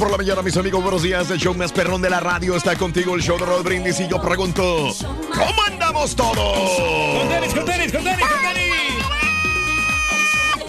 Por 0.00 0.10
la 0.10 0.16
mañana, 0.16 0.40
mis 0.40 0.56
amigos, 0.56 0.82
buenos 0.82 1.02
días. 1.02 1.30
El 1.30 1.38
show 1.38 1.54
más 1.54 1.72
perrón 1.72 2.00
de 2.00 2.08
la 2.08 2.20
radio 2.20 2.56
está 2.56 2.74
contigo, 2.74 3.14
el 3.14 3.22
show 3.22 3.38
de 3.38 3.44
Rod 3.44 3.62
Brindis. 3.62 4.00
Y 4.00 4.08
yo 4.08 4.18
pregunto, 4.18 4.94
¿cómo 5.30 5.62
andamos 5.66 6.16
todos? 6.16 6.36
Con 7.18 7.28
tenis, 7.28 7.54
con 7.54 7.64
tenis, 7.66 7.92
con 7.92 8.02
tenis, 8.02 8.26
con 8.26 8.42
tenis. 8.42 8.70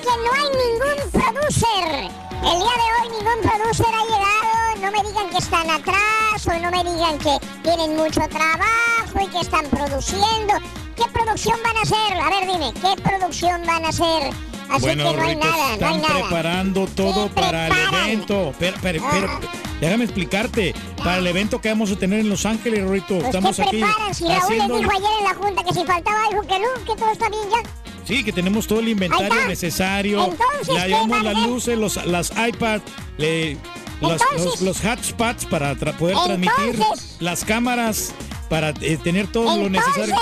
que 0.02 0.14
no 0.18 0.34
hay 0.34 0.50
ningún 0.52 1.12
producer. 1.12 2.12
El 2.44 2.60
día 2.60 2.76
de 2.76 2.88
hoy 3.00 3.08
ningún 3.08 3.40
producer 3.42 3.88
ha 3.88 4.04
llegado. 4.04 4.82
No 4.82 4.92
me 4.92 5.10
digan 5.10 5.30
que 5.30 5.38
están 5.38 5.70
atrás 5.70 6.48
o 6.48 6.60
no 6.60 6.70
me 6.70 6.84
digan 6.92 7.18
que 7.20 7.38
tienen 7.64 7.96
mucho 7.96 8.22
trabajo 8.28 9.22
y 9.24 9.28
que 9.28 9.40
están 9.40 9.66
produciendo. 9.70 10.56
¿Qué 10.98 11.04
producción 11.14 11.58
van 11.64 11.78
a 11.78 11.82
hacer? 11.84 12.18
A 12.20 12.30
ver, 12.30 12.48
dime, 12.52 12.74
¿qué 12.74 13.02
producción 13.02 13.66
van 13.66 13.86
a 13.86 13.90
hacer? 13.90 14.34
Así 14.72 14.82
Bueno, 14.82 15.12
que 15.12 15.18
no 15.18 15.24
hay 15.24 15.36
Rito, 15.36 15.48
nada, 15.48 15.58
no 15.58 15.64
hay 15.68 15.74
están 15.74 16.02
nada. 16.02 16.14
preparando 16.22 16.88
todo 16.88 17.26
Sí, 17.28 17.32
para 17.36 17.68
el 17.68 17.74
evento. 17.94 18.54
Pero, 18.58 18.78
pero, 18.82 19.04
pero, 19.12 19.28
Ah. 19.28 19.40
déjame 19.82 20.04
explicarte. 20.06 20.74
Para 20.98 21.18
el 21.18 21.28
evento 21.28 21.60
que 21.60 21.70
vamos 21.70 21.92
a 21.92 21.96
tener 21.98 22.20
en 22.20 22.30
Los 22.30 22.46
Ángeles, 22.46 22.88
Rito, 22.88 23.16
Pues 23.16 23.26
estamos 23.26 23.56
¿qué 23.56 23.62
aquí 23.64 23.82
preparan? 23.82 24.14
Si 24.16 24.24
Raúl 24.26 24.38
haciendo... 24.38 24.68
les 24.78 24.82
dijo 24.84 24.92
ayer 24.92 25.10
en 25.20 25.24
la 25.26 25.34
junta 25.34 25.64
que 25.64 25.74
si 25.74 25.84
faltaba 25.86 26.24
algo, 26.30 26.42
que 26.44 26.60
no, 26.60 26.68
que 26.86 26.96
todo 27.00 27.12
está 27.12 27.30
bien 27.30 27.44
ya. 27.52 27.70
Sí, 28.06 28.24
que 28.24 28.32
tenemos 28.32 28.68
todo 28.68 28.80
el 28.80 28.90
inventario 28.90 29.48
necesario. 29.48 30.24
Entonces, 30.26 30.68
Le 30.68 30.82
¿qué 30.82 30.88
llevamos 30.88 31.24
las 31.24 31.38
luces, 31.48 31.78
los, 31.78 32.06
las 32.06 32.32
iPads, 32.32 32.84
le- 33.18 33.58
los, 34.00 34.14
Entonces- 34.22 34.46
los, 34.46 34.62
los 34.62 34.86
hotspots 34.86 35.46
para 35.46 35.74
tra- 35.76 35.96
poder 35.98 36.16
transmitir, 36.26 36.80
las 37.20 37.44
cámaras 37.46 38.14
para 38.50 38.70
eh, 38.82 38.98
tener 39.04 39.28
todo 39.28 39.58
lo 39.58 39.70
necesario. 39.70 40.16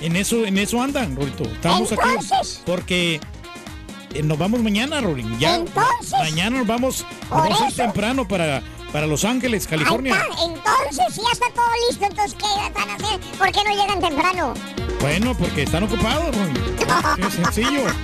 En 0.00 0.16
eso, 0.16 0.44
en 0.44 0.58
eso 0.58 0.82
andan, 0.82 1.14
Rorito. 1.16 1.44
Estamos 1.44 1.92
aquí 1.92 2.26
porque 2.66 3.20
nos 4.22 4.38
vamos 4.38 4.60
mañana, 4.62 5.00
Rorin. 5.00 5.38
Ya 5.38 5.56
Entonces- 5.56 6.12
mañana 6.18 6.58
nos 6.58 6.66
vamos, 6.66 7.04
nos 7.22 7.28
Por 7.28 7.38
vamos 7.38 7.60
a 7.62 7.68
ir 7.68 7.74
temprano 7.76 8.28
para, 8.28 8.62
para 8.92 9.06
Los 9.06 9.24
Ángeles, 9.24 9.66
California. 9.66 10.14
está. 10.14 10.44
Entonces, 10.44 11.14
si 11.14 11.20
ya 11.22 11.32
está 11.32 11.46
todo 11.54 11.64
listo, 11.88 12.04
entonces, 12.04 12.34
¿qué 12.38 12.46
van 12.78 12.90
a 12.90 12.94
hacer? 12.94 13.20
¿Por 13.38 13.50
qué 13.52 13.60
no 13.64 13.70
llegan 13.70 14.00
temprano? 14.00 14.54
Bueno, 15.00 15.34
porque 15.36 15.62
están 15.64 15.82
ocupados. 15.84 16.34
Es 17.18 17.34
sencillo. 17.34 17.82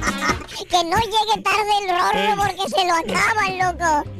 Que 0.68 0.84
no 0.84 0.96
llegue 0.98 1.42
tarde 1.42 1.78
el 1.82 1.90
Eh. 1.90 1.94
rorro 2.36 2.42
porque 2.44 2.68
se 2.68 2.84
lo 2.86 2.94
acaban, 2.94 3.58
loco. 3.58 4.10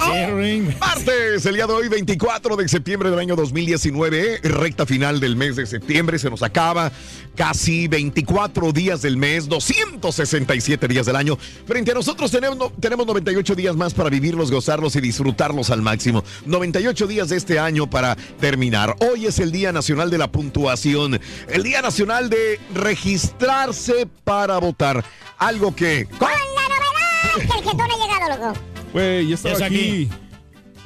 Así 0.00 0.10
es, 0.12 0.30
Rorin. 0.30 0.76
Martes, 0.80 1.46
el 1.46 1.54
día 1.54 1.66
de 1.66 1.72
hoy, 1.72 1.88
24 1.88 2.56
de 2.56 2.68
septiembre 2.68 3.10
del 3.10 3.18
año 3.18 3.36
2019, 3.36 4.40
recta 4.42 4.84
final 4.86 5.20
del 5.20 5.36
mes 5.36 5.56
de 5.56 5.66
septiembre, 5.66 6.18
se 6.18 6.28
nos 6.30 6.42
acaba 6.42 6.90
casi 7.36 7.86
24 7.88 8.72
días 8.72 9.02
del 9.02 9.16
mes, 9.16 9.48
267 9.48 10.88
días 10.88 11.06
del 11.06 11.16
año. 11.16 11.38
Frente 11.66 11.92
a 11.92 11.94
nosotros 11.94 12.30
tenemos, 12.30 12.56
no- 12.58 12.70
tenemos 12.80 13.06
98 13.06 13.54
días 13.54 13.76
más 13.76 13.94
para 13.94 14.10
vivirlos, 14.10 14.50
gozarlos 14.50 14.96
y 14.96 15.00
disfrutarlos 15.00 15.70
al 15.70 15.82
máximo. 15.82 16.24
98 16.46 17.06
días 17.06 17.28
de 17.28 17.36
este 17.36 17.58
año 17.58 17.88
para 17.88 18.16
terminar. 18.40 18.96
Hoy 19.00 19.26
es 19.26 19.38
el 19.38 19.52
Día 19.52 19.72
Nacional 19.72 20.10
de 20.10 20.18
la 20.18 20.30
Puntuación, 20.30 21.20
el 21.48 21.62
Día 21.62 21.82
Nacional 21.82 22.28
de 22.30 22.58
registrarse 22.74 24.06
para 24.24 24.58
votar. 24.58 25.04
Algo 25.38 25.74
que... 25.74 26.06
Con 26.18 26.28
la 26.28 26.36
novedad 26.68 27.34
que 27.34 27.58
el 27.58 27.64
jetón 27.64 27.80
ha 27.90 27.96
llegado, 27.96 28.46
loco. 28.52 28.73
Güey, 28.94 29.26
ya 29.26 29.34
estaba 29.34 29.66
aquí. 29.66 30.08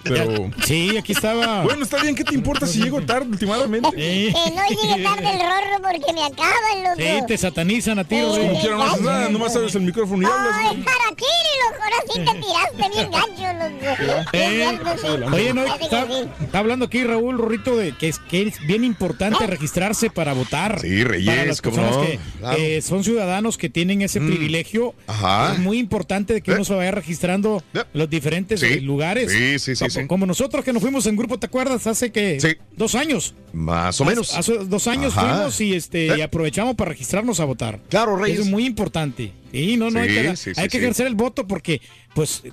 Pero. 0.04 0.50
Sí, 0.68 0.96
aquí 0.98 1.12
estaba. 1.12 1.62
Bueno, 1.64 1.82
está 1.84 2.02
bien, 2.02 2.14
¿qué 2.14 2.24
te 2.24 2.34
importa 2.34 2.66
si 2.66 2.82
llego 2.82 3.00
tarde 3.00 3.28
últimamente? 3.30 3.88
Sí. 3.90 4.32
Que 4.34 4.50
no 4.54 4.62
llegue 4.68 5.02
tarde 5.02 5.30
el 5.30 5.38
rorro 5.40 5.82
porque 5.82 6.12
me 6.12 6.24
acaban, 6.24 6.82
loco. 6.84 6.96
Sí, 6.98 7.26
te 7.26 7.38
satanizan 7.38 7.98
a 7.98 8.04
ti, 8.04 8.16
Sí. 8.16 8.22
Rorin. 8.22 8.48
Como 8.48 8.60
quiera, 8.60 8.76
no 8.76 8.82
haces 8.84 9.00
nada, 9.00 9.28
nomás 9.30 9.56
abres 9.56 9.74
el 9.74 9.82
micrófono 9.82 10.22
y 10.22 10.26
hablas. 10.30 10.52
Ay, 10.52 10.66
güey. 10.76 10.82
Harakiri, 10.82 11.52
loco, 11.64 11.82
ahora 11.82 11.96
sí 12.12 12.18
te 12.18 12.46
tiraste 12.46 12.94
bien 12.94 13.10
gancho, 13.12 13.48
loco. 13.58 14.28
Eh. 14.32 14.78
Oye, 15.32 15.54
no, 15.54 15.64
está, 15.64 16.06
está 16.42 16.58
hablando 16.58 16.84
aquí 16.86 17.02
Raúl 17.04 17.38
Rorrito 17.38 17.76
de 17.76 17.92
que 17.92 18.08
es, 18.08 18.18
que 18.18 18.42
es 18.42 18.60
bien 18.66 18.84
importante 18.84 19.46
registrarse 19.46 20.10
para 20.10 20.32
votar. 20.34 20.80
Sí, 20.80 21.02
Reyes, 21.04 21.28
Para 21.34 21.44
las 21.46 21.62
¿cómo 21.62 21.76
personas 21.76 21.96
no? 21.98 22.04
que 22.06 22.18
Claro. 22.38 22.56
eh, 22.58 22.82
son 22.82 23.04
ciudadanos 23.04 23.56
que 23.58 23.68
tienen 23.70 24.02
ese 24.02 24.20
privilegio. 24.20 24.94
Ajá. 25.06 25.52
Es 25.54 25.58
muy 25.60 25.78
importante 25.78 26.34
de 26.34 26.40
que 26.42 26.50
Eh. 26.50 26.54
uno 26.54 26.64
se 26.64 26.74
vaya 26.74 26.90
registrando 26.90 27.62
Eh. 27.74 27.82
los 27.94 28.10
diferentes 28.10 28.60
Sí. 28.60 28.66
eh, 28.66 28.80
lugares. 28.80 29.30
Sí, 29.32 29.58
sí, 29.58 29.74
sí, 29.76 29.84
sí. 29.90 30.06
como 30.06 30.26
nosotros 30.26 30.64
que 30.64 30.72
nos 30.72 30.82
fuimos 30.82 31.06
en 31.06 31.16
grupo, 31.16 31.38
¿te 31.38 31.46
acuerdas? 31.46 31.86
Hace 31.86 32.12
que 32.12 32.40
Sí. 32.40 32.48
dos 32.76 32.94
años. 32.94 33.34
Más 33.52 34.00
o 34.00 34.04
menos. 34.04 34.34
Hace, 34.36 34.52
hace 34.54 34.64
dos 34.66 34.86
años 34.88 35.16
Ajá. 35.16 35.34
fuimos 35.36 35.60
y 35.60 35.74
este 35.74 36.16
y 36.18 36.20
aprovechamos 36.20 36.74
para 36.76 36.90
registrarnos 36.90 37.40
a 37.40 37.44
votar. 37.44 37.80
Claro, 37.88 38.16
Reyes. 38.16 38.38
Eso 38.40 38.46
es 38.46 38.50
muy 38.50 38.64
importante. 38.66 39.32
Sí, 39.52 39.76
no, 39.78 39.90
no 39.90 40.00
hay 40.00 40.08
que, 40.08 40.34
hay 40.56 40.68
que 40.68 40.76
ejercer 40.78 41.06
el 41.06 41.14
voto 41.14 41.46
porque, 41.46 41.80
pues, 42.18 42.42
eh, 42.44 42.50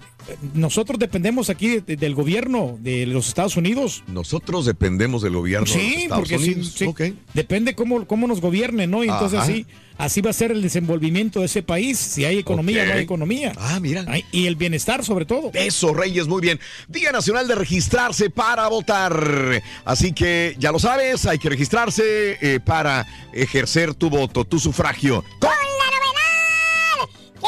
nosotros 0.54 1.00
dependemos 1.00 1.50
aquí 1.50 1.80
de- 1.80 1.96
del 1.96 2.14
gobierno 2.14 2.78
de 2.82 3.08
los 3.08 3.28
Estados 3.28 3.58
Unidos. 3.58 4.04
Nosotros 4.06 4.64
dependemos 4.68 5.24
del 5.24 5.34
gobierno 5.34 5.66
de 5.66 5.74
los 5.74 5.82
Sí, 5.84 5.94
Estados 6.04 6.20
porque 6.30 6.38
sí, 6.38 6.52
Unidos. 6.54 6.74
sí, 6.78 6.86
Ok. 6.86 7.02
depende 7.34 7.74
cómo, 7.74 8.06
cómo 8.06 8.28
nos 8.28 8.42
gobiernen, 8.42 8.92
¿no? 8.92 9.04
Y 9.04 9.08
entonces 9.10 9.40
Ajá. 9.40 9.50
así, 9.52 9.66
así 9.98 10.22
va 10.22 10.30
a 10.30 10.34
ser 10.34 10.52
el 10.52 10.62
desenvolvimiento 10.62 11.40
de 11.40 11.48
ese 11.48 11.64
país, 11.64 11.98
si 11.98 12.26
hay 12.26 12.38
economía 12.38 12.84
o 12.84 12.86
no 12.86 12.94
hay 12.94 13.02
economía. 13.02 13.54
Ah, 13.58 13.80
mira. 13.80 14.06
Ay, 14.08 14.24
y 14.32 14.46
el 14.46 14.56
bienestar 14.56 15.04
sobre 15.04 15.26
todo. 15.26 15.50
Eso, 15.56 15.96
Reyes, 15.96 16.28
muy 16.28 16.42
bien. 16.44 16.60
Día 16.88 17.12
Nacional 17.12 17.48
de 17.48 17.56
registrarse 17.56 18.30
para 18.30 18.68
votar. 18.68 19.64
Así 19.84 20.14
que 20.14 20.56
ya 20.60 20.72
lo 20.72 20.78
sabes, 20.78 21.26
hay 21.26 21.40
que 21.40 21.50
registrarse 21.50 22.38
eh, 22.40 22.60
para 22.64 23.08
ejercer 23.34 23.96
tu 23.96 24.12
voto, 24.12 24.46
tu 24.46 24.60
sufragio. 24.60 25.24
Con 25.40 25.50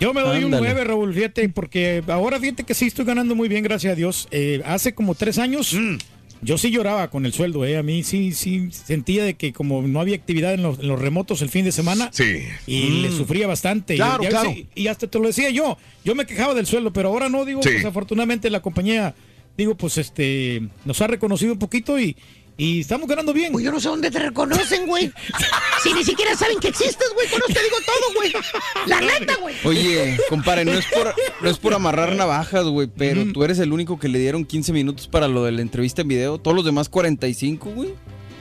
Yo 0.00 0.12
me 0.12 0.20
doy 0.20 0.36
Ándale. 0.42 0.56
un 0.56 0.64
9, 0.64 0.84
Raúl, 0.84 1.14
fíjate, 1.14 1.48
porque 1.48 2.02
ahora 2.08 2.38
fíjate 2.40 2.64
que 2.64 2.74
sí 2.74 2.86
estoy 2.86 3.04
ganando 3.04 3.34
muy 3.34 3.48
bien, 3.48 3.62
gracias 3.62 3.92
a 3.92 3.96
Dios. 3.96 4.28
Eh, 4.30 4.60
hace 4.66 4.92
como 4.94 5.14
tres 5.14 5.38
años 5.38 5.72
Mm. 5.72 5.96
yo 6.42 6.58
sí 6.58 6.70
lloraba 6.70 7.08
con 7.10 7.24
el 7.26 7.32
sueldo, 7.32 7.64
eh. 7.64 7.76
a 7.78 7.82
mí 7.82 8.02
sí, 8.02 8.32
sí 8.32 8.68
sentía 8.70 9.24
de 9.24 9.34
que 9.34 9.52
como 9.52 9.80
no 9.82 10.00
había 10.00 10.16
actividad 10.16 10.52
en 10.52 10.62
los, 10.62 10.78
en 10.80 10.88
los 10.88 11.00
remotos 11.00 11.40
el 11.42 11.48
fin 11.48 11.64
de 11.64 11.72
semana, 11.72 12.10
Sí. 12.12 12.42
y 12.66 12.82
Mm. 12.82 13.02
le 13.02 13.10
sufría 13.12 13.46
bastante. 13.46 13.94
Claro, 13.94 14.24
y, 14.24 14.26
claro. 14.26 14.54
y 14.74 14.86
hasta 14.88 15.06
te 15.06 15.18
lo 15.18 15.26
decía 15.28 15.48
yo, 15.50 15.78
yo 16.04 16.14
me 16.14 16.26
quejaba 16.26 16.52
del 16.54 16.66
sueldo, 16.66 16.92
pero 16.92 17.08
ahora 17.08 17.28
no, 17.28 17.44
digo, 17.44 17.62
Sí. 17.62 17.70
pues 17.72 17.84
afortunadamente 17.84 18.50
la 18.50 18.60
compañía, 18.60 19.14
digo, 19.56 19.74
pues 19.76 19.96
este, 19.96 20.60
nos 20.84 21.00
ha 21.00 21.06
reconocido 21.06 21.52
un 21.52 21.58
poquito 21.58 21.98
y, 21.98 22.16
y 22.56 22.80
estamos 22.80 23.08
ganando 23.08 23.32
bien. 23.32 23.52
Pues 23.52 23.64
yo 23.64 23.72
no 23.72 23.80
sé 23.80 23.88
dónde 23.88 24.10
te 24.10 24.18
reconocen, 24.18 24.86
güey. 24.86 25.12
Si 25.82 25.92
ni 25.92 26.02
siquiera 26.02 26.34
saben 26.34 26.58
que 26.60 26.68
existes, 26.68 27.08
güey. 27.14 27.28
Con 27.28 27.40
eso 27.40 27.52
te 27.52 27.62
digo 27.62 27.76
todo, 27.84 28.14
güey. 28.16 28.32
La 28.86 29.00
neta, 29.02 29.36
güey. 29.36 29.54
Oye, 29.64 30.16
compadre, 30.30 30.64
no 30.64 30.72
es 30.72 30.86
por, 30.86 31.14
no 31.42 31.50
es 31.50 31.58
por 31.58 31.74
amarrar 31.74 32.14
navajas, 32.16 32.64
güey, 32.64 32.86
pero 32.86 33.30
tú 33.34 33.44
eres 33.44 33.58
el 33.58 33.70
único 33.70 33.98
que 33.98 34.08
le 34.08 34.18
dieron 34.18 34.46
15 34.46 34.72
minutos 34.72 35.08
para 35.08 35.28
lo 35.28 35.44
de 35.44 35.52
la 35.52 35.60
entrevista 35.60 36.00
en 36.00 36.08
video. 36.08 36.38
Todos 36.38 36.56
los 36.56 36.64
demás 36.64 36.88
45, 36.88 37.68
güey. 37.70 37.90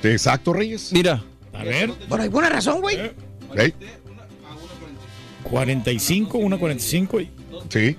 Exacto, 0.03 0.53
Reyes. 0.53 0.93
Mira, 0.93 1.21
A 1.51 1.65
ver, 1.65 1.91
Por 2.07 2.21
alguna 2.21 2.47
razón, 2.49 2.79
güey. 2.79 2.95
¿Eh? 2.97 3.73
45, 5.43 6.37
una 6.37 6.57
45 6.57 7.19
y, 7.21 7.29
Sí. 7.69 7.97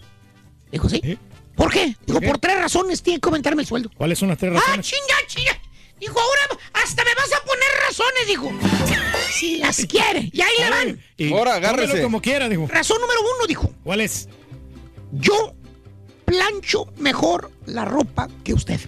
Dijo, 0.72 0.89
sí. 0.89 1.00
¿Eh? 1.03 1.17
¿Por 1.55 1.72
qué? 1.72 1.96
Dijo, 2.05 2.19
qué? 2.19 2.27
por 2.27 2.38
tres 2.39 2.58
razones 2.60 3.01
tiene 3.03 3.19
que 3.19 3.27
aumentarme 3.27 3.62
el 3.62 3.67
sueldo. 3.67 3.89
¿Cuáles 3.96 4.17
son 4.19 4.29
las 4.29 4.38
tres 4.38 4.51
Ah, 4.55 4.60
razones? 4.60 4.86
chinga, 4.86 5.15
chinga. 5.27 5.51
Dijo, 6.00 6.17
ahora 6.19 6.62
hasta 6.81 7.03
me 7.03 7.10
vas 7.15 7.29
a 7.34 7.46
poner 7.46 7.67
razones, 7.88 8.27
dijo. 8.27 8.51
Si 9.34 9.58
las 9.58 9.86
quiere. 9.89 10.29
Y 10.31 10.41
ahí 10.41 10.53
le 10.60 10.69
van. 10.69 11.00
Y 11.17 11.34
Ahora, 11.34 11.55
agárrese. 11.55 12.01
como 12.01 12.22
quiera, 12.22 12.48
dijo. 12.48 12.67
Razón 12.67 13.00
número 13.01 13.19
uno, 13.22 13.48
dijo. 13.48 13.74
¿Cuál 13.84 14.01
es? 14.01 14.29
Yo 15.12 15.53
plancho 16.25 16.86
mejor 16.98 17.51
la 17.65 17.84
ropa 17.86 18.29
que 18.43 18.53
usted. 18.53 18.79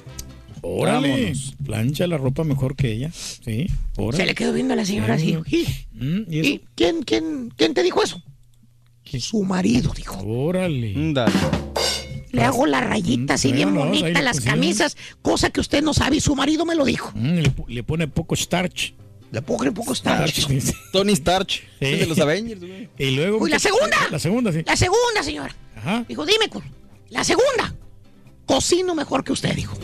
Órale. 0.62 1.10
Vámonos. 1.10 1.54
Plancha 1.66 2.08
la 2.08 2.18
ropa 2.18 2.44
mejor 2.44 2.76
que 2.76 2.92
ella. 2.92 3.12
Sí, 3.12 3.68
órale. 3.98 4.24
Se 4.24 4.26
le 4.28 4.36
quedó 4.36 4.54
viendo 4.54 4.74
a 4.74 4.78
la 4.78 4.86
señora 4.86 5.16
así. 5.16 5.38
"¿Y- 6.02 6.06
Mm, 6.06 6.26
¿Y 6.30 6.40
eso? 6.40 6.50
¿Y 6.50 6.62
quién, 6.76 7.04
quién, 7.04 7.54
quién 7.56 7.74
te 7.74 7.84
dijo 7.84 8.04
eso? 8.04 8.22
Su 9.20 9.44
marido, 9.44 9.92
dijo. 9.96 10.18
Órale. 10.26 10.94
Le 12.32 12.44
hago 12.44 12.66
las 12.66 12.86
rayitas 12.86 13.42
así 13.42 13.50
Bueno, 13.52 13.92
bien 13.92 14.04
no, 14.04 14.08
le 14.10 14.24
las 14.24 14.38
pusieron. 14.38 14.60
camisas, 14.60 14.96
cosa 15.22 15.50
que 15.50 15.60
usted 15.60 15.84
no 15.84 15.94
sabe 15.94 16.16
y 16.18 16.22
su 16.22 16.34
marido 16.36 16.66
me 16.66 16.76
lo 16.76 16.86
dijo. 16.86 17.12
Mm, 17.14 17.40
le, 17.68 17.84
pone 17.84 18.08
poco 18.08 18.36
starch. 18.36 18.94
Le 19.32 19.42
pongo 19.42 19.64
un 19.64 19.74
poco 19.74 19.94
starch. 19.94 20.48
Sí. 20.48 20.74
Tony 20.94 21.16
Starch. 21.16 21.62
Sí. 21.80 21.86
de 21.98 22.06
los 22.06 22.20
Avengers, 22.20 22.62
güey. 22.62 22.90
Y 22.98 23.12
luego. 23.12 23.38
Uy, 23.40 23.50
la 23.50 23.60
segunda. 23.60 23.98
La 24.10 24.20
segunda, 24.20 24.52
sí. 24.54 24.64
La 24.66 24.76
segunda, 24.78 25.24
señora. 25.24 25.54
Ajá. 25.76 26.06
Dijo, 26.08 26.26
dime, 26.26 26.50
la 27.10 27.24
segunda. 27.26 27.76
Cocino 28.46 28.96
mejor 28.96 29.24
que 29.24 29.34
usted, 29.34 29.54
dijo. 29.56 29.78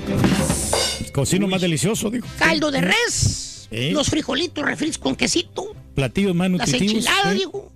Cocino 1.14 1.48
más 1.48 1.62
delicioso, 1.62 2.10
dijo. 2.10 2.28
Caldo 2.38 2.72
de 2.72 2.82
res, 2.82 3.47
Sí. 3.72 3.92
los 3.92 4.08
frijolitos 4.10 4.64
refritos 4.66 4.98
con 4.98 5.16
quesito, 5.16 5.76
Platillos 5.96 6.34
más 6.36 6.50
las 6.50 6.60
nutritivos. 6.68 6.94
enchiladas, 7.06 7.34
sí. 7.34 7.38
dijo. 7.40 7.72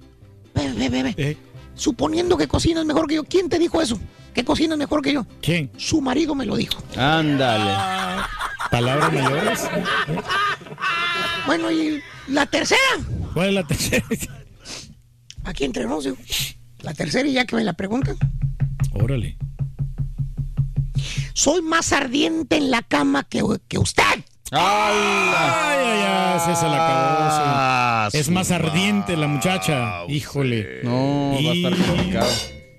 Ve, 0.56 0.74
ve, 0.74 0.90
ve, 0.90 1.04
ve. 1.04 1.14
Eh, 1.18 1.38
Suponiendo 1.76 2.38
que 2.38 2.48
cocinas 2.48 2.86
mejor 2.86 3.08
que 3.08 3.16
yo. 3.16 3.24
¿Quién 3.24 3.50
te 3.50 3.58
dijo 3.58 3.82
eso? 3.82 4.00
Que 4.34 4.44
cocinas 4.46 4.78
mejor 4.78 5.02
que 5.02 5.14
yo. 5.14 5.26
¿Quién? 5.42 5.72
Su 5.78 6.00
marido 6.02 6.36
me 6.36 6.46
lo 6.46 6.56
dijo. 6.56 6.82
Ándale. 6.96 7.72
Palabras 8.70 9.12
mayores. 9.14 9.62
Bueno, 11.48 11.72
y 11.72 12.00
la 12.28 12.46
tercera. 12.46 12.80
¿Cuál 13.34 13.50
es 13.50 13.54
la 13.56 13.68
tercera? 13.68 14.06
Aquí 15.44 15.64
entre 15.64 15.86
nos, 15.86 16.04
digo. 16.04 16.18
La 16.82 16.94
tercera, 16.94 17.28
y 17.28 17.34
ya 17.34 17.46
que 17.46 17.56
me 17.56 17.64
la 17.64 17.74
preguntan. 17.74 18.16
Órale. 18.94 19.38
Soy 21.34 21.62
más 21.64 21.94
ardiente 21.94 22.58
en 22.58 22.70
la 22.70 22.84
cama 22.84 23.24
que, 23.24 23.42
que 23.68 23.80
usted. 23.80 24.04
Ay, 24.52 24.98
ay, 25.38 26.04
ay, 26.06 26.38
ese 26.38 26.56
se 26.56 26.66
la 26.68 26.78
Ah, 26.78 28.00
acabó. 28.02 28.12
sí. 28.12 28.18
Es 28.18 28.26
su 28.26 28.32
más 28.34 28.52
ardiente 28.52 29.16
la 29.16 29.28
muchacha. 29.28 30.04
Híjole. 30.10 30.82
No, 30.84 31.32
va 31.34 31.52
a 31.52 31.54
estar 31.54 31.72
Y- 31.72 31.76
complicado. 31.84 32.30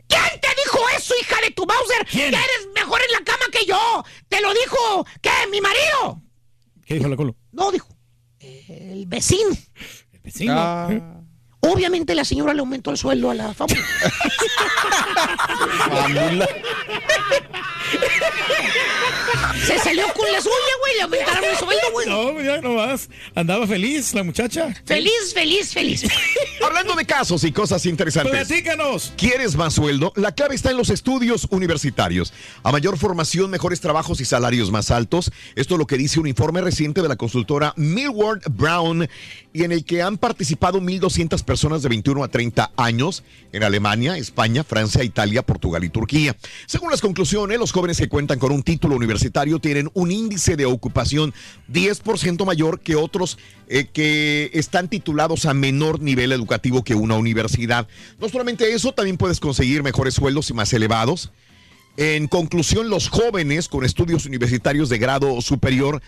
¿Quién 0.09 0.41
te 0.41 0.49
dijo 0.63 0.79
eso, 0.97 1.15
hija 1.21 1.37
de 1.43 1.51
tu 1.53 1.63
Bowser? 1.65 2.07
¿Quién? 2.11 2.31
Que 2.31 2.37
eres 2.37 2.69
mejor 2.75 3.01
en 3.07 3.13
la 3.13 3.25
cama 3.25 3.45
que 3.51 3.65
yo. 3.65 4.05
Te 4.29 4.41
lo 4.43 4.53
dijo, 4.53 5.07
¿qué? 5.23 5.31
¿Mi 5.51 5.61
marido? 5.63 6.21
¿Qué 6.85 6.95
dijo 6.95 7.09
la 7.09 7.17
colo? 7.17 7.35
No, 7.53 7.71
dijo. 7.71 7.89
eh, 8.41 8.91
El 8.93 9.07
vecino. 9.07 9.51
El 10.13 10.21
vecino. 10.21 10.55
Ah. 10.57 10.89
Obviamente 11.61 12.15
la 12.15 12.25
señora 12.25 12.53
le 12.53 12.61
aumentó 12.61 12.91
el 12.91 12.99
sueldo 12.99 13.31
a 13.31 13.35
la 13.35 13.55
fábula. 13.55 13.81
Se 19.67 19.79
salió 19.79 20.05
con 20.15 20.31
la 20.33 20.41
suya, 20.41 20.55
güey. 20.81 20.95
Le 20.97 21.03
aumentaron 21.03 21.45
el 21.45 21.57
sueldo, 21.57 21.93
güey. 21.93 22.09
No, 22.09 22.41
ya 22.41 22.61
no 22.61 22.75
más. 22.75 23.09
Andaba 23.35 23.67
feliz 23.67 24.13
la 24.15 24.23
muchacha. 24.23 24.75
Feliz, 24.85 25.33
feliz, 25.33 25.73
feliz. 25.73 26.05
Hablando 26.65 26.95
de 26.95 27.05
casos 27.05 27.45
y 27.45 27.53
cosas 27.53 27.87
interesantes. 27.87 28.47
Platícanos. 28.47 29.13
¿Quieres 29.17 29.57
más 29.57 29.75
sueldo? 29.75 30.13
La 30.17 30.33
clave 30.33 30.55
está 30.55 30.71
en 30.71 30.77
los 30.77 30.91
estudios 30.91 31.47
universitarios. 31.51 32.33
A 32.63 32.73
mayor 32.73 32.99
formación, 32.99 33.51
mejores 33.51 33.81
trabajos 33.81 34.21
y 34.21 34.25
salarios 34.25 34.71
más 34.71 34.91
altos. 34.91 35.31
Esto 35.55 35.75
es 35.75 35.79
lo 35.79 35.87
que 35.87 35.97
dice 35.97 36.19
un 36.19 36.27
informe 36.27 36.61
reciente 36.61 37.03
de 37.03 37.09
la 37.09 37.17
consultora 37.17 37.73
Millward 37.77 38.43
Brown 38.51 39.09
y 39.53 39.65
en 39.65 39.73
el 39.73 39.85
que 39.85 40.03
han 40.03 40.19
participado 40.19 40.81
1.200 40.81 41.43
personas 41.45 41.83
de 41.83 41.89
21 41.91 42.25
a 42.25 42.29
30 42.29 42.73
años 42.77 43.23
en 43.53 43.63
Alemania, 43.63 44.17
España, 44.17 44.65
Francia, 44.65 45.05
Italia, 45.05 45.43
Portugal 45.43 45.85
y 45.85 45.91
Turquía. 45.91 46.37
Según 46.67 46.91
las 46.91 47.01
conclusiones, 47.01 47.59
los 47.59 47.73
jóvenes 47.73 47.99
que 47.99 48.09
cuentan 48.09 48.39
con 48.39 48.53
un 48.53 48.63
título 48.63 48.97
universitario 48.97 49.59
tienen 49.59 49.91
un 49.95 50.11
índice 50.11 50.57
de 50.57 50.65
ocupación 50.65 51.35
10% 51.71 52.47
mayor 52.47 52.81
que 52.81 52.97
otros 52.97 53.39
eh, 53.69 53.87
que 53.93 54.51
están 54.55 54.89
titulados 54.89 55.47
a 55.47 55.55
menor 55.55 56.01
nivel 56.01 56.33
educativo 56.33 56.83
que 56.83 56.95
una 56.95 57.17
universidad. 57.17 57.87
No 58.21 58.29
solamente 58.29 58.73
eso, 58.73 58.93
también 58.93 59.19
puedes 59.19 59.41
conseguir 59.41 59.83
mejores 59.83 60.15
sueldos 60.15 60.49
y 60.51 60.55
más 60.55 60.73
elevados. 60.73 61.31
En 61.99 62.27
conclusión, 62.27 62.89
los 62.89 63.11
jóvenes 63.11 63.69
con 63.69 63.85
estudios 63.85 64.25
universitarios 64.25 64.89
de 64.89 64.97
grado 64.97 65.43
superior 65.43 66.01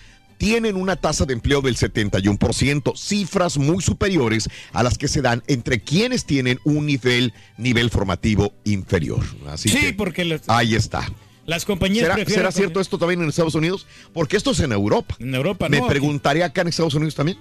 tienen 0.45 0.77
una 0.77 0.97
tasa 0.97 1.25
de 1.25 1.33
empleo 1.33 1.63
del 1.63 1.75
71%, 1.77 2.97
cifras 2.97 3.57
muy 3.57 3.83
superiores 3.83 4.49
a 4.73 4.83
las 4.83 4.99
que 4.99 5.09
se 5.09 5.23
dan 5.23 5.43
entre 5.47 5.81
quienes 5.81 6.27
tienen 6.27 6.59
un 6.65 6.85
nivel, 6.85 7.33
nivel 7.57 7.89
formativo 7.91 8.53
inferior. 8.65 9.25
Así 9.49 9.71
Sí, 9.71 9.79
que 9.79 9.93
porque 9.95 10.39
ahí 10.49 10.75
está. 10.75 11.11
las 11.47 11.65
compañías 11.65 12.03
¿Será, 12.05 12.15
prefieren... 12.17 12.41
será 12.43 12.53
cierto 12.53 12.81
esto 12.81 12.99
también 12.99 13.23
en 13.23 13.29
Estados 13.31 13.55
Unidos? 13.55 13.87
Porque 14.13 14.37
esto 14.37 14.51
es 14.51 14.61
en 14.61 14.73
Europa. 14.73 15.17
En 15.19 15.35
Europa, 15.35 15.69
Me 15.71 15.79
no. 15.79 15.87
preguntaré 15.89 16.45
acá 16.45 16.61
en 16.61 16.69
Estados 16.69 16.95
Unidos 16.95 17.15
también. 17.15 17.39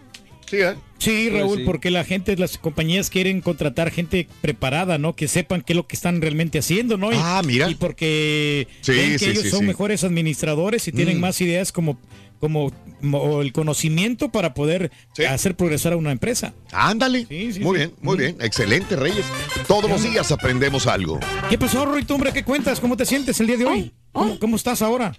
Sí, 0.49 0.57
¿eh? 0.57 0.75
Sí, 0.99 1.27
Pues 1.29 1.41
Raúl, 1.41 1.57
sí. 1.59 1.63
porque 1.65 1.89
la 1.91 2.05
gente, 2.05 2.37
las 2.37 2.57
compañías 2.57 3.09
quieren 3.09 3.41
contratar 3.41 3.91
gente 3.91 4.27
preparada, 4.41 4.97
¿no? 4.97 5.13
Que 5.15 5.27
sepan 5.27 5.61
qué 5.61 5.73
es 5.73 5.77
lo 5.77 5.87
que 5.87 5.95
están 5.97 6.21
realmente 6.21 6.59
haciendo, 6.59 6.95
¿no? 6.97 7.11
Y, 7.11 7.15
Ah, 7.17 7.41
mira. 7.45 7.69
Y 7.69 7.75
porque 7.75 8.67
Sí, 8.81 8.91
ven 8.93 9.11
que 9.13 9.19
sí, 9.19 9.25
ellos 9.31 9.43
sí, 9.43 9.49
son 9.49 9.59
sí. 9.61 9.65
mejores 9.65 10.03
administradores 10.05 10.87
y 10.87 10.91
tienen 10.93 11.17
Mm. 11.17 11.21
más 11.21 11.41
ideas 11.41 11.71
como, 11.71 11.97
como, 12.43 12.73
como 12.99 13.41
el 13.41 13.53
conocimiento 13.53 14.27
para 14.29 14.53
poder 14.53 14.91
Sí. 15.15 15.23
hacer 15.23 15.55
progresar 15.55 15.93
a 15.93 15.95
una 15.97 16.11
empresa. 16.11 16.53
Ándale. 16.73 17.25
Sí, 17.29 17.53
sí, 17.53 17.59
muy 17.61 17.77
sí. 17.79 17.85
bien, 17.85 17.95
muy 18.01 18.17
bien. 18.17 18.35
Excelente, 18.41 18.97
Reyes. 18.97 19.25
Todos 19.65 19.89
los 19.89 20.03
días 20.03 20.29
aprendemos 20.29 20.85
algo. 20.85 21.21
¿Qué 21.49 21.57
pasó, 21.57 21.85
Rorito, 21.85 22.15
hombre? 22.15 22.33
¿Qué 22.33 22.43
cuentas? 22.43 22.81
¿Cómo 22.81 22.97
te 22.97 23.05
sientes 23.05 23.39
el 23.39 23.47
día 23.47 23.55
de 23.57 23.65
hoy? 23.65 23.93
¿Cómo, 24.11 24.37
cómo 24.39 24.57
estás 24.57 24.81
ahora? 24.81 25.15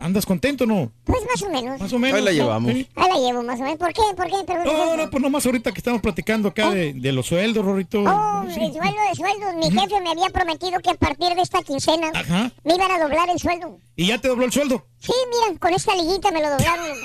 ¿Andas 0.00 0.24
contento 0.24 0.62
o 0.62 0.66
no? 0.66 0.92
Pues 1.04 1.20
más 1.28 1.42
o 1.42 1.50
menos. 1.50 1.80
Más 1.80 1.92
o 1.92 1.98
menos. 1.98 2.18
Ahí 2.18 2.24
la 2.24 2.30
¿no? 2.30 2.36
llevamos. 2.36 2.72
Sí. 2.72 2.88
Ahí 2.94 3.08
la 3.08 3.16
llevo 3.18 3.42
más 3.42 3.58
o 3.58 3.62
menos. 3.64 3.78
¿Por 3.78 3.92
qué? 3.92 4.02
¿Por 4.16 4.26
qué? 4.26 4.54
No, 4.54 4.62
eso? 4.62 4.96
no, 4.96 5.10
pues 5.10 5.22
nomás 5.22 5.44
ahorita 5.44 5.72
que 5.72 5.78
estamos 5.78 6.00
platicando 6.00 6.48
acá 6.48 6.70
de, 6.70 6.92
de 6.92 7.12
los 7.12 7.26
sueldos, 7.26 7.64
Rorito. 7.64 8.04
Oh, 8.06 8.44
Sí. 8.48 8.60
el 8.64 8.72
sueldo 8.72 8.96
de 9.08 9.14
sueldos. 9.16 9.54
Mi 9.56 9.70
jefe 9.80 10.00
me 10.00 10.10
había 10.10 10.30
prometido 10.30 10.78
que 10.80 10.90
a 10.90 10.94
partir 10.94 11.34
de 11.34 11.42
esta 11.42 11.62
quincena 11.62 12.10
Ajá. 12.14 12.52
me 12.62 12.74
iban 12.76 12.90
a 12.92 12.98
doblar 13.00 13.28
el 13.28 13.38
sueldo. 13.40 13.78
¿Y 13.96 14.06
ya 14.06 14.18
te 14.20 14.28
dobló 14.28 14.44
el 14.44 14.52
sueldo? 14.52 14.86
Sí, 15.00 15.12
mira, 15.48 15.58
con 15.58 15.74
esta 15.74 15.94
liguita 15.96 16.30
me 16.30 16.42
lo 16.42 16.50
doblaron. 16.50 16.86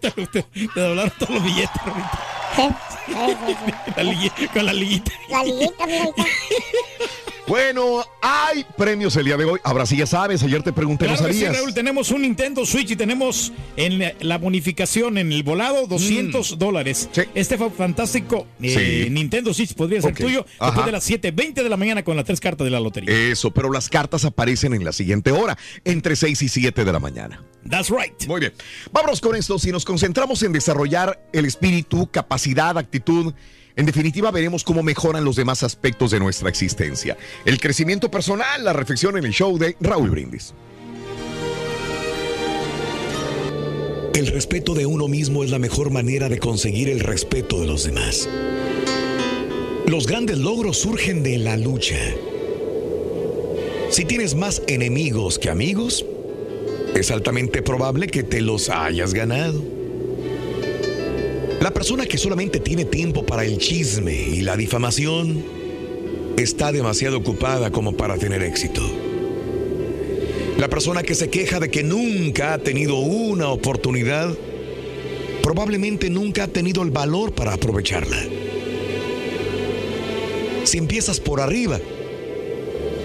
te, 0.00 0.10
te- 0.10 0.42
te 0.42 0.80
doblaron 0.80 1.12
todos 1.18 1.34
los 1.34 1.44
billetes, 1.44 1.82
Rorito. 1.84 2.08
Sí, 2.56 2.62
sí, 3.06 3.12
sí, 3.46 3.56
sí. 3.64 3.72
La 3.96 4.02
liguita- 4.02 4.52
con 4.52 4.66
la 4.66 4.72
liguita. 4.72 5.12
La 5.28 5.44
liguita, 5.44 5.86
mira, 5.86 6.02
ahí 6.02 6.08
está. 6.10 6.24
Bueno, 7.48 8.04
hay 8.20 8.64
premios 8.76 9.16
el 9.16 9.24
día 9.24 9.36
de 9.38 9.44
hoy. 9.46 9.58
Ahora 9.64 9.86
sí 9.86 9.96
ya 9.96 10.06
sabes, 10.06 10.42
ayer 10.42 10.62
te 10.62 10.72
pregunté, 10.72 11.06
Claro 11.06 11.20
¿no 11.22 11.26
que 11.28 11.32
sí, 11.32 11.40
sabías? 11.40 11.56
Raúl, 11.58 11.72
tenemos 11.72 12.10
un 12.10 12.22
Nintendo 12.22 12.66
Switch 12.66 12.90
y 12.90 12.96
tenemos 12.96 13.52
en 13.76 13.98
la- 13.98 14.12
la 14.20 14.36
bonificación 14.38 15.16
en 15.16 15.32
el 15.32 15.42
volado 15.42 15.86
200 15.86 16.58
dólares. 16.58 17.08
Mm. 17.10 17.14
Sí. 17.14 17.22
Este 17.34 17.56
fa- 17.56 17.70
fantástico 17.70 18.46
eh, 18.60 19.04
Sí. 19.06 19.10
Nintendo 19.10 19.54
Switch 19.54 19.74
podría 19.74 20.02
ser 20.02 20.14
tuyo 20.14 20.44
Ajá. 20.58 20.66
después 20.72 20.86
de 20.86 20.92
las 20.92 21.04
7.20 21.04 21.62
de 21.62 21.68
la 21.70 21.76
mañana 21.78 22.04
con 22.04 22.16
las 22.16 22.26
tres 22.26 22.38
cartas 22.40 22.66
de 22.66 22.70
la 22.70 22.80
lotería. 22.80 23.10
Eso, 23.14 23.50
pero 23.50 23.72
las 23.72 23.88
cartas 23.88 24.24
aparecen 24.26 24.74
en 24.74 24.84
la 24.84 24.92
siguiente 24.92 25.30
hora, 25.32 25.56
entre 25.84 26.16
6 26.16 26.42
y 26.42 26.48
7 26.48 26.84
de 26.84 26.92
la 26.92 26.98
mañana. 27.00 27.42
That's 27.68 27.88
right. 27.90 28.26
Muy 28.26 28.40
bien. 28.40 28.52
Vámonos 28.92 29.20
con 29.20 29.34
esto. 29.36 29.58
Si 29.58 29.72
nos 29.72 29.84
concentramos 29.84 30.42
en 30.42 30.52
desarrollar 30.52 31.18
el 31.32 31.44
espíritu, 31.46 32.10
capacidad, 32.10 32.76
actitud, 32.78 33.32
en 33.78 33.86
definitiva 33.86 34.32
veremos 34.32 34.64
cómo 34.64 34.82
mejoran 34.82 35.24
los 35.24 35.36
demás 35.36 35.62
aspectos 35.62 36.10
de 36.10 36.18
nuestra 36.18 36.48
existencia. 36.48 37.16
El 37.44 37.60
crecimiento 37.60 38.10
personal, 38.10 38.64
la 38.64 38.72
reflexión 38.72 39.16
en 39.16 39.24
el 39.24 39.32
show 39.32 39.56
de 39.56 39.76
Raúl 39.80 40.10
Brindis. 40.10 40.52
El 44.14 44.26
respeto 44.26 44.74
de 44.74 44.84
uno 44.84 45.06
mismo 45.06 45.44
es 45.44 45.52
la 45.52 45.60
mejor 45.60 45.92
manera 45.92 46.28
de 46.28 46.40
conseguir 46.40 46.88
el 46.88 46.98
respeto 46.98 47.60
de 47.60 47.68
los 47.68 47.84
demás. 47.84 48.28
Los 49.86 50.08
grandes 50.08 50.38
logros 50.38 50.78
surgen 50.78 51.22
de 51.22 51.38
la 51.38 51.56
lucha. 51.56 52.00
Si 53.90 54.04
tienes 54.04 54.34
más 54.34 54.60
enemigos 54.66 55.38
que 55.38 55.50
amigos, 55.50 56.04
es 56.96 57.12
altamente 57.12 57.62
probable 57.62 58.08
que 58.08 58.24
te 58.24 58.40
los 58.40 58.70
hayas 58.70 59.14
ganado. 59.14 59.77
La 61.60 61.72
persona 61.72 62.06
que 62.06 62.18
solamente 62.18 62.60
tiene 62.60 62.84
tiempo 62.84 63.26
para 63.26 63.44
el 63.44 63.58
chisme 63.58 64.14
y 64.14 64.42
la 64.42 64.56
difamación 64.56 65.42
está 66.36 66.70
demasiado 66.70 67.18
ocupada 67.18 67.72
como 67.72 67.96
para 67.96 68.16
tener 68.16 68.44
éxito. 68.44 68.80
La 70.56 70.68
persona 70.68 71.02
que 71.02 71.16
se 71.16 71.30
queja 71.30 71.58
de 71.58 71.68
que 71.68 71.82
nunca 71.82 72.54
ha 72.54 72.58
tenido 72.58 72.98
una 72.98 73.48
oportunidad, 73.48 74.32
probablemente 75.42 76.10
nunca 76.10 76.44
ha 76.44 76.48
tenido 76.48 76.82
el 76.82 76.90
valor 76.90 77.32
para 77.32 77.54
aprovecharla. 77.54 78.18
Si 80.62 80.78
empiezas 80.78 81.18
por 81.18 81.40
arriba, 81.40 81.80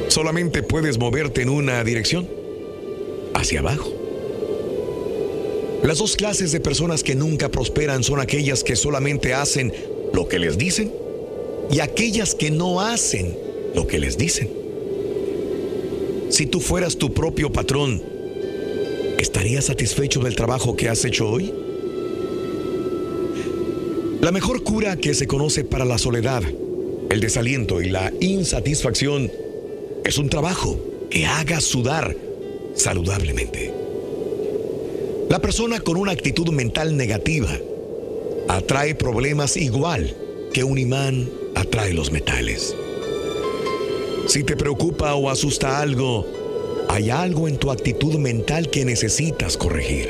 solamente 0.10 0.62
puedes 0.62 1.00
moverte 1.00 1.42
en 1.42 1.50
una 1.50 1.84
dirección, 1.84 2.30
hacia 3.34 3.62
abajo. 3.62 4.03
Las 5.84 5.98
dos 5.98 6.16
clases 6.16 6.54
de 6.54 6.62
personas 6.62 7.04
que 7.04 7.14
nunca 7.14 7.50
prosperan 7.50 8.04
son 8.04 8.22
aquellas 8.22 8.64
que 8.64 8.78
solamente 8.78 9.34
hacen 9.34 9.74
lo 10.14 10.30
que 10.30 10.40
les 10.40 10.58
dicen 10.58 10.94
y 11.70 11.82
aquellas 11.82 12.36
que 12.36 12.52
no 12.52 12.80
hacen 12.80 13.38
lo 13.76 13.86
que 13.86 14.00
les 14.00 14.18
dicen. 14.18 14.50
Si 16.30 16.46
tú 16.46 16.62
fueras 16.62 16.96
tu 16.96 17.14
propio 17.14 17.52
patrón, 17.52 18.02
¿estarías 19.20 19.66
satisfecho 19.66 20.22
del 20.22 20.38
trabajo 20.38 20.78
que 20.78 20.88
has 20.88 21.04
hecho 21.04 21.30
hoy? 21.30 21.54
La 24.22 24.32
mejor 24.32 24.64
cura 24.64 24.96
que 24.96 25.14
se 25.14 25.28
conoce 25.28 25.66
para 25.66 25.84
la 25.84 25.98
soledad, 25.98 26.44
el 27.10 27.20
desaliento 27.20 27.82
y 27.82 27.90
la 27.90 28.14
insatisfacción 28.22 29.30
es 30.06 30.18
un 30.18 30.30
trabajo 30.30 30.80
que 31.10 31.26
haga 31.26 31.60
sudar 31.60 32.16
saludablemente. 32.74 33.83
La 35.34 35.40
persona 35.40 35.80
con 35.80 35.98
una 35.98 36.12
actitud 36.12 36.50
mental 36.50 36.96
negativa 36.96 37.50
atrae 38.50 38.94
problemas 38.94 39.58
igual 39.58 40.16
que 40.54 40.64
un 40.64 40.78
imán 40.78 41.28
atrae 41.56 41.92
los 41.92 42.12
metales. 42.12 42.76
Si 44.28 44.44
te 44.44 44.56
preocupa 44.56 45.16
o 45.16 45.32
asusta 45.32 45.80
algo, 45.80 46.28
hay 46.88 47.10
algo 47.10 47.48
en 47.48 47.58
tu 47.58 47.72
actitud 47.72 48.20
mental 48.20 48.70
que 48.70 48.86
necesitas 48.86 49.58
corregir. 49.58 50.08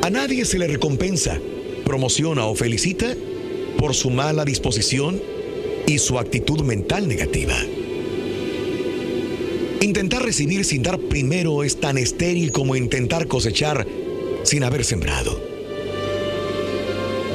A 0.00 0.08
nadie 0.08 0.46
se 0.46 0.58
le 0.58 0.66
recompensa, 0.66 1.38
promociona 1.84 2.46
o 2.46 2.54
felicita 2.54 3.14
por 3.76 3.94
su 3.94 4.08
mala 4.08 4.46
disposición 4.46 5.20
y 5.86 5.98
su 5.98 6.18
actitud 6.18 6.62
mental 6.62 7.06
negativa. 7.06 7.56
Intentar 9.86 10.24
recibir 10.24 10.64
sin 10.64 10.82
dar 10.82 10.98
primero 10.98 11.62
es 11.62 11.78
tan 11.78 11.96
estéril 11.96 12.50
como 12.50 12.74
intentar 12.74 13.28
cosechar 13.28 13.86
sin 14.42 14.64
haber 14.64 14.84
sembrado. 14.84 15.40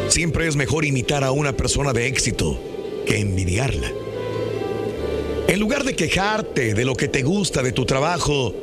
Siempre 0.09 0.49
es 0.49 0.57
mejor 0.57 0.83
imitar 0.83 1.23
a 1.23 1.31
una 1.31 1.55
persona 1.55 1.93
de 1.93 2.07
éxito 2.07 2.59
que 3.05 3.19
envidiarla. 3.19 3.89
En 5.47 5.61
lugar 5.61 5.85
de 5.85 5.95
quejarte 5.95 6.73
de 6.73 6.83
lo 6.83 6.93
que 6.95 7.07
te 7.07 7.23
gusta 7.23 7.63
de 7.63 7.71
tu 7.71 7.85
trabajo, 7.85 8.53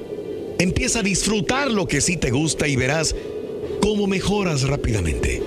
empieza 0.59 0.99
a 0.99 1.03
disfrutar 1.03 1.71
lo 1.71 1.89
que 1.89 2.03
sí 2.03 2.19
te 2.19 2.31
gusta 2.31 2.69
y 2.69 2.77
verás 2.77 3.17
cómo 3.81 4.07
mejoras 4.07 4.65
rápidamente. 4.65 5.43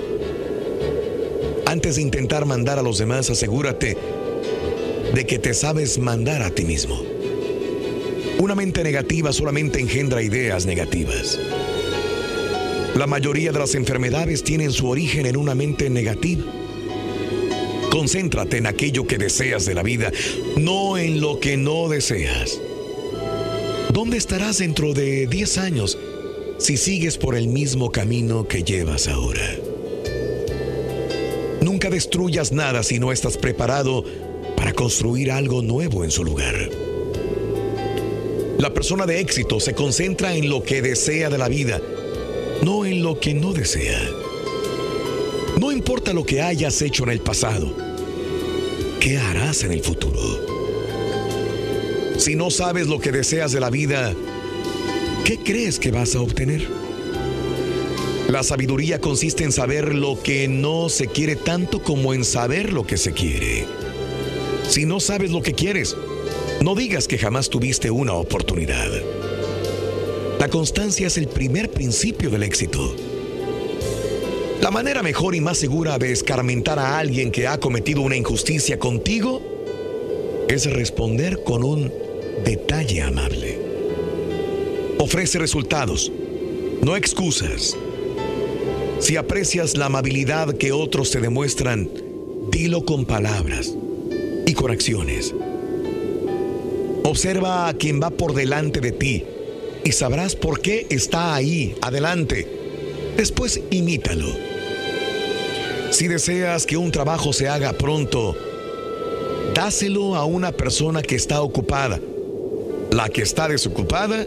Antes 1.67 1.97
de 1.97 2.01
intentar 2.01 2.47
mandar 2.47 2.79
a 2.79 2.81
los 2.81 2.97
demás, 2.97 3.29
asegúrate 3.29 3.95
de 5.13 5.27
que 5.27 5.37
te 5.37 5.53
sabes 5.53 5.99
mandar 5.99 6.41
a 6.41 6.49
ti 6.49 6.65
mismo. 6.65 7.10
Una 8.41 8.55
mente 8.55 8.83
negativa 8.83 9.31
solamente 9.31 9.79
engendra 9.79 10.23
ideas 10.23 10.65
negativas. 10.65 11.39
La 12.95 13.05
mayoría 13.05 13.51
de 13.51 13.59
las 13.59 13.75
enfermedades 13.75 14.43
tienen 14.43 14.71
su 14.71 14.89
origen 14.89 15.27
en 15.27 15.37
una 15.37 15.53
mente 15.53 15.91
negativa. 15.91 16.43
Concéntrate 17.91 18.57
en 18.57 18.65
aquello 18.65 19.05
que 19.05 19.19
deseas 19.19 19.67
de 19.67 19.75
la 19.75 19.83
vida, 19.83 20.11
no 20.57 20.97
en 20.97 21.21
lo 21.21 21.39
que 21.39 21.55
no 21.55 21.87
deseas. 21.87 22.59
¿Dónde 23.93 24.17
estarás 24.17 24.57
dentro 24.57 24.95
de 24.95 25.27
10 25.27 25.57
años 25.59 25.99
si 26.57 26.77
sigues 26.77 27.19
por 27.19 27.35
el 27.35 27.47
mismo 27.47 27.91
camino 27.91 28.47
que 28.47 28.63
llevas 28.63 29.07
ahora? 29.07 29.55
Nunca 31.61 31.91
destruyas 31.91 32.51
nada 32.51 32.81
si 32.81 32.97
no 32.97 33.11
estás 33.11 33.37
preparado 33.37 34.03
para 34.57 34.73
construir 34.73 35.29
algo 35.29 35.61
nuevo 35.61 36.03
en 36.03 36.09
su 36.09 36.23
lugar. 36.23 36.90
La 38.61 38.71
persona 38.71 39.07
de 39.07 39.19
éxito 39.19 39.59
se 39.59 39.73
concentra 39.73 40.35
en 40.35 40.47
lo 40.47 40.61
que 40.61 40.83
desea 40.83 41.31
de 41.31 41.39
la 41.39 41.47
vida, 41.47 41.81
no 42.61 42.85
en 42.85 43.01
lo 43.01 43.19
que 43.19 43.33
no 43.33 43.53
desea. 43.53 43.99
No 45.59 45.71
importa 45.71 46.13
lo 46.13 46.23
que 46.23 46.43
hayas 46.43 46.79
hecho 46.83 47.03
en 47.05 47.09
el 47.09 47.21
pasado, 47.21 47.73
¿qué 48.99 49.17
harás 49.17 49.63
en 49.63 49.71
el 49.71 49.81
futuro? 49.81 50.21
Si 52.19 52.35
no 52.35 52.51
sabes 52.51 52.85
lo 52.85 52.99
que 52.99 53.11
deseas 53.11 53.51
de 53.51 53.61
la 53.61 53.71
vida, 53.71 54.13
¿qué 55.25 55.39
crees 55.39 55.79
que 55.79 55.89
vas 55.89 56.13
a 56.13 56.21
obtener? 56.21 56.67
La 58.29 58.43
sabiduría 58.43 59.01
consiste 59.01 59.43
en 59.43 59.51
saber 59.51 59.95
lo 59.95 60.21
que 60.21 60.47
no 60.47 60.87
se 60.89 61.07
quiere 61.07 61.35
tanto 61.35 61.81
como 61.81 62.13
en 62.13 62.23
saber 62.23 62.73
lo 62.73 62.85
que 62.85 62.97
se 62.97 63.11
quiere. 63.11 63.65
Si 64.69 64.85
no 64.85 64.99
sabes 64.99 65.31
lo 65.31 65.41
que 65.41 65.53
quieres, 65.53 65.97
no 66.61 66.75
digas 66.75 67.07
que 67.07 67.17
jamás 67.17 67.49
tuviste 67.49 67.89
una 67.89 68.13
oportunidad. 68.13 68.89
La 70.39 70.47
constancia 70.49 71.07
es 71.07 71.17
el 71.17 71.27
primer 71.27 71.71
principio 71.71 72.29
del 72.29 72.43
éxito. 72.43 72.95
La 74.61 74.69
manera 74.69 75.01
mejor 75.01 75.33
y 75.33 75.41
más 75.41 75.57
segura 75.57 75.97
de 75.97 76.11
escarmentar 76.11 76.77
a 76.77 76.99
alguien 76.99 77.31
que 77.31 77.47
ha 77.47 77.59
cometido 77.59 78.01
una 78.01 78.15
injusticia 78.15 78.77
contigo 78.77 79.41
es 80.47 80.71
responder 80.71 81.43
con 81.43 81.63
un 81.63 81.91
detalle 82.45 83.01
amable. 83.01 83.59
Ofrece 84.99 85.39
resultados, 85.39 86.11
no 86.83 86.95
excusas. 86.95 87.75
Si 88.99 89.15
aprecias 89.15 89.77
la 89.77 89.87
amabilidad 89.87 90.55
que 90.57 90.71
otros 90.71 91.09
te 91.09 91.21
demuestran, 91.21 91.89
dilo 92.51 92.85
con 92.85 93.05
palabras 93.05 93.75
y 94.45 94.53
con 94.53 94.69
acciones. 94.69 95.33
Observa 97.03 97.67
a 97.67 97.73
quien 97.73 98.01
va 98.01 98.09
por 98.09 98.33
delante 98.33 98.79
de 98.79 98.91
ti 98.91 99.25
y 99.83 99.91
sabrás 99.91 100.35
por 100.35 100.61
qué 100.61 100.85
está 100.89 101.33
ahí, 101.33 101.75
adelante. 101.81 102.47
Después 103.17 103.61
imítalo. 103.71 104.27
Si 105.91 106.07
deseas 106.07 106.65
que 106.65 106.77
un 106.77 106.91
trabajo 106.91 107.33
se 107.33 107.49
haga 107.49 107.73
pronto, 107.73 108.35
dáselo 109.53 110.15
a 110.15 110.25
una 110.25 110.51
persona 110.51 111.01
que 111.01 111.15
está 111.15 111.41
ocupada. 111.41 111.99
La 112.91 113.09
que 113.09 113.21
está 113.21 113.47
desocupada, 113.47 114.25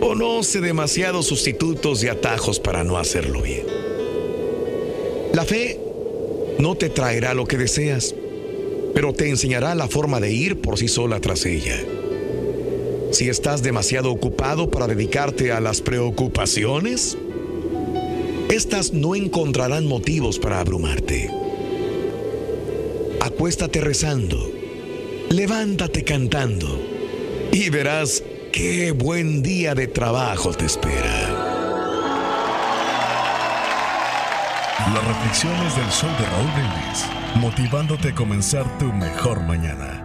conoce 0.00 0.60
demasiados 0.60 1.26
sustitutos 1.26 2.02
y 2.02 2.08
atajos 2.08 2.58
para 2.58 2.84
no 2.84 2.98
hacerlo 2.98 3.42
bien. 3.42 3.66
La 5.32 5.44
fe 5.44 5.78
no 6.58 6.74
te 6.74 6.88
traerá 6.88 7.34
lo 7.34 7.46
que 7.46 7.56
deseas, 7.56 8.14
pero 8.94 9.12
te 9.12 9.28
enseñará 9.28 9.74
la 9.74 9.88
forma 9.88 10.20
de 10.20 10.32
ir 10.32 10.60
por 10.60 10.78
sí 10.78 10.88
sola 10.88 11.20
tras 11.20 11.46
ella. 11.46 11.82
Si 13.12 13.28
estás 13.28 13.62
demasiado 13.62 14.10
ocupado 14.10 14.70
para 14.70 14.86
dedicarte 14.86 15.52
a 15.52 15.60
las 15.60 15.82
preocupaciones, 15.82 17.18
estas 18.50 18.94
no 18.94 19.14
encontrarán 19.14 19.86
motivos 19.86 20.38
para 20.38 20.60
abrumarte. 20.60 21.30
Acuéstate 23.20 23.82
rezando, 23.82 24.50
levántate 25.28 26.04
cantando 26.04 26.80
y 27.52 27.68
verás 27.68 28.24
qué 28.50 28.92
buen 28.92 29.42
día 29.42 29.74
de 29.74 29.88
trabajo 29.88 30.54
te 30.54 30.64
espera. 30.64 31.28
Las 34.94 35.06
reflexiones 35.06 35.76
del 35.76 35.90
show 35.90 36.10
de 36.18 36.24
Raúl 36.24 36.50
Brindis, 36.54 37.04
motivándote 37.36 38.08
a 38.08 38.14
comenzar 38.14 38.78
tu 38.78 38.86
mejor 38.86 39.42
mañana. 39.42 40.01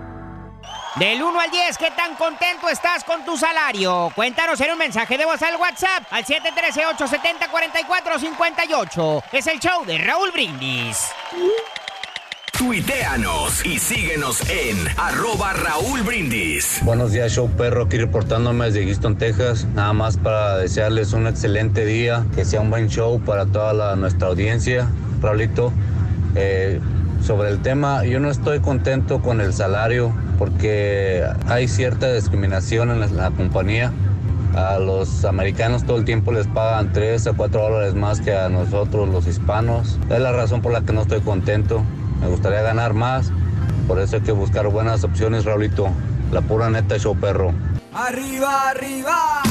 Del 0.99 1.21
1 1.21 1.39
al 1.39 1.51
10, 1.51 1.77
¿qué 1.77 1.91
tan 1.95 2.15
contento 2.15 2.67
estás 2.69 3.03
con 3.03 3.23
tu 3.23 3.37
salario? 3.37 4.11
Cuéntanos 4.15 4.59
en 4.61 4.71
un 4.71 4.79
mensaje 4.79 5.15
de 5.17 5.25
voz 5.25 5.39
al 5.43 5.55
WhatsApp 5.57 6.03
al 6.09 6.25
713-870-4458. 6.25 9.23
Es 9.33 9.45
el 9.47 9.59
show 9.59 9.85
de 9.85 9.99
Raúl 9.99 10.31
Brindis. 10.31 11.09
Tuiteanos 12.57 13.63
y 13.63 13.77
síguenos 13.77 14.41
en 14.49 14.75
arroba 14.97 15.53
Raúl 15.53 16.01
Brindis. 16.01 16.79
Buenos 16.81 17.11
días, 17.11 17.31
show 17.31 17.47
perro, 17.55 17.83
aquí 17.83 17.99
reportándome 17.99 18.65
desde 18.65 18.83
Houston, 18.85 19.15
Texas. 19.19 19.65
Nada 19.75 19.93
más 19.93 20.17
para 20.17 20.57
desearles 20.57 21.13
un 21.13 21.27
excelente 21.27 21.85
día, 21.85 22.25
que 22.33 22.43
sea 22.43 22.61
un 22.61 22.71
buen 22.71 22.89
show 22.89 23.21
para 23.23 23.45
toda 23.45 23.73
la- 23.73 23.95
nuestra 23.95 24.29
audiencia. 24.29 24.87
Raulito, 25.21 25.71
eh, 26.35 26.79
sobre 27.27 27.49
el 27.49 27.61
tema, 27.61 28.05
yo 28.05 28.21
no 28.21 28.31
estoy 28.31 28.61
contento 28.61 29.21
con 29.21 29.41
el 29.41 29.51
salario 29.51 30.13
porque 30.39 31.25
hay 31.47 31.67
cierta 31.67 32.13
discriminación 32.13 32.89
en 32.89 33.17
la, 33.17 33.31
compañía. 33.31 33.91
A 34.55 34.79
los 34.79 35.25
americanos 35.25 35.85
todo 35.85 35.97
el 35.97 36.05
tiempo 36.05 36.31
les 36.31 36.47
pagan 36.47 36.93
3 36.93 37.27
a 37.27 37.33
4 37.33 37.61
dólares 37.61 37.95
más 37.95 38.21
que 38.21 38.33
a 38.33 38.47
nosotros 38.47 39.09
los 39.09 39.27
hispanos. 39.27 39.99
Es 40.09 40.21
la 40.21 40.31
razón 40.31 40.61
por 40.61 40.71
la 40.71 40.81
que 40.81 40.93
no 40.93 41.01
estoy 41.01 41.19
contento. 41.19 41.83
Me 42.21 42.29
gustaría 42.29 42.61
ganar 42.61 42.93
más. 42.93 43.33
Por 43.89 43.99
eso 43.99 44.15
hay 44.15 44.21
que 44.21 44.31
buscar 44.31 44.65
buenas 44.69 45.03
opciones, 45.03 45.43
Raulito. 45.43 45.89
La 46.31 46.41
pura 46.41 46.69
neta, 46.69 46.97
show 46.97 47.15
perro. 47.19 47.53
Arriba, 47.93 48.69
arriba, 48.69 49.41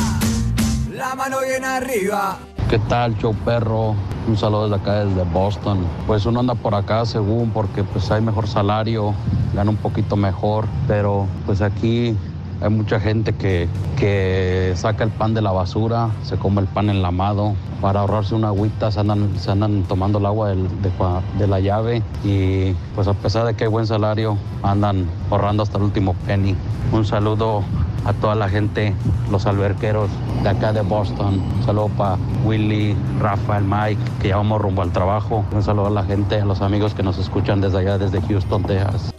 la 0.95 1.15
mano 1.15 1.41
bien 1.47 1.62
arriba. 1.62 2.39
¿Qué 2.68 2.81
tal, 2.81 3.16
show 3.16 3.33
perro? 3.33 3.94
Un 4.26 4.37
saludo 4.37 4.64
desde 4.64 4.83
acá, 4.83 5.05
desde 5.05 5.22
Boston. 5.22 5.87
Pues 6.09 6.26
uno 6.26 6.40
anda 6.40 6.57
por 6.57 6.74
acá 6.74 7.07
según 7.07 7.50
porque 7.50 7.85
pues 7.85 8.11
hay 8.11 8.20
mejor 8.20 8.48
salario, 8.48 9.14
gana 9.55 9.70
un 9.70 9.76
poquito 9.76 10.16
mejor, 10.16 10.66
pero 10.88 11.29
pues 11.46 11.62
aquí 11.62 12.16
hay 12.61 12.71
mucha 12.71 13.01
gente 13.01 13.33
que, 13.33 13.69
que 13.99 14.73
saca 14.77 15.05
el 15.05 15.11
pan 15.11 15.35
de 15.35 15.42
la 15.42 15.53
basura, 15.53 16.11
se 16.23 16.37
come 16.37 16.61
el 16.61 16.66
pan 16.66 16.90
enlamado. 16.90 17.55
Para 17.81 18.01
ahorrarse 18.01 18.35
una 18.35 18.49
agüita 18.49 18.90
se 18.90 19.01
andan, 19.01 19.38
se 19.38 19.51
andan 19.51 19.83
tomando 19.83 20.19
el 20.19 20.27
agua 20.27 20.55
de 20.55 21.47
la 21.47 21.61
llave 21.61 22.03
y 22.25 22.73
pues 22.95 23.07
a 23.07 23.14
pesar 23.14 23.47
de 23.47 23.55
que 23.55 23.64
hay 23.64 23.71
buen 23.71 23.87
salario, 23.87 24.38
andan 24.62 25.07
ahorrando 25.31 25.62
hasta 25.62 25.77
el 25.77 25.85
último 25.85 26.14
penny. 26.27 26.57
Un 26.92 27.05
saludo 27.05 27.62
a 28.07 28.12
toda 28.12 28.35
la 28.37 28.49
gente, 28.49 28.95
los 29.31 29.47
alberqueros 29.47 30.09
de 30.42 30.49
acá 30.49 30.73
de 30.73 30.81
Boston. 30.81 31.42
Un 31.57 31.64
saludo 31.64 31.88
para 31.88 32.16
Willy, 32.45 32.97
Rafael, 33.21 33.64
Mike, 33.64 34.01
que 34.23 34.29
ya 34.29 34.37
vamos 34.37 34.61
rumbo 34.61 34.83
al 34.83 34.92
trabajo. 34.92 35.45
Un 35.53 35.62
saludo 35.62 35.88
a 35.88 35.90
la 35.90 36.05
gente, 36.05 36.40
a 36.40 36.45
los 36.45 36.62
amigos 36.62 36.95
que 36.95 37.03
nos 37.03 37.19
escuchan 37.19 37.61
desde 37.61 37.79
allá, 37.79 37.99
desde 37.99 38.23
Houston, 38.23 38.62
Texas. 38.62 39.12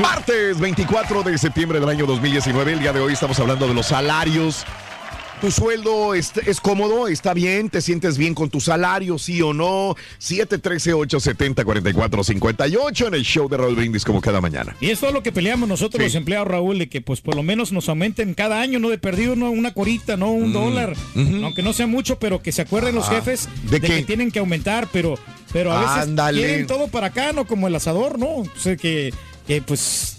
Martes 0.00 0.58
24 0.58 1.22
de 1.22 1.38
septiembre 1.38 1.80
del 1.80 1.88
año 1.88 2.06
2019. 2.06 2.72
El 2.72 2.78
día 2.80 2.92
de 2.92 3.00
hoy 3.00 3.12
estamos 3.12 3.38
hablando 3.38 3.68
de 3.68 3.74
los 3.74 3.86
salarios 3.86 4.64
¿Tu 5.42 5.50
sueldo 5.50 6.14
es, 6.14 6.32
es 6.46 6.60
cómodo? 6.60 7.08
¿Está 7.08 7.34
bien? 7.34 7.68
¿Te 7.68 7.80
sientes 7.80 8.16
bien 8.16 8.32
con 8.32 8.48
tu 8.48 8.60
salario? 8.60 9.18
¿Sí 9.18 9.42
o 9.42 9.52
no? 9.52 9.96
713-870-4458 10.20 13.06
en 13.08 13.14
el 13.14 13.22
show 13.24 13.48
de 13.48 13.56
Raúl 13.56 13.74
Brindis 13.74 14.04
como 14.04 14.20
cada 14.20 14.40
mañana. 14.40 14.76
Y 14.80 14.90
es 14.90 15.00
todo 15.00 15.10
lo 15.10 15.24
que 15.24 15.32
peleamos 15.32 15.68
nosotros 15.68 15.98
Sí. 16.00 16.04
los 16.04 16.14
empleados, 16.14 16.46
Raúl, 16.46 16.78
de 16.78 16.88
que 16.88 17.00
pues 17.00 17.20
por 17.20 17.34
lo 17.34 17.42
menos 17.42 17.72
nos 17.72 17.88
aumenten 17.88 18.34
cada 18.34 18.60
año, 18.60 18.78
no 18.78 18.88
de 18.88 18.98
perdido, 18.98 19.34
no 19.34 19.50
una 19.50 19.74
corita, 19.74 20.16
no 20.16 20.30
un 20.30 20.50
Mm, 20.50 20.52
dólar, 20.52 20.92
aunque 21.42 21.64
no 21.64 21.72
sea 21.72 21.88
mucho, 21.88 22.20
pero 22.20 22.40
que 22.40 22.52
se 22.52 22.62
acuerden 22.62 22.94
los 22.94 23.06
Ajá. 23.06 23.16
jefes 23.16 23.48
¿De 23.68 23.80
que 23.80 24.04
tienen 24.04 24.30
que 24.30 24.38
aumentar, 24.38 24.86
pero, 24.92 25.18
pero 25.52 25.72
a 25.72 25.80
veces 25.80 26.08
Ándale. 26.08 26.38
quieren 26.38 26.68
todo 26.68 26.86
para 26.86 27.08
acá, 27.08 27.32
no 27.32 27.48
como 27.48 27.66
el 27.66 27.74
asador, 27.74 28.16
¿no? 28.16 28.26
O 28.28 28.46
sea, 28.56 28.76
que, 28.76 29.12
que 29.48 29.60
pues 29.60 30.18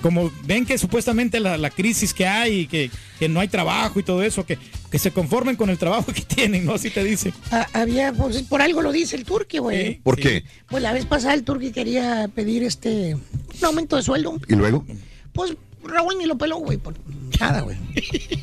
como 0.00 0.32
ven 0.44 0.66
que 0.66 0.78
supuestamente 0.78 1.40
la, 1.40 1.56
la 1.58 1.70
crisis 1.70 2.14
que 2.14 2.26
hay, 2.26 2.66
que, 2.66 2.90
que 3.18 3.28
no 3.28 3.40
hay 3.40 3.48
trabajo 3.48 4.00
y 4.00 4.02
todo 4.02 4.22
eso, 4.22 4.44
que, 4.46 4.58
que 4.90 4.98
se 4.98 5.10
conformen 5.10 5.56
con 5.56 5.70
el 5.70 5.78
trabajo 5.78 6.12
que 6.14 6.22
tienen, 6.22 6.64
¿no? 6.64 6.74
Así 6.74 6.90
te 6.90 7.04
dice. 7.04 7.32
Ah, 7.50 7.66
había, 7.72 8.12
pues 8.12 8.42
por 8.42 8.62
algo 8.62 8.82
lo 8.82 8.92
dice 8.92 9.16
el 9.16 9.24
turqui, 9.24 9.58
güey. 9.58 10.00
¿Por 10.00 10.18
qué? 10.18 10.44
Pues 10.68 10.82
la 10.82 10.92
vez 10.92 11.06
pasada 11.06 11.34
el 11.34 11.44
turqui 11.44 11.72
quería 11.72 12.28
pedir 12.34 12.62
este 12.62 13.14
un 13.14 13.64
aumento 13.64 13.96
de 13.96 14.02
sueldo. 14.02 14.38
¿Y 14.48 14.54
luego? 14.54 14.84
Pues 15.32 15.54
Raúl 15.82 16.18
ni 16.18 16.26
lo 16.26 16.36
peló, 16.36 16.56
güey, 16.58 16.78
por 16.78 16.94
nada, 17.38 17.60
güey. 17.60 17.76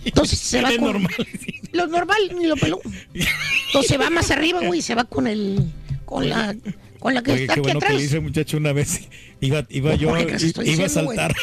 Entonces 0.06 0.40
se 0.40 0.62
va 0.62 0.70
con 0.78 0.82
normal. 0.82 1.14
lo 1.72 1.88
normal 1.88 2.18
ni 2.38 2.48
lo 2.48 2.56
peló. 2.56 2.80
Entonces 3.14 3.90
se 3.90 3.98
va 3.98 4.10
más 4.10 4.32
arriba, 4.32 4.62
güey, 4.66 4.82
se 4.82 4.96
va 4.96 5.04
con 5.06 5.28
el 5.28 5.72
con 6.08 6.30
la 6.30 6.56
con 7.00 7.14
la 7.14 7.22
que 7.22 7.34
Oye, 7.34 7.42
está 7.44 7.54
qué 7.54 7.60
aquí 7.60 7.70
bueno 7.70 7.80
que 7.82 7.94
le 7.94 8.04
hice 8.04 8.20
muchacho 8.22 8.58
una 8.58 8.72
vez. 8.72 9.02
Iba, 9.42 9.66
iba 9.70 9.94
yo, 9.94 10.10
¿por 10.10 10.18
qué 10.20 10.26
casi 10.26 10.48
estoy 10.48 10.70
iba 10.70 10.86
a 10.86 10.90
saltar 10.90 11.36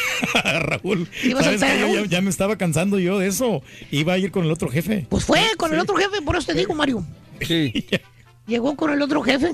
a 0.43 0.59
Raúl. 0.59 1.07
Iba 1.23 1.39
a. 1.39 1.55
Ya, 1.55 2.05
ya 2.05 2.21
me 2.21 2.29
estaba 2.31 2.57
cansando 2.57 2.99
yo 2.99 3.19
de 3.19 3.27
eso. 3.27 3.61
Iba 3.91 4.13
a 4.13 4.17
ir 4.17 4.31
con 4.31 4.43
el 4.43 4.51
otro 4.51 4.69
jefe. 4.69 5.05
Pues 5.07 5.23
fue 5.23 5.39
con 5.55 5.71
el 5.73 5.79
otro 5.79 5.95
jefe, 5.95 6.21
por 6.23 6.35
eso 6.35 6.47
te 6.47 6.55
digo, 6.55 6.73
Mario. 6.73 7.05
Sí. 7.39 7.85
Llegó 8.47 8.75
con 8.75 8.91
el 8.91 9.01
otro 9.01 9.21
jefe. 9.21 9.51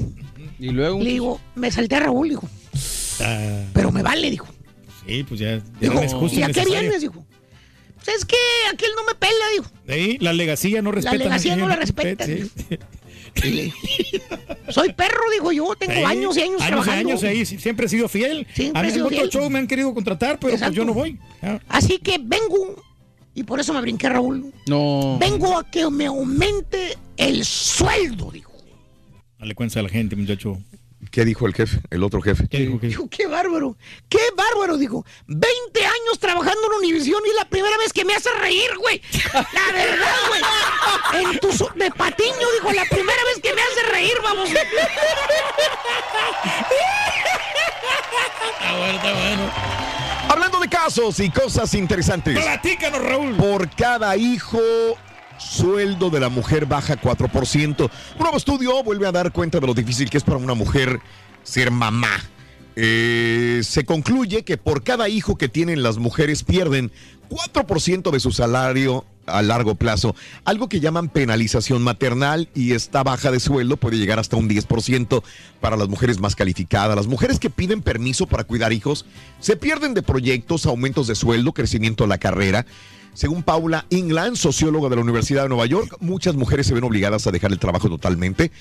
Y 0.59 0.69
luego. 0.69 0.99
Le 0.99 1.09
digo, 1.11 1.41
me 1.55 1.69
salté 1.69 1.95
a 1.97 1.99
Raúl, 1.99 2.29
dijo. 2.29 2.49
Ah, 3.19 3.63
Pero 3.73 3.91
me 3.91 4.01
vale, 4.01 4.31
dijo. 4.31 4.47
sí, 5.05 5.23
pues 5.23 5.39
ya. 5.41 5.57
ya 5.57 5.63
Dijo, 5.81 5.99
justo 6.19 6.39
¿y 6.39 6.43
a 6.43 6.47
qué 6.47 6.65
vienes? 6.65 7.01
Dijo. 7.01 7.25
Pues 8.03 8.17
es 8.17 8.25
que 8.25 8.37
aquel 8.73 8.89
no 8.95 9.03
me 9.03 9.13
pela, 9.13 9.45
dijo. 9.55 9.71
Sí, 9.87 10.17
la 10.19 10.33
legacía 10.33 10.81
no 10.81 10.91
respeta. 10.91 11.17
legacía 11.17 11.55
no 11.57 11.67
la 11.67 11.75
respeta. 11.75 12.25
Soy 14.69 14.93
perro, 14.93 15.21
digo 15.33 15.51
yo, 15.51 15.73
tengo 15.75 16.05
años 16.07 16.37
y 16.37 16.41
años, 16.41 16.61
Años 16.61 16.61
y 16.61 16.67
trabajando. 16.67 17.09
años 17.09 17.23
ahí, 17.23 17.45
siempre 17.45 17.85
he 17.85 17.89
sido 17.89 18.07
fiel. 18.07 18.47
Siempre 18.53 18.79
a 18.79 18.83
mí 18.83 18.89
en 18.93 19.01
otro 19.01 19.27
show 19.27 19.49
me 19.49 19.59
han 19.59 19.67
querido 19.67 19.93
contratar, 19.93 20.39
pero 20.39 20.57
pues 20.57 20.71
yo 20.71 20.85
no 20.85 20.93
voy. 20.93 21.17
Ah. 21.41 21.59
Así 21.67 21.97
que 21.97 22.17
vengo, 22.21 22.81
y 23.33 23.43
por 23.43 23.59
eso 23.59 23.73
me 23.73 23.81
brinqué, 23.81 24.09
Raúl. 24.09 24.53
No. 24.67 25.17
Vengo 25.19 25.57
a 25.57 25.69
que 25.69 25.89
me 25.89 26.05
aumente 26.05 26.97
el 27.17 27.45
sueldo, 27.45 28.31
dijo. 28.31 28.51
Dale 29.39 29.55
cuenta 29.55 29.79
a 29.79 29.83
la 29.83 29.89
gente, 29.89 30.15
muchacho. 30.15 30.59
¿Qué 31.09 31.25
dijo 31.25 31.47
el 31.47 31.53
jefe? 31.55 31.79
El 31.89 32.03
otro 32.03 32.21
jefe. 32.21 32.47
¿Qué 32.47 32.59
dijo? 32.59 32.79
¿Qué 32.79 32.87
Dijo, 32.87 33.09
qué 33.09 33.25
bárbaro, 33.27 33.75
qué 34.07 34.19
bárbaro, 34.35 34.77
dijo. 34.77 35.03
20 35.27 35.85
años 35.85 36.19
trabajando 36.19 36.61
en 36.67 36.73
Univisión 36.79 37.21
y 37.25 37.29
es 37.29 37.35
la 37.35 37.45
primera 37.49 37.75
vez 37.77 37.91
que 37.91 38.05
me 38.05 38.13
hace 38.13 38.29
reír, 38.39 38.69
güey. 38.77 39.01
La 39.33 39.71
verdad, 39.73 40.15
güey. 40.27 40.41
En 41.23 41.39
tu 41.39 41.51
su- 41.51 41.69
de 41.75 41.89
patiño, 41.91 42.47
dijo, 42.59 42.71
la 42.71 42.85
primera 42.85 43.23
vez 43.25 43.39
que 43.41 43.53
me 43.53 43.61
hace 43.61 43.83
reír, 43.91 44.13
vamos. 44.23 44.49
Está 44.49 44.61
bueno, 48.77 48.95
está 48.95 49.13
bueno. 49.13 49.51
Hablando 50.29 50.59
de 50.59 50.69
casos 50.69 51.19
y 51.19 51.29
cosas 51.29 51.73
interesantes. 51.73 52.39
Platícanos, 52.39 53.01
Raúl. 53.03 53.35
Por 53.35 53.69
cada 53.75 54.15
hijo, 54.15 54.61
sueldo 55.41 56.09
de 56.09 56.19
la 56.19 56.29
mujer 56.29 56.65
baja 56.65 56.99
4%. 56.99 57.81
Un 57.81 57.89
nuevo 58.19 58.37
estudio 58.37 58.83
vuelve 58.83 59.07
a 59.07 59.11
dar 59.11 59.31
cuenta 59.31 59.59
de 59.59 59.67
lo 59.67 59.73
difícil 59.73 60.09
que 60.09 60.17
es 60.17 60.23
para 60.23 60.37
una 60.37 60.53
mujer 60.53 60.99
ser 61.43 61.71
mamá. 61.71 62.21
Eh, 62.75 63.61
se 63.63 63.83
concluye 63.83 64.43
que 64.43 64.57
por 64.57 64.83
cada 64.83 65.09
hijo 65.09 65.37
que 65.37 65.49
tienen 65.49 65.83
las 65.83 65.97
mujeres 65.97 66.43
pierden 66.43 66.91
4% 67.29 68.11
de 68.11 68.19
su 68.19 68.31
salario 68.31 69.05
a 69.25 69.41
largo 69.41 69.75
plazo, 69.75 70.15
algo 70.45 70.67
que 70.67 70.79
llaman 70.79 71.09
penalización 71.09 71.81
maternal 71.81 72.49
y 72.55 72.73
esta 72.73 73.03
baja 73.03 73.31
de 73.31 73.39
sueldo 73.39 73.77
puede 73.77 73.97
llegar 73.97 74.19
hasta 74.19 74.35
un 74.35 74.49
10% 74.49 75.23
para 75.59 75.77
las 75.77 75.89
mujeres 75.89 76.19
más 76.19 76.35
calificadas. 76.35 76.95
Las 76.95 77.07
mujeres 77.07 77.39
que 77.39 77.49
piden 77.49 77.81
permiso 77.81 78.25
para 78.27 78.43
cuidar 78.43 78.73
hijos 78.73 79.05
se 79.39 79.55
pierden 79.55 79.93
de 79.93 80.01
proyectos, 80.01 80.65
aumentos 80.65 81.07
de 81.07 81.15
sueldo, 81.15 81.53
crecimiento 81.53 82.03
de 82.03 82.09
la 82.09 82.17
carrera. 82.17 82.65
Según 83.13 83.43
Paula 83.43 83.85
England, 83.89 84.37
socióloga 84.37 84.89
de 84.89 84.95
la 84.95 85.01
Universidad 85.01 85.43
de 85.43 85.49
Nueva 85.49 85.65
York, 85.65 85.97
muchas 85.99 86.35
mujeres 86.35 86.67
se 86.67 86.73
ven 86.73 86.83
obligadas 86.83 87.27
a 87.27 87.31
dejar 87.31 87.51
el 87.51 87.59
trabajo 87.59 87.89
totalmente 87.89 88.51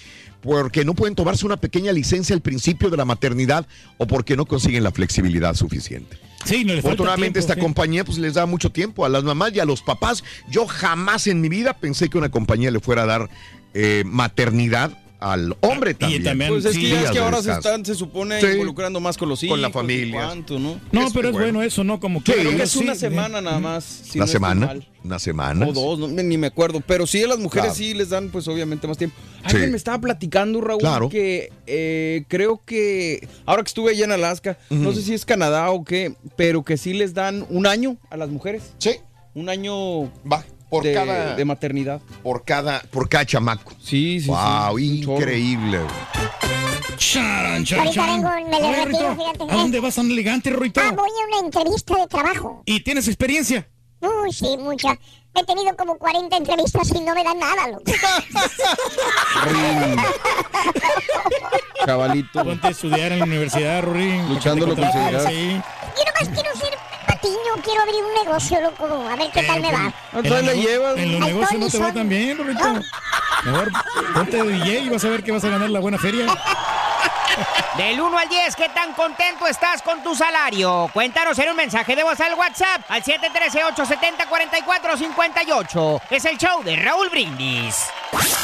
porque 0.41 0.85
no 0.85 0.95
pueden 0.95 1.15
tomarse 1.15 1.47
una 1.47 1.59
pequeña 1.59 1.93
licencia 1.93 2.35
al 2.35 2.41
principio 2.41 2.91
de 2.91 2.97
la 2.97 3.05
maternidad 3.05 3.67
o 3.99 4.07
porque 4.07 4.37
no 4.37 4.47
consiguen 4.47 4.83
la 4.83 4.91
flexibilidad 4.91 5.55
suficiente. 5.55 6.19
Sí, 6.45 6.65
no 6.65 6.73
Afortunadamente 6.73 7.39
esta 7.39 7.55
sí. 7.55 7.61
compañía 7.61 8.05
pues 8.05 8.19
les 8.19 8.35
da 8.35 8.47
mucho 8.47 8.71
tiempo 8.71 9.05
a 9.05 9.09
las 9.09 9.23
mamás 9.23 9.53
y 9.55 9.61
a 9.61 9.65
los 9.65 9.83
papás. 9.83 10.25
Yo 10.51 10.67
jamás 10.67 11.27
en 11.27 11.41
mi 11.41 11.49
vida 11.49 11.75
pensé 11.75 12.09
que 12.09 12.19
una 12.19 12.31
compañía 12.31 12.71
le 12.71 12.81
fuera 12.81 13.03
a 13.03 13.07
dar 13.07 13.31
eh, 13.75 14.03
maternidad 14.07 14.97
al 15.21 15.55
hombre 15.61 15.95
también. 15.95 16.49
Pues 16.49 16.65
es 16.65 16.77
que, 16.77 16.89
ya 16.89 17.03
es 17.03 17.11
que 17.11 17.19
ahora 17.19 17.43
se 17.43 17.53
están, 17.53 17.85
se 17.85 17.95
supone, 17.95 18.41
Sí. 18.41 18.47
involucrando 18.53 19.01
más 19.01 19.17
con 19.19 19.29
los 19.29 19.43
hijos. 19.43 19.55
Con 19.55 19.63
la 19.63 19.69
y 19.69 19.73
familia. 19.73 20.25
cuánto, 20.25 20.59
¿no? 20.59 20.81
No, 20.93 21.09
pero 21.13 21.29
es 21.29 21.35
bueno 21.35 21.63
eso, 21.63 21.85
¿no? 21.85 22.01
Como 22.01 22.23
que. 22.25 22.33
Creo 22.33 22.57
que 22.57 22.63
es 22.63 22.71
sí, 22.71 22.79
una 22.81 22.95
sí. 22.95 23.01
semana 23.01 23.41
nada 23.41 23.59
más. 23.59 23.85
si 23.85 24.19
¿Una 24.19 24.27
no 24.27 24.33
semana? 24.33 24.75
¿Una 25.05 25.19
semana? 25.19 25.67
O 25.67 25.73
dos, 25.73 25.99
no, 25.99 26.09
ni 26.09 26.37
me 26.39 26.47
acuerdo. 26.49 26.81
Pero 26.87 27.07
sí 27.07 27.23
a 27.23 27.29
las 27.29 27.39
mujeres 27.39 27.73
Claro. 27.73 27.75
sí 27.75 27.95
les 27.95 28.09
dan, 28.11 28.29
pues 28.31 28.49
obviamente, 28.49 28.87
más 28.87 28.99
tiempo. 28.99 29.17
Alguien 29.45 29.67
Sí. 29.67 29.71
me 29.71 29.77
estaba 29.77 29.99
platicando, 30.01 30.61
Raúl, 30.61 30.81
Claro. 30.81 31.09
que 31.09 31.51
eh, 31.67 32.25
creo 32.29 32.63
que 32.65 33.27
ahora 33.47 33.63
que 33.63 33.69
estuve 33.69 33.93
allá 33.93 34.05
en 34.05 34.13
Alaska, 34.13 34.59
no 34.71 34.93
sé 34.93 35.03
si 35.03 35.15
es 35.15 35.25
Canadá 35.25 35.71
o 35.71 35.85
qué, 35.85 36.15
pero 36.37 36.63
que 36.65 36.77
sí 36.77 36.93
les 36.95 37.15
dan 37.15 37.47
un 37.51 37.67
año 37.67 37.97
a 38.11 38.17
las 38.17 38.29
mujeres. 38.31 38.73
Sí. 38.79 38.97
Un 39.35 39.49
año 39.49 40.05
Va, 40.31 40.45
por 40.71 40.85
de, 40.85 40.95
cada- 40.95 41.35
de 41.35 41.45
maternidad. 41.45 42.01
Por 42.23 42.45
cada, 42.45 42.81
por 42.91 43.09
cada 43.09 43.27
chamaco. 43.27 43.73
Sí, 43.83 44.21
sí, 44.21 44.29
Wow, 44.29 44.79
sí. 44.79 45.03
Chorro. 45.05 45.17
increíble. 45.19 45.81
Charan, 46.97 47.65
chan, 47.65 47.79
Ahorita 47.81 47.95
chan. 47.95 48.23
vengo, 48.23 48.51
me 48.51 48.61
le 48.61 48.85
retiro, 48.85 49.17
fíjate. 49.17 49.45
¿A 49.53 49.57
dónde 49.57 49.81
vas 49.81 49.95
tan 49.95 50.11
elegante, 50.11 50.51
Ruito? 50.51 50.81
Ah, 50.83 50.93
voy 50.93 51.09
a 51.09 51.37
una 51.37 51.47
entrevista 51.47 51.97
de 51.97 52.07
trabajo. 52.07 52.63
¿Y 52.67 52.81
tienes 52.81 53.09
experiencia? 53.09 53.69
Uy, 54.01 54.33
sí, 54.33 54.57
mucha. 54.59 54.99
He 55.35 55.45
tenido 55.45 55.77
como 55.77 55.97
40 55.99 56.37
entrevistas 56.37 56.91
y 56.95 57.01
no 57.01 57.15
me 57.15 57.23
dan 57.23 57.39
nada, 57.39 57.69
loco. 57.69 57.85
Chavalito. 61.85 62.45
Ponte 62.45 62.67
a 62.67 62.71
estudiar 62.71 63.13
en 63.13 63.19
la 63.21 63.25
universidad, 63.25 63.83
Rurín. 63.83 64.29
Luchándolo 64.29 64.75
con 64.77 64.91
seguridad. 64.91 65.27
Sí. 65.29 65.61
Yo 65.97 66.05
nomás 66.05 66.29
quiero 66.41 66.57
ser 66.57 66.75
patiño, 67.21 67.63
quiero 67.63 67.83
abrir 67.83 67.97
un 68.05 68.15
negocio, 68.25 68.61
loco. 68.61 69.09
A 69.09 69.17
ver 69.17 69.31
qué 69.33 69.43
tal 69.43 69.61
me 69.61 69.73
va. 69.73 69.93
En 70.13 70.31
los 70.31 70.43
nego- 70.43 70.97
En 70.97 71.13
los 71.13 71.21
negocios 71.21 71.61
no 71.61 71.69
te 71.69 71.79
va 71.79 71.93
tan 71.93 72.09
bien, 72.09 72.39
Rurito. 72.39 72.65
Mejor 73.45 73.71
ponte 74.15 74.37
de 74.43 74.53
DJ 74.53 74.79
y 74.81 74.89
vas 74.89 75.05
a 75.05 75.09
ver 75.09 75.23
que 75.23 75.33
vas 75.33 75.45
a 75.45 75.49
ganar 75.49 75.71
la 75.71 75.81
buena 75.81 75.99
feria. 75.99 76.27
Del 77.77 78.01
1 78.01 78.19
al 78.19 78.29
10, 78.29 78.57
¿qué 78.57 78.69
tan 78.69 78.93
contento 78.93 79.47
estás 79.47 79.83
con 79.83 80.03
tu 80.03 80.15
salario? 80.15 80.91
Cuéntanos 80.93 81.39
en 81.39 81.51
un 81.51 81.57
mensaje 81.57 81.97
de 81.97 82.03
voz 82.03 82.21
al 82.21 82.35
WhatsApp 82.35 82.83
al 82.89 83.03
713-870-4458. 83.03 86.01
Es 86.11 86.25
el 86.25 86.37
show 86.37 86.63
de 86.63 86.77
Raúl 86.77 87.09
Brindis. 87.09 87.87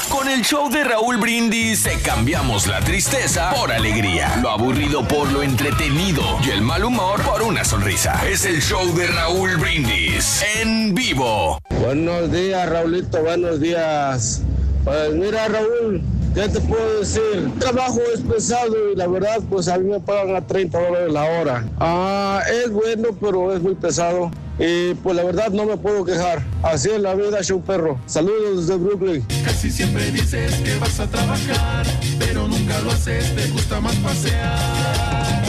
Con 0.09 0.29
el 0.29 0.43
show 0.43 0.71
de 0.71 0.85
Raúl 0.85 1.17
Brindis 1.17 1.83
te 1.83 2.01
cambiamos 2.01 2.69
la 2.69 2.81
tristeza 2.81 3.51
por 3.51 3.73
alegría, 3.73 4.37
lo 4.41 4.51
aburrido 4.51 5.07
por 5.07 5.31
lo 5.33 5.43
entretenido 5.43 6.23
y 6.45 6.51
el 6.51 6.63
mal 6.63 6.85
humor 6.85 7.21
por 7.23 7.43
una 7.43 7.65
sonrisa. 7.65 8.25
Es 8.27 8.45
el 8.45 8.63
show 8.63 8.95
de 8.95 9.09
Raúl 9.09 9.57
Brindis 9.57 10.45
en 10.57 10.95
vivo. 10.95 11.59
Buenos 11.71 12.31
días, 12.31 12.69
Raulito, 12.69 13.21
buenos 13.23 13.61
días. 13.61 14.43
Pues 14.85 15.13
mira, 15.15 15.49
Raúl, 15.49 16.01
¿qué 16.37 16.49
te 16.51 16.61
puedo 16.61 17.01
decir? 17.01 17.51
Trabajo 17.59 17.99
es 18.13 18.21
pesado 18.21 18.93
y 18.93 18.97
la 18.97 19.07
verdad, 19.07 19.41
pues 19.49 19.69
a 19.69 19.79
mí 19.79 19.91
me 19.91 20.01
pagan 20.01 20.37
a 20.37 20.47
30 20.47 20.79
dólares 20.79 21.13
la 21.13 21.25
hora. 21.25 21.65
Ah, 21.81 22.43
es 22.63 22.71
bueno, 22.71 23.09
pero 23.19 23.55
es 23.55 23.63
muy 23.63 23.75
pesado. 23.75 24.31
Y 24.59 24.95
pues 24.95 25.17
la 25.17 25.25
verdad 25.25 25.51
no 25.51 25.65
me 25.65 25.79
puedo 25.79 26.05
quejar. 26.05 26.43
Así 26.63 26.91
es 26.91 27.01
la 27.01 27.15
vida, 27.15 27.43
show 27.43 27.63
perro. 27.63 27.99
Saludos 28.07 28.67
desde 28.67 28.79
Brooklyn. 28.79 29.25
Casi 29.45 29.71
siempre 29.71 30.11
dices 30.11 30.55
que 30.57 30.79
vas 30.79 31.01
a 31.01 31.07
trabajar, 31.07 31.87
pero 32.19 32.47
nunca 32.47 32.79
lo 32.81 32.91
haces, 32.91 33.35
te 33.35 33.49
gusta 33.49 33.81
más 33.81 33.97
pasear. 33.97 35.46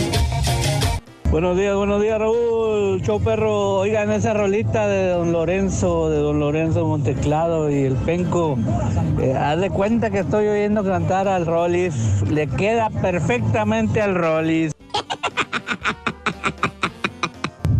Buenos 1.29 1.57
días, 1.57 1.75
buenos 1.75 2.01
días 2.01 2.17
Raúl, 2.17 3.01
show 3.01 3.21
perro. 3.21 3.79
Oigan 3.79 4.11
esa 4.11 4.33
rolita 4.33 4.87
de 4.87 5.09
Don 5.09 5.33
Lorenzo, 5.33 6.09
de 6.09 6.19
Don 6.19 6.39
Lorenzo 6.39 6.85
Monteclado 6.85 7.69
y 7.69 7.83
el 7.83 7.95
Penco. 7.95 8.57
Eh, 9.21 9.33
haz 9.33 9.59
de 9.59 9.69
cuenta 9.69 10.09
que 10.09 10.19
estoy 10.19 10.47
oyendo 10.47 10.85
cantar 10.85 11.27
al 11.27 11.45
Rollis. 11.45 12.21
Le 12.31 12.47
queda 12.47 12.89
perfectamente 12.89 14.01
al 14.01 14.15
Rollis. 14.15 14.71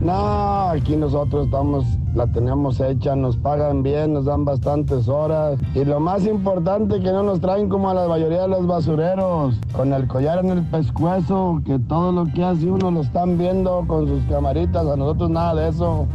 No, 0.08 0.70
aquí 0.70 0.96
nosotros 0.96 1.48
estamos, 1.48 1.84
la 2.16 2.28
tenemos 2.28 2.80
hecha, 2.80 3.14
nos 3.14 3.36
pagan 3.36 3.84
bien, 3.84 4.14
nos 4.14 4.24
dan 4.24 4.46
bastantes 4.46 5.10
horas. 5.10 5.60
Y 5.76 5.84
lo 5.84 6.00
más 6.00 6.26
importante 6.26 7.02
que 7.02 7.12
no 7.12 7.24
nos 7.24 7.42
traen 7.42 7.68
como 7.68 7.90
a 7.90 7.94
la 7.94 8.08
mayoría 8.08 8.44
de 8.44 8.48
los 8.48 8.66
basureros, 8.66 9.60
con 9.74 9.92
el 9.92 10.08
collar 10.08 10.46
en 10.46 10.52
el 10.52 10.64
pescuezo, 10.68 11.62
que 11.66 11.78
todo 11.78 12.14
lo 12.14 12.24
que 12.34 12.42
hace 12.42 12.72
uno 12.72 12.90
lo 12.90 13.02
están 13.02 13.38
viendo 13.38 13.84
con 13.86 14.08
sus 14.08 14.24
camaritas, 14.30 14.88
a 14.88 14.96
nosotros 14.96 15.30
nada 15.30 15.56
de 15.56 15.68
eso. 15.72 16.08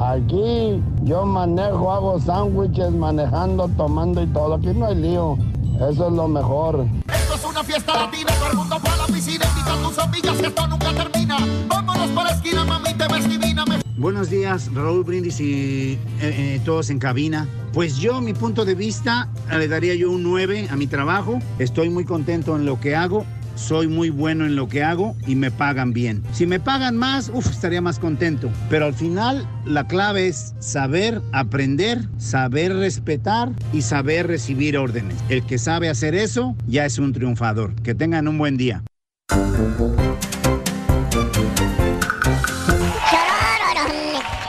Aquí 0.00 0.82
yo 1.04 1.24
manejo, 1.24 1.92
hago 1.92 2.18
sándwiches, 2.18 2.90
manejando, 2.90 3.68
tomando 3.76 4.24
y 4.24 4.26
todo. 4.26 4.54
Aquí 4.54 4.70
no 4.74 4.86
hay 4.86 4.96
lío. 4.96 5.36
Eso 5.80 6.08
es 6.08 6.12
lo 6.12 6.28
mejor. 6.28 6.86
Esto 7.10 7.34
es 7.36 7.44
una 7.44 7.64
fiesta 7.64 7.94
latina, 7.94 8.30
todo 8.34 8.50
el 8.50 8.56
mundo 8.58 8.78
fue 8.80 8.90
a 8.90 8.96
la 8.98 9.06
piscina, 9.06 9.46
invita 9.46 9.82
tus 9.82 9.98
amigas, 9.98 10.38
esto 10.38 10.66
nunca 10.66 10.92
termina. 10.92 11.38
Vámonos 11.68 12.10
para 12.10 12.28
la 12.28 12.36
esquina, 12.36 12.66
mami, 12.66 12.92
te 12.92 13.08
ves 13.08 13.26
divina. 13.26 13.64
Me... 13.64 13.80
Buenos 13.96 14.28
días, 14.28 14.70
Raúl 14.74 15.04
Brindis 15.04 15.40
y 15.40 15.92
eh, 15.92 15.98
eh, 16.20 16.60
todos 16.66 16.90
en 16.90 16.98
cabina. 16.98 17.48
Pues 17.72 17.96
yo, 17.96 18.20
mi 18.20 18.34
punto 18.34 18.66
de 18.66 18.74
vista, 18.74 19.30
le 19.50 19.68
daría 19.68 19.94
yo 19.94 20.10
un 20.10 20.22
9 20.22 20.68
a 20.70 20.76
mi 20.76 20.86
trabajo. 20.86 21.38
Estoy 21.58 21.88
muy 21.88 22.04
contento 22.04 22.56
en 22.56 22.66
lo 22.66 22.78
que 22.78 22.94
hago. 22.94 23.24
Soy 23.60 23.88
muy 23.88 24.10
bueno 24.10 24.46
en 24.46 24.56
lo 24.56 24.68
que 24.68 24.82
hago 24.82 25.14
y 25.26 25.36
me 25.36 25.50
pagan 25.50 25.92
bien. 25.92 26.24
Si 26.32 26.46
me 26.46 26.58
pagan 26.58 26.96
más, 26.96 27.30
uf, 27.32 27.46
estaría 27.50 27.80
más 27.82 27.98
contento. 27.98 28.50
Pero 28.68 28.86
al 28.86 28.94
final, 28.94 29.46
la 29.64 29.86
clave 29.86 30.28
es 30.28 30.54
saber 30.58 31.20
aprender, 31.32 32.08
saber 32.18 32.74
respetar 32.74 33.50
y 33.72 33.82
saber 33.82 34.26
recibir 34.26 34.78
órdenes. 34.78 35.14
El 35.28 35.44
que 35.44 35.58
sabe 35.58 35.88
hacer 35.88 36.14
eso 36.14 36.56
ya 36.66 36.86
es 36.86 36.98
un 36.98 37.12
triunfador. 37.12 37.74
Que 37.82 37.94
tengan 37.94 38.26
un 38.28 38.38
buen 38.38 38.56
día. 38.56 38.82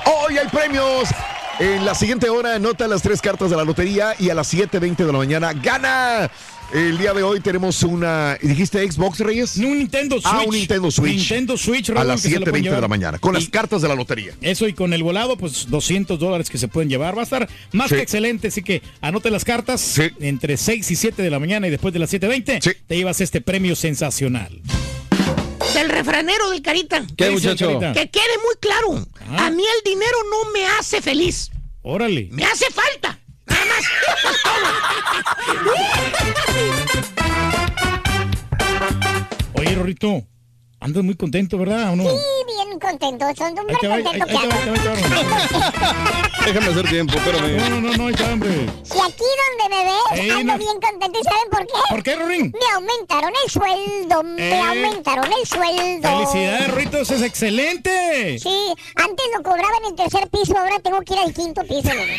Hoy 0.06 0.38
hay 0.38 0.47
premios. 0.47 1.10
En 1.60 1.86
la 1.86 1.93
siguiente 1.93 2.28
hora 2.28 2.56
anota 2.56 2.88
las 2.88 3.04
tres 3.04 3.21
cartas 3.21 3.52
de 3.52 3.56
la 3.56 3.63
lotería 3.63 4.15
y 4.17 4.32
a 4.32 4.34
las 4.34 4.52
7.20 4.52 4.95
de 4.95 5.12
la 5.12 5.17
mañana 5.19 5.54
gana. 5.54 6.32
El 6.74 6.98
día 6.98 7.14
de 7.14 7.22
hoy 7.22 7.42
tenemos 7.42 7.84
una. 7.84 8.38
¿Dijiste 8.42 8.90
Xbox 8.90 9.20
Reyes? 9.20 9.58
Un 9.58 9.80
Nintendo 9.80 10.16
Switch. 10.22 10.34
Ah, 10.34 10.44
un 10.48 10.56
Nintendo 10.56 10.90
Switch. 10.90 11.16
Nintendo 11.18 11.58
Switch, 11.58 11.90
A 11.90 11.94
Raúl, 11.96 12.08
las 12.08 12.22
que 12.22 12.30
se 12.30 12.40
lo 12.40 12.46
pueden 12.46 12.64
7.20 12.64 12.76
de 12.76 12.82
la 12.82 12.88
mañana. 12.88 13.20
Con 13.20 13.34
las 13.34 13.50
cartas 13.50 13.82
de 13.82 13.90
la 13.90 13.96
lotería. 13.96 14.34
Eso 14.42 14.66
y 14.70 14.74
con 14.74 14.94
el 14.94 15.04
volado, 15.04 15.36
pues 15.36 15.70
200 15.70 16.18
dólares 16.18 16.50
que 16.50 16.58
se 16.58 16.70
pueden 16.70 16.90
llevar. 16.90 17.18
Va 17.18 17.22
a 17.22 17.24
estar 17.26 17.50
más 17.74 17.90
Sí. 17.90 17.96
que 17.96 18.02
excelente, 18.02 18.48
así 18.48 18.64
que 18.64 18.82
anote 19.02 19.30
las 19.30 19.44
cartas 19.44 20.00
entre 20.22 20.56
6 20.56 20.90
y 20.92 20.96
7 20.96 21.22
de 21.22 21.30
la 21.30 21.40
mañana 21.40 21.68
y 21.68 21.72
después 21.72 21.94
de 21.94 22.00
las 22.00 22.10
7.20 22.10 22.62
te 22.88 22.96
llevas 22.96 23.20
este 23.20 23.42
premio 23.42 23.76
sensacional. 23.76 24.62
Del 25.74 25.90
refranero 25.90 26.52
del 26.52 26.62
Carita. 26.62 27.06
¿Qué, 27.18 27.32
muchacho? 27.32 27.68
Carita? 27.80 27.94
Que 27.94 28.10
quede 28.10 28.38
muy 28.46 28.56
claro. 28.62 29.06
Ah. 29.28 29.48
A 29.48 29.52
mí 29.52 29.64
el 29.64 29.92
dinero 29.92 30.18
no 30.30 30.52
me 30.54 30.66
hace 30.68 31.02
feliz. 31.02 31.52
Órale. 31.82 32.30
Me 32.32 32.44
hace 32.46 32.66
falta. 32.72 33.20
Oye, 39.54 39.76
Rorrito, 39.76 40.26
andas 40.82 41.04
muy 41.04 41.15
contento, 41.15 41.58
¿verdad? 41.60 41.94
¿O 41.94 41.96
no? 41.96 42.04
Sí, 42.04 42.10
bien 42.48 42.78
contento. 42.80 43.26
Son 43.38 43.54
ahí- 43.58 44.04
contento 44.04 44.26
va. 44.28 44.41
Déjame 46.46 46.67
hacer 46.67 46.89
tiempo, 46.89 47.13
espérame. 47.17 47.58
No, 47.58 47.70
no, 47.70 47.82
no, 47.82 47.94
no, 47.98 48.10
está, 48.10 48.34
hombre. 48.34 48.52
Si 48.84 49.00
aquí 49.00 49.24
donde 49.24 49.70
me 49.76 49.84
ves, 49.86 49.94
Ey, 50.13 50.30
ando 50.32 50.54
no- 50.54 50.58
bien 50.58 50.80
contento. 50.82 51.20
¿Y 51.20 51.24
saben 51.24 51.50
por 51.52 51.67
qué? 51.67 51.74
¿Por 51.89 52.02
qué, 52.04 52.15
Rorín? 52.15 52.52
Me 52.60 52.67
aumentaron 52.74 53.32
el 53.46 53.52
sueldo. 53.52 54.24
Me 54.24 54.50
Eh. 54.50 54.60
aumentaron 54.60 55.32
el 55.32 55.46
sueldo. 55.48 56.10
¡Felicidades, 56.10 56.67
Rorrito! 56.72 56.98
¡Eso 56.98 57.13
es 57.15 57.22
excelente! 57.22 58.39
Sí, 58.39 58.74
antes 58.96 59.26
lo 59.38 59.44
cobraba 59.44 59.78
en 59.84 59.91
el 59.91 59.96
tercer 59.96 60.28
piso, 60.30 60.58
ahora 60.58 60.80
tengo 60.80 61.00
que 61.02 61.13
ir 61.13 61.20
al 61.20 61.32
quinto 61.34 61.62
piso. 61.63 61.89
Me, 61.89 61.96
me 61.96 62.15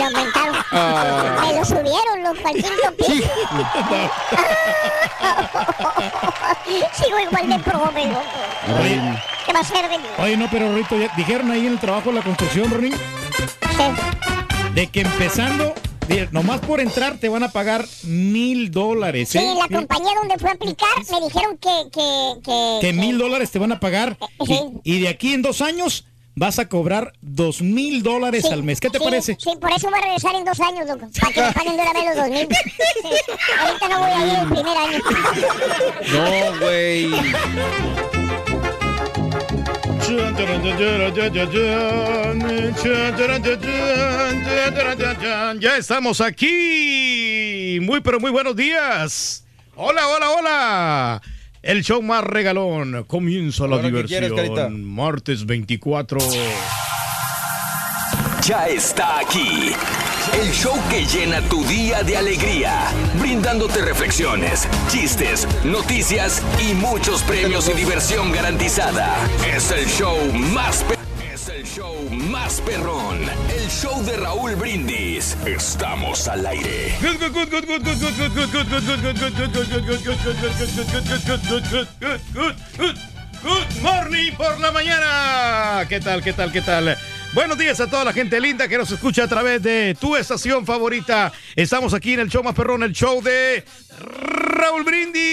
lo 0.00 0.06
aumentaron. 0.06 0.56
Ah. 0.72 1.44
Me 1.46 1.52
lo 1.60 1.64
subieron, 1.64 2.22
loco, 2.24 2.48
al 2.48 2.54
quinto 2.54 2.92
piso. 2.98 3.24
Sigo 6.94 7.18
igual 7.18 7.48
de 7.48 7.58
pobre, 7.58 7.83
Oye, 7.88 9.00
¿Qué 9.46 9.52
va 9.52 9.60
a 9.60 9.64
ser 9.64 9.88
de 9.88 9.98
mí? 9.98 10.04
oye, 10.18 10.36
no, 10.36 10.48
pero 10.50 10.76
ya 10.78 11.08
dijeron 11.16 11.50
ahí 11.50 11.66
en 11.66 11.72
el 11.74 11.78
trabajo 11.78 12.10
de 12.10 12.16
la 12.16 12.22
construcción, 12.22 12.70
Rorín, 12.70 12.94
de 14.74 14.86
que 14.88 15.00
empezando, 15.02 15.74
nomás 16.32 16.60
por 16.60 16.80
entrar 16.80 17.18
te 17.18 17.28
van 17.28 17.42
a 17.42 17.50
pagar 17.50 17.84
mil 18.04 18.70
dólares, 18.70 19.28
Sí, 19.30 19.38
¿eh? 19.38 19.54
la 19.58 19.68
compañía 19.76 20.12
donde 20.18 20.38
fui 20.38 20.48
a 20.48 20.52
aplicar 20.52 20.88
me 21.10 21.20
dijeron 21.26 21.58
que... 21.58 22.80
Que, 22.80 22.92
mil 22.92 23.18
dólares 23.18 23.50
te 23.50 23.58
van 23.58 23.72
a 23.72 23.80
pagar 23.80 24.16
Sí. 24.46 24.60
y, 24.84 24.94
y 24.96 25.00
de 25.00 25.08
aquí 25.08 25.34
en 25.34 25.42
dos 25.42 25.60
años 25.60 26.06
vas 26.36 26.58
a 26.58 26.68
cobrar 26.68 27.12
dos 27.20 27.62
mil 27.62 28.02
dólares 28.02 28.44
al 28.46 28.62
mes. 28.62 28.80
¿Qué 28.80 28.90
te 28.90 28.98
sí, 28.98 29.04
parece? 29.04 29.36
Sí, 29.38 29.50
por 29.60 29.70
eso 29.72 29.88
voy 29.88 29.98
a 29.98 30.02
regresar 30.02 30.34
en 30.34 30.44
dos 30.44 30.60
años, 30.60 30.86
loco. 30.86 31.08
Para 31.20 31.32
que 31.32 31.40
me 31.40 31.52
paguen 31.52 31.76
de 31.76 31.82
una 31.82 31.92
vez 31.92 32.04
los 32.04 32.16
dos 32.16 32.28
mil. 32.28 32.48
Sí, 33.02 33.08
Ahorita 33.60 33.88
no 33.88 33.98
voy 34.00 34.10
a 34.10 34.26
ir 34.26 34.38
el 34.38 34.48
primer 34.48 34.76
año. 34.76 34.98
No, 36.12 36.58
güey. 36.60 37.10
Ya 45.60 45.76
estamos 45.76 46.20
aquí. 46.20 47.78
Muy, 47.80 48.00
pero 48.00 48.20
muy 48.20 48.30
buenos 48.30 48.54
días. 48.54 49.44
Hola, 49.76 50.06
hola, 50.08 50.30
hola. 50.30 51.22
El 51.66 51.82
show 51.82 52.02
más 52.02 52.22
regalón. 52.22 53.04
Comienza 53.06 53.64
la 53.66 53.76
¿Ahora 53.76 53.82
qué 53.82 53.86
diversión. 53.88 54.20
quieres, 54.20 54.36
Carita? 54.36 54.68
Martes 54.68 55.46
24. 55.46 56.18
Ya 58.46 58.68
está 58.68 59.20
aquí. 59.20 59.72
El 60.42 60.50
show 60.52 60.74
que 60.90 61.04
llena 61.06 61.40
tu 61.48 61.64
día 61.64 62.02
de 62.02 62.16
alegría, 62.18 62.88
brindándote 63.18 63.80
reflexiones, 63.82 64.68
chistes, 64.88 65.46
noticias 65.64 66.42
y 66.68 66.74
muchos 66.74 67.22
premios 67.22 67.68
y 67.68 67.72
diversión 67.74 68.30
garantizada. 68.32 69.14
Es 69.54 69.70
el 69.70 69.86
show 69.86 70.16
más 70.52 70.82
pe- 70.84 70.96
el 71.48 71.64
show 71.64 71.94
más 72.10 72.60
perrón, 72.62 73.20
el 73.22 73.68
show 73.68 74.02
de 74.04 74.16
Raúl 74.16 74.54
Brindis. 74.54 75.36
Estamos 75.44 76.26
al 76.28 76.46
aire. 76.46 76.94
Good 83.42 83.82
morning 83.82 84.32
por 84.36 84.58
la 84.60 84.72
mañana. 84.72 85.86
¿Qué 85.88 86.00
tal, 86.00 86.22
qué 86.22 86.32
tal, 86.32 86.50
qué 86.50 86.62
tal? 86.62 86.96
Buenos 87.34 87.58
días 87.58 87.80
a 87.80 87.90
toda 87.90 88.04
la 88.04 88.12
gente 88.12 88.40
linda 88.40 88.68
que 88.68 88.78
nos 88.78 88.90
escucha 88.92 89.24
a 89.24 89.28
través 89.28 89.62
de 89.62 89.96
tu 90.00 90.16
estación 90.16 90.64
favorita. 90.64 91.32
Estamos 91.56 91.92
aquí 91.92 92.14
en 92.14 92.20
el 92.20 92.28
show 92.28 92.42
más 92.42 92.54
perrón, 92.54 92.84
el 92.84 92.92
show 92.92 93.20
de 93.20 93.64
Raúl 94.00 94.84
Brindis. 94.84 95.24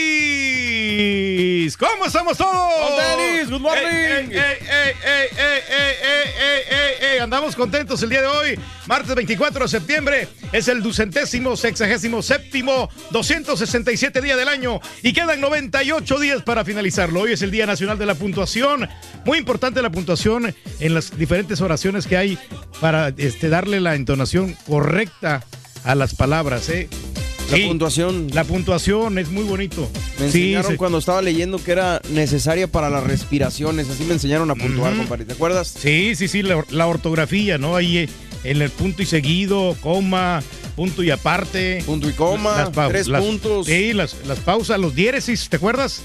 ¿Cómo 1.78 2.06
estamos 2.06 2.38
todos? 2.38 2.98
Tenis, 2.98 3.50
good 3.50 3.62
morning. 3.62 3.82
Ey, 3.84 4.30
ey, 4.32 4.94
ey, 7.02 7.20
Andamos 7.22 7.56
contentos 7.56 8.02
el 8.02 8.10
día 8.10 8.22
de 8.22 8.28
hoy, 8.28 8.60
martes 8.88 9.14
24 9.16 9.66
de 9.66 9.70
septiembre. 9.70 10.28
Es 10.52 10.68
el 10.68 10.82
ducentésimo, 10.82 11.56
sexagésimo, 11.56 12.22
séptimo, 12.24 12.90
267 13.12 14.22
día 14.22 14.36
del 14.36 14.48
año 14.48 14.82
y 15.04 15.14
quedan 15.14 15.40
98 15.40 16.20
días 16.20 16.42
para 16.42 16.66
finalizarlo. 16.66 17.22
Hoy 17.22 17.34
es 17.34 17.44
el 17.44 17.52
Día 17.52 17.68
Nacional 17.68 18.00
de 18.00 18.08
la 18.08 18.16
Puntuación. 18.16 18.90
Muy 19.24 19.38
importante 19.38 19.82
la 19.84 19.92
puntuación 19.92 20.56
en 20.80 20.94
las 20.94 21.18
diferentes 21.18 21.62
oraciones 21.62 22.08
que 22.08 22.18
hay 22.18 22.40
para 22.80 23.10
este, 23.16 23.50
darle 23.50 23.80
la 23.80 23.94
entonación 23.96 24.58
correcta 24.66 25.44
a 25.84 25.96
las 25.96 26.16
palabras. 26.16 26.70
¿eh? 26.70 26.90
La 27.52 27.58
Sí, 27.58 27.68
puntuación. 27.68 28.28
La 28.34 28.44
puntuación 28.44 29.18
es 29.18 29.30
muy 29.30 29.44
bonito. 29.44 29.90
Me 30.20 30.32
Sí, 30.32 30.40
enseñaron 30.54 30.72
se- 30.72 30.78
cuando 30.78 30.98
estaba 30.98 31.22
leyendo 31.22 31.64
que 31.64 31.72
era 31.74 32.02
necesaria 32.10 32.68
para 32.68 32.90
las 32.90 33.04
respiraciones. 33.04 33.90
Así 33.90 34.04
me 34.06 34.14
enseñaron 34.14 34.50
a 34.52 34.56
puntuar, 34.56 34.96
compadre. 34.96 35.26
¿Te 35.26 35.34
acuerdas? 35.34 35.68
Sí, 35.80 36.16
sí, 36.16 36.28
sí, 36.28 36.42
la, 36.44 36.64
la 36.70 36.88
ortografía, 36.88 37.58
¿no? 37.58 37.76
Ahí 37.76 37.98
eh, 37.98 38.10
en 38.44 38.62
el 38.62 38.70
punto 38.70 39.02
y 39.04 39.06
seguido, 39.06 39.76
coma, 39.82 40.42
punto 40.76 41.04
y 41.04 41.12
aparte. 41.12 41.84
Punto 41.86 42.10
y 42.10 42.14
coma, 42.14 42.72
tres 42.90 43.10
puntos. 43.10 43.68
Sí, 43.68 43.94
las, 43.94 44.16
las 44.26 44.40
pausas, 44.40 44.80
los 44.80 44.96
diéresis, 44.96 45.50
¿te 45.50 45.58
acuerdas? 45.58 46.02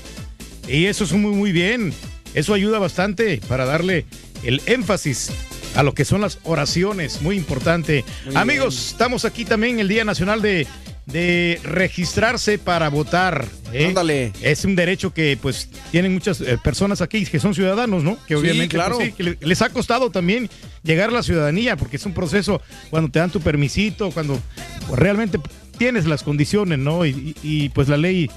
Y 0.69 0.87
eso 0.87 1.05
es 1.05 1.13
muy, 1.13 1.33
muy 1.33 1.53
bien. 1.53 1.93
Eso 2.35 2.53
ayuda 2.55 2.79
bastante 2.79 3.41
para 3.49 3.65
darle 3.65 4.05
el 4.43 4.61
énfasis 4.67 5.31
a 5.77 5.83
lo 5.83 5.95
que 5.95 6.05
son 6.05 6.21
las 6.23 6.39
oraciones, 6.45 7.23
muy 7.23 7.37
importante. 7.37 8.05
Muy 8.27 8.35
Amigos, 8.37 8.75
bien. 8.77 8.87
estamos 8.91 9.25
aquí 9.25 9.45
también 9.45 9.79
el 9.79 9.89
Día 9.89 10.05
Nacional 10.05 10.43
de, 10.43 10.67
de 11.07 11.61
registrarse 11.62 12.59
para 12.59 12.88
votar. 12.90 13.47
¿eh? 13.73 13.87
Ándale. 13.87 14.33
Es 14.42 14.64
un 14.64 14.75
derecho 14.77 15.14
que 15.14 15.38
pues 15.40 15.69
tienen 15.92 16.12
muchas 16.12 16.40
eh, 16.40 16.59
personas 16.62 17.01
aquí 17.01 17.25
que 17.25 17.38
son 17.38 17.55
ciudadanos, 17.55 18.03
¿no? 18.03 18.16
Que 18.27 18.35
Sí, 18.35 18.40
obviamente 18.40 18.75
claro. 18.75 18.97
pues, 18.97 19.09
sí, 19.09 19.14
que 19.14 19.23
le- 19.23 19.38
les 19.40 19.62
ha 19.62 19.71
costado 19.71 20.11
también 20.11 20.51
llegar 20.83 21.11
a 21.11 21.12
la 21.12 21.23
ciudadanía, 21.23 21.77
porque 21.77 21.97
es 21.97 22.07
un 22.07 22.12
proceso 22.12 22.61
cuando 22.90 23.11
te 23.11 23.19
dan 23.21 23.31
tu 23.31 23.40
permisito, 23.40 24.11
cuando 24.11 24.40
realmente 24.95 25.38
tienes 25.79 26.07
las 26.07 26.23
condiciones, 26.23 26.79
¿no? 26.79 27.05
Y, 27.07 27.11
y- 27.11 27.64
y, 27.64 27.69
pues 27.69 27.88
la 27.88 27.97
ley 27.99 28.31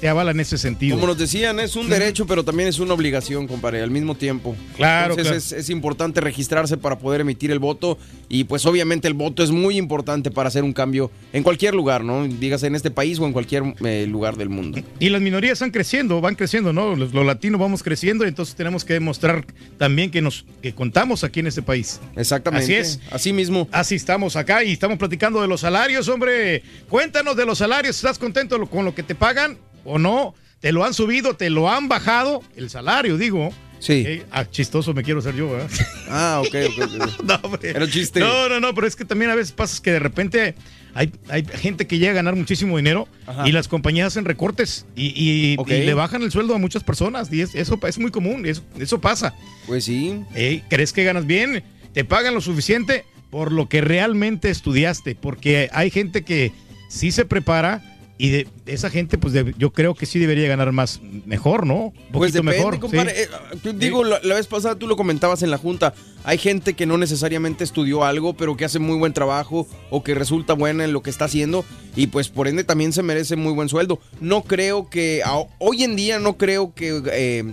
te 0.00 0.08
avala 0.08 0.30
en 0.30 0.40
ese 0.40 0.58
sentido. 0.58 0.96
Como 0.96 1.06
nos 1.06 1.18
decían, 1.18 1.58
es 1.60 1.76
un 1.76 1.88
derecho, 1.88 2.26
pero 2.26 2.44
también 2.44 2.68
es 2.68 2.78
una 2.78 2.94
obligación, 2.94 3.46
compadre, 3.46 3.82
al 3.82 3.90
mismo 3.90 4.14
tiempo. 4.14 4.56
Claro, 4.76 5.14
Entonces 5.14 5.52
Es, 5.52 5.64
es 5.64 5.70
importante 5.70 6.20
registrarse 6.20 6.76
para 6.76 6.98
poder 6.98 7.22
emitir 7.22 7.50
el 7.50 7.58
voto 7.58 7.98
y 8.28 8.44
pues 8.44 8.66
obviamente 8.66 9.08
el 9.08 9.14
voto 9.14 9.42
es 9.42 9.50
muy 9.50 9.76
importante 9.78 10.30
para 10.30 10.48
hacer 10.48 10.64
un 10.64 10.72
cambio 10.72 11.10
en 11.32 11.42
cualquier 11.42 11.74
lugar, 11.74 12.04
¿no? 12.04 12.26
Dígase 12.26 12.66
en 12.66 12.74
este 12.74 12.90
país 12.90 13.18
o 13.18 13.26
en 13.26 13.32
cualquier 13.32 13.62
eh, 13.84 14.06
lugar 14.08 14.36
del 14.36 14.48
mundo. 14.48 14.80
Y 14.98 15.08
las 15.08 15.20
minorías 15.22 15.54
están 15.54 15.70
creciendo, 15.70 16.20
van 16.20 16.34
creciendo, 16.34 16.72
¿no? 16.72 16.94
Los, 16.94 17.14
los 17.14 17.24
latinos 17.24 17.60
vamos 17.60 17.82
creciendo 17.82 18.24
y 18.24 18.28
entonces 18.28 18.54
tenemos 18.54 18.84
que 18.84 18.94
demostrar 18.94 19.46
también 19.78 20.10
que 20.10 20.20
nos 20.20 20.44
que 20.62 20.74
contamos 20.74 21.24
aquí 21.24 21.40
en 21.40 21.46
este 21.46 21.62
país. 21.62 22.00
Exactamente. 22.16 22.64
Así 22.64 22.74
es. 22.74 23.00
Así 23.10 23.32
mismo. 23.32 23.68
Así 23.72 23.94
estamos 23.94 24.36
acá 24.36 24.64
y 24.64 24.72
estamos 24.72 24.98
platicando 24.98 25.40
de 25.40 25.48
los 25.48 25.60
salarios, 25.60 26.08
hombre. 26.08 26.62
Cuéntanos 26.88 27.36
de 27.36 27.46
los 27.46 27.58
salarios. 27.58 27.96
¿Estás 27.96 28.18
contento 28.18 28.64
con 28.66 28.84
lo 28.84 28.94
que 28.94 29.02
te 29.02 29.14
pagan 29.14 29.58
o 29.86 29.98
no? 29.98 30.34
¿Te 30.60 30.72
lo 30.72 30.84
han 30.84 30.94
subido? 30.94 31.34
¿Te 31.34 31.50
lo 31.50 31.70
han 31.70 31.88
bajado? 31.88 32.42
El 32.56 32.70
salario, 32.70 33.16
digo. 33.18 33.52
Sí. 33.78 34.02
Eh, 34.06 34.24
ah, 34.32 34.46
chistoso 34.50 34.94
me 34.94 35.02
quiero 35.02 35.20
ser 35.20 35.34
yo, 35.34 35.50
¿verdad? 35.50 35.70
Ah, 36.08 36.42
ok, 36.44 36.54
ok. 36.70 37.22
no, 37.24 37.34
hombre. 37.42 37.70
Era 37.70 37.88
chiste. 37.88 38.20
No, 38.20 38.48
no, 38.48 38.58
no, 38.58 38.74
pero 38.74 38.86
es 38.86 38.96
que 38.96 39.04
también 39.04 39.30
a 39.30 39.34
veces 39.34 39.52
pasa 39.52 39.82
que 39.82 39.92
de 39.92 39.98
repente 39.98 40.54
hay, 40.94 41.12
hay 41.28 41.44
gente 41.44 41.86
que 41.86 41.98
llega 41.98 42.12
a 42.12 42.14
ganar 42.14 42.34
muchísimo 42.36 42.78
dinero 42.78 43.06
Ajá. 43.26 43.46
y 43.46 43.52
las 43.52 43.68
compañías 43.68 44.06
hacen 44.08 44.24
recortes 44.24 44.86
y, 44.96 45.12
y- 45.14 45.56
le 45.66 45.94
bajan 45.94 46.22
el 46.22 46.30
sueldo 46.32 46.54
a 46.54 46.58
muchas 46.58 46.84
personas 46.84 47.30
y 47.30 47.42
es- 47.42 47.54
eso 47.54 47.78
es 47.86 47.98
muy 47.98 48.10
común, 48.10 48.46
eso, 48.46 48.62
eso 48.78 48.98
pasa. 49.00 49.34
Pues 49.66 49.84
sí. 49.84 50.22
Ey, 50.34 50.62
¿Crees 50.70 50.94
que 50.94 51.04
ganas 51.04 51.26
bien? 51.26 51.62
¿Te 51.92 52.04
pagan 52.04 52.32
lo 52.34 52.40
suficiente 52.40 53.04
por 53.30 53.52
lo 53.52 53.68
que 53.68 53.82
realmente 53.82 54.48
estudiaste? 54.48 55.14
Porque 55.16 55.68
hay 55.72 55.90
gente 55.90 56.22
que 56.24 56.50
sí 56.88 57.12
se 57.12 57.26
prepara 57.26 57.82
y 58.18 58.30
de 58.30 58.48
esa 58.66 58.88
gente, 58.88 59.18
pues 59.18 59.34
de- 59.34 59.54
yo 59.58 59.72
creo 59.72 59.94
que 59.94 60.06
sí 60.06 60.18
debería 60.18 60.48
ganar 60.48 60.72
más, 60.72 61.00
mejor, 61.26 61.66
¿no? 61.66 61.74
Un 61.86 61.92
Pues 61.92 62.32
poquito 62.32 62.38
depende, 62.38 62.56
mejor. 62.58 62.78
compadre. 62.80 63.14
sí. 63.14 63.22
Eh, 63.22 63.56
tú- 63.62 63.72
digo, 63.74 64.04
la, 64.04 64.18
la 64.22 64.34
vez 64.36 64.46
pasada 64.46 64.74
tú 64.74 64.86
lo 64.86 64.96
comentabas 64.96 65.42
en 65.42 65.50
la 65.50 65.58
junta. 65.58 65.92
Hay 66.24 66.38
gente 66.38 66.74
que 66.74 66.86
no 66.86 66.96
necesariamente 66.98 67.62
estudió 67.62 68.04
algo, 68.04 68.34
pero 68.34 68.56
que 68.56 68.64
hace 68.64 68.78
muy 68.78 68.96
buen 68.96 69.12
trabajo 69.12 69.68
o 69.90 70.02
que 70.02 70.14
resulta 70.14 70.54
buena 70.54 70.84
en 70.84 70.92
lo 70.92 71.02
que 71.02 71.10
está 71.10 71.26
haciendo 71.26 71.64
y 71.94 72.06
pues 72.08 72.28
por 72.30 72.48
ende 72.48 72.64
también 72.64 72.92
se 72.92 73.02
merece 73.02 73.36
muy 73.36 73.52
buen 73.52 73.68
sueldo. 73.68 74.00
No 74.20 74.42
creo 74.42 74.88
que, 74.88 75.22
a- 75.24 75.44
hoy 75.58 75.84
en 75.84 75.94
día 75.94 76.18
no 76.18 76.36
creo 76.38 76.72
que 76.74 77.02
eh, 77.12 77.44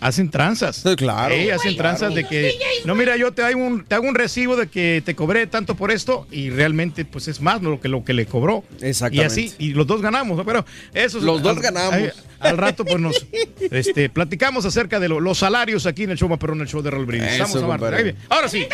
hacen 0.00 0.30
tranzas. 0.30 0.82
Claro. 0.96 1.34
Sí, 1.34 1.50
hacen 1.50 1.74
Claro. 1.74 1.76
tranzas 1.98 2.14
de 2.14 2.26
que, 2.26 2.58
no, 2.86 2.94
mira, 2.94 3.16
yo 3.18 3.32
te 3.32 3.42
hago, 3.42 3.60
un, 3.62 3.84
te 3.84 3.94
hago 3.94 4.08
un 4.08 4.14
recibo 4.14 4.56
de 4.56 4.68
que 4.68 5.02
te 5.04 5.14
cobré 5.14 5.46
tanto 5.46 5.74
por 5.74 5.90
esto 5.90 6.26
y 6.30 6.48
realmente, 6.48 7.04
pues 7.04 7.28
es 7.28 7.40
más 7.42 7.60
lo 7.60 7.78
que, 7.80 7.88
lo 7.88 8.02
que 8.02 8.14
le 8.14 8.24
cobró. 8.24 8.64
Y 8.80 8.86
Exactamente. 8.86 9.26
así, 9.26 9.52
y 9.58 9.74
los 9.74 9.86
dos 9.86 10.00
ganamos, 10.00 10.38
¿no? 10.38 10.44
Pero 10.46 10.64
eso 10.94 11.18
es- 11.18 11.24
Los 11.24 11.42
dos 11.42 11.56
al- 11.58 11.62
ganamos. 11.62 12.10
Al 12.38 12.56
rato, 12.56 12.86
pues 12.86 12.98
nos 12.98 13.26
este, 13.70 14.08
platicamos 14.08 14.64
acerca 14.64 14.98
de 15.00 15.08
lo- 15.10 15.20
los 15.20 15.36
salarios 15.36 15.84
aquí 15.84 16.04
en 16.04 16.12
el 16.12 16.16
show 16.16 16.30
más 16.30 16.38
perrón, 16.38 16.62
el 16.62 16.68
show 16.68 16.80
de 16.80 16.90
Raúl 16.90 17.04
Brindis. 17.04 17.32
Eso, 17.32 17.42
Vamos 17.42 17.56
a 17.56 17.60
Marte. 17.66 17.68
compadre. 17.84 17.96
Ahí 17.98 18.02
viene. 18.04 18.18
Ahora 18.30 18.48
sí. 18.48 18.66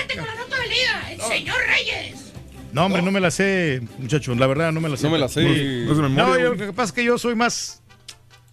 El 1.10 1.20
señor 1.22 1.56
Reyes. 1.66 2.25
No, 2.72 2.84
hombre, 2.86 3.00
no 3.02 3.10
me 3.10 3.20
la 3.20 3.30
sé, 3.30 3.80
muchachos. 3.98 4.36
La 4.38 4.46
verdad, 4.46 4.70
no 4.72 4.80
me 4.80 4.88
la 4.88 4.96
sé. 4.96 5.04
No 5.04 5.10
me 5.10 5.18
la 5.18 5.28
sé. 5.28 5.42
No 5.42 5.50
es 5.92 5.96
de 5.96 6.02
memoria, 6.02 6.24
No, 6.24 6.38
yo, 6.38 6.54
lo 6.54 6.56
que 6.56 6.72
pasa 6.72 6.86
es 6.88 6.92
que 6.92 7.04
yo 7.04 7.16
soy 7.18 7.34
más. 7.34 7.82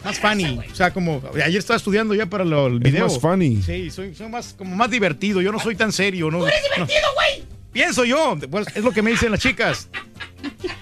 Más 0.05 0.19
funny. 0.19 0.59
O 0.71 0.75
sea, 0.75 0.91
como. 0.91 1.21
Ayer 1.43 1.57
estaba 1.59 1.77
estudiando 1.77 2.13
ya 2.13 2.25
para 2.25 2.43
lo- 2.45 2.67
el 2.67 2.75
Es 2.77 2.79
video. 2.91 3.05
más 3.07 3.19
funny. 3.19 3.61
Sí, 3.61 3.89
soy, 3.89 4.13
soy 4.15 4.29
más, 4.29 4.53
como 4.57 4.75
más 4.75 4.89
divertido. 4.91 5.41
Yo 5.41 5.51
no 5.51 5.59
soy 5.59 5.75
tan 5.75 5.91
serio. 5.91 6.29
No, 6.31 6.45
¡Eres 6.47 6.59
no. 6.77 6.85
divertido, 6.85 7.07
güey! 7.15 7.43
Pienso 7.71 8.03
yo. 8.05 8.37
Pues, 8.51 8.67
es 8.75 8.83
lo 8.83 8.91
que 8.91 9.01
me 9.01 9.11
dicen 9.11 9.31
las 9.31 9.39
chicas. 9.39 9.89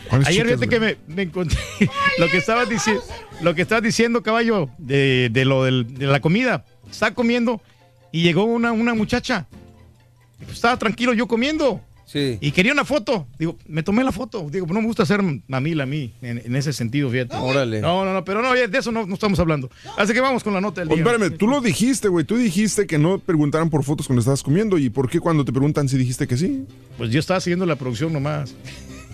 ¿Cuáles 0.09 0.27
Ayer 0.27 0.45
chicas, 0.47 0.59
fíjate 0.59 0.69
que 0.69 0.79
me, 1.07 1.15
me 1.15 1.21
encontré. 1.23 1.57
lo 2.17 2.27
que 2.29 2.37
estabas 2.37 2.67
diciendo. 2.67 3.03
Lo 3.41 3.53
que 3.55 3.61
estabas 3.61 3.83
diciendo, 3.83 4.21
caballo, 4.23 4.69
de, 4.77 5.29
de 5.31 5.45
lo 5.45 5.63
del- 5.65 5.93
de 5.97 6.07
la 6.07 6.19
comida. 6.19 6.65
Estaba 6.89 7.13
comiendo 7.15 7.61
y 8.11 8.23
llegó 8.23 8.43
una, 8.43 8.71
una 8.71 8.93
muchacha. 8.93 9.47
Pues 10.39 10.53
estaba 10.53 10.77
tranquilo 10.77 11.13
yo 11.13 11.27
comiendo. 11.27 11.79
Sí. 12.11 12.37
Y 12.41 12.51
quería 12.51 12.73
una 12.73 12.83
foto. 12.83 13.25
Digo, 13.39 13.57
me 13.67 13.83
tomé 13.83 14.03
la 14.03 14.11
foto. 14.11 14.49
Digo, 14.49 14.65
no 14.67 14.81
me 14.81 14.87
gusta 14.87 15.03
hacer 15.03 15.21
mamila 15.47 15.83
a 15.83 15.85
mí 15.85 16.11
en, 16.21 16.39
en 16.39 16.55
ese 16.55 16.73
sentido, 16.73 17.09
fíjate. 17.09 17.37
Órale. 17.37 17.79
No, 17.79 18.03
no, 18.03 18.13
no, 18.13 18.25
pero 18.25 18.41
no, 18.41 18.53
de 18.53 18.77
eso 18.77 18.91
no, 18.91 19.05
no 19.05 19.13
estamos 19.13 19.39
hablando. 19.39 19.69
Así 19.97 20.11
que 20.13 20.19
vamos 20.19 20.43
con 20.43 20.53
la 20.53 20.59
nota 20.59 20.81
del 20.81 20.89
día. 20.89 20.97
espérame, 20.97 21.37
tú 21.37 21.47
lo 21.47 21.61
dijiste, 21.61 22.09
güey. 22.09 22.25
Tú 22.25 22.35
dijiste 22.35 22.85
que 22.85 22.97
no 22.97 23.19
preguntaran 23.19 23.69
por 23.69 23.83
fotos 23.83 24.07
cuando 24.07 24.19
estabas 24.19 24.43
comiendo. 24.43 24.77
¿Y 24.77 24.89
por 24.89 25.09
qué 25.09 25.19
cuando 25.19 25.45
te 25.45 25.53
preguntan 25.53 25.87
si 25.87 25.97
dijiste 25.97 26.27
que 26.27 26.35
sí? 26.35 26.65
Pues 26.97 27.11
yo 27.11 27.19
estaba 27.19 27.39
siguiendo 27.39 27.65
la 27.65 27.77
producción 27.77 28.11
nomás. 28.11 28.53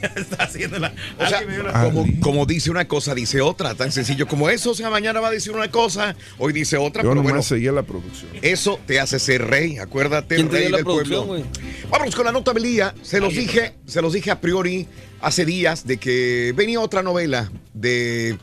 estaba 0.15 0.49
siguiendo 0.49 0.79
la. 0.79 0.93
O 1.19 1.27
sea, 1.27 1.41
la- 1.41 1.83
como, 1.83 2.05
como 2.21 2.45
dice 2.45 2.69
una 2.71 2.87
cosa, 2.87 3.15
dice 3.15 3.41
otra, 3.41 3.75
tan 3.75 3.91
sencillo 3.91 4.27
como 4.27 4.49
eso. 4.49 4.71
O 4.71 4.75
sea, 4.75 4.89
mañana 4.89 5.19
va 5.19 5.29
a 5.29 5.31
decir 5.31 5.51
una 5.53 5.69
cosa, 5.69 6.15
hoy 6.37 6.53
dice 6.53 6.77
otra, 6.77 7.03
Yo 7.03 7.09
pero 7.09 7.15
nomás 7.15 7.31
bueno, 7.31 7.43
seguía 7.43 7.71
la 7.71 7.83
producción. 7.83 8.31
eso 8.41 8.79
te 8.85 8.99
hace 8.99 9.19
ser 9.19 9.45
rey, 9.45 9.77
acuérdate, 9.77 10.35
¿Quién 10.35 10.49
te 10.49 10.57
rey 10.57 10.71
del 10.71 10.83
pueblo. 10.83 11.25
güey? 11.25 11.43
Vámonos 11.89 12.15
con 12.15 12.25
la 12.25 12.31
nota 12.31 12.53
del 12.53 12.63
día. 12.63 12.93
Se 13.01 13.19
los 13.19 13.33
dije, 13.33 13.75
se 13.85 14.01
los 14.01 14.13
dije 14.13 14.31
a 14.31 14.41
priori 14.41 14.87
hace 15.21 15.45
días 15.45 15.87
de 15.87 15.97
que 15.97 16.53
venía 16.55 16.79
otra 16.79 17.01
novela 17.03 17.51
de 17.73 18.37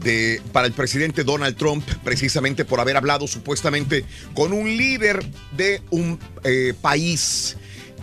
de, 0.00 0.40
para 0.52 0.66
el 0.66 0.72
presidente 0.72 1.24
Donald 1.24 1.56
Trump, 1.56 1.84
precisamente 2.04 2.64
por 2.64 2.80
haber 2.80 2.96
hablado 2.96 3.26
supuestamente 3.26 4.04
con 4.34 4.52
un 4.52 4.76
líder 4.76 5.24
de 5.56 5.82
un 5.90 6.18
eh, 6.44 6.74
país. 6.80 7.56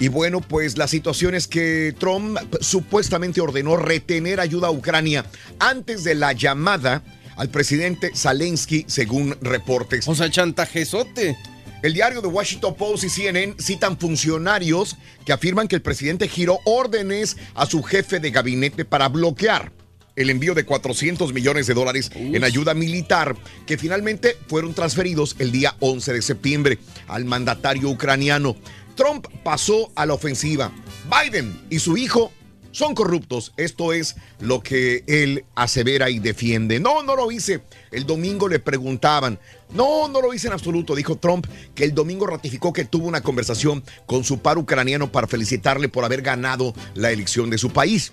Y 0.03 0.09
bueno, 0.09 0.41
pues 0.41 0.77
la 0.77 0.89
situación 0.89 1.33
es 1.33 1.47
que 1.47 1.95
Trump 1.97 2.37
supuestamente 2.59 3.39
ordenó 3.39 3.77
retener 3.77 4.41
ayuda 4.41 4.67
a 4.67 4.71
Ucrania 4.71 5.25
antes 5.59 6.03
de 6.03 6.13
la 6.13 6.33
llamada 6.33 7.01
al 7.37 7.47
presidente 7.47 8.11
Zelensky, 8.13 8.83
según 8.89 9.37
reportes. 9.39 10.05
O 10.09 10.13
sea, 10.13 10.29
chantajezote. 10.29 11.37
El 11.81 11.93
diario 11.93 12.21
The 12.21 12.27
Washington 12.27 12.75
Post 12.75 13.05
y 13.05 13.09
CNN 13.09 13.55
citan 13.57 13.97
funcionarios 13.97 14.97
que 15.25 15.31
afirman 15.31 15.69
que 15.69 15.77
el 15.77 15.81
presidente 15.81 16.27
giró 16.27 16.59
órdenes 16.65 17.37
a 17.55 17.65
su 17.65 17.81
jefe 17.81 18.19
de 18.19 18.31
gabinete 18.31 18.83
para 18.83 19.07
bloquear 19.07 19.71
el 20.15 20.29
envío 20.29 20.53
de 20.53 20.65
400 20.65 21.33
millones 21.33 21.67
de 21.67 21.73
dólares 21.73 22.11
en 22.13 22.43
ayuda 22.43 22.73
militar 22.73 23.35
que 23.65 23.77
finalmente 23.77 24.37
fueron 24.47 24.73
transferidos 24.73 25.35
el 25.39 25.51
día 25.51 25.75
11 25.79 26.13
de 26.13 26.21
septiembre 26.21 26.77
al 27.07 27.25
mandatario 27.25 27.89
ucraniano. 27.89 28.55
Trump 28.95 29.27
pasó 29.43 29.91
a 29.95 30.05
la 30.05 30.13
ofensiva. 30.13 30.71
Biden 31.09 31.61
y 31.69 31.79
su 31.79 31.97
hijo 31.97 32.31
son 32.71 32.95
corruptos. 32.95 33.53
Esto 33.55 33.93
es 33.93 34.15
lo 34.39 34.61
que 34.61 35.03
él 35.07 35.45
asevera 35.55 36.09
y 36.09 36.19
defiende. 36.19 36.79
No, 36.79 37.03
no 37.03 37.15
lo 37.15 37.31
hice. 37.31 37.61
El 37.91 38.05
domingo 38.05 38.49
le 38.49 38.59
preguntaban. 38.59 39.39
No, 39.73 40.07
no 40.07 40.21
lo 40.21 40.33
hice 40.33 40.47
en 40.47 40.53
absoluto. 40.53 40.95
Dijo 40.95 41.17
Trump 41.17 41.47
que 41.73 41.85
el 41.85 41.93
domingo 41.93 42.27
ratificó 42.27 42.73
que 42.73 42.85
tuvo 42.85 43.07
una 43.07 43.21
conversación 43.21 43.83
con 44.05 44.23
su 44.23 44.39
par 44.39 44.57
ucraniano 44.57 45.11
para 45.11 45.27
felicitarle 45.27 45.87
por 45.87 46.03
haber 46.03 46.21
ganado 46.21 46.73
la 46.95 47.11
elección 47.11 47.49
de 47.49 47.57
su 47.57 47.71
país. 47.71 48.11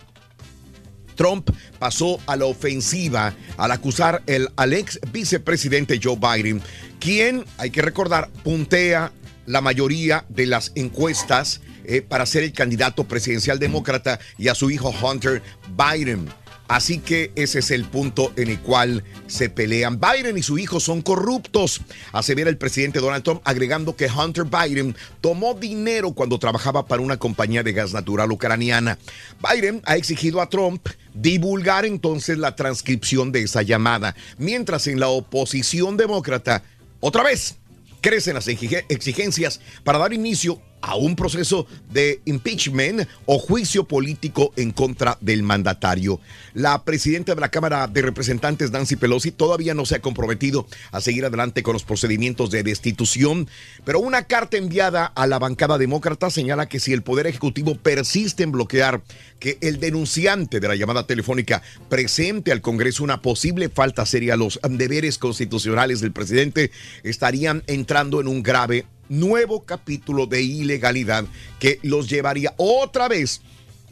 Trump 1.16 1.50
pasó 1.78 2.18
a 2.26 2.34
la 2.34 2.46
ofensiva 2.46 3.34
al 3.58 3.72
acusar 3.72 4.22
al 4.56 4.72
ex 4.72 4.98
vicepresidente 5.12 6.00
Joe 6.02 6.16
Biden, 6.16 6.62
quien, 6.98 7.44
hay 7.58 7.70
que 7.70 7.82
recordar, 7.82 8.30
puntea 8.42 9.12
la 9.50 9.60
mayoría 9.60 10.24
de 10.28 10.46
las 10.46 10.72
encuestas 10.76 11.60
eh, 11.84 12.02
para 12.02 12.24
ser 12.24 12.44
el 12.44 12.52
candidato 12.52 13.04
presidencial 13.04 13.58
demócrata 13.58 14.20
y 14.38 14.48
a 14.48 14.54
su 14.54 14.70
hijo 14.70 14.90
Hunter 15.02 15.42
Biden. 15.76 16.28
Así 16.68 17.00
que 17.00 17.32
ese 17.34 17.58
es 17.58 17.72
el 17.72 17.84
punto 17.84 18.32
en 18.36 18.48
el 18.48 18.60
cual 18.60 19.02
se 19.26 19.50
pelean. 19.50 19.98
Biden 19.98 20.38
y 20.38 20.42
su 20.44 20.56
hijo 20.56 20.78
son 20.78 21.02
corruptos, 21.02 21.80
asevera 22.12 22.48
el 22.48 22.58
presidente 22.58 23.00
Donald 23.00 23.24
Trump, 23.24 23.42
agregando 23.44 23.96
que 23.96 24.06
Hunter 24.06 24.44
Biden 24.44 24.94
tomó 25.20 25.54
dinero 25.54 26.12
cuando 26.12 26.38
trabajaba 26.38 26.86
para 26.86 27.02
una 27.02 27.16
compañía 27.16 27.64
de 27.64 27.72
gas 27.72 27.92
natural 27.92 28.30
ucraniana. 28.30 28.98
Biden 29.42 29.82
ha 29.84 29.96
exigido 29.96 30.40
a 30.40 30.48
Trump 30.48 30.86
divulgar 31.12 31.84
entonces 31.84 32.38
la 32.38 32.54
transcripción 32.54 33.32
de 33.32 33.42
esa 33.42 33.62
llamada, 33.62 34.14
mientras 34.38 34.86
en 34.86 35.00
la 35.00 35.08
oposición 35.08 35.96
demócrata, 35.96 36.62
otra 37.00 37.24
vez, 37.24 37.56
crecen 38.00 38.34
las 38.34 38.48
exige- 38.48 38.84
exigencias 38.88 39.60
para 39.84 39.98
dar 39.98 40.12
inicio 40.12 40.60
a 40.82 40.96
un 40.96 41.16
proceso 41.16 41.66
de 41.90 42.20
impeachment 42.24 43.06
o 43.26 43.38
juicio 43.38 43.84
político 43.84 44.52
en 44.56 44.70
contra 44.70 45.18
del 45.20 45.42
mandatario. 45.42 46.20
La 46.54 46.84
presidenta 46.84 47.34
de 47.34 47.40
la 47.40 47.50
Cámara 47.50 47.86
de 47.86 48.02
Representantes, 48.02 48.70
Nancy 48.70 48.96
Pelosi, 48.96 49.30
todavía 49.30 49.74
no 49.74 49.86
se 49.86 49.96
ha 49.96 50.00
comprometido 50.00 50.66
a 50.92 51.00
seguir 51.00 51.24
adelante 51.24 51.62
con 51.62 51.74
los 51.74 51.84
procedimientos 51.84 52.50
de 52.50 52.62
destitución, 52.62 53.48
pero 53.84 54.00
una 54.00 54.24
carta 54.24 54.56
enviada 54.56 55.06
a 55.06 55.26
la 55.26 55.38
bancada 55.38 55.78
demócrata 55.78 56.30
señala 56.30 56.68
que 56.68 56.80
si 56.80 56.92
el 56.92 57.02
Poder 57.02 57.26
Ejecutivo 57.26 57.74
persiste 57.76 58.42
en 58.42 58.52
bloquear 58.52 59.02
que 59.38 59.58
el 59.60 59.80
denunciante 59.80 60.60
de 60.60 60.68
la 60.68 60.76
llamada 60.76 61.06
telefónica 61.06 61.62
presente 61.88 62.52
al 62.52 62.60
Congreso 62.60 63.04
una 63.04 63.22
posible 63.22 63.68
falta 63.68 64.04
seria 64.06 64.34
a 64.34 64.36
los 64.36 64.60
deberes 64.68 65.18
constitucionales 65.18 66.00
del 66.00 66.12
presidente, 66.12 66.70
estarían 67.02 67.62
entrando 67.66 68.20
en 68.20 68.28
un 68.28 68.42
grave 68.42 68.86
nuevo 69.10 69.64
capítulo 69.64 70.24
de 70.26 70.40
ilegalidad 70.42 71.26
que 71.58 71.78
los 71.82 72.08
llevaría 72.08 72.54
otra 72.56 73.08
vez 73.08 73.42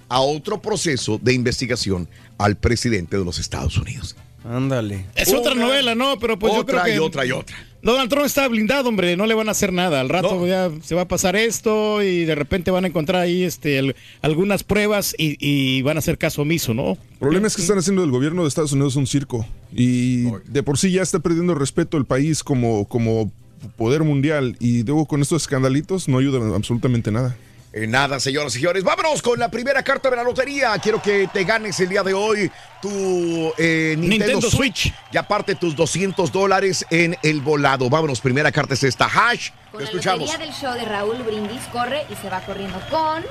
a 0.09 0.21
otro 0.21 0.63
proceso 0.63 1.19
de 1.23 1.35
investigación 1.35 2.09
al 2.39 2.57
presidente 2.57 3.19
de 3.19 3.25
los 3.27 3.39
Estados 3.39 3.77
Unidos. 3.77 4.17
Ándale. 4.45 5.05
Es 5.15 5.35
otra 5.35 5.55
novela, 5.55 5.95
¿no? 5.95 6.19
Pero 6.19 6.39
pues 6.39 6.55
yo 6.55 6.61
otra 6.61 6.83
creo 6.83 6.95
que... 6.95 6.97
y 6.97 6.99
otra 7.05 7.27
y 7.27 7.33
otra. 7.33 7.57
Donald 7.83 8.09
Trump 8.11 8.27
está 8.27 8.49
blindado, 8.49 8.89
hombre, 8.89 9.17
no 9.17 9.27
le 9.27 9.35
van 9.35 9.49
a 9.49 9.53
hacer 9.53 9.73
nada. 9.73 10.01
Al 10.01 10.09
rato 10.09 10.47
ya 10.47 10.71
se 10.83 10.95
va 10.95 11.03
a 11.03 11.09
pasar 11.09 11.37
esto 11.37 12.03
y 12.03 12.25
de 12.25 12.35
repente 12.35 12.71
van 12.71 12.85
a 12.85 12.89
encontrar 12.89 13.23
ahí 13.23 13.45
este, 13.45 13.79
al- 13.79 13.97
algunas 14.23 14.65
pruebas 14.65 15.15
y, 15.19 15.37
y 15.39 15.83
van 15.83 15.97
a 15.97 16.01
hacer 16.01 16.19
caso 16.19 16.43
omiso, 16.43 16.73
¿no? 16.75 16.93
El 16.93 17.19
problema 17.21 17.47
es 17.47 17.55
que 17.55 17.63
están 17.63 17.79
haciendo 17.79 18.03
del 18.03 18.11
gobierno 18.11 18.43
de 18.43 18.49
Estados 18.49 18.73
Unidos 18.73 18.97
un 18.97 19.07
circo. 19.07 19.47
Y 19.73 20.25
de 20.47 20.63
por 20.65 20.79
sí 20.79 20.91
ya 20.91 21.03
está 21.03 21.19
perdiendo 21.21 21.55
respeto 21.55 21.99
el 21.99 22.05
país 22.05 22.43
como, 22.43 22.87
como 22.89 23.31
poder 23.77 24.03
mundial. 24.03 24.57
Y 24.61 24.83
luego 24.85 25.07
con 25.07 25.23
estos 25.23 25.43
escandalitos 25.43 26.09
no 26.09 26.19
ayudan 26.19 26.53
absolutamente 26.55 27.11
nada. 27.11 27.37
Eh, 27.73 27.87
nada, 27.87 28.19
señoras 28.19 28.55
y 28.57 28.61
señores. 28.61 28.83
Vámonos 28.83 29.21
con 29.21 29.39
la 29.39 29.51
primera 29.51 29.83
carta 29.83 30.09
de 30.09 30.17
la 30.17 30.23
lotería. 30.23 30.77
Quiero 30.79 31.03
que 31.03 31.29
te 31.33 31.45
ganes 31.45 31.79
el 31.81 31.91
día 31.91 32.03
de 32.03 32.15
hoy 32.15 32.51
tu 32.81 33.53
eh, 33.59 33.95
Nintendo, 33.99 34.27
Nintendo 34.27 34.51
Switch. 34.51 34.93
Y 35.13 35.17
aparte 35.17 35.55
tus 35.55 35.77
200 35.77 36.33
dólares 36.33 36.87
en 36.91 37.17
el 37.23 37.41
volado. 37.43 37.91
Vámonos, 37.91 38.21
primera 38.21 38.51
carta 38.51 38.75
es 38.75 38.85
esta. 38.85 39.05
Hash, 39.05 39.51
Con 39.71 39.79
te 39.79 39.85
la 39.85 39.91
escuchamos. 39.91 40.21
lotería 40.21 40.47
del 40.47 40.55
show 40.55 40.73
de 40.73 40.85
Raúl 40.87 41.23
Brindis 41.23 41.63
corre 41.71 42.07
y 42.11 42.15
se 42.17 42.31
va 42.31 42.41
corriendo 42.41 42.81
con... 42.91 43.23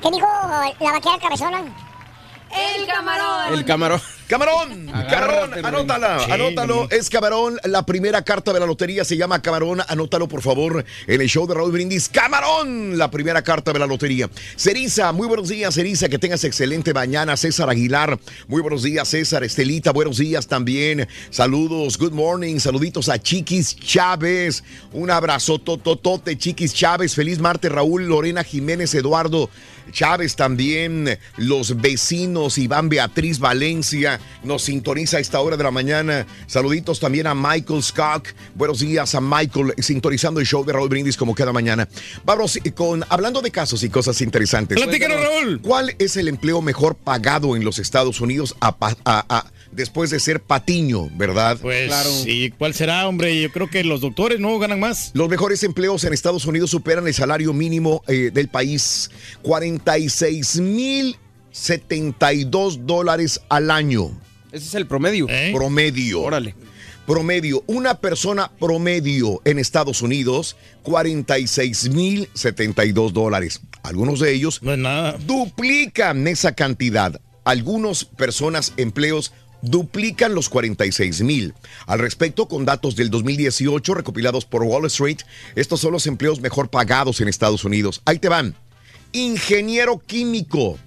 ¿Qué 0.00 0.10
dijo 0.10 0.26
la 0.80 0.92
vaquera 0.92 1.18
cabezona? 1.20 1.62
El 2.78 2.86
camarón. 2.86 3.54
El 3.54 3.64
camarón. 3.64 4.00
Camarón, 4.32 4.86
camarón, 5.10 5.62
anótala, 5.62 6.24
anótalo. 6.24 6.88
Es 6.90 7.10
camarón. 7.10 7.58
La 7.64 7.84
primera 7.84 8.22
carta 8.22 8.54
de 8.54 8.60
la 8.60 8.64
lotería 8.64 9.04
se 9.04 9.18
llama 9.18 9.42
camarón. 9.42 9.82
Anótalo, 9.88 10.26
por 10.26 10.40
favor, 10.40 10.86
en 11.06 11.20
el 11.20 11.28
show 11.28 11.46
de 11.46 11.52
Raúl 11.52 11.70
Brindis. 11.70 12.08
Camarón, 12.08 12.96
la 12.96 13.10
primera 13.10 13.42
carta 13.42 13.74
de 13.74 13.78
la 13.78 13.86
lotería. 13.86 14.30
Ceriza, 14.56 15.12
muy 15.12 15.28
buenos 15.28 15.50
días, 15.50 15.74
Ceriza. 15.74 16.08
Que 16.08 16.18
tengas 16.18 16.44
excelente 16.44 16.94
mañana. 16.94 17.36
César 17.36 17.68
Aguilar, 17.68 18.18
muy 18.48 18.62
buenos 18.62 18.82
días, 18.82 19.06
César. 19.06 19.44
Estelita, 19.44 19.92
buenos 19.92 20.16
días 20.16 20.46
también. 20.46 21.06
Saludos, 21.28 21.98
good 21.98 22.12
morning. 22.12 22.58
Saluditos 22.58 23.10
a 23.10 23.18
Chiquis 23.18 23.76
Chávez. 23.76 24.64
Un 24.94 25.10
abrazo, 25.10 25.58
tototote, 25.58 26.38
Chiquis 26.38 26.72
Chávez. 26.72 27.14
Feliz 27.14 27.38
martes, 27.38 27.70
Raúl, 27.70 28.06
Lorena 28.06 28.42
Jiménez, 28.42 28.94
Eduardo. 28.94 29.50
Chávez 29.92 30.34
también, 30.34 31.18
los 31.36 31.76
vecinos, 31.80 32.58
Iván 32.58 32.88
Beatriz 32.88 33.38
Valencia, 33.38 34.18
nos 34.42 34.62
sintoniza 34.62 35.18
a 35.18 35.20
esta 35.20 35.38
hora 35.40 35.56
de 35.56 35.62
la 35.64 35.70
mañana. 35.70 36.26
Saluditos 36.46 36.98
también 36.98 37.26
a 37.26 37.34
Michael 37.34 37.82
Scott. 37.82 38.28
Buenos 38.54 38.80
días 38.80 39.14
a 39.14 39.20
Michael, 39.20 39.74
sintonizando 39.78 40.40
el 40.40 40.46
show 40.46 40.64
de 40.64 40.72
Raúl 40.72 40.88
Brindis 40.88 41.16
como 41.16 41.34
cada 41.34 41.52
mañana. 41.52 41.86
Vamos 42.24 42.56
eh, 42.56 42.72
con, 42.72 43.04
hablando 43.08 43.40
de 43.42 43.50
casos 43.50 43.82
y 43.84 43.90
cosas 43.90 44.20
interesantes. 44.22 44.80
Platícanos, 44.80 45.20
Raúl. 45.20 45.60
¿Cuál 45.60 45.94
es 45.98 46.16
el 46.16 46.28
empleo 46.28 46.62
mejor 46.62 46.96
pagado 46.96 47.54
en 47.54 47.64
los 47.64 47.78
Estados 47.78 48.20
Unidos 48.20 48.56
a 48.60 48.76
pa- 48.76 48.96
a- 49.04 49.24
a- 49.28 49.46
después 49.72 50.10
de 50.10 50.20
ser 50.20 50.40
patiño, 50.40 51.08
verdad? 51.16 51.58
Pues, 51.60 52.24
¿y 52.26 52.50
cuál 52.50 52.74
será, 52.74 53.08
hombre? 53.08 53.40
Yo 53.40 53.50
creo 53.50 53.68
que 53.68 53.82
los 53.84 54.00
doctores 54.00 54.38
no 54.38 54.58
ganan 54.58 54.80
más. 54.80 55.10
Los 55.14 55.28
mejores 55.28 55.62
empleos 55.64 56.04
en 56.04 56.12
Estados 56.12 56.46
Unidos 56.46 56.70
superan 56.70 57.06
el 57.06 57.14
salario 57.14 57.52
mínimo 57.52 58.02
eh, 58.06 58.30
del 58.32 58.48
país, 58.48 59.10
46 59.42 60.60
mil 60.60 61.16
72 61.50 62.86
dólares 62.86 63.40
al 63.48 63.70
año. 63.70 64.10
Ese 64.50 64.66
es 64.66 64.74
el 64.74 64.86
promedio. 64.86 65.26
Promedio. 65.52 66.22
Órale. 66.22 66.54
Promedio. 67.06 67.64
Una 67.66 67.98
persona 67.98 68.50
promedio 68.60 69.40
en 69.44 69.58
Estados 69.58 70.02
Unidos, 70.02 70.56
46 70.82 71.90
mil 71.90 72.28
72 72.34 73.12
dólares. 73.12 73.60
Algunos 73.82 74.20
de 74.20 74.32
ellos 74.32 74.60
duplican 75.26 76.26
esa 76.28 76.52
cantidad. 76.54 77.20
Algunas 77.44 78.04
personas, 78.04 78.72
empleos 78.76 79.32
duplican 79.62 80.34
los 80.34 80.48
46 80.48 81.22
mil. 81.22 81.54
Al 81.86 81.98
respecto, 81.98 82.46
con 82.46 82.64
datos 82.64 82.96
del 82.96 83.10
2018 83.10 83.94
recopilados 83.94 84.44
por 84.44 84.62
Wall 84.62 84.86
Street, 84.86 85.18
estos 85.54 85.80
son 85.80 85.92
los 85.92 86.06
empleos 86.06 86.40
mejor 86.40 86.68
pagados 86.68 87.20
en 87.20 87.28
Estados 87.28 87.64
Unidos. 87.64 88.02
Ahí 88.04 88.18
te 88.18 88.28
van. 88.28 88.54
Ingeniero 89.12 89.98
químico 89.98 90.78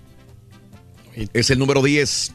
es 1.33 1.49
el 1.49 1.59
número 1.59 1.81
10. 1.81 2.34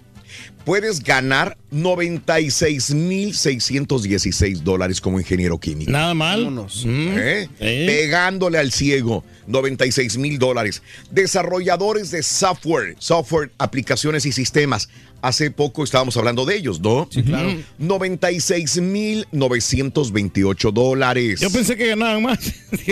Puedes 0.64 1.02
ganar 1.02 1.58
96,616 1.70 4.62
dólares 4.62 5.00
como 5.00 5.18
ingeniero 5.18 5.58
químico. 5.58 5.90
Nada 5.90 6.12
mal. 6.14 6.66
¿Eh? 6.84 7.48
Pegándole 7.58 8.58
al 8.58 8.70
ciego, 8.70 9.24
96 9.46 10.18
mil 10.18 10.38
dólares. 10.38 10.82
Desarrolladores 11.10 12.10
de 12.10 12.22
software, 12.22 12.96
software, 12.98 13.50
aplicaciones 13.58 14.26
y 14.26 14.32
sistemas. 14.32 14.90
Hace 15.22 15.50
poco 15.50 15.84
estábamos 15.84 16.16
hablando 16.16 16.46
de 16.46 16.56
ellos, 16.56 16.80
¿no? 16.80 17.06
Sí, 17.10 17.22
claro. 17.22 17.54
96 17.78 18.80
mil 18.80 19.26
928 19.32 20.72
dólares. 20.72 21.40
Yo 21.40 21.50
pensé 21.50 21.76
que 21.76 21.88
ganaban 21.88 22.22
más. 22.22 22.38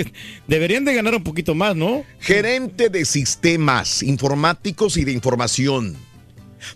Deberían 0.47 0.85
de 0.85 0.95
ganar 0.95 1.15
un 1.15 1.25
poquito 1.25 1.55
más, 1.55 1.75
¿no? 1.77 2.05
Gerente 2.21 2.91
de 2.91 3.05
sistemas 3.05 4.03
informáticos 4.03 4.97
y 4.97 5.05
de 5.05 5.13
información. 5.13 6.08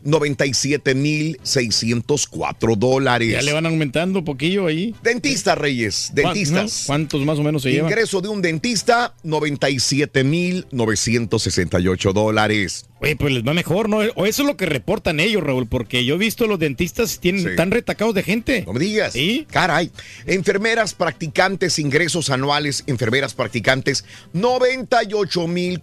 97 0.03 0.95
mil 0.95 1.39
604 1.43 2.77
dólares. 2.77 3.33
Ya 3.33 3.43
le 3.43 3.53
van 3.53 3.67
aumentando 3.67 4.21
un 4.21 4.25
poquillo 4.25 4.67
ahí. 4.67 4.95
Dentistas, 5.03 5.59
Reyes, 5.59 6.11
dentistas. 6.15 6.85
¿Cuántos 6.87 7.25
más 7.25 7.39
o 7.39 7.43
menos 7.43 7.63
se 7.63 7.73
llevan? 7.73 7.91
Ingreso 7.91 8.21
de 8.21 8.29
un 8.29 8.43
dentista, 8.43 9.15
97 9.23 10.25
mil 10.25 10.67
968 10.71 12.13
dólares. 12.13 12.87
Oye, 13.01 13.17
pues 13.17 13.35
les 13.35 13.45
va 13.45 13.53
mejor, 13.53 13.89
¿no? 13.89 13.99
O 14.15 14.27
eso 14.27 14.43
es 14.43 14.49
lo 14.49 14.57
que 14.57 14.67
reportan 14.67 15.19
ellos, 15.19 15.43
Raúl, 15.43 15.67
porque 15.67 16.05
yo 16.05 16.15
he 16.15 16.19
visto 16.19 16.47
los 16.47 16.61
dentistas 16.61 17.19
tienen 17.19 17.57
tan 17.57 17.73
retacados 17.73 18.15
de 18.15 18.23
gente. 18.23 18.63
No 18.65 18.73
me 18.73 18.81
digas. 18.81 19.15
Caray. 19.51 19.91
Enfermeras 20.27 20.95
practicantes, 20.95 21.81
ingresos 21.81 22.31
anuales, 22.31 22.85
enfermeras 22.87 23.35
practicantes, 23.35 24.05
98 24.33 25.49
mil 25.49 25.81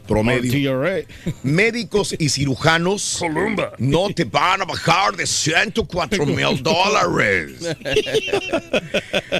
promedio. 0.07 0.73
Médicos 1.43 2.15
y 2.17 2.29
cirujanos 2.29 3.21
no 3.77 4.09
te 4.13 4.23
van 4.23 4.61
a 4.61 4.65
bajar 4.65 5.15
de 5.15 5.27
104 5.27 6.25
mil 6.25 6.63
dólares. 6.63 7.75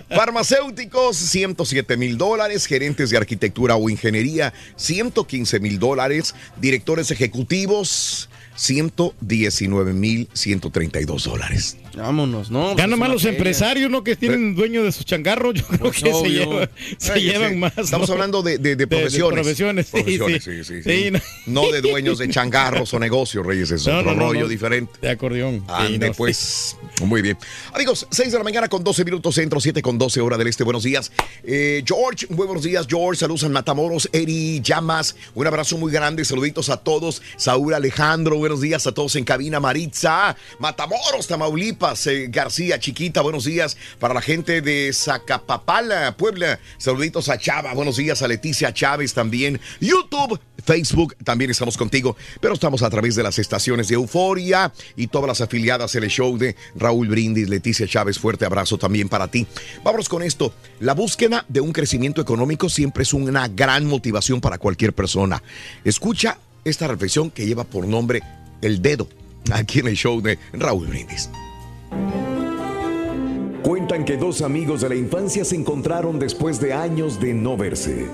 Farmacéuticos, 0.09 1.17
107 1.17 1.97
mil 1.97 2.17
dólares. 2.17 2.67
Gerentes 2.67 3.09
de 3.09 3.17
arquitectura 3.17 3.75
o 3.75 3.89
ingeniería, 3.89 4.53
115 4.75 5.59
mil 5.59 5.79
dólares. 5.79 6.36
Directores 6.57 7.09
ejecutivos, 7.11 8.29
119.132 8.58 11.24
dólares. 11.24 11.78
Vámonos, 11.95 12.51
¿no? 12.51 12.76
Ya 12.76 12.88
Pues 12.88 12.99
es 12.99 13.08
los 13.10 13.22
feria. 13.22 13.38
empresarios, 13.38 13.89
¿no? 13.89 14.03
Que 14.03 14.16
tienen 14.18 14.53
dueño 14.56 14.84
de 14.84 14.91
sus 14.91 15.06
changarros, 15.06 15.53
yo 15.56 15.66
creo 15.66 15.80
Pues 15.80 15.93
que 16.03 16.10
se, 16.10 16.14
obvio. 16.14 16.43
lleva- 16.51 16.70
se 16.97 17.14
Ay, 17.14 17.22
llevan 17.24 17.51
sí. 17.51 17.56
más. 17.58 17.78
Estamos 17.78 18.10
¿no? 18.10 18.14
hablando 18.16 18.41
de, 18.43 18.58
de- 18.58 18.76
de 18.76 18.88
profesiones. 18.88 19.34
profesiones, 19.34 19.86
sí, 19.88 19.91
Profesiones, 19.93 20.43
sí. 20.43 20.64
sí, 20.64 20.64
sí, 20.64 20.84
Sí, 20.84 21.03
sí. 21.06 21.12
no. 21.12 21.22
No 21.64 21.72
de 21.72 21.80
dueños 21.82 22.18
de 22.18 22.28
changarros 22.30 22.93
o 22.93 22.99
negocios, 22.99 23.45
Reyes, 23.45 23.72
es 23.72 23.88
No, 23.88 23.99
otro 23.99 24.12
no, 24.12 24.18
no, 24.20 24.26
rollo 24.28 24.41
no. 24.41 24.47
diferente. 24.49 24.91
De 25.01 25.10
acordeón. 25.10 25.62
Sí, 25.62 25.66
Ande, 25.95 26.12
pues. 26.12 26.76
Muy 27.01 27.22
bien. 27.22 27.38
Amigos, 27.74 28.08
6 28.12 28.30
de 28.32 28.38
la 28.38 28.43
mañana 28.43 28.68
con 28.68 28.84
12 28.84 29.06
minutos 29.06 29.36
centro, 29.36 29.60
7 29.62 29.82
con 29.82 29.97
12 29.97 30.20
hora 30.22 30.38
del 30.38 30.47
este. 30.47 30.64
Buenos 30.66 30.84
días. 30.84 31.12
Eh, 31.43 31.82
George, 31.86 32.28
muy 32.30 32.45
buenos 32.45 32.64
días, 32.66 32.88
George. 32.89 33.20
Saludos 33.20 33.43
a 33.45 33.49
Matamoros, 33.49 34.10
Eri, 34.12 34.60
Llamas. 34.62 35.16
Un 35.34 35.47
abrazo 35.47 35.78
muy 35.78 35.91
grande. 35.93 36.26
Saluditos 36.26 36.68
a 36.70 36.76
todos. 36.78 37.22
Saúl 37.38 37.74
Alejandro, 37.74 38.38
buenos 38.45 38.61
días 38.61 38.85
a 38.85 38.91
todos 38.91 39.15
en 39.15 39.23
cabina. 39.23 39.59
Maritza, 39.59 40.37
Matamoros, 40.59 41.25
Tamaulipas, 41.25 42.05
eh, 42.05 42.27
García, 42.29 42.79
Chiquita, 42.79 43.21
buenos 43.21 43.45
días. 43.45 43.75
Para 43.97 44.13
la 44.13 44.21
gente 44.21 44.61
de 44.61 44.91
Zacapapala, 44.93 46.15
Puebla. 46.15 46.59
Saluditos 46.77 47.27
a 47.29 47.39
Chava, 47.39 47.73
buenos 47.73 47.97
días 47.97 48.21
a 48.21 48.27
Leticia 48.27 48.71
Chávez 48.71 49.15
también. 49.15 49.59
YouTube, 49.81 50.39
Facebook, 50.63 51.15
también 51.23 51.49
estamos 51.49 51.75
contigo. 51.75 52.15
Pero 52.39 52.53
estamos 52.53 52.83
a 52.83 52.89
través 52.91 53.15
de 53.15 53.23
las 53.23 53.39
estaciones 53.39 53.87
de 53.87 53.95
Euforia 53.95 54.71
y 54.95 55.07
todas 55.07 55.27
las 55.27 55.41
afiliadas 55.41 55.95
en 55.95 56.03
el 56.03 56.11
show 56.11 56.37
de 56.37 56.55
Raúl 56.75 57.07
Brindis, 57.07 57.49
Leticia 57.49 57.87
Chávez. 57.87 58.19
Fuerte 58.19 58.45
abrazo 58.45 58.77
también 58.77 59.09
para 59.09 59.27
ti. 59.27 59.47
Vámonos 59.83 60.07
con 60.07 60.21
esto. 60.21 60.53
La 60.79 60.93
búsqueda 60.93 61.45
de 61.49 61.61
un 61.61 61.71
crecimiento 61.71 62.21
económico 62.21 62.69
siempre 62.69 63.01
es 63.01 63.13
una 63.13 63.47
gran 63.47 63.87
motivación 63.87 64.39
para 64.39 64.59
cualquier 64.59 64.93
persona. 64.93 65.41
Escucha 65.83 66.37
esta 66.66 66.88
reflexión 66.88 67.30
que 67.30 67.45
lleva 67.45 67.63
por 67.63 67.88
nombre 67.88 68.22
El 68.61 68.82
Dedo, 68.82 69.07
aquí 69.53 69.80
en 69.80 69.88
el 69.88 69.95
show 69.95 70.20
de 70.20 70.39
Raúl 70.51 70.88
Brindis. 70.88 71.30
Cuentan 73.61 74.03
que 74.03 74.18
dos 74.18 74.41
amigos 74.41 74.82
de 74.82 74.89
la 74.89 74.95
infancia 74.95 75.45
se 75.45 75.55
encontraron 75.55 76.20
después 76.20 76.59
de 76.59 76.74
años 76.74 77.20
de 77.20 77.34
no 77.34 77.55
verse. 77.55 78.07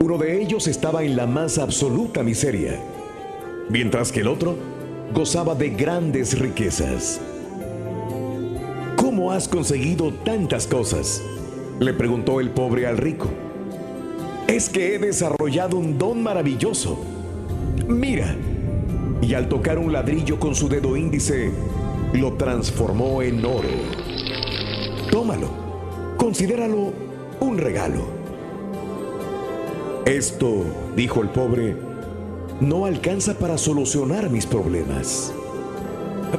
Uno 0.00 0.18
de 0.18 0.42
ellos 0.42 0.66
estaba 0.66 1.02
en 1.02 1.14
la 1.14 1.26
más 1.26 1.58
absoluta 1.58 2.22
miseria, 2.22 2.80
mientras 3.68 4.12
que 4.12 4.20
el 4.20 4.28
otro 4.28 4.56
gozaba 5.14 5.54
de 5.54 5.70
grandes 5.70 6.38
riquezas. 6.38 7.20
¿Cómo 8.96 9.30
has 9.32 9.46
conseguido 9.46 10.12
tantas 10.12 10.66
cosas? 10.66 11.22
Le 11.80 11.92
preguntó 11.92 12.40
el 12.40 12.50
pobre 12.50 12.86
al 12.86 12.96
rico. 12.96 13.28
Es 14.46 14.68
que 14.68 14.94
he 14.94 14.98
desarrollado 14.98 15.76
un 15.76 15.98
don 15.98 16.22
maravilloso. 16.22 16.98
Mira. 17.88 18.36
Y 19.20 19.34
al 19.34 19.48
tocar 19.48 19.78
un 19.78 19.92
ladrillo 19.92 20.38
con 20.38 20.54
su 20.54 20.68
dedo 20.68 20.96
índice, 20.96 21.50
lo 22.12 22.34
transformó 22.34 23.22
en 23.22 23.44
oro. 23.44 23.68
Tómalo. 25.10 25.48
Considéralo 26.16 26.92
un 27.40 27.58
regalo. 27.58 28.06
Esto, 30.04 30.64
dijo 30.94 31.22
el 31.22 31.30
pobre, 31.30 31.76
no 32.60 32.86
alcanza 32.86 33.34
para 33.34 33.58
solucionar 33.58 34.30
mis 34.30 34.46
problemas. 34.46 35.32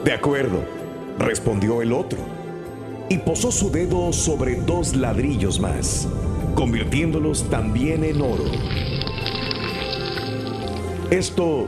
De 0.03 0.13
acuerdo, 0.13 0.61
respondió 1.19 1.81
el 1.81 1.91
otro. 1.91 2.19
Y 3.09 3.17
posó 3.17 3.51
su 3.51 3.69
dedo 3.69 4.13
sobre 4.13 4.55
dos 4.55 4.95
ladrillos 4.95 5.59
más, 5.59 6.07
convirtiéndolos 6.57 7.47
también 7.51 8.03
en 8.03 8.19
oro. 8.19 8.45
Esto 11.11 11.67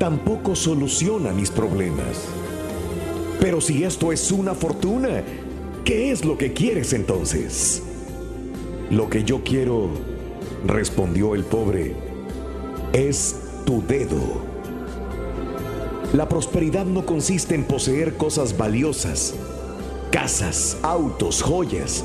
tampoco 0.00 0.56
soluciona 0.56 1.30
mis 1.30 1.50
problemas. 1.50 2.26
Pero 3.38 3.60
si 3.60 3.84
esto 3.84 4.10
es 4.10 4.32
una 4.32 4.56
fortuna, 4.56 5.22
¿qué 5.84 6.10
es 6.10 6.24
lo 6.24 6.36
que 6.36 6.52
quieres 6.52 6.94
entonces? 6.94 7.84
Lo 8.90 9.08
que 9.08 9.22
yo 9.22 9.44
quiero, 9.44 9.88
respondió 10.66 11.36
el 11.36 11.44
pobre, 11.44 11.94
es 12.92 13.36
tu 13.64 13.86
dedo. 13.86 14.42
La 16.12 16.28
prosperidad 16.28 16.86
no 16.86 17.06
consiste 17.06 17.54
en 17.54 17.62
poseer 17.62 18.16
cosas 18.16 18.56
valiosas, 18.58 19.36
casas, 20.10 20.76
autos, 20.82 21.40
joyas, 21.40 22.04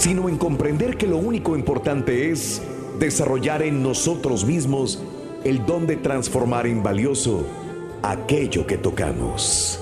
sino 0.00 0.30
en 0.30 0.38
comprender 0.38 0.96
que 0.96 1.06
lo 1.06 1.18
único 1.18 1.54
importante 1.54 2.30
es 2.30 2.62
desarrollar 2.98 3.62
en 3.62 3.82
nosotros 3.82 4.46
mismos 4.46 4.98
el 5.44 5.66
don 5.66 5.86
de 5.86 5.96
transformar 5.96 6.66
en 6.66 6.82
valioso 6.82 7.46
aquello 8.02 8.66
que 8.66 8.78
tocamos. 8.78 9.78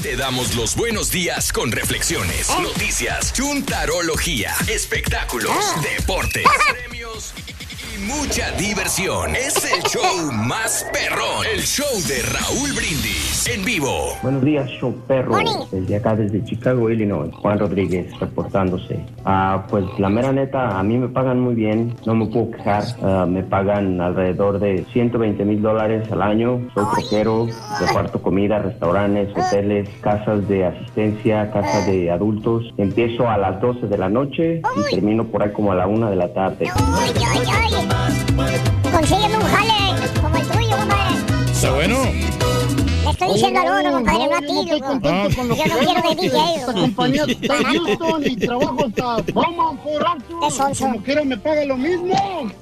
Te 0.00 0.14
damos 0.14 0.54
los 0.54 0.76
buenos 0.76 1.10
días 1.10 1.52
con 1.52 1.72
reflexiones, 1.72 2.48
noticias, 2.60 3.32
chuntarología, 3.32 4.54
espectáculos, 4.68 5.56
deportes, 5.82 6.44
premios 6.72 7.34
y 7.48 7.53
mucha 8.04 8.50
diversión. 8.52 9.34
Es 9.34 9.56
el 9.72 9.82
show 9.82 10.32
más 10.32 10.86
perrón, 10.92 11.46
el 11.54 11.60
show 11.60 11.86
de 12.08 12.22
Raúl 12.22 12.72
Brindis 12.72 13.48
en 13.48 13.64
vivo. 13.64 14.16
Buenos 14.22 14.42
días, 14.44 14.68
show 14.70 14.94
perro. 15.06 15.36
Desde 15.70 15.96
acá, 15.96 16.14
desde 16.14 16.44
Chicago, 16.44 16.90
Illinois. 16.90 17.30
Juan 17.34 17.58
Rodríguez 17.58 18.18
reportándose. 18.18 19.00
Ah, 19.24 19.66
pues 19.68 19.84
la 19.98 20.08
mera 20.08 20.32
neta, 20.32 20.78
a 20.78 20.82
mí 20.82 20.98
me 20.98 21.08
pagan 21.08 21.40
muy 21.40 21.54
bien, 21.54 21.94
no 22.06 22.14
me 22.14 22.26
puedo 22.26 22.50
quejar. 22.50 22.84
Ah, 23.02 23.26
me 23.28 23.42
pagan 23.42 24.00
alrededor 24.00 24.58
de 24.58 24.84
120 24.92 25.44
mil 25.44 25.62
dólares 25.62 26.10
al 26.10 26.22
año. 26.22 26.60
Soy 26.74 26.84
troquero, 26.94 27.46
reparto 27.80 28.20
comida, 28.20 28.58
restaurantes, 28.58 29.30
hoteles, 29.36 29.88
casas 30.00 30.46
de 30.48 30.66
asistencia, 30.66 31.50
casas 31.50 31.86
de 31.86 32.10
adultos. 32.10 32.72
Empiezo 32.76 33.28
a 33.28 33.38
las 33.38 33.60
12 33.60 33.86
de 33.86 33.98
la 33.98 34.08
noche 34.08 34.62
y 34.76 34.90
termino 34.94 35.24
por 35.24 35.42
ahí 35.42 35.52
como 35.52 35.72
a 35.72 35.74
la 35.74 35.86
1 35.86 36.10
de 36.10 36.16
la 36.16 36.32
tarde. 36.32 36.70
Consígueme 38.92 39.36
un 39.36 39.42
jale 39.42 40.10
como 40.20 40.36
el 40.36 40.46
tuyo, 40.46 40.76
compadre. 40.76 41.52
Está 41.52 41.70
bueno. 41.72 42.43
Estoy 43.14 43.32
diciendo 43.34 43.60
al 43.60 43.80
uno, 43.80 43.92
compadre, 43.92 44.26
no 44.28 44.36
a 44.36 44.40
ti, 44.40 44.70
loco. 44.70 44.86
contento 44.86 45.36
con 45.36 45.48
lo 45.48 45.54
Yo 45.54 45.64
no 45.66 45.78
quiero 45.78 46.08
de 46.08 46.14
DJ, 46.16 46.54
Esta 46.56 46.72
compañía 46.72 47.24
está 47.28 47.58
en 47.58 47.64
Houston 47.64 48.22
y 48.24 48.36
trabajo 48.36 48.86
hasta 48.86 49.32
Beaumont, 49.32 49.80
Fort 49.84 50.04
Arthur. 50.04 50.76
Como 50.80 51.02
quiera 51.04 51.24
me 51.24 51.38
paga 51.38 51.64
lo 51.64 51.76
mismo. 51.76 52.16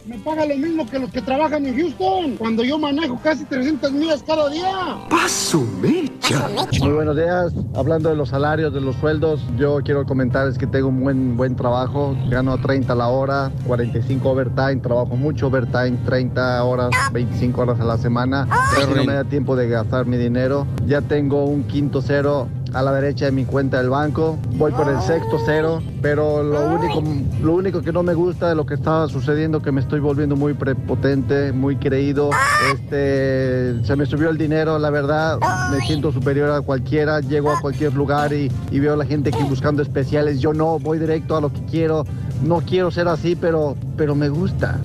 Me 0.04 0.18
paga 0.18 0.44
lo 0.44 0.54
mismo 0.54 0.86
que 0.86 0.98
los 0.98 1.10
que 1.10 1.22
trabajan 1.22 1.64
en 1.64 1.74
Houston. 1.74 2.36
Cuando 2.36 2.64
yo 2.64 2.78
manejo 2.78 3.18
casi 3.22 3.46
300 3.46 3.92
millas 3.92 4.22
cada 4.26 4.50
día. 4.50 4.98
Paso 5.08 5.66
mecha. 5.80 6.50
Muy 6.80 6.92
buenos 6.92 7.16
días. 7.16 7.54
Hablando 7.74 8.10
de 8.10 8.16
los 8.16 8.28
salarios, 8.28 8.74
de 8.74 8.82
los 8.82 8.94
sueldos, 8.96 9.40
yo 9.56 9.78
quiero 9.82 10.04
comentarles 10.04 10.58
que 10.58 10.66
tengo 10.66 10.88
un 10.88 11.02
buen, 11.02 11.34
buen 11.38 11.56
trabajo. 11.56 12.14
Gano 12.28 12.60
30 12.60 12.94
la 12.94 13.08
hora, 13.08 13.50
45 13.66 14.28
overtime, 14.28 14.76
trabajo 14.76 15.16
mucho 15.16 15.46
overtime, 15.46 15.96
30 16.04 16.62
horas, 16.62 16.90
25 17.10 17.58
horas 17.62 17.80
a 17.80 17.84
la 17.84 17.96
semana. 17.96 18.46
Casi 18.74 18.94
no 18.94 19.04
me 19.04 19.14
da 19.14 19.24
tiempo 19.24 19.56
de 19.56 19.66
gastar 19.66 20.04
mi 20.04 20.18
dinero. 20.18 20.41
Ya 20.86 21.00
tengo 21.02 21.44
un 21.44 21.62
quinto 21.64 22.02
cero 22.02 22.48
a 22.72 22.82
la 22.82 22.92
derecha 22.92 23.26
de 23.26 23.32
mi 23.32 23.44
cuenta 23.44 23.78
del 23.78 23.90
banco. 23.90 24.38
Voy 24.56 24.72
por 24.72 24.88
el 24.88 25.00
sexto 25.00 25.38
cero, 25.44 25.80
pero 26.00 26.42
lo 26.42 26.66
único, 26.66 27.02
lo 27.42 27.54
único 27.54 27.80
que 27.80 27.92
no 27.92 28.02
me 28.02 28.14
gusta 28.14 28.48
de 28.48 28.54
lo 28.54 28.66
que 28.66 28.74
está 28.74 29.06
sucediendo 29.08 29.62
que 29.62 29.70
me 29.70 29.80
estoy 29.80 30.00
volviendo 30.00 30.34
muy 30.34 30.54
prepotente, 30.54 31.52
muy 31.52 31.76
creído. 31.76 32.30
Este, 32.74 33.84
se 33.84 33.94
me 33.94 34.04
subió 34.04 34.30
el 34.30 34.38
dinero, 34.38 34.78
la 34.78 34.90
verdad. 34.90 35.38
Me 35.70 35.80
siento 35.86 36.10
superior 36.10 36.50
a 36.50 36.60
cualquiera. 36.60 37.20
Llego 37.20 37.52
a 37.52 37.60
cualquier 37.60 37.94
lugar 37.94 38.32
y, 38.32 38.50
y 38.70 38.80
veo 38.80 38.94
a 38.94 38.96
la 38.96 39.06
gente 39.06 39.30
aquí 39.32 39.44
buscando 39.48 39.80
especiales. 39.82 40.40
Yo 40.40 40.52
no, 40.52 40.78
voy 40.80 40.98
directo 40.98 41.36
a 41.36 41.40
lo 41.40 41.52
que 41.52 41.64
quiero. 41.66 42.04
No 42.42 42.62
quiero 42.62 42.90
ser 42.90 43.06
así, 43.06 43.36
pero, 43.36 43.76
pero 43.96 44.16
me 44.16 44.28
gusta. 44.28 44.80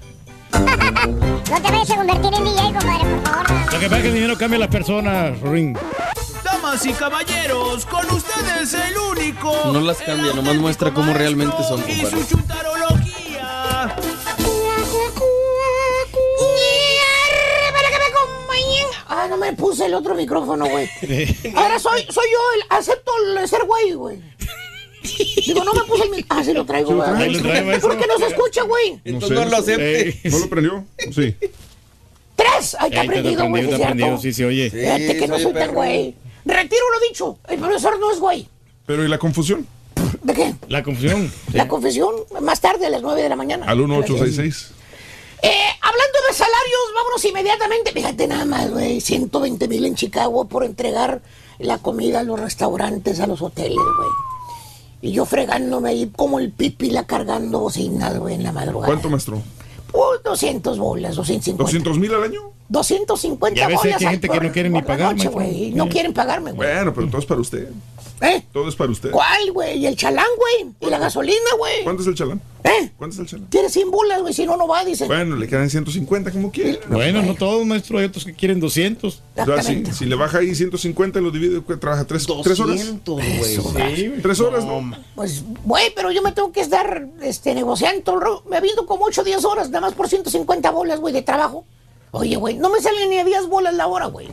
No 1.50 1.62
te 1.62 1.72
vayas 1.72 1.90
a 1.92 1.96
convertir 1.96 2.34
en 2.34 2.44
DJ, 2.44 2.62
compadre, 2.74 3.16
por 3.16 3.24
favor. 3.24 3.74
Lo 3.74 3.80
que 3.80 3.86
pasa 3.86 3.98
es 3.98 4.02
que 4.02 4.08
el 4.10 4.14
dinero 4.14 4.38
cambia 4.38 4.58
a 4.58 4.60
las 4.60 4.70
personas, 4.70 5.40
Ring. 5.42 5.78
Damas 6.44 6.86
y 6.86 6.92
caballeros, 6.94 7.86
con 7.86 8.06
ustedes 8.12 8.74
el 8.74 8.98
único. 8.98 9.54
No 9.72 9.80
las 9.82 9.98
cambia, 9.98 10.34
nomás 10.34 10.56
muestra 10.56 10.94
cómo 10.94 11.14
realmente 11.14 11.56
son, 11.68 11.80
Y 11.88 12.02
compadre. 12.02 12.26
su 12.26 12.38
acompañen. 18.08 18.88
Ah, 19.08 19.28
no 19.30 19.38
me 19.38 19.54
puse 19.54 19.86
el 19.86 19.94
otro 19.94 20.16
micrófono, 20.16 20.66
güey. 20.68 20.90
Ahora 21.56 21.80
soy, 21.80 22.02
soy 22.10 22.26
yo, 22.32 22.40
el, 22.56 22.78
acepto 22.78 23.12
el 23.38 23.48
ser 23.48 23.64
güey, 23.66 23.94
güey. 23.94 24.37
Digo, 25.46 25.64
no 25.64 25.74
me 25.74 25.84
puse 25.84 26.04
el 26.04 26.10
micrófono. 26.12 26.42
Ah, 26.42 26.44
sí 26.44 26.54
lo 26.54 26.66
traigo, 26.66 26.90
Sí 26.90 26.96
güey. 26.96 27.80
¿Por 27.80 27.98
qué 27.98 28.08
no 28.08 28.18
se 28.18 28.28
escucha, 28.28 28.64
güey? 28.64 29.00
Entonces 29.04 29.38
no 29.38 29.46
lo 29.46 29.58
acepte. 29.58 30.20
¿No 30.30 30.40
lo 30.40 30.50
prendió? 30.50 30.86
Sí. 30.98 31.36
Tres. 32.36 32.74
Está 32.74 32.84
Ahí 32.84 32.90
está 32.90 33.02
aprendido, 33.02 33.50
güey, 33.50 33.64
está 33.64 33.76
aprendido, 33.78 34.08
cierto. 34.08 34.22
sí 34.22 34.34
se 34.34 34.46
oye. 34.46 34.70
Fíjate 34.70 35.18
que 35.18 35.28
no 35.28 35.40
soy 35.40 35.54
tan 35.54 35.74
güey. 35.74 36.16
Retiro 36.46 36.84
lo 36.94 37.08
dicho. 37.08 37.38
El 37.50 37.60
profesor 37.60 38.00
no 38.00 38.12
es 38.12 38.20
güey. 38.20 38.48
Pero 38.86 39.04
¿y 39.04 39.08
la 39.08 39.18
confusión? 39.18 39.68
¿De 40.24 40.34
qué? 40.34 40.56
La 40.70 40.84
confusión. 40.84 41.32
La 41.54 41.68
confesión, 41.68 42.14
más 42.42 42.62
tarde 42.62 42.86
a 42.86 42.90
las 42.90 43.02
9 43.02 43.22
de 43.22 43.30
la 43.30 43.36
mañana. 43.36 43.66
Al 43.66 43.78
1866. 43.78 44.72
Eh, 45.42 45.50
hablando 45.82 46.18
de 46.28 46.34
salarios, 46.34 46.80
vámonos 46.96 47.26
inmediatamente. 47.26 47.92
Fíjate 47.92 48.28
nada 48.28 48.46
más, 48.46 48.72
güey. 48.72 49.02
120 49.02 49.68
mil 49.68 49.86
en 49.86 49.96
Chicago 49.96 50.46
por 50.48 50.64
entregar 50.64 51.22
la 51.60 51.80
comida 51.80 52.20
a 52.22 52.24
los 52.24 52.40
restaurantes, 52.40 53.20
a 53.20 53.28
los 53.28 53.42
hoteles, 53.42 53.76
güey. 53.78 54.10
Y 55.02 55.12
yo 55.12 55.26
fregándome 55.26 55.90
ahí 55.90 56.12
como 56.16 56.40
el 56.40 56.52
pipila 56.52 57.06
cargando 57.06 57.60
bocinas, 57.60 58.18
güey, 58.18 58.36
en 58.36 58.44
la 58.44 58.52
madrugada. 58.52 58.88
¿Cuánto, 58.88 59.10
maestro? 59.10 59.42
Pues 59.92 60.24
200 60.24 60.78
bolas, 60.80 61.16
250. 61.16 61.92
¿200 61.92 62.00
mil 62.00 62.14
al 62.14 62.24
año? 62.24 62.42
250 62.70 63.60
Y 63.60 63.64
a 63.64 63.68
veces 63.68 63.84
bolas. 63.84 64.02
hay 64.02 64.08
gente 64.10 64.28
que 64.30 64.34
por- 64.36 64.44
no 64.46 64.52
quiere 64.52 64.70
ni 64.70 64.74
por 64.74 64.82
la 64.84 64.88
pagar, 64.88 65.16
noche, 65.16 65.30
maestro. 65.30 65.42
güey. 65.58 65.72
No 65.72 65.90
quieren 65.90 66.14
pagarme, 66.14 66.52
güey. 66.52 66.70
Bueno, 66.74 66.94
pero 66.94 67.08
todo 67.08 67.20
es 67.20 67.26
para 67.26 67.42
usted. 67.42 67.70
¿Eh? 68.20 68.44
Todo 68.52 68.68
es 68.68 68.76
para 68.76 68.90
usted. 68.92 69.12
¿Cuál, 69.12 69.52
güey? 69.54 69.78
¿Y 69.78 69.86
el 69.86 69.96
chalán, 69.96 70.26
güey? 70.38 70.74
¿Y 70.82 70.90
la 70.90 70.98
gasolina, 70.98 71.38
güey? 71.60 71.84
¿Cuánto 71.84 72.02
es 72.02 72.08
el 72.08 72.16
chalán? 72.16 72.42
¿Eh? 72.64 72.92
¿Cuánto 72.98 73.14
es 73.14 73.20
el 73.20 73.28
chalán? 73.28 73.48
Tiene 73.52 73.70
100 73.70 73.92
bolas, 73.92 74.22
güey, 74.22 74.34
si 74.34 74.44
no, 74.48 74.58
no 74.58 74.68
va, 74.68 74.84
dice. 74.84 75.06
Bueno, 75.06 75.36
le 75.36 75.48
quedan 75.48 75.70
150 75.70 76.32
como 76.32 76.52
quiera. 76.52 76.80
Bueno, 76.90 77.22
no 77.22 77.36
todos, 77.36 77.64
maestro. 77.68 78.00
Hay 78.00 78.06
otros 78.06 78.26
que 78.26 78.34
quieren 78.34 78.60
200. 78.60 79.22
O 79.36 79.46
sea, 79.46 79.62
si, 79.62 79.86
si 79.86 80.06
le 80.06 80.16
baja 80.16 80.40
ahí 80.40 80.56
150 80.56 81.20
y 81.20 81.22
lo 81.22 81.30
divide, 81.30 81.62
¿qué 81.68 81.78
trabaja 81.78 82.06
tres, 82.06 82.26
tres 82.44 82.60
horas. 82.60 82.80
Sí, 82.82 84.14
Tres 84.22 84.40
horas, 84.40 84.66
¿no? 84.66 84.92
Pues, 85.16 85.44
güey, 85.64 85.94
pero 85.96 86.12
yo 86.12 86.24
me 86.24 86.32
tengo 86.32 86.52
que 86.52 86.62
estar 86.62 87.08
este, 87.22 87.54
negociando. 87.54 88.02
todo 88.02 88.16
el 88.16 88.22
rollo. 88.22 88.44
Me 88.50 88.58
aviento 88.58 88.86
como 88.88 89.06
8 89.06 89.22
o 89.22 89.24
10 89.24 89.46
horas, 89.46 89.70
nada 89.70 89.82
más 89.88 89.94
por 89.94 90.10
150 90.10 90.72
bolas, 90.72 91.00
güey, 91.00 91.14
de 91.14 91.22
trabajo. 91.22 91.66
Oye, 92.12 92.36
güey, 92.36 92.56
no 92.56 92.70
me 92.70 92.80
salen 92.82 93.10
ni 93.10 93.20
a 93.20 93.24
10 93.26 93.48
bolas 93.48 93.74
la 93.74 93.88
hora, 93.88 94.06
güey. 94.08 94.28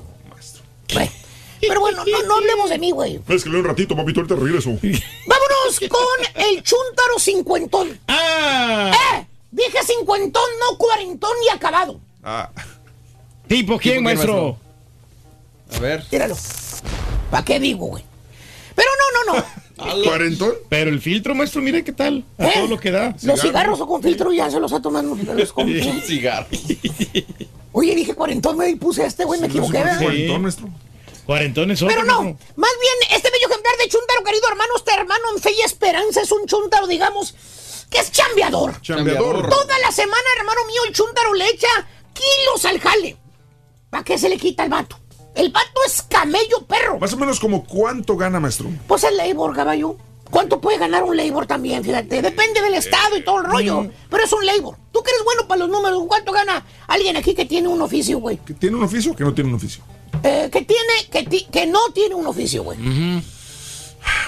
Güey. 0.92 1.10
Pero 1.60 1.80
bueno, 1.80 2.04
no, 2.04 2.22
no 2.24 2.36
hablemos 2.36 2.70
de 2.70 2.78
mí, 2.78 2.90
güey. 2.90 3.20
Es 3.28 3.42
que 3.44 3.50
le 3.50 3.58
un 3.58 3.64
ratito, 3.64 3.96
papito, 3.96 4.20
ahorita 4.20 4.36
regreso. 4.36 4.70
Vámonos 4.70 5.80
con 5.88 6.42
el 6.42 6.62
chúntaro 6.62 7.18
cincuentón. 7.18 7.98
¡Ah! 8.08 8.92
¡Eh! 9.16 9.26
Dije 9.50 9.78
cincuentón, 9.84 10.42
no 10.60 10.76
cuarentón 10.76 11.30
y 11.46 11.48
acabado. 11.54 12.00
Ah. 12.22 12.50
¿Tipo 13.46 13.78
quién, 13.78 14.02
maestro? 14.02 14.58
A 15.74 15.78
ver. 15.78 16.04
Tíralo. 16.08 16.36
¿Para 17.30 17.44
qué 17.44 17.58
digo, 17.60 17.86
güey? 17.86 18.04
Pero 18.74 18.88
no, 18.98 19.32
no, 19.32 19.38
no. 19.38 20.04
¿Cuarentón? 20.04 20.52
Pero 20.68 20.90
el 20.90 21.00
filtro, 21.00 21.34
maestro, 21.34 21.62
mire 21.62 21.82
qué 21.84 21.92
tal. 21.92 22.24
A 22.38 22.46
¿Eh? 22.46 22.52
todo 22.54 22.66
lo 22.68 22.78
que 22.78 22.90
da. 22.90 23.14
Los 23.22 23.40
cigarros 23.40 23.80
o 23.80 23.86
con 23.86 24.02
filtro 24.02 24.32
ya 24.32 24.50
se 24.50 24.60
los 24.60 24.72
ha 24.72 24.82
tomado. 24.82 25.16
Los 25.34 25.52
con- 25.52 25.68
Cigarro. 26.06 26.46
Oye, 27.76 27.92
dije 27.96 28.14
cuarentón, 28.14 28.56
me 28.56 28.76
puse 28.76 29.02
a 29.02 29.06
este, 29.06 29.24
güey, 29.24 29.40
me 29.40 29.48
equivoqué, 29.48 29.78
¿verdad? 29.78 30.00
Cuarentón, 30.00 30.42
maestro. 30.42 30.68
Cuarentones 31.26 31.78
son. 31.80 31.88
Pero 31.88 32.04
no, 32.04 32.22
más 32.22 32.70
bien, 32.80 32.94
este 33.10 33.30
bello 33.32 33.48
ejemplar 33.48 33.76
de 33.78 33.88
chúntaro, 33.88 34.22
querido 34.24 34.48
hermano, 34.48 34.70
este 34.76 34.94
hermano 34.94 35.24
en 35.34 35.42
fe 35.42 35.50
y 35.58 35.62
esperanza 35.62 36.20
es 36.20 36.30
un 36.30 36.46
chúntaro, 36.46 36.86
digamos, 36.86 37.34
que 37.90 37.98
es 37.98 38.12
chambeador. 38.12 38.80
Chambeador. 38.80 39.48
Toda 39.48 39.78
la 39.80 39.90
semana, 39.90 40.22
hermano 40.38 40.64
mío, 40.66 40.82
el 40.86 40.94
chúntaro 40.94 41.34
le 41.34 41.48
echa 41.48 41.68
kilos 42.12 42.64
al 42.64 42.78
jale. 42.78 43.16
¿Para 43.90 44.04
qué 44.04 44.18
se 44.18 44.28
le 44.28 44.36
quita 44.36 44.62
el 44.62 44.70
vato? 44.70 44.96
El 45.34 45.50
vato 45.50 45.80
es 45.84 46.02
camello 46.02 46.64
perro. 46.68 47.00
Más 47.00 47.12
o 47.12 47.16
menos 47.16 47.40
como 47.40 47.64
cuánto 47.64 48.16
gana, 48.16 48.38
maestro. 48.38 48.68
Pues 48.86 49.02
el 49.02 49.16
labor, 49.16 49.52
caballo. 49.52 49.96
¿Cuánto 50.34 50.60
puede 50.60 50.78
ganar 50.78 51.04
un 51.04 51.16
labor 51.16 51.46
también? 51.46 51.84
Fíjate, 51.84 52.20
depende 52.20 52.60
del 52.60 52.74
estado 52.74 53.16
y 53.16 53.22
todo 53.22 53.38
el 53.38 53.44
rollo. 53.44 53.88
Pero 54.10 54.24
es 54.24 54.32
un 54.32 54.44
labor. 54.44 54.76
Tú 54.90 55.00
que 55.00 55.10
eres 55.12 55.22
bueno 55.24 55.46
para 55.46 55.60
los 55.60 55.68
números, 55.68 56.02
¿cuánto 56.08 56.32
gana 56.32 56.66
alguien 56.88 57.16
aquí 57.16 57.34
que 57.34 57.44
tiene 57.44 57.68
un 57.68 57.80
oficio, 57.80 58.18
güey? 58.18 58.38
¿Que 58.38 58.52
¿Tiene 58.52 58.74
un 58.76 58.82
oficio 58.82 59.12
o 59.12 59.14
que 59.16 59.22
no 59.22 59.32
tiene 59.32 59.50
un 59.50 59.54
oficio? 59.56 59.84
Eh, 60.24 60.48
que 60.50 60.62
tiene, 60.62 60.92
que, 61.10 61.22
ti- 61.22 61.46
que 61.52 61.66
no 61.66 61.78
tiene 61.94 62.16
un 62.16 62.26
oficio, 62.26 62.64
güey. 62.64 62.76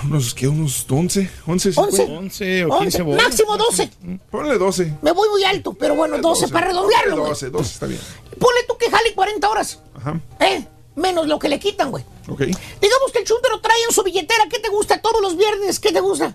Unos, 0.05 0.33
¿qué? 0.35 0.47
Unos 0.47 0.87
11, 0.89 1.29
11, 1.47 1.73
sí, 1.73 1.79
11. 1.81 2.03
puede. 2.07 2.17
11 2.19 2.65
o 2.67 2.75
11, 2.77 3.03
máximo 3.17 3.57
12. 3.57 3.91
Ponle 4.31 4.59
12. 4.59 4.95
Me 5.03 5.11
voy 5.13 5.29
muy 5.29 5.43
alto, 5.43 5.73
pero 5.75 5.97
bueno, 5.97 6.19
12 6.19 6.49
para 6.49 6.69
redondearlo, 6.69 7.11
Ponle 7.17 7.21
güey. 7.23 7.31
12, 7.33 7.51
12, 7.51 7.73
está 7.73 7.87
bien. 7.87 8.01
Ponle 8.39 8.61
tú 8.69 8.77
que 8.79 8.89
jale 8.91 9.13
40 9.13 9.49
horas. 9.51 9.81
Ajá, 9.97 10.21
¿Eh? 10.41 10.65
Menos 10.97 11.27
lo 11.29 11.39
que 11.39 11.49
le 11.49 11.59
quitan, 11.61 11.91
güey. 11.91 12.05
ok. 12.29 12.41
Digamos 12.41 13.13
que 13.13 13.19
el 13.21 13.25
chúntaro 13.25 13.61
trae 13.61 13.77
en 13.89 13.95
su 13.95 14.03
billetera, 14.03 14.45
¿qué 14.51 14.59
te 14.59 14.69
gusta 14.71 15.01
todos 15.01 15.21
los 15.23 15.37
viernes? 15.37 15.79
¿Qué 15.79 15.93
te 15.93 16.01
gusta? 16.01 16.35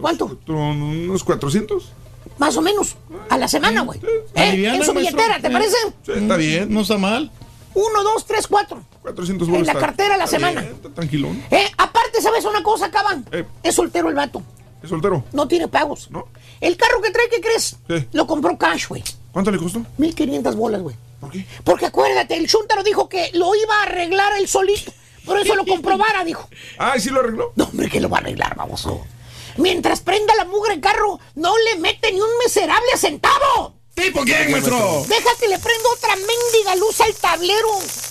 ¿Cuánto? 0.00 0.38
Unos 0.46 1.24
400. 1.24 1.92
Más 2.38 2.56
o 2.56 2.60
menos. 2.62 2.96
A 3.30 3.38
la 3.38 3.48
semana, 3.48 3.80
güey. 3.82 3.98
¿Eh? 4.34 4.66
En 4.66 4.84
su 4.84 4.92
maestro. 4.92 4.94
billetera, 4.94 5.40
¿te 5.40 5.46
Sí. 5.48 5.52
parece? 5.52 5.76
Sí, 6.04 6.12
está 6.14 6.36
bien. 6.36 6.72
No 6.72 6.82
está 6.82 6.98
mal. 6.98 7.30
Uno, 7.72 8.02
dos, 8.02 8.26
tres, 8.26 8.46
cuatro. 8.46 8.82
400 9.02 9.48
En 9.48 9.52
bolas. 9.54 9.66
la 9.66 9.72
está- 9.72 9.86
cartera 9.86 10.14
a 10.14 10.18
la 10.18 10.24
está 10.24 10.36
semana. 10.36 10.60
bien, 10.60 10.74
está 10.74 10.88
tranquilón. 10.90 11.42
Eh, 11.50 11.66
aparte, 11.78 12.20
¿sabes 12.20 12.44
una 12.44 12.62
cosa, 12.62 12.90
caban? 12.90 13.24
Eh. 13.32 13.44
Es 13.62 13.74
soltero 13.74 14.08
el 14.10 14.14
vato. 14.14 14.42
¿Es 14.82 14.90
soltero? 14.90 15.24
No 15.32 15.48
tiene 15.48 15.68
pagos. 15.68 16.10
No. 16.10 16.26
El 16.60 16.76
carro 16.76 17.00
que 17.00 17.10
trae, 17.10 17.28
¿qué 17.30 17.40
crees? 17.40 17.76
Lo 18.12 18.26
compró 18.26 18.56
cash, 18.58 18.88
güey. 18.88 19.02
¿Cuánto 19.32 19.50
le 19.50 19.58
costó? 19.58 19.82
1500 19.98 20.56
bolas, 20.56 20.82
güey. 20.82 20.96
¿Por 21.20 21.30
qué? 21.30 21.46
Porque 21.64 21.86
acuérdate, 21.86 22.36
el 22.36 22.48
chúntaro 22.48 22.82
dijo 22.82 23.08
que 23.08 23.30
lo 23.32 23.54
iba 23.54 23.74
a 23.80 23.82
arreglar 23.84 24.32
él 24.38 24.48
solito. 24.48 24.92
Por 25.24 25.38
eso 25.38 25.54
lo 25.54 25.64
comprobara, 25.66 26.24
dijo. 26.24 26.48
Ah, 26.78 26.94
¿y 26.96 27.00
sí 27.00 27.10
lo 27.10 27.20
arregló? 27.20 27.52
No, 27.56 27.64
hombre, 27.64 27.88
que 27.88 28.00
lo 28.00 28.08
va 28.08 28.18
a 28.18 28.20
arreglar, 28.20 28.54
baboso. 28.56 29.04
Mientras 29.56 30.00
prenda 30.00 30.34
la 30.34 30.44
mugre 30.44 30.74
el 30.74 30.80
carro, 30.80 31.18
no 31.34 31.56
le 31.58 31.76
mete 31.80 32.12
ni 32.12 32.20
un 32.20 32.28
miserable 32.44 32.96
centavo. 32.96 33.74
¿Tipo 33.94 34.22
quién, 34.24 34.50
maestro? 34.52 35.04
Deja 35.08 35.30
que 35.40 35.48
le 35.48 35.58
prenda 35.58 35.88
otra 35.96 36.14
mendiga 36.16 36.76
luz 36.76 37.00
al 37.00 37.14
tablero 37.14 37.68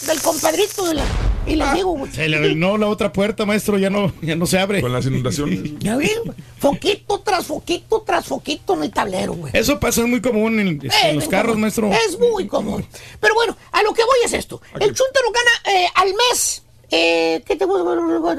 del 0.07 0.19
compadrito 0.21 0.85
de 0.87 0.95
la... 0.95 1.03
Y 1.47 1.59
Ah. 1.61 1.71
le 1.71 1.77
digo, 1.77 1.91
güey. 1.91 2.11
Se 2.11 2.27
le 2.27 2.37
arruinó 2.37 2.77
la 2.77 2.87
otra 2.87 3.13
puerta, 3.13 3.45
maestro. 3.45 3.77
Ya 3.77 3.89
no, 3.89 4.11
ya 4.21 4.35
no 4.35 4.45
se 4.45 4.57
abre. 4.59 4.81
Con 4.81 4.91
las 4.93 5.05
inundaciones. 5.05 5.59
Ya 5.79 5.95
ves, 5.97 6.19
güey. 6.25 6.35
foquito 6.57 7.19
tras 7.19 7.45
foquito 7.45 8.01
tras 8.05 8.25
foquito 8.25 8.73
en 8.75 8.83
el 8.83 8.91
tablero, 8.91 9.33
güey. 9.33 9.51
Eso 9.55 9.79
pasa 9.79 10.01
es 10.01 10.07
muy 10.07 10.21
común 10.21 10.59
en, 10.59 10.67
este, 10.83 10.87
en 10.87 11.11
Eh, 11.11 11.13
los 11.15 11.27
carros, 11.27 11.51
común. 11.53 11.61
maestro. 11.61 11.91
Es 11.91 12.17
muy 12.19 12.47
común. 12.47 12.85
Pero 13.19 13.35
bueno, 13.35 13.55
a 13.71 13.83
lo 13.83 13.93
que 13.93 14.03
voy 14.03 14.17
es 14.25 14.33
esto. 14.33 14.61
El 14.73 14.87
chúntaro 14.93 15.27
gana 15.33 15.77
eh, 15.79 15.87
al 15.95 16.07
mes. 16.09 16.63
Eh, 16.91 17.43
¿Qué 17.45 17.55
te 17.55 17.65
puedo 17.67 17.83
Como 17.83 17.97
dos 17.99 18.37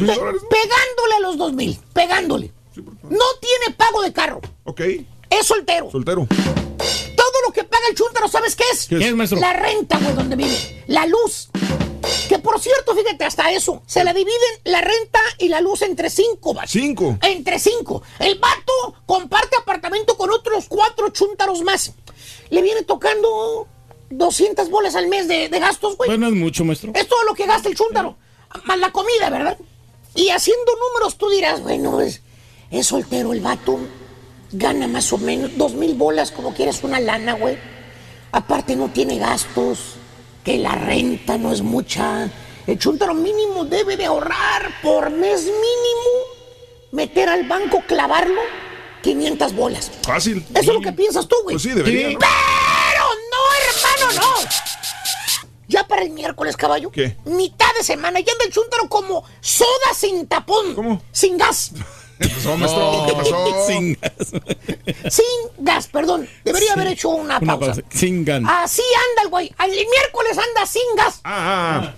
mil 0.00 0.08
dólares, 0.14 0.42
¿no? 0.42 0.48
Pegándole 0.48 1.14
a 1.16 1.20
los 1.20 1.38
dos 1.38 1.52
mil. 1.52 1.78
Pegándole. 1.92 2.52
No 2.76 3.24
tiene 3.40 3.74
pago 3.76 4.02
de 4.02 4.12
carro. 4.12 4.40
Ok. 4.64 4.80
Es 5.30 5.46
soltero. 5.46 5.90
Soltero. 5.90 6.26
Todo 7.38 7.48
lo 7.48 7.52
que 7.52 7.64
paga 7.64 7.84
el 7.88 7.94
chúntaro, 7.94 8.26
¿sabes 8.28 8.56
qué 8.56 8.64
es? 8.72 8.86
¿Qué 8.88 8.96
es? 8.96 9.00
¿Qué 9.00 9.08
es, 9.08 9.14
maestro? 9.14 9.38
La 9.38 9.52
renta, 9.52 9.98
güey, 9.98 10.12
donde 10.14 10.34
vive. 10.34 10.84
La 10.88 11.06
luz. 11.06 11.48
Que 12.28 12.38
por 12.38 12.60
cierto, 12.60 12.94
fíjate, 12.96 13.24
hasta 13.24 13.52
eso. 13.52 13.82
Se 13.86 14.02
la 14.02 14.12
dividen 14.12 14.60
la 14.64 14.80
renta 14.80 15.20
y 15.38 15.48
la 15.48 15.60
luz 15.60 15.82
entre 15.82 16.10
cinco, 16.10 16.54
vato. 16.54 16.68
Cinco. 16.68 17.18
Entre 17.22 17.58
cinco. 17.58 18.02
El 18.18 18.38
vato 18.38 19.02
comparte 19.06 19.56
apartamento 19.56 20.16
con 20.16 20.30
otros 20.30 20.66
cuatro 20.68 21.10
chúntaros 21.10 21.62
más. 21.62 21.92
Le 22.50 22.62
viene 22.62 22.82
tocando 22.82 23.68
200 24.10 24.68
bolas 24.70 24.96
al 24.96 25.06
mes 25.08 25.28
de, 25.28 25.48
de 25.48 25.58
gastos, 25.60 25.96
güey. 25.96 26.08
Pues 26.08 26.18
no 26.18 26.26
es 26.28 26.34
mucho, 26.34 26.64
maestro. 26.64 26.92
Es 26.94 27.06
todo 27.06 27.22
lo 27.24 27.34
que 27.34 27.46
gasta 27.46 27.68
el 27.68 27.76
chúntaro. 27.76 28.16
Más 28.64 28.78
la 28.78 28.90
comida, 28.90 29.30
¿verdad? 29.30 29.58
Y 30.14 30.30
haciendo 30.30 30.72
números 30.76 31.16
tú 31.18 31.28
dirás, 31.28 31.62
bueno, 31.62 32.00
es, 32.00 32.22
es 32.70 32.86
soltero 32.86 33.32
el 33.32 33.40
vato. 33.40 33.78
Gana 34.50 34.88
más 34.88 35.12
o 35.12 35.18
menos 35.18 35.56
dos 35.56 35.74
mil 35.74 35.94
bolas, 35.94 36.30
como 36.30 36.54
quieres, 36.54 36.82
una 36.82 37.00
lana, 37.00 37.34
güey. 37.34 37.58
Aparte 38.32 38.76
no 38.76 38.88
tiene 38.88 39.18
gastos, 39.18 39.96
que 40.42 40.56
la 40.56 40.74
renta 40.74 41.36
no 41.36 41.52
es 41.52 41.62
mucha. 41.62 42.30
El 42.66 42.78
chúntaro 42.78 43.14
mínimo 43.14 43.64
debe 43.64 43.96
de 43.96 44.06
ahorrar 44.06 44.80
por 44.82 45.10
mes 45.10 45.44
mínimo, 45.44 46.10
meter 46.92 47.28
al 47.28 47.46
banco, 47.46 47.82
clavarlo, 47.86 48.40
500 49.02 49.54
bolas. 49.54 49.90
Fácil. 50.02 50.44
Eso 50.50 50.60
es 50.60 50.66
lo 50.66 50.80
que 50.80 50.92
piensas 50.92 51.28
tú, 51.28 51.36
güey. 51.42 51.54
Pues 51.54 51.62
sí, 51.62 51.70
debería. 51.70 52.10
¿no? 52.10 52.18
Pero 52.18 53.04
no, 53.30 54.06
hermano, 54.06 54.20
no. 54.20 54.48
Ya 55.68 55.86
para 55.86 56.02
el 56.02 56.10
miércoles, 56.10 56.56
caballo. 56.56 56.90
¿Qué? 56.90 57.18
Mitad 57.26 57.74
de 57.76 57.84
semana. 57.84 58.20
Ya 58.20 58.32
anda 58.32 58.46
el 58.46 58.52
chúntaro 58.52 58.88
como 58.88 59.24
soda 59.40 59.94
sin 59.94 60.26
tapón. 60.26 60.74
¿Cómo? 60.74 61.02
Sin 61.12 61.36
gas. 61.36 61.72
¿Qué 62.18 62.28
pasó, 62.28 62.56
maestro? 62.56 63.04
¿Qué 63.06 63.12
pasó? 63.14 63.66
Sin 63.66 63.98
gas. 64.00 65.14
sin 65.14 65.64
gas, 65.64 65.86
perdón. 65.88 66.28
Debería 66.44 66.72
haber 66.72 66.88
hecho 66.88 67.10
una 67.10 67.38
Una 67.38 67.58
pausa. 67.58 67.74
pausa. 67.82 67.82
Sin 67.90 68.24
gas. 68.24 68.42
Así 68.46 68.82
anda 69.10 69.22
el 69.22 69.28
güey. 69.28 69.52
El 69.58 69.70
miércoles 69.70 70.36
anda 70.38 70.66
sin 70.66 70.82
gas. 70.96 71.20
Ah, 71.24 71.80
ah. 71.84 71.94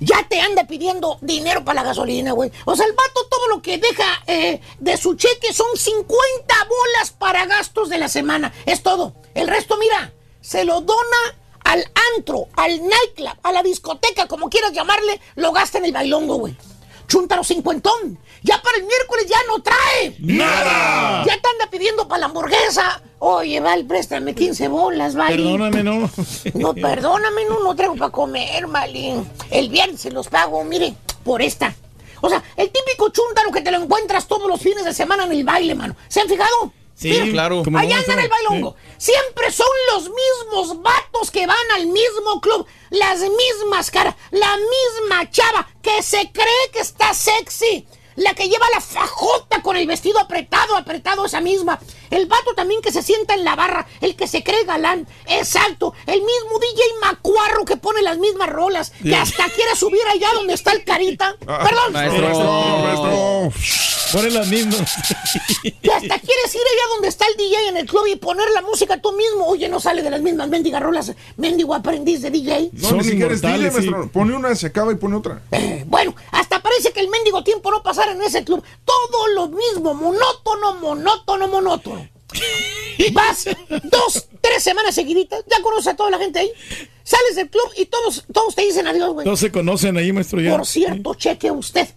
Ya 0.00 0.26
te 0.28 0.40
anda 0.40 0.64
pidiendo 0.66 1.18
dinero 1.22 1.64
para 1.64 1.82
la 1.82 1.88
gasolina, 1.88 2.32
güey. 2.32 2.52
O 2.66 2.76
sea, 2.76 2.86
el 2.86 2.92
vato 2.92 3.26
todo 3.28 3.48
lo 3.48 3.62
que 3.62 3.78
deja 3.78 4.22
eh, 4.26 4.60
de 4.78 4.96
su 4.96 5.14
cheque 5.16 5.52
son 5.52 5.66
50 5.76 6.54
bolas 6.68 7.10
para 7.18 7.46
gastos 7.46 7.88
de 7.88 7.98
la 7.98 8.08
semana. 8.08 8.52
Es 8.66 8.82
todo. 8.82 9.14
El 9.34 9.48
resto, 9.48 9.76
mira, 9.78 10.12
se 10.40 10.64
lo 10.64 10.80
dona 10.82 11.36
al 11.64 11.84
antro, 12.16 12.46
al 12.56 12.80
nightclub, 12.80 13.36
a 13.42 13.52
la 13.52 13.62
discoteca, 13.62 14.26
como 14.26 14.48
quieras 14.48 14.72
llamarle, 14.72 15.20
lo 15.34 15.52
gasta 15.52 15.78
en 15.78 15.86
el 15.86 15.92
bailongo, 15.92 16.36
güey. 16.36 16.56
Chúntaro 17.08 17.42
cincuentón. 17.42 18.18
Ya 18.42 18.60
para 18.62 18.76
el 18.76 18.84
miércoles 18.84 19.26
ya 19.26 19.38
no 19.48 19.60
trae. 19.60 20.14
¡Nada! 20.20 21.24
Ya 21.24 21.40
te 21.40 21.48
anda 21.48 21.68
pidiendo 21.70 22.06
para 22.06 22.20
la 22.20 22.26
hamburguesa. 22.26 23.02
Oye, 23.18 23.58
Val, 23.60 23.84
préstame 23.86 24.34
15 24.34 24.68
bolas, 24.68 25.16
Val. 25.16 25.34
Perdóname, 25.34 25.82
no. 25.82 26.10
No, 26.54 26.74
perdóname, 26.74 27.46
no, 27.48 27.60
no 27.60 27.74
traigo 27.74 27.96
para 27.96 28.12
comer, 28.12 28.66
Malín. 28.68 29.28
El 29.50 29.70
viernes 29.70 30.02
se 30.02 30.10
los 30.12 30.28
pago, 30.28 30.62
mire, 30.62 30.94
por 31.24 31.42
esta. 31.42 31.74
O 32.20 32.28
sea, 32.28 32.42
el 32.56 32.70
típico 32.70 33.08
chúntaro 33.10 33.50
que 33.50 33.62
te 33.62 33.70
lo 33.70 33.78
encuentras 33.82 34.26
todos 34.28 34.48
los 34.48 34.60
fines 34.60 34.84
de 34.84 34.92
semana 34.92 35.24
en 35.24 35.32
el 35.32 35.44
baile, 35.44 35.74
mano. 35.74 35.96
¿Se 36.08 36.20
han 36.20 36.28
fijado? 36.28 36.72
Sí, 36.98 37.30
claro. 37.30 37.62
¿Cómo 37.62 37.78
Allá 37.78 37.94
no, 37.94 38.00
anda 38.00 38.12
en 38.14 38.18
el 38.18 38.28
bailongo. 38.28 38.74
Siempre 38.96 39.52
son 39.52 39.68
los 39.92 40.10
mismos 40.10 40.82
vatos 40.82 41.30
que 41.30 41.46
van 41.46 41.56
al 41.76 41.86
mismo 41.86 42.40
club, 42.40 42.66
las 42.90 43.20
mismas 43.20 43.90
caras, 43.92 44.16
la 44.32 44.56
misma 44.56 45.30
chava 45.30 45.68
que 45.80 46.02
se 46.02 46.32
cree 46.32 46.70
que 46.72 46.80
está 46.80 47.14
sexy. 47.14 47.86
La 48.16 48.34
que 48.34 48.48
lleva 48.48 48.66
la 48.74 48.80
fajota 48.80 49.62
con 49.62 49.76
el 49.76 49.86
vestido 49.86 50.18
apretado, 50.18 50.76
apretado 50.76 51.24
esa 51.24 51.40
misma. 51.40 51.78
El 52.10 52.26
vato 52.26 52.54
también 52.54 52.80
que 52.80 52.92
se 52.92 53.02
sienta 53.02 53.34
en 53.34 53.44
la 53.44 53.56
barra, 53.56 53.86
el 54.00 54.16
que 54.16 54.26
se 54.26 54.42
cree 54.42 54.64
galán. 54.64 55.06
Exacto. 55.26 55.94
El 56.06 56.20
mismo 56.20 56.58
DJ 56.60 56.82
Macuarro 57.00 57.64
que 57.64 57.76
pone 57.76 58.02
las 58.02 58.18
mismas 58.18 58.48
rolas, 58.48 58.92
que 59.02 59.14
hasta 59.14 59.48
quiere 59.50 59.74
subir 59.76 60.02
allá 60.12 60.28
donde 60.34 60.54
está 60.54 60.72
el 60.72 60.84
carita. 60.84 61.36
Perdón. 61.46 61.92
Pone 64.12 64.30
las 64.30 64.48
mismas. 64.48 64.94
Que 65.62 65.92
hasta 65.92 66.18
quieres 66.18 66.54
ir 66.54 66.60
allá 66.60 66.94
donde 66.94 67.08
está 67.08 67.26
el 67.26 67.36
DJ 67.36 67.68
en 67.68 67.76
el 67.76 67.86
club 67.86 68.06
y 68.06 68.16
poner 68.16 68.48
la 68.54 68.62
música 68.62 69.00
tú 69.00 69.12
mismo. 69.12 69.46
Oye, 69.46 69.68
no 69.68 69.80
sale 69.80 70.02
de 70.02 70.10
las 70.10 70.22
mismas 70.22 70.48
mendigas 70.48 70.82
rolas. 70.82 71.12
Mendigo 71.36 71.74
aprendiz 71.74 72.22
de 72.22 72.30
DJ. 72.30 72.70
No, 72.72 72.92
ni 72.92 73.04
siquiera 73.04 73.34
es 73.34 73.42
DJ, 73.42 73.70
maestro. 73.70 74.08
Pone 74.10 74.34
una, 74.34 74.54
se 74.54 74.68
acaba 74.68 74.92
y 74.92 74.96
pone 74.96 75.16
otra. 75.16 75.42
Bueno, 75.86 76.14
hasta 76.30 76.60
parece 76.62 76.92
que 76.92 77.00
el 77.00 77.08
mendigo 77.08 77.44
tiempo 77.44 77.70
no 77.70 77.82
pasara 77.82 78.12
en 78.12 78.22
ese 78.22 78.44
club. 78.44 78.62
Todo 78.84 79.28
lo 79.34 79.48
mismo, 79.48 79.94
monótono, 79.94 80.74
monótono, 80.80 81.48
monótono. 81.48 81.97
Vas 83.12 83.44
dos, 83.84 84.28
tres 84.40 84.62
semanas 84.62 84.94
seguiditas, 84.94 85.42
ya 85.50 85.62
conoces 85.62 85.88
a 85.88 85.96
toda 85.96 86.10
la 86.10 86.18
gente 86.18 86.40
ahí. 86.40 86.50
Sales 87.02 87.36
del 87.36 87.48
club 87.48 87.64
y 87.76 87.86
todos, 87.86 88.24
todos 88.32 88.54
te 88.54 88.62
dicen 88.62 88.86
adiós, 88.86 89.12
güey. 89.14 89.26
No 89.26 89.36
se 89.36 89.50
conocen 89.50 89.96
ahí, 89.96 90.12
maestro, 90.12 90.40
ya. 90.40 90.56
Por 90.56 90.66
cierto, 90.66 91.14
cheque 91.14 91.50
usted. 91.50 91.88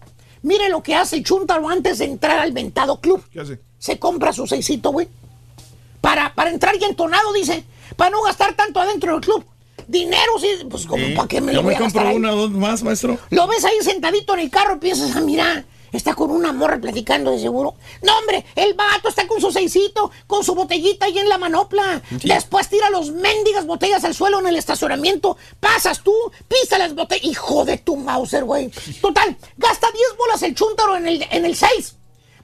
Mire 0.44 0.70
lo 0.70 0.82
que 0.82 0.96
hace 0.96 1.22
chuntaro 1.22 1.68
antes 1.70 2.00
de 2.00 2.06
entrar 2.06 2.40
al 2.40 2.52
ventado 2.54 3.00
club. 3.02 3.24
¿Qué 3.32 3.42
hace? 3.42 3.60
Se 3.78 4.00
compra 4.00 4.32
su 4.32 4.48
seisito, 4.48 4.92
güey. 4.92 5.08
Para, 6.00 6.34
para 6.34 6.50
entrar 6.50 6.78
ya 6.80 6.88
entonado, 6.88 7.34
dice. 7.34 7.64
Para 7.96 8.12
no 8.12 8.22
gastar 8.24 8.56
tanto 8.56 8.80
adentro 8.80 9.12
del 9.14 9.22
club. 9.22 9.46
Dinero, 9.88 10.32
sí, 10.40 10.48
pues 10.70 10.86
como 10.86 11.06
Sí. 11.06 11.14
para 11.14 11.28
qué 11.28 11.42
me 11.42 11.52
Yo 11.52 11.58
lo 11.58 11.64
voy 11.64 11.74
me 11.74 11.78
a 11.78 11.82
gastar 11.82 12.04
compro 12.04 12.18
una 12.18 12.34
o 12.34 12.36
dos 12.38 12.52
más, 12.52 12.82
maestro. 12.84 13.20
Lo 13.32 13.48
ves 13.48 13.66
ahí 13.66 13.76
sentadito 13.82 14.34
en 14.36 14.40
el 14.42 14.50
carro 14.50 14.76
y 14.76 14.80
piensas, 14.80 15.14
ah, 15.16 15.22
mira, 15.22 15.66
está 15.92 16.14
con 16.14 16.32
una 16.32 16.52
morra 16.52 16.80
platicando 16.80 17.32
de 17.32 17.40
seguro. 17.40 17.76
No, 18.02 18.18
hombre, 18.18 18.46
el 18.56 18.74
vato 18.74 19.10
está 19.10 19.28
con 19.28 19.42
su 19.42 19.52
seisito, 19.52 20.12
con 20.28 20.44
su 20.44 20.56
botellita 20.56 21.06
ahí 21.06 21.20
en 21.20 21.30
la 21.30 21.38
manopla. 21.38 22.02
Después 22.24 22.70
tira 22.70 22.90
los 22.90 23.12
mendigas 23.12 23.66
botellas 23.66 24.04
al 24.04 24.14
suelo 24.14 24.40
en 24.40 24.48
el 24.48 24.56
estacionamiento. 24.56 25.38
Pasas 25.60 26.02
tú, 26.02 26.14
pisa 26.48 26.78
las 26.78 26.96
botellas. 26.96 27.26
Hijo 27.26 27.66
de 27.66 27.78
tu 27.78 27.96
Mauser, 27.96 28.44
güey. 28.44 28.72
Total, 29.02 29.38
gasta 29.58 29.88
10 29.92 30.18
bolas 30.18 30.44
el 30.44 30.56
chúntaro 30.56 30.98
en 30.98 31.08
el, 31.08 31.28
en 31.30 31.46
el 31.46 31.56
6. 31.56 31.96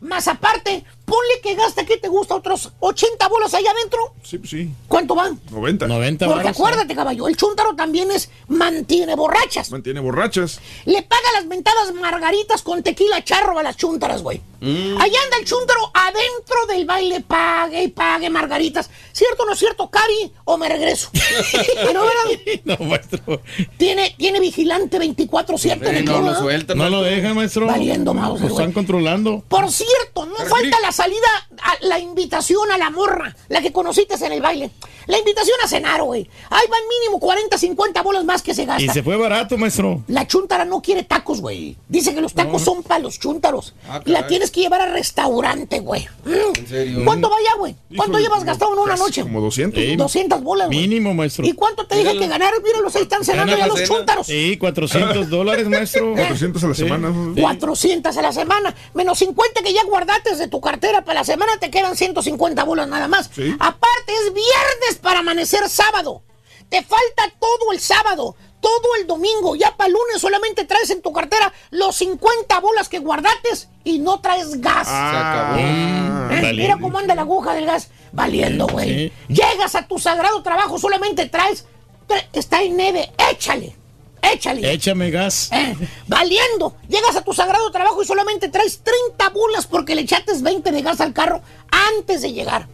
Más 0.02 0.28
aparte, 0.28 0.86
ponle 1.08 1.40
que 1.42 1.56
gasta, 1.56 1.86
¿qué 1.86 1.96
te 1.96 2.10
gusta? 2.10 2.36
Otros 2.36 2.74
80 2.82 3.28
bolas 3.30 3.54
allá 3.54 3.72
adentro. 3.72 4.14
Sí, 4.24 4.38
pues 4.38 4.50
sí. 4.50 4.70
¿Cuánto 4.90 5.16
van? 5.16 5.40
90. 5.50 5.88
90 5.88 6.28
Porque 6.28 6.50
acuérdate, 6.50 6.94
caballo, 6.94 7.30
el 7.30 7.38
chúntaro 7.38 7.76
también 7.76 8.12
es 8.12 8.30
mantiene 8.50 9.16
borrachas. 9.16 9.72
Mantiene 9.72 10.02
borrachas. 10.02 10.60
Le 10.84 11.02
paga 11.04 11.32
las 11.36 11.46
mentadas 11.46 11.94
margaritas 11.94 12.62
con 12.62 12.84
tequila 12.84 13.24
charro 13.24 13.58
a 13.58 13.64
las 13.64 13.78
chúntaras, 13.78 14.22
güey. 14.22 14.42
Mm. 14.60 14.98
Allá 15.00 15.20
anda 15.24 15.38
el 15.40 15.46
chúntaro 15.46 15.92
adentro 15.94 16.66
del 16.68 16.86
baile, 16.86 17.22
pague 17.22 17.84
y 17.84 17.88
pague 17.88 18.30
margaritas. 18.30 18.90
¿Cierto 19.14 19.44
o 19.44 19.46
no 19.46 19.54
es 19.54 19.60
cierto, 19.60 19.90
Cari? 19.90 20.34
¿O 20.44 20.58
me 20.58 20.68
regreso? 20.68 21.10
Pero, 21.86 22.02
¿verdad? 22.02 22.62
No, 22.66 22.78
maestro. 22.86 23.42
Tiene, 23.78 24.14
tiene 24.18 24.42
vigilante 24.42 25.00
24-7 25.00 25.88
en 25.88 25.96
el 25.96 26.06
club, 26.06 26.46
¿verdad? 26.46 26.76
No 26.76 26.90
lo 26.90 27.02
dejan, 27.02 27.36
maestro. 27.36 27.68
Valiendo 27.68 28.14
mouse, 28.14 28.42
Lo 28.42 28.48
están 28.48 28.74
controlando. 28.74 29.44
Por 29.48 29.72
cierto, 29.72 30.26
no 30.26 30.36
falta 30.36 30.78
la 30.82 30.92
salida, 30.98 31.28
a 31.62 31.74
la 31.86 32.00
invitación 32.00 32.72
a 32.72 32.78
la 32.78 32.90
morra, 32.90 33.36
la 33.50 33.62
que 33.62 33.72
conociste 33.72 34.16
en 34.26 34.32
el 34.34 34.42
baile. 34.42 34.72
La 35.06 35.18
invitación 35.18 35.56
a 35.64 35.68
cenar, 35.70 36.02
güey. 36.04 36.30
Ahí 36.50 36.66
van 36.70 36.82
mínimo 37.00 37.20
40, 37.20 37.58
50 37.58 38.02
bolas 38.02 38.26
más 38.26 38.42
que 38.42 38.54
se 38.54 38.64
Y 38.64 38.66
gastan. 38.66 38.94
se 38.94 39.04
fue 39.04 39.16
barato, 39.16 39.58
maestro. 39.58 40.04
La 40.08 40.28
chuntara 40.28 40.66
no 40.66 40.82
quiere 40.82 41.04
tacos, 41.04 41.40
güey. 41.40 41.78
Dice 41.88 42.14
que 42.14 42.20
los 42.20 42.34
tacos 42.34 42.62
son 42.64 42.84
para 42.84 43.00
los 43.00 43.18
chúntaros. 43.18 43.74
Ah, 43.88 44.02
la 44.04 44.16
caray. 44.16 44.28
tienes 44.28 44.52
que 44.52 44.60
llevar 44.62 44.82
al 44.82 44.92
restaurante, 44.92 45.80
güey. 45.80 46.08
Mm. 46.26 46.66
serio? 46.68 47.02
¿Cuánto 47.06 47.30
vaya, 47.30 47.54
güey? 47.58 47.76
¿Cuánto 47.96 48.20
Híjole, 48.20 48.24
llevas 48.24 48.44
gastado 48.44 48.74
en 48.74 48.80
una 48.80 48.96
noche? 48.98 49.22
Como 49.22 49.40
200. 49.40 49.82
200 49.98 50.44
bolas, 50.44 50.68
güey. 50.68 50.80
Mínimo, 50.80 51.14
maestro. 51.14 51.46
¿Y 51.46 51.54
cuánto 51.54 51.88
te 51.88 51.96
dije 51.96 52.18
que 52.18 52.28
ganaron? 52.28 52.62
Míralo, 52.62 52.90
ahí 52.94 53.02
están 53.04 53.24
cenando 53.24 53.56
ya 53.58 53.68
los 53.68 53.84
chúntaros. 53.84 54.28
Sí, 54.28 54.58
400 54.58 55.30
dólares, 55.30 55.70
maestro. 55.70 56.14
400 56.16 56.64
a 56.64 56.68
la 56.68 56.74
Sí. 56.74 56.84
semana. 56.84 57.14
400 57.40 58.18
a 58.18 58.22
la 58.22 58.34
semana, 58.34 58.76
menos 58.94 59.18
50 59.20 59.62
que 59.62 59.72
ya 59.74 59.84
guardaste 59.86 60.36
de 60.36 60.48
tu 60.50 60.60
cartera 60.60 60.87
para 61.04 61.20
la 61.20 61.24
semana, 61.24 61.58
te 61.60 61.70
quedan 61.72 61.96
150 61.96 62.64
bolas 62.64 62.88
nada 62.88 63.08
más. 63.08 63.30
Aparte, 63.60 64.14
es 64.26 64.34
viernes 64.34 64.98
para 65.02 65.20
amanecer 65.20 65.68
sábado. 65.70 66.24
Te 66.70 66.84
falta 66.84 67.32
todo 67.40 67.72
el 67.72 67.80
sábado, 67.80 68.36
todo 68.60 68.96
el 69.00 69.08
domingo. 69.08 69.56
Ya 69.56 69.76
para 69.78 69.88
el 69.88 69.94
lunes 69.94 70.20
solamente 70.22 70.66
traes 70.66 70.90
en 70.90 71.02
tu 71.02 71.14
cartera 71.14 71.54
los 71.70 71.96
50 71.96 72.60
bolas 72.60 72.90
que 72.90 73.00
guardates 73.00 73.70
y 73.86 74.00
no 74.00 74.20
traes 74.20 74.60
gas. 74.60 74.88
Ah. 74.90 75.56
¿Eh? 75.58 76.28
valiendo. 76.30 76.62
Mira 76.62 76.78
cómo 76.82 76.98
anda 77.00 77.16
la 77.16 77.22
aguja 77.22 77.54
del 77.54 77.66
gas. 77.68 77.88
Valiendo, 78.12 78.68
güey. 78.68 79.14
Llegas 79.30 79.76
a 79.76 79.88
tu 79.88 79.98
sagrado 80.00 80.42
trabajo, 80.44 80.78
solamente 80.78 81.28
traes. 81.30 81.66
tra- 82.08 82.26
Está 82.34 82.62
en 82.64 82.76
nieve, 82.76 83.12
échale. 83.32 83.77
Échale. 84.22 84.72
Échame 84.74 85.10
gas. 85.12 85.50
Eh, 85.52 85.76
valiendo. 86.08 86.76
Llegas 86.90 87.16
a 87.16 87.22
tu 87.22 87.34
sagrado 87.34 87.72
trabajo 87.72 88.02
y 88.02 88.06
solamente 88.06 88.50
traes 88.50 88.82
30 88.84 89.30
bolas 89.30 89.68
porque 89.68 89.96
le 89.96 90.02
echates 90.02 90.42
20 90.42 90.72
de 90.72 90.82
gas 90.82 91.00
al 91.02 91.14
carro 91.14 91.42
antes 91.72 92.22
de 92.22 92.34
llegar. 92.34 92.68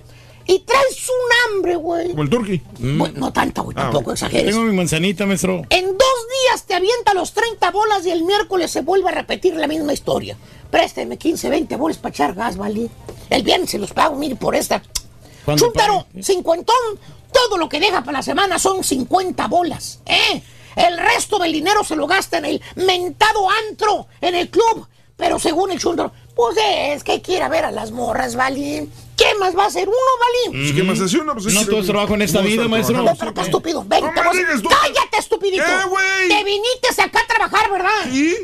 Y 0.45 0.59
traes 0.59 1.07
un 1.07 1.55
hambre, 1.55 1.75
güey. 1.77 2.09
Como 2.11 2.23
el 2.23 2.29
turqui. 2.29 2.61
Bueno, 2.79 3.13
no 3.17 3.31
tanta, 3.31 3.61
güey, 3.61 3.75
Ah, 3.77 3.83
tampoco 3.83 4.03
bueno. 4.05 4.13
exageres. 4.15 4.53
Tengo 4.53 4.65
mi 4.67 4.75
manzanita, 4.75 5.25
maestro. 5.25 5.61
En 5.69 5.85
dos 5.85 5.97
días 6.49 6.63
te 6.65 6.73
avienta 6.73 7.13
los 7.13 7.31
30 7.33 7.71
bolas 7.71 8.05
y 8.05 8.11
el 8.11 8.23
miércoles 8.23 8.69
se 8.71 8.81
vuelve 8.81 9.07
a 9.09 9.13
repetir 9.13 9.55
la 9.55 9.67
misma 9.67 9.93
historia. 9.93 10.35
Présteme 10.69 11.17
15, 11.17 11.49
20 11.49 11.75
bolas 11.77 11.97
para 11.97 12.09
echar 12.13 12.33
gas, 12.33 12.57
¿vale? 12.57 12.89
El 13.29 13.43
viernes 13.43 13.69
se 13.69 13.77
los 13.77 13.93
pago, 13.93 14.15
mire, 14.17 14.35
por 14.35 14.53
esta. 14.55 14.81
¿Cuándo 15.45 15.63
Chúntaro, 15.63 16.07
cincuentón, 16.21 16.75
todo 17.31 17.57
lo 17.57 17.69
que 17.69 17.79
deja 17.79 18.01
para 18.03 18.17
la 18.19 18.23
semana 18.23 18.59
son 18.59 18.83
50 18.83 19.47
bolas, 19.47 19.99
¿eh? 20.05 20.41
El 20.75 20.97
resto 20.97 21.39
del 21.39 21.51
dinero 21.53 21.83
se 21.83 21.95
lo 21.95 22.07
gasta 22.07 22.37
en 22.37 22.45
el 22.45 22.61
mentado 22.75 23.47
antro, 23.69 24.07
en 24.21 24.35
el 24.35 24.49
club. 24.49 24.87
Pero 25.15 25.37
según 25.37 25.71
el 25.71 25.79
chúntaro, 25.79 26.11
pues 26.35 26.57
es 26.57 27.03
que 27.03 27.21
quiere 27.21 27.47
ver 27.47 27.65
a 27.65 27.71
las 27.71 27.91
morras, 27.91 28.35
¿vale? 28.35 28.87
¿Qué 29.15 29.27
más 29.39 29.55
va 29.55 29.65
a 29.65 29.67
hacer 29.67 29.87
uno, 29.87 29.97
¿vale? 30.19 30.57
Pues, 30.59 30.73
¿Qué 30.75 30.83
más 30.83 30.99
hace 30.99 31.17
uno? 31.19 31.33
Pues, 31.33 31.53
No 31.53 31.65
todo 31.65 31.81
es 31.81 31.85
trabajo 31.85 32.15
en 32.15 32.23
esta 32.23 32.41
no 32.41 32.47
vida, 32.47 32.67
maestro. 32.67 33.03
No, 33.03 33.15
pero 33.15 33.31
estúpido. 33.41 33.85
Ven, 33.87 34.03
No 34.03 34.31
digas. 34.33 34.61
¡Cállate, 34.67 35.17
estupidito! 35.19 35.63
¿Qué, 35.63 35.87
güey? 35.87 36.27
Te 36.29 36.43
viniste 36.43 37.01
acá 37.01 37.19
a 37.19 37.27
trabajar, 37.27 37.71
¿verdad? 37.71 37.89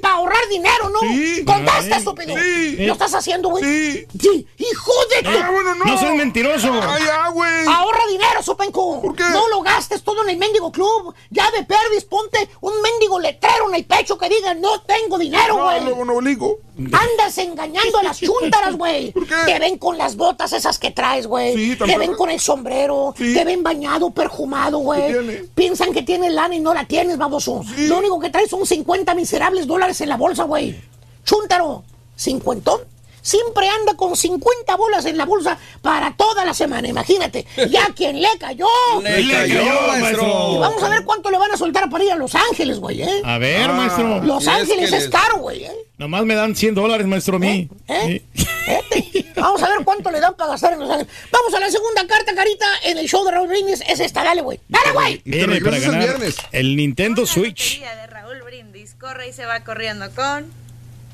Para 0.02 0.14
ahorrar 0.14 0.48
dinero, 0.50 0.90
¿no? 0.90 1.00
Sí. 1.00 1.44
Contesta, 1.44 1.98
estúpido. 1.98 2.36
sí. 2.38 2.76
¿Lo 2.86 2.94
estás 2.94 3.16
haciendo, 3.16 3.50
güey? 3.50 3.64
Sí. 3.64 4.06
Sí. 4.22 4.48
¡Hijo 4.58 4.92
de 5.10 5.24
tu... 5.24 5.30
Ah, 5.30 5.50
bueno, 5.52 5.74
no. 5.76 5.86
No 5.86 5.98
seas 5.98 6.16
mentiroso. 6.16 6.72
Ay, 6.88 7.04
ya, 7.04 7.30
güey. 7.30 7.66
Ahorra 7.68 8.02
dinero, 8.12 8.44
Sopenco. 8.44 9.02
¿Por 9.02 9.16
qué? 9.16 9.24
No 9.32 9.48
lo 9.50 9.62
gastes 9.62 9.99
todo 10.20 10.24
en 10.24 10.30
el 10.32 10.38
mendigo 10.38 10.72
club. 10.72 11.14
Ya 11.30 11.50
de 11.52 11.64
perdis, 11.64 12.06
ponte 12.06 12.50
un 12.62 12.74
mendigo 12.82 13.20
letrero 13.20 13.70
en 13.70 13.76
el 13.76 13.86
pecho 13.86 14.18
que 14.18 14.30
diga 14.30 14.54
no 14.54 14.82
tengo 14.82 15.18
dinero, 15.18 15.58
No, 15.58 15.64
güey. 15.66 15.84
luego 15.84 16.06
no 16.06 16.14
obligo. 16.14 16.60
Andas 16.78 17.38
engañando 17.38 17.98
a 18.00 18.04
las 18.04 18.20
chúntaras, 18.20 18.76
güey. 18.78 19.12
¿Por 19.14 19.28
qué? 19.28 19.36
Te 19.46 19.60
ven 19.60 19.78
con 19.78 19.98
las 19.98 20.16
botas 20.16 20.54
esas 20.54 20.80
que 20.80 20.92
traes, 20.92 21.28
güey. 21.28 21.56
Sí, 21.56 21.76
te 21.76 21.98
ven 21.98 22.14
con 22.16 22.30
el 22.30 22.40
sombrero. 22.40 23.14
Sí. 23.18 23.34
Te 23.34 23.44
ven 23.44 23.64
bañado, 23.64 24.12
perjumado, 24.12 24.80
güey. 24.80 25.48
Piensan 25.56 25.92
que 25.94 26.04
tienes 26.04 26.32
lana 26.34 26.56
y 26.56 26.60
no 26.60 26.74
la 26.74 26.86
tienes, 26.86 27.18
baboso. 27.18 27.64
Sí. 27.76 27.88
Lo 27.88 27.98
único 27.98 28.20
que 28.20 28.30
traes 28.30 28.50
son 28.50 28.66
50 28.66 29.14
miserables 29.16 29.68
dólares 29.68 30.00
en 30.02 30.10
la 30.10 30.18
bolsa, 30.18 30.44
güey. 30.44 30.80
Chúntaro, 31.26 31.84
cincuentón. 32.16 32.82
Siempre 33.30 33.70
anda 33.70 33.94
con 33.94 34.16
50 34.16 34.76
bolas 34.76 35.06
en 35.06 35.16
la 35.16 35.26
bolsa 35.26 35.56
para 35.84 36.16
toda 36.16 36.44
la 36.46 36.56
semana, 36.56 36.88
imagínate. 36.88 37.46
Ya 37.70 37.86
quien 37.96 38.20
le 38.20 38.28
cayó. 38.40 38.66
Le 39.04 39.32
cayó, 39.32 39.88
maestro. 39.88 40.54
Y 40.56 40.58
vamos 40.58 40.82
a 40.82 40.90
ver 40.90 41.04
cuánto 41.04 41.30
le 41.30 41.38
van 41.38 41.52
a 41.52 41.58
soltar 41.58 41.92
para 41.92 42.04
ir 42.04 42.12
a 42.12 42.16
Los 42.16 42.34
Ángeles, 42.34 42.80
güey, 42.80 43.04
¿eh? 43.04 43.22
A 43.24 43.38
ver, 43.38 43.70
maestro. 43.72 44.24
Los 44.24 44.42
es 44.42 44.48
Ángeles 44.48 44.92
es 44.94 45.10
caro, 45.10 45.38
güey, 45.38 45.64
¿eh? 45.64 45.72
Nomás 46.00 46.26
me 46.26 46.34
dan 46.34 46.56
100 46.56 46.74
dólares, 46.74 47.06
maestro, 47.06 47.36
a 47.36 47.40
mí. 47.40 47.70
¿Eh? 47.88 48.24
Vete. 48.66 49.26
Vamos 49.36 49.62
a 49.62 49.70
ver 49.70 49.86
cuánto 49.86 50.10
le 50.10 50.20
dan 50.20 50.34
para 50.34 50.50
gastar 50.54 50.74
en 50.74 50.80
Los 50.80 50.90
Ángeles. 50.90 51.14
Vamos 51.32 51.54
a 51.54 51.60
la 51.60 51.70
segunda 51.70 52.08
carta, 52.08 52.34
Carita, 52.34 52.66
en 52.84 52.98
el 52.98 53.08
show 53.08 53.24
de 53.26 53.32
Raúl 53.32 53.48
Brindis. 53.48 53.84
Es 53.88 54.00
esta, 54.00 54.24
dale, 54.24 54.42
güey. 54.42 54.60
Dale, 54.68 54.92
güey. 54.92 55.22
Viene 55.24 55.62
para 55.62 55.78
regresas 55.78 55.84
el 55.84 55.92
ganar 55.92 56.08
viernes. 56.08 56.36
el 56.52 56.76
Nintendo 56.76 57.28
Switch. 57.28 57.80
de 57.80 58.08
Raúl 58.08 58.42
Brindis 58.42 58.96
corre 59.00 59.30
y 59.30 59.34
se 59.34 59.46
va 59.46 59.64
corriendo 59.64 60.10
con 60.16 60.52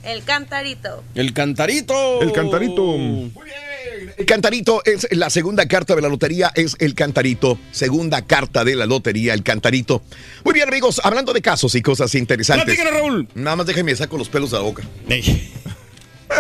el 0.05 0.23
cantarito. 0.23 1.03
El 1.15 1.33
cantarito. 1.33 2.21
El 2.21 2.31
cantarito. 2.31 2.83
Muy 2.83 3.31
bien. 3.43 3.75
El 4.17 4.25
cantarito 4.25 4.81
es 4.85 5.07
la 5.11 5.29
segunda 5.29 5.67
carta 5.67 5.95
de 5.95 6.01
la 6.01 6.09
lotería, 6.09 6.51
es 6.55 6.75
el 6.79 6.95
cantarito. 6.95 7.57
Segunda 7.71 8.21
carta 8.21 8.63
de 8.63 8.75
la 8.75 8.85
lotería, 8.85 9.33
el 9.33 9.43
cantarito. 9.43 10.03
Muy 10.43 10.53
bien, 10.53 10.67
amigos, 10.67 11.01
hablando 11.03 11.33
de 11.33 11.41
casos 11.41 11.75
y 11.75 11.81
cosas 11.81 12.13
interesantes. 12.15 12.65
Platícanos, 12.65 12.93
Raúl. 12.93 13.27
Nada 13.35 13.55
más 13.57 13.65
déjeme 13.65 13.95
saco 13.95 14.17
los 14.17 14.29
pelos 14.29 14.51
de 14.51 14.57
la 14.57 14.63
boca. 14.63 14.83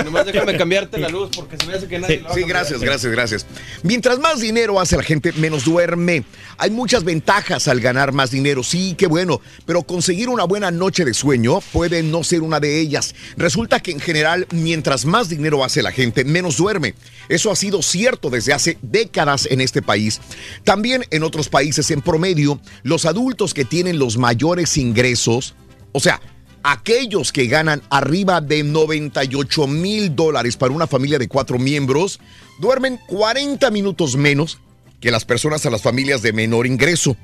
Nomás 0.03 0.25
déjame 0.25 0.57
cambiarte 0.57 0.97
la 0.97 1.09
luz 1.09 1.29
porque 1.35 1.57
se 1.57 1.65
me 1.65 1.73
hace 1.73 1.87
que 1.87 1.99
nadie 1.99 2.17
Sí, 2.17 2.23
lo 2.23 2.29
va 2.29 2.35
sí, 2.35 2.43
gracias, 2.43 2.81
gracias, 2.81 3.11
gracias. 3.11 3.45
Mientras 3.83 4.19
más 4.19 4.39
dinero 4.39 4.79
hace 4.79 4.97
la 4.97 5.03
gente, 5.03 5.31
menos 5.33 5.65
duerme. 5.65 6.23
Hay 6.57 6.71
muchas 6.71 7.03
ventajas 7.03 7.67
al 7.67 7.79
ganar 7.79 8.13
más 8.13 8.31
dinero, 8.31 8.63
sí, 8.63 8.95
qué 8.97 9.07
bueno, 9.07 9.41
pero 9.65 9.83
conseguir 9.83 10.29
una 10.29 10.45
buena 10.45 10.71
noche 10.71 11.05
de 11.05 11.13
sueño 11.13 11.59
puede 11.73 12.01
no 12.03 12.23
ser 12.23 12.41
una 12.41 12.59
de 12.59 12.79
ellas. 12.79 13.13
Resulta 13.37 13.81
que 13.81 13.91
en 13.91 13.99
general, 13.99 14.47
mientras 14.51 15.05
más 15.05 15.29
dinero 15.29 15.63
hace 15.63 15.81
la 15.81 15.91
gente, 15.91 16.23
menos 16.23 16.57
duerme. 16.57 16.95
Eso 17.29 17.51
ha 17.51 17.55
sido 17.55 17.81
cierto 17.81 18.29
desde 18.29 18.53
hace 18.53 18.77
décadas 18.81 19.47
en 19.49 19.61
este 19.61 19.81
país. 19.81 20.21
También 20.63 21.05
en 21.11 21.23
otros 21.23 21.49
países, 21.49 21.91
en 21.91 22.01
promedio, 22.01 22.59
los 22.83 23.05
adultos 23.05 23.53
que 23.53 23.65
tienen 23.65 23.99
los 23.99 24.17
mayores 24.17 24.77
ingresos, 24.77 25.55
o 25.91 25.99
sea, 25.99 26.21
aquellos 26.65 27.31
que 27.31 27.45
ganan 27.45 27.83
arriba 27.91 28.41
de 28.41 28.63
98 28.63 29.67
mil 29.67 30.15
dólares 30.15 30.57
para 30.57 30.73
una 30.73 30.87
familia 30.87 31.19
de 31.19 31.27
cuatro 31.27 31.59
miembros 31.59 32.19
duermen 32.59 32.99
40 33.07 33.69
minutos 33.69 34.17
menos 34.17 34.59
que 34.99 35.11
las 35.11 35.25
personas 35.25 35.63
a 35.67 35.69
las 35.69 35.83
familias 35.83 36.23
de 36.23 36.33
menor 36.33 36.65
ingreso. 36.65 37.15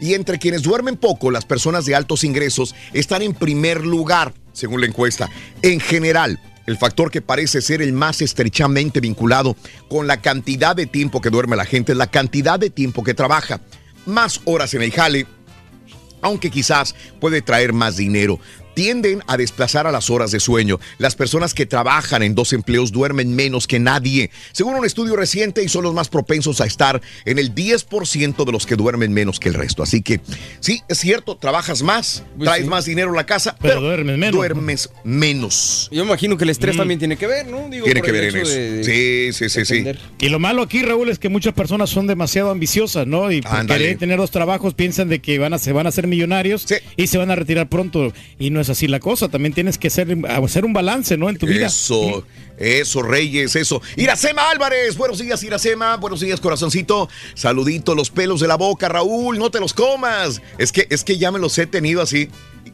Y 0.00 0.14
entre 0.14 0.38
quienes 0.38 0.62
duermen 0.62 0.96
poco, 0.96 1.30
las 1.30 1.44
personas 1.44 1.84
de 1.84 1.94
altos 1.94 2.24
ingresos 2.24 2.74
están 2.94 3.20
en 3.20 3.34
primer 3.34 3.84
lugar, 3.84 4.32
según 4.54 4.80
la 4.80 4.86
encuesta. 4.86 5.28
En 5.60 5.78
general, 5.78 6.40
el 6.66 6.78
factor 6.78 7.10
que 7.10 7.20
parece 7.20 7.60
ser 7.60 7.82
el 7.82 7.92
más 7.92 8.22
estrechamente 8.22 9.00
vinculado 9.00 9.56
con 9.90 10.06
la 10.06 10.22
cantidad 10.22 10.74
de 10.74 10.86
tiempo 10.86 11.20
que 11.20 11.28
duerme 11.28 11.56
la 11.56 11.66
gente 11.66 11.92
es 11.92 11.98
la 11.98 12.10
cantidad 12.10 12.58
de 12.58 12.70
tiempo 12.70 13.04
que 13.04 13.12
trabaja. 13.12 13.60
Más 14.06 14.40
horas 14.46 14.72
en 14.72 14.80
el 14.80 14.92
jale, 14.92 15.26
aunque 16.22 16.50
quizás 16.50 16.94
puede 17.20 17.42
traer 17.42 17.74
más 17.74 17.96
dinero. 17.96 18.40
Tienden 18.76 19.22
a 19.26 19.38
desplazar 19.38 19.86
a 19.86 19.90
las 19.90 20.10
horas 20.10 20.30
de 20.32 20.38
sueño. 20.38 20.78
Las 20.98 21.16
personas 21.16 21.54
que 21.54 21.64
trabajan 21.64 22.22
en 22.22 22.34
dos 22.34 22.52
empleos 22.52 22.92
duermen 22.92 23.34
menos 23.34 23.66
que 23.66 23.78
nadie. 23.78 24.30
Según 24.52 24.74
un 24.74 24.84
estudio 24.84 25.16
reciente, 25.16 25.64
y 25.64 25.68
son 25.70 25.82
los 25.82 25.94
más 25.94 26.10
propensos 26.10 26.60
a 26.60 26.66
estar 26.66 27.00
en 27.24 27.38
el 27.38 27.54
10% 27.54 28.44
de 28.44 28.52
los 28.52 28.66
que 28.66 28.76
duermen 28.76 29.14
menos 29.14 29.40
que 29.40 29.48
el 29.48 29.54
resto. 29.54 29.82
Así 29.82 30.02
que, 30.02 30.20
sí, 30.60 30.82
es 30.90 30.98
cierto, 30.98 31.38
trabajas 31.38 31.82
más, 31.82 32.22
traes 32.38 32.66
más 32.66 32.84
dinero 32.84 33.12
a 33.12 33.16
la 33.16 33.24
casa, 33.24 33.56
pero, 33.62 33.80
duermes 33.80 34.18
menos. 34.18 34.34
Duermes 34.36 34.90
menos. 35.04 35.88
Yo 35.90 36.04
me 36.04 36.10
imagino 36.10 36.36
que 36.36 36.44
el 36.44 36.50
estrés 36.50 36.76
también 36.76 36.98
tiene 36.98 37.16
que 37.16 37.26
ver, 37.26 37.46
¿no? 37.46 37.70
Digo, 37.70 37.86
Tiene 37.86 38.02
que 38.02 38.12
ver 38.12 38.24
en 38.24 38.36
eso. 38.36 38.50
de- 38.50 38.84
Sí, 38.84 39.32
sí, 39.32 39.48
sí, 39.48 39.64
sí. 39.64 39.84
Y 40.18 40.28
lo 40.28 40.38
malo 40.38 40.60
aquí, 40.60 40.82
Raúl, 40.82 41.08
es 41.08 41.18
que 41.18 41.30
muchas 41.30 41.54
personas 41.54 41.88
son 41.88 42.06
demasiado 42.06 42.50
ambiciosas, 42.50 43.06
¿no? 43.06 43.32
Y 43.32 43.40
por 43.40 43.64
querer 43.66 43.96
tener 43.96 44.18
dos 44.18 44.30
trabajos 44.30 44.74
piensan 44.74 45.08
de 45.08 45.20
que 45.20 45.38
van 45.38 45.54
a, 45.54 45.58
se 45.58 45.72
van 45.72 45.86
a 45.86 45.90
ser 45.92 46.06
millonarios 46.06 46.66
y 46.96 47.06
se 47.06 47.16
van 47.16 47.30
a 47.30 47.36
retirar 47.36 47.70
pronto. 47.70 48.12
Y 48.38 48.50
no 48.50 48.60
es 48.60 48.65
así 48.70 48.88
la 48.88 49.00
cosa. 49.00 49.28
También 49.28 49.52
tienes 49.52 49.78
que 49.78 49.88
hacer, 49.88 50.16
hacer 50.28 50.64
un 50.64 50.72
balance, 50.72 51.16
¿no? 51.16 51.28
En 51.28 51.36
tu 51.36 51.46
vida. 51.46 51.66
Eso, 51.66 52.24
eso, 52.58 53.02
Reyes, 53.02 53.56
eso. 53.56 53.82
Iracema 53.96 54.50
Álvarez, 54.50 54.96
buenos 54.96 55.18
días, 55.18 55.42
Iracema, 55.42 55.96
buenos 55.96 56.20
días, 56.20 56.40
corazoncito. 56.40 57.08
Saludito, 57.34 57.94
los 57.94 58.10
pelos 58.10 58.40
de 58.40 58.48
la 58.48 58.56
boca, 58.56 58.88
Raúl, 58.88 59.38
no 59.38 59.50
te 59.50 59.60
los 59.60 59.74
comas. 59.74 60.40
Es 60.58 60.72
que, 60.72 60.86
es 60.90 61.04
que 61.04 61.18
ya 61.18 61.30
me 61.30 61.38
los 61.38 61.56
he 61.58 61.66
tenido 61.66 62.02
así 62.02 62.28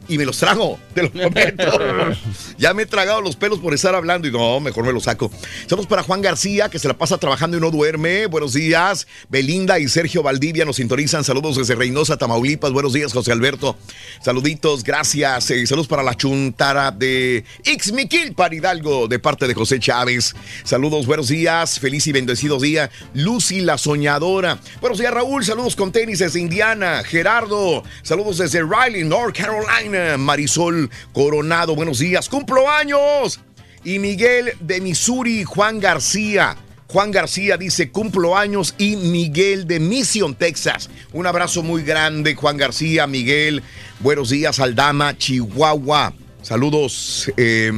y 0.07 0.17
me 0.17 0.25
los 0.25 0.37
trago, 0.37 0.79
te 0.93 1.03
lo 1.03 1.11
prometo. 1.11 1.79
ya 2.57 2.73
me 2.73 2.83
he 2.83 2.85
tragado 2.85 3.21
los 3.21 3.35
pelos 3.35 3.59
por 3.59 3.73
estar 3.73 3.95
hablando 3.95 4.27
y 4.27 4.31
no, 4.31 4.59
mejor 4.59 4.85
me 4.85 4.93
los 4.93 5.03
saco. 5.03 5.31
Saludos 5.67 5.87
para 5.87 6.03
Juan 6.03 6.21
García, 6.21 6.69
que 6.69 6.79
se 6.79 6.87
la 6.87 6.95
pasa 6.95 7.17
trabajando 7.17 7.57
y 7.57 7.59
no 7.59 7.71
duerme. 7.71 8.27
Buenos 8.27 8.53
días. 8.53 9.07
Belinda 9.29 9.79
y 9.79 9.87
Sergio 9.87 10.23
Valdivia 10.23 10.65
nos 10.65 10.77
sintonizan. 10.77 11.23
Saludos 11.23 11.57
desde 11.57 11.75
Reynosa, 11.75 12.17
Tamaulipas. 12.17 12.71
Buenos 12.71 12.93
días, 12.93 13.13
José 13.13 13.31
Alberto. 13.31 13.77
Saluditos, 14.21 14.83
gracias. 14.83 15.51
Eh, 15.51 15.65
saludos 15.67 15.87
para 15.87 16.03
la 16.03 16.15
chuntara 16.15 16.91
de 16.91 17.43
Ixmiquil 17.65 18.33
para 18.33 18.55
Hidalgo, 18.55 19.07
de 19.07 19.19
parte 19.19 19.47
de 19.47 19.53
José 19.53 19.79
Chávez. 19.79 20.35
Saludos, 20.63 21.05
buenos 21.05 21.27
días. 21.27 21.79
Feliz 21.79 22.07
y 22.07 22.11
bendecido 22.11 22.59
día. 22.59 22.89
Lucy 23.13 23.61
la 23.61 23.77
soñadora. 23.77 24.59
Buenos 24.81 24.99
días, 24.99 25.13
Raúl. 25.13 25.45
Saludos 25.45 25.75
con 25.75 25.91
tenis 25.91 26.19
desde 26.19 26.39
Indiana. 26.39 27.03
Gerardo. 27.03 27.83
Saludos 28.01 28.37
desde 28.37 28.63
Riley, 28.63 29.03
North 29.03 29.37
Carolina. 29.37 29.82
Marisol 30.17 30.89
Coronado. 31.13 31.75
Buenos 31.75 31.99
días. 31.99 32.29
Cumplo 32.29 32.69
años. 32.69 33.39
Y 33.83 33.99
Miguel 33.99 34.53
de 34.61 34.79
Missouri, 34.81 35.43
Juan 35.43 35.79
García. 35.79 36.55
Juan 36.87 37.11
García 37.11 37.57
dice, 37.57 37.89
cumplo 37.89 38.37
años 38.37 38.75
y 38.77 38.95
Miguel 38.95 39.67
de 39.67 39.79
Mission, 39.79 40.35
Texas. 40.35 40.89
Un 41.11 41.25
abrazo 41.25 41.63
muy 41.63 41.81
grande, 41.81 42.35
Juan 42.35 42.55
García, 42.55 43.07
Miguel. 43.07 43.63
Buenos 43.99 44.29
días, 44.29 44.59
Aldama, 44.59 45.17
Chihuahua. 45.17 46.13
Saludos. 46.43 47.31
eh, 47.37 47.71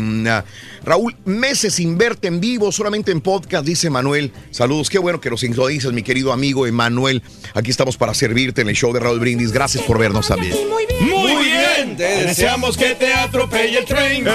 Raúl, 0.85 1.15
meses 1.25 1.73
sin 1.73 1.97
verte 1.97 2.27
en 2.27 2.39
vivo, 2.39 2.71
solamente 2.71 3.11
en 3.11 3.19
podcast, 3.19 3.65
dice 3.65 3.89
Manuel. 3.89 4.31
Saludos, 4.51 4.91
qué 4.91 4.99
bueno 4.99 5.19
que 5.19 5.31
nos 5.31 5.39
sintonizas, 5.39 5.91
mi 5.93 6.03
querido 6.03 6.31
amigo 6.31 6.67
Emanuel. 6.67 7.23
Aquí 7.55 7.71
estamos 7.71 7.97
para 7.97 8.13
servirte 8.13 8.61
en 8.61 8.69
el 8.69 8.75
show 8.75 8.93
de 8.93 8.99
Raúl 8.99 9.19
Brindis. 9.19 9.51
Gracias 9.51 9.83
por 9.83 9.97
vernos 9.97 10.27
también. 10.27 10.55
Muy 11.01 11.43
bien, 11.43 11.97
te 11.97 12.25
deseamos 12.25 12.77
que 12.77 12.93
te 12.93 13.11
atropelle 13.15 13.79
el 13.79 13.85
tren, 13.85 14.25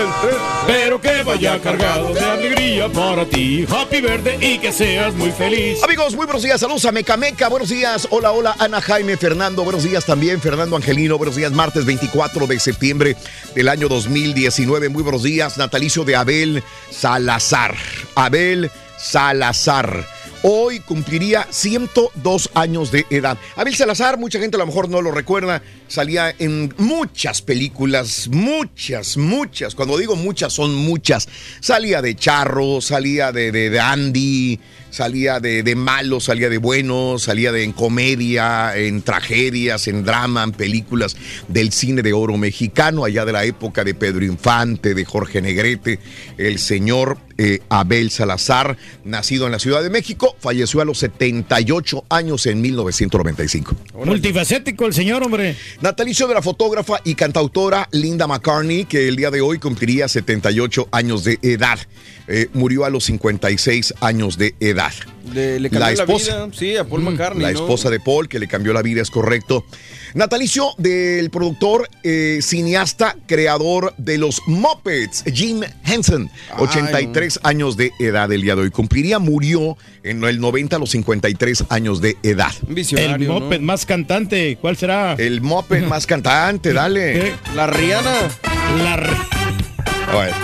pero 0.67 1.01
que 1.01 1.23
vaya 1.23 1.61
cargado 1.61 2.13
de 2.13 2.21
alegría 2.21 2.89
para 2.89 3.25
ti. 3.27 3.65
Happy 3.71 4.01
Verde 4.01 4.37
y 4.41 4.59
que 4.59 4.73
seas 4.73 5.15
muy 5.15 5.31
feliz. 5.31 5.81
Amigos, 5.85 6.17
muy 6.17 6.27
buenos 6.27 6.43
días. 6.43 6.61
Saludos 6.61 6.85
a 6.85 6.91
Mecameca. 6.91 7.49
Buenos 7.49 7.69
días. 7.69 8.09
Hola, 8.11 8.33
hola, 8.33 8.57
Ana 8.59 8.81
Jaime, 8.81 9.17
Fernando. 9.17 9.63
Buenos 9.63 9.85
días 9.85 10.05
también, 10.05 10.41
Fernando 10.41 10.75
Angelino. 10.75 11.17
Buenos 11.17 11.37
días, 11.37 11.53
martes 11.53 11.85
24 11.85 12.49
de 12.49 12.59
septiembre 12.59 13.17
del 13.55 13.69
año 13.69 13.89
2019. 13.89 14.89
Muy 14.89 15.05
buenos 15.05 15.23
días. 15.23 15.57
Natalicio 15.57 16.05
de 16.05 16.17
Abel 16.17 16.40
Salazar. 16.91 17.75
Abel 18.15 18.71
Salazar. 18.99 20.07
Hoy 20.43 20.81
cumpliría 20.81 21.47
102 21.51 22.51
años 22.55 22.91
de 22.91 23.05
edad. 23.11 23.37
Abel 23.57 23.77
Salazar, 23.77 24.19
mucha 24.19 24.41
gente 24.41 24.57
a 24.57 24.61
lo 24.61 24.67
mejor 24.67 24.89
no 24.89 25.03
lo 25.03 25.11
recuerda, 25.11 25.63
salía 25.87 26.35
en 26.39 26.73
muchas 26.79 27.43
películas, 27.43 28.29
muchas, 28.29 29.19
muchas. 29.19 29.75
Cuando 29.75 29.99
digo 29.99 30.17
muchas, 30.17 30.55
son 30.55 30.75
muchas. 30.75 31.29
Salía 31.61 32.01
de 32.01 32.17
Charro, 32.17 32.81
salía 32.81 33.33
de, 33.33 33.53
de, 33.53 33.69
de 33.69 33.81
Andy, 33.81 34.59
salía 34.91 35.41
de, 35.41 35.63
de 35.63 35.75
malo, 35.75 36.21
salía 36.21 36.49
de 36.49 36.59
bueno, 36.59 37.19
salía 37.19 37.53
de 37.53 37.61
en 37.63 37.73
comedia, 37.73 38.77
en 38.77 39.03
tragedias, 39.03 39.89
en 39.89 40.05
drama, 40.05 40.43
en 40.43 40.53
películas 40.53 41.17
del 41.49 41.73
cine 41.73 42.03
de 42.03 42.13
oro 42.13 42.37
mexicano, 42.37 43.05
allá 43.05 43.25
de 43.25 43.33
la 43.33 43.45
época 43.45 43.85
de 43.85 43.95
Pedro 43.95 44.25
Infante, 44.25 44.95
de 44.95 45.05
Jorge 45.05 45.41
Negrete, 45.41 45.99
el 46.39 46.59
señor 46.59 47.19
eh, 47.39 47.61
Abel 47.71 48.11
Salazar, 48.11 48.77
nacido 49.05 49.47
en 49.47 49.53
la 49.53 49.59
Ciudad 49.59 49.83
de 49.83 49.89
México, 49.89 50.37
falleció 50.39 50.83
a 50.83 50.85
los 50.85 50.99
78 50.99 52.05
años 52.11 52.45
en 52.47 52.61
1995. 52.61 53.77
Multifacético 54.05 54.85
el 54.85 54.93
señor, 54.93 55.23
hombre. 55.23 55.57
Natalicio 55.81 56.29
de 56.29 56.35
la 56.35 56.43
fotógrafa 56.43 57.01
y 57.05 57.15
cantautora 57.15 57.89
Linda 57.93 58.27
McCartney, 58.27 58.85
que 58.85 59.09
el 59.09 59.17
día 59.17 59.31
de 59.31 59.41
hoy 59.41 59.59
cumpliría 59.59 60.07
78 60.07 60.89
años 60.93 61.25
de 61.25 61.39
edad. 61.41 61.79
Eh, 62.29 62.49
murió 62.53 62.85
a 62.85 62.91
los 62.91 63.05
56 63.05 63.95
años 64.01 64.37
de 64.37 64.55
edad. 64.61 64.80
Le, 65.33 65.61
le 65.61 65.71
cambió 65.71 65.95
la, 65.95 66.05
vida, 66.05 66.49
sí, 66.53 66.77
a 66.77 66.85
Paul 66.85 67.03
McCartney. 67.03 67.43
La 67.43 67.53
¿no? 67.53 67.61
esposa 67.61 67.91
de 67.91 68.01
Paul, 68.01 68.29
que 68.29 68.39
le 68.39 68.49
cambió 68.49 68.73
la 68.73 68.83
vida, 68.83 69.03
es 69.03 69.11
correcto. 69.11 69.65
Natalicio 70.15 70.75
del 70.77 71.31
productor, 71.31 71.89
eh, 72.03 72.41
cineasta, 72.43 73.17
creador 73.27 73.95
de 73.97 74.19
los 74.19 74.41
Muppets, 74.47 75.25
Jim 75.33 75.61
Henson, 75.85 76.29
83 76.59 77.41
años 77.45 77.77
de 77.77 77.93
edad 78.01 78.33
el 78.33 78.43
día 78.43 78.57
de 78.57 78.63
hoy. 78.63 78.71
Cumpliría, 78.71 79.21
murió 79.21 79.77
en 80.03 80.25
el 80.25 80.41
90 80.41 80.77
a 80.77 80.79
los 80.79 80.91
53 80.91 81.67
años 81.69 82.01
de 82.01 82.17
edad. 82.23 82.53
El 82.97 83.29
moped 83.29 83.61
más 83.61 83.87
cantante, 83.87 84.59
¿cuál 84.61 84.77
será? 84.77 85.15
El 85.15 85.43
moped 85.43 85.85
más 85.85 86.07
cantante, 86.07 86.73
dale. 86.73 87.35
La 87.55 87.69
Rihanna. 87.69 88.31
La 88.83 89.40
Bueno. 90.13 90.37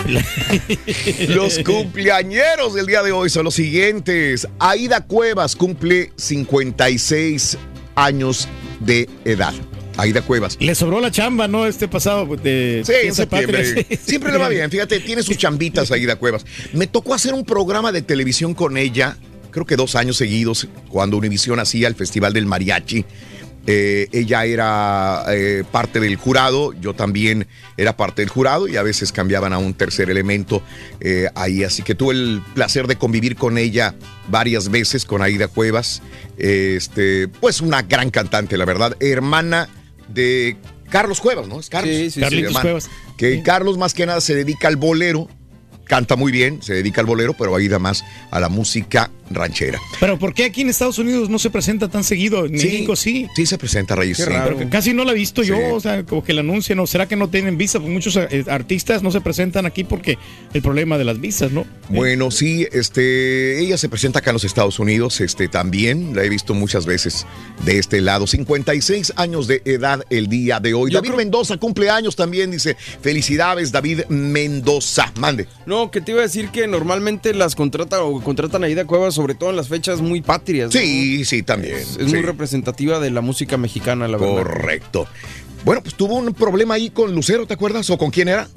Los 1.27 1.59
cumpleañeros 1.59 2.73
del 2.73 2.85
día 2.85 3.03
de 3.03 3.11
hoy 3.11 3.29
son 3.29 3.45
los 3.45 3.55
siguientes. 3.55 4.47
Aida 4.59 5.05
Cuevas 5.05 5.55
cumple 5.55 6.11
56 6.15 7.57
años 7.95 8.47
de 8.79 9.09
edad. 9.25 9.53
Aida 9.97 10.21
Cuevas. 10.21 10.57
Le 10.59 10.75
sobró 10.75 10.99
la 10.99 11.11
chamba, 11.11 11.47
¿no? 11.47 11.65
Este 11.65 11.87
pasado 11.87 12.35
de 12.35 12.83
Sí, 12.85 12.93
en 13.03 13.15
septiembre. 13.15 13.85
Siempre 14.01 14.31
le 14.31 14.37
va 14.37 14.47
bien, 14.47 14.69
fíjate, 14.69 14.99
tiene 14.99 15.23
sus 15.23 15.37
chambitas 15.37 15.91
Aida 15.91 16.15
Cuevas. 16.15 16.45
Me 16.73 16.87
tocó 16.87 17.13
hacer 17.13 17.33
un 17.33 17.43
programa 17.43 17.91
de 17.91 18.03
televisión 18.03 18.53
con 18.53 18.77
ella, 18.77 19.17
creo 19.49 19.65
que 19.65 19.75
dos 19.75 19.95
años 19.95 20.17
seguidos, 20.17 20.67
cuando 20.89 21.17
Univisión 21.17 21.59
hacía 21.59 21.87
el 21.87 21.95
Festival 21.95 22.31
del 22.33 22.45
Mariachi. 22.45 23.05
Eh, 23.69 24.07
ella 24.13 24.45
era 24.45 25.25
eh, 25.27 25.65
parte 25.69 25.99
del 25.99 26.15
jurado, 26.15 26.71
yo 26.79 26.93
también 26.93 27.47
era 27.75 27.97
parte 27.97 28.21
del 28.21 28.29
jurado 28.29 28.69
y 28.69 28.77
a 28.77 28.81
veces 28.81 29.11
cambiaban 29.11 29.51
a 29.51 29.57
un 29.57 29.73
tercer 29.73 30.09
elemento 30.09 30.63
eh, 31.01 31.27
ahí. 31.35 31.65
Así 31.65 31.83
que 31.83 31.93
tuve 31.93 32.13
el 32.13 32.41
placer 32.53 32.87
de 32.87 32.95
convivir 32.95 33.35
con 33.35 33.57
ella 33.57 33.93
varias 34.29 34.69
veces, 34.69 35.03
con 35.03 35.21
Aida 35.21 35.49
Cuevas. 35.49 36.01
Este, 36.37 37.27
pues 37.27 37.59
una 37.59 37.81
gran 37.81 38.09
cantante, 38.09 38.57
la 38.57 38.63
verdad. 38.63 38.95
Hermana 39.01 39.67
de 40.07 40.55
Carlos 40.89 41.19
Cuevas, 41.19 41.49
¿no? 41.49 41.59
Es 41.59 41.69
Carlos. 41.69 41.93
Sí, 41.93 42.09
sí. 42.09 42.21
Carlitos. 42.21 42.57
Cuevas. 42.57 42.89
Que 43.17 43.43
Carlos 43.43 43.77
más 43.77 43.93
que 43.93 44.05
nada 44.05 44.21
se 44.21 44.33
dedica 44.33 44.69
al 44.69 44.77
bolero. 44.77 45.27
Canta 45.83 46.15
muy 46.15 46.31
bien, 46.31 46.61
se 46.61 46.73
dedica 46.73 47.01
al 47.01 47.07
bolero, 47.07 47.33
pero 47.37 47.53
Aida 47.55 47.79
más 47.79 48.05
a 48.31 48.39
la 48.39 48.47
música 48.49 49.09
ranchera. 49.29 49.79
Pero 49.99 50.17
¿por 50.19 50.33
qué 50.33 50.45
aquí 50.45 50.61
en 50.61 50.69
Estados 50.69 50.97
Unidos 50.99 51.29
no 51.29 51.39
se 51.39 51.49
presenta 51.49 51.87
tan 51.89 52.03
seguido? 52.03 52.45
En 52.45 52.57
Sí. 52.59 52.67
México 52.67 52.95
sí. 52.95 53.27
Sí 53.35 53.45
se 53.45 53.57
presenta, 53.57 53.95
Reyes. 53.95 54.17
Qué 54.17 54.23
sí. 54.23 54.29
raro. 54.29 54.45
Pero 54.45 54.57
que 54.59 54.69
casi 54.69 54.93
no 54.93 55.03
la 55.03 55.11
he 55.11 55.15
visto 55.15 55.41
Sí. 55.43 55.49
yo, 55.49 55.73
o 55.75 55.79
sea, 55.79 56.03
como 56.03 56.23
que 56.23 56.33
la 56.33 56.41
anuncian, 56.41 56.79
o 56.79 56.87
será 56.87 57.07
que 57.07 57.15
no 57.15 57.29
tienen 57.29 57.57
visa, 57.57 57.79
pues 57.79 57.91
muchos 57.91 58.15
eh, 58.17 58.45
artistas 58.47 59.03
no 59.03 59.11
se 59.11 59.21
presentan 59.21 59.65
aquí 59.65 59.83
porque 59.83 60.17
el 60.53 60.61
problema 60.61 60.97
de 60.97 61.03
las 61.05 61.19
visas, 61.19 61.51
¿no? 61.51 61.65
Bueno, 61.89 62.31
sí, 62.31 62.67
este, 62.71 63.59
ella 63.59 63.77
se 63.77 63.89
presenta 63.89 64.19
acá 64.19 64.31
en 64.31 64.35
los 64.35 64.43
Estados 64.43 64.79
Unidos, 64.79 65.21
este, 65.21 65.47
también, 65.47 66.15
la 66.15 66.23
he 66.23 66.29
visto 66.29 66.53
muchas 66.53 66.85
veces 66.85 67.25
de 67.65 67.79
este 67.79 68.01
lado. 68.01 68.27
56 68.27 69.13
años 69.15 69.47
de 69.47 69.61
edad 69.65 70.03
el 70.09 70.27
día 70.27 70.59
de 70.59 70.73
hoy. 70.73 70.91
Yo 70.91 70.97
David 70.97 71.09
creo- 71.09 71.17
Mendoza 71.17 71.57
cumple 71.57 71.89
años 71.89 72.15
también, 72.15 72.51
dice, 72.51 72.75
felicidades, 73.01 73.71
David 73.71 74.01
Mendoza. 74.09 75.11
Mande. 75.19 75.47
No, 75.65 75.91
que 75.91 76.01
te 76.01 76.11
iba 76.11 76.21
a 76.21 76.23
decir 76.23 76.49
que 76.49 76.67
normalmente 76.67 77.33
las 77.33 77.55
contratan 77.55 77.99
o 78.03 78.21
contratan 78.21 78.63
a 78.63 78.69
Ida 78.69 78.85
Cuevas, 78.85 79.16
sobre 79.17 79.35
todo 79.35 79.49
en 79.49 79.57
las 79.57 79.67
fechas 79.67 79.99
muy 79.99 80.21
patrias. 80.21 80.73
¿no? 80.73 80.79
Sí, 80.79 81.25
sí, 81.25 81.43
también. 81.43 81.75
Es, 81.75 81.97
sí. 81.99 82.03
muy 82.03 82.21
representativa 82.21 82.99
de 82.99 83.11
la 83.11 83.19
música 83.19 83.57
mexicana, 83.57 84.07
la 84.07 84.17
verdad. 84.17 84.35
Correcto. 84.43 85.07
Bueno, 85.65 85.83
pues 85.83 85.95
tuvo 85.95 86.15
un 86.15 86.33
problema 86.33 86.75
ahí 86.75 86.89
con 86.89 87.13
Lucero, 87.13 87.45
¿te 87.45 87.55
acuerdas? 87.55 87.89
¿O 87.89 87.97
con 87.97 88.11
quién 88.11 88.29
era? 88.29 88.47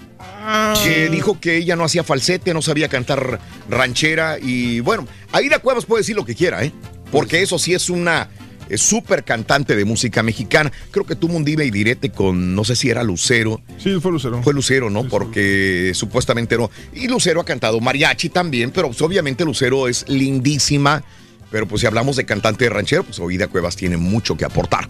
Que 0.85 1.09
dijo 1.09 1.41
que 1.41 1.57
ella 1.57 1.75
no 1.75 1.85
hacía 1.85 2.05
falsete, 2.05 2.55
no 2.55 2.63
sabía 2.63 2.89
cantar 2.89 3.41
ranchera 3.69 4.39
y 4.39 4.81
bueno, 4.81 5.09
Aida 5.33 5.59
Cuevas 5.59 5.87
puede 5.87 6.03
decir 6.03 6.15
lo 6.15 6.25
que 6.25 6.35
quiera, 6.35 6.63
¿eh? 6.63 6.73
Porque 7.11 7.43
eso 7.43 7.59
sí 7.59 7.75
es 7.75 7.91
una 7.91 8.29
es 8.71 8.81
súper 8.81 9.25
cantante 9.25 9.77
de 9.77 9.85
música 9.85 10.23
mexicana. 10.23 10.73
Creo 10.91 11.05
que 11.05 11.17
tuvo 11.17 11.37
un 11.37 11.45
dime 11.45 11.65
y 11.65 11.71
direte 11.71 12.11
con, 12.11 12.55
no 12.55 12.65
sé 12.65 12.77
si 12.77 12.89
era 12.89 13.03
Lucero. 13.03 13.61
Sí, 13.79 13.99
fue 14.01 14.13
Lucero. 14.13 14.43
Fue 14.43 14.55
Lucero, 14.55 14.89
¿no? 14.89 15.09
Porque 15.09 15.93
supuestamente 15.95 16.57
no. 16.57 16.71
Y 16.95 17.09
Lucero 17.09 17.41
ha 17.41 17.45
cantado 17.45 17.81
mariachi 17.81 18.29
también, 18.29 18.71
pero 18.71 18.91
obviamente 19.01 19.45
Lucero 19.45 19.89
es 19.89 20.09
lindísima. 20.09 21.03
Pero 21.51 21.67
pues 21.67 21.81
si 21.81 21.87
hablamos 21.87 22.17
de 22.17 22.25
cantante 22.25 22.65
de 22.65 22.71
ranchero, 22.71 23.05
pues 23.05 23.19
Oida 23.19 23.49
Cuevas 23.49 23.77
tiene 23.77 23.97
mucho 23.97 24.37
que 24.37 24.45
aportar. 24.45 24.89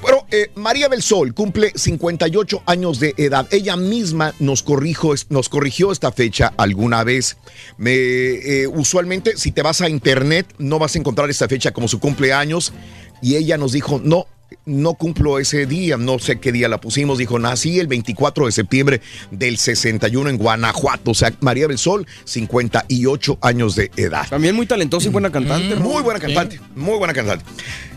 Bueno, 0.00 0.26
eh, 0.30 0.50
María 0.54 0.88
del 0.88 1.02
Sol 1.02 1.34
cumple 1.34 1.72
58 1.74 2.62
años 2.66 3.00
de 3.00 3.14
edad. 3.16 3.46
Ella 3.50 3.76
misma 3.76 4.34
nos, 4.38 4.62
corrijo, 4.62 5.14
nos 5.28 5.48
corrigió 5.48 5.92
esta 5.92 6.12
fecha 6.12 6.52
alguna 6.56 7.04
vez. 7.04 7.36
Me, 7.76 7.92
eh, 7.94 8.66
usualmente, 8.66 9.36
si 9.36 9.52
te 9.52 9.62
vas 9.62 9.80
a 9.80 9.88
internet, 9.88 10.46
no 10.58 10.78
vas 10.78 10.94
a 10.94 10.98
encontrar 10.98 11.30
esta 11.30 11.48
fecha 11.48 11.72
como 11.72 11.88
su 11.88 11.98
cumpleaños. 11.98 12.72
Y 13.20 13.34
ella 13.34 13.58
nos 13.58 13.72
dijo, 13.72 14.00
no, 14.02 14.26
no 14.64 14.94
cumplo 14.94 15.38
ese 15.38 15.66
día, 15.66 15.96
no 15.96 16.18
sé 16.18 16.38
qué 16.38 16.52
día 16.52 16.68
la 16.68 16.80
pusimos. 16.80 17.18
Dijo, 17.18 17.38
nací 17.38 17.78
el 17.78 17.86
24 17.86 18.46
de 18.46 18.52
septiembre 18.52 19.00
del 19.30 19.58
61 19.58 20.30
en 20.30 20.38
Guanajuato. 20.38 21.12
O 21.12 21.14
sea, 21.14 21.32
María 21.40 21.68
del 21.68 21.78
Sol, 21.78 22.06
58 22.24 23.38
años 23.40 23.76
de 23.76 23.90
edad. 23.96 24.28
También 24.28 24.54
muy 24.54 24.66
talentosa 24.66 25.08
y 25.08 25.10
buena 25.10 25.30
cantante. 25.30 25.74
Muy 25.76 26.02
buena 26.02 26.20
cantante, 26.20 26.60
muy 26.74 26.98
buena 26.98 27.14
cantante. 27.14 27.44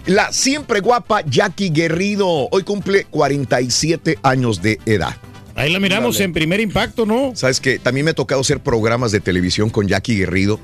La 0.05 0.31
siempre 0.31 0.79
guapa 0.79 1.21
Jackie 1.25 1.69
Guerrido, 1.69 2.47
hoy 2.49 2.63
cumple 2.63 3.05
47 3.05 4.19
años 4.23 4.61
de 4.61 4.79
edad. 4.85 5.15
Ahí 5.55 5.71
la 5.71 5.79
miramos 5.79 6.15
Dale. 6.15 6.25
en 6.25 6.33
primer 6.33 6.59
impacto, 6.59 7.05
¿no? 7.05 7.33
Sabes 7.35 7.59
que 7.59 7.77
también 7.77 8.05
me 8.05 8.11
ha 8.11 8.15
tocado 8.15 8.41
hacer 8.41 8.61
programas 8.61 9.11
de 9.11 9.19
televisión 9.19 9.69
con 9.69 9.87
Jackie 9.87 10.15
Guerrido. 10.15 10.59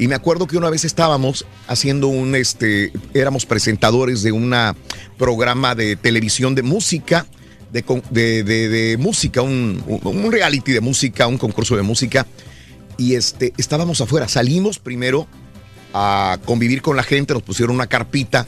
Y 0.00 0.08
me 0.08 0.14
acuerdo 0.14 0.46
que 0.46 0.56
una 0.56 0.70
vez 0.70 0.86
estábamos 0.86 1.44
haciendo 1.68 2.08
un, 2.08 2.34
este, 2.34 2.90
éramos 3.12 3.44
presentadores 3.44 4.22
de 4.22 4.32
un 4.32 4.50
programa 5.18 5.74
de 5.74 5.94
televisión 5.94 6.54
de 6.54 6.62
música, 6.62 7.26
de, 7.70 7.84
de- 8.10 8.42
de- 8.42 8.68
de 8.70 8.96
música, 8.96 9.42
un, 9.42 9.84
un- 9.86 10.32
reality 10.32 10.72
de 10.72 10.80
música, 10.80 11.26
un 11.26 11.36
concurso 11.36 11.76
de 11.76 11.82
música. 11.82 12.26
Y 12.96 13.14
este, 13.14 13.52
estábamos 13.58 14.00
afuera. 14.00 14.26
Salimos 14.26 14.78
primero 14.78 15.26
a 15.92 16.38
convivir 16.46 16.80
con 16.80 16.96
la 16.96 17.02
gente, 17.02 17.34
nos 17.34 17.42
pusieron 17.42 17.74
una 17.74 17.86
carpita 17.86 18.46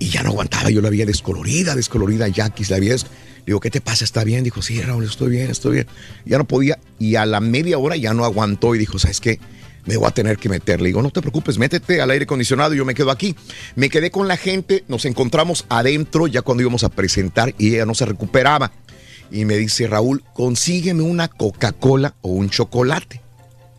y 0.00 0.08
ya 0.08 0.24
no 0.24 0.30
aguantaba. 0.30 0.68
Yo 0.70 0.80
la 0.80 0.90
veía 0.90 1.06
descolorida, 1.06 1.76
descolorida, 1.76 2.26
Jackie, 2.26 2.64
la 2.68 2.80
des- 2.80 3.06
Digo, 3.46 3.60
¿qué 3.60 3.70
te 3.70 3.80
pasa? 3.80 4.02
¿Está 4.04 4.24
bien? 4.24 4.42
Dijo, 4.42 4.62
sí, 4.62 4.80
Raúl, 4.82 5.04
estoy 5.04 5.30
bien, 5.30 5.48
estoy 5.48 5.74
bien. 5.74 5.86
Ya 6.24 6.38
no 6.38 6.44
podía. 6.44 6.80
Y 6.98 7.14
a 7.14 7.24
la 7.24 7.38
media 7.40 7.78
hora 7.78 7.96
ya 7.96 8.14
no 8.14 8.24
aguantó 8.24 8.74
y 8.74 8.78
dijo, 8.78 8.98
¿sabes 8.98 9.20
qué? 9.20 9.38
Me 9.84 9.96
voy 9.96 10.06
a 10.06 10.10
tener 10.12 10.38
que 10.38 10.48
meter. 10.48 10.80
Le 10.80 10.88
digo, 10.88 11.02
no 11.02 11.10
te 11.10 11.20
preocupes, 11.20 11.58
métete 11.58 12.00
al 12.00 12.10
aire 12.10 12.24
acondicionado 12.24 12.72
y 12.74 12.78
yo 12.78 12.84
me 12.84 12.94
quedo 12.94 13.10
aquí. 13.10 13.34
Me 13.74 13.88
quedé 13.90 14.10
con 14.10 14.28
la 14.28 14.36
gente, 14.36 14.84
nos 14.88 15.04
encontramos 15.04 15.64
adentro 15.68 16.26
ya 16.28 16.42
cuando 16.42 16.62
íbamos 16.62 16.84
a 16.84 16.88
presentar 16.88 17.54
y 17.58 17.74
ella 17.74 17.86
no 17.86 17.94
se 17.94 18.06
recuperaba. 18.06 18.70
Y 19.30 19.44
me 19.44 19.56
dice, 19.56 19.86
Raúl, 19.88 20.22
consígueme 20.34 21.02
una 21.02 21.26
Coca-Cola 21.28 22.14
o 22.20 22.30
un 22.30 22.50
chocolate 22.50 23.20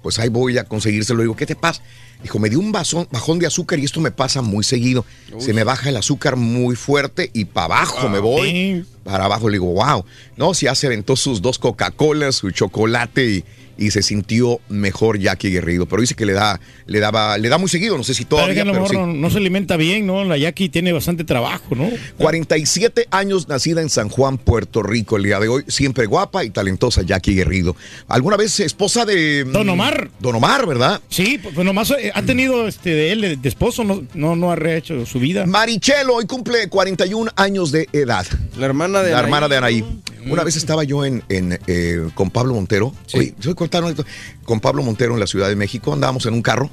pues 0.02 0.20
ahí 0.20 0.28
voy 0.28 0.58
a 0.58 0.66
conseguírselo. 0.66 1.20
Le 1.20 1.24
digo, 1.24 1.36
¿qué 1.38 1.46
te 1.46 1.56
pasa? 1.56 1.82
Dijo, 2.22 2.38
me 2.38 2.50
dio 2.50 2.60
un 2.60 2.74
basón- 2.74 3.08
bajón 3.10 3.40
de 3.40 3.48
azúcar 3.48 3.80
y 3.80 3.86
esto 3.86 4.02
me 4.02 4.12
pasa 4.12 4.42
muy 4.42 4.66
seguido. 4.66 5.06
Se 5.40 5.54
me 5.54 5.64
baja 5.64 5.88
el 5.88 5.96
azúcar 5.96 6.36
muy 6.36 6.76
fuerte 6.76 7.32
y 7.34 7.46
para 7.46 7.68
abajo 7.78 8.10
me 8.10 8.20
voy. 8.20 8.86
Para 9.06 9.24
abajo 9.24 9.48
le 9.48 9.54
digo, 9.60 9.68
wow. 9.68 10.04
No, 10.36 10.54
si 10.54 10.66
ya 10.66 10.76
se 10.76 10.88
aventó 10.88 11.16
sus 11.16 11.42
dos 11.42 11.58
Coca-Colas, 11.58 12.36
su 12.36 12.52
chocolate 12.52 13.26
y, 13.26 13.46
y 13.78 13.92
se 13.92 14.02
sintió 14.02 14.60
mejor 14.70 15.20
Jackie 15.20 15.50
Guerrido. 15.50 15.86
Pero 15.86 16.02
dice 16.02 16.16
que 16.16 16.26
le 16.26 16.34
da, 16.34 16.60
le 16.86 17.00
daba, 17.00 17.38
le 17.38 17.50
da 17.50 17.58
muy 17.58 17.70
seguido, 17.70 17.98
no 17.98 18.04
sé 18.04 18.14
si 18.14 18.26
Pero 18.26 18.42
es 18.44 18.48
que 18.50 18.54
todavía, 18.56 18.62
a 18.64 18.66
lo 18.66 18.72
pero 18.72 18.84
mejor 18.84 18.96
sí. 18.96 19.02
no, 19.02 19.22
no 19.22 19.30
se 19.30 19.38
alimenta 19.38 19.78
bien, 19.78 20.06
¿no? 20.06 20.24
La 20.24 20.38
Jackie 20.38 20.70
tiene 20.70 20.92
bastante 20.94 21.24
trabajo, 21.24 21.76
¿no? 21.76 21.90
47 22.18 23.08
años 23.12 23.48
nacida 23.48 23.82
en 23.82 23.90
San 23.90 24.10
Juan, 24.10 24.38
Puerto 24.38 24.84
Rico, 24.84 25.18
el 25.18 25.24
día 25.24 25.40
de 25.40 25.48
hoy, 25.48 25.64
siempre 25.68 26.06
guapa 26.06 26.44
y 26.44 26.50
talentosa 26.50 27.02
Jackie 27.04 27.36
Guerrido. 27.36 27.76
¿Alguna 28.08 28.38
vez 28.38 28.60
esposa 28.60 29.06
de 29.06 29.44
Don 29.46 29.68
Omar. 29.70 30.10
Don 30.20 30.36
Omar, 30.36 30.66
¿verdad? 30.68 31.02
Sí, 31.10 31.40
pues 31.42 31.54
pues 31.54 31.66
nomás 31.66 31.92
eh, 31.92 32.12
ha 32.14 32.22
tenido 32.24 32.68
este 32.68 32.90
de 32.90 33.12
él 33.12 33.22
de, 33.22 33.36
de 33.38 33.50
esposo, 33.50 33.84
no, 33.84 34.04
no, 34.14 34.36
no 34.36 34.52
ha 34.52 34.56
rehecho 34.56 35.06
su 35.06 35.20
vida. 35.20 35.46
Marichelo 35.46 36.16
hoy 36.16 36.26
cumple 36.26 36.68
41 36.68 37.32
años 37.36 37.72
de 37.72 37.88
edad. 37.94 38.26
La 38.58 38.66
hermana 38.66 39.02
de 39.02 39.12
La 39.12 39.20
Anaí. 39.20 39.26
hermana 39.26 39.48
de 39.48 39.58
Anaí. 39.58 39.86
Una 40.26 40.44
vez 40.46 40.56
estaba 40.56 40.84
yo 40.86 41.04
en, 41.06 41.22
en, 41.28 41.60
eh, 41.68 42.08
con 42.16 42.30
Pablo 42.32 42.54
Montero. 42.54 42.94
Oye, 43.14 43.34
soy 43.40 43.54
contar. 43.70 44.06
Con 44.46 44.60
Pablo 44.60 44.84
Montero 44.84 45.14
en 45.14 45.20
la 45.20 45.28
Ciudad 45.28 45.50
de 45.50 45.56
México. 45.56 45.94
Andábamos 45.94 46.26
en 46.26 46.34
un 46.34 46.42
carro 46.42 46.70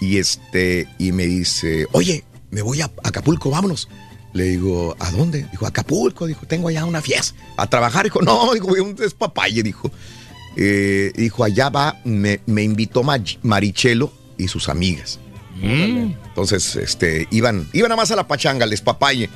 y 0.00 0.18
este 0.18 0.86
y 0.98 1.12
me 1.12 1.26
dice, 1.26 1.86
oye, 1.92 2.24
me 2.50 2.62
voy 2.62 2.80
a 2.80 2.90
Acapulco, 3.02 3.50
vámonos. 3.50 3.88
Le 4.34 4.44
digo, 4.44 4.94
¿a 5.00 5.10
dónde? 5.10 5.46
Dijo, 5.50 5.66
Acapulco. 5.66 6.26
Dijo, 6.26 6.46
tengo 6.46 6.68
allá 6.68 6.84
una 6.84 7.00
fiesta. 7.00 7.34
A 7.56 7.66
trabajar. 7.66 8.04
Dijo, 8.04 8.20
no, 8.22 8.52
dijo, 8.54 8.66
voy 8.68 8.80
a 8.80 8.82
un 8.82 8.94
despapalle. 8.94 9.62
Dijo, 9.62 9.90
Eh, 10.56 11.12
dijo, 11.16 11.44
allá 11.44 11.68
va, 11.70 12.00
me, 12.04 12.40
me 12.46 12.62
invitó 12.64 13.02
Ma- 13.04 13.22
Marichelo 13.42 14.12
y 14.36 14.48
sus 14.48 14.68
amigas. 14.68 15.20
Entonces, 15.62 16.76
este, 16.76 17.26
iban, 17.30 17.68
iban 17.72 17.88
nada 17.90 18.00
más 18.00 18.10
a 18.10 18.16
la 18.16 18.26
pachanga, 18.28 18.64
al 18.64 18.70
despapalle, 18.70 19.28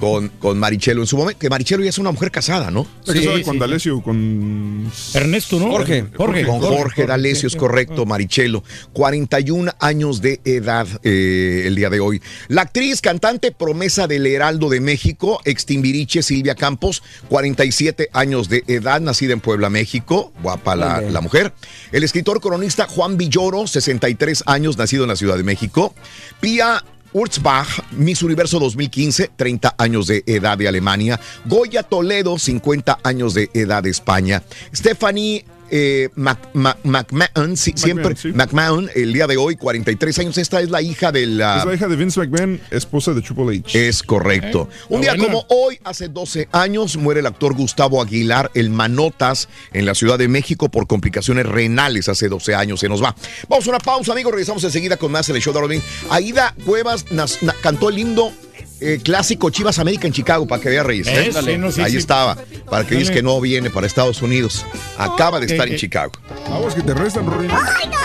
con, 0.00 0.28
con 0.28 0.58
Marichelo 0.58 1.02
en 1.02 1.06
su 1.06 1.16
momento, 1.16 1.38
que 1.38 1.50
Marichelo 1.50 1.84
ya 1.84 1.90
es 1.90 1.98
una 1.98 2.10
mujer 2.10 2.30
casada, 2.30 2.70
¿no? 2.70 2.86
Que 3.04 3.18
estaba 3.18 3.40
con 3.42 3.58
D'Alessio, 3.58 4.00
con... 4.00 4.90
Ernesto, 5.12 5.60
¿no? 5.60 5.70
Jorge. 5.70 6.06
Jorge. 6.16 6.46
Con 6.46 6.60
Jorge 6.60 7.06
D'Alessio, 7.06 7.46
es 7.46 7.54
correcto, 7.54 8.06
Marichelo. 8.06 8.64
41 8.94 9.72
años 9.78 10.22
de 10.22 10.40
edad 10.44 10.88
eh, 11.02 11.64
el 11.66 11.76
día 11.76 11.90
de 11.90 12.00
hoy. 12.00 12.22
La 12.48 12.62
actriz, 12.62 13.02
cantante, 13.02 13.52
promesa 13.52 14.06
del 14.06 14.26
Heraldo 14.26 14.70
de 14.70 14.80
México, 14.80 15.40
extimbiriche 15.44 16.22
Silvia 16.22 16.54
Campos, 16.54 17.02
47 17.28 18.08
años 18.14 18.48
de 18.48 18.64
edad, 18.66 19.00
nacida 19.00 19.34
en 19.34 19.40
Puebla, 19.40 19.68
México. 19.68 20.32
Guapa 20.42 20.74
la, 20.74 21.02
la 21.02 21.20
mujer. 21.20 21.52
El 21.92 22.04
escritor 22.04 22.40
cronista 22.40 22.86
Juan 22.86 23.18
Villoro, 23.18 23.66
63 23.66 24.44
años, 24.46 24.78
nacido 24.78 25.04
en 25.04 25.10
la 25.10 25.16
Ciudad 25.16 25.36
de 25.36 25.42
México. 25.42 25.94
Pia 26.40 26.82
Urzbach, 27.12 27.82
Miss 27.92 28.22
Universo 28.22 28.58
2015, 28.58 29.30
30 29.36 29.74
años 29.78 30.06
de 30.06 30.22
edad 30.26 30.56
de 30.56 30.68
Alemania. 30.68 31.20
Goya 31.44 31.82
Toledo, 31.82 32.38
50 32.38 33.00
años 33.02 33.34
de 33.34 33.50
edad 33.54 33.82
de 33.82 33.90
España. 33.90 34.42
Stephanie 34.74 35.44
eh, 35.70 36.08
Mac- 36.16 36.50
Mac- 36.54 36.78
McMahon, 36.84 37.56
sí, 37.56 37.72
siempre 37.76 38.16
sí. 38.16 38.28
McMahon, 38.32 38.90
el 38.94 39.12
día 39.12 39.26
de 39.26 39.36
hoy, 39.36 39.56
43 39.56 40.18
años. 40.18 40.38
Esta 40.38 40.60
es 40.60 40.70
la 40.70 40.82
hija 40.82 41.12
de 41.12 41.26
la. 41.26 41.58
Es 41.58 41.64
la 41.66 41.74
hija 41.74 41.88
de 41.88 41.96
Vince 41.96 42.20
McMahon, 42.20 42.60
esposa 42.70 43.12
de 43.14 43.22
Triple 43.22 43.58
H. 43.64 43.88
Es 43.88 44.02
correcto. 44.02 44.68
Un 44.88 45.00
día 45.00 45.16
como 45.16 45.44
hoy, 45.48 45.78
hace 45.84 46.08
12 46.08 46.48
años, 46.52 46.96
muere 46.96 47.20
el 47.20 47.26
actor 47.26 47.54
Gustavo 47.54 48.02
Aguilar, 48.02 48.50
el 48.54 48.70
Manotas, 48.70 49.48
en 49.72 49.86
la 49.86 49.94
Ciudad 49.94 50.18
de 50.18 50.28
México 50.28 50.68
por 50.68 50.86
complicaciones 50.86 51.46
renales. 51.46 52.08
Hace 52.08 52.28
12 52.28 52.54
años 52.54 52.80
se 52.80 52.88
nos 52.88 53.02
va. 53.02 53.14
Vamos 53.48 53.66
a 53.66 53.70
una 53.70 53.78
pausa, 53.78 54.12
amigos. 54.12 54.32
Regresamos 54.32 54.64
enseguida 54.64 54.96
con 54.96 55.12
más 55.12 55.28
en 55.28 55.36
el 55.36 55.42
show 55.42 55.52
de 55.54 55.60
Rodrín. 55.60 55.82
Aida 56.10 56.54
Cuevas 56.64 57.06
nas- 57.06 57.40
na- 57.42 57.54
cantó 57.60 57.88
el 57.88 57.96
lindo 57.96 58.32
eh, 58.80 59.00
clásico 59.02 59.50
Chivas 59.50 59.78
América 59.78 60.06
en 60.06 60.12
Chicago, 60.12 60.46
para 60.46 60.60
que 60.62 60.68
vea 60.68 60.82
Reyes. 60.82 61.06
¿eh? 61.08 61.30
Sí, 61.44 61.58
no, 61.58 61.70
sí, 61.70 61.80
Ahí 61.82 61.92
sí. 61.92 61.98
estaba, 61.98 62.36
para 62.68 62.84
que 62.86 62.94
digas 62.96 63.10
que 63.10 63.22
no 63.22 63.40
viene 63.40 63.70
para 63.70 63.86
Estados 63.86 64.22
Unidos. 64.22 64.64
Acaba 64.98 65.40
de 65.40 65.46
estar 65.46 65.68
en 65.68 65.76
Chicago. 65.76 66.12
Vamos, 66.48 66.74
que 66.74 66.82
te 66.82 66.94
restan, 66.94 67.26
Rorín. 67.26 67.50
¡Ay, 67.50 67.88
no! 67.88 68.00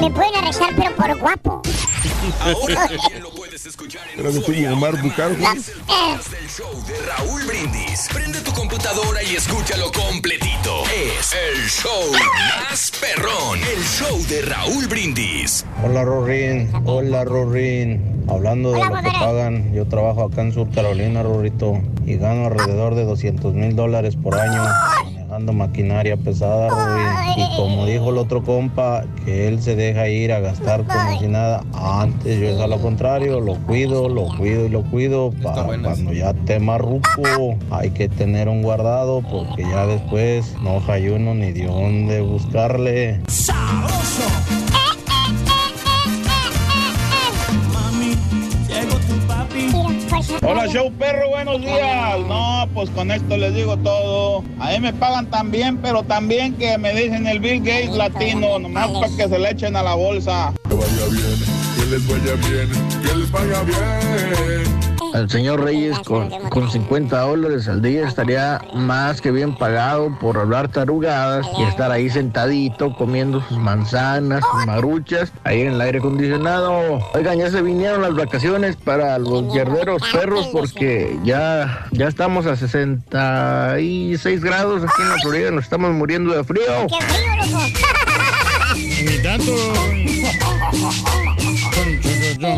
Me 0.00 0.10
pueden 0.10 0.34
arrestar, 0.36 0.70
pero 0.76 0.94
por 0.96 1.18
guapo. 1.18 1.62
Ahora 2.40 2.88
lo 3.20 3.30
puedes 3.64 3.76
escuchar 3.76 4.06
en 4.12 4.20
Era 4.20 4.30
de 4.30 4.40
tu 4.40 4.72
Omar 4.74 5.00
Bucaro. 5.00 5.34
El 5.34 6.48
show 6.48 6.84
de 6.86 6.94
Raúl 7.06 7.42
Brindis. 7.44 8.08
Prende 8.12 8.40
tu 8.40 8.52
computadora 8.52 9.22
y 9.22 9.36
escúchalo 9.36 9.90
completito. 9.92 10.82
Es 10.92 11.32
el 11.32 11.68
show 11.68 12.12
más 12.12 12.92
perrón. 13.00 13.58
El 13.60 13.82
show 13.82 14.22
de 14.28 14.42
Raúl 14.42 14.86
Brindis. 14.86 15.64
Hola 15.82 16.04
Rorín, 16.04 16.70
hola 16.84 17.24
Rorín. 17.24 18.24
Hablando 18.28 18.72
de 18.72 18.84
lo 18.84 18.94
que 19.02 19.10
pagan, 19.10 19.72
yo 19.72 19.86
trabajo 19.86 20.24
acá 20.24 20.42
en 20.42 20.52
Sur 20.52 20.70
Carolina, 20.70 21.22
Rorrito, 21.22 21.80
y 22.06 22.16
gano 22.16 22.46
alrededor 22.46 22.94
de 22.94 23.04
200 23.04 23.54
mil 23.54 23.76
dólares 23.76 24.16
por 24.16 24.34
año 24.34 24.62
manejando 25.24 25.52
maquinaria 25.52 26.16
pesada, 26.16 26.68
Rorín. 26.68 27.06
Y 27.36 27.56
como 27.56 27.86
dijo 27.86 28.10
el 28.10 28.18
otro 28.18 28.42
compa, 28.44 29.04
que 29.24 29.48
él 29.48 29.60
se 29.62 29.74
deja 29.74 30.08
ir 30.08 30.32
a 30.32 30.40
gastar 30.40 30.84
como 30.84 31.18
si 31.18 31.26
nada. 31.26 31.64
Antes 31.74 32.38
yo 32.40 32.48
es 32.48 32.60
a 32.60 32.66
lo 32.66 32.78
contrario, 32.80 33.40
lo 33.40 33.53
cuido, 33.66 34.08
lo 34.08 34.26
cuido 34.36 34.66
y 34.66 34.68
lo 34.68 34.82
cuido 34.82 35.32
para 35.42 35.64
cuando 35.64 36.12
ya 36.12 36.32
te 36.32 36.58
marruco. 36.60 37.56
Hay 37.70 37.90
que 37.90 38.08
tener 38.08 38.48
un 38.48 38.62
guardado 38.62 39.22
porque 39.30 39.62
ya 39.62 39.86
después 39.86 40.54
no 40.62 40.82
hay 40.88 41.08
uno 41.08 41.34
ni 41.34 41.52
de 41.52 41.66
dónde 41.66 42.20
buscarle. 42.20 43.20
Hola, 50.46 50.66
show 50.68 50.92
perro, 50.92 51.30
buenos 51.30 51.60
días. 51.60 52.18
No, 52.28 52.68
pues 52.74 52.90
con 52.90 53.10
esto 53.10 53.36
les 53.36 53.54
digo 53.54 53.76
todo. 53.78 54.44
A 54.60 54.70
mí 54.72 54.80
me 54.80 54.92
pagan 54.92 55.26
tan 55.30 55.50
bien, 55.50 55.78
pero 55.78 56.02
también 56.02 56.54
que 56.54 56.76
me 56.76 56.94
dicen 56.94 57.26
el 57.26 57.40
Bill 57.40 57.60
Gates 57.60 57.96
latino, 57.96 58.58
nomás 58.58 58.90
para 58.90 59.08
que 59.16 59.28
se 59.28 59.38
le 59.38 59.50
echen 59.50 59.74
a 59.76 59.82
la 59.82 59.94
bolsa. 59.94 60.52
Que 60.68 60.74
vaya 60.74 61.06
bien, 61.10 61.63
que 61.84 61.90
les 61.90 62.06
vaya 62.06 62.34
bien, 62.48 62.70
que 63.02 63.14
les 63.14 63.30
vaya 63.30 63.62
bien. 63.62 64.64
Al 65.12 65.30
señor 65.30 65.62
Reyes 65.62 65.98
con, 66.00 66.30
con 66.48 66.70
50 66.70 67.20
dólares 67.20 67.68
al 67.68 67.82
día 67.82 68.08
estaría 68.08 68.60
más 68.74 69.20
que 69.20 69.30
bien 69.30 69.54
pagado 69.54 70.18
por 70.18 70.38
hablar 70.38 70.68
tarugadas 70.68 71.46
y 71.56 71.62
estar 71.62 71.92
ahí 71.92 72.10
sentadito 72.10 72.96
comiendo 72.96 73.40
sus 73.42 73.58
manzanas, 73.58 74.42
sus 74.50 74.66
maruchas, 74.66 75.32
ahí 75.44 75.60
en 75.60 75.74
el 75.74 75.80
aire 75.80 75.98
acondicionado. 75.98 76.98
Oigan, 77.14 77.38
ya 77.38 77.50
se 77.50 77.62
vinieron 77.62 78.02
las 78.02 78.14
vacaciones 78.14 78.74
para 78.76 79.18
los 79.18 79.52
guerreros 79.52 80.02
perros 80.10 80.48
porque 80.52 81.16
ya, 81.22 81.86
ya 81.92 82.08
estamos 82.08 82.46
a 82.46 82.56
66 82.56 84.42
grados 84.42 84.82
aquí 84.82 85.02
en 85.02 85.08
la 85.10 85.16
Florida, 85.18 85.50
nos 85.52 85.64
estamos 85.64 85.92
muriendo 85.92 86.34
de 86.34 86.42
frío. 86.42 86.88
Ni 88.74 89.18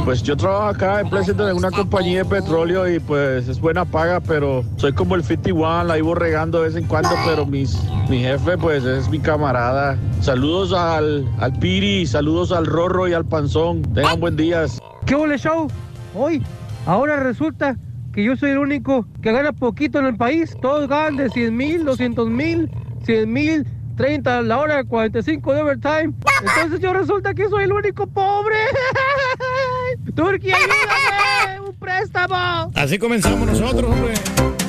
Pues 0.05 0.23
yo 0.23 0.37
trabajo 0.37 0.69
acá 0.69 1.01
en 1.01 1.11
Pleasanton 1.11 1.51
en 1.51 1.57
una 1.57 1.71
compañía 1.71 2.19
de 2.19 2.25
petróleo 2.25 2.89
y 2.89 2.99
pues 2.99 3.49
es 3.49 3.61
buena 3.61 3.85
paga, 3.85 4.21
pero 4.21 4.65
soy 4.77 4.93
como 4.93 5.15
el 5.15 5.23
51, 5.23 5.85
la 5.85 5.99
iba 5.99 6.15
regando 6.15 6.61
de 6.61 6.69
vez 6.69 6.77
en 6.77 6.87
cuando, 6.87 7.11
pero 7.25 7.47
mis, 7.47 7.79
mi 8.09 8.21
jefe 8.21 8.57
pues 8.59 8.85
es 8.85 9.09
mi 9.09 9.19
camarada. 9.19 9.97
Saludos 10.21 10.73
al, 10.73 11.29
al 11.39 11.53
Piri, 11.59 12.07
saludos 12.07 12.53
al 12.53 12.67
Rorro 12.67 13.09
y 13.09 13.13
al 13.13 13.25
Panzón. 13.25 13.83
Tengan 13.95 14.21
buen 14.21 14.37
días. 14.37 14.81
¿Qué 15.07 15.15
ole 15.15 15.39
show? 15.39 15.69
Hoy, 16.15 16.43
ahora 16.87 17.21
resulta 17.21 17.77
que 18.13 18.25
yo 18.25 18.37
soy 18.37 18.51
el 18.51 18.59
único 18.59 19.07
que 19.23 19.31
gana 19.31 19.53
poquito 19.53 19.99
en 19.99 20.07
el 20.07 20.17
país. 20.17 20.57
Todos 20.63 20.89
ganan 20.89 21.17
de 21.17 21.29
100 21.31 21.57
mil, 21.57 21.85
200 21.85 22.29
mil, 22.29 22.71
100 23.05 23.33
mil, 23.33 23.67
30 23.97 24.39
a 24.39 24.43
la 24.43 24.59
hora, 24.59 24.85
45 24.85 25.53
de 25.53 25.63
overtime. 25.63 26.15
Entonces 26.41 26.81
yo 26.81 26.93
resulta 26.93 27.35
que 27.35 27.49
soy 27.49 27.65
el 27.65 27.73
único 27.73 28.07
pobre. 28.07 28.57
Turquía, 30.15 30.57
ayúdame, 30.57 31.61
un 31.69 31.75
préstamo. 31.77 32.71
Así 32.75 32.99
comenzamos 32.99 33.47
nosotros, 33.47 33.91
hombre. 33.91 34.15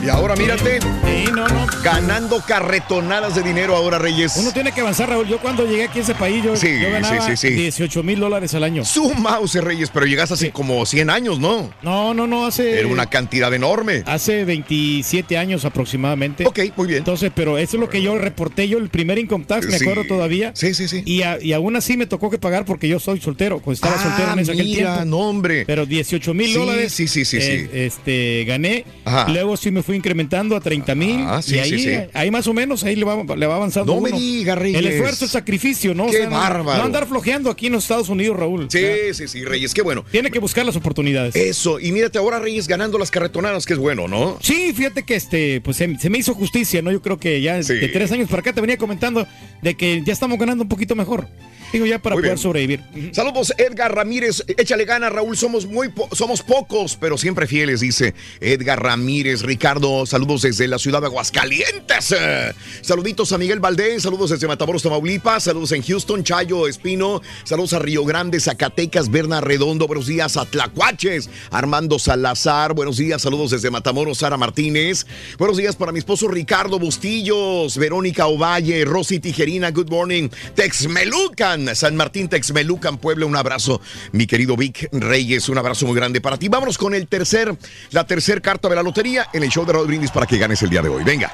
Y 0.04 0.10
ahora 0.10 0.36
mírate. 0.36 0.80
Sí, 0.82 1.26
no, 1.34 1.48
no. 1.48 1.66
Ganando 1.84 2.40
carretonadas 2.48 3.36
de 3.36 3.42
dinero 3.44 3.76
ahora, 3.76 3.98
Reyes. 3.98 4.38
Uno 4.38 4.52
tiene 4.52 4.72
que 4.72 4.80
avanzar, 4.82 5.10
Raúl. 5.10 5.28
Yo 5.28 5.40
cuando 5.40 5.66
llegué 5.66 5.86
aquí 5.86 6.00
a 6.00 6.02
ese 6.04 6.16
país, 6.16 6.44
yo, 6.44 6.56
Sí, 6.56 6.80
yo 6.82 6.92
ganaba 6.92 7.20
sí, 7.28 7.36
sí, 7.36 7.50
sí. 7.50 7.54
18 7.56 8.04
mil 8.04 8.20
dólares 8.20 8.54
al 8.54 8.64
año. 8.64 8.86
Su 8.86 9.14
mouse, 9.16 9.56
Reyes, 9.56 9.90
pero 9.90 10.06
llegaste 10.06 10.36
hace 10.36 10.52
como 10.52 10.86
100 10.86 11.10
años, 11.10 11.40
¿no? 11.40 11.72
No, 11.82 12.14
no, 12.14 12.26
no, 12.28 12.46
hace... 12.46 12.80
Era 12.80 12.88
una 12.88 13.08
cantidad 13.08 13.54
enorme. 13.54 14.04
Hace 14.06 14.46
27 14.46 15.38
años 15.38 15.66
aproximadamente. 15.66 16.46
Ok, 16.46 16.60
muy 16.78 16.88
bien. 16.88 17.00
Entonces, 17.00 17.32
pero 17.36 17.58
eso 17.58 17.76
es 17.76 17.82
lo 17.82 17.90
que 17.90 18.02
yo 18.02 18.18
reporté 18.18 18.68
yo, 18.70 18.78
el 18.78 18.90
primer 18.90 19.18
income 19.18 19.44
tax, 19.46 19.68
me 19.68 19.76
acuerdo 19.76 20.06
todavía. 20.06 20.52
Sí, 20.56 20.74
sí, 20.74 20.88
sí. 20.88 21.02
Y, 21.06 21.24
a- 21.24 21.40
y 21.44 21.52
aún 21.54 21.76
así 21.76 21.98
me 21.98 22.06
tocó 22.06 22.30
que 22.30 22.38
pagar 22.38 22.64
porque 22.66 22.88
yo 22.88 23.00
soy 23.00 23.20
soltero, 23.20 23.60
cuando 23.60 23.74
estaba 23.74 23.96
Ah, 23.96 24.04
soltero 24.04 24.34
en 24.34 24.40
ese 24.40 24.52
aquel 24.54 24.66
mira, 24.68 24.94
tiempo. 25.04 25.17
no, 25.17 25.17
hombre. 25.18 25.66
Pero 25.66 25.86
18 25.86 26.34
mil 26.34 26.48
Sí, 26.48 26.54
dólares. 26.54 26.94
sí, 26.94 27.08
sí, 27.08 27.26
sí, 27.26 27.42
sí. 27.42 27.68
Este, 27.74 28.46
gané. 28.46 28.86
Ajá. 29.06 29.30
Luego 29.32 29.58
sí 29.58 29.72
me 29.72 29.84
fui 29.84 29.96
incrementando 29.96 30.56
a 30.56 30.62
30 30.62 30.96
mil. 30.96 31.18
Ah, 31.22 31.42
sí, 31.42 31.56
y 31.56 31.60
ahí, 31.60 31.70
sí, 31.70 31.80
sí. 31.80 31.96
ahí 32.14 32.32
más 32.32 32.48
o 32.48 32.54
menos, 32.54 32.84
ahí 32.84 32.96
le 32.96 33.06
va, 33.06 33.24
le 33.36 33.46
va 33.48 33.56
avanzando 33.56 33.94
No 33.96 34.02
me 34.02 34.12
diga, 34.12 34.56
Reyes. 34.56 34.80
El 34.80 34.88
esfuerzo, 34.88 35.26
el 35.26 35.32
sacrificio, 35.32 35.94
¿no? 35.94 36.08
Qué 36.08 36.26
no- 36.26 36.32
bárbaro. 36.32 36.78
No 36.80 36.86
andar 36.86 37.08
flojeando 37.08 37.50
aquí 37.50 37.68
en 37.68 37.74
los 37.74 37.84
Estados 37.84 38.10
Unidos, 38.10 38.38
Raúl. 38.38 38.68
Sí, 38.70 38.78
O 38.78 38.82
sea, 38.82 39.14
sí, 39.14 39.28
sí, 39.28 39.44
Reyes, 39.46 39.74
qué 39.74 39.82
bueno. 39.82 40.06
Tiene 40.12 40.32
que 40.32 40.40
buscar 40.40 40.66
las 40.66 40.76
oportunidades. 40.76 41.36
Eso, 41.36 41.80
y 41.80 41.92
mírate 41.92 42.18
ahora, 42.18 42.40
Reyes, 42.40 42.68
ganando 42.68 42.98
las 42.98 43.12
carretonadas, 43.12 43.66
que 43.66 43.74
es 43.74 43.80
bueno, 43.80 44.08
¿no? 44.08 44.38
Sí, 44.42 44.74
fíjate 44.76 45.04
que 45.04 45.16
este, 45.16 45.62
pues 45.62 45.78
se, 45.78 45.98
se 45.98 46.10
me 46.10 46.18
hizo 46.18 46.34
justicia, 46.34 46.82
¿no? 46.82 46.92
Yo 46.92 47.02
creo 47.02 47.18
que 47.20 47.42
ya 47.42 47.58
de 47.58 47.88
tres 47.90 48.12
años 48.12 48.30
para 48.30 48.42
acá 48.42 48.54
te 48.54 48.62
venía 48.62 48.78
comentando 48.78 49.28
de 49.62 49.76
que 49.76 50.02
ya 50.06 50.14
estamos 50.14 50.38
ganando 50.38 50.64
un 50.64 50.70
poquito 50.70 50.96
mejor. 50.96 51.28
Digo, 51.74 51.86
ya 51.86 52.00
para 52.00 52.16
Muy 52.16 52.22
poder 52.24 52.36
bien. 52.36 52.42
sobrevivir. 52.42 52.82
Saludos, 53.14 53.54
Edgar 53.58 53.94
Ramírez. 53.94 54.44
Échale 54.48 54.86
gana, 54.86 55.10
Raúl. 55.10 55.36
Somos 55.38 55.66
muy 55.66 55.90
po- 55.90 56.08
somos 56.16 56.42
pocos, 56.42 56.96
pero 57.00 57.18
siempre 57.18 57.46
fieles, 57.46 57.82
dice 57.82 58.14
Edgar 58.40 58.82
Ramírez. 58.82 59.42
Ricardo, 59.42 60.06
saludos 60.06 60.44
desde 60.44 60.68
la 60.68 60.80
ciudad 60.80 61.02
de 61.02 61.08
Aguascalientes. 61.08 62.16
Saluditos 62.82 63.32
a 63.34 63.38
Miguel 63.38 63.60
Valdés, 63.60 64.04
saludos 64.04 64.30
desde 64.30 64.48
Matamoros, 64.48 64.82
Tamaulipas, 64.84 65.44
saludos 65.44 65.72
en 65.74 65.82
Houston, 65.84 66.24
Chayo 66.24 66.68
Espino, 66.68 67.22
saludos 67.44 67.74
a 67.74 67.80
Río 67.80 68.06
Grande, 68.06 68.40
Zacatecas, 68.40 69.10
Berna 69.12 69.42
Redondo, 69.42 69.88
buenos 69.88 70.08
días 70.08 70.38
a 70.38 70.46
Tlacuaches, 70.46 71.30
Armando 71.52 72.00
Salazar, 72.00 72.74
buenos 72.74 72.98
días, 72.98 73.22
saludos 73.22 73.52
desde 73.52 73.70
Matamoros, 73.72 74.20
Sara 74.20 74.38
Martínez, 74.38 75.06
buenos 75.38 75.58
días 75.58 75.76
para 75.76 75.92
mi 75.92 76.00
esposo 76.00 76.28
Ricardo 76.28 76.80
Bustillos, 76.80 77.78
Verónica 77.78 78.28
Ovalle, 78.28 78.86
Rosy 78.86 79.20
Tijerina, 79.20 79.72
good 79.72 79.90
morning, 79.90 80.30
Texmelucan, 80.56 81.57
San 81.76 81.96
Martín 81.96 82.30
Texmelucan, 82.30 82.98
Puebla, 82.98 83.26
un 83.26 83.36
abrazo, 83.36 83.82
mi 84.12 84.28
querido 84.28 84.56
Vic 84.56 84.90
Reyes, 84.92 85.50
un 85.50 85.58
abrazo 85.58 85.86
muy 85.86 85.96
grande 85.96 86.22
para 86.22 86.38
ti. 86.38 86.48
Vámonos 86.50 86.78
con 86.78 86.94
el 86.94 87.08
tercer, 87.08 87.56
la 87.92 88.06
tercer 88.06 88.42
carta 88.42 88.70
de 88.70 88.76
la 88.76 88.84
lotería 88.84 89.28
en 89.34 89.44
el 89.44 89.50
show 89.50 89.66
de 89.66 89.74
Raúl 89.74 89.88
Brindis 89.88 90.12
para 90.12 90.26
que 90.26 90.38
ganes 90.38 90.62
el 90.62 90.70
día 90.70 90.82
de 90.82 90.90
hoy. 90.90 91.04
Venga. 91.04 91.32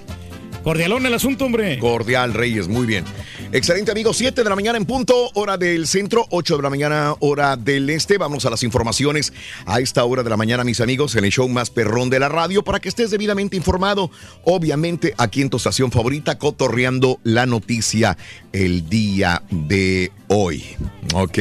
Cordialón 0.63 1.05
el 1.05 1.13
asunto, 1.13 1.45
hombre. 1.45 1.77
Cordial, 1.79 2.33
Reyes, 2.33 2.67
muy 2.67 2.85
bien. 2.87 3.03
Excelente, 3.51 3.91
amigos. 3.91 4.17
7 4.17 4.43
de 4.43 4.49
la 4.49 4.55
mañana 4.55 4.77
en 4.77 4.85
punto, 4.85 5.29
hora 5.33 5.57
del 5.57 5.87
centro, 5.87 6.25
8 6.29 6.57
de 6.57 6.63
la 6.63 6.69
mañana, 6.69 7.15
hora 7.19 7.55
del 7.55 7.89
este. 7.89 8.17
Vamos 8.17 8.45
a 8.45 8.49
las 8.49 8.63
informaciones 8.63 9.31
a 9.65 9.79
esta 9.79 10.03
hora 10.03 10.23
de 10.23 10.29
la 10.29 10.37
mañana, 10.37 10.63
mis 10.63 10.81
amigos, 10.81 11.15
en 11.15 11.23
el 11.23 11.31
show 11.31 11.47
más 11.47 11.69
perrón 11.69 12.09
de 12.09 12.19
la 12.19 12.27
radio, 12.27 12.63
para 12.63 12.79
que 12.79 12.89
estés 12.89 13.11
debidamente 13.11 13.55
informado. 13.55 14.11
Obviamente, 14.43 15.13
aquí 15.17 15.41
en 15.41 15.49
tu 15.49 15.57
estación 15.57 15.91
favorita, 15.91 16.37
cotorreando 16.37 17.19
la 17.23 17.45
noticia 17.45 18.17
el 18.51 18.89
día 18.89 19.41
de 19.49 20.11
hoy. 20.27 20.63
Ok. 21.13 21.39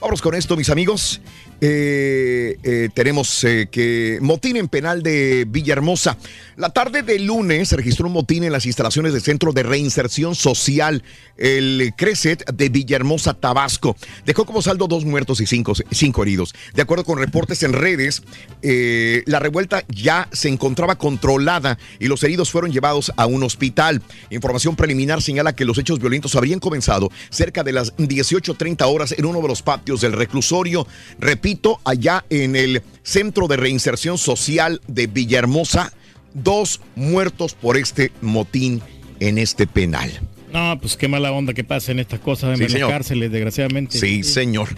Vamos 0.00 0.20
con 0.20 0.34
esto, 0.34 0.56
mis 0.56 0.68
amigos. 0.68 1.20
Eh, 1.64 2.58
eh, 2.64 2.88
tenemos 2.92 3.44
eh, 3.44 3.68
que 3.70 4.18
motín 4.20 4.56
en 4.56 4.66
penal 4.66 5.00
de 5.04 5.46
Villahermosa. 5.48 6.18
La 6.56 6.70
tarde 6.70 7.02
del 7.02 7.26
lunes 7.26 7.68
se 7.68 7.76
registró 7.76 8.08
un 8.08 8.14
motín 8.14 8.42
en 8.42 8.50
las 8.50 8.66
instalaciones 8.66 9.12
del 9.12 9.22
Centro 9.22 9.52
de 9.52 9.62
Reinserción 9.62 10.34
Social, 10.34 11.04
el 11.36 11.94
CRECET 11.96 12.50
de 12.50 12.68
Villahermosa, 12.68 13.34
Tabasco. 13.34 13.96
Dejó 14.26 14.44
como 14.44 14.60
saldo 14.60 14.88
dos 14.88 15.04
muertos 15.04 15.40
y 15.40 15.46
cinco, 15.46 15.74
cinco 15.92 16.24
heridos. 16.24 16.52
De 16.74 16.82
acuerdo 16.82 17.04
con 17.04 17.20
reportes 17.20 17.62
en 17.62 17.74
redes, 17.74 18.24
la 18.60 19.38
revuelta 19.38 19.84
ya 19.88 20.28
se 20.32 20.48
encontraba 20.48 20.96
controlada 20.96 21.78
y 22.00 22.08
los 22.08 22.24
heridos 22.24 22.50
fueron 22.50 22.72
llevados 22.72 23.12
a 23.16 23.26
un 23.26 23.44
hospital. 23.44 24.02
Información 24.30 24.74
preliminar 24.74 25.22
señala 25.22 25.54
que 25.54 25.64
los 25.64 25.78
hechos 25.78 26.00
violentos 26.00 26.34
habrían 26.34 26.58
comenzado 26.58 27.10
cerca 27.30 27.62
de 27.62 27.72
las 27.72 27.96
18.30 27.96 28.84
horas 28.92 29.14
en 29.16 29.26
uno 29.26 29.40
de 29.40 29.48
los 29.48 29.62
patios 29.62 30.00
del 30.00 30.12
reclusorio. 30.12 30.86
Repito, 31.20 31.51
allá 31.84 32.24
en 32.30 32.56
el 32.56 32.82
Centro 33.02 33.48
de 33.48 33.56
Reinserción 33.56 34.18
Social 34.18 34.80
de 34.86 35.06
Villahermosa, 35.06 35.92
dos 36.34 36.80
muertos 36.94 37.54
por 37.54 37.76
este 37.76 38.12
motín 38.20 38.82
en 39.20 39.38
este 39.38 39.66
penal. 39.66 40.10
No, 40.52 40.78
pues 40.78 40.96
qué 40.96 41.08
mala 41.08 41.32
onda 41.32 41.54
que 41.54 41.64
pasen 41.64 41.98
estas 41.98 42.20
cosas 42.20 42.58
Sí, 42.58 42.64
en 42.64 42.80
las 42.80 42.90
cárceles, 42.90 43.32
desgraciadamente. 43.32 43.98
Sí, 43.98 44.22
señor. 44.22 44.68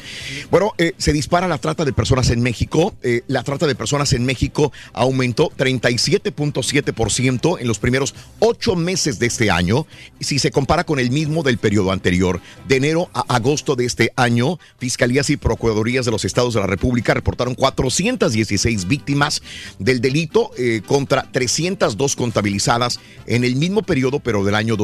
Bueno, 0.50 0.72
eh, 0.78 0.92
se 0.98 1.12
dispara 1.12 1.48
la 1.48 1.58
trata 1.58 1.84
de 1.84 1.92
personas 1.92 2.30
en 2.30 2.42
México. 2.42 2.94
Eh, 3.02 3.22
la 3.26 3.42
trata 3.42 3.66
de 3.66 3.74
personas 3.74 4.12
en 4.12 4.24
México 4.24 4.72
aumentó 4.92 5.50
37.7% 5.56 7.60
en 7.60 7.66
los 7.66 7.78
primeros 7.78 8.14
ocho 8.38 8.76
meses 8.76 9.18
de 9.18 9.26
este 9.26 9.50
año, 9.50 9.86
si 10.20 10.38
se 10.38 10.50
compara 10.50 10.84
con 10.84 11.00
el 11.00 11.10
mismo 11.10 11.42
del 11.42 11.58
periodo 11.58 11.90
anterior. 11.90 12.40
De 12.68 12.76
enero 12.76 13.10
a 13.12 13.20
agosto 13.34 13.74
de 13.74 13.84
este 13.84 14.12
año, 14.16 14.58
fiscalías 14.78 15.28
y 15.30 15.36
procuradurías 15.36 16.04
de 16.04 16.12
los 16.12 16.24
estados 16.24 16.54
de 16.54 16.60
la 16.60 16.66
República 16.66 17.14
reportaron 17.14 17.54
416 17.54 18.86
víctimas 18.86 19.42
del 19.78 20.00
delito 20.00 20.50
eh, 20.56 20.82
contra 20.86 21.26
302 21.30 22.14
contabilizadas 22.14 23.00
en 23.26 23.44
el 23.44 23.56
mismo 23.56 23.82
periodo, 23.82 24.20
pero 24.20 24.44
del 24.44 24.54
año 24.54 24.76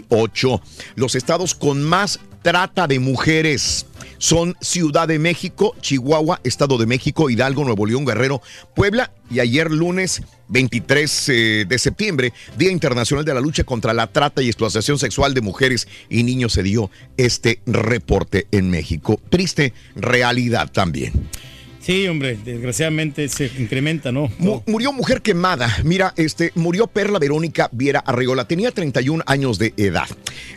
2018. 0.00 0.60
Los 0.96 1.14
estados 1.14 1.54
con 1.54 1.82
más 1.82 2.20
trata 2.42 2.86
de 2.86 2.98
mujeres 2.98 3.86
son 4.18 4.56
Ciudad 4.60 5.08
de 5.08 5.18
México, 5.18 5.74
Chihuahua, 5.80 6.40
Estado 6.44 6.78
de 6.78 6.86
México, 6.86 7.30
Hidalgo, 7.30 7.64
Nuevo 7.64 7.86
León, 7.86 8.04
Guerrero, 8.04 8.40
Puebla 8.74 9.12
y 9.30 9.40
ayer 9.40 9.70
lunes 9.70 10.22
23 10.48 11.28
eh, 11.28 11.64
de 11.68 11.78
septiembre, 11.78 12.32
Día 12.58 12.70
Internacional 12.70 13.24
de 13.24 13.34
la 13.34 13.40
Lucha 13.40 13.64
contra 13.64 13.94
la 13.94 14.06
Trata 14.06 14.42
y 14.42 14.46
Explotación 14.46 14.98
Sexual 14.98 15.34
de 15.34 15.40
Mujeres 15.40 15.88
y 16.08 16.22
Niños, 16.22 16.52
se 16.52 16.62
dio 16.62 16.90
este 17.16 17.60
reporte 17.66 18.46
en 18.52 18.70
México. 18.70 19.20
Triste 19.28 19.72
realidad 19.96 20.70
también. 20.70 21.12
Sí, 21.84 22.06
hombre, 22.06 22.38
desgraciadamente 22.44 23.28
se 23.28 23.50
incrementa, 23.58 24.12
¿no? 24.12 24.30
Mu- 24.38 24.62
murió 24.68 24.92
mujer 24.92 25.20
quemada. 25.20 25.68
Mira, 25.82 26.14
este, 26.16 26.52
murió 26.54 26.86
Perla 26.86 27.18
Verónica 27.18 27.68
Viera 27.72 27.98
Arreola. 28.00 28.46
Tenía 28.46 28.70
31 28.70 29.24
años 29.26 29.58
de 29.58 29.74
edad. 29.76 30.06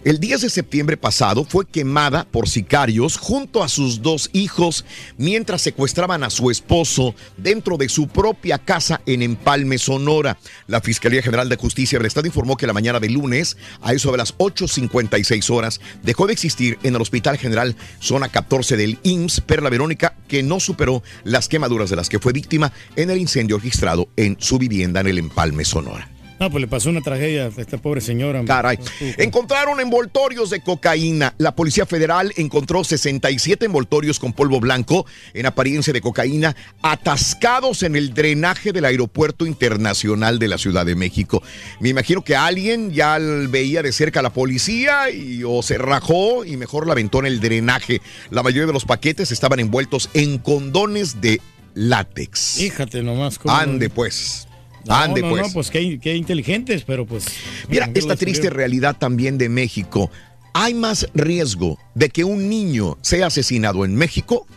El 0.04 0.20
10 0.20 0.42
de 0.42 0.50
septiembre 0.52 0.98
pasado 0.98 1.44
fue 1.44 1.66
quemada 1.66 2.26
por 2.30 2.48
sicarios 2.48 3.18
junto 3.18 3.64
a 3.64 3.70
sus 3.70 4.04
dos 4.04 4.30
hijos 4.34 4.86
mientras 5.18 5.64
secuestraban 5.64 6.24
a 6.24 6.30
su 6.30 6.52
esposo 6.52 7.16
dentro 7.38 7.78
de 7.78 7.90
su 7.90 8.08
propia 8.08 8.60
casa 8.60 9.02
en 9.08 9.24
Empalme, 9.24 9.80
Sonora. 9.80 10.38
La 10.68 10.80
Fiscalía 10.80 11.24
General 11.24 11.50
de 11.50 11.56
Justicia 11.56 11.98
del 11.98 12.06
Estado 12.06 12.28
informó 12.28 12.56
que 12.56 12.68
la 12.68 12.74
mañana 12.74 13.00
de 13.00 13.10
lunes, 13.10 13.58
a 13.82 13.94
eso 13.94 14.12
de 14.12 14.18
las 14.20 14.38
8.56 14.38 15.50
horas, 15.50 15.82
dejó 16.04 16.28
de 16.28 16.34
existir 16.34 16.78
en 16.84 16.94
el 16.96 17.02
Hospital 17.02 17.38
General 17.40 17.76
Zona 18.00 18.30
14 18.30 18.78
del 18.78 19.00
IMSS 19.02 19.42
Perla 19.42 19.72
Verónica, 19.72 20.16
que 20.28 20.44
no 20.44 20.60
superó 20.60 21.02
las 21.24 21.48
quemaduras 21.48 21.90
de 21.90 21.96
las 21.96 22.10
que 22.10 22.20
fue 22.20 22.34
víctima 22.34 22.72
en 22.96 23.10
el 23.10 23.18
incendio 23.18 23.58
registrado 23.58 24.10
en 24.16 24.38
su 24.40 24.58
vivienda 24.58 25.02
en 25.02 25.08
el 25.08 25.18
Empalme, 25.18 25.66
Sonora. 25.66 26.15
No, 26.40 26.52
pues 26.52 26.62
le 26.62 26.68
pasó 26.68 26.90
una 26.90 27.00
tragedia 27.02 27.46
a 27.46 27.62
esta 27.62 27.78
pobre 27.78 28.02
señora. 28.02 28.44
Caray. 28.46 28.78
Encontraron 29.18 29.80
envoltorios 29.80 30.50
de 30.50 30.60
cocaína. 30.62 31.34
La 31.38 31.56
Policía 31.56 31.86
Federal 31.86 32.34
encontró 32.36 32.84
67 32.84 33.66
envoltorios 33.66 34.20
con 34.20 34.34
polvo 34.34 34.60
blanco 34.60 35.06
en 35.34 35.46
apariencia 35.46 35.94
de 35.94 36.02
cocaína 36.02 36.56
atascados 36.82 37.84
en 37.84 37.96
el 37.96 38.14
drenaje 38.14 38.72
del 38.74 38.84
Aeropuerto 38.86 39.46
Internacional 39.46 40.38
de 40.40 40.48
la 40.50 40.58
Ciudad 40.58 40.86
de 40.86 40.96
México. 40.96 41.42
Me 41.80 41.90
imagino 41.90 42.22
que 42.24 42.36
alguien 42.36 42.92
ya 42.92 43.18
veía 43.20 43.82
de 43.82 43.92
cerca 43.94 44.20
a 44.20 44.24
la 44.24 44.34
policía 44.34 45.10
y 45.12 45.44
o 45.46 45.62
se 45.62 45.78
rajó 45.78 46.44
y 46.44 46.58
mejor 46.58 46.86
la 46.88 46.94
aventó 46.94 47.20
en 47.20 47.28
el 47.28 47.40
drenaje. 47.40 48.02
La 48.30 48.44
mayoría 48.44 48.68
de 48.68 48.74
los 48.74 48.84
paquetes 48.86 49.32
estaban 49.32 49.60
envueltos 49.60 50.10
en 50.14 50.38
condones 50.40 51.22
de 51.22 51.40
látex. 51.76 52.56
Fíjate 52.58 53.04
nomás. 53.04 53.38
cómo- 53.40 53.54
Ande 53.56 53.90
pues. 53.90 54.48
No, 54.86 54.96
Ande 54.96 55.22
no, 55.22 55.30
pues. 55.30 55.48
no, 55.48 55.54
pues 55.54 55.72
qué, 55.72 56.00
qué 56.00 56.16
inteligentes, 56.16 56.84
pero 56.84 57.06
pues. 57.06 57.26
Mira, 57.70 57.92
¿qué 57.92 58.00
esta 58.00 58.16
triste 58.16 58.50
realidad 58.50 58.96
también 58.98 59.38
de 59.38 59.50
México. 59.50 60.12
Hay 60.54 60.74
más 60.74 61.08
riesgo 61.14 61.78
de 61.96 62.10
que 62.10 62.24
un 62.24 62.50
niño 62.50 62.98
sea 63.02 63.28
asesinado 63.28 63.84
en 63.84 63.96
México 63.96 64.48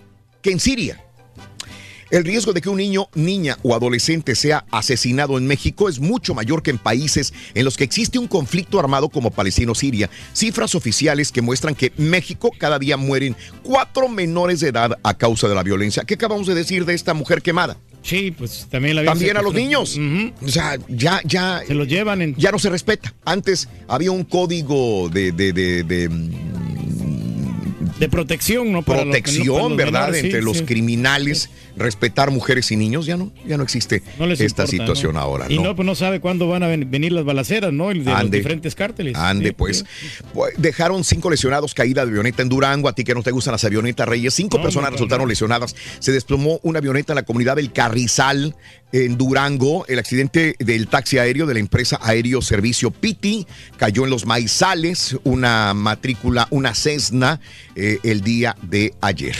que 0.42 0.52
en 0.52 0.60
Siria. 0.60 1.02
El 2.10 2.24
riesgo 2.24 2.54
de 2.54 2.62
que 2.62 2.70
un 2.70 2.78
niño, 2.78 3.08
niña 3.14 3.58
o 3.62 3.74
adolescente 3.74 4.34
sea 4.34 4.64
asesinado 4.70 5.36
en 5.36 5.46
México 5.46 5.90
es 5.90 5.98
mucho 6.00 6.34
mayor 6.34 6.62
que 6.62 6.70
en 6.70 6.78
países 6.78 7.34
en 7.52 7.66
los 7.66 7.76
que 7.76 7.84
existe 7.84 8.18
un 8.18 8.28
conflicto 8.28 8.80
armado 8.80 9.10
como 9.10 9.30
Palestino-Siria. 9.30 10.08
Cifras 10.32 10.74
oficiales 10.74 11.30
que 11.30 11.42
muestran 11.42 11.74
que 11.74 11.92
México 11.98 12.50
cada 12.56 12.78
día 12.78 12.96
mueren 12.96 13.36
cuatro 13.62 14.08
menores 14.08 14.60
de 14.60 14.68
edad 14.68 14.98
a 15.02 15.18
causa 15.18 15.48
de 15.48 15.54
la 15.54 15.62
violencia. 15.62 16.04
¿Qué 16.04 16.14
acabamos 16.14 16.46
de 16.46 16.54
decir 16.54 16.86
de 16.86 16.94
esta 16.94 17.12
mujer 17.12 17.42
quemada? 17.42 17.76
Sí, 18.02 18.30
pues 18.30 18.66
también 18.70 18.96
la 18.96 19.04
También 19.04 19.36
a 19.36 19.42
los 19.42 19.52
niños. 19.54 19.98
O 20.42 20.48
sea, 20.48 20.78
ya, 20.88 21.20
ya. 21.24 21.60
Se 21.66 21.74
los 21.74 21.86
llevan 21.88 22.22
en. 22.22 22.34
Ya 22.36 22.50
no 22.52 22.58
se 22.58 22.70
respeta. 22.70 23.14
Antes 23.24 23.68
había 23.88 24.10
un 24.12 24.24
código 24.24 25.08
de, 25.10 25.32
de, 25.32 25.52
de, 25.52 25.82
de, 25.84 26.08
mm, 26.08 26.30
de 27.98 28.08
protección, 28.08 28.72
¿no? 28.72 28.82
Para 28.82 28.98
los- 29.04 29.06
protección, 29.06 29.56
para 29.56 29.68
los 29.68 29.76
¿verdad? 29.76 30.00
menores, 30.00 30.20
sí, 30.20 30.26
Entre 30.26 30.42
los 30.42 30.58
sí. 30.58 30.64
Respetar 31.78 32.30
mujeres 32.30 32.70
y 32.72 32.76
niños, 32.76 33.06
ya 33.06 33.16
no, 33.16 33.32
ya 33.46 33.56
no 33.56 33.62
existe 33.62 34.02
No 34.18 34.26
esta 34.26 34.44
importa, 34.44 34.66
situación 34.66 35.14
¿no? 35.14 35.20
ahora, 35.20 35.46
Y 35.48 35.58
¿no? 35.58 35.74
pues 35.76 35.86
no 35.86 35.94
sabe 35.94 36.20
cuándo 36.20 36.48
van 36.48 36.62
a 36.62 36.66
ven- 36.68 36.90
venir 36.90 37.12
las 37.12 37.24
balaceras, 37.24 37.72
¿no? 37.72 37.90
El 37.90 38.04
De 38.04 38.12
los 38.12 38.30
diferentes 38.30 38.74
cárteles. 38.74 39.14
Ande, 39.16 39.48
Sí, 39.48 39.54
pues. 39.56 39.84
Dejaron 40.56 41.04
cinco 41.04 41.30
lesionados 41.30 41.74
caída 41.74 42.04
de 42.04 42.10
avioneta 42.10 42.42
en 42.42 42.48
Durango. 42.48 42.88
A 42.88 42.94
ti 42.94 43.04
que 43.04 43.14
no 43.14 43.22
te 43.22 43.30
gustan 43.30 43.52
las 43.52 43.64
avionetas, 43.64 44.08
Reyes. 44.08 44.34
Cinco 44.34 44.60
personas 44.62 44.92
resultaron 44.92 45.28
lesionadas. 45.28 45.74
Se 46.00 46.12
desplomó 46.12 46.60
una 46.62 46.78
avioneta 46.80 47.12
en 47.12 47.16
la 47.16 47.22
comunidad 47.24 47.56
del 47.56 47.72
Carrizal, 47.72 48.54
en 48.92 49.16
Durango. 49.18 49.84
El 49.88 49.98
accidente 49.98 50.54
del 50.58 50.88
taxi 50.88 51.18
aéreo 51.18 51.46
de 51.46 51.54
la 51.54 51.60
empresa 51.60 51.98
Aéreo 52.02 52.42
Servicio 52.42 52.90
Piti 52.90 53.46
cayó 53.76 54.04
en 54.04 54.10
los 54.10 54.26
maizales. 54.26 55.16
Una 55.24 55.74
matrícula, 55.74 56.46
una 56.50 56.74
Cessna, 56.74 57.40
eh, 57.76 57.98
el 58.02 58.22
día 58.22 58.56
de 58.62 58.94
ayer. 59.00 59.36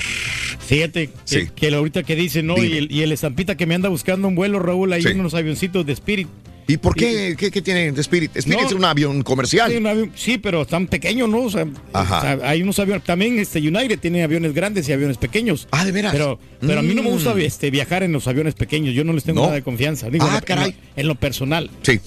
Fíjate 0.67 1.09
que, 1.09 1.13
Sí. 1.25 1.49
que 1.55 1.75
ahorita 1.75 2.03
que 2.03 2.15
dice, 2.15 2.28
¿no? 2.43 2.55
Dime. 2.55 2.67
Y 2.69 2.79
el, 2.79 2.93
y 2.93 3.03
el 3.03 3.13
estampita 3.13 3.57
que 3.57 3.67
me 3.67 3.75
anda 3.75 3.89
buscando 3.89 4.29
un 4.29 4.35
vuelo, 4.35 4.59
Raúl, 4.59 4.93
ahí 4.93 5.03
Sí. 5.03 5.09
unos 5.09 5.35
avioncitos 5.35 5.85
de 5.87 5.93
Spirit. 5.93 6.29
¿Y 6.71 6.77
por 6.77 6.95
qué? 6.95 7.35
¿Qué, 7.39 7.51
qué 7.51 7.63
tiene 7.63 7.93
de 7.93 8.01
Spirit? 8.03 8.37
Spirit 8.37 8.61
No. 8.61 8.67
es 8.67 8.73
un 8.75 8.85
avión 8.85 9.23
comercial. 9.23 9.71
Sí, 9.71 9.79
un 9.79 9.87
avión- 9.87 10.13
sí, 10.15 10.37
pero 10.37 10.61
están 10.63 10.87
pequeños, 10.87 11.27
¿no? 11.27 11.45
O 11.45 11.51
sea, 11.51 11.67
Ajá. 11.95 12.19
o 12.19 12.21
sea, 12.21 12.39
hay 12.51 12.61
unos 12.63 12.79
aviones. 12.79 13.05
También 13.05 13.39
este 13.39 13.59
United 13.61 13.99
tiene 13.99 14.23
aviones 14.23 14.53
grandes 14.53 14.87
y 14.87 14.93
aviones 14.93 15.17
pequeños. 15.17 15.67
Ah, 15.71 15.87
de 15.87 15.93
veras. 15.93 16.13
Pero, 16.13 16.39
pero 16.61 16.81
a 16.81 16.83
mí 16.83 16.95
no 16.95 17.03
me 17.03 17.09
gusta 17.11 17.35
Mm. 17.35 17.39
este, 17.41 17.71
viajar 17.71 18.03
en 18.03 18.13
los 18.13 18.29
aviones 18.29 18.53
pequeños. 18.55 18.95
Yo 18.95 19.03
no 19.03 19.15
les 19.15 19.25
tengo 19.25 19.41
¿No? 19.41 19.47
nada 19.47 19.55
de 19.55 19.63
confianza. 19.63 20.11
Digo, 20.11 20.27
Ah, 20.27 20.29
en 20.29 20.35
lo- 20.35 20.45
caray. 20.45 20.69
En 20.71 20.77
lo, 20.77 21.01
en 21.01 21.09
lo 21.09 21.15
personal. 21.15 21.71
Sí. 21.81 21.99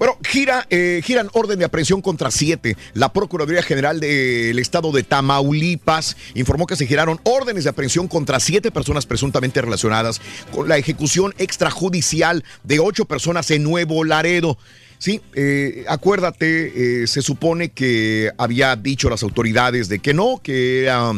Bueno, 0.00 0.16
gira, 0.26 0.66
eh, 0.70 1.02
giran 1.04 1.28
orden 1.34 1.58
de 1.58 1.66
aprehensión 1.66 2.00
contra 2.00 2.30
siete. 2.30 2.74
La 2.94 3.12
Procuraduría 3.12 3.62
General 3.62 4.00
del 4.00 4.58
Estado 4.58 4.92
de 4.92 5.02
Tamaulipas 5.02 6.16
informó 6.32 6.66
que 6.66 6.74
se 6.74 6.86
giraron 6.86 7.20
órdenes 7.24 7.64
de 7.64 7.70
aprehensión 7.70 8.08
contra 8.08 8.40
siete 8.40 8.70
personas 8.70 9.04
presuntamente 9.04 9.60
relacionadas 9.60 10.22
con 10.54 10.70
la 10.70 10.78
ejecución 10.78 11.34
extrajudicial 11.36 12.44
de 12.64 12.80
ocho 12.80 13.04
personas 13.04 13.50
en 13.50 13.62
Nuevo 13.62 14.02
Laredo. 14.04 14.56
Sí, 14.96 15.20
eh, 15.34 15.84
acuérdate, 15.86 17.02
eh, 17.02 17.06
se 17.06 17.20
supone 17.20 17.68
que 17.68 18.30
había 18.38 18.76
dicho 18.76 19.10
las 19.10 19.22
autoridades 19.22 19.90
de 19.90 19.98
que 19.98 20.14
no, 20.14 20.40
que 20.42 20.84
era, 20.84 21.12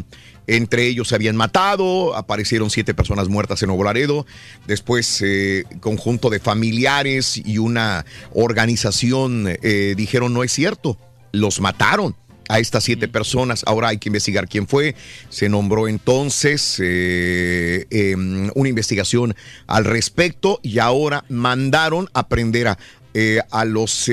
entre 0.46 0.86
ellos 0.86 1.08
se 1.08 1.14
habían 1.14 1.36
matado, 1.36 2.16
aparecieron 2.16 2.70
siete 2.70 2.94
personas 2.94 3.28
muertas 3.28 3.62
en 3.62 3.68
Nuevo 3.68 3.84
Laredo, 3.84 4.26
después 4.66 5.22
eh, 5.22 5.64
conjunto 5.80 6.30
de 6.30 6.40
familiares 6.40 7.40
y 7.44 7.58
una 7.58 8.04
organización 8.32 9.46
eh, 9.62 9.94
dijeron 9.96 10.34
no 10.34 10.42
es 10.44 10.52
cierto, 10.52 10.98
los 11.32 11.60
mataron 11.60 12.16
a 12.48 12.58
estas 12.58 12.84
siete 12.84 13.08
personas. 13.08 13.62
Ahora 13.66 13.88
hay 13.88 13.98
que 13.98 14.08
investigar 14.08 14.48
quién 14.48 14.68
fue. 14.68 14.94
Se 15.30 15.48
nombró 15.48 15.88
entonces 15.88 16.78
eh, 16.80 17.86
eh, 17.90 18.14
una 18.14 18.68
investigación 18.68 19.34
al 19.66 19.84
respecto 19.84 20.60
y 20.62 20.78
ahora 20.78 21.24
mandaron 21.28 22.08
a 22.12 22.28
prender 22.28 22.68
a, 22.68 22.78
eh, 23.14 23.40
a, 23.50 23.64
los, 23.64 24.10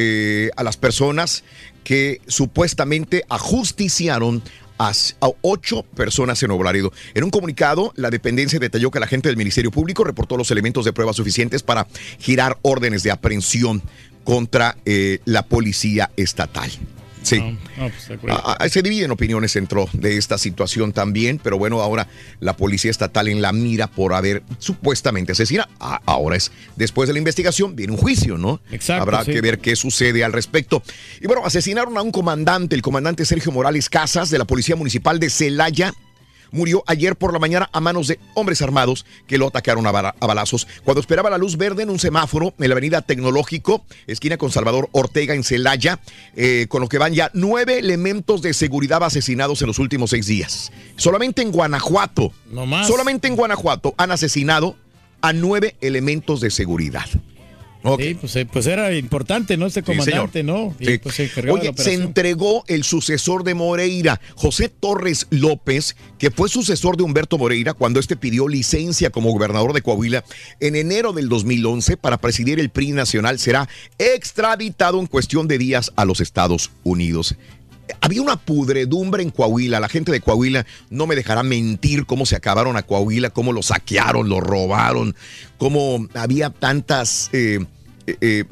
a 0.56 0.64
las 0.64 0.77
personas 0.77 1.43
que 1.84 2.22
supuestamente 2.27 3.23
ajusticiaron 3.30 4.43
a, 4.80 4.91
ocho 5.41 5.84
personas 5.84 6.41
en 6.41 6.49
Laredo. 6.64 6.91
En 7.14 7.23
un 7.23 7.30
comunicado, 7.30 7.91
la 7.95 8.10
dependencia 8.10 8.57
detalló 8.60 8.89
que 8.89 8.99
la 8.99 9.07
gente 9.07 9.30
del 9.30 9.38
Ministerio 9.38 9.72
Público 9.72 10.03
reportó 10.03 10.38
los 10.38 10.49
elementos 10.49 10.85
de 10.85 10.93
prueba 10.93 11.14
suficientes 11.14 11.61
para 11.61 11.85
girar 12.18 12.57
órdenes 12.64 13.03
de 13.03 13.11
aprehensión 13.11 13.84
contra 14.23 14.77
eh, 14.85 15.19
la 15.26 15.43
policía 15.43 16.10
estatal. 16.15 16.72
Sí. 17.23 17.39
No, 17.39 17.89
pues. 17.89 18.19
Ah, 18.29 18.57
ah, 18.59 18.69
se 18.69 18.81
dividen 18.81 19.11
opiniones 19.11 19.53
dentro 19.53 19.87
de 19.93 20.17
esta 20.17 20.37
situación 20.37 20.93
también, 20.93 21.39
pero 21.41 21.57
bueno, 21.57 21.81
ahora 21.81 22.07
la 22.39 22.55
policía 22.55 22.91
estatal 22.91 23.27
en 23.27 23.41
la 23.41 23.51
mira 23.51 23.87
por 23.87 24.13
haber 24.13 24.43
supuestamente 24.57 25.33
asesinado. 25.33 25.69
Ah, 25.79 26.01
ahora 26.05 26.37
es, 26.37 26.51
después 26.75 27.07
de 27.07 27.13
la 27.13 27.19
investigación, 27.19 27.75
viene 27.75 27.93
un 27.93 27.99
juicio, 27.99 28.37
¿no? 28.37 28.61
Exacto, 28.71 29.01
Habrá 29.01 29.23
sí. 29.23 29.31
que 29.31 29.41
ver 29.41 29.59
qué 29.59 29.75
sucede 29.75 30.23
al 30.23 30.33
respecto. 30.33 30.81
Y 31.21 31.27
bueno, 31.27 31.45
asesinaron 31.45 31.97
a 31.97 32.01
un 32.01 32.11
comandante, 32.11 32.75
el 32.75 32.81
comandante 32.81 33.25
Sergio 33.25 33.51
Morales 33.51 33.89
Casas 33.89 34.29
de 34.29 34.37
la 34.37 34.45
Policía 34.45 34.75
Municipal 34.75 35.19
de 35.19 35.29
Celaya. 35.29 35.93
Murió 36.51 36.84
ayer 36.88 37.15
por 37.15 37.34
la 37.34 37.39
mañana 37.39 37.69
a 37.73 37.80
manos 37.80 38.07
de 38.07 38.19
hombres 38.34 38.61
armados 38.61 39.05
que 39.27 39.38
lo 39.38 39.47
atacaron 39.47 39.85
a, 39.88 39.91
bala- 39.91 40.15
a 40.19 40.26
balazos 40.27 40.67
cuando 40.84 41.01
esperaba 41.01 41.30
la 41.30 41.38
luz 41.38 41.57
verde 41.57 41.84
en 41.84 41.89
un 41.89 41.99
semáforo 41.99 42.53
en 42.59 42.67
la 42.69 42.73
avenida 42.73 43.01
Tecnológico, 43.01 43.85
esquina 44.07 44.38
con 44.38 44.51
Salvador 44.51 44.89
Ortega 44.91 45.34
en 45.34 45.43
Celaya, 45.43 45.99
eh, 46.35 46.65
con 46.69 46.81
lo 46.81 46.89
que 46.89 46.97
van 46.97 47.13
ya 47.13 47.30
nueve 47.34 47.80
elementos 47.80 48.41
de 48.41 48.53
seguridad 48.53 49.03
asesinados 49.03 49.61
en 49.61 49.67
los 49.67 49.80
últimos 49.80 50.09
seis 50.11 50.26
días. 50.27 50.71
Solamente 50.95 51.41
en 51.41 51.51
Guanajuato, 51.51 52.31
No 52.51 52.65
más. 52.65 52.88
solamente 52.88 53.27
en 53.27 53.35
Guanajuato 53.35 53.93
han 53.97 54.11
asesinado 54.11 54.76
a 55.21 55.34
nueve 55.34 55.76
elementos 55.81 56.39
de 56.41 56.49
seguridad. 56.49 57.05
Sí, 57.97 58.14
pues, 58.15 58.35
eh, 58.35 58.45
pues 58.45 58.68
era 58.68 58.93
importante, 58.93 59.56
¿no? 59.56 59.65
Este 59.65 59.80
Sí, 59.80 59.85
comandante, 59.85 60.43
¿no? 60.43 60.76
Y, 60.80 60.85
Sí. 60.85 60.97
pues, 60.97 61.15
se 61.15 61.30
Oye, 61.49 61.72
se 61.77 61.93
entregó 61.93 62.64
el 62.68 62.84
sucesor 62.84 63.43
de 63.43 63.53
Moreira, 63.53 64.19
José 64.35 64.68
Torres 64.69 65.27
López, 65.30 65.95
que 66.18 66.30
fue 66.30 66.49
sucesor 66.49 66.97
de 66.97 67.03
Humberto 67.03 67.38
Moreira 67.38 67.73
cuando 67.73 67.99
este 67.99 68.18
pidió 68.18 68.47
licencia 68.47 69.10
como 69.11 69.31
gobernador 69.31 69.73
de 69.73 69.81
Coahuila 69.81 70.26
en 70.60 70.76
enero 70.76 71.14
del 71.14 71.30
2011 71.30 71.95
para 71.95 72.18
presidir 72.18 72.60
el 72.60 72.69
PRI 72.69 72.91
nacional, 72.91 73.39
será 73.39 73.69
extraditado 73.97 74.99
en 74.99 75.07
cuestión 75.07 75.47
de 75.47 75.57
días 75.57 75.91
a 75.95 76.06
los 76.06 76.19
Estados 76.19 76.72
Unidos. 76.84 77.35
Había 78.02 78.22
una 78.22 78.36
pudredumbre 78.38 79.24
en 79.24 79.30
Coahuila. 79.30 79.80
La 79.80 79.90
gente 79.90 80.11
de 80.11 80.22
Coahuila 80.22 80.66
no 80.90 81.07
me 81.07 81.16
dejará 81.16 81.44
mentir 81.44 82.06
cómo 82.06 82.26
se 82.26 82.36
acabaron 82.36 82.78
a 82.78 82.84
Coahuila, 82.84 83.30
cómo 83.30 83.53
lo 83.53 83.61
saquearon, 83.64 84.30
lo 84.30 84.40
robaron, 84.40 85.16
cómo 85.57 86.07
había 86.14 86.49
tantas... 86.49 87.30
eh, 87.34 87.60
eh, 88.22 88.44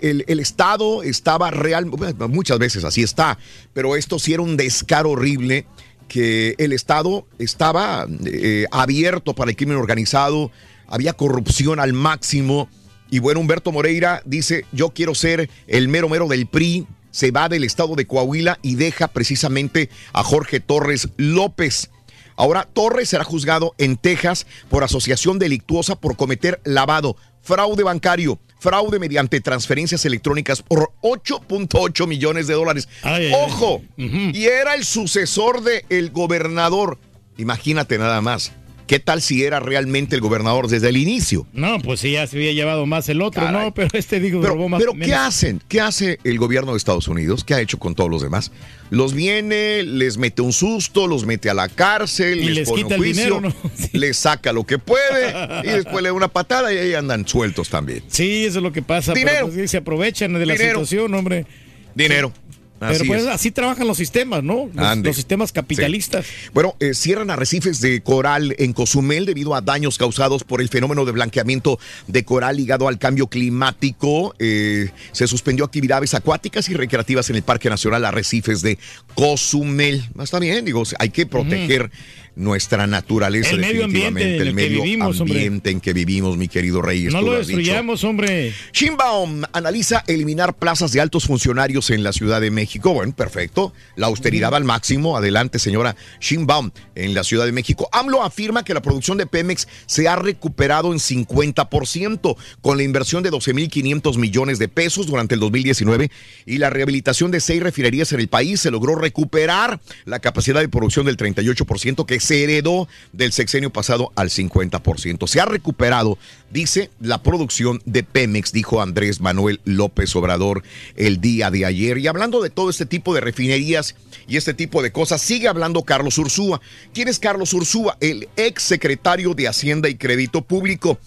el, 0.00 0.24
el- 0.26 0.40
Estado 0.40 1.02
estaba 1.02 1.50
real, 1.50 1.90
muchas 2.30 2.58
veces 2.58 2.84
así 2.84 3.02
está, 3.02 3.38
pero 3.74 3.96
esto 3.96 4.18
sí 4.18 4.32
era 4.32 4.40
un 4.42 4.56
descaro 4.56 5.10
horrible 5.10 5.66
que 6.08 6.54
el 6.56 6.72
Estado 6.72 7.26
estaba 7.38 8.06
eh, 8.24 8.64
abierto 8.70 9.34
para 9.34 9.50
el 9.50 9.56
crimen 9.56 9.76
organizado, 9.76 10.50
había 10.86 11.12
corrupción 11.12 11.80
al 11.80 11.92
máximo. 11.92 12.68
Y 13.10 13.18
bueno, 13.18 13.40
Humberto 13.40 13.72
Moreira 13.72 14.22
dice, 14.24 14.64
yo 14.72 14.90
quiero 14.90 15.14
ser 15.14 15.50
el 15.66 15.88
mero 15.88 16.08
mero 16.08 16.26
del 16.28 16.46
PRI, 16.46 16.86
se 17.12 17.30
va 17.30 17.48
del 17.48 17.62
estado 17.62 17.94
de 17.94 18.06
Coahuila 18.06 18.58
y 18.62 18.74
deja 18.74 19.06
precisamente 19.06 19.88
a 20.12 20.24
Jorge 20.24 20.58
Torres 20.58 21.10
López. 21.16 21.90
Ahora 22.34 22.68
Torres 22.72 23.10
será 23.10 23.22
juzgado 23.22 23.74
en 23.78 23.96
Texas 23.96 24.46
por 24.68 24.82
asociación 24.82 25.38
delictuosa 25.38 25.94
por 25.94 26.16
cometer 26.16 26.60
lavado, 26.64 27.16
fraude 27.42 27.84
bancario, 27.84 28.40
fraude 28.58 28.98
mediante 28.98 29.40
transferencias 29.40 30.04
electrónicas 30.04 30.62
por 30.62 30.90
8.8 31.02 32.08
millones 32.08 32.46
de 32.46 32.54
dólares. 32.54 32.88
Ay, 33.02 33.26
ay, 33.26 33.32
ay. 33.32 33.44
¡Ojo! 33.46 33.82
Y 33.96 34.44
era 34.46 34.74
el 34.74 34.84
sucesor 34.84 35.62
del 35.62 36.10
gobernador. 36.10 36.98
Imagínate 37.36 37.98
nada 37.98 38.20
más. 38.20 38.52
¿Qué 38.86 38.98
tal 38.98 39.22
si 39.22 39.42
era 39.44 39.58
realmente 39.60 40.14
el 40.14 40.20
gobernador 40.20 40.68
desde 40.68 40.88
el 40.88 40.96
inicio? 40.96 41.46
No, 41.52 41.78
pues 41.80 42.00
sí, 42.00 42.12
ya 42.12 42.26
se 42.26 42.36
había 42.36 42.52
llevado 42.52 42.84
más 42.84 43.08
el 43.08 43.22
otro, 43.22 43.42
Caray. 43.44 43.66
¿no? 43.66 43.74
Pero 43.74 43.88
este 43.94 44.20
digo, 44.20 44.40
Pero, 44.40 44.54
robó 44.54 44.68
más. 44.68 44.80
pero 44.80 44.92
¿qué 44.94 45.14
hacen? 45.14 45.62
¿Qué 45.68 45.80
hace 45.80 46.18
el 46.24 46.38
gobierno 46.38 46.72
de 46.72 46.78
Estados 46.78 47.08
Unidos? 47.08 47.44
¿Qué 47.44 47.54
ha 47.54 47.60
hecho 47.60 47.78
con 47.78 47.94
todos 47.94 48.10
los 48.10 48.20
demás? 48.22 48.52
Los 48.90 49.14
viene, 49.14 49.82
les 49.82 50.18
mete 50.18 50.42
un 50.42 50.52
susto, 50.52 51.06
los 51.06 51.24
mete 51.24 51.48
a 51.48 51.54
la 51.54 51.68
cárcel, 51.68 52.40
Y 52.40 52.44
les, 52.46 52.54
les 52.56 52.68
pone 52.68 52.82
quita 52.82 52.96
un 52.96 53.04
el 53.04 53.06
juicio, 53.14 53.34
dinero, 53.36 53.54
les 53.92 54.16
saca 54.18 54.52
lo 54.52 54.64
que 54.64 54.78
puede 54.78 55.34
y 55.64 55.68
después 55.68 56.02
le 56.02 56.08
da 56.10 56.12
una 56.12 56.28
patada 56.28 56.72
y 56.74 56.76
ahí 56.78 56.94
andan 56.94 57.26
sueltos 57.26 57.70
también. 57.70 58.02
Sí, 58.08 58.44
eso 58.44 58.58
es 58.58 58.62
lo 58.62 58.72
que 58.72 58.82
pasa. 58.82 59.14
pero, 59.14 59.26
Dinero. 59.28 59.46
pues, 59.46 59.60
sí, 59.60 59.68
se 59.68 59.76
aprovechan 59.78 60.32
de 60.34 60.44
la 60.44 60.52
Dinero. 60.54 60.84
situación, 60.84 61.14
hombre. 61.14 61.46
Dinero. 61.94 62.32
Pero 62.34 62.52
Así 62.82 63.04
pues 63.04 63.22
es. 63.22 63.28
así 63.28 63.50
trabajan 63.50 63.86
los 63.86 63.96
sistemas, 63.96 64.42
¿no? 64.42 64.68
Los 64.74 65.16
sistemas 65.16 65.52
capitalistas. 65.52 66.26
Bueno, 66.52 66.74
eh, 66.80 66.94
cierran 66.94 67.30
arrecifes 67.30 67.80
de 67.80 68.02
coral 68.02 68.54
en 68.58 68.72
Cozumel 68.72 69.26
debido 69.26 69.54
a 69.54 69.60
daños 69.60 69.98
causados 69.98 70.44
por 70.44 70.60
el 70.60 70.68
fenómeno 70.68 71.04
de 71.04 71.12
blanqueamiento 71.12 71.78
de 72.06 72.24
coral 72.24 72.56
ligado 72.56 72.88
al 72.88 72.98
cambio 72.98 73.26
climático. 73.26 74.34
Eh, 74.38 74.90
se 75.12 75.26
suspendió 75.26 75.64
actividades 75.64 76.14
acuáticas 76.14 76.68
y 76.68 76.74
recreativas 76.74 77.30
en 77.30 77.36
el 77.36 77.42
Parque 77.42 77.70
Nacional 77.70 78.04
Arrecifes 78.04 78.62
de 78.62 78.78
Cozumel. 79.14 80.04
Está 80.20 80.38
bien, 80.38 80.64
digo, 80.64 80.82
hay 80.98 81.10
que 81.10 81.26
proteger 81.26 81.90
nuestra 82.34 82.86
naturaleza. 82.86 83.50
El 83.50 83.60
medio 83.60 83.82
definitivamente, 83.82 84.06
ambiente 84.06 84.42
en 84.42 84.48
el 84.48 84.54
medio 84.54 84.82
vivimos, 84.82 85.20
hombre. 85.20 85.34
ambiente 85.34 85.70
en 85.70 85.80
que 85.80 85.92
vivimos, 85.92 86.36
mi 86.36 86.48
querido 86.48 86.82
Reyes. 86.82 87.12
No 87.12 87.20
lo 87.20 87.32
dicho. 87.32 87.38
destruyamos, 87.38 88.04
hombre. 88.04 88.54
Sheinbaum 88.72 89.42
analiza 89.52 90.04
eliminar 90.06 90.56
plazas 90.56 90.92
de 90.92 91.00
altos 91.00 91.24
funcionarios 91.24 91.90
en 91.90 92.02
la 92.02 92.12
Ciudad 92.12 92.40
de 92.40 92.50
México. 92.50 92.94
Bueno, 92.94 93.14
perfecto. 93.14 93.72
La 93.96 94.06
austeridad 94.06 94.54
al 94.54 94.64
máximo. 94.64 95.16
Adelante, 95.16 95.58
señora 95.58 95.96
Sheinbaum, 96.20 96.70
en 96.94 97.14
la 97.14 97.24
Ciudad 97.24 97.44
de 97.44 97.52
México. 97.52 97.88
AMLO 97.92 98.22
afirma 98.22 98.64
que 98.64 98.74
la 98.74 98.82
producción 98.82 99.18
de 99.18 99.26
Pemex 99.26 99.68
se 99.86 100.08
ha 100.08 100.16
recuperado 100.16 100.92
en 100.92 100.98
50% 100.98 102.36
con 102.60 102.76
la 102.76 102.82
inversión 102.82 103.22
de 103.22 103.30
12.500 103.30 104.16
millones 104.16 104.58
de 104.58 104.68
pesos 104.68 105.06
durante 105.06 105.34
el 105.34 105.40
2019 105.40 106.10
y 106.46 106.58
la 106.58 106.70
rehabilitación 106.70 107.30
de 107.30 107.40
seis 107.40 107.62
refinerías 107.62 108.12
en 108.12 108.20
el 108.20 108.28
país. 108.28 108.60
Se 108.60 108.70
logró 108.70 108.94
recuperar 108.94 109.80
la 110.04 110.20
capacidad 110.20 110.60
de 110.60 110.68
producción 110.68 111.06
del 111.06 111.16
38% 111.16 112.06
que 112.06 112.21
se 112.22 112.42
heredó 112.42 112.88
del 113.12 113.32
sexenio 113.32 113.70
pasado 113.70 114.12
al 114.16 114.30
50%. 114.30 115.26
Se 115.26 115.40
ha 115.40 115.44
recuperado, 115.44 116.18
dice, 116.50 116.90
la 117.00 117.22
producción 117.22 117.82
de 117.84 118.02
Pemex, 118.02 118.52
dijo 118.52 118.80
Andrés 118.80 119.20
Manuel 119.20 119.60
López 119.64 120.14
Obrador 120.16 120.62
el 120.96 121.20
día 121.20 121.50
de 121.50 121.66
ayer. 121.66 121.98
Y 121.98 122.06
hablando 122.06 122.40
de 122.40 122.50
todo 122.50 122.70
este 122.70 122.86
tipo 122.86 123.14
de 123.14 123.20
refinerías 123.20 123.94
y 124.26 124.36
este 124.36 124.54
tipo 124.54 124.82
de 124.82 124.92
cosas, 124.92 125.20
sigue 125.20 125.48
hablando 125.48 125.82
Carlos 125.82 126.18
Ursúa. 126.18 126.60
¿Quién 126.94 127.08
es 127.08 127.18
Carlos 127.18 127.52
Ursúa? 127.52 127.96
El 128.00 128.28
ex 128.36 128.62
secretario 128.62 129.34
de 129.34 129.48
Hacienda 129.48 129.88
y 129.88 129.96
Crédito 129.96 130.42
Público. 130.42 130.98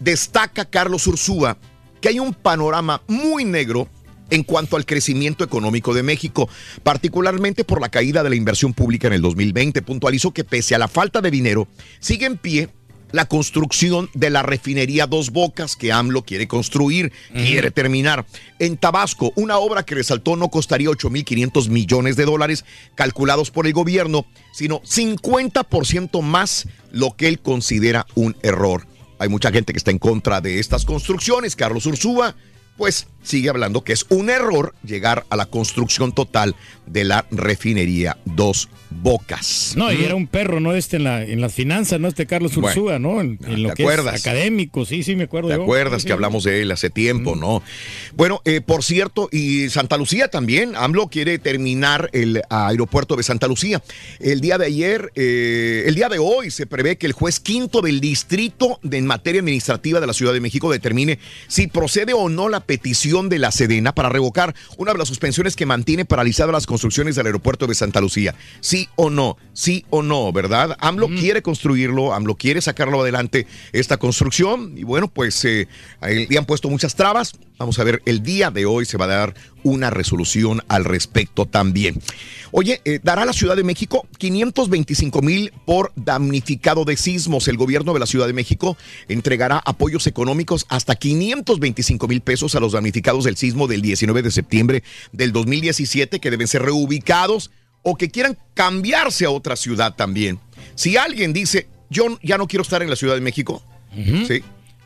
Destaca 0.00 0.64
Carlos 0.64 1.06
Ursúa 1.06 1.56
que 2.04 2.10
hay 2.10 2.20
un 2.20 2.34
panorama 2.34 3.00
muy 3.06 3.46
negro 3.46 3.88
en 4.30 4.42
cuanto 4.42 4.76
al 4.76 4.86
crecimiento 4.86 5.44
económico 5.44 5.94
de 5.94 6.02
México, 6.02 6.48
particularmente 6.82 7.64
por 7.64 7.80
la 7.80 7.88
caída 7.88 8.22
de 8.22 8.30
la 8.30 8.36
inversión 8.36 8.72
pública 8.72 9.06
en 9.06 9.14
el 9.14 9.22
2020. 9.22 9.82
Puntualizó 9.82 10.32
que 10.32 10.44
pese 10.44 10.74
a 10.74 10.78
la 10.78 10.88
falta 10.88 11.20
de 11.20 11.30
dinero, 11.30 11.68
sigue 12.00 12.26
en 12.26 12.38
pie 12.38 12.68
la 13.14 13.26
construcción 13.26 14.10
de 14.12 14.28
la 14.28 14.42
refinería 14.42 15.06
Dos 15.06 15.30
Bocas 15.30 15.76
que 15.76 15.92
AMLO 15.92 16.24
quiere 16.24 16.48
construir, 16.48 17.12
quiere 17.32 17.70
terminar. 17.70 18.26
En 18.58 18.76
Tabasco, 18.76 19.32
una 19.36 19.58
obra 19.58 19.84
que 19.84 19.94
resaltó 19.94 20.34
no 20.34 20.48
costaría 20.48 20.88
8.500 20.88 21.68
millones 21.68 22.16
de 22.16 22.24
dólares 22.24 22.64
calculados 22.96 23.52
por 23.52 23.68
el 23.68 23.72
gobierno, 23.72 24.26
sino 24.52 24.80
50% 24.82 26.22
más 26.22 26.66
lo 26.90 27.14
que 27.14 27.28
él 27.28 27.38
considera 27.38 28.04
un 28.16 28.36
error. 28.42 28.84
Hay 29.20 29.28
mucha 29.28 29.52
gente 29.52 29.72
que 29.72 29.78
está 29.78 29.92
en 29.92 30.00
contra 30.00 30.40
de 30.40 30.58
estas 30.58 30.84
construcciones. 30.84 31.54
Carlos 31.54 31.86
Ursúa, 31.86 32.34
pues 32.76 33.06
sigue 33.24 33.48
hablando 33.48 33.82
que 33.82 33.92
es 33.92 34.06
un 34.10 34.30
error 34.30 34.74
llegar 34.84 35.26
a 35.30 35.36
la 35.36 35.46
construcción 35.46 36.12
total 36.12 36.54
de 36.86 37.02
la 37.04 37.26
refinería 37.32 38.16
Dos 38.24 38.68
Bocas. 38.90 39.72
No, 39.76 39.90
y 39.92 40.04
era 40.04 40.14
un 40.14 40.28
perro, 40.28 40.60
¿no? 40.60 40.72
Este 40.72 40.98
en, 40.98 41.04
la, 41.04 41.24
en 41.24 41.40
las 41.40 41.52
finanzas, 41.52 41.98
¿no? 41.98 42.06
Este 42.06 42.26
Carlos 42.26 42.54
Bueno. 42.54 42.68
Ursúa, 42.68 42.98
¿no? 43.00 43.20
En, 43.20 43.40
en 43.44 43.64
lo 43.64 43.70
¿te 43.70 43.74
que 43.76 43.82
acuerdas? 43.82 44.14
es 44.14 44.20
académico, 44.24 44.84
sí, 44.84 45.02
sí, 45.02 45.16
me 45.16 45.24
acuerdo. 45.24 45.48
¿Te 45.48 45.56
yo. 45.56 45.62
acuerdas 45.62 46.02
Sí, 46.02 46.06
que 46.06 46.10
sí. 46.10 46.12
hablamos 46.12 46.44
de 46.44 46.62
él 46.62 46.70
hace 46.70 46.90
tiempo, 46.90 47.34
no? 47.34 47.60
Bueno, 48.14 48.40
eh, 48.44 48.60
por 48.60 48.84
cierto, 48.84 49.28
y 49.32 49.68
Santa 49.70 49.96
Lucía 49.96 50.28
también, 50.28 50.74
AMLO 50.76 51.08
quiere 51.08 51.38
terminar 51.38 52.08
el 52.12 52.42
aeropuerto 52.50 53.16
de 53.16 53.24
Santa 53.24 53.48
Lucía. 53.48 53.82
El 54.20 54.40
día 54.40 54.58
de 54.58 54.66
ayer, 54.66 55.10
eh, 55.16 55.84
el 55.86 55.94
día 55.96 56.08
de 56.08 56.18
hoy, 56.20 56.52
se 56.52 56.66
prevé 56.66 56.96
que 56.96 57.06
el 57.06 57.12
juez 57.14 57.40
quinto 57.40 57.80
del 57.80 58.00
distrito 58.00 58.78
de, 58.84 58.98
en 58.98 59.06
materia 59.06 59.40
administrativa 59.40 59.98
de 59.98 60.06
la 60.06 60.12
Ciudad 60.12 60.32
de 60.32 60.40
México 60.40 60.70
determine 60.70 61.18
si 61.48 61.66
procede 61.66 62.12
o 62.12 62.28
no 62.28 62.48
la 62.48 62.60
petición 62.60 63.13
de 63.22 63.38
la 63.38 63.52
Sedena 63.52 63.94
para 63.94 64.08
revocar 64.08 64.56
una 64.76 64.92
de 64.92 64.98
las 64.98 65.06
suspensiones 65.06 65.54
que 65.54 65.66
mantiene 65.66 66.04
paralizadas 66.04 66.52
las 66.52 66.66
construcciones 66.66 67.14
del 67.14 67.26
aeropuerto 67.26 67.68
de 67.68 67.76
Santa 67.76 68.00
Lucía. 68.00 68.34
Sí 68.60 68.88
o 68.96 69.08
no, 69.08 69.36
sí 69.52 69.84
o 69.90 70.02
no, 70.02 70.32
¿verdad? 70.32 70.76
AMLO 70.80 71.08
quiere 71.08 71.40
construirlo, 71.40 72.12
AMLO 72.12 72.34
quiere 72.34 72.60
sacarlo 72.60 73.00
adelante 73.00 73.46
esta 73.72 73.98
construcción 73.98 74.76
y 74.76 74.82
bueno, 74.82 75.06
pues 75.06 75.44
eh, 75.44 75.68
le 76.02 76.36
han 76.36 76.44
puesto 76.44 76.68
muchas 76.68 76.96
trabas. 76.96 77.34
Vamos 77.56 77.78
a 77.78 77.84
ver, 77.84 78.02
el 78.04 78.24
día 78.24 78.50
de 78.50 78.66
hoy 78.66 78.84
se 78.84 78.98
va 78.98 79.04
a 79.04 79.08
dar 79.08 79.34
una 79.64 79.90
resolución 79.90 80.62
al 80.68 80.84
respecto 80.84 81.46
también. 81.46 82.00
Oye, 82.52 82.80
eh, 82.84 83.00
dará 83.02 83.24
la 83.24 83.32
Ciudad 83.32 83.56
de 83.56 83.64
México 83.64 84.06
525 84.18 85.22
mil 85.22 85.52
por 85.66 85.92
damnificado 85.96 86.84
de 86.84 86.96
sismos. 86.96 87.48
El 87.48 87.56
gobierno 87.56 87.92
de 87.92 87.98
la 87.98 88.06
Ciudad 88.06 88.28
de 88.28 88.32
México 88.32 88.76
entregará 89.08 89.60
apoyos 89.64 90.06
económicos 90.06 90.66
hasta 90.68 90.94
525 90.94 92.06
mil 92.06 92.20
pesos 92.20 92.54
a 92.54 92.60
los 92.60 92.72
damnificados 92.72 93.24
del 93.24 93.36
sismo 93.36 93.66
del 93.66 93.82
19 93.82 94.22
de 94.22 94.30
septiembre 94.30 94.84
del 95.10 95.32
2017 95.32 96.20
que 96.20 96.30
deben 96.30 96.46
ser 96.46 96.62
reubicados 96.62 97.50
o 97.82 97.96
que 97.96 98.10
quieran 98.10 98.38
cambiarse 98.54 99.24
a 99.24 99.30
otra 99.30 99.56
ciudad 99.56 99.94
también. 99.96 100.38
Si 100.74 100.96
alguien 100.96 101.32
dice, 101.32 101.68
yo 101.90 102.18
ya 102.22 102.38
no 102.38 102.46
quiero 102.48 102.62
estar 102.62 102.82
en 102.82 102.90
la 102.90 102.96
Ciudad 102.96 103.14
de 103.14 103.20
México, 103.20 103.62
¿sí? 104.26 104.42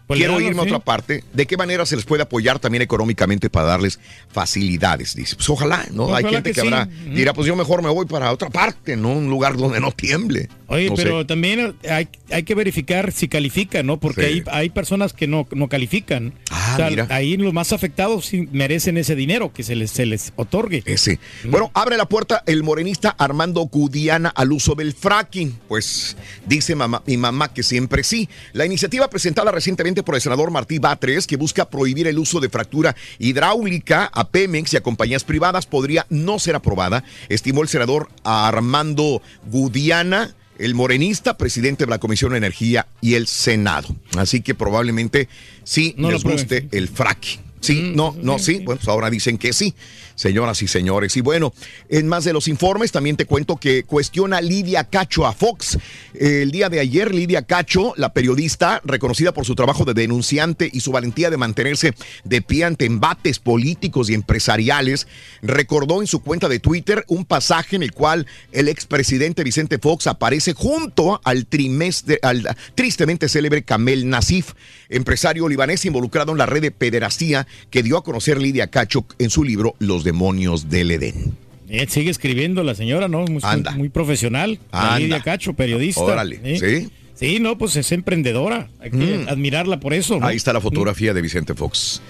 Pues 0.08 0.18
quiero 0.18 0.40
irme 0.40 0.62
a 0.62 0.64
sí. 0.64 0.70
otra 0.70 0.78
parte, 0.80 1.22
¿de 1.32 1.46
qué 1.46 1.56
manera 1.56 1.84
se 1.86 1.94
les 1.94 2.04
puede 2.04 2.22
apoyar 2.24 2.58
también 2.58 2.82
económicamente 2.82 3.48
para 3.50 3.66
darles 3.66 4.00
facilidades? 4.30 5.14
Dice, 5.14 5.36
pues 5.36 5.48
ojalá, 5.50 5.86
¿no? 5.92 6.14
Hay 6.14 6.24
gente 6.24 6.50
que, 6.50 6.54
que 6.54 6.60
sí. 6.62 6.66
habrá, 6.66 6.84
Ujú. 6.88 7.14
dirá, 7.14 7.34
pues 7.34 7.46
yo 7.46 7.54
mejor 7.54 7.82
me 7.82 7.90
voy 7.90 8.06
para 8.06 8.32
otra 8.32 8.48
parte, 8.50 8.96
¿no? 8.96 9.12
Un 9.12 9.28
lugar 9.28 9.56
donde 9.56 9.80
no 9.80 9.92
tiemble. 9.92 10.48
Oye, 10.66 10.88
No 10.90 10.96
sé. 10.96 11.02
pero 11.02 11.26
también 11.26 11.74
hay, 11.88 12.08
hay 12.30 12.42
que 12.42 12.54
verificar 12.54 13.12
si 13.12 13.28
califican, 13.28 13.86
¿no? 13.86 14.00
Porque 14.00 14.22
Sí. 14.22 14.26
hay, 14.26 14.42
hay 14.50 14.70
personas 14.70 15.12
que 15.12 15.26
no, 15.26 15.46
no 15.52 15.68
califican. 15.68 16.32
Ah, 16.50 16.70
O 16.72 16.76
sea, 16.76 16.90
mira. 16.90 17.06
Ahí 17.10 17.36
los 17.36 17.52
más 17.52 17.72
afectados 17.72 18.26
sí 18.26 18.48
merecen 18.52 18.96
ese 18.98 19.14
dinero 19.14 19.52
que 19.52 19.62
se 19.62 19.74
les, 19.76 19.90
se 19.90 20.06
les 20.06 20.32
otorgue. 20.36 20.82
Ese. 20.86 21.18
Bueno, 21.44 21.70
abre 21.74 21.96
la 21.96 22.06
puerta 22.06 22.42
el 22.46 22.62
morenista 22.62 23.10
Armando 23.18 23.60
Gudiana 23.62 24.30
al 24.30 24.52
uso 24.52 24.74
del 24.74 24.92
fracking. 24.94 25.58
Pues 25.68 26.16
dice 26.46 26.74
mamá, 26.74 27.02
mi 27.06 27.16
mamá 27.16 27.52
que 27.52 27.62
siempre 27.62 28.04
sí. 28.04 28.28
La 28.52 28.64
iniciativa 28.66 29.08
presentada 29.10 29.50
recientemente 29.50 29.97
por 30.02 30.14
el 30.14 30.20
senador 30.20 30.50
Martí 30.50 30.78
Batres, 30.78 31.26
que 31.26 31.36
busca 31.36 31.68
prohibir 31.68 32.06
el 32.06 32.18
uso 32.18 32.40
de 32.40 32.48
fractura 32.48 32.96
hidráulica 33.18 34.10
a 34.12 34.28
Pemex 34.28 34.74
y 34.74 34.76
a 34.76 34.82
compañías 34.82 35.24
privadas, 35.24 35.66
podría 35.66 36.06
no 36.10 36.38
ser 36.38 36.56
aprobada, 36.56 37.04
estimó 37.28 37.62
el 37.62 37.68
senador 37.68 38.08
Armando 38.24 39.22
Gudiana. 39.46 40.34
El 40.58 40.74
morenista, 40.74 41.38
presidente 41.38 41.84
de 41.84 41.90
la 41.90 42.00
Comisión 42.00 42.32
de 42.32 42.38
Energía 42.38 42.88
y 43.00 43.14
el 43.14 43.28
Senado. 43.28 43.94
Así 44.16 44.40
que 44.40 44.56
probablemente 44.56 45.28
sí 45.62 45.94
No 45.96 46.10
les 46.10 46.24
guste 46.24 46.66
el 46.72 46.88
fracking. 46.88 47.48
Sí, 47.60 47.92
no, 47.94 48.14
no, 48.20 48.38
sí. 48.38 48.54
Bueno, 48.64 48.80
pues 48.80 48.88
ahora 48.88 49.10
dicen 49.10 49.38
que 49.38 49.52
sí, 49.52 49.74
señoras 50.18 50.60
y 50.62 50.68
señores. 50.68 51.16
Y 51.16 51.20
bueno, 51.20 51.54
en 51.88 52.08
más 52.08 52.24
de 52.24 52.32
los 52.32 52.48
informes, 52.48 52.90
también 52.92 53.16
te 53.16 53.24
cuento 53.24 53.56
que 53.56 53.84
cuestiona 53.84 54.40
Lidia 54.40 54.84
Cacho 54.84 55.26
a 55.26 55.32
Fox. 55.32 55.78
El 56.12 56.50
día 56.50 56.68
de 56.68 56.80
ayer, 56.80 57.14
Lidia 57.14 57.42
Cacho, 57.42 57.94
la 57.96 58.12
periodista, 58.12 58.82
reconocida 58.84 59.32
por 59.32 59.46
su 59.46 59.54
trabajo 59.54 59.84
de 59.84 59.94
denunciante 59.94 60.68
y 60.72 60.80
su 60.80 60.90
valentía 60.90 61.30
de 61.30 61.36
mantenerse 61.36 61.94
de 62.24 62.42
pie 62.42 62.64
ante 62.64 62.84
embates 62.84 63.38
políticos 63.38 64.10
y 64.10 64.14
empresariales, 64.14 65.06
recordó 65.40 66.00
en 66.00 66.08
su 66.08 66.20
cuenta 66.20 66.48
de 66.48 66.58
Twitter 66.58 67.04
un 67.06 67.24
pasaje 67.24 67.76
en 67.76 67.84
el 67.84 67.92
cual 67.92 68.26
el 68.50 68.68
expresidente 68.68 69.44
Vicente 69.44 69.78
Fox 69.78 70.08
aparece 70.08 70.52
junto 70.52 71.20
al, 71.22 71.46
trimestre, 71.46 72.18
al 72.22 72.56
tristemente 72.74 73.28
célebre 73.28 73.62
Kamel 73.62 74.08
Nasif, 74.08 74.54
empresario 74.88 75.48
libanés 75.48 75.84
involucrado 75.84 76.32
en 76.32 76.38
la 76.38 76.46
red 76.46 76.62
de 76.62 76.70
pederastía 76.72 77.46
que 77.70 77.84
dio 77.84 77.96
a 77.96 78.02
conocer 78.02 78.40
Lidia 78.40 78.66
Cacho 78.66 79.06
en 79.18 79.30
su 79.30 79.44
libro 79.44 79.76
Los 79.78 80.07
demonios 80.12 80.70
del 80.70 80.90
Edén. 80.90 81.36
Eh, 81.68 81.86
sigue 81.88 82.10
escribiendo 82.10 82.62
la 82.64 82.74
señora, 82.74 83.08
¿no? 83.08 83.26
Muy, 83.26 83.40
Anda. 83.42 83.72
muy 83.72 83.90
profesional. 83.90 84.58
Anda. 84.72 84.98
Lidia 84.98 85.20
Cacho, 85.20 85.52
periodista. 85.52 86.00
Órale, 86.00 86.40
¿eh? 86.42 86.58
¿sí? 86.58 86.88
Sí, 87.14 87.40
no, 87.40 87.58
pues 87.58 87.76
es 87.76 87.92
emprendedora. 87.92 88.70
Hay 88.80 88.90
que 88.90 88.96
Mm. 88.96 89.28
admirarla 89.28 89.80
por 89.80 89.92
eso. 89.92 90.18
¿no? 90.18 90.26
Ahí 90.26 90.36
está 90.36 90.52
la 90.54 90.60
fotografía 90.62 91.12
de 91.12 91.20
Vicente 91.20 91.52
Fox 91.54 92.00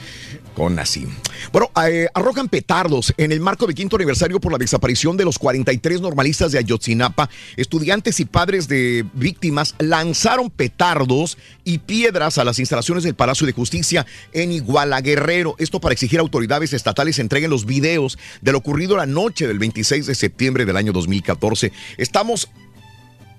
con 0.59 0.77
así. 0.81 1.07
Bueno, 1.53 1.71
eh, 1.87 2.09
arrojan 2.15 2.49
petardos 2.49 3.15
en 3.17 3.31
el 3.31 3.39
marco 3.39 3.67
del 3.67 3.77
quinto 3.77 3.95
aniversario 3.95 4.41
por 4.41 4.51
la 4.51 4.59
desaparición 4.59 5.17
de 5.17 5.25
los 5.25 5.39
43 5.39 6.01
normalistas 6.01 6.51
de 6.51 6.59
Ayotzinapa. 6.59 7.31
Estudiantes 7.57 8.19
y 8.19 8.25
padres 8.25 8.67
de 8.67 9.07
víctimas 9.15 9.77
lanzaron 9.79 10.51
petardos 10.51 11.39
y 11.63 11.79
piedras 11.79 12.39
a 12.39 12.45
las 12.45 12.59
instalaciones 12.59 13.05
del 13.05 13.15
Palacio 13.15 13.47
de 13.47 13.53
Justicia 13.53 14.05
en 14.33 14.51
Iguala 14.51 15.01
Guerrero. 15.01 15.55
Esto 15.59 15.81
para 15.81 15.93
exigir 15.93 16.19
a 16.19 16.23
autoridades 16.23 16.73
estatales 16.73 17.21
entreguen 17.21 17.51
los 17.51 17.65
videos 17.65 18.19
de 18.41 18.51
lo 18.51 18.59
ocurrido 18.59 18.97
la 18.97 19.07
noche 19.07 19.47
del 19.47 19.61
26 19.61 20.07
de 20.07 20.15
septiembre 20.17 20.65
del 20.65 20.77
año 20.77 20.93
2014. 20.93 21.71
Estamos 21.99 22.51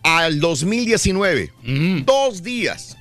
al 0.04 0.40
2019. 0.40 1.52
Dos 2.06 2.44
días. 2.44 2.96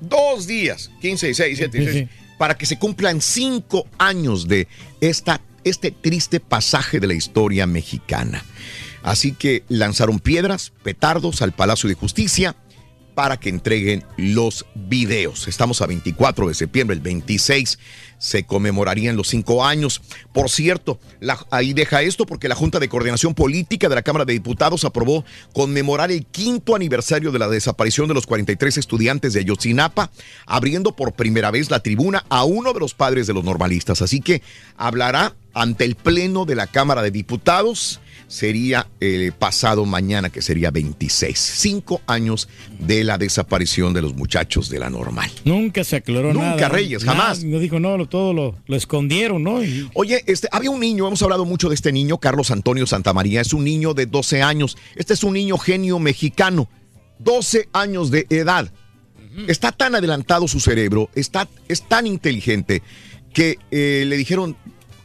Dos 0.00 0.46
días. 0.46 0.90
15, 1.02 1.26
16, 1.26 1.58
17, 1.58 1.78
Sí, 1.78 1.84
16. 1.84 2.29
Para 2.40 2.56
que 2.56 2.64
se 2.64 2.78
cumplan 2.78 3.20
cinco 3.20 3.86
años 3.98 4.48
de 4.48 4.66
esta, 5.02 5.42
este 5.62 5.90
triste 5.90 6.40
pasaje 6.40 6.98
de 6.98 7.06
la 7.06 7.12
historia 7.12 7.66
mexicana. 7.66 8.42
Así 9.02 9.32
que 9.32 9.62
lanzaron 9.68 10.20
piedras, 10.20 10.72
petardos 10.82 11.42
al 11.42 11.52
Palacio 11.52 11.90
de 11.90 11.96
Justicia 11.96 12.56
para 13.14 13.38
que 13.38 13.50
entreguen 13.50 14.06
los 14.16 14.64
videos. 14.74 15.48
Estamos 15.48 15.82
a 15.82 15.86
24 15.86 16.48
de 16.48 16.54
septiembre, 16.54 16.96
el 16.96 17.02
26 17.02 17.78
se 18.20 18.44
conmemorarían 18.44 19.16
los 19.16 19.28
cinco 19.28 19.64
años. 19.64 20.02
Por 20.32 20.50
cierto, 20.50 21.00
ahí 21.50 21.72
deja 21.72 22.02
esto 22.02 22.26
porque 22.26 22.48
la 22.48 22.54
Junta 22.54 22.78
de 22.78 22.88
Coordinación 22.88 23.34
Política 23.34 23.88
de 23.88 23.94
la 23.96 24.02
Cámara 24.02 24.24
de 24.24 24.34
Diputados 24.34 24.84
aprobó 24.84 25.24
conmemorar 25.54 26.12
el 26.12 26.26
quinto 26.26 26.76
aniversario 26.76 27.32
de 27.32 27.38
la 27.38 27.48
desaparición 27.48 28.06
de 28.06 28.14
los 28.14 28.26
43 28.26 28.76
estudiantes 28.76 29.32
de 29.32 29.40
Ayotzinapa, 29.40 30.10
abriendo 30.46 30.94
por 30.94 31.14
primera 31.14 31.50
vez 31.50 31.70
la 31.70 31.80
tribuna 31.80 32.24
a 32.28 32.44
uno 32.44 32.72
de 32.72 32.80
los 32.80 32.94
padres 32.94 33.26
de 33.26 33.34
los 33.34 33.42
normalistas. 33.42 34.02
Así 34.02 34.20
que 34.20 34.42
hablará 34.76 35.34
ante 35.54 35.84
el 35.84 35.96
Pleno 35.96 36.44
de 36.44 36.54
la 36.54 36.66
Cámara 36.66 37.02
de 37.02 37.10
Diputados. 37.10 38.00
Sería 38.30 38.86
el 39.00 39.32
pasado 39.32 39.84
mañana, 39.86 40.30
que 40.30 40.40
sería 40.40 40.70
26. 40.70 41.36
Cinco 41.36 42.00
años 42.06 42.48
de 42.78 43.02
la 43.02 43.18
desaparición 43.18 43.92
de 43.92 44.02
los 44.02 44.14
muchachos 44.14 44.70
de 44.70 44.78
la 44.78 44.88
normal. 44.88 45.28
Nunca 45.44 45.82
se 45.82 45.96
aclaró 45.96 46.32
Nunca, 46.32 46.46
nada. 46.54 46.68
Reyes, 46.68 47.02
Nada, 47.02 47.18
jamás. 47.18 47.42
No 47.42 47.58
dijo, 47.58 47.80
no, 47.80 47.96
lo- 47.98 48.06
todo 48.08 48.32
lo, 48.32 48.56
lo 48.68 48.76
escondieron, 48.76 49.42
¿no? 49.42 49.64
Y- 49.64 49.90
Oye, 49.94 50.22
este, 50.28 50.46
había 50.52 50.70
un 50.70 50.78
niño, 50.78 51.08
hemos 51.08 51.20
hablado 51.22 51.44
mucho 51.44 51.68
de 51.68 51.74
este 51.74 51.90
niño, 51.90 52.18
Carlos 52.18 52.52
Antonio 52.52 52.86
Santamaría, 52.86 53.40
es 53.40 53.52
un 53.52 53.64
niño 53.64 53.94
de 53.94 54.06
12 54.06 54.42
años. 54.42 54.78
Este 54.94 55.14
es 55.14 55.24
un 55.24 55.32
niño 55.32 55.58
genio 55.58 55.98
mexicano, 55.98 56.68
12 57.18 57.68
años 57.72 58.12
de 58.12 58.26
edad. 58.30 58.70
Está 59.48 59.72
tan 59.72 59.96
adelantado 59.96 60.46
su 60.46 60.60
cerebro, 60.60 61.10
está, 61.16 61.48
es 61.66 61.82
tan 61.88 62.06
inteligente 62.06 62.80
que 63.34 63.58
eh, 63.72 64.04
le 64.06 64.16
dijeron, 64.16 64.56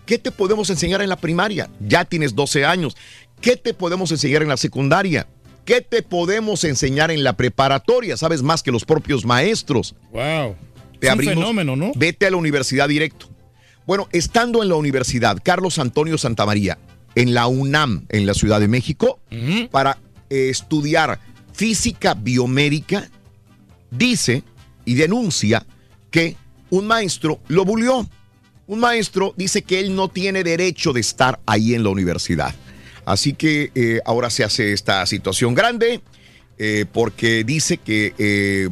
¿qué 0.06 0.18
te 0.18 0.32
podemos 0.32 0.70
enseñar 0.70 1.02
en 1.02 1.10
la 1.10 1.16
primaria? 1.16 1.70
Ya 1.80 2.06
tienes 2.06 2.36
12 2.36 2.66
años. 2.66 2.96
¿Qué 3.42 3.58
te 3.58 3.74
podemos 3.74 4.12
enseñar 4.12 4.42
en 4.42 4.50
la 4.50 4.58
secundaria? 4.58 5.28
¿Qué 5.66 5.82
te 5.82 6.04
podemos 6.04 6.64
enseñar 6.64 7.12
en 7.12 7.24
la 7.24 7.34
preparatoria? 7.34 8.18
Sabes 8.18 8.44
más 8.44 8.64
que 8.64 8.72
los 8.72 8.86
propios 8.86 9.26
maestros. 9.26 9.96
Wow. 10.12 10.56
Te 11.00 11.08
Es 11.08 11.14
un 11.14 11.20
fenómeno, 11.20 11.76
¿no? 11.76 11.92
Vete 11.96 12.28
a 12.28 12.32
la 12.32 12.38
universidad 12.38 12.88
directo. 12.88 13.28
Bueno, 13.86 14.08
estando 14.12 14.64
en 14.64 14.70
la 14.70 14.76
universidad, 14.76 15.38
Carlos 15.44 15.80
Antonio 15.80 16.18
Santamaría, 16.18 16.78
en 17.16 17.34
la 17.34 17.48
UNAM, 17.48 18.06
en 18.10 18.26
la 18.26 18.34
Ciudad 18.34 18.60
de 18.60 18.68
México, 18.68 19.20
para 19.72 19.98
eh, 20.30 20.50
estudiar 20.50 21.20
física 21.54 22.14
biomédica, 22.14 23.10
dice 23.92 24.44
y 24.86 24.96
denuncia 24.96 25.66
que 26.12 26.36
un 26.70 26.88
maestro 26.88 27.40
lo 27.48 27.66
bulió. 27.66 28.08
Un 28.68 28.80
maestro 28.80 29.34
dice 29.38 29.62
que 29.62 29.80
él 29.80 29.96
no 29.96 30.08
tiene 30.10 30.44
derecho 30.44 30.92
de 30.94 31.02
estar 31.02 31.40
ahí 31.46 31.74
en 31.76 31.84
la 31.84 31.90
universidad. 31.90 32.54
Así 33.06 33.34
que 33.34 33.72
eh, 33.76 34.00
ahora 34.06 34.30
se 34.30 34.44
hace 34.44 34.74
esta 34.74 35.06
situación 35.06 35.54
grande 35.54 36.02
eh, 36.58 36.86
porque 36.92 37.44
dice 37.44 37.78
que 37.78 38.14
eh, 38.18 38.68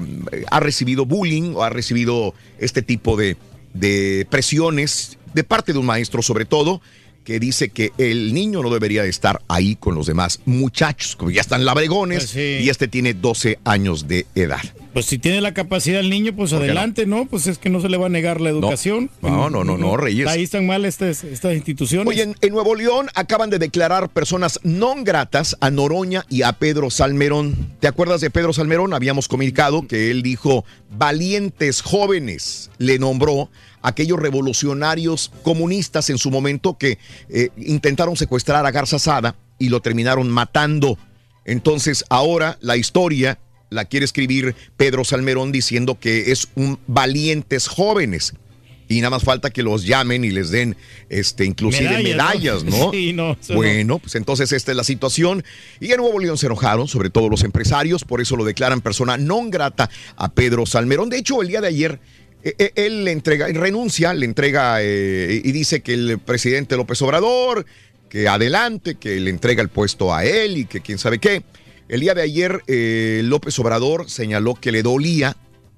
ha 0.49 0.60
recibido 0.60 1.06
bullying 1.06 1.53
o 1.56 1.64
ha 1.64 1.70
recibido 1.70 2.34
este 2.57 2.82
tipo 2.82 3.15
de, 3.15 3.38
de 3.74 4.26
presiones 4.30 5.18
de 5.36 5.44
parte 5.44 5.74
de 5.74 5.80
un 5.80 5.86
maestro 5.86 6.22
sobre 6.24 6.45
todo 6.45 6.82
que 7.24 7.40
dice 7.40 7.70
que 7.70 7.91
el 7.98 8.34
niño 8.34 8.64
no 8.64 8.70
debería 8.70 9.03
de 9.03 9.10
estar 9.10 9.41
ahí 9.48 9.76
con 9.76 9.95
los 9.95 10.07
demás 10.07 10.40
muchachos, 10.45 11.15
como 11.15 11.32
ya 11.32 11.41
están 11.41 11.64
labregones 11.64 12.20
Pues 12.20 12.30
sí. 12.32 12.64
y 12.64 12.70
este 12.70 12.88
tiene 12.88 13.14
12 13.14 13.60
años 13.64 14.07
de 14.07 14.26
edad. 14.36 14.61
Pues 14.94 15.07
si 15.07 15.18
tiene 15.18 15.41
la 15.41 15.53
capacidad 15.53 15.99
el 15.99 16.10
niño, 16.10 16.36
pues 16.36 16.52
¿Por 16.52 16.60
qué 16.60 16.68
no? 16.68 16.72
adelante, 16.72 17.06
no? 17.06 17.26
Pues 17.26 17.48
es 17.48 17.57
que 17.57 17.70
no 17.70 17.82
se 17.82 17.90
le 17.90 17.98
va 17.98 18.06
a 18.06 18.10
negar 18.10 18.40
la 18.40 18.49
educación. 18.49 19.10
No, 19.22 19.49
no, 19.49 19.64
no, 19.64 19.78
no, 19.78 19.98
Reyes. 19.98 20.28
Ahí 20.28 20.44
están 20.44 20.68
mal 20.68 20.86
estas, 20.86 21.24
estas 21.24 21.56
instituciones. 21.56 22.07
Oye, 22.07 22.22
en, 22.22 22.36
en 22.40 22.53
Nuevo 22.53 22.76
León 22.76 23.07
acaban 23.15 23.49
de 23.49 23.57
declarar 23.57 24.10
personas 24.10 24.60
no 24.64 24.94
gratas 25.03 25.57
a 25.61 25.72
Noroña 25.72 26.26
y 26.30 26.44
a 26.44 26.53
Pedro 26.53 26.91
Salmerón. 26.91 27.74
¿Te 27.80 27.88
acuerdas 27.88 28.22
de 28.22 28.30
Pedro 28.30 28.53
Salmerón? 28.53 28.94
Habíamos 28.94 29.28
comunicado 29.28 29.88
que 29.88 30.11
él 30.11 30.22
dijo 30.22 30.64
valientes 30.91 31.82
jóvenes. 31.82 32.70
Le 32.78 32.99
nombró 32.99 33.49
a 33.82 33.90
aquellos 33.90 34.20
revolucionarios 34.20 35.32
comunistas 35.41 36.10
en 36.11 36.18
su 36.20 36.30
momento 36.30 36.78
que 36.78 36.99
eh, 37.30 37.49
intentaron 37.57 38.15
secuestrar 38.15 38.65
a 38.65 38.72
Garza 38.72 38.99
Sada 38.99 39.36
y 39.57 39.70
lo 39.70 39.82
terminaron 39.82 40.30
matando. 40.30 40.98
Entonces 41.45 42.06
ahora 42.10 42.57
la 42.61 42.78
historia 42.78 43.40
la 43.74 43.86
quiere 43.86 44.06
escribir 44.06 44.56
Pedro 44.78 45.04
Salmerón 45.04 45.52
diciendo 45.52 46.00
que 46.00 46.32
es 46.32 46.48
un 46.56 46.80
valientes 46.88 47.68
jóvenes. 47.68 48.34
Y 48.90 48.98
nada 49.00 49.12
más 49.12 49.24
falta 49.24 49.50
que 49.50 49.64
los 49.64 49.86
llamen 49.86 50.24
y 50.24 50.30
les 50.30 50.52
den 50.52 50.76
este 51.10 51.45
inclusive 51.45 52.04
Medallas, 52.04 52.64
medallas, 52.64 52.64
¿no? 52.64 52.78
¿no? 52.86 52.91
Sí, 52.91 53.14
no, 53.14 53.38
bueno, 53.56 54.00
pues 54.00 54.16
entonces 54.16 54.52
esta 54.52 54.72
es 54.72 54.78
la 54.78 54.84
situación. 54.84 55.44
Y 55.80 55.91
en 55.91 55.98
Nuevo 55.98 56.20
León 56.20 56.38
se 56.38 56.45
enojaron, 56.45 56.88
sobre 56.88 57.10
todo 57.10 57.30
los 57.30 57.44
empresarios, 57.44 58.04
por 58.04 58.22
eso 58.22 58.36
lo 58.36 58.44
declaran 58.44 58.82
persona 58.82 59.18
non 59.18 59.50
grata 59.50 59.90
a 60.16 60.32
Pedro 60.32 60.66
Salmerón. 60.66 61.10
De 61.10 61.18
hecho, 61.18 61.41
el 61.41 61.48
día 61.48 61.62
de 61.62 61.68
ayer 61.68 62.00
eh, 62.44 62.56
eh, 62.58 62.72
él 62.76 63.06
le 63.06 63.12
entrega, 63.12 63.48
renuncia, 63.48 64.14
le 64.14 64.26
entrega 64.26 64.78
eh, 64.82 65.41
y 65.44 65.52
dice 65.54 65.82
que 65.82 65.94
el 65.94 66.20
presidente 66.20 66.76
López 66.76 67.02
Obrador, 67.02 67.66
que 68.10 68.28
adelante, 68.28 68.95
que 68.95 69.20
le 69.20 69.30
entrega 69.30 69.62
el 69.62 69.70
puesto 69.70 70.14
a 70.14 70.26
él 70.26 70.58
y 70.58 70.66
que 70.66 70.82
quién 70.82 70.98
sabe 70.98 71.20
qué. 71.20 71.41
El 71.90 72.00
día 72.00 72.14
de 72.14 72.22
ayer 72.22 72.62
eh, 72.68 73.22
López 73.24 73.58
Obrador 73.60 74.10
señaló 74.10 74.56
que 74.56 74.72
le 74.72 74.84
dolía 74.84 75.36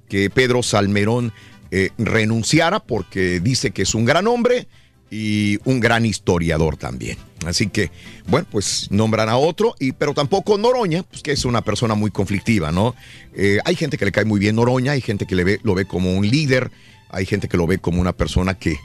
que 0.07 0.29
Pedro 0.29 0.63
Salmerón 0.63 1.33
eh, 1.71 1.89
renunciara 1.97 2.79
porque 2.79 3.39
dice 3.39 3.71
que 3.71 3.81
es 3.81 3.95
un 3.95 4.05
gran 4.05 4.27
hombre 4.27 4.67
y 5.09 5.59
un 5.65 5.79
gran 5.79 6.05
historiador 6.05 6.77
también. 6.77 7.17
Así 7.45 7.67
que, 7.67 7.91
bueno, 8.27 8.47
pues 8.51 8.87
nombran 8.89 9.29
a 9.29 9.37
otro, 9.37 9.75
y, 9.79 9.91
pero 9.91 10.13
tampoco 10.13 10.57
Noroña, 10.57 11.03
pues 11.03 11.21
que 11.21 11.31
es 11.31 11.45
una 11.45 11.61
persona 11.61 11.93
muy 11.93 12.11
conflictiva, 12.11 12.71
¿no? 12.71 12.95
Eh, 13.35 13.59
hay 13.65 13.75
gente 13.75 13.97
que 13.97 14.05
le 14.05 14.11
cae 14.11 14.25
muy 14.25 14.39
bien 14.39 14.55
Noroña, 14.55 14.93
hay 14.93 15.01
gente 15.01 15.25
que 15.25 15.35
le 15.35 15.43
ve, 15.43 15.59
lo 15.63 15.75
ve 15.75 15.85
como 15.85 16.13
un 16.13 16.27
líder, 16.27 16.71
hay 17.15 17.25
gente 17.25 17.47
que 17.47 17.55
lo 17.57 17.65
ve 17.65 17.77
como 17.79 18.01
una 18.01 18.11
persona 18.13 18.55
que, 18.55 18.77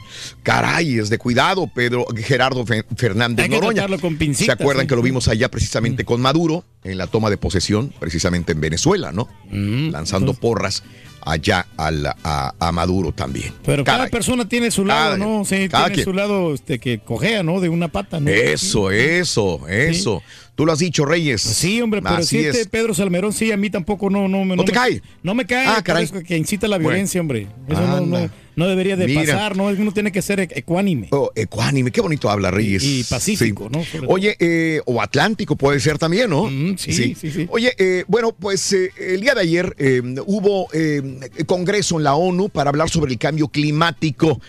caray, 0.43 0.99
es 0.99 1.09
de 1.09 1.17
cuidado, 1.17 1.67
Pedro 1.67 2.05
Gerardo 2.15 2.65
Fe- 2.65 2.85
Fernández 2.95 3.43
Hay 3.43 3.49
que 3.49 3.55
Noroña. 3.55 3.87
con 3.99 4.17
¿Se 4.33 4.51
acuerdan 4.51 4.83
sí, 4.85 4.87
que 4.87 4.95
lo 4.95 5.01
vimos 5.01 5.27
allá 5.27 5.49
precisamente 5.51 6.05
con 6.05 6.21
Maduro 6.21 6.63
en 6.83 6.97
la 6.97 7.07
toma 7.07 7.29
de 7.29 7.37
posesión, 7.37 7.93
precisamente 7.99 8.53
en 8.53 8.61
Venezuela, 8.61 9.11
¿no? 9.11 9.27
Lanzando 9.51 10.33
porras 10.33 10.83
allá 11.23 11.67
a, 11.77 11.91
la- 11.91 12.15
a- 12.23 12.55
a 12.57 12.71
Maduro 12.71 13.11
también. 13.11 13.53
Pero 13.65 13.83
cada 13.83 14.07
persona 14.07 14.47
tiene 14.47 14.71
su 14.71 14.85
lado, 14.85 15.13
Cada- 15.13 15.17
¿no? 15.17 15.45
Sí, 15.45 15.67
tiene 15.69 15.91
quien. 15.91 16.03
su 16.05 16.13
lado 16.13 16.53
este, 16.53 16.79
que 16.79 16.99
cojea, 16.99 17.43
¿no? 17.43 17.59
De 17.59 17.69
una 17.69 17.89
pata, 17.89 18.19
¿no? 18.19 18.29
Eso, 18.29 18.89
eso, 18.91 19.67
eso. 19.67 20.23
Tú 20.61 20.65
lo 20.67 20.73
has 20.73 20.77
dicho, 20.77 21.05
Reyes. 21.05 21.41
Sí, 21.41 21.81
hombre, 21.81 22.03
pero 22.03 22.17
Así 22.17 22.37
sí, 22.37 22.45
este 22.45 22.61
es. 22.61 22.67
Pedro 22.67 22.93
Salmerón, 22.93 23.33
sí, 23.33 23.51
a 23.51 23.57
mí 23.57 23.71
tampoco 23.71 24.11
no, 24.11 24.27
no, 24.27 24.45
me- 24.45 24.55
¿No 24.55 24.63
te 24.63 24.71
me- 24.71 24.77
cae? 24.77 25.01
No 25.23 25.33
me 25.33 25.47
cae, 25.47 25.65
Ah, 25.65 25.81
caray. 25.83 26.07
que 26.07 26.37
incita 26.37 26.67
a 26.67 26.69
la 26.69 26.75
Bueno. 26.77 26.89
violencia, 26.89 27.19
hombre. 27.19 27.47
Eso 27.67 27.81
no, 27.81 28.01
no, 28.05 28.29
no 28.55 28.67
debería 28.67 28.95
de 28.95 29.07
Mira. 29.07 29.21
pasar, 29.23 29.57
¿no? 29.57 29.65
Uno 29.65 29.91
tiene 29.91 30.11
que 30.11 30.21
ser 30.21 30.39
e- 30.39 30.49
ecuánime. 30.53 31.07
Oh, 31.09 31.31
ecuánime, 31.33 31.89
qué 31.89 31.99
bonito 31.99 32.29
habla 32.29 32.51
Reyes. 32.51 32.83
Y- 32.83 32.99
y 32.99 33.03
pacífico, 33.05 33.69
Sí. 33.71 33.75
¿no? 33.79 33.83
Sobre. 33.83 34.07
Oye, 34.07 34.35
eh, 34.39 34.81
o 34.85 35.01
Atlántico 35.01 35.55
puede 35.55 35.79
ser 35.79 35.97
también, 35.97 36.29
¿no? 36.29 36.47
sí, 36.77 36.93
sí, 36.93 37.15
sí. 37.15 37.47
Oye, 37.49 37.73
eh, 37.79 38.03
bueno, 38.07 38.31
pues 38.31 38.71
eh, 38.73 38.91
el 38.99 39.21
día 39.21 39.33
de 39.33 39.41
ayer 39.41 39.75
eh, 39.79 40.03
hubo 40.27 40.67
eh, 40.73 41.01
congreso 41.47 41.97
en 41.97 42.03
la 42.03 42.13
ONU 42.13 42.49
para 42.49 42.69
hablar 42.69 42.87
sobre 42.91 43.11
el 43.11 43.17
cambio 43.17 43.47
climático. 43.47 44.39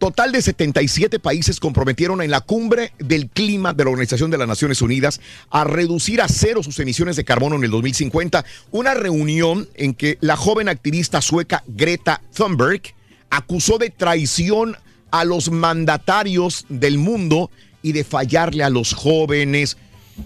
Total 0.00 0.32
de 0.32 0.40
77 0.40 1.18
países 1.18 1.60
comprometieron 1.60 2.22
en 2.22 2.30
la 2.30 2.40
cumbre 2.40 2.94
del 2.98 3.28
clima 3.28 3.74
de 3.74 3.84
la 3.84 3.90
Organización 3.90 4.30
de 4.30 4.38
las 4.38 4.48
Naciones 4.48 4.80
Unidas 4.80 5.20
a 5.50 5.64
reducir 5.64 6.22
a 6.22 6.28
cero 6.28 6.62
sus 6.62 6.78
emisiones 6.78 7.16
de 7.16 7.24
carbono 7.26 7.56
en 7.56 7.64
el 7.64 7.70
2050. 7.70 8.42
Una 8.70 8.94
reunión 8.94 9.68
en 9.74 9.92
que 9.92 10.16
la 10.22 10.38
joven 10.38 10.70
activista 10.70 11.20
sueca 11.20 11.64
Greta 11.66 12.22
Thunberg 12.34 12.80
acusó 13.28 13.76
de 13.76 13.90
traición 13.90 14.74
a 15.10 15.26
los 15.26 15.50
mandatarios 15.50 16.64
del 16.70 16.96
mundo 16.96 17.50
y 17.82 17.92
de 17.92 18.02
fallarle 18.02 18.64
a 18.64 18.70
los 18.70 18.94
jóvenes 18.94 19.76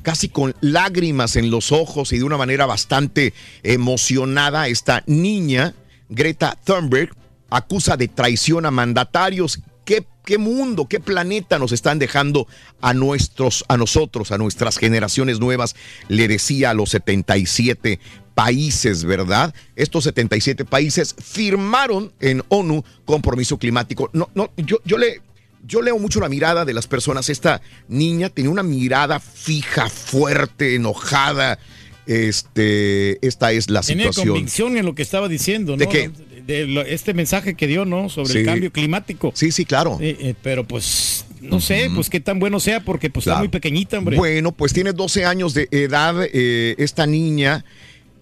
casi 0.02 0.28
con 0.28 0.55
lágrimas 0.60 1.34
en 1.34 1.51
los 1.51 1.72
ojos 1.72 2.12
y 2.12 2.18
de 2.18 2.24
una 2.24 2.36
manera 2.36 2.66
bastante 2.66 3.34
emocionada, 3.64 4.68
esta 4.68 5.02
niña, 5.09 5.74
Greta 6.09 6.56
Thunberg, 6.62 7.10
acusa 7.56 7.97
de 7.97 8.09
traición 8.09 8.66
a 8.66 8.70
mandatarios. 8.70 9.60
¿Qué, 9.85 10.06
qué 10.24 10.39
mundo, 10.39 10.86
qué 10.89 10.98
planeta 10.98 11.59
nos 11.59 11.72
están 11.72 11.98
dejando 11.98 12.47
a 12.81 12.94
nuestros, 12.94 13.64
a 13.68 13.76
nosotros, 13.76 14.32
a 14.32 14.39
nuestras 14.39 14.78
generaciones 14.78 15.40
nuevas? 15.40 15.76
Le 16.09 16.26
decía 16.26 16.70
a 16.70 16.74
los 16.74 16.90
77 16.90 18.01
países, 18.35 19.05
¿verdad? 19.05 19.55
Estos 19.76 20.05
77 20.05 20.64
países 20.64 21.14
firmaron 21.22 22.12
en 22.20 22.43
ONU 22.48 22.82
compromiso 23.05 23.59
climático. 23.59 24.10
No, 24.12 24.31
no, 24.35 24.51
yo, 24.56 24.78
yo 24.85 24.98
le, 24.98 25.20
yo 25.66 25.82
leo 25.82 25.98
mucho 25.98 26.18
la 26.18 26.28
mirada 26.28 26.64
de 26.64 26.74
las 26.74 26.86
personas. 26.86 27.28
Esta 27.28 27.60
niña 27.86 28.31
tenía 28.31 28.51
una 28.51 28.62
mirada 28.62 29.20
fija, 29.20 29.89
fuerte, 29.90 30.74
enojada. 30.74 31.59
Este, 32.06 33.24
esta 33.26 33.52
es 33.52 33.70
la 33.70 33.81
Tenía 33.82 34.06
situación. 34.06 34.35
convicción 34.35 34.76
en 34.76 34.85
lo 34.86 34.94
que 34.94 35.02
estaba 35.02 35.28
diciendo, 35.28 35.72
¿no? 35.72 35.78
¿De 35.78 35.89
qué? 35.89 36.10
De 36.47 36.66
lo- 36.66 36.83
este 36.83 37.15
mensaje 37.15 37.55
que 37.55 37.66
dio, 37.66 37.85
¿no? 37.85 38.09
Sobre 38.09 38.33
Sí. 38.33 38.39
el 38.39 38.45
cambio 38.47 38.71
climático. 38.73 39.33
Sí, 39.35 39.51
sí, 39.51 39.65
claro. 39.65 39.97
Eh, 40.01 40.16
eh, 40.21 40.35
pero 40.43 40.65
pues, 40.66 41.25
no 41.41 41.61
sé, 41.61 41.91
pues 41.95 42.11
qué 42.11 42.21
tan 42.21 42.39
bueno 42.39 42.61
sea, 42.61 42.81
porque 42.81 43.09
pues 43.11 43.27
está 43.27 43.39
muy 43.39 43.49
pequeñita, 43.49 43.99
hombre. 43.99 44.16
Bueno, 44.16 44.53
pues 44.53 44.73
tiene 44.73 44.93
12 44.93 45.25
años 45.25 45.55
de 45.55 45.69
edad 45.71 46.15
eh, 46.33 46.75
esta 46.79 47.07
niña 47.07 47.65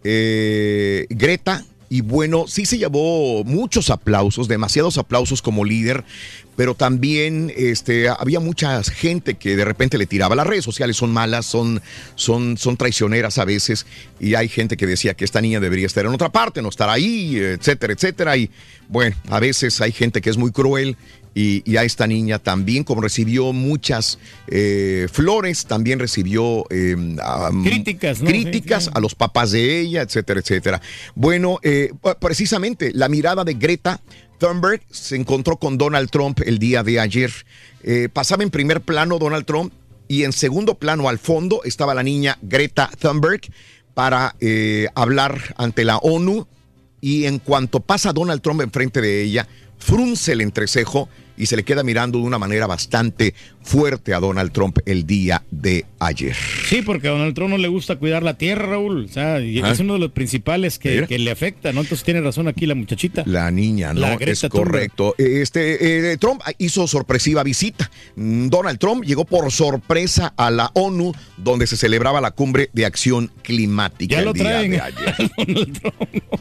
eh, 0.05 1.07
Greta. 1.11 1.65
Y 1.89 2.01
bueno, 2.01 2.47
sí 2.49 2.65
se 2.65 2.79
llevó 2.79 3.45
muchos 3.45 3.91
aplausos, 3.91 4.49
demasiados 4.49 4.97
aplausos 4.97 5.43
como 5.43 5.63
líder, 5.63 6.05
pero 6.57 6.75
también 6.75 7.53
este, 7.57 8.09
había 8.09 8.41
mucha 8.41 8.83
gente 8.83 9.35
que 9.35 9.57
de 9.57 9.65
repente 9.65 9.99
le 9.99 10.07
tiraba. 10.07 10.35
Las 10.35 10.47
redes 10.47 10.65
sociales 10.65 10.97
son 10.97 11.13
malas, 11.13 11.47
son, 11.47 11.81
son, 12.15 12.57
son 12.59 12.77
traicioneras 12.77 13.39
a 13.39 13.45
veces, 13.45 13.87
y 14.21 14.35
hay 14.35 14.49
gente 14.49 14.77
que 14.77 14.87
decía 14.87 15.15
que 15.15 15.25
esta 15.25 15.41
niña 15.41 15.61
debería 15.61 15.87
estar 15.87 16.05
en 16.05 16.13
otra 16.13 16.31
parte, 16.31 16.63
no 16.63 16.69
estar 16.69 16.89
ahí, 16.89 17.37
etcétera, 17.37 17.93
etcétera. 17.93 18.37
Y 18.37 18.51
bueno, 18.89 19.17
a 19.29 19.41
veces 19.41 19.81
hay 19.81 19.93
gente 19.93 20.21
que 20.21 20.31
es 20.31 20.37
muy 20.37 20.51
cruel 20.51 20.97
y, 21.35 21.63
y 21.71 21.77
a 21.77 21.85
esta 21.85 22.07
niña 22.07 22.39
también, 22.39 22.85
como 22.85 23.01
recibió 23.01 23.53
muchas 23.53 24.19
eh, 24.49 25.09
flores, 25.11 25.65
también 25.67 25.99
recibió 25.99 26.67
eh, 26.71 26.95
Críticas, 27.65 28.21
¿no? 28.21 28.29
críticas 28.29 28.85
Sí, 28.85 28.91
sí. 28.91 28.93
a 28.95 29.01
los 29.01 29.15
papás 29.15 29.53
de 29.53 29.81
ella, 29.81 30.03
etcétera, 30.03 30.41
etcétera. 30.41 30.83
Bueno, 31.15 31.59
eh, 31.63 31.93
precisamente 32.21 32.93
la 32.93 33.09
mirada 33.09 33.45
de 33.45 33.55
Greta 33.55 34.01
Thunberg 34.43 34.83
se 34.91 35.15
encontró 35.15 35.57
con 35.57 35.79
Donald 35.79 36.11
Trump 36.11 36.41
el 36.45 36.59
día 36.59 36.83
de 36.83 36.99
ayer. 36.99 37.31
Eh, 37.85 38.09
pasaba 38.13 38.43
en 38.43 38.51
primer 38.51 38.81
plano 38.81 39.21
Donald 39.21 39.47
Trump 39.47 39.73
y 40.09 40.25
en 40.25 40.33
segundo 40.33 40.75
plano 40.75 41.09
al 41.09 41.21
fondo 41.21 41.63
estaba 41.63 41.95
la 41.95 42.03
niña 42.03 42.39
Greta 42.43 42.91
Thunberg 42.99 43.43
para 43.95 44.35
eh, 44.41 44.89
hablar 44.97 45.55
ante 45.59 45.85
la 45.85 45.99
ONU 45.99 46.49
y 47.01 47.27
en 47.27 47.39
cuanto 47.39 47.79
pasa 47.79 48.13
Donald 48.13 48.43
Trump 48.43 48.63
enfrente 48.63 49.01
de 49.01 49.23
ella, 49.23 49.47
frunce 49.79 50.33
el 50.33 50.41
entrecejo 50.41 51.09
y 51.37 51.47
se 51.47 51.55
le 51.55 51.63
queda 51.63 51.85
mirando 51.85 52.19
de 52.19 52.25
una 52.25 52.39
manera 52.39 52.67
bastante 52.67 53.35
fuerte 53.65 54.15
a 54.15 54.21
Donald 54.21 54.53
Trump 54.53 54.79
el 54.87 55.07
día 55.07 55.43
de 55.51 55.85
ayer. 55.99 56.35
Sí, 56.69 56.83
porque 56.83 57.09
a 57.09 57.13
Donald 57.13 57.35
Trump 57.35 57.51
no 57.51 57.59
le 57.59 57.69
gusta 57.69 57.97
cuidar 57.97 58.23
la 58.23 58.37
tierra, 58.39 58.67
Raúl. 58.67 59.05
O 59.05 59.09
sea, 59.09 59.41
y 59.41 59.61
Ah. 59.61 59.71
es 59.71 59.81
uno 59.81 59.95
de 59.95 59.99
los 60.01 60.13
principales 60.13 60.79
que, 60.79 61.07
le 61.19 61.31
afecta, 61.31 61.73
¿no? 61.73 61.81
Entonces 61.83 62.05
tiene 62.05 62.21
razón 62.21 62.49
aquí 62.49 62.67
la 62.67 62.75
muchachita. 62.75 63.23
La 63.27 63.51
niña, 63.51 63.93
¿no? 63.95 64.01
La 64.01 64.17
Greta 64.17 64.47
es 64.47 64.53
correcto. 64.53 65.15
Este, 65.19 66.13
eh, 66.13 66.17
Trump 66.17 66.41
hizo 66.59 66.87
sorpresiva 66.87 67.43
visita. 67.43 67.91
Mm, 68.17 68.49
Donald 68.49 68.79
Trump 68.79 69.05
llegó 69.05 69.25
por 69.25 69.51
sorpresa 69.53 70.35
a 70.37 70.51
la 70.51 70.71
ONU, 70.75 71.13
donde 71.37 71.67
se 71.67 71.77
celebraba 71.77 72.21
la 72.21 72.33
cumbre 72.33 72.71
de 72.73 72.85
acción 72.87 73.31
climática 73.43 74.15
Ya 74.15 74.19
el 74.21 74.25
lo 74.27 74.33
día 74.33 74.45
traen. 74.45 74.71
de 74.73 74.81
ayer. 74.81 75.15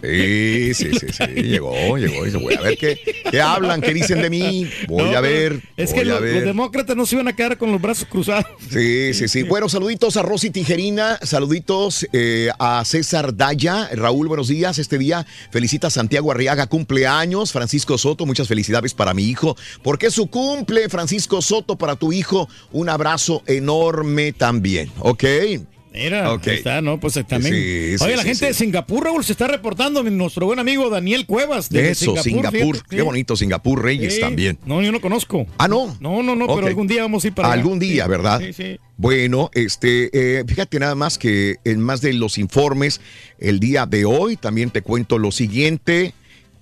Sí, 0.01 0.73
sí, 0.73 0.91
sí, 0.99 1.07
sí. 1.11 1.41
Llegó, 1.43 1.97
llegó. 1.97 2.25
Dice, 2.25 2.37
voy 2.37 2.55
a 2.55 2.61
ver 2.61 2.77
qué, 2.77 2.97
qué 3.29 3.41
hablan, 3.41 3.81
qué 3.81 3.93
dicen 3.93 4.21
de 4.21 4.29
mí. 4.29 4.67
Voy 4.87 5.11
No, 5.11 5.17
a 5.17 5.21
ver. 5.21 5.61
Es 5.77 5.91
voy 5.93 6.03
que 6.03 6.09
a 6.09 6.13
lo- 6.15 6.21
ver. 6.21 6.35
los 6.35 6.43
demócratas 6.45 6.95
no 6.95 7.05
se 7.11 7.15
iban 7.17 7.27
a 7.27 7.35
quedar 7.35 7.57
con 7.57 7.73
los 7.73 7.81
brazos 7.81 8.07
cruzados. 8.09 8.45
Sí, 8.69 9.13
sí, 9.13 9.27
sí. 9.27 9.43
Bueno, 9.43 9.67
saluditos 9.67 10.15
a 10.15 10.21
Rosy 10.21 10.49
Tijerina, 10.49 11.19
saluditos 11.21 12.07
eh, 12.13 12.49
a 12.57 12.85
César 12.85 13.35
Daya. 13.35 13.89
Raúl, 13.91 14.29
buenos 14.29 14.47
días. 14.47 14.79
Este 14.79 14.97
día 14.97 15.25
felicita 15.51 15.87
a 15.87 15.89
Santiago 15.89 16.31
Arriaga, 16.31 16.67
cumpleaños. 16.67 17.51
Francisco 17.51 17.97
Soto, 17.97 18.25
muchas 18.25 18.47
felicidades 18.47 18.93
para 18.93 19.13
mi 19.13 19.25
hijo. 19.25 19.57
Porque 19.83 20.05
es 20.05 20.13
su 20.13 20.27
cumple, 20.27 20.87
Francisco 20.87 21.41
Soto, 21.41 21.77
para 21.77 21.97
tu 21.97 22.13
hijo. 22.13 22.47
Un 22.71 22.87
abrazo 22.87 23.43
enorme 23.45 24.31
también, 24.31 24.89
¿ok? 24.99 25.25
Mira, 25.93 26.31
ahí 26.31 26.39
está, 26.45 26.81
¿no? 26.81 26.99
Pues 26.99 27.17
eh, 27.17 27.23
también. 27.23 27.53
Sí, 27.53 27.97
sí, 27.97 28.03
Oye, 28.03 28.15
la 28.15 28.21
sí, 28.21 28.29
gente 28.29 28.45
de 28.45 28.53
Singapur, 28.53 29.03
Raúl, 29.03 29.25
se 29.25 29.33
está 29.33 29.47
reportando 29.47 30.01
nuestro 30.03 30.45
buen 30.45 30.59
amigo 30.59 30.89
Daniel 30.89 31.25
Cuevas. 31.25 31.69
De 31.69 31.91
Eso, 31.91 32.15
Singapur. 32.17 32.51
fíjate, 32.51 32.95
Qué 32.95 33.01
bonito, 33.01 33.35
Singapur 33.35 33.83
Reyes 33.83 34.19
también. 34.19 34.57
No, 34.65 34.81
yo 34.81 34.91
no 34.91 35.01
conozco. 35.01 35.45
Ah, 35.57 35.67
no. 35.67 35.97
No, 35.99 36.23
no, 36.23 36.35
no, 36.35 36.47
pero 36.47 36.67
algún 36.67 36.87
día 36.87 37.01
vamos 37.01 37.23
a 37.23 37.27
ir 37.27 37.33
para 37.33 37.49
allá. 37.49 37.61
Algún 37.61 37.79
día. 37.79 38.07
¿verdad? 38.07 38.39
Sí, 38.39 38.53
sí. 38.53 38.79
Bueno, 38.97 39.49
este, 39.53 40.09
eh, 40.13 40.43
fíjate 40.47 40.79
nada 40.79 40.95
más 40.95 41.17
que 41.17 41.57
en 41.65 41.81
más 41.81 42.01
de 42.01 42.13
los 42.13 42.37
informes, 42.37 43.01
el 43.39 43.59
día 43.59 43.85
de 43.85 44.05
hoy 44.05 44.37
también 44.37 44.69
te 44.69 44.81
cuento 44.81 45.17
lo 45.17 45.31
siguiente. 45.31 46.13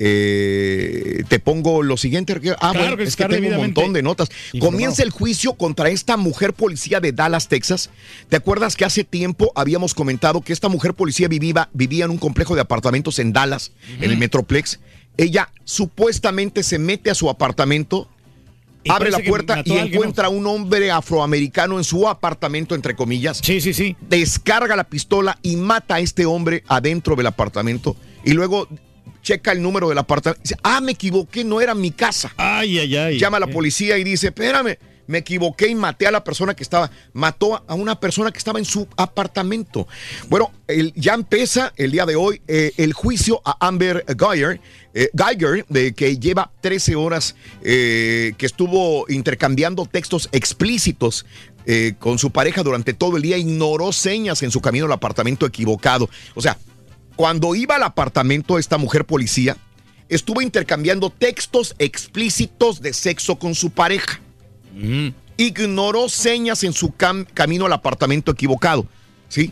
Eh, 0.01 1.23
te 1.27 1.39
pongo 1.39 1.83
lo 1.83 1.97
siguiente. 1.97 2.33
Ah, 2.33 2.71
Claro 2.71 2.79
bueno, 2.79 2.97
que 2.97 3.03
es 3.03 3.15
que 3.17 3.25
tengo 3.25 3.49
un 3.49 3.57
montón 3.57 3.91
de 3.91 4.01
notas. 4.01 4.29
Comienza 4.59 5.03
el 5.03 5.09
juicio 5.09 5.53
contra 5.53 5.89
esta 5.89 6.15
mujer 6.15 6.53
policía 6.53 7.01
de 7.01 7.11
Dallas, 7.11 7.49
Texas. 7.49 7.89
¿Te 8.29 8.37
acuerdas 8.37 8.77
que 8.77 8.85
hace 8.85 9.03
tiempo 9.03 9.51
habíamos 9.55 9.93
comentado 9.93 10.39
que 10.41 10.53
esta 10.53 10.69
mujer 10.69 10.93
policía 10.93 11.27
vivía, 11.27 11.69
vivía 11.73 12.05
en 12.05 12.11
un 12.11 12.17
complejo 12.17 12.55
de 12.55 12.61
apartamentos 12.61 13.19
en 13.19 13.33
Dallas, 13.33 13.73
en 13.99 14.09
el 14.09 14.17
Metroplex? 14.17 14.79
Ella 15.17 15.51
supuestamente 15.65 16.63
se 16.63 16.79
mete 16.79 17.09
a 17.11 17.15
su 17.15 17.29
apartamento 17.29 18.09
Y 18.85 18.91
abre 18.91 19.11
la 19.11 19.19
puerta 19.19 19.61
y 19.65 19.73
encuentra 19.73 20.27
a 20.27 20.29
un 20.29 20.47
hombre 20.47 20.91
afroamericano 20.91 21.77
en 21.77 21.83
su 21.83 22.07
apartamento, 22.07 22.73
entre 22.73 22.95
comillas. 22.95 23.41
Sí, 23.43 23.59
sí, 23.59 23.73
sí. 23.73 23.97
Descarga 23.99 24.77
la 24.77 24.85
pistola 24.85 25.37
y 25.41 25.57
mata 25.57 25.95
a 25.95 25.99
este 25.99 26.25
hombre 26.25 26.63
adentro 26.69 27.17
del 27.17 27.27
apartamento. 27.27 27.97
Y 28.23 28.31
luego 28.31 28.69
checa 29.21 29.51
el 29.51 29.61
número 29.61 29.89
del 29.89 29.97
apartamento. 29.97 30.41
Dice, 30.43 30.55
ah, 30.63 30.81
me 30.81 30.93
equivoqué, 30.93 31.43
no 31.43 31.61
era 31.61 31.73
mi 31.75 31.91
casa. 31.91 32.33
Ay, 32.37 32.79
ay, 32.79 32.95
ay. 32.95 33.19
Llama 33.19 33.37
a 33.37 33.41
la 33.41 33.47
policía 33.47 33.97
y 33.97 34.03
dice, 34.03 34.27
espérame, 34.27 34.77
me 35.07 35.17
equivoqué 35.19 35.67
y 35.67 35.73
maté 35.73 36.05
a 36.05 36.11
la 36.11 36.23
persona 36.23 36.53
que 36.53 36.61
estaba, 36.61 36.91
mató 37.13 37.63
a 37.67 37.73
una 37.73 37.99
persona 37.99 38.31
que 38.31 38.37
estaba 38.37 38.59
en 38.59 38.65
su 38.65 38.87
apartamento. 38.95 39.87
Bueno, 40.29 40.51
el- 40.67 40.93
ya 40.95 41.15
empieza 41.15 41.73
el 41.77 41.91
día 41.91 42.05
de 42.05 42.15
hoy 42.15 42.41
eh, 42.47 42.73
el 42.77 42.93
juicio 42.93 43.41
a 43.43 43.57
Amber 43.67 44.05
Geiger, 44.07 44.61
eh, 44.93 45.09
Geiger 45.17 45.65
de 45.67 45.93
que 45.93 46.17
lleva 46.19 46.51
13 46.61 46.95
horas 46.95 47.35
eh, 47.63 48.33
que 48.37 48.45
estuvo 48.45 49.05
intercambiando 49.09 49.87
textos 49.87 50.29
explícitos 50.31 51.25
eh, 51.65 51.93
con 51.99 52.19
su 52.19 52.29
pareja 52.31 52.61
durante 52.63 52.93
todo 52.93 53.17
el 53.17 53.23
día, 53.23 53.37
ignoró 53.37 53.91
señas 53.91 54.43
en 54.43 54.51
su 54.51 54.61
camino 54.61 54.85
al 54.85 54.91
apartamento 54.91 55.45
equivocado. 55.47 56.07
O 56.35 56.41
sea, 56.41 56.57
cuando 57.19 57.53
iba 57.53 57.75
al 57.75 57.83
apartamento 57.83 58.57
esta 58.57 58.77
mujer 58.77 59.03
policía, 59.03 59.57
estuvo 60.07 60.41
intercambiando 60.41 61.09
textos 61.09 61.75
explícitos 61.77 62.81
de 62.81 62.93
sexo 62.93 63.35
con 63.37 63.55
su 63.55 63.71
pareja. 63.71 64.21
Ignoró 65.35 66.07
señas 66.07 66.63
en 66.63 66.71
su 66.71 66.91
cam- 66.93 67.27
camino 67.33 67.65
al 67.65 67.73
apartamento 67.73 68.31
equivocado. 68.31 68.85
¿Sí? 69.27 69.51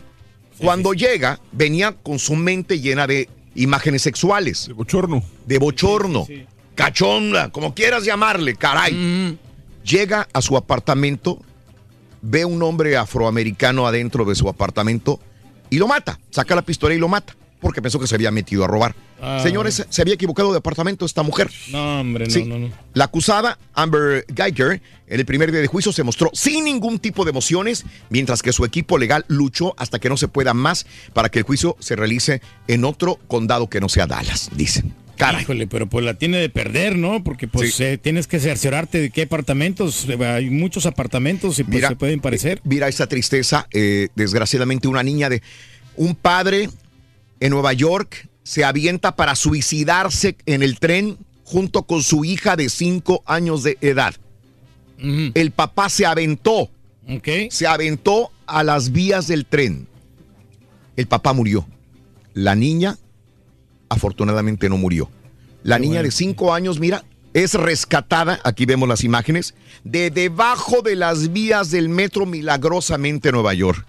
Cuando 0.56 0.94
llega, 0.94 1.40
venía 1.52 1.92
con 1.92 2.18
su 2.18 2.36
mente 2.36 2.80
llena 2.80 3.06
de 3.06 3.28
imágenes 3.54 4.00
sexuales. 4.00 4.68
De 4.68 4.72
bochorno. 4.72 5.22
De 5.44 5.58
bochorno. 5.58 6.26
Cachonda, 6.74 7.50
como 7.50 7.74
quieras 7.74 8.02
llamarle, 8.02 8.56
caray. 8.56 9.36
Llega 9.84 10.26
a 10.32 10.40
su 10.40 10.56
apartamento, 10.56 11.38
ve 12.22 12.46
un 12.46 12.62
hombre 12.62 12.96
afroamericano 12.96 13.86
adentro 13.86 14.24
de 14.24 14.34
su 14.34 14.48
apartamento 14.48 15.20
y 15.68 15.76
lo 15.76 15.86
mata. 15.86 16.18
Saca 16.30 16.54
la 16.54 16.62
pistola 16.62 16.94
y 16.94 16.98
lo 16.98 17.08
mata. 17.08 17.34
Porque 17.60 17.82
pensó 17.82 17.98
que 17.98 18.06
se 18.06 18.14
había 18.14 18.30
metido 18.30 18.64
a 18.64 18.68
robar. 18.68 18.94
Ah. 19.20 19.40
Señores, 19.42 19.84
se 19.88 20.02
había 20.02 20.14
equivocado 20.14 20.52
de 20.52 20.58
apartamento 20.58 21.04
esta 21.04 21.22
mujer. 21.24 21.50
No, 21.70 22.00
hombre, 22.00 22.26
no, 22.26 22.30
Sí. 22.30 22.44
no, 22.44 22.58
no. 22.58 22.70
La 22.94 23.04
acusada, 23.04 23.58
Amber 23.74 24.24
Geiger, 24.34 24.80
en 25.08 25.20
el 25.20 25.26
primer 25.26 25.50
día 25.50 25.60
de 25.60 25.66
juicio 25.66 25.90
se 25.92 26.02
mostró 26.04 26.30
sin 26.34 26.64
ningún 26.64 26.98
tipo 27.00 27.24
de 27.24 27.30
emociones, 27.30 27.84
mientras 28.10 28.42
que 28.42 28.52
su 28.52 28.64
equipo 28.64 28.96
legal 28.98 29.24
luchó 29.28 29.74
hasta 29.76 29.98
que 29.98 30.08
no 30.08 30.16
se 30.16 30.28
pueda 30.28 30.54
más 30.54 30.86
para 31.14 31.30
que 31.30 31.40
el 31.40 31.44
juicio 31.44 31.76
se 31.80 31.96
realice 31.96 32.40
en 32.68 32.84
otro 32.84 33.18
condado 33.26 33.68
que 33.68 33.80
no 33.80 33.88
sea 33.88 34.06
Dallas, 34.06 34.50
dicen. 34.54 34.94
Caray. 35.16 35.42
Híjole, 35.42 35.66
pero 35.66 35.88
pues 35.88 36.04
la 36.04 36.14
tiene 36.14 36.36
de 36.38 36.48
perder, 36.48 36.96
¿no? 36.96 37.24
Porque 37.24 37.48
pues 37.48 37.80
eh, 37.80 37.98
tienes 37.98 38.28
que 38.28 38.38
cerciorarte 38.38 39.00
de 39.00 39.10
qué 39.10 39.22
apartamentos. 39.22 40.06
eh, 40.08 40.24
Hay 40.24 40.48
muchos 40.48 40.86
apartamentos 40.86 41.58
y 41.58 41.64
pues 41.64 41.74
Mira, 41.74 41.88
se 41.88 41.96
pueden 41.96 42.20
parecer. 42.20 42.58
eh, 42.58 42.60
Mira 42.62 42.86
esa 42.86 43.08
tristeza. 43.08 43.66
eh, 43.72 44.10
desgraciadamente, 44.14 44.86
una 44.86 45.02
niña 45.02 45.28
de 45.28 45.42
un 45.96 46.14
padre 46.14 46.70
en 47.40 47.50
Nueva 47.50 47.72
York 47.72 48.28
se 48.42 48.64
avienta 48.64 49.14
para 49.14 49.34
suicidarse 49.34 50.36
en 50.46 50.62
el 50.62 50.78
tren 50.78 51.18
junto 51.44 51.84
con 51.84 52.02
su 52.02 52.24
hija 52.24 52.56
de 52.56 52.68
5 52.68 53.22
años 53.26 53.62
de 53.62 53.78
edad. 53.80 54.14
El 54.98 55.50
papá 55.52 55.88
se 55.88 56.06
aventó. 56.06 56.70
Se 57.50 57.66
aventó 57.66 58.30
a 58.46 58.64
las 58.64 58.92
vías 58.92 59.28
del 59.28 59.46
tren. 59.46 59.86
El 60.96 61.06
papá 61.06 61.32
murió. 61.32 61.66
La 62.34 62.54
niña, 62.54 62.98
afortunadamente, 63.88 64.68
no 64.68 64.76
murió. 64.76 65.10
La 65.62 65.78
niña 65.78 66.02
de 66.02 66.10
5 66.10 66.52
años, 66.54 66.80
mira, 66.80 67.04
es 67.34 67.54
rescatada, 67.54 68.40
aquí 68.44 68.66
vemos 68.66 68.88
las 68.88 69.04
imágenes, 69.04 69.54
de 69.84 70.10
debajo 70.10 70.82
de 70.82 70.96
las 70.96 71.32
vías 71.32 71.70
del 71.70 71.88
metro 71.88 72.26
milagrosamente 72.26 73.28
en 73.28 73.34
Nueva 73.34 73.54
York, 73.54 73.86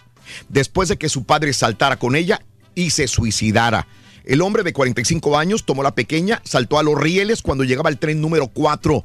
después 0.49 0.89
de 0.89 0.97
que 0.97 1.09
su 1.09 1.23
padre 1.23 1.53
saltara 1.53 1.97
con 1.97 2.15
ella 2.15 2.41
y 2.75 2.89
se 2.91 3.07
suicidara. 3.07 3.87
El 4.23 4.41
hombre 4.41 4.63
de 4.63 4.73
45 4.73 5.37
años 5.37 5.65
tomó 5.65 5.83
la 5.83 5.95
pequeña, 5.95 6.41
saltó 6.43 6.77
a 6.77 6.83
los 6.83 6.99
rieles 6.99 7.41
cuando 7.41 7.63
llegaba 7.63 7.89
el 7.89 7.97
tren 7.97 8.21
número 8.21 8.47
4 8.47 9.03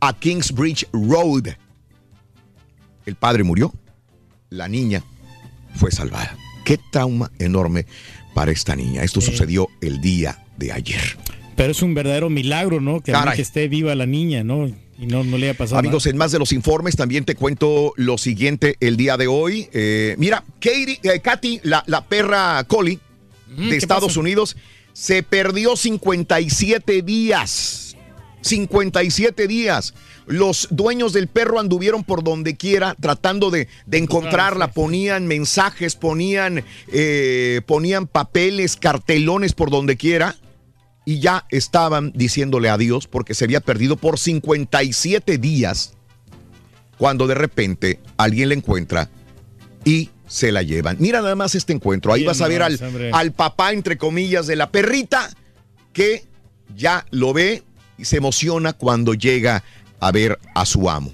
a 0.00 0.12
Kingsbridge 0.18 0.88
Road. 0.92 1.54
El 3.06 3.14
padre 3.14 3.44
murió, 3.44 3.72
la 4.50 4.68
niña 4.68 5.04
fue 5.74 5.90
salvada. 5.90 6.36
Qué 6.64 6.78
trauma 6.90 7.30
enorme 7.38 7.86
para 8.34 8.50
esta 8.50 8.74
niña. 8.74 9.02
Esto 9.02 9.20
sucedió 9.20 9.68
el 9.80 10.00
día 10.00 10.44
de 10.56 10.72
ayer. 10.72 11.18
Pero 11.56 11.70
es 11.70 11.82
un 11.82 11.94
verdadero 11.94 12.30
milagro, 12.30 12.80
¿no? 12.80 13.00
Que, 13.00 13.12
esté 13.38 13.68
viva 13.68 13.94
la 13.94 14.06
niña, 14.06 14.42
¿no? 14.42 14.70
Y 14.98 15.06
no, 15.06 15.24
no 15.24 15.38
le 15.38 15.48
haya 15.48 15.58
pasado 15.58 15.78
Amigos, 15.78 16.06
en 16.06 16.16
más 16.16 16.30
de 16.32 16.38
los 16.38 16.52
informes 16.52 16.96
también 16.96 17.24
te 17.24 17.34
cuento 17.34 17.92
lo 17.96 18.16
siguiente 18.16 18.76
el 18.80 18.96
día 18.96 19.16
de 19.16 19.26
hoy. 19.26 19.68
Eh, 19.72 20.14
mira, 20.18 20.44
Katie, 20.60 21.00
eh, 21.02 21.20
Katy, 21.20 21.60
la, 21.64 21.82
la 21.86 22.04
perra 22.04 22.64
Collie, 22.68 23.00
de 23.56 23.70
¿qué 23.70 23.76
Estados 23.76 24.10
pasa? 24.10 24.20
Unidos, 24.20 24.56
se 24.92 25.22
perdió 25.22 25.76
57 25.76 27.02
días. 27.02 27.96
57 28.42 29.48
días. 29.48 29.94
Los 30.26 30.68
dueños 30.70 31.12
del 31.12 31.28
perro 31.28 31.58
anduvieron 31.58 32.04
por 32.04 32.22
donde 32.22 32.56
quiera 32.56 32.94
tratando 33.00 33.50
de, 33.50 33.68
de 33.86 33.98
encontrarla. 33.98 34.68
Ponían 34.70 35.26
mensajes, 35.26 35.96
ponían, 35.96 36.64
eh, 36.92 37.60
ponían 37.66 38.06
papeles, 38.06 38.76
cartelones 38.76 39.52
por 39.54 39.70
donde 39.70 39.96
quiera. 39.96 40.36
Y 41.04 41.20
ya 41.20 41.46
estaban 41.50 42.12
diciéndole 42.14 42.70
adiós 42.70 43.06
porque 43.06 43.34
se 43.34 43.44
había 43.44 43.60
perdido 43.60 43.96
por 43.96 44.18
57 44.18 45.38
días. 45.38 45.94
Cuando 46.98 47.26
de 47.26 47.34
repente 47.34 48.00
alguien 48.16 48.48
la 48.48 48.54
encuentra 48.54 49.10
y 49.84 50.10
se 50.26 50.52
la 50.52 50.62
llevan. 50.62 50.96
Mira 51.00 51.20
nada 51.20 51.34
más 51.34 51.54
este 51.54 51.72
encuentro. 51.72 52.12
Ahí 52.12 52.20
Bien 52.20 52.28
vas 52.28 52.40
a 52.40 52.48
ver 52.48 52.62
al, 52.62 52.78
al 53.12 53.32
papá, 53.32 53.72
entre 53.72 53.98
comillas, 53.98 54.46
de 54.46 54.56
la 54.56 54.70
perrita 54.70 55.28
que 55.92 56.24
ya 56.74 57.06
lo 57.10 57.32
ve 57.32 57.62
y 57.98 58.04
se 58.04 58.16
emociona 58.16 58.72
cuando 58.72 59.14
llega 59.14 59.62
a 60.00 60.12
ver 60.12 60.38
a 60.54 60.66
su 60.66 60.88
amo. 60.90 61.12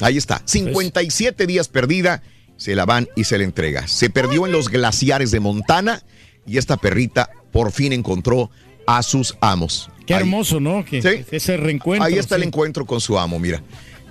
Ahí 0.00 0.16
está, 0.16 0.42
57 0.44 1.46
días 1.46 1.68
perdida, 1.68 2.22
se 2.56 2.74
la 2.74 2.84
van 2.84 3.08
y 3.16 3.24
se 3.24 3.38
la 3.38 3.44
entrega. 3.44 3.86
Se 3.86 4.10
perdió 4.10 4.46
en 4.46 4.52
los 4.52 4.68
glaciares 4.68 5.30
de 5.30 5.40
Montana 5.40 6.02
y 6.46 6.58
esta 6.58 6.76
perrita 6.76 7.30
por 7.52 7.72
fin 7.72 7.92
encontró 7.92 8.50
a 8.86 9.02
sus 9.02 9.36
amos. 9.40 9.90
Qué 10.06 10.14
Ahí- 10.14 10.20
hermoso, 10.20 10.60
¿no? 10.60 10.84
Que, 10.84 11.00
Sí. 11.00 11.24
ese 11.30 11.56
reencuentro. 11.56 12.04
Ahí 12.06 12.18
está 12.18 12.36
el 12.36 12.42
encuentro 12.42 12.84
con 12.84 13.00
su 13.00 13.18
amo, 13.18 13.38
mira. 13.38 13.62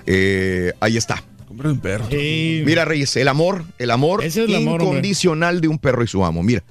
Eh, 0.05 0.73
ahí 0.79 0.97
está. 0.97 1.23
un 1.49 1.79
perro. 1.79 2.05
Sí. 2.09 2.63
Mira, 2.65 2.83
Reyes, 2.83 3.15
el 3.15 3.27
amor, 3.27 3.63
el 3.77 3.91
amor 3.91 4.23
Ese 4.23 4.43
es 4.43 4.49
el 4.49 4.55
amor, 4.55 4.81
hombre. 4.81 4.87
incondicional 4.87 5.61
de 5.61 5.67
un 5.67 5.77
perro 5.77 6.03
y 6.03 6.07
su 6.07 6.25
amo. 6.25 6.41
Mira. 6.41 6.63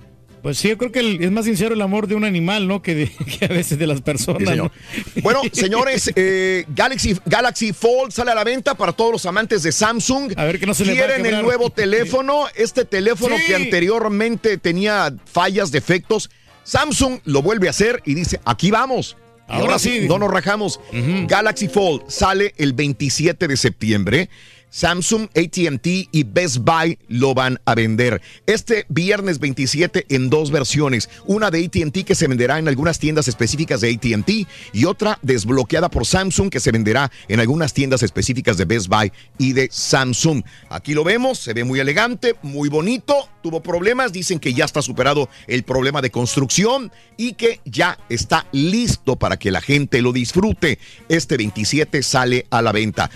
Pues 0.42 0.58
sí, 0.58 0.70
yo 0.70 0.76
creo 0.76 0.90
que 0.90 0.98
el- 0.98 1.22
es 1.22 1.30
más 1.30 1.44
sincero 1.44 1.72
el 1.76 1.80
amor 1.82 2.08
de 2.08 2.16
un 2.16 2.24
animal, 2.24 2.66
¿no? 2.66 2.82
Que, 2.82 2.96
de- 2.96 3.08
que 3.38 3.44
a 3.44 3.48
veces 3.48 3.78
de 3.78 3.86
las 3.86 4.00
personas. 4.00 4.40
Sí, 4.40 4.46
señor. 4.48 4.72
¿no? 5.14 5.22
Bueno, 5.22 5.40
señores, 5.52 6.10
eh, 6.16 6.64
Galaxy, 6.74 7.16
Galaxy 7.26 7.72
Fold 7.72 8.10
sale 8.10 8.32
a 8.32 8.34
la 8.34 8.42
venta 8.42 8.74
para 8.74 8.90
todos 8.92 9.12
los 9.12 9.24
amantes 9.24 9.62
de 9.62 9.70
Samsung. 9.70 10.32
A 10.36 10.42
ver 10.44 10.58
que 10.58 10.66
no 10.66 10.74
se 10.74 10.82
¿Quieren 10.82 11.24
el 11.24 11.42
nuevo 11.42 11.70
teléfono? 11.70 12.46
Este 12.56 12.84
teléfono 12.84 13.36
Sí. 13.38 13.44
que 13.46 13.54
anteriormente 13.54 14.58
tenía 14.58 15.14
fallas, 15.26 15.70
defectos. 15.70 16.28
Samsung 16.64 17.20
lo 17.24 17.42
vuelve 17.42 17.66
a 17.66 17.70
hacer 17.70 18.02
y 18.04 18.14
dice, 18.14 18.40
aquí 18.44 18.70
vamos. 18.70 19.16
Ahora 19.48 19.78
sí. 19.78 20.06
No 20.08 20.18
nos 20.18 20.30
rajamos. 20.30 20.80
Galaxy 21.26 21.68
Fold 21.68 22.08
sale 22.08 22.54
el 22.56 22.72
27 22.72 23.48
de 23.48 23.56
septiembre. 23.56 24.30
Samsung, 24.72 25.28
ATT 25.36 25.86
y 26.10 26.24
Best 26.24 26.58
Buy 26.58 26.98
lo 27.08 27.34
van 27.34 27.60
a 27.66 27.74
vender. 27.74 28.22
Este 28.46 28.86
viernes 28.88 29.38
27 29.38 30.06
en 30.08 30.30
dos 30.30 30.50
versiones. 30.50 31.10
Una 31.26 31.50
de 31.50 31.64
ATT 31.64 32.04
que 32.06 32.14
se 32.14 32.26
venderá 32.26 32.58
en 32.58 32.68
algunas 32.68 32.98
tiendas 32.98 33.28
específicas 33.28 33.82
de 33.82 33.90
ATT 33.92 34.48
y 34.72 34.84
otra 34.86 35.18
desbloqueada 35.20 35.90
por 35.90 36.06
Samsung 36.06 36.48
que 36.48 36.58
se 36.58 36.72
venderá 36.72 37.12
en 37.28 37.38
algunas 37.38 37.74
tiendas 37.74 38.02
específicas 38.02 38.56
de 38.56 38.64
Best 38.64 38.88
Buy 38.88 39.12
y 39.36 39.52
de 39.52 39.68
Samsung. 39.70 40.42
Aquí 40.70 40.94
lo 40.94 41.04
vemos, 41.04 41.38
se 41.38 41.52
ve 41.52 41.64
muy 41.64 41.78
elegante, 41.78 42.34
muy 42.40 42.70
bonito. 42.70 43.28
Tuvo 43.42 43.62
problemas, 43.62 44.12
dicen 44.12 44.38
que 44.38 44.54
ya 44.54 44.64
está 44.64 44.80
superado 44.80 45.28
el 45.48 45.64
problema 45.64 46.00
de 46.00 46.10
construcción 46.10 46.90
y 47.18 47.34
que 47.34 47.60
ya 47.66 47.98
está 48.08 48.46
listo 48.52 49.16
para 49.16 49.36
que 49.36 49.50
la 49.50 49.60
gente 49.60 50.00
lo 50.00 50.12
disfrute. 50.12 50.78
Este 51.10 51.36
27 51.36 52.02
sale 52.02 52.46
a 52.48 52.62
la 52.62 52.72
venta. 52.72 53.10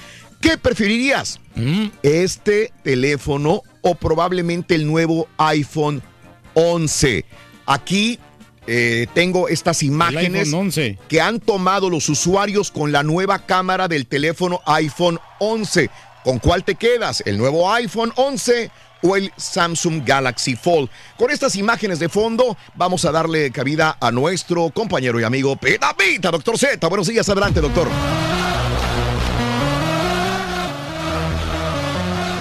¿Qué 0.47 0.57
preferirías? 0.57 1.41
¿Este 2.05 2.73
teléfono 2.85 3.65
o 3.83 3.97
probablemente 3.97 4.77
el 4.77 4.87
nuevo 4.87 5.27
iPhone 5.39 6.01
11? 6.55 7.25
Aquí 7.67 8.21
eh, 8.69 9.09
tengo 9.13 9.49
estas 9.49 9.83
imágenes 9.83 10.47
iPhone 10.47 10.67
11. 10.67 10.99
que 11.09 11.21
han 11.21 11.41
tomado 11.41 11.91
los 11.91 12.09
usuarios 12.09 12.71
con 12.71 12.93
la 12.93 13.03
nueva 13.03 13.41
cámara 13.41 13.89
del 13.89 14.07
teléfono 14.07 14.61
iPhone 14.67 15.19
11. 15.41 15.91
¿Con 16.23 16.39
cuál 16.39 16.63
te 16.63 16.77
quedas? 16.77 17.25
¿El 17.27 17.39
nuevo 17.39 17.73
iPhone 17.73 18.13
11 18.15 18.71
o 19.03 19.17
el 19.17 19.33
Samsung 19.37 20.05
Galaxy 20.05 20.55
Fold? 20.55 20.89
Con 21.19 21.33
estas 21.33 21.57
imágenes 21.57 21.99
de 21.99 22.09
fondo 22.09 22.57
vamos 22.77 23.05
a 23.05 23.11
darle 23.11 23.51
cabida 23.51 23.99
a 24.01 24.13
nuestro 24.13 24.71
compañero 24.71 25.19
y 25.19 25.25
amigo 25.25 25.57
Peta 25.57 25.93
Pita, 25.97 26.31
doctor 26.31 26.57
Z. 26.57 26.87
Buenos 26.87 27.09
días, 27.09 27.29
adelante, 27.29 27.61
doctor. 27.61 27.89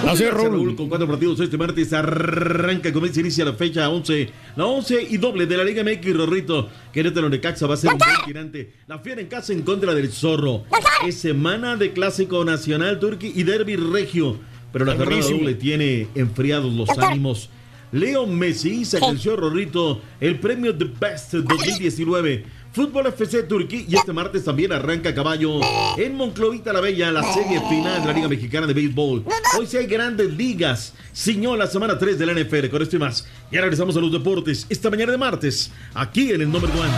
Así 0.06 0.22
es, 0.22 0.32
Raúl. 0.32 0.76
Con 0.76 0.88
cuatro 0.88 1.08
partidos 1.08 1.40
este 1.40 1.58
martes 1.58 1.92
arranca, 1.92 2.92
comienza, 2.92 3.20
inicia 3.20 3.44
la 3.44 3.54
fecha 3.54 3.88
11. 3.88 4.30
La 4.54 4.66
11 4.66 5.08
y 5.10 5.16
doble 5.16 5.46
de 5.46 5.56
la 5.56 5.64
Liga 5.64 5.82
MX, 5.82 6.16
Rorrito. 6.16 6.68
Querétaro 6.92 7.28
Necaxa 7.28 7.66
va 7.66 7.74
a 7.74 7.76
ser 7.76 7.92
un 7.92 7.98
buen 7.98 8.24
tirante. 8.24 8.72
La 8.86 9.00
fiera 9.00 9.20
en 9.20 9.26
casa 9.26 9.52
en 9.52 9.62
contra 9.62 9.94
del 9.94 10.12
Zorro. 10.12 10.64
Es 11.06 11.18
semana 11.18 11.76
de 11.76 11.92
Clásico 11.92 12.44
Nacional 12.44 13.00
Turqui 13.00 13.32
y 13.34 13.42
Derby 13.42 13.76
Regio. 13.76 14.38
Pero 14.72 14.84
la 14.84 14.94
jornada 14.94 15.22
doble 15.22 15.54
tiene 15.54 16.06
enfriados 16.14 16.72
los 16.72 16.88
ánimos. 16.98 17.50
Leo 17.92 18.26
Messi 18.26 18.84
sentenció 18.84 19.34
a 19.34 19.36
Rorrito 19.36 20.02
el 20.20 20.38
premio 20.38 20.76
The 20.76 20.86
Best 21.00 21.34
2019. 21.34 22.44
Fútbol 22.76 23.06
FC 23.06 23.44
Turquía 23.44 23.86
y 23.88 23.96
este 23.96 24.12
martes 24.12 24.44
también 24.44 24.70
arranca 24.70 25.14
caballo 25.14 25.60
en 25.96 26.14
Monclovita 26.14 26.74
la 26.74 26.82
Bella 26.82 27.10
la 27.10 27.22
serie 27.32 27.58
final 27.70 28.02
de 28.02 28.06
la 28.06 28.12
Liga 28.12 28.28
Mexicana 28.28 28.66
de 28.66 28.74
Béisbol. 28.74 29.24
Hoy 29.58 29.66
sí 29.66 29.78
hay 29.78 29.86
grandes 29.86 30.30
ligas. 30.34 30.92
Ciñó 31.14 31.56
la 31.56 31.68
semana 31.68 31.98
3 31.98 32.18
de 32.18 32.26
la 32.26 32.34
NFL 32.34 32.68
con 32.68 32.82
esto 32.82 32.96
y 32.96 32.98
más. 32.98 33.26
Ya 33.50 33.62
regresamos 33.62 33.96
a 33.96 34.00
los 34.00 34.12
deportes 34.12 34.66
esta 34.68 34.90
mañana 34.90 35.12
de 35.12 35.16
martes 35.16 35.70
aquí 35.94 36.32
en 36.32 36.42
el 36.42 36.52
Number 36.52 36.70
One. 36.70 36.92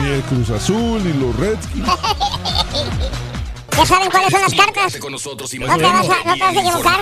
Ni 0.00 0.10
el 0.10 0.22
Cruz 0.22 0.50
Azul, 0.50 1.00
ni 1.04 1.12
los 1.20 1.36
Redskins. 1.36 1.86
¿Ya 3.82 3.86
saben 3.86 4.10
cuáles 4.12 4.30
son 4.30 4.42
las 4.42 4.54
cartas? 4.54 4.96
Con 4.98 5.10
nosotros 5.10 5.52
y 5.54 5.58
¿No 5.58 5.66
te 5.76 5.82
vas 5.82 6.08
a, 6.08 6.22
no 6.24 6.34
te 6.34 6.40
vas 6.40 6.56
a 6.56 6.60
equivocar? 6.60 7.00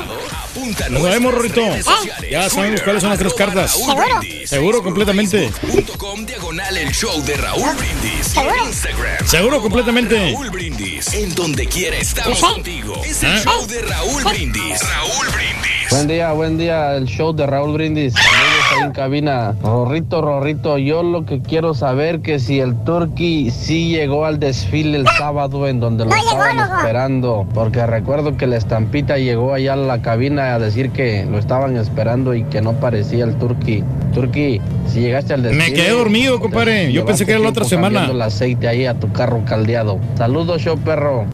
Nos 0.89 1.03
vemos, 1.03 1.35
Rorrito. 1.35 1.61
sociales. 1.83 2.31
Ya 2.31 2.49
sabemos 2.49 2.81
cuáles 2.81 3.03
son 3.03 3.11
las 3.11 3.19
tres 3.19 3.35
cartas. 3.35 3.73
¿Seguro? 3.73 4.21
Seguro, 4.47 4.83
completamente. 4.83 5.51
Facebook.com 5.51 6.25
diagonal 6.25 6.75
el 6.79 6.91
show 6.93 7.21
de 7.23 7.37
Raúl 7.37 7.69
Brindis. 7.77 8.29
¿Seguro? 8.29 8.67
Instagram. 8.67 9.27
Seguro, 9.29 9.61
completamente. 9.61 10.33
Raúl 10.33 10.49
Brindis. 10.49 11.13
En 11.13 11.35
donde 11.35 11.67
quiera 11.67 11.99
estamos 11.99 12.39
¿Sí? 12.39 12.45
contigo. 12.47 13.03
Es 13.05 13.23
el 13.25 13.37
¿Eh? 13.37 13.43
show 13.45 13.67
de 13.67 13.83
Raúl 13.83 14.25
Brindis. 14.25 14.81
Raúl 14.81 15.27
Brindis. 15.35 15.80
Buen 15.91 16.07
día, 16.07 16.31
buen 16.33 16.57
día, 16.57 16.95
el 16.95 17.07
show 17.07 17.33
de 17.33 17.45
Raúl 17.49 17.73
Brindis. 17.73 18.15
Saludos 18.15 18.65
ahí 18.71 18.87
en 18.87 18.93
cabina. 18.93 19.57
Rorrito, 19.61 20.23
Rorrito, 20.23 20.79
yo 20.79 21.03
lo 21.03 21.27
que 21.27 21.43
quiero 21.43 21.75
saber 21.75 22.21
que 22.21 22.39
si 22.39 22.61
el 22.61 22.77
Turkey 22.85 23.51
sí 23.51 23.89
llegó 23.89 24.25
al 24.25 24.39
desfile 24.39 24.99
el 24.99 25.09
sábado 25.19 25.67
en 25.67 25.81
donde 25.81 26.05
lo 26.05 26.11
No 26.11 26.17
estaban 26.17 26.59
esperando. 26.59 27.45
Porque 27.53 27.85
recuerdo 27.87 28.37
que 28.37 28.47
la 28.47 28.57
estampita 28.57 29.19
llegó 29.19 29.53
allá 29.53 29.73
a 29.73 29.77
la 29.77 30.01
cabina 30.01 30.55
a 30.55 30.61
decir 30.61 30.91
que 30.91 31.27
lo 31.29 31.39
estaban 31.39 31.77
esperando 31.77 32.35
y 32.35 32.45
que 32.45 32.63
no 32.63 32.75
parecía 32.75 33.25
el 33.25 33.35
Turkey. 33.35 33.83
Turkey, 34.15 34.61
si 34.87 35.01
llegaste 35.01 35.35
al 35.35 35.43
desfile. 35.43 35.71
Me 35.71 35.73
quedé 35.73 35.91
dormido, 35.91 36.39
compadre. 36.39 36.93
Yo 36.93 37.05
pensé 37.05 37.27
que 37.27 37.33
era 37.33 37.41
la 37.41 37.49
otra 37.49 37.65
semana. 37.65 38.07
el 38.07 38.23
aceite 38.23 38.69
ahí 38.69 38.87
a 38.87 38.95
tu 38.95 39.11
carro 39.11 39.45
caldeado. 39.45 39.99
Saludos, 40.17 40.63
show 40.63 40.79
perro. 40.79 41.27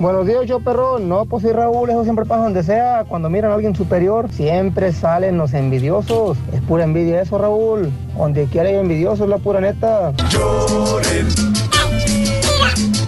Buenos 0.00 0.26
días, 0.26 0.46
yo 0.46 0.60
perro. 0.60 0.98
No, 0.98 1.26
pues 1.26 1.42
sí, 1.42 1.52
Raúl, 1.52 1.90
eso 1.90 2.04
siempre 2.04 2.24
pasa 2.24 2.44
donde 2.44 2.62
sea. 2.62 3.04
Cuando 3.06 3.28
miran 3.28 3.50
a 3.50 3.54
alguien 3.54 3.76
superior, 3.76 4.30
siempre 4.32 4.92
salen 4.92 5.36
los 5.36 5.52
envidiosos. 5.52 6.38
Es 6.54 6.62
pura 6.62 6.84
envidia 6.84 7.20
eso, 7.20 7.36
Raúl. 7.36 7.92
Donde 8.16 8.46
quiera 8.46 8.70
hay 8.70 8.76
envidiosos, 8.76 9.28
la 9.28 9.36
pura 9.36 9.60
neta. 9.60 10.14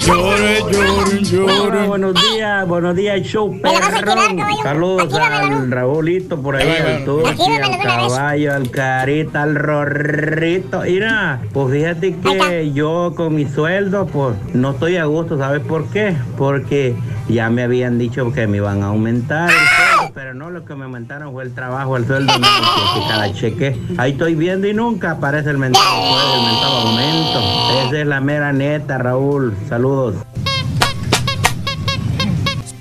Llore, 0.07 0.59
llore, 0.73 1.23
llore. 1.23 1.87
buenos 1.87 2.15
días, 2.15 2.66
buenos 2.66 2.97
días, 2.97 3.23
show 3.23 3.61
caballo. 3.61 4.62
Saludos 4.62 5.15
al 5.15 5.70
Raúlito 5.70 6.41
por 6.43 6.57
ahí, 6.57 6.69
al 6.69 6.97
Actívamela 6.97 7.66
al 7.66 7.79
caballo, 7.83 8.55
al 8.55 8.70
carita, 8.70 9.43
al 9.43 9.55
rorrito. 9.55 10.81
Mira, 10.81 11.41
pues 11.53 11.73
fíjate 11.73 12.16
que 12.16 12.73
yo 12.73 13.12
con 13.15 13.35
mi 13.37 13.47
sueldo, 13.47 14.07
pues 14.07 14.37
no 14.55 14.73
estoy 14.73 14.97
a 14.97 15.05
gusto, 15.05 15.39
¿sabes 15.39 15.61
por 15.61 15.87
qué? 15.89 16.16
Porque 16.37 16.97
ya 17.29 17.49
me 17.51 17.62
habían 17.62 17.99
dicho 17.99 18.33
que 18.33 18.47
me 18.47 18.57
iban 18.57 18.83
a 18.83 18.87
aumentar 18.87 19.51
el 19.51 19.57
sueldo, 19.57 19.91
pero 20.15 20.35
no, 20.35 20.51
lo 20.51 20.65
que 20.65 20.75
me 20.75 20.85
aumentaron 20.85 21.33
fue 21.33 21.45
el 21.45 21.55
trabajo, 21.55 21.97
el 21.97 22.07
sueldo, 22.07 22.33
no, 22.39 22.47
que- 22.47 23.09
cada 23.09 23.33
cheque. 23.33 23.77
Ahí 23.99 24.13
estoy 24.13 24.35
viendo 24.35 24.67
y 24.67 24.75
nunca 24.75 25.13
aparece 25.13 25.51
el 25.51 25.59
mentado 25.59 25.85
sueldo, 25.85 26.35
el 26.35 26.53
mentado 26.53 26.77
aumento. 26.89 27.89
Esa 27.89 27.99
es 28.01 28.07
la 28.07 28.21
mera 28.21 28.53
neta, 28.53 28.99
Raúl. 28.99 29.55
Saludos. 29.69 30.15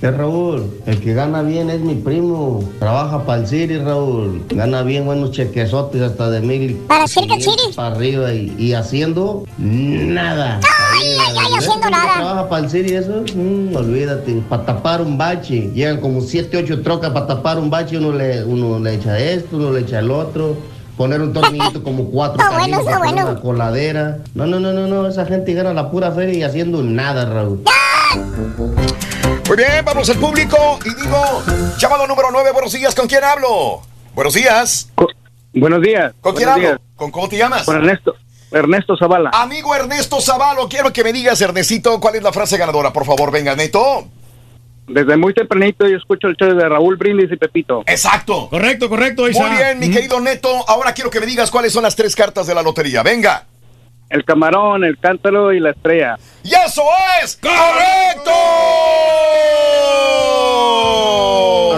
Eh, 0.01 0.09
Raúl, 0.09 0.63
el 0.87 0.99
que 0.99 1.13
gana 1.13 1.43
bien 1.43 1.69
es 1.69 1.79
mi 1.81 1.93
primo. 1.93 2.63
Trabaja 2.79 3.23
para 3.23 3.41
el 3.41 3.47
City, 3.47 3.77
Raúl. 3.77 4.43
Gana 4.49 4.81
bien 4.81 5.05
buenos 5.05 5.29
chequesotes 5.31 6.01
hasta 6.01 6.31
de 6.31 6.41
mil. 6.41 6.75
¿Para 6.87 7.07
Circuit 7.07 7.39
500 7.39 7.53
City? 7.63 7.75
Para 7.75 7.95
arriba 7.95 8.33
y, 8.33 8.55
y 8.57 8.73
haciendo 8.73 9.43
nada. 9.59 10.59
Ay, 10.63 11.07
ay, 11.07 11.35
ay, 11.37 11.53
haciendo 11.55 11.57
¿Ves 11.57 11.67
cómo 11.67 11.89
nada. 11.91 12.13
Trabaja 12.15 12.49
para 12.49 12.63
el 12.63 12.69
City 12.71 12.93
eso. 12.95 13.23
Mm, 13.35 13.75
olvídate. 13.75 14.41
Para 14.49 14.65
tapar 14.65 15.01
un 15.01 15.19
bache. 15.19 15.69
Llegan 15.75 15.97
como 16.01 16.21
7, 16.21 16.57
8 16.57 16.81
trocas 16.81 17.11
para 17.11 17.27
tapar 17.27 17.59
un 17.59 17.69
bache. 17.69 17.99
Uno 17.99 18.11
le, 18.11 18.43
uno 18.43 18.79
le 18.79 18.95
echa 18.95 19.19
esto, 19.19 19.57
uno 19.57 19.71
le 19.71 19.81
echa 19.81 19.99
el 19.99 20.09
otro. 20.09 20.57
poner 20.97 21.21
un 21.21 21.31
tornillito 21.31 21.83
como 21.83 22.05
cuatro 22.05 22.41
Está 22.41 22.57
bueno, 22.57 22.79
poner 22.79 22.97
bueno. 22.97 23.29
una 23.29 23.39
coladera. 23.39 24.17
No, 24.33 24.47
no, 24.47 24.59
no, 24.59 24.73
no, 24.73 24.87
no, 24.87 25.07
esa 25.07 25.27
gente 25.27 25.53
gana 25.53 25.75
la 25.75 25.91
pura 25.91 26.11
feria 26.11 26.33
y 26.39 26.41
haciendo 26.41 26.81
nada, 26.81 27.25
Raúl. 27.25 27.61
Muy 29.51 29.57
bien, 29.57 29.83
vamos 29.83 30.09
al 30.09 30.15
público 30.17 30.79
y 30.85 30.93
digo, 30.95 31.43
llamado 31.77 32.07
número 32.07 32.29
9, 32.31 32.51
buenos 32.53 32.71
días, 32.71 32.95
¿con 32.95 33.05
quién 33.05 33.21
hablo? 33.21 33.81
Buenos 34.15 34.33
días. 34.33 34.89
Buenos 35.53 35.81
días. 35.81 36.13
¿Con 36.21 36.33
quién 36.37 36.47
hablo? 36.47 36.79
¿Con 36.95 37.11
cómo 37.11 37.27
te 37.27 37.35
llamas? 37.37 37.65
Con 37.65 37.75
Ernesto. 37.75 38.15
Ernesto 38.49 38.95
Zavala. 38.95 39.29
Amigo 39.33 39.75
Ernesto 39.75 40.21
Zavalo, 40.21 40.69
quiero 40.69 40.93
que 40.93 41.03
me 41.03 41.11
digas, 41.11 41.41
Ernestito, 41.41 41.99
cuál 41.99 42.15
es 42.15 42.23
la 42.23 42.31
frase 42.31 42.55
ganadora, 42.55 42.93
por 42.93 43.05
favor, 43.05 43.29
venga, 43.29 43.53
Neto. 43.53 44.07
Desde 44.87 45.17
muy 45.17 45.33
tempranito 45.33 45.85
yo 45.85 45.97
escucho 45.97 46.29
el 46.29 46.37
show 46.37 46.55
de 46.55 46.69
Raúl 46.69 46.95
Brindis 46.95 47.29
y 47.29 47.35
Pepito. 47.35 47.83
Exacto. 47.87 48.47
Correcto, 48.49 48.87
correcto, 48.87 49.23
Muy 49.23 49.31
Isa. 49.31 49.49
bien, 49.49 49.79
mi 49.79 49.91
querido 49.91 50.21
Neto, 50.21 50.63
ahora 50.69 50.93
quiero 50.93 51.09
que 51.09 51.19
me 51.19 51.25
digas 51.25 51.51
cuáles 51.51 51.73
son 51.73 51.83
las 51.83 51.97
tres 51.97 52.15
cartas 52.15 52.47
de 52.47 52.55
la 52.55 52.61
lotería, 52.61 53.03
venga. 53.03 53.47
El 54.11 54.25
camarón, 54.25 54.83
el 54.83 54.99
cántaro 54.99 55.53
y 55.53 55.61
la 55.61 55.69
estrella. 55.71 56.17
¡Y 56.43 56.49
eso 56.53 56.83
es 57.23 57.37
correcto! 57.37 58.31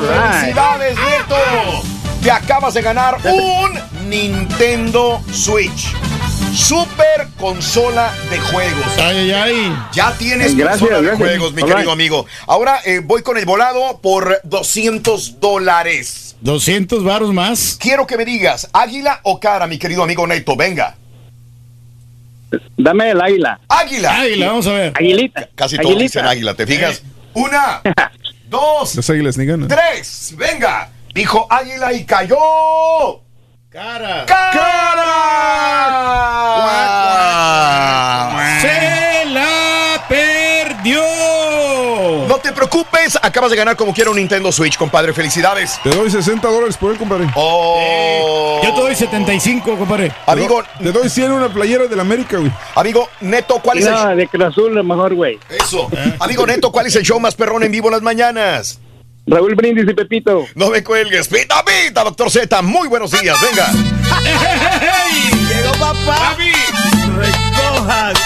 ¡Felicidades, 0.01 0.95
Neto! 0.97 1.83
Te 2.23 2.31
acabas 2.31 2.73
de 2.73 2.81
ganar 2.81 3.17
un 3.23 4.09
Nintendo 4.09 5.21
Switch. 5.31 5.93
Super 6.55 7.27
consola 7.39 8.11
de 8.31 8.39
juegos. 8.39 8.85
Ay, 8.97 9.31
ay, 9.31 9.31
ay. 9.31 9.77
Ya 9.93 10.11
tienes 10.17 10.55
Gracias, 10.55 10.79
consola 10.79 11.01
de 11.07 11.15
juegos, 11.15 11.53
mi 11.53 11.61
All 11.61 11.67
querido 11.67 11.91
right. 11.91 11.93
amigo. 11.93 12.25
Ahora 12.47 12.79
eh, 12.85 13.01
voy 13.03 13.21
con 13.21 13.37
el 13.37 13.45
volado 13.45 13.99
por 14.01 14.39
200 14.43 15.39
dólares. 15.39 16.35
200 16.41 17.03
varos 17.03 17.31
más. 17.31 17.77
Quiero 17.79 18.07
que 18.07 18.17
me 18.17 18.25
digas, 18.25 18.69
águila 18.73 19.19
o 19.23 19.39
cara, 19.39 19.67
mi 19.67 19.77
querido 19.77 20.01
amigo 20.01 20.25
Neto. 20.25 20.55
Venga. 20.55 20.95
Dame 22.77 23.11
el 23.11 23.21
águila. 23.21 23.59
Águila. 23.67 24.19
Águila, 24.21 24.47
vamos 24.47 24.67
a 24.67 24.73
ver. 24.73 24.93
Aguilita. 24.95 25.49
Casi 25.55 25.77
todos 25.77 25.97
dicen 25.97 26.25
águila, 26.25 26.53
¿te 26.53 26.65
fijas? 26.67 27.03
Una, 27.33 27.81
dos, 28.49 28.95
Las 28.95 29.09
águilas 29.09 29.37
ni 29.37 29.45
ganan. 29.45 29.67
tres. 29.67 30.33
Venga. 30.37 30.89
Dijo 31.13 31.47
águila 31.49 31.93
y 31.93 32.05
cayó. 32.05 32.37
Cara. 33.69 34.25
¡Cara! 37.53 38.59
Se 38.61 39.25
la 39.29 40.05
perdió. 40.07 41.01
No 42.43 42.49
te 42.49 42.55
preocupes, 42.57 43.17
acabas 43.21 43.51
de 43.51 43.55
ganar 43.55 43.77
como 43.77 43.93
quiera 43.93 44.09
un 44.09 44.17
Nintendo 44.17 44.51
Switch, 44.51 44.75
compadre. 44.75 45.13
Felicidades. 45.13 45.79
Te 45.81 45.91
doy 45.91 46.11
60 46.11 46.45
dólares 46.45 46.75
por 46.75 46.91
él, 46.91 46.97
compadre. 46.97 47.29
Oh. 47.35 48.59
Yo 48.61 48.73
te 48.73 48.81
doy 48.81 48.93
75, 48.93 49.77
compadre. 49.77 50.11
Amigo, 50.25 50.61
Te 50.77 50.91
doy 50.91 51.07
100 51.07 51.31
una 51.31 51.47
playera 51.47 51.87
de 51.87 51.95
la 51.95 52.01
América, 52.01 52.35
güey. 52.37 52.51
amigo 52.75 53.07
Neto, 53.21 53.61
¿cuál 53.63 53.77
es 53.77 53.85
el 53.85 53.93
No, 53.93 54.13
de 54.13 54.27
Cruz 54.27 54.43
Azul, 54.43 54.75
lo 54.75 54.83
mejor, 54.83 55.13
güey. 55.15 55.39
Eso. 55.47 55.87
Amigo 56.19 56.45
Neto, 56.45 56.69
¿cuál 56.69 56.87
es 56.87 56.95
el 56.97 57.03
show 57.03 57.17
más 57.17 57.33
perrón 57.33 57.63
en 57.63 57.71
vivo 57.71 57.87
en 57.87 57.93
las 57.93 58.01
mañanas? 58.01 58.81
Raúl 59.25 59.55
Brindis 59.55 59.89
y 59.89 59.93
Pepito. 59.93 60.45
No 60.55 60.69
me 60.69 60.83
cuelgues. 60.83 61.29
Pita, 61.29 61.63
pita, 61.63 62.03
doctor 62.03 62.29
Z. 62.29 62.61
Muy 62.61 62.89
buenos 62.89 63.09
días. 63.11 63.37
Venga. 63.41 63.71
Llegó 65.47 65.71
papá. 65.79 66.35
Recojas 67.15 68.19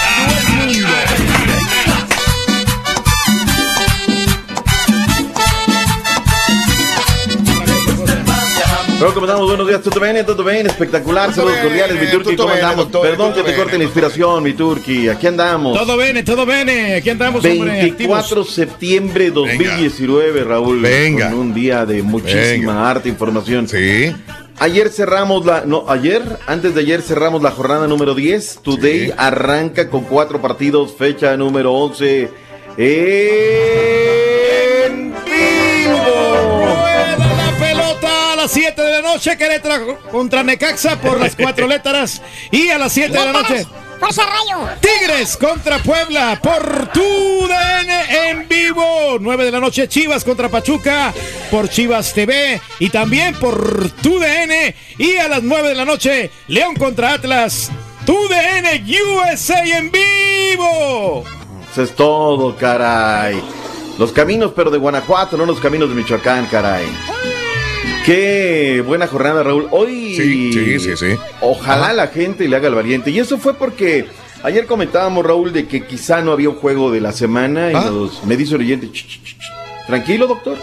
Pero 8.98 9.14
¿cómo 9.14 9.26
andamos? 9.26 9.46
Buenos 9.48 9.68
días, 9.68 9.80
¿todo 9.82 10.00
bien? 10.00 10.26
¿Todo 10.26 10.42
bien? 10.44 10.66
Espectacular, 10.66 11.32
saludos 11.32 11.54
bien, 11.54 11.66
cordiales, 11.68 12.00
mi 12.00 12.10
Turki, 12.10 12.30
tutto 12.30 12.42
¿cómo 12.44 12.54
andamos? 12.54 12.86
Perdón 12.86 13.32
que 13.32 13.42
te 13.44 13.54
corte 13.54 13.78
la 13.78 13.84
inspiración, 13.84 14.42
mi 14.42 14.54
Turki, 14.54 15.08
aquí 15.08 15.26
andamos. 15.28 15.78
Todo 15.78 15.96
bene, 15.96 16.24
todo 16.24 16.44
bene. 16.44 16.96
Aquí 16.96 17.10
andamos, 17.10 17.44
hombre. 17.44 17.70
24 17.70 18.20
activos. 18.24 18.50
septiembre 18.50 19.30
2019, 19.30 20.42
Raúl. 20.44 20.80
Venga. 20.82 21.30
Con 21.30 21.38
un 21.38 21.54
día 21.54 21.86
de 21.86 22.02
muchísima 22.02 22.72
Venga. 22.72 22.90
arte, 22.90 23.08
información. 23.08 23.68
Sí. 23.68 24.12
Ayer 24.58 24.88
cerramos 24.88 25.46
la, 25.46 25.62
no, 25.64 25.84
ayer, 25.88 26.22
antes 26.48 26.74
de 26.74 26.80
ayer 26.80 27.00
cerramos 27.00 27.40
la 27.42 27.52
jornada 27.52 27.86
número 27.86 28.14
10. 28.16 28.60
Today 28.64 29.06
Sí. 29.06 29.12
arranca 29.16 29.88
con 29.88 30.02
cuatro 30.04 30.42
partidos, 30.42 30.92
fecha 30.98 31.36
número 31.36 31.72
11. 31.72 32.30
En 32.76 34.27
las 38.48 38.54
7 38.54 38.82
de 38.82 39.02
la 39.02 39.02
noche. 39.02 39.36
Querétaro 39.36 39.98
contra 40.10 40.42
Necaxa 40.42 40.98
por 41.00 41.20
las 41.20 41.36
cuatro 41.36 41.66
letras. 41.68 42.22
Y 42.50 42.70
a 42.70 42.78
las 42.78 42.92
7 42.92 43.12
de 43.12 43.24
la 43.24 43.32
noche. 43.32 43.66
Fuerza 44.00 44.22
Rayo. 44.24 44.68
Tigres 44.80 45.36
contra 45.36 45.78
Puebla 45.80 46.40
por 46.42 46.88
tu 46.92 47.00
DN 47.46 48.30
en 48.30 48.48
vivo. 48.48 49.18
9 49.20 49.44
de 49.44 49.50
la 49.50 49.60
noche 49.60 49.86
Chivas 49.88 50.24
contra 50.24 50.48
Pachuca 50.48 51.12
por 51.50 51.68
Chivas 51.68 52.14
TV 52.14 52.60
y 52.78 52.88
también 52.88 53.34
por 53.34 53.90
tu 54.02 54.18
DN. 54.18 54.74
Y 54.96 55.16
a 55.16 55.28
las 55.28 55.42
9 55.42 55.68
de 55.68 55.74
la 55.74 55.84
noche 55.84 56.30
León 56.46 56.74
contra 56.76 57.14
Atlas. 57.14 57.70
Tu 58.06 58.16
DN 58.28 58.82
USA 59.02 59.62
en 59.62 59.90
vivo. 59.90 61.24
Eso 61.70 61.82
es 61.82 61.94
todo, 61.94 62.56
caray. 62.56 63.42
Los 63.98 64.12
caminos, 64.12 64.52
pero 64.56 64.70
de 64.70 64.78
Guanajuato, 64.78 65.36
no 65.36 65.44
los 65.44 65.60
caminos 65.60 65.90
de 65.90 65.96
Michoacán, 65.96 66.46
caray. 66.46 66.86
Qué 68.04 68.82
buena 68.86 69.06
jornada, 69.06 69.42
Raúl. 69.42 69.68
Hoy, 69.70 70.14
Sí, 70.16 70.52
sí, 70.52 70.80
sí, 70.80 70.96
sí. 70.96 71.06
ojalá 71.40 71.92
la 71.92 72.06
gente 72.08 72.48
le 72.48 72.56
haga 72.56 72.68
el 72.68 72.74
valiente. 72.74 73.10
Y 73.10 73.18
eso 73.18 73.36
fue 73.38 73.54
porque 73.54 74.06
ayer 74.42 74.66
comentábamos, 74.66 75.24
Raúl, 75.26 75.52
de 75.52 75.66
que 75.66 75.84
quizá 75.86 76.22
no 76.22 76.32
había 76.32 76.48
un 76.48 76.56
juego 76.56 76.90
de 76.90 77.00
la 77.00 77.12
semana. 77.12 77.70
Y 77.70 77.74
Ah. 77.74 77.90
nos- 77.90 78.24
me 78.24 78.36
dice 78.36 78.54
el 78.54 78.62
oyente, 78.62 78.86
"Ch, 78.90 79.06
ch, 79.06 79.22
ch, 79.22 79.36
ch". 79.38 79.86
tranquilo, 79.86 80.26
doctor. 80.26 80.56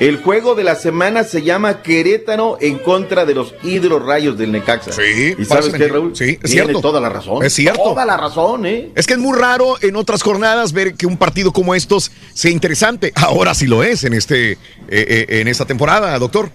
El 0.00 0.18
juego 0.22 0.54
de 0.54 0.62
la 0.62 0.76
semana 0.76 1.24
se 1.24 1.42
llama 1.42 1.82
Querétaro 1.82 2.56
en 2.60 2.78
contra 2.78 3.26
de 3.26 3.34
los 3.34 3.52
hidrorrayos 3.64 4.38
del 4.38 4.52
Necaxa. 4.52 4.92
Sí, 4.92 5.34
¿Y 5.36 5.44
sabes 5.44 5.72
qué. 5.74 5.88
Raúl? 5.88 6.14
Sí, 6.14 6.38
es 6.40 6.50
Tiene 6.52 6.66
cierto. 6.66 6.80
toda 6.80 7.00
la 7.00 7.08
razón. 7.08 7.44
Es 7.44 7.52
cierto. 7.54 7.82
Toda 7.82 8.06
la 8.06 8.16
razón, 8.16 8.64
¿eh? 8.66 8.90
Es 8.94 9.08
que 9.08 9.14
es 9.14 9.18
muy 9.18 9.36
raro 9.36 9.76
en 9.80 9.96
otras 9.96 10.22
jornadas 10.22 10.72
ver 10.72 10.94
que 10.94 11.06
un 11.06 11.16
partido 11.16 11.52
como 11.52 11.74
estos 11.74 12.12
sea 12.32 12.52
interesante. 12.52 13.12
Ahora 13.16 13.54
sí 13.54 13.66
lo 13.66 13.82
es 13.82 14.04
en 14.04 14.14
este 14.14 14.52
eh, 14.52 14.56
eh, 14.88 15.26
en 15.40 15.48
esta 15.48 15.64
temporada, 15.64 16.16
doctor. 16.20 16.50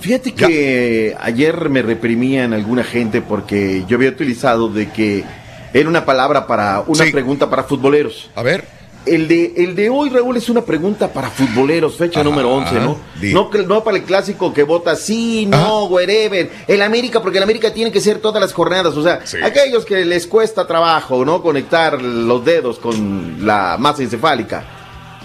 Fíjate 0.00 0.34
que 0.34 1.16
ayer 1.20 1.68
me 1.70 1.82
reprimían 1.82 2.52
alguna 2.52 2.84
gente 2.84 3.22
porque 3.22 3.84
yo 3.88 3.96
había 3.96 4.10
utilizado 4.10 4.68
de 4.68 4.90
que 4.90 5.24
era 5.72 5.88
una 5.88 6.04
palabra 6.04 6.46
para 6.46 6.82
una 6.86 7.04
Sí. 7.04 7.10
pregunta 7.12 7.48
para 7.50 7.64
futboleros. 7.64 8.30
A 8.34 8.42
ver. 8.42 8.64
El 9.06 9.28
de, 9.28 9.54
el 9.58 9.76
de 9.76 9.88
hoy, 9.88 10.10
Raúl, 10.10 10.36
es 10.36 10.48
una 10.48 10.62
pregunta 10.62 11.12
para 11.12 11.30
futboleros, 11.30 11.94
fecha 11.96 12.20
Ajá, 12.20 12.28
número 12.28 12.50
11, 12.52 12.74
¿no? 12.80 12.98
di. 13.20 13.32
No, 13.32 13.84
para 13.84 13.96
el 13.98 14.02
clásico 14.02 14.52
que 14.52 14.64
vota 14.64 14.96
sí, 14.96 15.46
no, 15.46 15.84
wherever. 15.84 16.50
El 16.66 16.82
América, 16.82 17.22
porque 17.22 17.38
el 17.38 17.44
América 17.44 17.72
tiene 17.72 17.92
que 17.92 18.00
ser 18.00 18.18
todas 18.18 18.40
las 18.42 18.52
jornadas. 18.52 18.96
O 18.96 19.02
sea, 19.04 19.20
Sí. 19.24 19.36
aquellos 19.44 19.84
que 19.84 20.04
les 20.04 20.26
cuesta 20.26 20.66
trabajo, 20.66 21.24
¿no? 21.24 21.40
Conectar 21.40 22.02
los 22.02 22.44
dedos 22.44 22.80
con 22.80 23.46
la 23.46 23.76
masa 23.78 24.02
encefálica. 24.02 24.64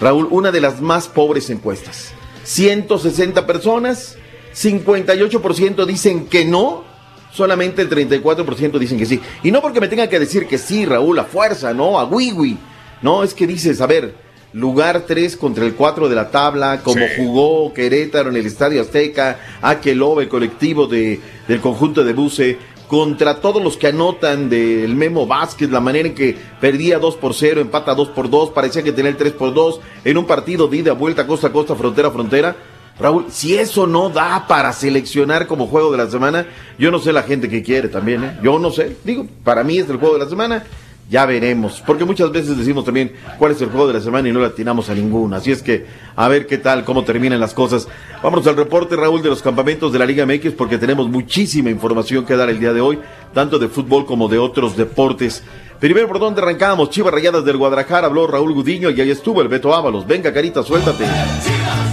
Raúl, 0.00 0.28
una 0.30 0.52
de 0.52 0.60
las 0.60 0.80
más 0.80 1.08
pobres 1.08 1.50
encuestas. 1.50 2.12
160 2.44 3.46
personas, 3.48 4.16
58% 4.54 5.84
dicen 5.86 6.26
que 6.26 6.44
no, 6.44 6.84
solamente 7.32 7.82
el 7.82 7.90
34% 7.90 8.78
dicen 8.78 8.98
que 8.98 9.06
sí. 9.06 9.20
Y 9.42 9.50
no 9.50 9.60
porque 9.60 9.80
me 9.80 9.88
tengan 9.88 10.08
que 10.08 10.18
decir 10.18 10.46
que 10.46 10.58
sí, 10.58 10.84
Raúl, 10.84 11.18
a 11.18 11.24
fuerza, 11.24 11.72
no, 11.72 11.98
a 11.98 12.04
wiwi. 12.04 12.58
No, 13.02 13.22
es 13.22 13.34
que 13.34 13.46
dices, 13.46 13.80
a 13.80 13.86
ver, 13.86 14.14
lugar 14.52 15.04
3 15.06 15.36
contra 15.36 15.64
el 15.64 15.74
4 15.74 16.08
de 16.08 16.14
la 16.14 16.30
tabla, 16.30 16.80
como 16.82 17.04
Sí. 17.06 17.12
jugó 17.16 17.72
Querétaro 17.72 18.30
en 18.30 18.36
el 18.36 18.46
Estadio 18.46 18.80
Azteca, 18.82 19.40
Aqueloba, 19.60 20.22
el 20.22 20.28
colectivo 20.28 20.86
de, 20.86 21.20
del 21.48 21.60
conjunto 21.60 22.04
de 22.04 22.12
Buce, 22.12 22.58
contra 22.86 23.40
todos 23.40 23.62
los 23.62 23.78
que 23.78 23.86
anotan 23.86 24.50
del 24.50 24.94
Memo 24.94 25.26
Vázquez, 25.26 25.70
la 25.70 25.80
manera 25.80 26.08
en 26.08 26.14
que 26.14 26.36
perdía 26.60 26.98
2 26.98 27.16
por 27.16 27.32
0, 27.32 27.62
empata 27.62 27.94
2 27.94 28.08
por 28.10 28.28
2, 28.28 28.50
parecía 28.50 28.82
que 28.82 28.92
tenía 28.92 29.10
el 29.10 29.16
3 29.16 29.32
por 29.32 29.54
2, 29.54 29.80
en 30.04 30.18
un 30.18 30.26
partido 30.26 30.68
de 30.68 30.76
ida, 30.76 30.92
vuelta, 30.92 31.26
costa 31.26 31.46
a 31.46 31.52
costa, 31.52 31.74
frontera 31.74 32.08
a 32.08 32.10
frontera. 32.10 32.54
Raúl, 33.02 33.26
si 33.30 33.56
eso 33.56 33.86
no 33.86 34.10
da 34.10 34.46
para 34.46 34.72
seleccionar 34.72 35.46
como 35.48 35.66
juego 35.66 35.90
de 35.90 35.98
la 35.98 36.08
semana, 36.08 36.46
yo 36.78 36.90
no 36.90 37.00
sé 37.00 37.12
la 37.12 37.24
gente 37.24 37.48
que 37.48 37.62
quiere 37.62 37.88
también, 37.88 38.22
¿eh? 38.22 38.38
Yo 38.42 38.58
no 38.58 38.70
sé. 38.70 38.96
Digo, 39.04 39.26
para 39.42 39.64
mí 39.64 39.78
es 39.78 39.90
el 39.90 39.96
juego 39.96 40.14
de 40.14 40.24
la 40.24 40.30
semana. 40.30 40.64
Ya 41.10 41.26
veremos, 41.26 41.82
porque 41.84 42.06
muchas 42.06 42.30
veces 42.32 42.56
decimos 42.56 42.86
también 42.86 43.12
cuál 43.38 43.52
es 43.52 43.60
el 43.60 43.68
juego 43.68 43.86
de 43.86 43.94
la 43.94 44.00
semana 44.00 44.28
y 44.28 44.32
no 44.32 44.40
le 44.40 44.46
atinamos 44.46 44.88
a 44.88 44.94
ninguno. 44.94 45.36
Así 45.36 45.50
es 45.50 45.62
que 45.62 45.84
a 46.16 46.26
ver 46.28 46.46
qué 46.46 46.56
tal, 46.56 46.84
cómo 46.84 47.04
terminan 47.04 47.38
las 47.38 47.52
cosas. 47.52 47.86
Vámonos 48.22 48.46
al 48.46 48.56
reporte, 48.56 48.96
Raúl, 48.96 49.20
de 49.20 49.28
los 49.28 49.42
campamentos 49.42 49.92
de 49.92 49.98
la 49.98 50.06
Liga 50.06 50.24
MX, 50.24 50.52
porque 50.52 50.78
tenemos 50.78 51.10
muchísima 51.10 51.68
información 51.68 52.24
que 52.24 52.34
dar 52.34 52.48
el 52.48 52.60
día 52.60 52.72
de 52.72 52.80
hoy, 52.80 52.98
tanto 53.34 53.58
de 53.58 53.68
fútbol 53.68 54.06
como 54.06 54.28
de 54.28 54.38
otros 54.38 54.74
deportes. 54.74 55.42
Primero, 55.82 56.06
¿por 56.06 56.20
dónde 56.20 56.40
arrancamos? 56.40 56.90
Chivas 56.90 57.12
Rayadas 57.12 57.44
del 57.44 57.56
Guadalajara, 57.56 58.06
habló 58.06 58.28
Raúl 58.28 58.54
Gudiño 58.54 58.88
y 58.90 59.00
ahí 59.00 59.10
estuvo 59.10 59.42
el 59.42 59.48
Beto 59.48 59.74
Ábalos. 59.74 60.06
Venga, 60.06 60.32
carita, 60.32 60.62
suéltate. 60.62 61.02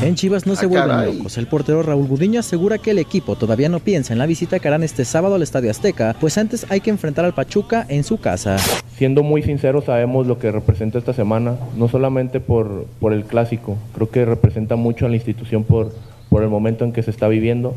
En 0.04 0.14
Chivas 0.14 0.46
no 0.46 0.56
se 0.56 0.66
Ah, 0.66 0.68
vuelven 0.70 0.90
caray. 0.90 1.18
locos. 1.18 1.40
El 1.40 1.48
portero 1.48 1.82
Raúl 1.82 2.06
Gudiño 2.08 2.40
asegura 2.40 2.78
que 2.78 2.92
el 2.92 3.00
equipo 3.00 3.36
todavía 3.36 3.68
no 3.68 3.80
piensa 3.80 4.14
en 4.14 4.20
la 4.20 4.28
visita 4.28 4.60
que 4.60 4.68
harán 4.68 4.84
este 4.84 5.06
sábado 5.06 5.34
al 5.34 5.42
Estadio 5.42 5.72
Azteca, 5.72 6.16
pues 6.22 6.38
antes 6.38 6.68
hay 6.70 6.82
que 6.82 6.92
enfrentar 6.92 7.26
al 7.26 7.34
Pachuca 7.34 7.84
en 7.90 8.04
su 8.04 8.20
casa. 8.20 8.58
Siendo 8.96 9.24
muy 9.24 9.42
sinceros, 9.42 9.86
sabemos 9.86 10.28
lo 10.28 10.38
que 10.38 10.52
representa 10.52 11.00
esta 11.00 11.14
semana, 11.14 11.56
no 11.76 11.88
solamente 11.88 12.40
por, 12.40 12.86
por 13.00 13.12
el 13.12 13.24
clásico, 13.24 13.76
creo 13.96 14.12
que 14.12 14.24
representa 14.24 14.76
mucho 14.76 15.08
a 15.08 15.10
la 15.10 15.16
institución 15.16 15.64
por, 15.64 15.92
por 16.30 16.44
el 16.44 16.50
momento 16.50 16.86
en 16.86 16.94
que 16.94 17.02
se 17.02 17.10
está 17.10 17.28
viviendo. 17.28 17.74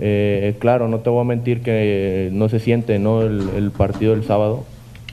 Eh, 0.00 0.54
claro, 0.58 0.86
no 0.88 0.98
te 0.98 1.08
voy 1.08 1.22
a 1.22 1.24
mentir 1.24 1.62
que 1.62 2.28
no 2.30 2.50
se 2.50 2.60
siente 2.60 2.98
¿no? 2.98 3.22
El, 3.22 3.48
el 3.56 3.70
partido 3.70 4.12
del 4.14 4.24
sábado, 4.24 4.64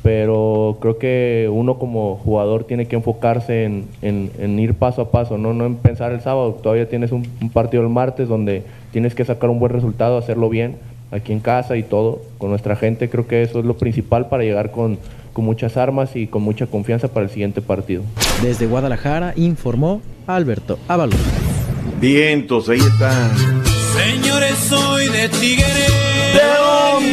pero 0.07 0.77
creo 0.79 0.97
que 0.99 1.49
uno 1.51 1.77
como 1.77 2.15
jugador 2.23 2.63
tiene 2.63 2.85
que 2.87 2.95
enfocarse 2.95 3.65
en, 3.65 3.87
en- 4.01 4.31
en 4.39 4.57
ir 4.57 4.73
paso 4.73 5.01
a 5.01 5.11
paso, 5.11 5.37
¿no? 5.37 5.51
no 5.53 5.65
en 5.65 5.75
pensar 5.75 6.13
el 6.13 6.21
sábado, 6.21 6.53
todavía 6.63 6.87
tienes 6.87 7.11
un, 7.11 7.27
un 7.41 7.49
partido 7.49 7.83
el 7.83 7.89
martes 7.89 8.29
donde 8.29 8.63
tienes 8.93 9.13
que 9.13 9.25
sacar 9.25 9.49
un 9.49 9.59
buen 9.59 9.73
resultado, 9.73 10.17
hacerlo 10.17 10.47
bien 10.47 10.77
aquí 11.11 11.33
en 11.33 11.41
casa 11.41 11.75
y 11.75 11.83
todo, 11.83 12.21
con 12.37 12.51
nuestra 12.51 12.77
gente, 12.77 13.09
creo 13.09 13.27
que 13.27 13.41
eso 13.41 13.59
es 13.59 13.65
lo 13.65 13.75
principal 13.75 14.29
para 14.29 14.43
llegar 14.43 14.71
con, 14.71 14.97
con 15.33 15.43
muchas 15.43 15.75
armas 15.75 16.15
y 16.15 16.27
con 16.27 16.41
mucha 16.41 16.67
confianza 16.67 17.09
para 17.09 17.25
el 17.25 17.29
siguiente 17.29 17.61
partido. 17.61 18.03
Desde 18.41 18.65
Guadalajara 18.65 19.33
informó 19.35 20.01
Alberto 20.25 20.79
Ábalos. 20.87 21.19
Vientos, 21.99 22.69
ahí 22.69 22.79
está. 22.79 23.11
Señores, 23.97 24.55
soy 24.69 25.09
de 25.09 25.27
Tigres. 25.27 26.16
¿De 26.37 26.43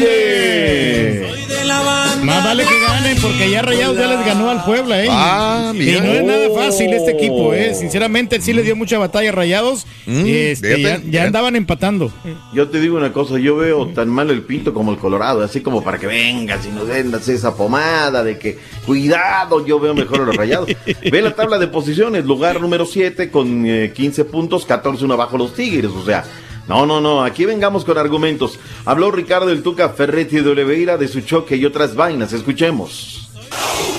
dónde? 0.08 1.26
Soy 1.30 1.56
de 1.56 1.64
la 1.64 1.80
banda. 1.80 2.24
Más 2.24 2.44
vale 2.44 2.64
que 2.64 2.80
ganen 2.80 3.16
porque 3.20 3.50
ya 3.50 3.62
Rayados 3.62 3.96
ya 3.98 4.06
les 4.06 4.26
ganó 4.26 4.50
al 4.50 4.64
Puebla, 4.64 5.02
¿eh? 5.04 5.08
Ah, 5.10 5.72
y 5.74 5.78
mira. 5.78 6.00
no 6.02 6.12
es 6.12 6.24
nada 6.24 6.40
Oh. 6.54 6.56
fácil 6.56 6.92
este 6.92 7.10
equipo, 7.12 7.52
¿eh? 7.52 7.74
Sinceramente, 7.74 8.40
sí 8.40 8.52
le 8.52 8.62
dio 8.62 8.76
mucha 8.76 8.96
batalla 8.96 9.30
a 9.30 9.32
Rayados. 9.32 9.86
Mm, 10.06 10.26
y 10.26 10.30
este, 10.36 10.70
ya, 10.70 10.76
fíjate, 10.76 10.94
ya 10.96 11.00
fíjate. 11.10 11.26
andaban 11.26 11.56
empatando. 11.56 12.12
Yo 12.52 12.68
te 12.68 12.80
digo 12.80 12.96
una 12.96 13.12
cosa, 13.12 13.38
yo 13.38 13.56
veo 13.56 13.88
tan 13.88 14.08
mal 14.08 14.30
el 14.30 14.42
pinto 14.42 14.72
como 14.72 14.92
el 14.92 14.98
colorado, 14.98 15.42
así 15.42 15.60
como 15.62 15.82
para 15.82 15.98
que 15.98 16.06
vengas 16.06 16.64
y 16.66 16.68
nos 16.70 16.86
vendas 16.86 17.28
esa 17.28 17.56
pomada 17.56 18.22
de 18.22 18.38
que 18.38 18.58
cuidado, 18.86 19.66
yo 19.66 19.80
veo 19.80 19.94
mejor 19.94 20.20
a 20.20 20.24
los 20.24 20.36
rayados. 20.36 20.68
Ve 21.10 21.22
la 21.22 21.34
tabla 21.34 21.58
de 21.58 21.66
posiciones, 21.66 22.24
lugar 22.24 22.60
número 22.60 22.86
7 22.86 23.30
con 23.30 23.66
eh, 23.66 23.92
15 23.94 24.24
puntos, 24.26 24.64
14 24.64 25.04
uno 25.04 25.14
abajo 25.14 25.36
los 25.36 25.54
Tigres, 25.54 25.90
o 25.90 26.04
sea, 26.04 26.24
no, 26.68 26.86
no, 26.86 27.00
no, 27.00 27.22
aquí 27.22 27.44
vengamos 27.44 27.84
con 27.84 27.98
argumentos. 27.98 28.58
Habló 28.84 29.10
Ricardo 29.10 29.46
del 29.46 29.62
Tuca 29.62 29.90
Ferretti 29.90 30.40
de 30.40 30.50
Oliveira 30.50 30.96
de 30.96 31.08
su 31.08 31.20
choque 31.20 31.56
y 31.56 31.64
otras 31.64 31.94
vainas, 31.94 32.32
escuchemos. 32.32 33.24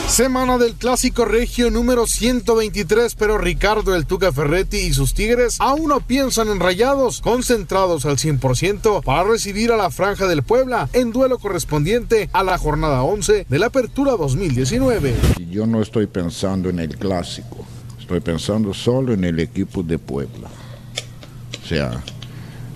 Semana 0.08 0.58
del 0.58 0.76
clásico 0.76 1.26
regio 1.26 1.72
número 1.72 2.08
123, 2.08 3.16
pero 3.16 3.38
Ricardo 3.38 3.96
el 3.96 4.06
Tuca 4.06 4.32
Ferretti 4.32 4.78
y 4.78 4.94
sus 4.94 5.14
Tigres 5.14 5.58
aún 5.60 5.90
no 5.90 6.00
piensan 6.00 6.48
en 6.50 6.60
rayados, 6.60 7.22
concentrados 7.22 8.06
al 8.06 8.18
100% 8.18 9.04
para 9.04 9.24
recibir 9.24 9.72
a 9.72 9.78
la 9.78 9.90
Franja 9.90 10.28
del 10.28 10.44
Puebla 10.44 10.90
en 10.94 11.12
duelo 11.12 11.40
correspondiente 11.40 12.30
a 12.34 12.44
la 12.44 12.58
jornada 12.58 13.02
11 13.02 13.48
de 13.50 13.60
la 13.60 13.66
Apertura 13.68 14.12
2019. 14.12 15.16
Yo 15.50 15.66
no 15.66 15.82
estoy 15.82 16.06
pensando 16.06 16.70
en 16.70 16.80
el 16.80 16.98
clásico, 16.98 17.66
estoy 18.00 18.20
pensando 18.20 18.74
solo 18.74 19.12
en 19.12 19.24
el 19.24 19.40
equipo 19.40 19.84
de 19.84 19.98
Puebla. 19.98 20.50
O 21.64 21.68
sea, 21.68 22.04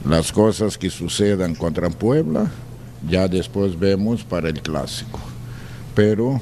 las 0.07 0.31
cosas 0.31 0.77
que 0.77 0.89
sucedan 0.89 1.55
contra 1.55 1.89
Puebla, 1.89 2.49
ya 3.07 3.27
después 3.27 3.77
vemos 3.77 4.23
para 4.23 4.49
el 4.49 4.61
clásico. 4.61 5.19
Pero, 5.95 6.27
o 6.27 6.41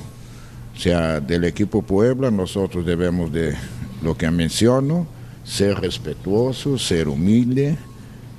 sea, 0.78 1.20
del 1.20 1.44
equipo 1.44 1.82
Puebla 1.82 2.32
nosotros 2.32 2.86
debemos 2.86 3.32
de, 3.32 3.56
lo 4.02 4.18
que 4.18 4.30
menciono, 4.32 5.08
ser 5.44 5.80
respetuosos, 5.80 6.86
ser 6.86 7.08
humilde. 7.08 7.78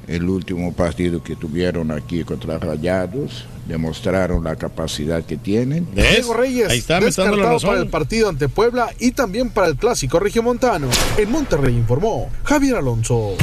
El 0.06 0.28
último 0.28 0.72
partido 0.72 1.22
que 1.22 1.36
tuvieron 1.36 1.90
aquí 1.90 2.24
contra 2.24 2.58
Rayados 2.58 3.44
demostraron 3.66 4.42
la 4.42 4.56
capacidad 4.56 5.22
que 5.22 5.36
tienen. 5.36 5.86
Diego 5.94 6.32
Reyes, 6.32 6.70
Ahí 6.70 6.78
está, 6.78 6.94
dando 6.94 7.04
la 7.04 7.08
descartado 7.08 7.52
razón. 7.52 7.68
para 7.68 7.80
el 7.82 7.88
partido 7.88 8.28
ante 8.30 8.48
Puebla 8.48 8.88
y 8.98 9.10
también 9.10 9.50
para 9.50 9.66
el 9.66 9.76
clásico 9.76 10.18
regiomontano. 10.18 10.88
En 11.18 11.30
Monterrey 11.30 11.76
informó 11.76 12.30
Javier 12.44 12.76
Alonso. 12.76 13.36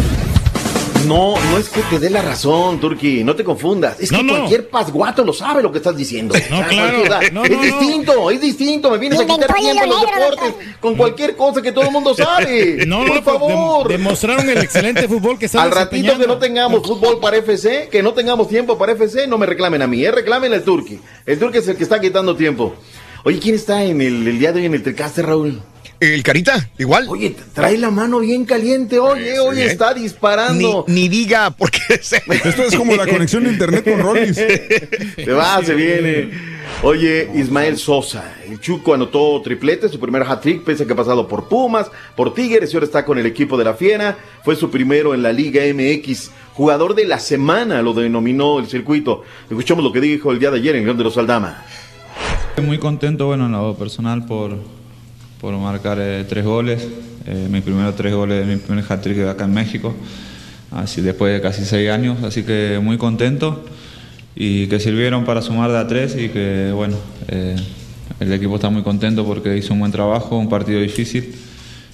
No, 1.07 1.36
no 1.52 1.57
es 1.57 1.69
que 1.69 1.82
te 1.82 1.99
dé 1.99 2.10
la 2.10 2.22
razón, 2.22 2.80
Turki, 2.80 3.23
no 3.23 3.36
te 3.36 3.44
confundas. 3.44 3.99
Es 3.99 4.10
que 4.11 4.23
No, 4.23 4.34
cualquier 4.38 4.69
pasguato 4.69 5.23
lo 5.23 5.34
sabe 5.34 5.61
lo 5.61 5.72
que 5.72 5.77
estás 5.77 5.95
diciendo. 5.95 6.34
No, 6.49 6.56
O 6.57 6.60
sea, 6.60 6.68
claro. 6.68 7.22
es 7.22 7.32
no, 7.34 7.44
no. 7.44 7.61
distinto, 7.61 8.32
es 8.32 8.41
distinto. 8.41 8.90
Me 8.91 8.98
vienes 8.98 9.19
a 9.19 9.26
quitar 9.26 9.53
tiempo 9.53 9.84
en 9.84 9.90
los 9.90 9.99
negro, 10.06 10.19
deportes 10.19 10.53
con 10.80 10.95
cualquier 10.95 11.36
cosa 11.36 11.61
que 11.61 11.72
todo 11.72 11.86
el 11.86 11.91
mundo 11.91 12.14
sabe. 12.15 12.86
No, 12.86 13.06
Por 13.06 13.18
dem- 13.18 13.23
favor. 13.23 13.88
demostraron 13.88 14.49
el 14.49 14.57
excelente 14.60 15.07
fútbol 15.07 15.38
que 15.40 15.45
están 15.48 15.61
Al 15.64 15.72
ratito 15.72 16.18
que 16.18 16.27
no 16.27 16.38
tengamos 16.38 16.86
fútbol 16.86 17.19
para 17.19 17.38
FC, 17.38 17.90
que 17.91 18.02
no 18.03 18.14
tengamos 18.14 18.48
tiempo 18.48 18.77
para 18.77 18.91
FC, 18.94 19.27
no 19.27 19.38
me 19.38 19.45
reclamen 19.45 19.82
a 19.82 19.88
mí, 19.88 20.03
eh, 20.03 20.11
reclamen 20.11 20.53
al 20.53 20.64
Turki. 20.64 20.99
El 21.26 21.40
Turki 21.40 21.57
es 21.60 21.68
el 21.68 21.77
que 21.77 21.84
está 21.84 21.99
quitando 21.99 22.36
tiempo. 22.36 22.76
Oye, 23.23 23.40
¿quién 23.40 23.56
está 23.56 23.84
en 23.84 24.02
el, 24.02 24.27
el 24.27 24.38
día 24.40 24.52
de 24.52 24.60
hoy 24.60 24.65
en 24.68 24.73
el 24.76 24.84
Tricaste, 24.84 25.22
Raúl? 25.23 25.61
El 26.00 26.24
Carita, 26.24 26.70
igual. 26.78 27.06
Oye, 27.10 27.36
trae 27.54 27.78
la 27.78 27.90
mano 27.90 28.20
bien 28.20 28.46
caliente, 28.46 29.00
oye, 29.00 29.40
oye, 29.40 29.62
bien. 29.62 29.70
está 29.70 29.94
disparando. 29.94 30.86
Ni, 30.88 31.04
ni 31.04 31.10
diga 31.10 31.52
porque 31.52 31.80
se... 32.02 32.18
Esto 32.18 32.64
es 32.64 32.76
como 32.76 32.96
la 32.96 33.08
conexión 33.08 33.44
de 33.44 33.52
internet 33.52 33.84
con 33.84 34.00
Rollis. 34.00 34.36
Se 34.36 35.32
va, 35.32 35.64
se 35.64 35.74
viene. 35.74 36.56
Oye, 36.84 37.30
Ismael 37.34 37.78
Sosa, 37.78 38.36
el 38.48 38.60
Chuco 38.60 38.94
anotó 38.94 39.42
triplete, 39.42 39.88
su 39.90 40.00
primer 40.00 40.24
hat-trick, 40.24 40.64
pese 40.64 40.84
a 40.84 40.86
que 40.86 40.94
ha 40.94 40.96
pasado 40.96 41.28
por 41.28 41.48
Pumas, 41.48 41.90
por 42.16 42.34
Tigres 42.34 42.72
y 42.72 42.76
ahora 42.76 42.86
está 42.86 43.06
con 43.06 43.18
el 43.18 43.26
equipo 43.26 43.58
de 43.58 43.64
la 43.64 43.74
Fiera. 43.76 44.18
Fue 44.44 44.56
su 44.56 44.70
primero 44.70 45.14
en 45.14 45.24
la 45.24 45.32
Liga 45.32 45.64
MX. 45.74 46.32
Jugador 46.54 46.96
de 46.96 47.06
la 47.06 47.20
semana 47.20 47.82
lo 47.82 47.94
denominó 47.94 48.60
el 48.60 48.68
circuito. 48.68 49.24
Escuchamos 49.50 49.84
lo 49.84 49.92
que 49.92 50.02
dijo 50.02 50.32
el 50.32 50.40
día 50.40 50.52
de 50.52 50.58
ayer 50.58 50.76
en 50.76 50.86
León 50.86 50.98
de 50.98 51.04
los 51.04 51.18
Aldama. 51.18 51.64
Muy 52.62 52.78
contento, 52.78 53.28
bueno, 53.28 53.46
en 53.48 53.52
lo 53.52 53.76
personal 53.76 54.26
por, 54.26 54.58
por 55.46 55.56
marcar 55.60 56.00
eh, 56.02 56.26
tres 56.28 56.44
goles, 56.44 56.88
eh, 57.28 57.48
mis 57.52 57.62
primeros 57.62 57.96
tres 57.96 58.12
goles 58.16 58.48
mi 58.48 58.56
primer 58.56 58.84
hat-trick 58.90 59.28
acá 59.28 59.46
en 59.46 59.54
México, 59.54 59.94
así 60.72 61.02
después 61.02 61.36
de 61.36 61.40
casi 61.40 61.66
seis 61.66 61.92
años, 61.92 62.24
así 62.24 62.42
que 62.42 62.80
muy 62.82 62.98
contento 62.98 63.64
y 64.36 64.66
que 64.66 64.80
sirvieron 64.80 65.24
para 65.24 65.44
sumar 65.44 65.70
de 65.70 65.78
a 65.78 65.86
tres 65.86 66.18
y 66.20 66.30
que 66.30 66.72
bueno, 66.74 66.98
eh, 67.28 67.56
el 68.20 68.34
equipo 68.34 68.56
está 68.56 68.72
muy 68.72 68.82
contento 68.82 69.24
porque 69.24 69.56
hizo 69.56 69.74
un 69.74 69.82
buen 69.82 69.92
trabajo, 69.92 70.36
un 70.36 70.50
partido 70.50 70.82
difícil 70.82 71.36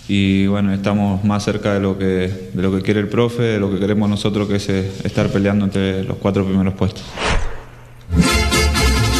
y 0.07 0.47
bueno, 0.47 0.73
estamos 0.73 1.21
más 1.25 1.43
cerca 1.43 1.73
de 1.73 1.81
lo 1.81 1.97
que, 1.97 2.31
de 2.53 2.61
lo 2.61 2.73
que 2.73 2.81
quiere 2.81 3.01
el 3.01 3.09
profe, 3.09 3.43
de 3.43 3.59
lo 3.59 3.69
que 3.69 3.79
queremos 3.79 4.09
nosotros 4.09 4.47
que 4.47 4.55
es 4.55 4.69
estar 4.69 5.27
peleando 5.27 5.65
entre 5.65 6.05
los 6.05 6.15
cuatro 6.15 6.45
primeros 6.45 6.73
puestos. 6.75 7.03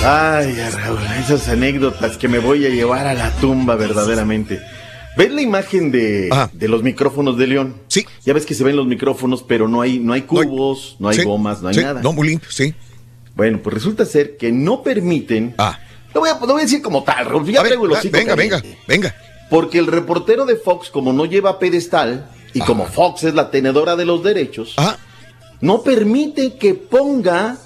Ay, 0.04 0.56
Raúl, 0.56 1.00
esas 1.20 1.48
anécdotas 1.48 2.18
que 2.18 2.28
me 2.28 2.40
voy 2.40 2.66
a 2.66 2.70
llevar 2.70 3.06
a 3.06 3.14
la 3.14 3.32
tumba 3.36 3.76
verdaderamente. 3.76 4.60
¿Ves 5.16 5.32
la 5.32 5.42
imagen 5.42 5.92
de, 5.92 6.30
de 6.54 6.68
los 6.68 6.82
micrófonos 6.82 7.38
de 7.38 7.46
León? 7.46 7.76
Sí. 7.88 8.08
Ya 8.26 8.34
ves 8.34 8.48
que 8.48 8.56
se 8.56 8.64
ven 8.64 8.76
los 8.76 8.88
micrófonos, 8.88 9.44
pero 9.44 9.68
no 9.68 9.80
hay, 9.82 10.00
no 10.00 10.14
hay 10.14 10.24
cubos, 10.24 10.96
no 10.98 11.10
hay, 11.10 11.18
Sí, 11.18 11.24
gomas, 11.24 11.62
no 11.62 11.68
hay 11.68 11.76
sí, 11.76 11.82
nada. 11.82 12.02
No, 12.02 12.14
muy 12.14 12.30
limpio, 12.30 12.50
sí. 12.50 12.74
Bueno, 13.36 13.60
pues 13.62 13.76
resulta 13.76 14.06
ser 14.06 14.38
que 14.38 14.52
no 14.52 14.82
permiten. 14.82 15.54
Lo, 16.14 16.22
voy 16.22 16.30
a, 16.30 16.34
lo 16.34 16.48
voy 16.48 16.62
a 16.62 16.66
decir 16.66 16.82
como 16.82 17.04
tal, 17.04 17.26
Raúl. 17.26 17.46
Ya 17.52 17.62
traigo 17.62 17.86
el 17.86 17.94
ah, 17.94 18.00
hocico 18.00 18.18
venga, 18.18 18.36
venga, 18.36 18.58
caliente. 18.58 18.84
venga. 18.88 19.16
Porque 19.52 19.78
el 19.78 19.86
reportero 19.86 20.46
de 20.46 20.56
Fox, 20.56 20.90
como 20.90 21.14
no 21.14 21.26
lleva 21.26 21.60
pedestal, 21.60 22.28
y 22.54 22.60
como 22.62 22.88
Fox 22.88 23.24
es 23.26 23.36
la 23.36 23.52
tenedora 23.52 23.96
de 23.96 24.06
los 24.06 24.24
derechos, 24.24 24.76
no 25.60 25.84
permite 25.84 26.56
que 26.56 26.74
ponga 26.74 27.58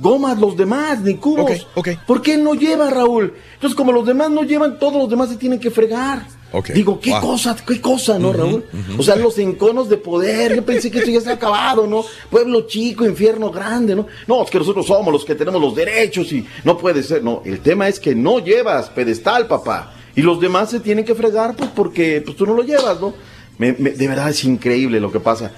gomas 0.00 0.38
los 0.38 0.56
demás, 0.56 1.00
ni 1.00 1.14
cubos. 1.16 1.66
¿Por 2.06 2.22
qué 2.22 2.36
no 2.36 2.54
lleva, 2.54 2.90
Raúl? 2.90 3.34
Entonces, 3.54 3.76
como 3.76 3.92
los 3.92 4.06
demás 4.06 4.30
no 4.30 4.42
llevan, 4.42 4.78
todos 4.78 4.94
los 4.94 5.08
demás 5.10 5.28
se 5.28 5.36
tienen 5.36 5.58
que 5.60 5.70
fregar. 5.70 6.26
Digo, 6.74 7.00
qué 7.00 7.10
Wow. 7.12 7.20
cosa, 7.20 7.56
qué 7.66 7.80
cosa, 7.80 8.18
¿no, 8.18 8.30
Raúl? 8.32 8.64
O 8.98 9.02
sea, 9.02 9.16
los 9.16 9.38
enconos 9.38 9.88
de 9.88 9.96
poder. 9.96 10.54
Yo 10.54 10.62
pensé 10.64 10.90
que 10.90 10.98
esto 10.98 11.10
ya 11.10 11.20
se 11.22 11.30
ha 11.30 11.34
acabado, 11.34 11.86
¿no? 11.86 12.04
Pueblo 12.30 12.66
chico, 12.66 13.06
infierno 13.06 13.50
grande, 13.50 13.94
¿no? 13.96 14.06
No, 14.26 14.42
es 14.42 14.50
que 14.50 14.58
nosotros 14.58 14.86
somos 14.86 15.10
los 15.12 15.24
que 15.24 15.34
tenemos 15.34 15.60
los 15.60 15.74
derechos 15.74 16.30
y 16.32 16.46
no 16.64 16.76
puede 16.76 17.02
ser. 17.02 17.22
No, 17.24 17.40
el 17.46 17.60
tema 17.60 17.88
es 17.88 17.98
que 17.98 18.14
no 18.14 18.38
llevas 18.38 18.90
pedestal, 18.90 19.46
papá. 19.46 19.94
Y 20.14 20.20
los 20.20 20.40
demás 20.40 20.68
se 20.68 20.80
tienen 20.80 21.06
que 21.06 21.14
fregar, 21.14 21.56
pues 21.56 21.70
porque 21.74 22.20
pues, 22.22 22.36
tú 22.36 22.44
no 22.44 22.52
lo 22.52 22.62
llevas, 22.62 23.00
¿no? 23.00 23.14
Me- 23.56 23.72
me- 23.78 23.90
de 23.92 24.08
verdad 24.08 24.28
es 24.28 24.44
increíble 24.44 25.00
lo 25.00 25.10
que 25.10 25.20
pasa. 25.20 25.52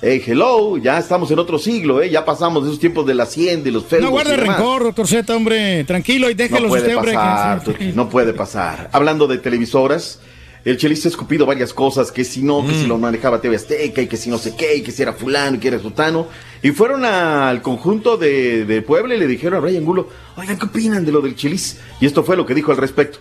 Hey, 0.00 0.22
hello, 0.24 0.76
ya 0.76 0.98
estamos 0.98 1.28
en 1.32 1.40
otro 1.40 1.58
siglo, 1.58 2.00
¿eh? 2.00 2.08
Ya 2.08 2.24
pasamos 2.24 2.62
de 2.62 2.68
esos 2.70 2.78
tiempos 2.78 3.04
de 3.04 3.14
la 3.14 3.24
hacienda 3.24 3.68
y 3.68 3.72
los 3.72 3.84
feudos 3.84 4.04
No 4.04 4.10
guarde 4.12 4.36
rencor, 4.36 4.84
doctor 4.84 5.08
Z, 5.08 5.34
hombre. 5.34 5.82
Tranquilo 5.84 6.30
y 6.30 6.34
déjelo 6.34 6.62
No 6.62 6.68
puede 6.68 6.82
usted, 6.82 6.96
hombre. 6.96 7.10
que- 7.12 7.16
pasar, 7.16 7.62
no 7.96 8.08
puede 8.08 8.32
pasar. 8.32 8.90
Hablando 8.92 9.26
de 9.26 9.38
televisoras, 9.38 10.20
el 10.64 10.76
chelista 10.76 11.08
ha 11.08 11.10
escupido 11.10 11.46
varias 11.46 11.74
cosas, 11.74 12.12
que 12.12 12.22
si 12.24 12.42
no, 12.42 12.64
que 12.64 12.74
si 12.74 12.84
Mm. 12.84 12.88
lo 12.88 12.98
manejaba 12.98 13.40
TV 13.40 13.56
Azteca 13.56 14.00
y 14.00 14.06
que 14.06 14.16
si 14.16 14.30
no 14.30 14.38
sé 14.38 14.54
qué, 14.54 14.76
y 14.76 14.82
que 14.82 14.92
si 14.92 15.02
era 15.02 15.14
fulano 15.14 15.56
y 15.56 15.58
que 15.58 15.66
era 15.68 15.80
sutano. 15.80 16.28
Y 16.62 16.70
fueron 16.70 17.04
al 17.04 17.60
conjunto 17.60 18.16
de, 18.16 18.66
de 18.66 18.82
Puebla 18.82 19.16
y 19.16 19.18
le 19.18 19.26
dijeron 19.26 19.58
a 19.58 19.60
Brian 19.60 19.84
Gulo, 19.84 20.08
oigan, 20.36 20.58
¿qué 20.60 20.66
opinan 20.66 21.04
de 21.04 21.10
lo 21.10 21.20
del 21.20 21.34
Chelis? 21.34 21.78
Y 22.00 22.06
esto 22.06 22.22
fue 22.22 22.36
lo 22.36 22.46
que 22.46 22.54
dijo 22.54 22.70
al 22.70 22.76
respecto. 22.76 23.18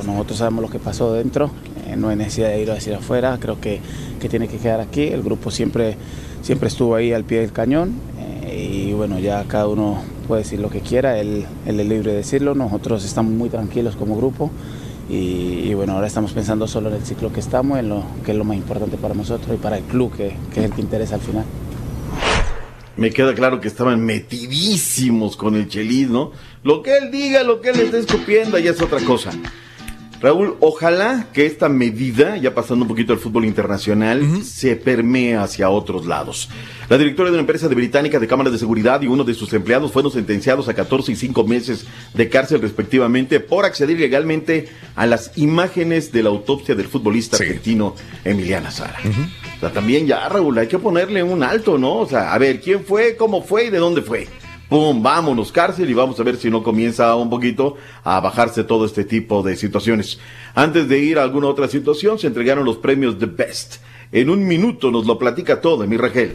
Pues 0.00 0.08
nosotros 0.08 0.38
sabemos 0.38 0.62
lo 0.62 0.70
que 0.70 0.78
pasó 0.78 1.12
dentro, 1.12 1.50
eh, 1.86 1.94
no 1.94 2.08
hay 2.08 2.16
necesidad 2.16 2.48
de 2.48 2.62
ir 2.62 2.70
a 2.70 2.74
decir 2.74 2.94
afuera, 2.94 3.36
creo 3.38 3.60
que, 3.60 3.80
que 4.18 4.30
tiene 4.30 4.48
que 4.48 4.56
quedar 4.56 4.80
aquí, 4.80 5.02
el 5.02 5.22
grupo 5.22 5.50
siempre, 5.50 5.94
siempre 6.40 6.68
estuvo 6.68 6.94
ahí 6.94 7.12
al 7.12 7.24
pie 7.24 7.40
del 7.40 7.52
cañón 7.52 7.92
eh, 8.18 8.86
y 8.86 8.92
bueno, 8.94 9.18
ya 9.18 9.44
cada 9.44 9.68
uno 9.68 10.02
puede 10.26 10.40
decir 10.40 10.58
lo 10.58 10.70
que 10.70 10.80
quiera, 10.80 11.18
él, 11.18 11.44
él 11.66 11.80
es 11.80 11.86
libre 11.86 12.12
de 12.12 12.16
decirlo, 12.16 12.54
nosotros 12.54 13.04
estamos 13.04 13.34
muy 13.34 13.50
tranquilos 13.50 13.94
como 13.94 14.16
grupo 14.16 14.50
y, 15.10 15.68
y 15.68 15.74
bueno, 15.74 15.92
ahora 15.92 16.06
estamos 16.06 16.32
pensando 16.32 16.66
solo 16.66 16.88
en 16.88 16.94
el 16.94 17.04
ciclo 17.04 17.30
que 17.30 17.40
estamos, 17.40 17.78
en 17.78 17.90
lo 17.90 18.02
que 18.24 18.30
es 18.32 18.38
lo 18.38 18.44
más 18.44 18.56
importante 18.56 18.96
para 18.96 19.12
nosotros 19.12 19.54
y 19.54 19.58
para 19.58 19.76
el 19.76 19.84
club, 19.84 20.16
que, 20.16 20.34
que 20.54 20.60
es 20.60 20.64
el 20.64 20.72
que 20.72 20.80
interesa 20.80 21.16
al 21.16 21.20
final. 21.20 21.44
Me 22.96 23.10
queda 23.10 23.34
claro 23.34 23.60
que 23.60 23.68
estaban 23.68 24.02
metidísimos 24.02 25.36
con 25.36 25.56
el 25.56 25.68
Chelis, 25.68 26.08
¿no? 26.08 26.32
Lo 26.62 26.82
que 26.82 26.96
él 26.96 27.10
diga, 27.10 27.42
lo 27.42 27.60
que 27.60 27.68
él 27.68 27.80
esté 27.80 27.98
escupiendo, 27.98 28.58
ya 28.58 28.70
es 28.70 28.80
otra 28.80 29.00
cosa. 29.00 29.30
Raúl, 30.20 30.56
ojalá 30.60 31.28
que 31.32 31.46
esta 31.46 31.70
medida, 31.70 32.36
ya 32.36 32.54
pasando 32.54 32.84
un 32.84 32.88
poquito 32.88 33.14
al 33.14 33.18
fútbol 33.18 33.46
internacional, 33.46 34.44
se 34.44 34.76
permee 34.76 35.36
hacia 35.36 35.70
otros 35.70 36.04
lados. 36.04 36.50
La 36.90 36.98
directora 36.98 37.30
de 37.30 37.34
una 37.34 37.40
empresa 37.40 37.68
de 37.68 37.74
británica 37.74 38.18
de 38.18 38.26
cámaras 38.26 38.52
de 38.52 38.58
seguridad 38.58 39.00
y 39.00 39.06
uno 39.06 39.24
de 39.24 39.32
sus 39.32 39.52
empleados 39.54 39.92
fueron 39.92 40.12
sentenciados 40.12 40.68
a 40.68 40.74
14 40.74 41.12
y 41.12 41.16
5 41.16 41.44
meses 41.46 41.86
de 42.12 42.28
cárcel 42.28 42.60
respectivamente 42.60 43.40
por 43.40 43.64
acceder 43.64 43.96
ilegalmente 43.96 44.68
a 44.94 45.06
las 45.06 45.32
imágenes 45.36 46.12
de 46.12 46.22
la 46.22 46.28
autopsia 46.28 46.74
del 46.74 46.88
futbolista 46.88 47.38
argentino 47.38 47.94
Emiliana 48.22 48.70
Sara. 48.70 48.98
O 49.56 49.60
sea, 49.60 49.72
también 49.72 50.06
ya, 50.06 50.28
Raúl, 50.28 50.58
hay 50.58 50.66
que 50.66 50.78
ponerle 50.78 51.22
un 51.22 51.42
alto, 51.42 51.78
¿no? 51.78 51.96
O 51.96 52.08
sea, 52.08 52.34
a 52.34 52.38
ver, 52.38 52.60
¿quién 52.60 52.84
fue, 52.84 53.16
cómo 53.16 53.42
fue 53.42 53.66
y 53.66 53.70
de 53.70 53.78
dónde 53.78 54.02
fue? 54.02 54.26
Pum, 54.70 55.02
vámonos, 55.02 55.52
cárcel 55.52 55.90
y 55.90 55.94
vamos 55.94 56.18
a 56.18 56.22
ver 56.22 56.36
si 56.36 56.48
no 56.48 56.62
comienza 56.62 57.14
un 57.16 57.28
poquito 57.28 57.76
a 58.04 58.20
bajarse 58.20 58.64
todo 58.64 58.86
este 58.86 59.04
tipo 59.04 59.42
de 59.42 59.56
situaciones. 59.56 60.18
Antes 60.54 60.88
de 60.88 60.98
ir 61.00 61.18
a 61.18 61.24
alguna 61.24 61.48
otra 61.48 61.68
situación, 61.68 62.18
se 62.18 62.28
entregaron 62.28 62.64
los 62.64 62.78
premios 62.78 63.18
The 63.18 63.26
Best. 63.26 63.76
En 64.12 64.30
un 64.30 64.46
minuto 64.46 64.90
nos 64.90 65.06
lo 65.06 65.18
platica 65.18 65.60
todo, 65.60 65.86
mi 65.86 65.96
Rangel. 65.96 66.34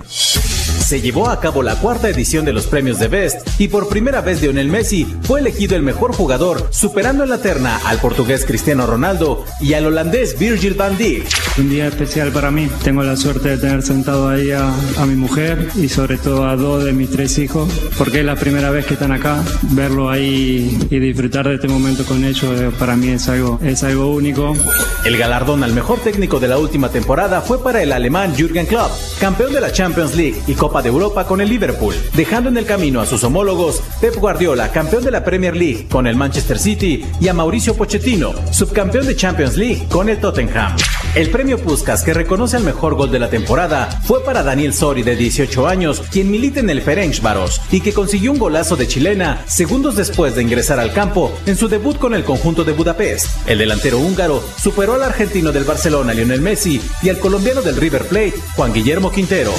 Se 0.65 1.01
llevó 1.01 1.29
a 1.29 1.39
cabo 1.39 1.63
la 1.63 1.75
cuarta 1.75 2.09
edición 2.09 2.45
de 2.45 2.53
los 2.53 2.67
premios 2.67 2.99
de 2.99 3.07
Best 3.07 3.47
y 3.59 3.67
por 3.67 3.87
primera 3.87 4.21
vez 4.21 4.41
Lionel 4.41 4.67
Messi 4.67 5.05
fue 5.23 5.39
elegido 5.39 5.75
el 5.75 5.83
mejor 5.83 6.13
jugador, 6.13 6.67
superando 6.71 7.23
en 7.23 7.29
la 7.29 7.39
terna 7.39 7.79
al 7.85 7.99
portugués 7.99 8.45
Cristiano 8.45 8.85
Ronaldo 8.85 9.45
y 9.61 9.73
al 9.73 9.85
holandés 9.85 10.37
Virgil 10.37 10.73
van 10.73 10.97
Dijk. 10.97 11.27
Un 11.57 11.69
día 11.69 11.87
especial 11.87 12.31
para 12.31 12.51
mí. 12.51 12.69
Tengo 12.83 13.03
la 13.03 13.15
suerte 13.15 13.49
de 13.49 13.57
tener 13.57 13.81
sentado 13.81 14.27
ahí 14.27 14.51
a, 14.51 14.73
a 14.97 15.05
mi 15.05 15.15
mujer 15.15 15.69
y 15.75 15.89
sobre 15.89 16.17
todo 16.17 16.47
a 16.47 16.55
dos 16.55 16.83
de 16.83 16.93
mis 16.93 17.09
tres 17.09 17.37
hijos, 17.37 17.69
porque 17.97 18.19
es 18.19 18.25
la 18.25 18.35
primera 18.35 18.71
vez 18.71 18.85
que 18.85 18.95
están 18.95 19.11
acá. 19.11 19.43
Verlo 19.61 20.09
ahí 20.09 20.77
y 20.89 20.99
disfrutar 20.99 21.47
de 21.47 21.55
este 21.55 21.67
momento 21.67 22.03
con 22.05 22.23
ellos 22.23 22.59
eh, 22.59 22.71
para 22.77 22.95
mí 22.95 23.09
es 23.09 23.27
algo, 23.29 23.59
es 23.63 23.83
algo 23.83 24.13
único. 24.13 24.53
El 25.05 25.17
galardón 25.17 25.63
al 25.63 25.73
mejor 25.73 25.99
técnico 25.99 26.39
de 26.39 26.47
la 26.47 26.57
última 26.57 26.89
temporada 26.89 27.41
fue 27.41 27.63
para 27.63 27.81
el 27.81 27.91
alemán 27.91 28.35
Jürgen 28.35 28.65
Klopp, 28.65 28.91
campeón 29.19 29.53
de 29.53 29.61
la 29.61 29.71
Champions 29.71 30.15
League 30.15 30.41
y 30.47 30.54
Copa 30.55 30.81
de 30.81 30.89
Europa 30.89 31.25
con 31.25 31.41
el 31.41 31.49
Liverpool, 31.49 31.95
dejando 32.13 32.49
en 32.49 32.57
el 32.57 32.65
camino 32.65 33.01
a 33.01 33.05
sus 33.05 33.23
homólogos 33.23 33.81
Pep 34.01 34.15
Guardiola, 34.15 34.71
campeón 34.71 35.03
de 35.03 35.11
la 35.11 35.23
Premier 35.23 35.55
League 35.55 35.87
con 35.89 36.07
el 36.07 36.15
Manchester 36.15 36.57
City, 36.57 37.05
y 37.19 37.27
a 37.27 37.33
Mauricio 37.33 37.75
Pochettino, 37.75 38.33
subcampeón 38.51 39.05
de 39.05 39.15
Champions 39.15 39.57
League 39.57 39.87
con 39.89 40.09
el 40.09 40.19
Tottenham. 40.19 40.75
El 41.15 41.29
premio 41.29 41.57
Puskas, 41.57 42.03
que 42.03 42.13
reconoce 42.13 42.57
al 42.57 42.63
mejor 42.63 42.95
gol 42.95 43.11
de 43.11 43.19
la 43.19 43.29
temporada, 43.29 43.89
fue 44.03 44.23
para 44.23 44.43
Daniel 44.43 44.73
Sori, 44.73 45.03
de 45.03 45.15
18 45.15 45.67
años, 45.67 46.01
quien 46.11 46.29
milita 46.29 46.59
en 46.59 46.69
el 46.69 46.81
Ferencváros 46.81 47.61
y 47.71 47.81
que 47.81 47.93
consiguió 47.93 48.31
un 48.31 48.39
golazo 48.39 48.75
de 48.75 48.87
chilena 48.87 49.43
segundos 49.47 49.95
después 49.95 50.35
de 50.35 50.41
ingresar 50.41 50.79
al 50.79 50.93
campo 50.93 51.31
en 51.45 51.55
su 51.55 51.67
debut 51.67 51.97
con 51.97 52.13
el 52.13 52.23
conjunto 52.23 52.63
de 52.63 52.73
Budapest. 52.73 53.47
El 53.47 53.59
delantero 53.59 53.99
húngaro 53.99 54.43
superó 54.57 54.93
al 54.93 55.03
argentino 55.03 55.51
del 55.51 55.63
Barcelona, 55.63 56.13
Lionel 56.13 56.41
Messi, 56.41 56.81
y 57.01 57.09
al 57.09 57.19
colombiano 57.19 57.61
del 57.61 57.77
River 57.77 58.05
Plate, 58.05 58.33
Juan 58.55 58.73
Guillermo 58.73 59.11
Quintero. 59.11 59.51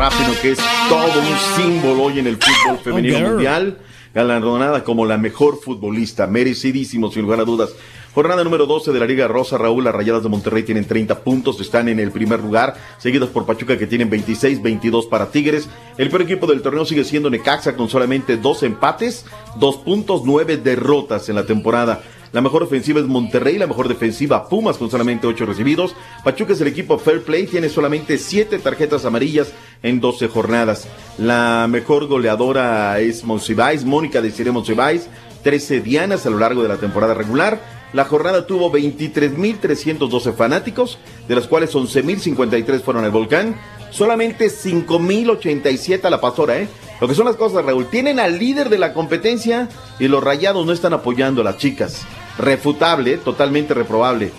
Rápido, 0.00 0.32
que 0.40 0.52
es 0.52 0.58
todo 0.88 1.20
un 1.20 1.36
símbolo 1.56 2.04
hoy 2.04 2.20
en 2.20 2.26
el 2.26 2.38
fútbol 2.38 2.78
femenino 2.78 3.18
girl. 3.18 3.30
mundial, 3.32 3.78
galardonada 4.14 4.82
como 4.82 5.04
la 5.04 5.18
mejor 5.18 5.60
futbolista, 5.60 6.26
merecidísimo 6.26 7.10
sin 7.12 7.20
lugar 7.20 7.40
a 7.40 7.44
dudas. 7.44 7.74
Jornada 8.14 8.42
número 8.42 8.64
12 8.64 8.92
de 8.92 8.98
la 8.98 9.04
Liga 9.04 9.28
Rosa, 9.28 9.58
Raúl, 9.58 9.84
las 9.84 9.94
Rayadas 9.94 10.22
de 10.22 10.30
Monterrey 10.30 10.62
tienen 10.62 10.86
30 10.86 11.22
puntos, 11.22 11.60
están 11.60 11.86
en 11.90 12.00
el 12.00 12.12
primer 12.12 12.40
lugar, 12.40 12.76
seguidos 12.96 13.28
por 13.28 13.44
Pachuca 13.44 13.76
que 13.76 13.86
tienen 13.86 14.08
26, 14.08 14.62
22 14.62 15.04
para 15.04 15.30
Tigres. 15.30 15.68
El 15.98 16.08
peor 16.08 16.22
equipo 16.22 16.46
del 16.46 16.62
torneo 16.62 16.86
sigue 16.86 17.04
siendo 17.04 17.28
Necaxa 17.28 17.76
con 17.76 17.90
solamente 17.90 18.38
dos 18.38 18.62
empates, 18.62 19.26
dos 19.56 19.76
puntos, 19.76 20.22
nueve 20.24 20.56
derrotas 20.56 21.28
en 21.28 21.34
la 21.34 21.44
temporada. 21.44 22.02
La 22.32 22.40
mejor 22.40 22.62
ofensiva 22.62 23.00
es 23.00 23.06
Monterrey, 23.06 23.58
la 23.58 23.66
mejor 23.66 23.88
defensiva 23.88 24.48
Pumas 24.48 24.76
con 24.76 24.88
solamente 24.88 25.26
8 25.26 25.46
recibidos. 25.46 25.96
Pachuca 26.22 26.52
es 26.52 26.60
el 26.60 26.68
equipo 26.68 26.96
Fair 26.96 27.22
Play, 27.22 27.46
tiene 27.46 27.68
solamente 27.68 28.18
7 28.18 28.60
tarjetas 28.60 29.04
amarillas 29.04 29.52
en 29.82 30.00
12 30.00 30.28
jornadas. 30.28 30.86
La 31.18 31.66
mejor 31.68 32.06
goleadora 32.06 33.00
es 33.00 33.24
Monsiváis, 33.24 33.84
Mónica 33.84 34.22
de 34.22 34.30
Cire 34.30 34.52
Monsiváis, 34.52 35.08
13 35.42 35.80
dianas 35.80 36.24
a 36.24 36.30
lo 36.30 36.38
largo 36.38 36.62
de 36.62 36.68
la 36.68 36.76
temporada 36.76 37.14
regular. 37.14 37.60
La 37.92 38.04
jornada 38.04 38.46
tuvo 38.46 38.70
23.312 38.72 40.32
fanáticos, 40.32 40.98
de 41.26 41.34
los 41.34 41.48
cuales 41.48 41.74
11.053 41.74 42.80
fueron 42.82 43.04
al 43.04 43.10
volcán. 43.10 43.56
Solamente 43.90 44.46
5.087 44.46 46.04
a 46.04 46.10
la 46.10 46.20
pastora, 46.20 46.58
¿eh? 46.58 46.68
Lo 47.00 47.08
que 47.08 47.16
son 47.16 47.24
las 47.26 47.34
cosas, 47.34 47.64
Raúl. 47.64 47.86
Tienen 47.86 48.20
al 48.20 48.38
líder 48.38 48.68
de 48.68 48.78
la 48.78 48.92
competencia 48.92 49.68
y 49.98 50.06
los 50.06 50.22
rayados 50.22 50.64
no 50.64 50.72
están 50.72 50.92
apoyando 50.92 51.40
a 51.40 51.44
las 51.44 51.56
chicas. 51.56 52.06
Refutable, 52.40 53.18
totalmente 53.18 53.74
reprobable. 53.74 54.32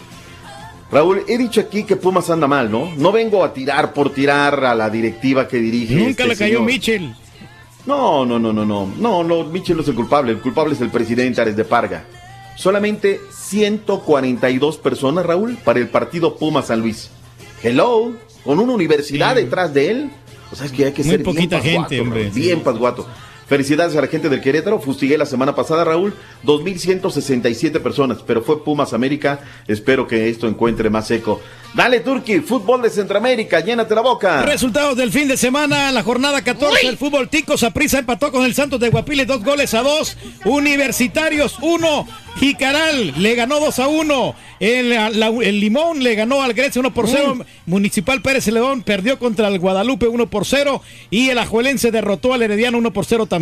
Raúl, 0.92 1.24
he 1.28 1.38
dicho 1.38 1.62
aquí 1.62 1.84
que 1.84 1.96
Pumas 1.96 2.30
anda 2.30 2.48
mal, 2.48 2.70
¿no? 2.70 2.92
No 2.98 3.12
vengo 3.12 3.44
a 3.46 3.54
tirar 3.54 3.94
por 3.94 4.12
tirar 4.14 4.66
a 4.66 4.76
la 4.76 4.90
directiva 4.90 5.48
que 5.48 5.58
dirige. 5.58 5.96
Nunca 5.96 6.10
este 6.10 6.28
le 6.28 6.36
cayó 6.36 6.58
señor. 6.58 6.66
Mitchell. 6.66 7.16
No, 7.86 8.26
no, 8.26 8.38
no, 8.38 8.54
no, 8.54 8.66
no. 8.66 8.92
No, 8.98 9.24
no, 9.24 9.44
Michel 9.46 9.78
no 9.78 9.82
es 9.82 9.88
el 9.88 9.96
culpable. 9.96 10.32
El 10.34 10.40
culpable 10.40 10.74
es 10.74 10.82
el 10.82 10.90
presidente 10.90 11.42
Ares 11.42 11.56
de 11.56 11.66
Parga. 11.66 12.04
Solamente 12.56 13.20
142 13.32 14.78
personas, 14.78 15.26
Raúl, 15.26 15.58
para 15.64 15.80
el 15.80 15.88
partido 15.88 16.36
Pumas 16.36 16.68
San 16.68 16.82
Luis. 16.82 17.10
Hello, 17.64 18.12
con 18.44 18.60
una 18.60 18.74
universidad 18.74 19.36
detrás 19.36 19.74
de 19.74 19.90
él. 19.90 20.12
O 20.52 20.56
sea, 20.56 20.66
es 20.66 20.72
que 20.72 20.86
hay 20.86 20.92
que 20.92 21.04
Muy 21.04 21.12
ser 21.12 21.24
poquita 21.24 21.60
bien 21.60 21.62
gente, 21.62 21.80
pasguato, 21.82 22.02
hombre, 22.04 22.22
Raúl, 22.24 22.34
sí. 22.34 22.42
Bien 22.42 22.60
pasguato. 22.62 23.08
Felicidades 23.56 23.98
a 23.98 24.02
la 24.02 24.08
gente 24.08 24.30
del 24.30 24.40
Querétaro. 24.40 24.80
Fustigué 24.80 25.18
la 25.18 25.26
semana 25.26 25.54
pasada, 25.54 25.84
Raúl. 25.84 26.14
2.167 26.46 27.82
personas, 27.82 28.20
pero 28.26 28.42
fue 28.42 28.64
Pumas 28.64 28.94
América. 28.94 29.42
Espero 29.68 30.08
que 30.08 30.30
esto 30.30 30.48
encuentre 30.48 30.90
más 30.90 31.12
eco. 31.12 31.42
Dale, 31.74 32.00
Turki, 32.00 32.40
fútbol 32.40 32.82
de 32.82 32.90
Centroamérica, 32.90 33.60
llénate 33.60 33.94
la 33.94 34.02
boca. 34.02 34.42
Resultados 34.44 34.96
del 34.96 35.12
fin 35.12 35.28
de 35.28 35.36
semana, 35.38 35.92
la 35.92 36.02
jornada 36.04 36.42
14 36.42 36.86
del 36.86 36.98
fútbol 36.98 37.28
tico, 37.30 37.58
Saprissa 37.58 38.00
empató 38.00 38.32
con 38.32 38.44
el 38.46 38.54
Santos 38.54 38.80
de 38.80 38.90
Guapiles 38.90 39.28
dos 39.28 39.42
goles 39.44 39.74
a 39.74 39.82
dos, 39.82 40.18
Universitarios 40.44 41.58
uno, 41.62 42.06
Jicaral 42.38 43.14
le 43.22 43.36
ganó 43.36 43.60
2 43.62 43.80
a 43.80 43.88
1, 43.88 44.36
el, 44.60 44.90
la- 44.90 45.28
el 45.28 45.60
Limón 45.62 46.04
le 46.04 46.16
ganó 46.16 46.42
al 46.42 46.54
Grecia 46.54 46.80
1 46.82 46.94
por 46.94 47.08
0, 47.08 47.38
Municipal 47.66 48.22
Pérez 48.22 48.48
León 48.48 48.84
perdió 48.84 49.18
contra 49.18 49.48
el 49.48 49.60
Guadalupe 49.60 50.08
1 50.10 50.30
por 50.30 50.46
0 50.46 50.82
y 51.10 51.30
el 51.30 51.38
Ajuelense 51.40 51.92
derrotó 51.92 52.34
al 52.34 52.42
Herediano 52.42 52.78
1 52.80 52.92
por 52.92 53.06
0 53.06 53.28
también. 53.28 53.41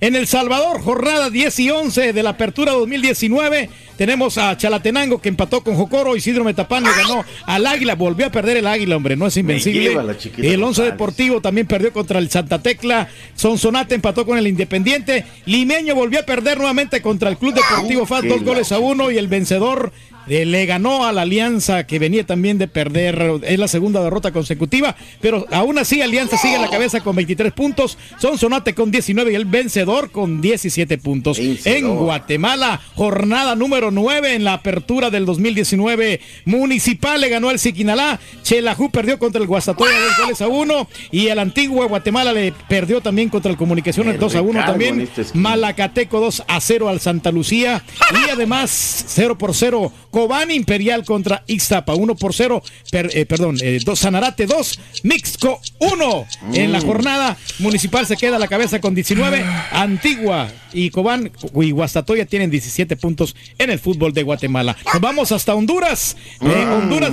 En 0.00 0.14
El 0.14 0.26
Salvador, 0.26 0.80
jornada 0.80 1.30
10 1.30 1.58
y 1.60 1.70
11 1.70 2.12
de 2.12 2.22
la 2.22 2.30
apertura 2.30 2.72
2019, 2.72 3.70
tenemos 3.96 4.36
a 4.38 4.56
Chalatenango 4.56 5.20
que 5.20 5.28
empató 5.28 5.64
con 5.64 5.74
Jocoro, 5.74 6.14
Isidro 6.16 6.44
Metapán 6.44 6.84
le 6.84 6.90
ganó 6.90 7.24
al 7.46 7.66
Águila, 7.66 7.94
volvió 7.94 8.26
a 8.26 8.30
perder 8.30 8.58
el 8.58 8.66
Águila, 8.66 8.96
hombre, 8.96 9.16
no 9.16 9.26
es 9.26 9.36
invencible. 9.36 9.96
chiquita 10.18 10.46
El 10.46 10.62
Once. 10.62 10.82
Deportivo 10.82 11.40
también 11.40 11.66
perdió 11.66 11.92
contra 11.92 12.18
el 12.18 12.30
Santa 12.30 12.60
Tecla. 12.60 13.08
Sonsonate 13.34 13.94
empató 13.94 14.26
con 14.26 14.38
el 14.38 14.46
Independiente. 14.46 15.24
Limeño 15.46 15.94
volvió 15.94 16.20
a 16.20 16.22
perder 16.22 16.58
nuevamente 16.58 17.02
contra 17.02 17.30
el 17.30 17.38
Club 17.38 17.54
Deportivo 17.54 18.06
FAS, 18.06 18.28
dos 18.28 18.42
goles 18.44 18.70
a 18.72 18.78
uno. 18.78 19.10
Y 19.10 19.18
el 19.18 19.28
vencedor 19.28 19.92
eh, 20.28 20.44
le 20.44 20.66
ganó 20.66 21.06
a 21.06 21.12
la 21.12 21.22
Alianza, 21.22 21.86
que 21.86 21.98
venía 21.98 22.24
también 22.24 22.58
de 22.58 22.68
perder. 22.68 23.40
Es 23.42 23.58
la 23.58 23.68
segunda 23.68 24.02
derrota 24.02 24.32
consecutiva. 24.32 24.94
Pero 25.20 25.46
aún 25.50 25.78
así, 25.78 26.02
Alianza 26.02 26.36
sigue 26.36 26.56
en 26.56 26.62
la 26.62 26.70
cabeza 26.70 27.00
con 27.00 27.16
23 27.16 27.52
puntos. 27.52 27.98
Sonsonate 28.18 28.74
con 28.74 28.90
19 28.90 29.32
y 29.32 29.34
el 29.34 29.44
vencedor 29.44 30.10
con 30.10 30.40
17 30.40 30.98
puntos. 30.98 31.38
En 31.38 31.96
Guatemala, 31.96 32.80
jornada 32.94 33.54
número 33.54 33.90
9 33.90 34.34
en 34.34 34.44
la 34.44 34.54
apertura 34.54 35.10
del 35.10 35.26
2019. 35.26 36.20
Municipal 36.44 37.20
le 37.20 37.28
ganó 37.28 37.48
al 37.48 37.58
Siquinalá. 37.58 38.18
Chelajú 38.42 38.90
perdió 38.90 39.18
contra 39.18 39.40
el 39.40 39.46
Guastatoya 39.46 39.92
dos 39.92 40.18
goles 40.24 40.40
a 40.42 40.48
uno. 40.48 40.88
Y 41.10 41.28
el 41.28 41.38
antiguo 41.38 41.86
Guatemala 41.88 42.32
le 42.32 42.52
perdió 42.68 43.00
también 43.00 43.28
contra 43.28 43.50
el 43.50 43.56
Comunicaciones 43.56 44.14
Me 44.14 44.18
2 44.18 44.34
a 44.34 44.42
1 44.42 44.52
recargo 44.52 44.72
en 44.82 44.88
también. 44.88 45.10
esquina. 45.16 45.42
Malacateco 45.42 46.20
2 46.20 46.44
a 46.46 46.60
0 46.60 46.88
al 46.88 47.00
Santa 47.00 47.32
Lucía. 47.32 47.82
Y 48.26 48.30
además 48.30 49.04
0 49.08 49.38
por 49.38 49.54
0 49.54 49.92
Cobán 50.18 50.50
Imperial 50.50 51.04
contra 51.04 51.44
Ixtapa, 51.46 51.94
1 51.94 52.16
por 52.16 52.34
0, 52.34 52.60
per- 52.90 53.08
eh, 53.14 53.24
perdón, 53.24 53.56
eh, 53.62 53.78
dos, 53.84 54.00
Sanarate 54.00 54.46
2, 54.46 54.80
Mixco 55.04 55.60
1. 55.78 56.26
En 56.54 56.72
la 56.72 56.80
Mm. 56.80 56.86
jornada 56.86 57.36
municipal 57.60 58.04
se 58.04 58.16
queda 58.16 58.34
a 58.34 58.38
la 58.40 58.48
cabeza 58.48 58.80
con 58.80 58.96
19, 58.96 59.44
Antigua 59.70 60.48
y 60.72 60.90
Cobán 60.90 61.30
y 61.62 61.70
Guastatoya 61.70 62.26
tienen 62.26 62.50
17 62.50 62.96
puntos 62.96 63.36
en 63.58 63.70
el 63.70 63.78
fútbol 63.78 64.12
de 64.12 64.24
Guatemala. 64.24 64.76
Nos 64.92 65.00
vamos 65.00 65.30
hasta 65.30 65.54
Honduras. 65.54 66.16
Eh, 66.40 66.66
Honduras, 66.68 67.12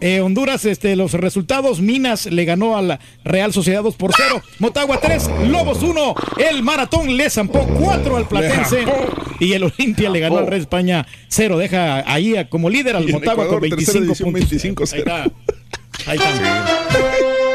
eh, 0.00 0.20
Honduras, 0.20 0.64
este, 0.64 0.94
los 0.96 1.12
resultados, 1.12 1.80
Minas 1.80 2.26
le 2.26 2.44
ganó 2.44 2.76
a 2.76 2.82
la 2.82 3.00
Real 3.24 3.52
Sociedad 3.52 3.82
2 3.82 3.94
por 3.96 4.12
0, 4.16 4.42
Motagua 4.58 5.00
3, 5.00 5.28
Lobos 5.48 5.82
1, 5.82 6.14
el 6.50 6.62
Maratón 6.62 7.16
le 7.16 7.28
zampó 7.30 7.66
4 7.66 8.16
al 8.16 8.28
Platense 8.28 8.84
y 9.40 9.52
el 9.52 9.64
Olimpia 9.64 10.10
le 10.10 10.20
ganó 10.20 10.38
al 10.38 10.46
Red 10.46 10.60
España 10.60 11.06
0, 11.28 11.58
deja 11.58 12.04
ahí 12.12 12.36
a- 12.36 12.48
como 12.48 12.70
líder 12.70 12.96
al 12.96 13.08
Motagua 13.08 13.44
Ecuador, 13.44 13.60
con 13.60 13.70
tercera 13.70 14.00
25 14.00 14.32
edición, 14.32 14.76
puntos. 14.76 14.92
25-0. 14.92 14.92
Ahí 14.92 14.98
está. 15.00 16.10
Ahí 16.10 16.16
está. 16.18 17.48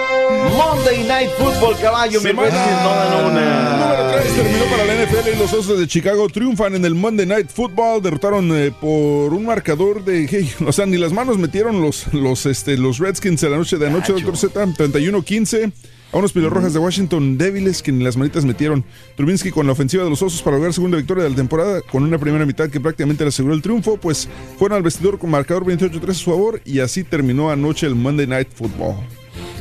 Monday 0.58 1.04
Night 1.08 1.30
Football, 1.38 1.76
caballo. 1.82 2.20
Mi 2.20 2.28
Semana- 2.28 2.50
Redskins 2.50 2.84
no 2.84 2.90
dan 2.90 3.26
una. 3.32 3.78
Número 3.96 4.12
3 4.22 4.36
terminó 4.36 4.66
para 4.66 4.86
la 4.86 4.93
NFL 5.04 5.36
y 5.36 5.38
los 5.38 5.52
Osos 5.52 5.78
de 5.78 5.86
Chicago 5.86 6.30
triunfan 6.30 6.76
en 6.76 6.86
el 6.86 6.96
Monday 6.96 7.26
Night 7.26 7.50
Football. 7.50 8.02
Derrotaron 8.02 8.50
eh, 8.56 8.72
por 8.72 9.34
un 9.34 9.46
marcador 9.46 10.06
de. 10.06 10.28
hey, 10.32 10.50
o 10.66 10.72
sea, 10.72 10.86
ni 10.86 10.98
las 10.98 11.12
manos 11.12 11.38
metieron 11.38 11.82
los, 11.82 12.14
los, 12.14 12.46
este, 12.46 12.78
los 12.78 13.00
Redskins 13.00 13.44
en 13.44 13.52
la 13.52 13.58
noche 13.58 13.78
de 13.78 13.88
anoche, 13.88 14.14
doctor 14.14 14.38
Z. 14.38 14.66
31-15. 14.66 15.74
A 16.14 16.18
unos 16.18 16.34
Rojas 16.34 16.74
de 16.74 16.80
Washington 16.80 17.38
débiles 17.38 17.82
que 17.82 17.92
ni 17.92 18.02
las 18.02 18.16
manitas 18.16 18.46
metieron. 18.46 18.86
Trubinsky 19.18 19.52
con 19.52 19.66
la 19.66 19.74
ofensiva 19.74 20.06
de 20.06 20.10
los 20.10 20.22
Osos 20.22 20.42
para 20.42 20.56
lograr 20.56 20.74
segunda 20.74 20.96
victoria 20.96 21.24
de 21.24 21.32
la 21.32 21.36
temporada 21.36 21.82
con 21.82 22.04
una 22.04 22.18
primera 22.18 22.46
mitad 22.46 22.70
que 22.70 22.80
prácticamente 22.80 23.26
le 23.26 23.30
aseguró 23.30 23.56
el 23.56 23.62
triunfo, 23.62 23.98
pues 23.98 24.30
fueron 24.58 24.78
al 24.78 24.84
vestidor 24.84 25.20
con 25.20 25.32
marcador 25.32 25.66
28-3 25.66 26.10
a 26.10 26.14
su 26.14 26.32
favor 26.32 26.62
y 26.64 26.80
así 26.80 27.04
terminó 27.04 27.50
anoche 27.50 27.88
el 27.88 27.96
Monday 27.96 28.28
Night 28.28 28.50
Football. 28.54 28.96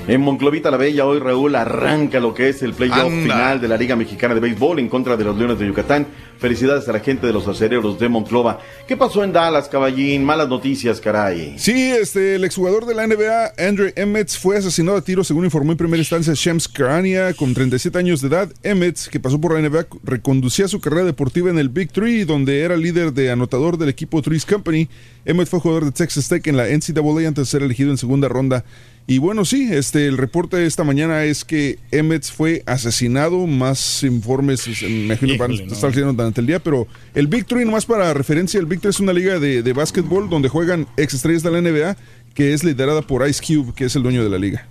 En 0.09 0.21
Monclovita 0.21 0.69
la 0.69 0.77
Bella, 0.77 1.07
hoy 1.07 1.21
Raúl 1.21 1.55
arranca 1.55 2.19
lo 2.19 2.35
que 2.35 2.49
es 2.49 2.61
el 2.63 2.75
playoff 2.75 3.13
final 3.13 3.61
de 3.61 3.69
la 3.69 3.77
Liga 3.77 3.95
Mexicana 3.95 4.35
de 4.35 4.41
Béisbol 4.41 4.81
en 4.81 4.89
contra 4.89 5.17
de 5.17 5.23
los 5.23 5.37
Leones 5.37 5.61
de 5.61 5.67
Yucatán. 5.67 6.09
Felicidades 6.43 6.89
a 6.89 6.93
la 6.93 6.99
gente 6.99 7.25
de 7.25 7.33
los 7.33 7.47
acereros 7.47 8.01
de 8.01 8.09
Monclova. 8.09 8.59
¿Qué 8.89 8.97
pasó 8.97 9.23
en 9.23 9.33
Dallas, 9.33 9.69
caballín? 9.69 10.25
Malas 10.25 10.49
noticias, 10.49 11.01
caray. 11.01 11.55
Sí, 11.57 11.73
este, 11.93 12.35
el 12.35 12.43
exjugador 12.45 12.85
de 12.85 12.95
la 12.97 13.07
NBA, 13.07 13.53
Andrew 13.57 13.93
Emmets, 13.95 14.37
fue 14.37 14.57
asesinado 14.59 14.99
a 14.99 15.03
tiro, 15.03 15.23
según 15.23 15.45
informó 15.45 15.71
en 15.71 15.79
primera 15.79 16.01
instancia 16.01 16.33
Shams 16.35 16.67
Karania, 16.67 17.33
con 17.35 17.55
37 17.55 17.97
años 17.97 18.21
de 18.21 18.27
edad. 18.27 18.53
Emmets, 18.65 19.09
que 19.09 19.21
pasó 19.21 19.41
por 19.41 19.55
la 19.55 19.61
NBA, 19.69 19.87
reconducía 20.03 20.67
su 20.67 20.81
carrera 20.81 21.05
deportiva 21.05 21.49
en 21.49 21.59
el 21.61 21.69
Big 21.69 21.93
Three, 21.93 22.25
donde 22.25 22.63
era 22.63 22.77
líder 22.77 23.13
de 23.13 23.31
anotador 23.31 23.79
del 23.79 23.89
equipo 23.91 24.21
Threes 24.21 24.45
Company. 24.45 24.89
Emmets 25.25 25.49
fue 25.49 25.61
jugador 25.61 25.85
de 25.85 25.93
Texas 25.93 26.29
Tech 26.29 26.45
en 26.49 26.57
la 26.57 26.67
NCAA 26.67 27.29
antes 27.29 27.45
de 27.45 27.47
ser 27.47 27.63
elegido 27.63 27.93
en 27.93 27.99
segunda 27.99 28.27
ronda. 28.27 28.65
Y 29.07 29.19
bueno, 29.19 29.45
sí, 29.45 29.69
este, 29.73 30.07
el 30.07 30.17
reporte 30.17 30.57
de 30.57 30.67
esta 30.67 30.85
mañana 30.85 31.25
es 31.25 31.45
que 31.45 31.79
Emmets 31.91 32.31
fue 32.31 32.63
asesinado. 32.67 33.47
Más 33.49 34.03
informes, 34.05 34.67
es- 34.69 34.83
me 34.83 34.89
imagino, 35.07 35.37
van 35.37 35.51
a 35.51 35.55
Híjole, 35.55 35.67
no. 35.67 35.75
Durante 36.33 36.41
el 36.41 36.47
día, 36.47 36.59
pero 36.59 36.87
el 37.15 37.27
Big 37.27 37.47
Three, 37.47 37.65
nomás 37.65 37.87
para 37.87 38.15
referencia, 38.15 38.59
el 38.59 38.67
Big 38.67 38.81
Three 38.81 38.91
es 38.91 39.01
una 39.01 39.13
liga 39.13 39.39
de, 39.39 39.63
de 39.63 39.73
básquetbol 39.73 40.29
donde 40.31 40.49
juegan 40.49 40.87
ex 40.97 41.15
estrellas 41.15 41.43
de 41.43 41.51
la 41.51 41.61
NBA, 41.61 41.97
que 42.35 42.55
es 42.55 42.65
liderada 42.65 43.03
por 43.03 43.29
Ice 43.29 43.43
Cube, 43.45 43.75
que 43.75 43.85
es 43.85 43.97
el 43.97 44.03
dueño 44.03 44.25
de 44.25 44.31
la 44.31 44.39
liga. 44.39 44.67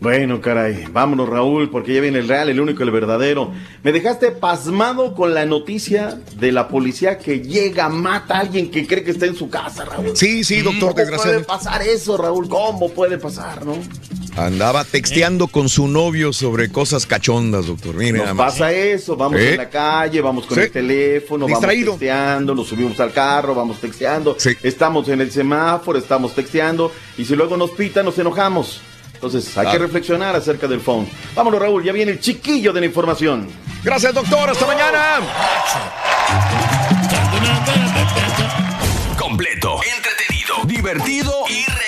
Bueno, 0.00 0.40
caray, 0.40 0.86
vámonos 0.92 1.28
Raúl, 1.28 1.70
porque 1.70 1.94
ya 1.94 2.00
viene 2.00 2.18
el 2.18 2.28
real, 2.28 2.48
el 2.48 2.60
único, 2.60 2.82
el 2.82 2.90
verdadero. 2.90 3.52
Me 3.82 3.92
dejaste 3.92 4.32
pasmado 4.32 5.14
con 5.14 5.34
la 5.34 5.46
noticia 5.46 6.18
de 6.36 6.52
la 6.52 6.68
policía 6.68 7.16
que 7.16 7.40
llega, 7.40 7.88
mata 7.88 8.36
a 8.36 8.40
alguien 8.40 8.70
que 8.70 8.86
cree 8.86 9.04
que 9.04 9.12
está 9.12 9.26
en 9.26 9.36
su 9.36 9.48
casa, 9.48 9.84
Raúl. 9.84 10.16
Sí, 10.16 10.42
sí, 10.42 10.62
doctor, 10.62 10.94
¿Cómo 10.94 11.16
puede 11.16 11.44
pasar 11.44 11.82
eso, 11.82 12.16
Raúl? 12.16 12.48
¿Cómo 12.48 12.90
puede 12.90 13.18
pasar, 13.18 13.64
no? 13.64 13.76
Andaba 14.36 14.84
texteando 14.84 15.46
con 15.46 15.68
su 15.68 15.86
novio 15.86 16.32
sobre 16.32 16.68
cosas 16.70 17.06
cachondas, 17.06 17.66
doctor. 17.66 17.94
Mire, 17.94 18.18
Nos 18.18 18.36
pasa 18.36 18.72
eso, 18.72 19.16
vamos 19.16 19.38
¿Eh? 19.40 19.52
en 19.52 19.56
la 19.58 19.70
calle, 19.70 20.20
vamos 20.20 20.46
con 20.46 20.56
Sí. 20.56 20.62
el 20.64 20.70
teléfono, 20.72 21.46
Distraído. 21.46 21.92
vamos 21.92 22.00
texteando, 22.00 22.54
nos 22.54 22.66
subimos 22.68 22.98
al 22.98 23.12
carro, 23.12 23.54
vamos 23.54 23.80
texteando, 23.80 24.36
estamos 24.62 25.08
en 25.08 25.20
el 25.20 25.30
semáforo, 25.30 25.98
estamos 25.98 26.34
texteando, 26.34 26.90
y 27.16 27.24
si 27.24 27.36
luego 27.36 27.56
nos 27.56 27.70
pita, 27.70 28.02
nos 28.02 28.18
enojamos. 28.18 28.80
Entonces, 29.14 29.56
hay 29.56 29.70
que 29.70 29.78
reflexionar 29.78 30.34
acerca 30.34 30.66
del 30.66 30.80
phone. 30.80 31.08
Vámonos, 31.36 31.60
Raúl, 31.60 31.84
ya 31.84 31.92
viene 31.92 32.10
el 32.12 32.20
chiquillo 32.20 32.72
de 32.72 32.80
la 32.80 32.86
información. 32.86 33.48
Gracias, 33.84 34.12
doctor. 34.12 34.50
Hasta 34.50 34.66
mañana. 34.66 35.20
Completo, 39.16 39.76
entretenido, 39.96 40.54
divertido 40.66 41.32
y. 41.48 41.83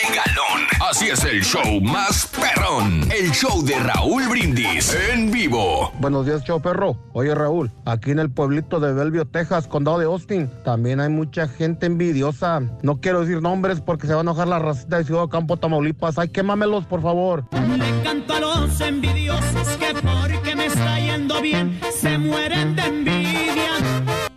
Así 0.97 1.11
es 1.11 1.25
el 1.25 1.45
show 1.45 1.79
más 1.83 2.27
perrón. 2.29 3.03
El 3.13 3.31
show 3.31 3.63
de 3.63 3.79
Raúl 3.79 4.29
Brindis 4.31 4.97
en 5.13 5.31
vivo. 5.31 5.93
Buenos 6.01 6.25
días, 6.25 6.43
chao 6.43 6.59
perro. 6.59 6.97
Oye, 7.13 7.35
Raúl, 7.35 7.71
aquí 7.85 8.13
en 8.13 8.19
el 8.19 8.31
pueblito 8.31 8.81
de 8.81 8.95
Bellevue, 8.95 9.27
Texas, 9.27 9.69
condado 9.69 9.99
de 9.99 10.07
Austin, 10.07 10.51
también 10.65 11.01
hay 11.01 11.11
mucha 11.11 11.49
gente 11.49 11.85
envidiosa. 11.85 12.63
No 12.81 12.99
quiero 13.03 13.21
decir 13.21 13.43
nombres 13.43 13.83
porque 13.83 14.07
se 14.07 14.15
va 14.15 14.21
a 14.21 14.23
enojar 14.23 14.49
la 14.49 14.59
racita 14.59 14.97
de 14.97 15.05
Ciudad 15.05 15.29
Campo, 15.29 15.59
Tamaulipas. 15.59 16.17
Ay, 16.17 16.31
quémamelos, 16.31 16.87
por 16.87 17.03
favor. 17.03 17.45
Le 17.53 18.03
canto 18.03 18.33
a 18.33 18.41
los 18.41 18.81
envidiosos 18.81 19.69
que 19.79 19.93
porque 20.01 20.57
me 20.57 20.65
está 20.65 20.99
yendo 20.99 21.43
bien 21.43 21.79
se 21.93 22.17
mueren. 22.17 22.76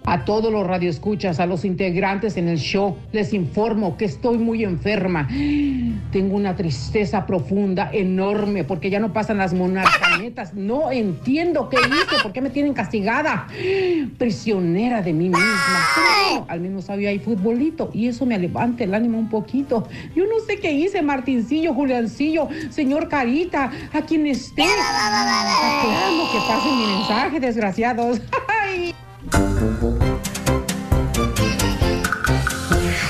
A 0.10 0.26
todos 0.26 0.52
los 0.52 0.66
radioescuchas, 0.66 1.40
a 1.40 1.46
los 1.46 1.64
integrantes 1.66 2.36
en 2.36 2.48
el 2.48 2.58
show, 2.58 2.98
les 3.12 3.32
informo 3.32 3.96
que 3.96 4.06
estoy 4.06 4.40
muy 4.40 4.64
enferma. 4.64 5.28
Tengo 6.12 6.36
una 6.36 6.56
tristeza 6.56 7.28
profunda, 7.28 7.92
enorme, 7.94 8.64
porque 8.64 8.90
ya 8.90 9.00
no 9.00 9.14
pasan 9.14 9.38
las 9.38 9.54
monarcanetas. 9.54 10.56
No 10.56 10.92
entiendo 10.92 11.70
qué 11.70 11.78
hice, 11.78 12.24
por 12.24 12.34
qué 12.34 12.42
me 12.42 12.50
tienen 12.50 12.74
castigada. 12.74 13.46
Prisionera 14.18 15.04
de 15.04 15.14
mí 15.14 15.26
misma. 15.26 15.88
Pero 15.96 16.46
al 16.48 16.60
menos 16.60 16.90
había 16.90 17.10
ahí 17.10 17.20
futbolito 17.20 17.92
y 17.94 18.08
eso 18.08 18.26
me 18.26 18.40
levanta 18.40 18.86
el 18.86 18.96
ánimo 18.96 19.20
un 19.20 19.30
poquito. 19.30 19.88
Yo 20.16 20.24
no 20.26 20.40
sé 20.48 20.58
qué 20.60 20.72
hice, 20.72 21.04
Martincillo, 21.04 21.76
Juliancillo, 21.76 22.48
señor 22.72 23.10
Carita, 23.10 23.72
a 23.94 24.02
quien 24.02 24.26
esté. 24.26 24.64
Esperando 24.64 26.24
que 26.32 26.40
pasen 26.48 26.78
mi 26.80 26.86
mensaje, 26.98 27.40
desgraciados. 27.40 28.20
Ay. 28.66 28.96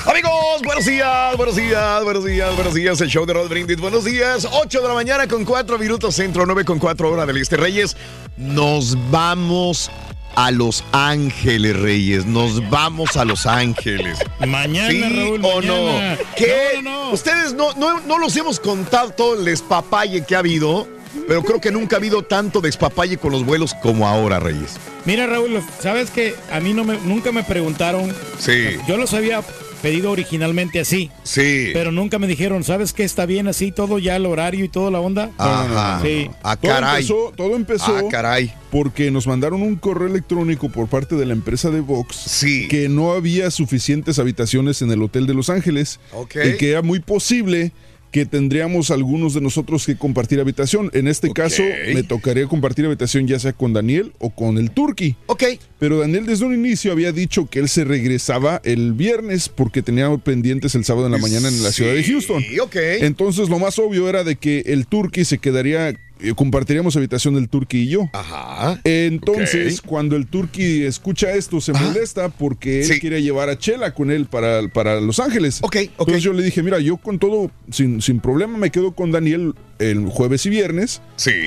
Amigos, 0.06 0.62
buenos 0.64 0.84
días, 0.84 1.36
buenos 1.36 1.56
días, 1.56 2.04
buenos 2.04 2.24
días, 2.24 2.54
buenos 2.54 2.74
días. 2.74 3.00
El 3.00 3.08
show 3.08 3.26
de 3.26 3.32
Rod 3.34 3.48
Brindis. 3.48 3.78
Buenos 3.78 4.04
días. 4.04 4.46
8 4.50 4.80
de 4.82 4.88
la 4.88 4.94
mañana 4.94 5.26
con 5.28 5.44
4 5.44 5.78
minutos 5.78 6.14
centro, 6.14 6.44
9 6.46 6.64
con 6.64 6.78
4 6.78 7.10
horas 7.10 7.26
del 7.26 7.36
este. 7.36 7.56
Reyes, 7.56 7.96
nos 8.36 8.96
vamos 9.10 9.90
a 10.34 10.50
Los 10.50 10.82
Ángeles, 10.92 11.76
Reyes. 11.78 12.26
Nos 12.26 12.68
vamos 12.70 13.16
a 13.16 13.24
Los 13.24 13.46
Ángeles. 13.46 14.18
Mañana, 14.46 14.90
¿Sí 14.90 15.00
Raúl, 15.02 15.40
o 15.44 15.56
mañana. 15.56 16.16
no? 16.16 16.18
¿Qué? 16.36 16.82
Ustedes 17.12 17.52
no, 17.54 17.72
no, 17.74 18.00
no 18.00 18.18
los 18.18 18.36
hemos 18.36 18.58
contado 18.58 19.10
todo 19.10 19.34
el 19.38 19.44
despapalle 19.44 20.24
que 20.24 20.34
ha 20.34 20.40
habido, 20.40 20.88
pero 21.26 21.42
creo 21.42 21.60
que 21.60 21.70
nunca 21.70 21.96
ha 21.96 21.98
habido 21.98 22.22
tanto 22.22 22.60
despapalle 22.60 23.16
con 23.18 23.32
los 23.32 23.44
vuelos 23.44 23.74
como 23.74 24.06
ahora, 24.06 24.38
Reyes. 24.40 24.76
Mira, 25.04 25.26
Raúl, 25.26 25.60
sabes 25.80 26.10
que 26.10 26.34
a 26.52 26.60
mí 26.60 26.72
no 26.74 26.84
me, 26.84 26.98
nunca 26.98 27.32
me 27.32 27.42
preguntaron. 27.42 28.12
Sí. 28.38 28.76
Yo 28.86 28.96
los 28.96 29.14
había 29.14 29.42
pedido 29.82 30.10
originalmente 30.10 30.78
así. 30.78 31.10
Sí. 31.22 31.70
Pero 31.72 31.90
nunca 31.90 32.18
me 32.18 32.26
dijeron, 32.26 32.64
¿sabes 32.64 32.92
qué 32.92 33.02
está 33.02 33.24
bien 33.24 33.48
así 33.48 33.72
todo 33.72 33.98
ya 33.98 34.14
el 34.16 34.26
horario 34.26 34.64
y 34.66 34.68
toda 34.68 34.90
la 34.90 35.00
onda? 35.00 35.30
Ajá. 35.38 36.00
Sí. 36.04 36.30
Ah, 36.42 36.56
Todo 36.56 36.70
caray. 36.72 36.96
empezó, 37.02 37.32
todo 37.34 37.56
empezó 37.56 37.96
Ah, 37.96 38.02
caray. 38.10 38.52
porque 38.70 39.10
nos 39.10 39.26
mandaron 39.26 39.62
un 39.62 39.76
correo 39.76 40.06
electrónico 40.08 40.68
por 40.68 40.86
parte 40.88 41.14
de 41.16 41.24
la 41.24 41.32
empresa 41.32 41.70
de 41.70 41.80
Vox 41.80 42.44
que 42.68 42.88
no 42.90 43.12
había 43.12 43.50
suficientes 43.50 44.18
habitaciones 44.18 44.82
en 44.82 44.90
el 44.90 45.02
hotel 45.02 45.26
de 45.26 45.32
Los 45.32 45.48
Ángeles 45.48 45.98
Ok. 46.12 46.36
y 46.44 46.56
que 46.58 46.70
era 46.72 46.82
muy 46.82 47.00
posible 47.00 47.72
que 48.10 48.26
tendríamos 48.26 48.90
algunos 48.90 49.34
de 49.34 49.40
nosotros 49.40 49.86
que 49.86 49.96
compartir 49.96 50.40
habitación. 50.40 50.90
En 50.94 51.08
este 51.08 51.32
caso, 51.32 51.62
me 51.94 52.02
tocaría 52.02 52.46
compartir 52.46 52.86
habitación 52.86 53.26
ya 53.26 53.38
sea 53.38 53.52
con 53.52 53.72
Daniel 53.72 54.12
o 54.18 54.30
con 54.30 54.58
el 54.58 54.70
Turqui. 54.70 55.16
Ok. 55.26 55.44
Pero 55.78 55.98
Daniel 55.98 56.26
desde 56.26 56.44
un 56.44 56.54
inicio 56.54 56.92
había 56.92 57.12
dicho 57.12 57.48
que 57.48 57.60
él 57.60 57.68
se 57.68 57.84
regresaba 57.84 58.60
el 58.64 58.92
viernes 58.92 59.48
porque 59.48 59.82
tenía 59.82 60.14
pendientes 60.18 60.74
el 60.74 60.84
sábado 60.84 61.06
en 61.06 61.12
la 61.12 61.18
mañana 61.18 61.48
en 61.48 61.62
la 61.62 61.72
ciudad 61.72 61.94
de 61.94 62.04
Houston. 62.04 62.44
ok. 62.62 62.76
Entonces 63.00 63.48
lo 63.48 63.58
más 63.58 63.78
obvio 63.78 64.08
era 64.08 64.24
de 64.24 64.36
que 64.36 64.60
el 64.66 64.86
Turqui 64.86 65.24
se 65.24 65.38
quedaría, 65.38 65.94
compartiríamos 66.36 66.96
habitación 66.96 67.34
del 67.34 67.48
Turqui 67.48 67.78
y 67.82 67.88
yo. 67.88 68.08
Ajá. 68.12 68.80
Entonces, 68.84 69.80
cuando 69.80 70.16
el 70.16 70.26
Turqui 70.26 70.84
escucha 70.84 71.32
esto, 71.32 71.60
se 71.60 71.72
molesta 71.72 72.28
porque 72.28 72.82
él 72.84 73.00
quiere 73.00 73.22
llevar 73.22 73.48
a 73.48 73.58
Chela 73.58 73.94
con 73.94 74.10
él 74.10 74.26
para, 74.26 74.66
para 74.68 75.00
Los 75.00 75.18
Ángeles. 75.20 75.58
Ok, 75.62 75.76
Entonces 75.76 76.22
yo 76.22 76.32
le 76.32 76.42
dije, 76.42 76.62
mira, 76.62 76.78
yo 76.80 76.96
con 76.96 77.18
todo, 77.18 77.50
sin, 77.70 78.00
sin 78.02 78.20
problema, 78.20 78.56
me 78.58 78.70
quedo 78.70 78.92
con 78.92 79.10
Daniel 79.12 79.54
el 79.78 80.06
jueves 80.06 80.44
y 80.46 80.50
viernes. 80.50 81.00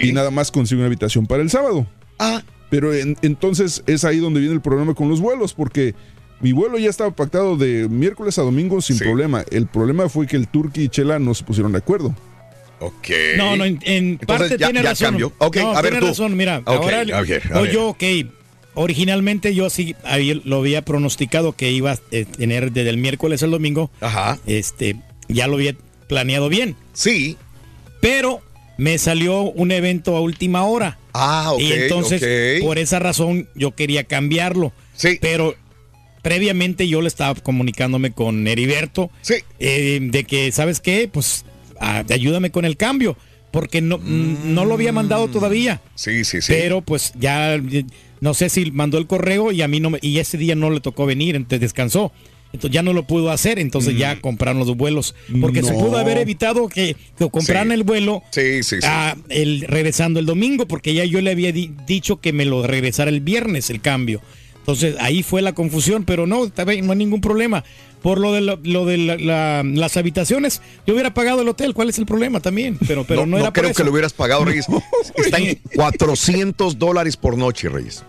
Y 0.04 0.12
nada 0.14 0.32
más 0.32 0.52
consigo 0.52 0.80
una 0.80 0.88
habitación 0.88 1.28
para 1.28 1.42
el 1.44 1.50
sábado. 1.50 1.88
Ah. 2.20 2.42
Pero 2.70 2.94
en- 2.94 3.18
entonces 3.22 3.84
es 3.86 4.04
ahí 4.04 4.18
donde 4.18 4.40
viene 4.40 4.56
el 4.56 4.62
problema 4.62 4.94
con 4.96 5.08
los 5.10 5.22
vuelos, 5.22 5.54
porque 5.54 5.94
Mi 6.42 6.52
vuelo 6.52 6.78
ya 6.78 6.90
estaba 6.90 7.12
pactado 7.12 7.56
de 7.56 7.88
miércoles 7.88 8.38
a 8.38 8.42
domingo 8.42 8.82
sin 8.82 8.98
problema. 8.98 9.46
El 9.50 9.66
problema 9.68 10.10
fue 10.10 10.28
que 10.28 10.36
el 10.36 10.50
Turqui 10.50 10.82
y 10.84 10.90
Chela 10.90 11.18
no 11.18 11.34
se 11.36 11.46
pusieron 11.46 11.72
de 11.72 11.78
acuerdo. 11.78 12.14
Ok. 12.86 13.08
No, 13.38 13.56
no, 13.56 13.66
en, 13.66 13.80
en 13.84 14.06
Entonces, 14.20 14.50
parte 14.50 14.58
ya- 14.60 14.68
tiene 14.68 14.84
ya 14.84 14.90
razón. 14.90 15.34
Ok, 15.38 15.58
No, 15.58 15.72
a 15.78 15.82
ver 15.82 15.92
tiene 15.92 16.00
tú. 16.00 16.08
razón, 16.08 16.36
mira, 16.38 16.60
Ok, 16.60 16.68
ahora 16.68 17.04
yo, 17.72 17.90
ok, 17.90 18.04
originalmente 18.76 19.54
yo 19.54 19.70
sí 19.70 19.96
había- 20.04 20.40
lo 20.44 20.58
había 20.58 20.82
pronosticado 20.84 21.54
que 21.54 21.72
iba 21.72 21.92
a 21.92 21.98
tener 22.38 22.72
desde 22.72 22.90
el 22.90 22.98
miércoles 22.98 23.44
al 23.44 23.52
domingo. 23.52 23.92
Ajá. 24.02 24.40
Este, 24.48 24.96
ya 25.28 25.48
lo 25.48 25.56
había 25.56 25.76
planeado 26.08 26.50
bien. 26.50 26.76
Sí. 26.94 27.38
Pero 28.02 28.42
me 28.78 28.98
salió 28.98 29.42
un 29.42 29.72
evento 29.72 30.18
a 30.18 30.22
última 30.22 30.64
hora. 30.66 30.98
Ah, 31.14 31.52
ok, 31.54 31.62
Y 31.62 31.72
entonces, 31.74 32.62
por 32.62 32.80
esa 32.80 33.00
razón, 33.00 33.48
yo 33.56 33.72
quería 33.76 34.04
cambiarlo. 34.04 34.74
Sí. 34.96 35.20
Pero 35.22 35.56
previamente 36.24 36.88
yo 36.88 37.02
le 37.02 37.08
estaba 37.08 37.36
comunicándome 37.40 38.12
con 38.12 38.48
Heriberto. 38.48 39.12
Sí. 39.22 39.36
eh, 39.60 40.00
de 40.02 40.24
que, 40.24 40.52
¿sabes 40.52 40.80
qué? 40.80 41.08
Pues 41.12 41.46
ayúdame 41.84 42.52
con 42.52 42.66
el 42.66 42.78
cambio. 42.78 43.18
Porque 43.52 43.82
no, 43.82 44.00
mm, 44.00 44.54
no 44.56 44.66
lo 44.66 44.74
había 44.74 44.92
mandado 44.92 45.28
todavía. 45.28 45.80
Sí, 45.94 46.24
sí, 46.26 46.42
sí. 46.42 46.52
Pero 46.52 46.82
pues 46.82 47.14
ya, 47.20 47.62
no 48.20 48.34
sé 48.34 48.50
si 48.50 48.72
mandó 48.72 48.98
el 48.98 49.06
correo 49.06 49.52
y 49.52 49.62
a 49.62 49.68
mí 49.68 49.80
no 49.80 49.92
me- 49.92 50.00
y 50.02 50.18
ese 50.18 50.40
día 50.40 50.56
no 50.56 50.72
le 50.72 50.80
tocó 50.80 51.06
venir, 51.06 51.36
entonces 51.36 51.60
descansó. 51.60 52.12
Entonces 52.52 52.74
ya 52.74 52.82
no 52.84 52.94
lo 52.94 53.06
pudo 53.06 53.30
hacer, 53.32 53.58
entonces 53.60 53.96
ya 53.98 54.20
compraron 54.22 54.58
los 54.60 54.76
vuelos. 54.76 55.14
Porque 55.42 55.62
se 55.64 55.74
pudo 55.74 55.98
haber 55.98 56.18
evitado 56.18 56.68
que, 56.68 56.96
que 57.18 57.30
compraran 57.30 57.68
Sí. 57.70 57.74
el 57.76 57.84
vuelo 57.84 58.22
Sí, 58.32 58.64
sí, 58.64 58.76
sí. 58.78 58.88
ah, 58.88 59.16
el, 59.30 59.62
regresando 59.68 60.20
el 60.20 60.26
domingo, 60.28 60.68
porque 60.68 60.94
ya 60.96 61.04
yo 61.06 61.20
le 61.22 61.32
había 61.32 61.52
di- 61.52 61.72
dicho 61.88 62.20
que 62.22 62.32
me 62.34 62.46
lo 62.46 62.66
regresara 62.66 63.10
el 63.12 63.22
viernes 63.22 63.70
el 63.72 63.82
cambio. 63.82 64.20
Entonces 64.60 64.96
ahí 65.00 65.24
fue 65.24 65.42
la 65.42 65.54
confusión, 65.54 66.06
pero 66.06 66.26
no, 66.26 66.46
está 66.46 66.64
bien, 66.64 66.86
no 66.86 66.92
hay 66.94 66.98
ningún 67.00 67.22
problema. 67.22 67.64
Por 68.04 68.20
lo 68.20 68.32
de, 68.34 68.42
lo, 68.42 68.60
lo 68.64 68.86
de 68.86 68.98
la- 69.00 69.16
la- 69.18 69.64
las 69.64 69.98
habitaciones, 69.98 70.62
yo 70.86 70.94
hubiera 70.94 71.14
pagado 71.14 71.42
el 71.42 71.48
hotel, 71.48 71.74
¿cuál 71.74 71.90
es 71.90 71.98
el 71.98 72.06
problema 72.06 72.40
también? 72.42 72.78
Pero, 72.88 73.06
pero 73.06 73.22
no, 73.26 73.32
no, 73.32 73.38
era 73.38 73.46
por 73.48 73.54
creo 73.54 73.70
eso. 73.72 73.78
que 73.78 73.84
lo 73.86 73.92
hubieras 73.92 74.14
pagado, 74.14 74.44
Reyes. 74.46 74.68
Está 75.16 75.38
en 75.40 75.60
400 75.76 76.78
dólares 76.78 77.18
por 77.18 77.38
noche, 77.38 77.70
Reyes. 77.70 78.04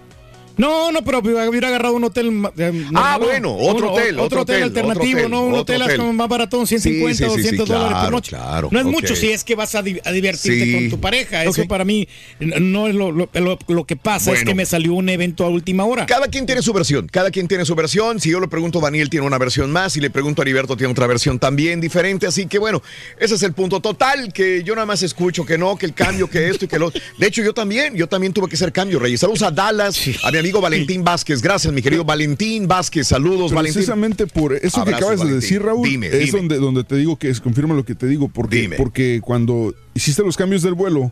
No, 0.56 0.93
no, 0.93 1.02
pero 1.05 1.18
hubiera 1.18 1.68
agarrado 1.68 1.94
un 1.94 2.05
hotel. 2.05 2.31
eh, 2.59 2.85
Ah, 2.94 3.18
bueno, 3.20 3.55
otro 3.56 3.86
uno- 3.89 3.93
hotel, 3.93 4.18
otro 4.18 4.43
hotel, 4.43 4.62
alternativo, 4.62 5.05
otro 5.05 5.18
hotel, 5.18 5.31
no 5.31 5.43
un 5.43 5.55
hotel, 5.55 5.82
hotel. 5.82 6.01
hasta 6.01 6.12
más 6.12 6.28
baratón, 6.28 6.66
150 6.66 7.14
Sí, 7.16 7.24
sí, 7.24 7.24
sí, 7.24 7.31
o 7.31 7.35
sí, 7.35 7.43
200 7.43 7.68
dólares 7.68 7.98
por 8.02 8.10
noche. 8.12 8.28
claro, 8.31 8.68
no 8.70 8.78
es 8.78 8.85
mucho 8.86 9.16
si 9.16 9.31
es 9.31 9.43
que 9.44 9.55
vas 9.55 9.74
a, 9.74 9.82
di- 9.82 10.01
a 10.05 10.12
divertirte 10.12 10.72
con 10.72 10.90
tu 10.90 11.01
pareja. 11.01 11.43
Eso 11.44 11.62
Ok. 11.62 11.68
para 11.68 11.85
mí 11.85 12.06
no 12.40 12.89
es 12.89 12.94
lo, 12.94 13.10
lo- 13.12 13.28
lo- 13.32 13.59
lo 13.68 13.85
que 13.85 13.97
pasa, 13.97 14.32
es 14.32 14.44
que 14.44 14.55
me 14.55 14.64
salió 14.66 14.94
un 14.94 15.09
evento 15.09 15.44
a 15.44 15.48
última 15.48 15.85
hora. 15.85 16.06
Cada 16.06 16.28
quien 16.28 16.47
tiene 16.47 16.62
su 16.62 16.72
versión, 16.72 17.09
cada 17.09 17.31
quien 17.31 17.48
tiene 17.48 17.64
su 17.64 17.74
versión. 17.74 18.20
Si 18.20 18.31
yo 18.31 18.40
le 18.40 18.48
pregunto 18.48 18.78
a 18.78 18.82
Daniel, 18.82 19.10
tiene 19.10 19.26
una 19.26 19.39
versión 19.39 19.70
más. 19.72 19.93
Si 19.94 20.01
le 20.01 20.10
pregunto 20.10 20.40
a 20.40 20.44
Heriberto, 20.44 20.76
tiene 20.76 20.93
otra 20.93 21.06
versión 21.06 21.39
también 21.39 21.81
diferente. 21.81 22.26
Así 22.26 22.47
que 22.47 22.59
bueno, 22.59 22.82
ese 23.18 23.35
es 23.35 23.43
el 23.43 23.52
punto 23.55 23.81
total, 23.81 24.32
que 24.32 24.62
yo 24.64 24.74
nada 24.74 24.86
más 24.86 25.02
escucho 25.02 25.44
que 25.44 25.59
no, 25.59 25.76
que 25.76 25.86
el 25.86 25.94
cambio, 25.94 26.28
que 26.31 26.48
esto 26.48 26.64
y 26.64 26.68
que 26.68 26.78
lo... 26.78 26.90
De 27.18 27.26
hecho, 27.26 27.43
yo 27.43 27.52
también, 27.55 27.94
yo 27.97 28.06
también 28.09 28.32
tuve 28.32 28.48
que 28.48 28.55
hacer 28.56 28.72
cambio, 28.72 28.98
Reyes. 28.98 29.20
Saludos 29.20 29.43
a 29.43 29.51
Dallas, 29.51 29.98
a 30.22 30.31
mi 30.31 30.43
amigo 30.44 30.60
Valentín 30.60 31.02
Vázquez. 31.02 31.40
Gracias, 31.40 31.72
mi 31.72 31.80
querido 31.80 32.04
Valentín 32.04 32.68
Vázquez. 32.68 33.08
Saludos, 33.08 33.50
Valentín. 33.50 33.76
Precisamente 33.76 34.26
por 34.26 34.52
eso 34.52 34.82
Abrazos, 34.82 34.84
que 34.84 34.94
acabas 34.94 35.26
de 35.26 35.34
decir, 35.34 35.62
Raúl, 35.62 35.88
Dime, 35.88 36.08
es 36.08 36.26
dime. 36.26 36.38
Donde, 36.38 36.56
donde 36.58 36.84
te 36.84 36.96
digo 36.96 37.16
que 37.16 37.30
es, 37.30 37.40
confirma 37.40 37.74
lo 37.74 37.86
que 37.86 37.94
te 37.94 38.06
digo, 38.06 38.28
porque, 38.28 38.70
porque 38.76 39.20
cuando 39.22 39.74
hiciste 39.94 40.22
los 40.22 40.36
cambios 40.36 40.60
del 40.60 40.74
vuelo, 40.74 41.10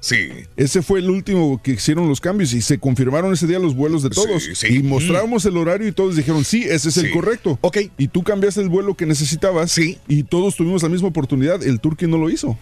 ese 0.57 0.83
fue 0.83 0.99
el 0.99 1.09
último 1.09 1.63
que 1.63 1.73
hicieron 1.73 2.11
los 2.11 2.21
cambios 2.21 2.53
y 2.53 2.61
se 2.61 2.79
confirmaron 2.79 3.33
ese 3.33 3.47
día 3.47 3.59
los 3.59 3.75
vuelos 3.75 4.03
de 4.03 4.11
todos. 4.11 4.43
sí. 4.53 4.67
Y 4.67 4.83
mostramos 4.83 5.47
el 5.47 5.57
horario 5.57 5.89
y 5.89 5.93
todos 5.93 6.15
dijeron, 6.15 6.45
sí, 6.45 6.65
ese 6.69 6.91
es 6.91 6.99
el 6.99 7.11
correcto. 7.11 7.59
Y 7.97 8.09
tú 8.09 8.23
cambiaste 8.23 8.61
el 8.61 8.69
vuelo 8.69 8.95
que 8.95 9.07
necesitabas 9.07 9.79
y 9.79 10.23
todos 10.25 10.57
tuvimos 10.57 10.83
la 10.83 10.91
misma 10.91 11.09
oportunidad. 11.09 11.63
El 11.63 11.81
Turqui 11.81 12.07
no 12.07 12.19
lo 12.19 12.29
hizo. 12.29 12.59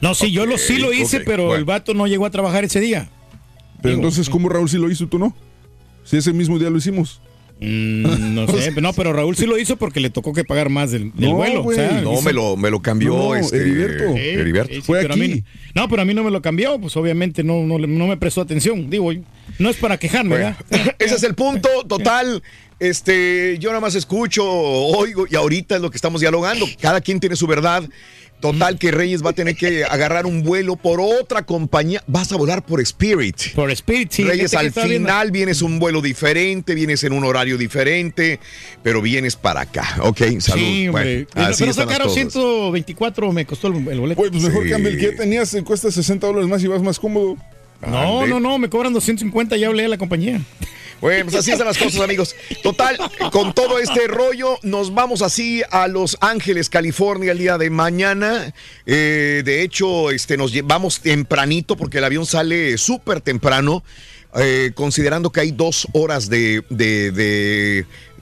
No, 0.00 0.14
sí, 0.14 0.30
yo 0.30 0.46
lo, 0.46 0.58
sí 0.58 0.78
lo 0.78 0.92
hice, 0.92 1.18
ok, 1.18 1.22
pero 1.24 1.44
bueno. 1.46 1.58
el 1.58 1.64
vato 1.64 1.94
no 1.94 2.06
llegó 2.06 2.26
a 2.26 2.30
trabajar 2.30 2.62
ese 2.62 2.78
día. 2.78 3.08
Pero 3.82 3.96
entonces, 3.96 4.28
¿cómo 4.28 4.48
Raúl 4.48 4.68
sí 4.68 4.78
lo 4.78 4.90
hizo 4.90 5.04
y 5.04 5.06
tú 5.08 5.18
no? 5.18 5.34
Si 6.04 6.16
ese 6.16 6.32
mismo 6.32 6.58
día 6.58 6.70
lo 6.70 6.78
hicimos. 6.78 7.20
Mm, 7.60 8.34
no 8.34 8.46
sé, 8.58 8.72
no, 8.80 8.92
pero 8.92 9.12
Raúl 9.12 9.36
sí 9.36 9.46
lo 9.46 9.56
hizo 9.58 9.76
porque 9.76 10.00
le 10.00 10.10
tocó 10.10 10.32
que 10.32 10.44
pagar 10.44 10.70
más 10.70 10.90
del, 10.90 11.12
del 11.14 11.30
No, 11.30 11.36
vuelo. 11.36 11.62
güey. 11.62 11.78
o 11.78 11.80
sea, 11.80 12.00
No, 12.00 12.12
hizo- 12.14 12.22
me 12.22 12.32
lo, 12.32 12.56
me 12.56 12.70
lo 12.70 12.82
cambió 12.82 13.16
No, 13.16 13.34
este, 13.36 13.58
Heriberto. 13.58 14.12
Sí, 14.12 14.18
Heriberto. 14.20 14.74
sí, 14.74 14.80
sí, 14.82 14.86
pero 14.92 15.14
a 15.14 15.16
mí- 15.16 15.44
no, 15.74 15.88
pero 15.88 16.02
a 16.02 16.04
mí 16.04 16.14
no 16.14 16.24
me 16.24 16.30
lo 16.30 16.42
cambió, 16.42 16.78
pues 16.80 16.96
obviamente 16.96 17.42
no, 17.44 17.62
no 17.64 18.06
me 18.06 18.16
prestó 18.16 18.40
atención. 18.40 18.90
Digo, 18.90 19.10
no 19.58 19.70
es 19.70 19.76
para 19.76 19.98
quejarme, 19.98 20.30
Bueno, 20.36 20.56
¿verdad? 20.70 20.94
ese 20.98 21.14
es 21.14 21.22
el 21.22 21.34
punto 21.34 21.68
total. 21.88 22.42
Este, 22.80 23.56
yo 23.60 23.70
nada 23.70 23.80
más 23.80 23.94
escucho, 23.94 24.44
oigo 24.44 25.26
y 25.30 25.36
ahorita 25.36 25.76
es 25.76 25.80
lo 25.80 25.90
que 25.90 25.96
estamos 25.96 26.20
dialogando. 26.20 26.66
Cada 26.80 27.00
quien 27.00 27.20
tiene 27.20 27.36
su 27.36 27.46
verdad. 27.46 27.88
Total 28.40 28.78
que 28.78 28.90
Reyes 28.90 29.24
va 29.24 29.30
a 29.30 29.32
tener 29.32 29.56
que 29.56 29.84
agarrar 29.84 30.26
un 30.26 30.42
vuelo 30.42 30.76
por 30.76 31.00
otra 31.00 31.46
compañía. 31.46 32.02
Vas 32.06 32.30
a 32.30 32.36
volar 32.36 32.62
por 32.62 32.78
Spirit. 32.82 33.54
Por 33.54 33.70
Spirit, 33.70 34.10
sí. 34.12 34.22
Reyes, 34.24 34.50
que 34.50 34.56
al 34.58 34.66
estaba 34.66 34.86
viendo- 34.86 35.08
final 35.08 35.30
vienes 35.30 35.62
un 35.62 35.78
vuelo 35.78 36.02
diferente, 36.02 36.74
vienes 36.74 37.02
en 37.04 37.14
un 37.14 37.24
horario 37.24 37.56
diferente, 37.56 38.40
pero 38.82 39.00
vienes 39.00 39.36
para 39.36 39.62
acá. 39.62 39.96
Ok, 40.02 40.18
salud. 40.40 40.62
Sí, 40.62 40.88
hombre. 40.88 41.14
Bueno, 41.14 41.26
pero 41.32 41.46
así 41.46 41.58
pero 41.60 41.70
están 41.70 41.86
sacaron 41.88 42.08
cosas. 42.08 42.32
124 42.32 43.32
me 43.32 43.46
costó 43.46 43.68
el, 43.68 43.88
el 43.88 44.00
boleto. 44.00 44.20
Pues 44.20 44.32
mejor 44.42 44.68
cambia 44.68 44.90
el 44.90 44.98
que 44.98 45.10
ya 45.12 45.16
tenías, 45.16 45.54
eh, 45.54 45.62
cuesta 45.64 45.90
60 45.90 46.26
dólares 46.26 46.48
más 46.48 46.62
y 46.62 46.66
vas 46.66 46.82
más 46.82 46.98
cómodo. 46.98 47.36
No, 47.86 48.26
no, 48.26 48.40
no, 48.40 48.58
me 48.58 48.68
cobran 48.68 48.92
250, 48.92 49.56
ya 49.56 49.68
hablé 49.68 49.84
a 49.86 49.88
la 49.88 49.96
compañía. 49.98 50.40
Bueno, 51.04 51.24
pues 51.26 51.36
así 51.36 51.50
están 51.50 51.66
las 51.66 51.76
cosas, 51.76 52.00
amigos. 52.00 52.34
Total, 52.62 52.96
con 53.30 53.52
todo 53.52 53.78
este 53.78 54.06
rollo, 54.06 54.58
nos 54.62 54.94
vamos 54.94 55.20
así 55.20 55.62
a 55.70 55.86
Los 55.86 56.16
Ángeles, 56.22 56.70
California, 56.70 57.32
el 57.32 57.38
día 57.38 57.58
de 57.58 57.68
mañana. 57.68 58.54
Eh, 58.86 59.42
de 59.44 59.60
hecho, 59.60 60.10
este, 60.10 60.38
nos 60.38 60.52
vamos 60.66 61.00
tempranito 61.00 61.76
porque 61.76 61.98
el 61.98 62.04
avión 62.04 62.24
sale 62.24 62.78
súper 62.78 63.20
temprano. 63.20 63.84
eh, 64.36 64.72
considerando 64.74 65.30
que 65.30 65.40
hay 65.40 65.52
dos 65.52 65.86
horas 65.92 66.28
de- 66.28 66.64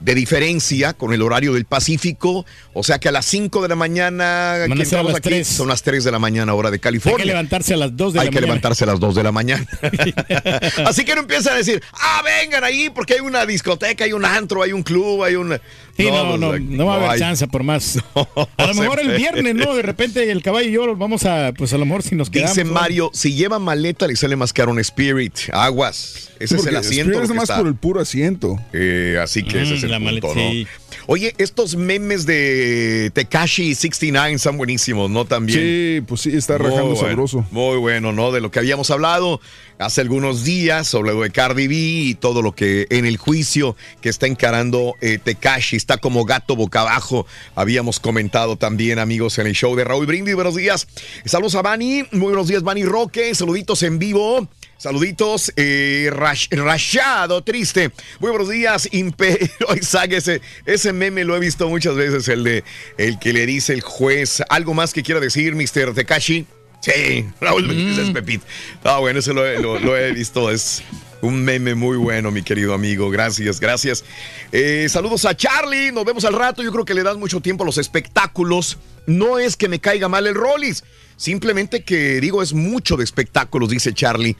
de 0.03 0.15
diferencia 0.15 0.93
con 0.93 1.13
el 1.13 1.21
horario 1.21 1.53
del 1.53 1.65
Pacífico, 1.65 2.45
o 2.73 2.83
sea 2.83 2.99
que 2.99 3.07
a 3.07 3.11
las 3.11 3.25
5 3.25 3.61
de 3.61 3.69
la 3.69 3.75
mañana, 3.75 4.53
a 4.55 4.67
las 4.67 5.15
aquí, 5.15 5.29
3. 5.29 5.47
son 5.47 5.69
las 5.69 5.81
3 5.83 6.03
de 6.03 6.11
la 6.11 6.19
mañana, 6.19 6.53
hora 6.53 6.69
de 6.71 6.75
Hay 6.75 6.79
California. 6.79 7.19
que 7.19 7.25
levantarse 7.25 7.73
a 7.73 7.77
las 7.77 7.95
2 7.95 8.13
de 8.13 8.19
Hay 8.19 8.25
la 8.25 8.29
que 8.31 8.35
mañana. 8.35 8.47
levantarse 8.47 8.83
a 8.83 8.87
las 8.87 8.99
2 8.99 9.15
de 9.15 9.23
la 9.23 9.31
mañana. 9.31 9.65
Así 10.85 11.05
que 11.05 11.15
no 11.15 11.21
empiezan 11.21 11.53
a 11.53 11.57
decir, 11.57 11.81
ah, 11.93 12.21
vengan 12.23 12.63
ahí 12.63 12.89
porque 12.89 13.13
hay 13.15 13.19
una 13.21 13.45
discoteca, 13.45 14.03
hay 14.03 14.13
un 14.13 14.25
antro, 14.25 14.61
hay 14.61 14.73
un 14.73 14.83
club, 14.83 15.23
hay 15.23 15.35
un... 15.35 15.57
Sí, 15.95 16.09
no, 16.09 16.27
pues, 16.29 16.39
no, 16.39 16.57
no, 16.59 16.85
va 16.87 16.93
a 16.93 16.97
haber 16.97 17.09
hay. 17.11 17.19
chance 17.19 17.47
por 17.47 17.63
más. 17.63 17.99
a 18.57 18.65
lo 18.67 18.73
mejor 18.73 18.99
el 18.99 19.15
viernes, 19.15 19.53
¿no? 19.53 19.75
De 19.75 19.83
repente 19.83 20.31
el 20.31 20.41
caballo 20.41 20.67
y 20.67 20.71
yo 20.71 20.95
vamos 20.95 21.23
a, 21.25 21.53
pues 21.55 21.71
a 21.73 21.77
lo 21.77 21.85
mejor 21.85 22.01
si 22.01 22.15
nos 22.15 22.31
quedamos. 22.31 22.55
Dice 22.55 22.65
¿no? 22.65 22.73
Mario, 22.73 23.11
si 23.13 23.35
lleva 23.35 23.59
maleta 23.59 24.07
le 24.07 24.15
sale 24.15 24.35
más 24.35 24.53
caro 24.53 24.71
un 24.71 24.79
Spirit. 24.79 25.33
Aguas. 25.51 26.31
Ese 26.39 26.55
es 26.55 26.65
el 26.65 26.75
asiento. 26.77 27.11
Spirit 27.11 27.23
es 27.25 27.27
que 27.29 27.33
más 27.35 27.43
está. 27.43 27.57
por 27.57 27.67
el 27.67 27.75
puro 27.75 28.01
asiento. 28.01 28.59
Eh, 28.73 29.19
así 29.21 29.43
que 29.43 29.61
ese 29.61 29.73
Mm, 29.73 29.77
es 29.77 29.83
el 29.83 29.92
la 29.93 29.99
maleta, 29.99 30.27
¿no? 30.27 30.33
sí. 30.33 30.67
Oye, 31.05 31.33
estos 31.37 31.75
memes 31.75 32.25
de 32.25 33.11
Tekashi 33.13 33.75
69 33.75 34.39
son 34.39 34.57
buenísimos, 34.57 35.09
¿no? 35.09 35.25
También. 35.25 35.59
Sí, 35.59 36.01
pues 36.07 36.21
sí, 36.21 36.31
está 36.35 36.57
Muy 36.57 36.67
rajando 36.67 36.93
bueno, 36.95 37.07
sabroso. 37.07 37.45
Muy 37.51 37.77
bueno, 37.77 38.13
¿no? 38.13 38.31
De 38.31 38.39
lo 38.39 38.51
que 38.51 38.59
habíamos 38.59 38.89
hablado 38.89 39.41
hace 39.79 40.01
algunos 40.01 40.43
días 40.43 40.87
sobre 40.87 41.13
lo 41.13 41.21
de 41.21 41.31
Cardi 41.31 41.67
B 41.67 41.75
y 41.75 42.15
todo 42.15 42.41
lo 42.41 42.53
que 42.53 42.87
en 42.89 43.05
el 43.05 43.17
juicio 43.17 43.75
que 44.01 44.09
está 44.09 44.27
encarando 44.27 44.95
eh, 45.01 45.19
Tekashi 45.21 45.75
está 45.75 45.97
como 45.97 46.23
gato 46.23 46.55
boca 46.55 46.81
abajo. 46.81 47.25
Habíamos 47.55 47.99
comentado 47.99 48.55
también, 48.55 48.99
amigos, 48.99 49.37
en 49.39 49.47
el 49.47 49.53
show 49.53 49.75
de 49.75 49.83
Raúl 49.83 50.05
Brindis. 50.05 50.35
Buenos 50.35 50.55
días. 50.55 50.87
Saludos 51.25 51.55
a 51.55 51.61
Bani. 51.61 52.03
Muy 52.11 52.27
buenos 52.27 52.47
días, 52.47 52.63
Bani 52.63 52.85
Roque. 52.85 53.35
Saluditos 53.35 53.83
en 53.83 53.99
vivo. 53.99 54.47
Saluditos, 54.83 55.53
eh, 55.55 56.09
Rash- 56.11 56.49
Rashado, 56.51 57.41
triste. 57.41 57.91
Muy 58.19 58.31
buenos 58.31 58.49
días, 58.49 58.89
Imperio 58.91 59.47
Isaac. 59.79 60.11
Ese, 60.11 60.41
ese 60.65 60.91
meme 60.91 61.23
lo 61.23 61.37
he 61.37 61.39
visto 61.39 61.69
muchas 61.69 61.95
veces, 61.95 62.27
el 62.27 62.43
de 62.43 62.65
el 62.97 63.17
que 63.17 63.31
le 63.31 63.45
dice 63.45 63.71
el 63.71 63.79
juez. 63.79 64.43
¿Algo 64.49 64.73
más 64.73 64.91
que 64.91 65.01
quiera 65.01 65.21
decir, 65.21 65.55
Mr. 65.55 65.93
Tekashi? 65.93 66.45
Sí, 66.81 67.25
Raúl 67.39 67.65
Benítez 67.65 68.09
Pepito. 68.09 68.43
Ah, 68.83 68.99
bueno, 68.99 69.19
ese 69.19 69.31
lo, 69.33 69.47
he- 69.47 69.57
lo- 69.61 69.79
lo 69.79 69.95
he 69.97 70.11
visto. 70.11 70.51
Es 70.51 70.83
un 71.21 71.45
meme 71.45 71.75
muy 71.75 71.95
bueno, 71.95 72.29
mi 72.29 72.43
querido 72.43 72.73
amigo. 72.73 73.09
Gracias, 73.09 73.61
gracias. 73.61 74.03
Eh, 74.51 74.87
saludos 74.89 75.23
a 75.23 75.33
Charlie. 75.37 75.93
Nos 75.93 76.03
vemos 76.03 76.25
al 76.25 76.33
rato. 76.33 76.61
Yo 76.61 76.73
creo 76.73 76.83
que 76.83 76.93
le 76.93 77.03
das 77.03 77.15
mucho 77.15 77.39
tiempo 77.39 77.63
a 77.63 77.65
los 77.65 77.77
espectáculos. 77.77 78.77
No 79.07 79.39
es 79.39 79.55
que 79.55 79.69
me 79.69 79.79
caiga 79.79 80.09
mal 80.09 80.27
el 80.27 80.35
Rollis. 80.35 80.83
Simplemente 81.15 81.85
que 81.85 82.19
digo, 82.19 82.43
es 82.43 82.51
mucho 82.51 82.97
de 82.97 83.05
espectáculos, 83.05 83.69
dice 83.69 83.93
Charlie. 83.93 84.35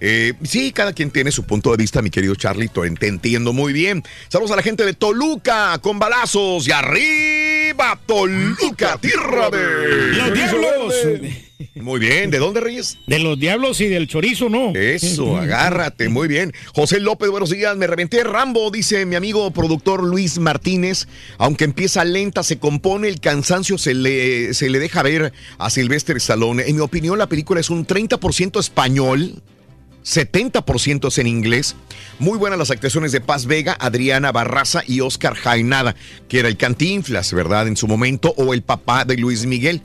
Eh, 0.00 0.34
sí, 0.42 0.72
cada 0.72 0.92
quien 0.92 1.10
tiene 1.10 1.30
su 1.30 1.44
punto 1.44 1.70
de 1.70 1.76
vista, 1.76 2.02
mi 2.02 2.10
querido 2.10 2.34
Charlie, 2.34 2.68
te 2.68 3.06
entiendo 3.06 3.52
muy 3.52 3.72
bien. 3.72 4.02
Saludos 4.28 4.52
a 4.52 4.56
la 4.56 4.62
gente 4.62 4.84
de 4.84 4.94
Toluca 4.94 5.78
con 5.78 5.98
balazos 5.98 6.66
y 6.66 6.72
arriba 6.72 7.98
Toluca, 8.06 8.98
tierra 8.98 9.50
de 9.50 10.16
¡Los 10.16 10.34
diablos! 10.34 10.94
Muy 11.74 12.00
bien, 12.00 12.30
¿de 12.30 12.38
dónde, 12.38 12.60
Reyes? 12.60 12.98
De 13.06 13.18
los 13.18 13.38
diablos 13.38 13.80
y 13.80 13.86
del 13.88 14.08
chorizo, 14.08 14.48
¿no? 14.48 14.72
Eso, 14.74 15.36
agárrate, 15.38 16.08
muy 16.08 16.26
bien. 16.26 16.52
José 16.74 17.00
López, 17.00 17.28
buenos 17.28 17.50
días. 17.50 17.76
Me 17.76 17.86
reventé 17.86 18.24
Rambo, 18.24 18.70
dice 18.70 19.04
mi 19.04 19.14
amigo 19.14 19.50
productor 19.50 20.02
Luis 20.02 20.38
Martínez. 20.38 21.06
Aunque 21.38 21.64
empieza 21.64 22.04
lenta, 22.04 22.42
se 22.42 22.58
compone, 22.58 23.08
el 23.08 23.20
cansancio 23.20 23.76
se 23.78 23.94
le, 23.94 24.54
se 24.54 24.70
le 24.70 24.78
deja 24.78 25.02
ver 25.02 25.32
a 25.58 25.70
Silvestre 25.70 26.16
Stallone. 26.16 26.64
En 26.66 26.76
mi 26.76 26.80
opinión, 26.80 27.18
la 27.18 27.28
película 27.28 27.60
es 27.60 27.68
un 27.68 27.86
30% 27.86 28.58
español. 28.58 29.42
70% 30.04 31.08
es 31.08 31.18
en 31.18 31.26
inglés. 31.26 31.76
Muy 32.18 32.38
buenas 32.38 32.58
las 32.58 32.70
actuaciones 32.70 33.12
de 33.12 33.20
Paz 33.20 33.46
Vega, 33.46 33.76
Adriana 33.78 34.32
Barraza 34.32 34.82
y 34.86 35.00
Oscar 35.00 35.34
Jainada, 35.34 35.94
que 36.28 36.38
era 36.40 36.48
el 36.48 36.56
cantinflas, 36.56 37.32
¿verdad? 37.32 37.68
En 37.68 37.76
su 37.76 37.86
momento, 37.86 38.34
o 38.36 38.54
el 38.54 38.62
papá 38.62 39.04
de 39.04 39.16
Luis 39.16 39.46
Miguel. 39.46 39.82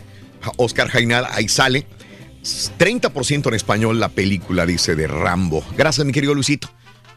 Oscar 0.57 0.87
Jainada, 0.89 1.29
ahí 1.33 1.47
sale. 1.47 1.87
30% 2.77 3.47
en 3.47 3.53
español 3.55 3.99
la 3.99 4.09
película, 4.09 4.65
dice, 4.65 4.95
de 4.95 5.07
Rambo. 5.07 5.63
Gracias, 5.77 6.05
mi 6.05 6.11
querido 6.13 6.33
Luisito. 6.33 6.69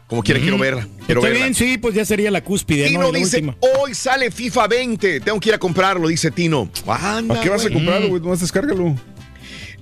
Como 0.07 0.23
quiera, 0.23 0.39
quiero 0.39 0.57
verla. 0.57 0.87
Quiero 1.05 1.21
Está 1.21 1.29
verla. 1.29 1.45
bien, 1.45 1.53
sí, 1.53 1.77
pues 1.77 1.93
ya 1.93 2.03
sería 2.03 2.31
la 2.31 2.43
cúspide, 2.43 2.87
Tino 2.87 3.01
¿no? 3.01 3.11
La 3.11 3.19
dice, 3.19 3.37
última. 3.37 3.55
hoy 3.79 3.93
sale 3.93 4.31
FIFA 4.31 4.67
20. 4.67 5.19
Tengo 5.19 5.39
que 5.39 5.49
ir 5.49 5.55
a 5.55 5.59
comprarlo, 5.59 6.07
dice 6.07 6.31
Tino. 6.31 6.67
Anda, 6.87 7.35
¿Para 7.35 7.41
qué 7.43 7.49
vas 7.49 7.61
a 7.61 7.63
güey. 7.65 7.73
comprarlo, 7.75 8.07
güey? 8.09 8.21
Nomás 8.21 8.39
descárgalo. 8.39 8.95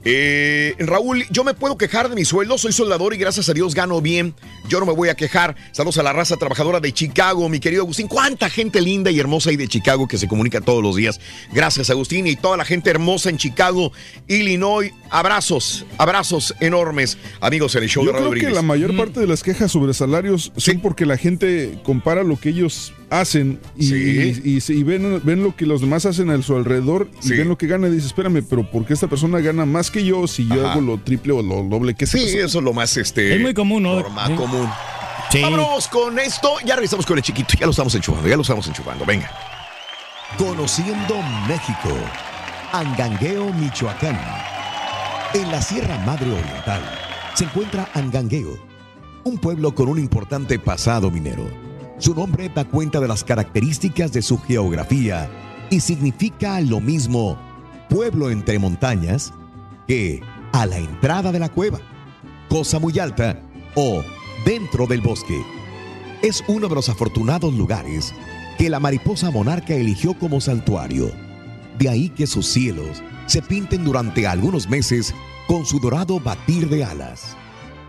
Eh, 0.03 0.75
Raúl, 0.79 1.25
yo 1.29 1.43
me 1.43 1.53
puedo 1.53 1.77
quejar 1.77 2.09
de 2.09 2.15
mi 2.15 2.25
sueldo, 2.25 2.57
soy 2.57 2.71
soldador 2.71 3.13
y 3.13 3.17
gracias 3.17 3.49
a 3.49 3.53
Dios 3.53 3.75
gano 3.75 4.01
bien. 4.01 4.33
Yo 4.69 4.79
no 4.79 4.85
me 4.85 4.93
voy 4.93 5.09
a 5.09 5.15
quejar. 5.15 5.55
Saludos 5.71 5.97
a 5.97 6.03
la 6.03 6.13
raza 6.13 6.37
trabajadora 6.37 6.79
de 6.79 6.93
Chicago, 6.93 7.47
mi 7.49 7.59
querido 7.59 7.83
Agustín. 7.83 8.07
Cuánta 8.07 8.49
gente 8.49 8.81
linda 8.81 9.11
y 9.11 9.19
hermosa 9.19 9.49
hay 9.49 9.57
de 9.57 9.67
Chicago 9.67 10.07
que 10.07 10.17
se 10.17 10.27
comunica 10.27 10.61
todos 10.61 10.83
los 10.83 10.95
días. 10.95 11.19
Gracias, 11.53 11.89
Agustín, 11.89 12.27
y 12.27 12.35
toda 12.35 12.57
la 12.57 12.65
gente 12.65 12.89
hermosa 12.89 13.29
en 13.29 13.37
Chicago, 13.37 13.91
Illinois. 14.27 14.91
Abrazos, 15.09 15.85
abrazos 15.97 16.53
enormes, 16.59 17.17
amigos 17.39 17.75
en 17.75 17.83
el 17.83 17.89
show 17.89 18.03
Yo 18.03 18.11
de 18.11 18.19
Raúl 18.19 18.37
creo 18.37 18.49
que 18.49 18.55
la 18.55 18.61
mayor 18.61 18.95
parte 18.97 19.21
de 19.21 19.27
las 19.27 19.41
quejas 19.41 19.71
sobre 19.71 19.93
salarios 19.93 20.51
son 20.57 20.81
porque 20.81 21.05
la 21.05 21.15
gente 21.15 21.79
compara 21.83 22.23
lo 22.23 22.37
que 22.37 22.49
ellos 22.49 22.93
hacen 23.09 23.59
y, 23.77 23.87
Sí. 23.87 24.41
y- 24.43 24.49
y 24.57 24.61
se- 24.61 24.73
y 24.73 24.83
ven, 24.83 25.21
ven 25.23 25.41
lo 25.43 25.55
que 25.55 25.65
los 25.65 25.79
demás 25.81 26.05
hacen 26.05 26.29
a 26.29 26.41
su 26.41 26.55
alrededor 26.55 27.09
y 27.23 27.27
Sí. 27.29 27.33
ven 27.37 27.47
lo 27.47 27.57
que 27.57 27.67
gana 27.67 27.87
y 27.87 27.91
dices, 27.91 28.07
espérame, 28.07 28.43
pero 28.49 28.69
¿por 28.69 28.85
qué 28.85 28.93
esta 28.93 29.07
persona 29.07 29.39
gana 29.39 29.65
más 29.65 29.89
que 29.91 30.03
yo 30.03 30.27
si 30.27 30.45
yo 30.47 30.63
Ajá. 30.65 30.73
hago 30.73 30.81
lo 30.81 30.97
triple 30.99 31.33
o 31.33 31.41
lo 31.41 31.63
doble 31.63 31.93
que 31.95 32.05
Sí, 32.05 32.17
persona? 32.17 32.45
eso 32.45 32.57
es 32.59 32.63
lo 32.63 32.73
más 32.73 32.97
este. 32.97 33.35
Es 33.35 33.41
muy 33.41 33.53
común, 33.53 33.83
¿no? 33.83 33.95
normal, 33.95 34.35
común. 34.35 34.67
Sí. 35.31 35.41
Vámonos 35.41 35.87
con 35.89 36.19
esto. 36.19 36.55
Ya 36.65 36.75
regresamos 36.75 37.05
con 37.05 37.17
el 37.17 37.23
chiquito. 37.23 37.53
Ya 37.59 37.65
lo 37.65 37.71
estamos 37.71 37.93
enchufando, 37.95 38.27
ya 38.29 38.35
lo 38.35 38.41
estamos 38.43 38.65
enchufando. 38.67 39.05
Venga. 39.05 39.29
Conociendo 40.37 41.15
México. 41.47 41.89
Angangueo, 42.73 43.51
Michoacán. 43.53 44.19
En 45.33 45.51
la 45.51 45.61
Sierra 45.61 45.97
Madre 46.05 46.29
Oriental 46.31 46.81
se 47.33 47.45
encuentra 47.45 47.87
Angangueo, 47.93 48.57
un 49.23 49.37
pueblo 49.37 49.73
con 49.75 49.87
un 49.89 49.99
importante 49.99 50.59
pasado 50.59 51.11
minero. 51.11 51.49
Su 51.99 52.13
nombre 52.13 52.49
da 52.49 52.63
cuenta 52.63 52.99
de 52.99 53.07
las 53.07 53.23
características 53.23 54.11
de 54.13 54.21
su 54.21 54.37
geografía 54.37 55.29
y 55.71 55.79
significa 55.79 56.61
lo 56.61 56.79
mismo 56.79 57.37
pueblo 57.89 58.29
entre 58.29 58.59
montañas 58.59 59.33
que 59.87 60.21
a 60.53 60.65
la 60.65 60.77
entrada 60.77 61.31
de 61.31 61.39
la 61.39 61.49
cueva, 61.49 61.79
cosa 62.49 62.79
muy 62.79 62.99
alta 62.99 63.41
o 63.75 64.03
dentro 64.45 64.85
del 64.85 65.01
bosque. 65.01 65.41
Es 66.21 66.43
uno 66.47 66.67
de 66.67 66.75
los 66.75 66.89
afortunados 66.89 67.53
lugares 67.53 68.13
que 68.57 68.69
la 68.69 68.79
mariposa 68.79 69.31
monarca 69.31 69.73
eligió 69.73 70.13
como 70.13 70.39
santuario. 70.39 71.11
De 71.79 71.89
ahí 71.89 72.09
que 72.09 72.27
sus 72.27 72.47
cielos 72.47 73.01
se 73.25 73.41
pinten 73.41 73.83
durante 73.83 74.27
algunos 74.27 74.69
meses 74.69 75.13
con 75.47 75.65
su 75.65 75.79
dorado 75.79 76.19
batir 76.19 76.69
de 76.69 76.83
alas. 76.83 77.35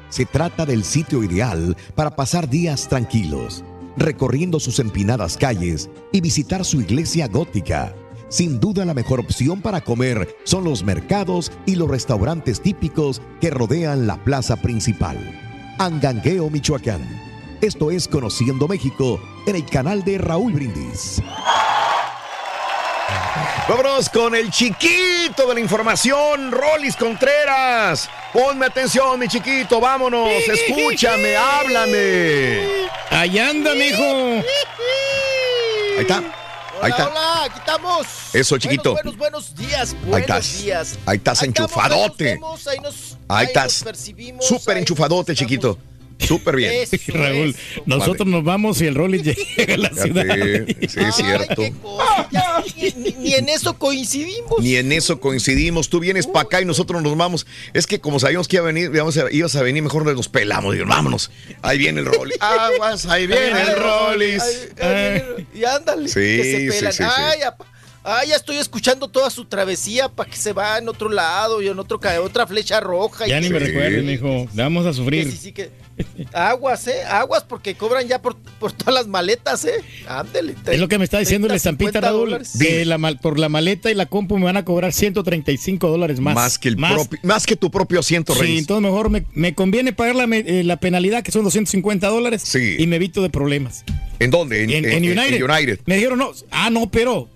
Se 0.09 0.25
trata 0.25 0.65
del 0.65 0.85
sitio 0.85 1.23
ideal 1.23 1.77
para 1.95 2.17
pasar 2.17 2.49
días 2.49 2.89
tranquilos, 2.89 3.65
recorriendo 3.99 4.61
sus 4.61 4.79
empinadas 4.79 5.37
calles 5.37 5.91
y 6.13 6.21
visitar 6.21 6.65
su 6.65 6.81
iglesia 6.81 7.29
gótica. 7.29 7.95
Sin 8.29 8.61
duda 8.61 8.85
la 8.85 8.95
mejor 8.95 9.21
opción 9.21 9.63
para 9.63 9.81
comer 9.81 10.37
son 10.45 10.65
los 10.65 10.85
mercados 10.85 11.51
y 11.67 11.77
los 11.77 11.89
restaurantes 11.89 12.61
típicos 12.61 13.23
que 13.41 13.51
rodean 13.51 14.07
la 14.07 14.23
plaza 14.23 14.57
principal. 14.57 15.17
Angangueo, 15.79 16.51
Michoacán. 16.51 17.01
Esto 17.61 17.91
es 17.91 18.07
Conociendo 18.07 18.69
México 18.69 19.21
en 19.47 19.57
el 19.57 19.65
canal 19.65 20.05
de 20.05 20.19
Raúl 20.19 20.53
Brindis. 20.53 21.23
Vámonos 23.69 24.09
con 24.09 24.35
el 24.35 24.51
chiquito 24.51 25.47
de 25.47 25.55
la 25.55 25.61
información, 25.61 26.51
Rolis 26.51 26.97
Contreras. 26.97 28.09
Ponme 28.33 28.67
atención, 28.67 29.19
mi 29.19 29.29
chiquito, 29.29 29.79
vámonos, 29.81 30.31
escúchame, 30.49 31.37
háblame. 31.37 32.89
Ahí 33.11 33.39
anda, 33.39 33.75
mijo. 33.75 34.03
Ahí 34.03 34.45
está, 36.01 36.19
ahí 36.81 36.91
está. 36.91 37.09
Hola, 37.09 37.45
aquí 37.45 37.59
estamos. 37.59 38.07
Eso, 38.33 38.57
chiquito. 38.59 38.93
Buenos, 38.93 39.17
buenos, 39.17 39.55
buenos 39.55 39.71
días, 39.71 39.91
Ahí 39.93 39.99
buenos 40.11 40.21
estás. 40.29 40.63
días. 40.63 40.99
Ahí 41.05 41.17
estás 41.19 41.43
Ahí 41.43 41.49
estamos, 41.49 41.71
enchufadote. 41.71 42.31
Ahí 42.33 42.39
nos 42.39 42.65
vemos, 42.65 42.67
ahí 42.69 42.79
nos, 42.81 42.95
Ahí 43.29 43.39
ahí 43.41 43.47
estás. 43.47 43.65
nos 43.65 43.83
percibimos, 43.85 44.47
Súper 44.47 44.77
ahí 44.77 44.83
enchufadote, 44.83 45.35
chiquito. 45.35 45.79
Súper 46.19 46.57
bien. 46.57 46.73
Eso 46.75 46.97
Raúl, 47.09 47.55
nosotros 47.87 48.27
nos 48.29 48.43
vamos 48.45 48.81
y 48.81 48.87
el 48.87 48.95
Rolly 48.95 49.23
llega 49.57 49.75
a 49.75 49.77
la 49.79 49.91
ciudad. 49.91 50.27
Sí, 50.89 51.01
es 51.01 51.15
cierto. 51.15 51.63
Ya, 52.31 52.63
ni, 53.19 53.35
en 53.35 53.49
eso 53.49 53.79
coincidimos. 53.79 54.61
Ni 54.61 54.77
en 54.77 54.91
eso 54.93 55.21
coincidimos. 55.21 55.89
Tú 55.89 56.01
vienes 56.01 56.27
para 56.27 56.41
acá 56.41 56.61
y 56.61 56.65
nosotros 56.65 57.03
nos 57.03 57.17
vamos. 57.17 57.47
Es 57.75 57.87
que 57.87 58.01
como 58.01 58.19
sabíamos 58.19 58.49
que 58.49 58.57
iba 58.57 58.65
a 58.65 58.67
venir, 58.73 58.91
íbamos 58.93 59.17
a- 59.19 59.31
ibas 59.31 59.55
a 59.57 59.63
venir, 59.63 59.83
mejor 59.83 60.05
nos 60.05 60.29
pelamos. 60.29 60.75
Digo, 60.75 60.87
vámonos. 60.87 61.31
Ahí 61.63 61.79
viene 61.79 62.01
el 62.01 62.07
Rolly. 62.07 62.35
Aguas, 62.41 63.07
ahí 63.07 63.27
viene 63.27 63.47
el 63.63 63.77
ay, 64.81 65.47
Y 65.55 65.65
ándale, 65.65 66.09
Sí, 66.09 66.15
que 66.15 66.43
se 66.45 66.59
sí, 66.59 66.69
pelan. 66.79 66.93
sí, 66.93 67.03
sí. 67.05 67.11
Ay, 67.17 67.43
apa- 67.43 67.67
ay, 68.11 68.29
ya 68.29 68.37
estoy 68.37 68.57
escuchando 68.57 69.09
toda 69.09 69.31
su 69.31 69.45
travesía 69.45 70.09
para 70.09 70.31
que 70.31 70.37
se 70.37 70.53
va 70.53 70.79
en 70.79 70.89
otro 70.89 71.09
lado 71.09 71.61
y 71.63 71.69
en 71.69 71.79
otro 71.79 72.01
ca- 72.01 72.21
otra 72.21 72.47
flecha 72.47 72.81
roja. 72.81 73.27
y 73.27 73.31
Ya 73.31 73.37
que 73.37 73.41
ni 73.43 73.47
se- 73.49 73.53
me 73.53 73.59
recuerdes, 73.61 74.05
mijo. 74.05 74.47
Vamos 74.55 74.87
a 74.87 74.91
que 74.91 74.97
sufrir. 74.97 75.31
sí, 75.31 75.37
sí, 75.37 75.53
que- 75.53 75.71
Aguas, 76.33 76.87
eh, 76.87 77.03
aguas, 77.05 77.43
porque 77.43 77.75
cobran 77.75 78.07
ya 78.07 78.23
por, 78.23 78.37
por 78.61 78.71
todas 78.73 78.95
las 78.95 79.09
maletas, 79.09 79.65
eh. 79.65 79.83
Ándele. 80.07 80.55
Es 80.67 80.79
lo 80.79 80.87
que 80.87 80.97
me 80.97 81.03
está 81.05 81.19
diciendo 81.19 81.49
la 81.49 81.57
estampita, 81.57 81.89
50 81.91 82.01
Raúl. 82.09 82.21
dólares. 82.31 82.53
Que 82.61 82.85
la 82.85 82.99
por 83.21 83.39
la 83.39 83.49
maleta 83.49 83.91
y 83.91 83.95
la 83.95 84.07
compu 84.07 84.39
me 84.39 84.45
van 84.45 84.57
a 84.57 84.65
cobrar 84.65 84.93
135 84.93 85.89
dólares 85.89 86.21
más. 86.21 86.35
Más 86.37 86.59
que 86.59 86.69
el 86.69 86.77
propio- 86.77 87.19
más 87.25 87.47
que 87.47 87.57
tu 87.57 87.71
propio 87.73 87.99
asiento, 88.01 88.33
Sí, 88.35 88.41
Reyes. 88.41 88.61
entonces 88.61 88.83
mejor 88.83 89.11
me, 89.11 89.25
me 89.35 89.55
conviene 89.57 89.93
pagar 89.93 90.15
la, 90.15 90.25
eh, 90.37 90.63
la 90.65 90.77
penalidad, 90.79 91.23
que 91.25 91.33
son 91.33 91.43
250 91.43 92.07
dólares, 92.09 92.55
y 92.55 92.87
me 92.87 92.97
evito 92.97 93.21
de 93.23 93.31
problemas. 93.31 93.85
¿En 94.21 94.31
dónde? 94.31 94.63
En, 94.63 94.71
En, 94.71 94.85
en- 94.85 94.91
en 94.93 95.05
en 95.05 95.19
United. 95.19 95.43
United. 95.43 95.81
Me 95.87 95.97
dijeron, 95.97 96.19
no, 96.21 96.31
ah, 96.53 96.71
no, 96.71 96.89
pero 96.91 97.29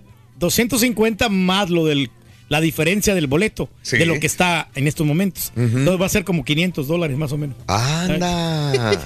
250 0.43 1.29
más 1.29 1.69
lo 1.69 1.85
del 1.85 2.11
la 2.49 2.59
diferencia 2.61 3.15
del 3.15 3.25
boleto 3.25 3.67
Sí. 3.81 3.97
de 3.97 4.05
lo 4.05 4.19
que 4.19 4.27
está 4.27 4.69
en 4.75 4.85
estos 4.87 5.07
momentos. 5.07 5.51
Entonces 5.55 5.99
va 5.99 6.05
a 6.05 6.09
ser 6.09 6.23
como 6.23 6.43
500 6.45 6.87
dólares 6.87 7.17
más 7.17 7.31
o 7.31 7.37
menos. 7.37 7.55
Anda. 7.67 8.71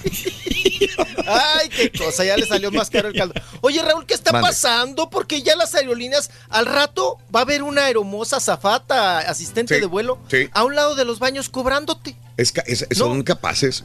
Ay, 1.27 1.69
qué 1.69 1.91
cosa, 1.97 2.25
ya 2.25 2.35
le 2.37 2.45
salió 2.45 2.71
más 2.71 2.89
caro 2.89 3.07
el 3.09 3.13
caldo. 3.15 3.33
Oye, 3.61 3.81
Raúl, 3.81 4.05
¿qué 4.05 4.13
está 4.13 4.31
Mande. 4.31 4.47
pasando? 4.47 5.09
Porque 5.09 5.41
ya 5.43 5.55
las 5.55 5.75
aerolíneas, 5.75 6.29
al 6.49 6.65
rato 6.65 7.17
va 7.33 7.41
a 7.41 7.43
haber 7.43 7.63
una 7.63 7.85
aeromosa 7.85 8.39
zafata, 8.39 9.19
asistente 9.19 9.75
Sí, 9.75 9.81
de 9.81 9.87
vuelo, 9.87 10.19
sí. 10.29 10.49
a 10.51 10.63
un 10.63 10.75
lado 10.75 10.95
de 10.95 11.05
los 11.05 11.19
baños 11.19 11.49
cobrándote. 11.49 12.15
Es 12.37 12.53
es- 12.65 12.87
son 12.91 13.23
capaces. 13.23 13.83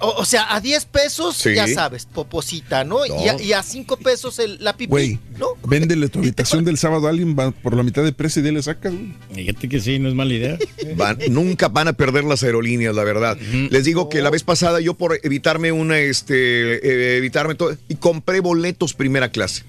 O, 0.00 0.10
o 0.20 0.24
sea, 0.24 0.54
a 0.54 0.60
10 0.60 0.84
pesos, 0.84 1.36
Sí. 1.36 1.54
ya 1.54 1.66
sabes, 1.66 2.06
poposita, 2.06 2.84
¿no? 2.84 3.04
Y, 3.04 3.28
a, 3.28 3.40
y 3.42 3.52
a 3.52 3.62
5 3.62 3.96
pesos 3.96 4.38
el, 4.38 4.62
la 4.62 4.76
pipí, 4.76 4.90
Güey, 4.90 5.18
¿no? 5.38 5.48
véndele 5.66 6.08
tu 6.10 6.20
habitación 6.20 6.64
del 6.64 6.78
sábado 6.78 7.06
a 7.08 7.10
alguien 7.10 7.36
va 7.36 7.50
por 7.50 7.76
la 7.76 7.82
mitad 7.82 8.04
de 8.04 8.12
precio 8.12 8.38
y 8.40 8.42
de 8.44 8.48
ahí 8.50 8.54
le 8.54 8.62
sacas, 8.62 8.92
güey. 8.92 9.12
Fíjate 9.34 9.68
que 9.68 9.80
sí, 9.80 9.98
no 9.98 10.08
es 10.08 10.14
mala 10.14 10.32
idea. 10.34 10.58
Van- 10.96 11.18
nunca 11.30 11.68
van 11.68 11.88
a 11.88 11.92
perder 11.94 12.22
las 12.24 12.42
aerolíneas, 12.44 12.94
la 12.94 13.02
verdad. 13.04 13.36
Les 13.70 13.84
digo 13.84 14.08
que 14.08 14.22
la 14.22 14.30
vez 14.30 14.44
pasada 14.44 14.80
yo 14.80 14.94
por 14.94 15.18
evitarme 15.22 15.72
una, 15.72 15.98
este, 15.98 16.34
eh, 16.34 17.16
evitarme 17.16 17.54
todo, 17.56 17.76
y 17.88 17.96
compré 17.96 18.40
boletos 18.40 18.94
primera 18.94 19.30
clase. 19.32 19.64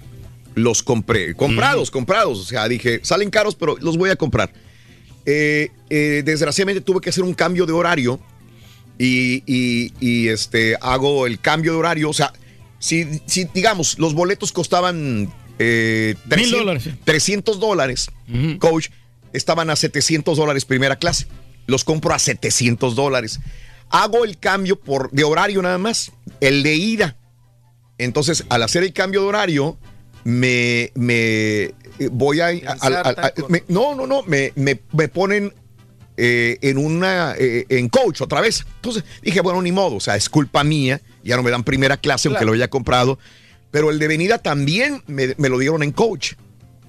Los 0.56 0.84
compré, 0.84 1.34
comprados, 1.36 1.90
comprados. 1.90 2.40
O 2.40 2.44
sea, 2.44 2.68
dije, 2.68 3.00
salen 3.04 3.30
caros, 3.30 3.56
pero 3.56 3.78
los 3.80 3.98
voy 3.98 4.10
a 4.10 4.16
comprar. 4.16 4.52
Eh, 5.26 5.72
eh, 5.90 6.22
desgraciadamente 6.26 6.82
tuve 6.82 7.02
que 7.02 7.10
hacer 7.10 7.24
un 7.24 7.34
cambio 7.34 7.66
de 7.66 7.74
horario 7.74 8.20
y, 9.00 9.42
y- 9.48 9.94
y, 10.00 10.28
este, 10.28 10.76
hago 10.82 11.26
el 11.26 11.40
cambio 11.40 11.72
de 11.72 11.78
horario. 11.80 12.10
O 12.10 12.14
sea, 12.14 12.32
si, 12.78 13.22
si 13.26 13.46
digamos, 13.46 13.98
los 13.98 14.14
boletos 14.14 14.52
costaban 14.52 15.34
eh, 15.58 16.14
Mil 16.26 16.30
300 16.30 16.60
dólares, 16.60 16.84
sí. 16.84 16.92
300 17.04 17.60
dólares, 17.60 18.12
coach, 18.60 18.90
estaban 19.34 19.70
a 19.72 19.76
700 19.76 20.38
dólares 20.38 20.66
primera 20.66 20.98
clase. 20.98 21.26
Los 21.66 21.84
compro 21.84 22.14
a 22.14 22.20
700 22.20 22.96
dólares. 22.96 23.40
Hago 23.90 24.24
el 24.26 24.38
cambio 24.38 24.80
por, 24.80 25.10
de 25.12 25.24
horario 25.24 25.62
nada 25.62 25.78
más, 25.80 26.12
el 26.42 26.62
de 26.64 26.76
ida. 26.76 27.16
Entonces, 27.98 28.46
al 28.50 28.64
hacer 28.64 28.84
el 28.84 28.94
cambio 28.94 29.22
de 29.22 29.28
horario, 29.28 29.78
me, 30.24 30.92
me 30.96 31.16
eh, 31.64 31.74
voy 32.12 32.40
a... 32.42 32.48
a- 32.48 32.52
a- 32.82 33.10
a- 33.28 33.34
me- 33.50 33.64
no, 33.68 33.96
no, 33.96 34.06
no, 34.08 34.24
me, 34.24 34.52
me- 34.56 34.80
me 34.94 35.08
ponen 35.10 35.54
eh, 36.20 36.58
en 36.62 36.78
una 36.78 37.34
eh, 37.38 37.66
en 37.70 37.88
coach 37.90 38.22
otra 38.22 38.42
vez. 38.42 38.66
Entonces 38.76 39.04
dije, 39.22 39.42
bueno, 39.42 39.62
ni 39.62 39.72
modo, 39.72 39.96
o 39.96 40.00
sea, 40.00 40.16
es 40.16 40.30
culpa 40.30 40.64
mía, 40.64 41.02
ya 41.24 41.38
no 41.38 41.44
me 41.44 41.52
dan 41.52 41.64
primera 41.64 41.98
clase 41.98 42.28
aunque 42.28 42.46
lo 42.46 42.54
haya 42.54 42.70
comprado, 42.70 43.18
pero 43.72 43.90
el 43.90 44.00
de 44.00 44.08
venida 44.08 44.38
también 44.38 45.02
me, 45.08 45.36
me 45.38 45.50
lo 45.50 45.58
dieron 45.58 45.82
en 45.84 45.92
coach. 45.92 46.34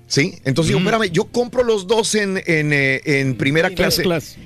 ¿Sí? 0.07 0.40
Entonces 0.44 0.70
digo, 0.70 0.81
espérame, 0.81 1.12
yo 1.12 1.27
compro 1.27 1.62
los 1.62 1.86
dos 1.86 2.16
en, 2.16 2.43
en, 2.44 2.73
eh, 2.73 3.01
en 3.05 3.36
primera 3.36 3.70
clase, 3.70 4.02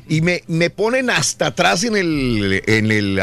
y 0.06 0.20
me, 0.20 0.44
me 0.47 0.69
ponen 0.69 1.09
hasta 1.09 1.47
atrás 1.47 1.85
en 1.85 1.97
el, 1.97 2.62
en 2.66 2.93
el, 2.93 3.19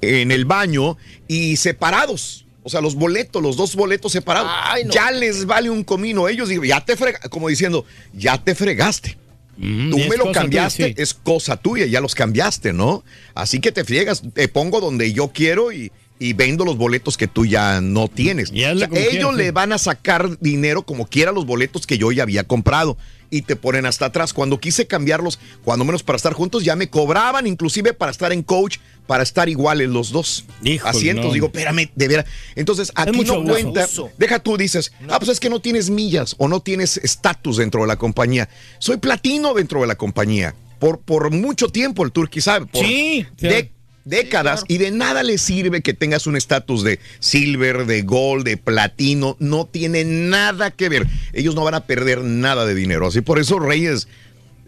en 0.00 0.30
el 0.30 0.44
baño 0.46 0.96
y 1.28 1.56
separados. 1.58 2.46
O 2.62 2.70
sea, 2.70 2.80
los 2.80 2.94
boletos, 2.94 3.42
los 3.42 3.56
dos 3.56 3.74
boletos 3.74 4.12
separados. 4.12 4.50
Ya 4.88 5.10
les 5.10 5.44
vale 5.44 5.68
un 5.68 5.84
comino. 5.84 6.28
Ellos 6.28 6.48
digo, 6.48 6.64
ya 6.64 6.82
te 6.82 6.96
fregaste, 6.96 7.28
como 7.28 7.48
diciendo, 7.48 7.84
ya 8.14 8.42
te 8.42 8.54
fregaste. 8.54 9.18
Tú 9.62 9.98
me 9.98 10.16
lo 10.16 10.32
cambiaste, 10.32 10.82
tuya, 10.82 10.94
sí. 10.96 11.02
es 11.02 11.14
cosa 11.14 11.56
tuya, 11.56 11.86
ya 11.86 12.00
los 12.00 12.16
cambiaste, 12.16 12.72
¿no? 12.72 13.04
Así 13.34 13.60
que 13.60 13.70
te 13.70 13.84
friegas, 13.84 14.22
te 14.34 14.48
pongo 14.48 14.80
donde 14.80 15.12
yo 15.12 15.28
quiero 15.28 15.70
y, 15.70 15.92
y 16.18 16.32
vendo 16.32 16.64
los 16.64 16.76
boletos 16.76 17.16
que 17.16 17.28
tú 17.28 17.46
ya 17.46 17.80
no 17.80 18.08
tienes. 18.08 18.50
O 18.50 18.54
sea, 18.54 18.88
como 18.88 19.00
ellos 19.00 19.10
quieras, 19.10 19.34
le 19.34 19.50
van 19.52 19.72
a 19.72 19.78
sacar 19.78 20.38
dinero 20.40 20.82
como 20.82 21.06
quiera 21.06 21.32
los 21.32 21.46
boletos 21.46 21.86
que 21.86 21.98
yo 21.98 22.10
ya 22.12 22.24
había 22.24 22.44
comprado 22.44 22.96
y 23.28 23.42
te 23.42 23.56
ponen 23.56 23.86
hasta 23.86 24.06
atrás. 24.06 24.32
Cuando 24.32 24.60
quise 24.60 24.86
cambiarlos, 24.86 25.40
cuando 25.64 25.84
menos 25.84 26.02
para 26.02 26.16
estar 26.16 26.32
juntos, 26.32 26.64
ya 26.64 26.76
me 26.76 26.90
cobraban 26.90 27.46
inclusive 27.46 27.92
para 27.92 28.12
estar 28.12 28.32
en 28.32 28.42
coach, 28.42 28.78
para 29.06 29.22
estar 29.22 29.48
iguales 29.48 29.88
los 29.88 30.10
dos. 30.10 30.44
Asientos, 30.84 31.26
no. 31.26 31.32
digo, 31.32 31.46
espérame, 31.46 31.90
de 31.94 32.08
veras. 32.08 32.26
Entonces, 32.54 32.92
aquí 32.94 33.12
mucho 33.16 33.42
no 33.42 33.52
cuenta. 33.52 33.86
Deja 34.18 34.38
tú, 34.38 34.56
dices, 34.56 34.92
ah, 35.08 35.18
pues 35.18 35.30
es 35.30 35.40
que 35.40 35.50
no 35.50 35.60
tienes 35.60 35.90
millas 35.90 36.34
o 36.38 36.48
no 36.48 36.60
tienes 36.60 36.96
estatus 36.98 37.56
dentro 37.56 37.82
de 37.82 37.86
la 37.88 37.96
compañía. 37.96 38.48
Soy 38.78 38.96
platino 38.98 39.54
dentro 39.54 39.80
de 39.80 39.86
la 39.86 39.96
compañía. 39.96 40.54
Por, 40.78 41.00
por 41.00 41.30
mucho 41.30 41.68
tiempo 41.68 42.04
el 42.04 42.12
Turkey 42.12 42.42
sabe. 42.42 42.66
Por 42.66 42.84
Sí, 42.84 43.26
de- 43.38 43.70
décadas. 44.04 44.64
Y 44.66 44.78
de 44.78 44.90
nada 44.90 45.22
le 45.22 45.38
sirve 45.38 45.80
que 45.80 45.94
tengas 45.94 46.26
un 46.26 46.36
estatus 46.36 46.82
de 46.82 46.98
silver, 47.20 47.86
de 47.86 48.02
gold, 48.02 48.44
de 48.44 48.56
platino. 48.56 49.36
No 49.38 49.66
tiene 49.66 50.04
nada 50.04 50.70
que 50.72 50.88
ver. 50.88 51.06
Ellos 51.32 51.54
no 51.54 51.62
van 51.64 51.74
a 51.74 51.86
perder 51.86 52.22
nada 52.22 52.66
de 52.66 52.74
dinero. 52.74 53.06
Así 53.06 53.20
por 53.20 53.38
eso, 53.38 53.58
Reyes. 53.60 54.08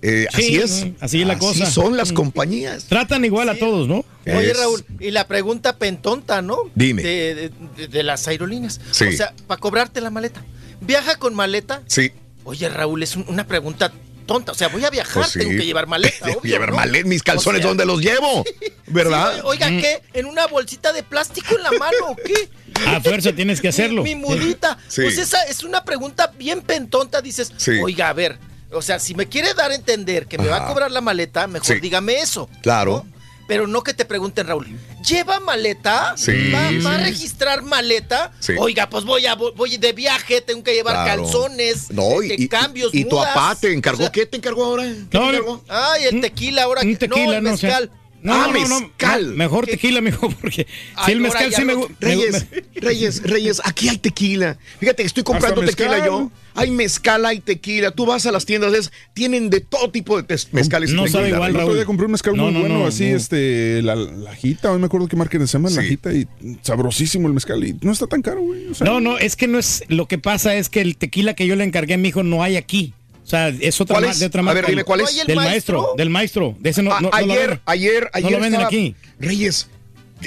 Eh, 0.06 0.26
Sí, 0.34 0.36
así 0.36 0.56
es. 0.56 0.86
así 1.00 1.20
es 1.22 1.26
la 1.26 1.38
cosa. 1.38 1.66
son 1.70 1.96
las 1.96 2.12
compañías. 2.12 2.84
Tratan 2.84 3.24
igual 3.24 3.48
a 3.48 3.54
todos, 3.56 3.88
¿no? 3.88 4.04
Oye, 4.26 4.50
Es- 4.50 4.58
Raúl, 4.58 4.84
y 5.00 5.10
la 5.10 5.26
pregunta 5.26 5.76
pentonta, 5.78 6.42
¿no? 6.42 6.58
Dime. 6.74 7.02
De, 7.02 7.50
de- 7.76 7.88
de- 7.88 8.02
las 8.02 8.26
aerolíneas. 8.28 8.80
Sí. 8.90 9.04
O 9.06 9.12
sea, 9.12 9.32
para 9.46 9.60
cobrarte 9.60 10.00
la 10.00 10.10
maleta. 10.10 10.44
¿Viaja 10.80 11.16
con 11.16 11.34
maleta? 11.34 11.82
Sí. 11.86 12.12
Oye, 12.44 12.68
Raúl, 12.68 13.02
es 13.02 13.16
un- 13.16 13.24
una 13.28 13.46
pregunta 13.46 13.90
tonta. 14.26 14.52
O 14.52 14.54
sea, 14.54 14.68
voy 14.68 14.84
a 14.84 14.90
viajar, 14.90 15.22
Pues 15.22 15.30
sí. 15.32 15.38
tengo 15.38 15.52
que 15.52 15.64
llevar 15.66 15.86
maleta. 15.86 16.16
Tengo 16.26 16.40
que 16.40 16.48
obvio, 16.48 16.52
llevar 16.54 16.70
¿no? 16.70 16.76
maleta, 16.76 17.08
mis 17.08 17.22
calzones, 17.22 17.60
O 17.60 17.62
sea, 17.62 17.68
¿dónde 17.68 17.84
los 17.86 18.00
llevo? 18.00 18.44
¿Verdad? 18.86 19.34
sí, 19.36 19.40
oiga, 19.44 19.68
¿qué? 19.68 20.02
¿En 20.14 20.26
una 20.26 20.46
bolsita 20.46 20.92
de 20.92 21.02
plástico 21.02 21.56
en 21.56 21.62
la 21.62 21.72
mano 21.72 22.08
o 22.10 22.16
qué? 22.16 22.48
A 22.86 23.00
fuerza 23.00 23.32
tienes 23.32 23.60
que 23.60 23.68
hacerlo. 23.68 24.02
Mi 24.02 24.14
mudita. 24.16 24.76
Sí. 24.88 25.02
Pues 25.02 25.16
esa 25.18 25.42
es 25.44 25.62
una 25.62 25.84
pregunta 25.84 26.32
bien 26.38 26.60
pentonta. 26.62 27.22
Dices, 27.22 27.52
Sí. 27.56 27.72
oiga, 27.82 28.08
a 28.08 28.12
ver, 28.12 28.38
o 28.74 28.82
sea, 28.82 28.98
si 28.98 29.14
me 29.14 29.26
quiere 29.28 29.54
dar 29.54 29.70
a 29.70 29.74
entender 29.74 30.26
que 30.26 30.38
me 30.38 30.48
va 30.48 30.56
a 30.58 30.66
cobrar 30.68 30.90
la 30.90 31.00
maleta, 31.00 31.46
mejor 31.46 31.66
Sí. 31.76 31.80
dígame 31.80 32.20
eso. 32.20 32.48
Claro. 32.62 33.06
Pero 33.46 33.66
no 33.66 33.82
que 33.82 33.92
te 33.92 34.06
pregunten, 34.06 34.46
Raúl, 34.46 34.66
¿lleva 35.06 35.38
maleta? 35.38 36.14
Sí, 36.16 36.50
¿Va, 36.50 36.70
va 36.82 36.94
a 36.94 36.98
registrar 36.98 37.60
maleta? 37.62 38.32
Sí. 38.40 38.54
Oiga, 38.58 38.88
pues 38.88 39.04
voy 39.04 39.26
a 39.26 39.34
voy 39.34 39.76
de 39.76 39.92
viaje, 39.92 40.40
tengo 40.40 40.62
que 40.64 40.72
llevar 40.72 41.04
Claro. 41.04 41.24
calzones, 41.24 41.90
No, 41.90 42.22
este, 42.22 42.36
y, 42.40 42.44
y- 42.44 42.48
cambios, 42.48 42.94
y 42.94 43.04
tu 43.04 43.16
papá 43.16 43.54
te 43.60 43.70
encargó. 43.74 43.98
O 43.98 44.02
sea, 44.04 44.12
¿Qué 44.12 44.24
te 44.24 44.38
encargó 44.38 44.64
ahora? 44.64 44.84
¿Qué 44.84 44.94
te 45.10 45.18
No, 45.18 45.28
encargó? 45.28 45.62
Ay, 45.68 46.04
el 46.04 46.20
tequila 46.22 46.62
ahora. 46.62 46.80
Un 46.80 46.88
que- 46.92 46.96
tequila, 46.96 47.26
no, 47.26 47.32
el 47.34 47.44
no, 47.44 47.52
o 47.52 47.56
sea, 47.58 47.68
mezcal. 47.80 47.90
No, 48.24 48.32
Ah, 48.32 48.48
no, 48.50 48.66
no, 48.66 48.80
mezcal. 48.80 49.28
no, 49.30 49.36
mejor 49.36 49.66
tequila, 49.66 50.00
mejor, 50.00 50.34
porque 50.40 50.66
si 51.04 51.12
el 51.12 51.20
mezcal 51.20 51.52
sí 51.54 51.62
me 51.62 51.74
no- 51.74 51.80
gusta. 51.80 51.94
Reyes, 52.00 52.46
Reyes, 52.74 53.22
Reyes, 53.22 53.60
aquí 53.64 53.90
hay 53.90 53.98
tequila. 53.98 54.56
Fíjate, 54.80 55.02
estoy 55.02 55.22
comprando 55.24 55.60
tequila 55.60 55.90
mezcal. 55.90 56.06
yo. 56.08 56.30
Hay 56.54 56.70
mezcal, 56.70 57.26
hay 57.26 57.40
tequila. 57.40 57.90
Tú 57.90 58.06
vas 58.06 58.24
a 58.24 58.32
las 58.32 58.46
tiendas, 58.46 58.72
es- 58.72 58.92
tienen 59.12 59.50
de 59.50 59.60
todo 59.60 59.90
tipo 59.90 60.20
de 60.20 60.38
mezcales. 60.52 60.90
y 60.90 60.94
No 60.94 61.06
sabe 61.06 61.28
igual, 61.28 61.54
otro 61.54 61.74
día 61.74 61.84
compré 61.84 62.06
un 62.06 62.12
mezcal 62.12 62.34
No, 62.34 62.44
muy 62.44 62.52
no, 62.54 62.60
bueno, 62.60 62.78
no, 62.78 62.86
así, 62.86 63.10
no. 63.10 63.16
este, 63.18 63.82
la, 63.82 63.94
la 63.94 64.34
Jita, 64.34 64.72
hoy 64.72 64.78
me 64.78 64.86
acuerdo 64.86 65.06
qué 65.06 65.16
marca 65.16 65.38
se 65.38 65.46
llama, 65.46 65.68
la 65.68 65.82
Sí. 65.82 65.88
Jita, 65.88 66.12
y 66.14 66.26
sabrosísimo 66.62 67.28
el 67.28 67.34
mezcal, 67.34 67.62
y 67.62 67.76
no 67.82 67.92
está 67.92 68.06
tan 68.06 68.22
caro, 68.22 68.40
güey. 68.40 68.68
o 68.68 68.74
sea, 68.74 68.86
No, 68.86 69.00
no, 69.00 69.18
es 69.18 69.36
que 69.36 69.48
no 69.48 69.58
es. 69.58 69.84
Lo 69.88 70.08
que 70.08 70.16
pasa 70.16 70.54
es 70.54 70.70
que 70.70 70.80
el 70.80 70.96
tequila 70.96 71.34
que 71.34 71.46
yo 71.46 71.56
le 71.56 71.64
encargué 71.64 71.92
a 71.92 71.98
mi 71.98 72.08
hijo 72.08 72.22
no 72.22 72.42
hay 72.42 72.56
aquí. 72.56 72.94
O 73.24 73.26
sea, 73.26 73.48
es 73.48 73.80
otra 73.80 73.94
¿Cuál 73.98 74.10
es? 74.10 74.18
de 74.20 74.26
otra 74.26 74.40
A 74.40 74.44
marca. 74.44 74.60
ver, 74.60 74.70
dime, 74.70 74.84
¿cuál 74.84 75.00
es? 75.00 75.06
¿No 75.06 75.10
hay 75.12 75.20
el 75.20 75.26
Del 75.26 75.36
maestro? 75.36 75.78
maestro, 75.78 75.94
del 75.96 76.10
maestro. 76.10 76.56
De 76.60 76.70
ese 76.70 76.82
no, 76.82 76.92
A- 76.92 77.00
no- 77.00 77.10
no 77.10 77.18
lo 77.26 77.32
ayer, 77.32 77.60
ayer, 77.64 78.10
ayer. 78.12 78.30
No 78.30 78.36
lo 78.36 78.42
venden 78.42 78.52
estaba- 78.60 78.66
aquí. 78.66 78.94
Reyes, 79.18 79.68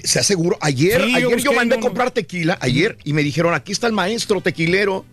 ¿se 0.04 0.20
aseguró? 0.20 0.58
Ayer, 0.62 1.04
Sí, 1.06 1.14
ayer 1.16 1.38
yo, 1.44 1.54
mandé 1.54 1.76
a 1.76 1.80
comprar 1.80 2.10
tequila, 2.12 2.58
ayer, 2.60 2.98
y 3.04 3.14
me 3.14 3.22
dijeron, 3.24 3.54
aquí 3.54 3.72
está 3.72 3.86
el 3.88 3.94
maestro 3.94 4.42
tequilero. 4.42 5.06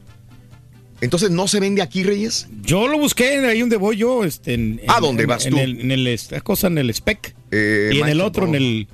Entonces, 1.01 1.31
¿no 1.31 1.47
se 1.49 1.61
vende 1.61 1.83
aquí, 1.83 2.03
Reyes? 2.05 2.49
Yo 2.63 2.89
lo 2.89 2.99
busqué 2.99 3.37
ahí 3.47 3.61
donde 3.61 3.77
voy 3.77 3.99
yo. 3.99 4.25
Este, 4.25 4.55
en, 4.55 4.81
¿A 4.87 4.97
en- 4.97 5.03
dónde 5.03 5.23
en- 5.25 5.29
vas 5.29 5.45
en 5.45 5.53
tú? 5.53 5.59
el- 5.59 5.81
en 5.81 5.91
el, 5.91 6.07
esta 6.07 6.41
cosa, 6.41 6.69
en 6.69 6.79
el 6.79 6.89
spec. 6.91 7.35
Eh, 7.51 7.91
y 7.93 8.01
en 8.01 8.09
el 8.09 8.21
otro, 8.23 8.47
en 8.47 8.55
el. 8.55 8.89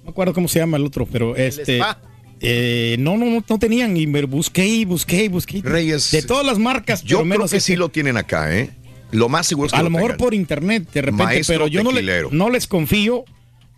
No 0.00 0.04
me 0.04 0.10
acuerdo 0.10 0.34
cómo 0.34 0.48
se 0.48 0.58
llama 0.58 0.76
el 0.76 0.84
otro, 0.84 1.06
pero 1.10 1.34
este. 1.36 1.76
spa. 1.78 1.98
Eh, 2.40 2.96
no, 2.98 3.16
no, 3.16 3.26
no, 3.26 3.44
no 3.48 3.58
tenían. 3.58 3.96
Y 3.96 4.06
me 4.06 4.22
busqué 4.24 4.66
y 4.66 4.84
busqué 4.84 5.24
y 5.24 5.28
busqué. 5.28 5.60
Reyes, 5.62 6.10
De 6.10 6.22
todas 6.22 6.44
las 6.46 6.58
marcas, 6.58 7.02
Yo 7.02 7.22
creo 7.22 7.46
que 7.48 7.60
sí 7.60 7.76
lo 7.76 7.88
tienen 7.88 8.16
acá, 8.16 8.54
¿eh? 8.56 8.70
Lo 9.10 9.28
más 9.28 9.46
seguro 9.46 9.66
es 9.66 9.72
que 9.72 9.78
A 9.78 9.82
lo 9.82 9.84
lo 9.84 9.90
mejor 9.90 10.10
tengan. 10.12 10.18
por 10.18 10.34
internet, 10.34 10.84
de 10.92 11.00
repente, 11.02 11.24
Maestro 11.24 11.54
pero 11.54 11.66
yo 11.68 11.82
no, 11.82 11.90
le- 11.90 11.96
tequilero. 11.96 12.28
no 12.30 12.50
les 12.50 12.66
confío 12.66 13.24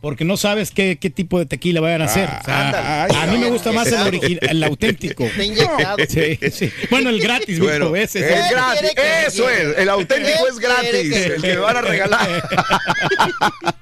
porque 0.01 0.25
no 0.25 0.37
sabes 0.39 0.71
qué, 0.71 0.97
qué 0.99 1.11
tipo 1.11 1.39
de 1.39 1.45
tequila 1.47 1.81
vayan 1.83 2.03
a 2.03 2.07
hacer. 2.07 2.25
O 2.41 2.45
sea, 2.45 2.67
ándale. 2.69 3.15
a 3.17 3.27
mí 3.27 3.39
me 3.39 3.51
gusta 3.51 3.71
más 3.71 3.87
el, 3.89 3.99
origi- 3.99 4.39
el 4.41 4.65
auténtico. 4.65 5.29
Sí, 6.09 6.39
sí. 6.51 6.71
Bueno, 6.91 7.11
el 7.11 7.21
gratis, 7.21 7.59
Bueno, 7.61 7.95
ese, 7.95 8.21
es 8.21 8.25
ese. 8.41 8.51
gratis, 8.55 8.91
eso 9.29 9.45
quiere. 9.45 9.71
es, 9.73 9.79
el 9.79 9.89
auténtico 9.91 10.39
Él 10.39 10.53
es 10.53 10.59
gratis, 10.59 10.91
que- 11.13 11.25
el 11.27 11.43
que 11.43 11.49
me 11.49 11.57
van 11.59 11.77
a 11.77 11.81
regalar. 11.83 12.49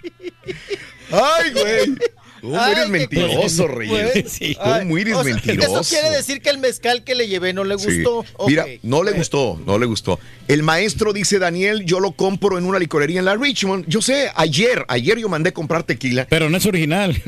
Ay, 1.10 1.50
güey. 1.52 1.96
Tú 2.40 2.56
Ay, 2.56 2.72
eres 2.72 2.88
mentiroso, 2.88 3.40
cosa. 3.40 3.66
Reyes. 3.74 4.32
Sí. 4.32 4.54
Tú 4.54 4.96
eres 4.96 5.14
o 5.14 5.24
sea, 5.24 5.34
mentiroso. 5.34 5.80
Eso 5.80 5.90
quiere 5.90 6.16
decir 6.16 6.40
que 6.40 6.50
el 6.50 6.58
mezcal 6.58 7.04
que 7.04 7.14
le 7.14 7.28
llevé 7.28 7.52
no 7.52 7.64
le 7.64 7.78
Sí. 7.78 8.02
gustó. 8.02 8.24
Mira, 8.46 8.66
no 8.82 9.02
le 9.02 9.12
gustó, 9.12 9.60
no 9.66 9.78
le 9.78 9.86
gustó. 9.86 10.18
El 10.46 10.62
maestro 10.62 11.12
dice, 11.12 11.38
Daniel, 11.38 11.84
yo 11.84 12.00
lo 12.00 12.12
compro 12.12 12.58
en 12.58 12.64
una 12.64 12.78
licorería 12.78 13.18
en 13.18 13.24
la 13.24 13.36
Richmond. 13.36 13.84
Yo 13.88 14.00
sé, 14.02 14.30
ayer, 14.34 14.84
ayer 14.88 15.18
yo 15.18 15.28
mandé 15.28 15.52
comprar 15.52 15.82
tequila 15.82 16.26
Pero 16.30 16.48
no 16.50 16.56
es 16.56 16.66
original. 16.66 17.20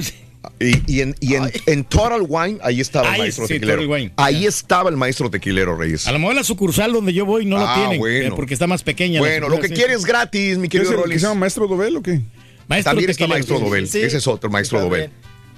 y, 0.58 0.92
y 0.96 1.00
en, 1.02 1.14
y 1.20 1.34
en, 1.34 1.50
en 1.66 1.84
Total 1.84 2.22
Wine, 2.26 2.58
ahí 2.62 2.80
estaba 2.80 3.12
el 3.12 3.18
maestro 3.18 3.46
sí, 3.46 3.54
tequilero. 3.54 3.82
Total 3.82 3.94
Wine. 4.00 4.12
Ahí 4.16 4.46
estaba 4.46 4.88
el 4.90 4.96
maestro 4.96 5.30
tequilero, 5.30 5.76
Reyes. 5.76 6.06
A 6.06 6.12
lo 6.12 6.18
mejor 6.18 6.34
la 6.34 6.44
sucursal 6.44 6.92
donde 6.92 7.12
yo 7.12 7.26
voy 7.26 7.44
no 7.44 7.58
Ah, 7.58 7.74
lo 7.76 7.80
tienen, 7.82 7.98
bueno. 7.98 8.26
eh, 8.28 8.32
porque 8.36 8.54
está 8.54 8.66
más 8.66 8.82
pequeña. 8.82 9.14
la 9.20 9.26
Bueno, 9.26 9.48
lo 9.48 9.60
que 9.60 9.68
sí. 9.68 9.74
quieres 9.74 10.04
gratis, 10.06 10.56
mi 10.56 10.68
¿Qué 10.68 10.78
es 10.78 10.84
querido 10.84 11.04
el 11.04 11.10
que 11.10 11.18
se 11.18 11.26
llama 11.26 11.40
Maestro 11.40 11.66
Dobel 11.68 11.96
o 11.96 12.02
qué? 12.02 12.20
Maestro 12.70 12.90
También 12.92 13.10
está 13.10 13.26
Maestro 13.26 13.58
sí. 13.58 13.64
Dobel. 13.64 13.88
Sí. 13.88 14.00
Ese 14.00 14.18
es 14.18 14.26
otro, 14.28 14.48
Maestro 14.48 14.80
Dobel. 14.80 15.10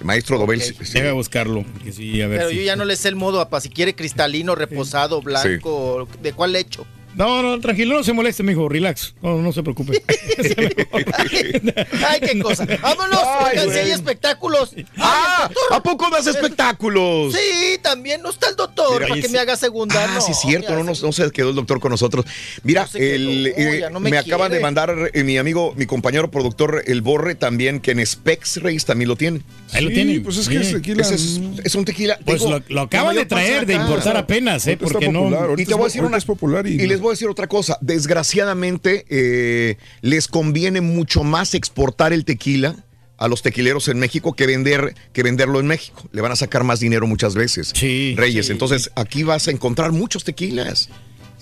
Maestro 0.03 0.39
Dobel. 0.39 0.59
Ok. 0.59 0.83
sí. 0.83 0.93
Deja 0.93 1.11
buscarlo, 1.13 1.63
sí, 1.91 2.21
a 2.23 2.27
ver 2.27 2.39
Pero 2.39 2.49
si- 2.49 2.55
yo 2.57 2.61
ya 2.63 2.75
no 2.75 2.85
le 2.85 2.95
sé 2.95 3.07
el 3.07 3.15
modo, 3.15 3.39
apa, 3.39 3.61
si 3.61 3.69
quiere 3.69 3.93
cristalino, 3.93 4.55
reposado, 4.55 5.21
blanco, 5.21 6.07
¿de 6.21 6.33
cuál 6.33 6.55
hecho? 6.55 6.85
No, 7.15 7.41
no, 7.41 7.59
tranquilo, 7.59 7.95
no 7.95 8.03
se 8.03 8.13
moleste, 8.13 8.43
mijo, 8.43 8.67
relax. 8.67 9.13
No, 9.21 9.37
no 9.37 9.53
se 9.53 9.61
preocupe. 9.61 10.01
Ay, 12.07 12.19
qué 12.19 12.39
cosa. 12.41 12.65
Vámonos, 12.81 13.19
Ay, 13.23 13.51
oigan, 13.51 13.63
si 13.65 13.69
güey. 13.69 13.79
hay 13.79 13.91
espectáculos. 13.91 14.75
¡Ah! 14.97 15.49
¿A 15.71 15.83
poco 15.83 16.09
das 16.09 16.27
espectáculos? 16.27 17.33
Sí, 17.33 17.77
también 17.81 18.21
no 18.21 18.29
está 18.29 18.49
el 18.49 18.55
doctor 18.55 18.95
Mira, 18.95 19.07
para 19.09 19.21
que 19.21 19.27
sí. 19.27 19.33
me 19.33 19.39
haga 19.39 19.55
segunda. 19.55 20.03
Ah, 20.03 20.11
no, 20.13 20.21
sí, 20.21 20.31
es 20.31 20.39
cierto, 20.39 20.75
no, 20.75 20.83
no, 20.83 21.11
se 21.11 21.31
quedó 21.31 21.49
el 21.49 21.55
doctor 21.55 21.79
con 21.79 21.91
nosotros. 21.91 22.25
Mira, 22.63 22.87
quedó, 22.91 23.15
el, 23.15 23.47
eh, 23.55 23.89
me, 23.99 24.11
me 24.11 24.17
acaban 24.17 24.51
de 24.51 24.59
mandar 24.59 25.11
eh, 25.13 25.23
mi 25.23 25.37
amigo, 25.37 25.73
mi 25.75 25.85
compañero 25.85 26.31
productor, 26.31 26.83
el 26.87 27.01
Borre, 27.01 27.35
también, 27.35 27.79
que 27.79 27.91
en 27.91 28.05
Specs 28.05 28.57
Reyes 28.57 28.85
también 28.85 29.09
lo 29.09 29.15
tiene. 29.15 29.41
Ahí 29.73 29.83
lo 29.85 29.91
tienen. 29.91 30.23
pues 30.23 30.37
es 30.37 30.47
que 30.49 30.59
Sí. 30.63 30.67
es 30.67 30.73
tequila. 30.73 31.01
Es, 31.03 31.39
es 31.63 31.75
un 31.75 31.85
tequila. 31.85 32.19
Pues 32.25 32.41
digo, 32.41 32.59
lo, 32.69 32.81
acaban 32.81 33.15
de 33.15 33.25
traer, 33.25 33.65
de 33.65 33.75
acá. 33.75 33.83
importar 33.83 34.17
apenas, 34.17 34.65
¿eh? 34.67 34.77
Porque 34.77 35.09
no. 35.09 35.23
popular, 35.23 35.59
Y 35.59 35.65
te 35.65 35.73
voy 35.73 35.83
a 35.83 35.85
decir 35.85 36.03
una 36.03 36.17
es 36.17 36.25
popular 36.25 36.67
y, 36.67 36.71
Y 36.81 36.87
les 36.87 36.99
voy 36.99 37.09
a 37.09 37.11
decir 37.13 37.27
otra 37.27 37.47
cosa. 37.47 37.77
Desgraciadamente, 37.81 39.05
eh, 39.09 39.77
les 40.01 40.27
conviene 40.27 40.81
mucho 40.81 41.23
más 41.23 41.53
exportar 41.53 42.13
el 42.13 42.25
tequila 42.25 42.75
a 43.17 43.27
los 43.27 43.41
tequileros 43.41 43.87
en 43.87 43.99
México 43.99 44.33
que 44.33 44.47
vender 44.47 44.95
que 45.13 45.23
venderlo 45.23 45.59
en 45.59 45.67
México. 45.67 46.07
Le 46.11 46.21
van 46.21 46.31
a 46.31 46.35
sacar 46.35 46.63
más 46.63 46.79
dinero 46.79 47.05
muchas 47.07 47.35
veces. 47.35 47.71
Sí, 47.73 48.15
Reyes. 48.17 48.47
sí. 48.47 48.51
Entonces, 48.51 48.91
aquí 48.95 49.23
vas 49.23 49.47
a 49.47 49.51
encontrar 49.51 49.91
muchos 49.91 50.23
tequilas. 50.23 50.89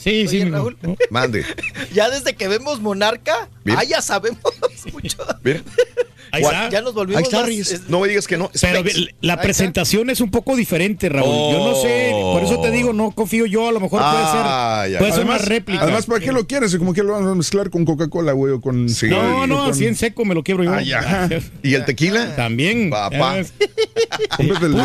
Sí, 0.01 0.27
sí, 0.27 0.37
Oye, 0.37 0.45
mi- 0.45 0.51
Raúl. 0.51 0.77
Mande. 1.09 1.45
Ya 1.93 2.09
desde 2.09 2.33
que 2.35 2.47
vemos 2.47 2.79
Monarca, 2.81 3.49
Bien. 3.63 3.77
ah, 3.79 3.83
ya 3.83 4.01
sabemos 4.01 4.39
mucho. 4.93 5.17
Mira. 5.43 5.61
Ahí 6.33 6.43
está. 6.43 6.69
Ya 6.69 6.79
nos 6.81 6.93
volvimos 6.93 7.17
Ahí 7.19 7.23
está, 7.23 7.37
más- 7.39 7.45
Reyes. 7.47 7.71
es- 7.71 7.89
No 7.89 7.99
me 7.99 8.07
digas 8.07 8.25
que 8.25 8.37
no. 8.37 8.49
Pero 8.61 8.81
la 8.83 8.89
Ahí 8.89 9.07
está. 9.21 9.41
presentación 9.41 10.09
es 10.09 10.21
un 10.21 10.31
poco 10.31 10.55
diferente, 10.55 11.09
Raúl. 11.09 11.51
Yo 11.53 11.57
no 11.59 11.75
sé, 11.81 12.11
por 12.13 12.41
eso 12.43 12.61
te 12.61 12.71
digo, 12.71 12.93
no 12.93 13.11
confío 13.11 13.45
yo, 13.45 13.67
a 13.67 13.71
lo 13.73 13.81
mejor 13.81 13.99
puede 13.99 14.13
Ah, 14.15 14.81
ser, 14.83 14.91
ya. 14.93 14.99
puede 14.99 15.11
ser 15.11 15.25
una 15.25 15.37
réplica. 15.37 15.83
además, 15.83 16.05
¿para 16.05 16.19
qué 16.21 16.31
lo 16.31 16.47
quieres? 16.47 16.73
Como 16.77 16.93
que 16.93 17.03
lo 17.03 17.11
van 17.13 17.27
a 17.27 17.35
mezclar 17.35 17.69
con 17.69 17.83
Coca-Cola, 17.83 18.31
güey, 18.31 18.53
o 18.53 18.61
con... 18.61 18.87
Sí. 18.89 19.07
no, 19.07 19.45
no, 19.45 19.57
con- 19.59 19.71
así 19.71 19.85
en 19.85 19.95
seco 19.97 20.23
me 20.23 20.33
lo 20.33 20.41
quiebro 20.43 20.63
yo. 20.63 20.73
Ah, 20.73 20.81
ya. 20.81 21.27
¿Y 21.61 21.73
el 21.73 21.83
tequila? 21.83 22.33
También. 22.37 22.89
Papá. 22.89 23.35
Cómprate 24.37 24.65
el, 24.67 24.75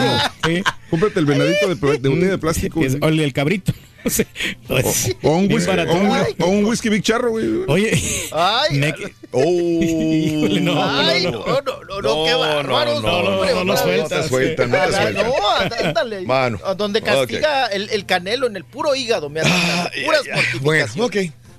sí. 0.44 0.62
cómprate 0.90 1.20
el 1.20 1.26
venadito 1.26 1.68
de, 1.68 1.74
de 1.98 2.08
botella 2.08 2.30
de 2.32 2.38
plástico. 2.38 2.80
Es- 2.84 2.96
el 3.00 3.32
cabrito. 3.32 3.72
No 4.06 4.10
sé. 4.10 4.26
Pues, 4.66 5.16
O 5.22 5.30
un, 5.30 5.48
bien 5.48 5.58
whisky, 5.60 5.70
o, 5.80 5.94
un, 5.94 6.26
o 6.40 6.46
un 6.46 6.64
whisky 6.64 6.88
Big 6.88 7.02
Charro, 7.02 7.30
güey. 7.30 7.46
Oye, 7.68 8.00
Ay, 8.32 8.78
me- 8.78 8.94
Oh. 9.32 9.42
Híjole, 9.82 10.60
no, 10.60 10.82
ay, 10.98 11.24
no, 11.24 11.30
no, 11.30 11.38
no. 11.46 11.60
no, 11.60 11.80
no, 11.84 12.00
no, 12.00 12.24
qué 12.24 12.34
bárbaros. 12.34 13.02
no, 13.02 13.22
no, 13.22 13.22
no, 13.22 13.64
no 13.64 13.72
vez. 13.72 13.80
sueltas, 13.82 14.10
No 14.18 14.22
te 14.22 14.28
sueltan, 14.28 14.70
no 14.70 14.76
Ah, 14.76 14.88
sueltan. 14.92 15.26
No, 15.26 15.86
ándale. 15.88 16.20
Mano. 16.22 16.58
Donde 16.76 17.02
castiga 17.02 17.66
el, 17.66 17.90
el 17.90 18.06
canelo 18.06 18.46
en 18.46 18.56
el 18.56 18.64
puro 18.64 18.94
hígado, 18.94 19.28
me 19.28 19.40
anda. 19.40 19.90
Puras 20.04 20.22
mortificaciones. 20.26 20.62
Bueno, 20.62 21.06
ok. 21.06 21.16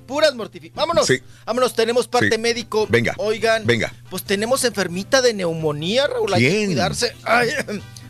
Puras 0.08 0.36
mortificaciones. 0.36 0.76
Vámonos. 0.78 1.06
Sí. 1.08 1.20
Vámonos, 1.46 1.76
tenemos 1.76 2.08
parte 2.08 2.32
Sí. 2.32 2.38
médico. 2.38 2.88
Venga. 2.90 3.14
Oigan. 3.18 3.66
Venga. 3.66 3.94
Pues 4.10 4.24
tenemos 4.24 4.64
enfermita 4.64 5.22
de 5.22 5.34
neumonía, 5.34 6.08
Raúl. 6.08 6.34
Hay 6.34 6.42
que 6.42 6.66
cuidarse. 6.68 7.14
Ay, 7.24 7.50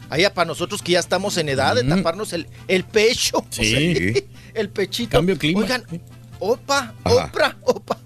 ay, 0.09 0.25
para 0.34 0.45
nosotros 0.47 0.81
que 0.81 0.93
ya 0.93 0.99
estamos 0.99 1.38
en 1.38 1.49
edad 1.49 1.75
de 1.75 1.84
taparnos 1.84 2.34
el, 2.34 2.47
el 2.67 2.84
pecho. 2.84 3.45
Sí. 3.49 4.25
el 4.53 4.69
pechito. 4.69 5.11
Cambio 5.17 5.38
clima. 5.38 5.61
Oigan, 5.61 5.84
Opa, 6.39 6.93
Ajá. 7.03 7.25
Oprah, 7.25 7.57
Opa. 7.63 7.97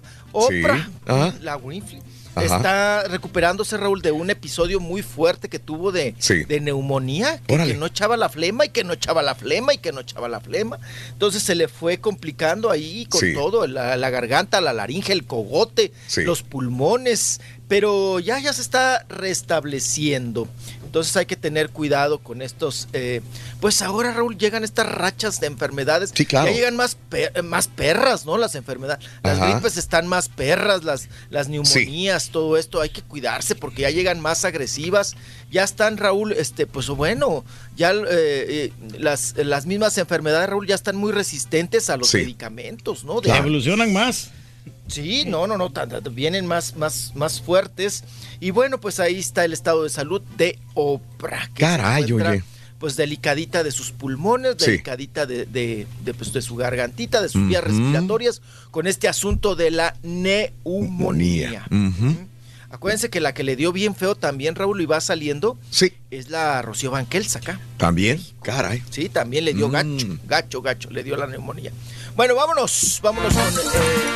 Sí. 0.48 0.62
Ajá. 1.06 1.34
La 1.40 1.56
Winfrey. 1.56 2.00
Ajá. 2.34 2.56
Está 2.56 3.08
recuperándose, 3.08 3.76
Raúl, 3.76 4.00
de 4.00 4.10
un 4.10 4.30
episodio 4.30 4.80
muy 4.80 5.02
fuerte 5.02 5.50
que 5.50 5.58
tuvo 5.58 5.92
de, 5.92 6.14
Sí. 6.18 6.44
de 6.44 6.60
neumonía, 6.60 7.38
que, 7.46 7.74
no 7.74 7.84
echaba 7.84 8.16
la 8.16 8.30
flema 8.30 8.64
y 8.64 8.70
que 8.70 8.84
no 8.84 8.94
echaba 8.94 9.20
la 9.20 9.34
flema 9.34 9.74
y 9.74 9.78
que 9.78 9.92
no 9.92 10.00
echaba 10.00 10.30
la 10.30 10.40
flema. 10.40 10.78
Entonces 11.10 11.42
se 11.42 11.54
le 11.54 11.68
fue 11.68 11.98
complicando 11.98 12.70
ahí 12.70 13.04
con 13.04 13.20
Sí. 13.20 13.34
todo, 13.34 13.66
la, 13.66 13.98
la 13.98 14.08
garganta, 14.08 14.62
la 14.62 14.72
laringe, 14.72 15.12
el 15.12 15.26
cogote, 15.26 15.92
Sí. 16.06 16.22
los 16.22 16.42
pulmones, 16.42 17.42
pero 17.68 18.18
ya, 18.18 18.38
ya 18.38 18.54
se 18.54 18.62
está 18.62 19.04
restableciendo. 19.10 20.48
Entonces 20.92 21.16
hay 21.16 21.24
que 21.24 21.36
tener 21.36 21.70
cuidado 21.70 22.18
con 22.18 22.42
estos. 22.42 22.86
eh, 22.92 23.22
pues 23.62 23.80
ahora, 23.80 24.12
Raúl, 24.12 24.36
llegan 24.36 24.62
estas 24.62 24.84
rachas 24.84 25.40
de 25.40 25.46
enfermedades. 25.46 26.12
Sí, 26.14 26.26
claro. 26.26 26.48
Ya 26.48 26.52
llegan 26.54 26.76
más, 26.76 26.96
pe- 27.08 27.32
más 27.42 27.66
perras, 27.68 28.26
¿no? 28.26 28.36
Las 28.36 28.54
enfermedades. 28.56 29.02
Las 29.22 29.38
Ajá. 29.38 29.52
gripes 29.52 29.78
están 29.78 30.06
más 30.06 30.28
perras, 30.28 30.84
las, 30.84 31.08
las 31.30 31.48
neumonías, 31.48 32.28
todo 32.28 32.58
esto. 32.58 32.82
Hay 32.82 32.90
que 32.90 33.00
cuidarse 33.00 33.54
porque 33.54 33.80
ya 33.82 33.90
llegan 33.90 34.20
más 34.20 34.44
agresivas. 34.44 35.14
Ya 35.50 35.64
están, 35.64 35.96
Raúl, 35.96 36.32
este, 36.32 36.66
pues 36.66 36.88
bueno, 36.88 37.42
ya 37.74 37.92
eh, 37.92 38.04
eh, 38.10 38.72
las, 38.98 39.32
las 39.38 39.64
mismas 39.64 39.96
enfermedades, 39.96 40.50
Raúl, 40.50 40.66
ya 40.66 40.74
están 40.74 40.96
muy 40.96 41.12
resistentes 41.12 41.88
a 41.88 41.96
los 41.96 42.08
Sí. 42.08 42.18
medicamentos, 42.18 43.04
¿no? 43.04 43.22
De- 43.22 43.30
evolucionan 43.34 43.94
más. 43.94 44.28
Sí, 44.92 45.24
no, 45.26 45.46
no, 45.46 45.56
no, 45.56 45.70
vienen 46.10 46.46
más, 46.46 46.76
más, 46.76 47.12
más 47.14 47.40
fuertes. 47.40 48.04
Y 48.40 48.50
bueno, 48.50 48.78
pues 48.80 49.00
ahí 49.00 49.18
está 49.18 49.44
el 49.44 49.52
estado 49.52 49.82
de 49.84 49.90
salud 49.90 50.20
de 50.36 50.58
Oprah. 50.74 51.48
que 51.54 51.62
Caray, 51.62 52.12
oye. 52.12 52.44
Pues 52.78 52.96
delicadita 52.96 53.62
de 53.62 53.70
sus 53.70 53.92
pulmones, 53.92 54.56
Sí. 54.58 54.72
delicadita 54.72 55.24
de, 55.24 55.46
de, 55.46 55.86
de, 56.04 56.14
pues, 56.14 56.32
de 56.32 56.42
su 56.42 56.56
gargantita, 56.56 57.22
de 57.22 57.28
sus 57.28 57.46
vías 57.46 57.62
respiratorias, 57.62 58.42
con 58.72 58.86
este 58.88 59.06
asunto 59.08 59.54
de 59.54 59.70
la 59.70 59.94
neumonía. 60.02 61.64
Acuérdense 62.70 63.10
que 63.10 63.20
la 63.20 63.34
que 63.34 63.42
le 63.44 63.54
dio 63.54 63.70
bien 63.70 63.94
feo 63.94 64.14
también, 64.14 64.54
Raúl, 64.54 64.80
y 64.80 64.86
va 64.86 65.00
saliendo, 65.02 65.58
Sí. 65.70 65.92
es 66.10 66.30
la 66.30 66.62
Rocío 66.62 66.90
Banquels 66.90 67.36
acá. 67.36 67.60
También. 67.76 68.18
Caray. 68.42 68.82
Sí, 68.90 69.10
también 69.10 69.44
le 69.44 69.52
dio 69.52 69.68
Mm. 69.68 69.72
gacho, 69.72 70.06
gacho, 70.26 70.62
gacho, 70.62 70.90
le 70.90 71.04
dio 71.04 71.16
la 71.18 71.26
neumonía. 71.26 71.70
Bueno, 72.14 72.34
vámonos, 72.34 73.00
vámonos 73.02 73.32
con... 73.32 73.42
eh, 73.42 73.68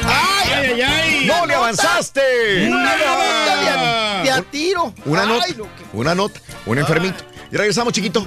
¡Ay, 0.04 0.50
¡Ay, 0.52 0.82
ay! 0.82 1.26
¡No 1.26 1.46
le 1.46 1.54
avanzaste! 1.54 2.66
Una 2.68 2.96
nota 2.96 3.56
de 3.62 3.68
a, 3.68 4.22
de 4.22 4.30
a 4.30 4.42
tiro. 4.42 4.94
Una 5.06 5.22
Ay, 5.22 5.28
nota. 5.28 5.46
que- 5.46 5.96
Una 5.96 6.14
nota. 6.14 6.40
Un 6.66 6.78
enfermito. 6.78 7.24
Y 7.50 7.56
regresamos, 7.56 7.92
chiquito. 7.94 8.26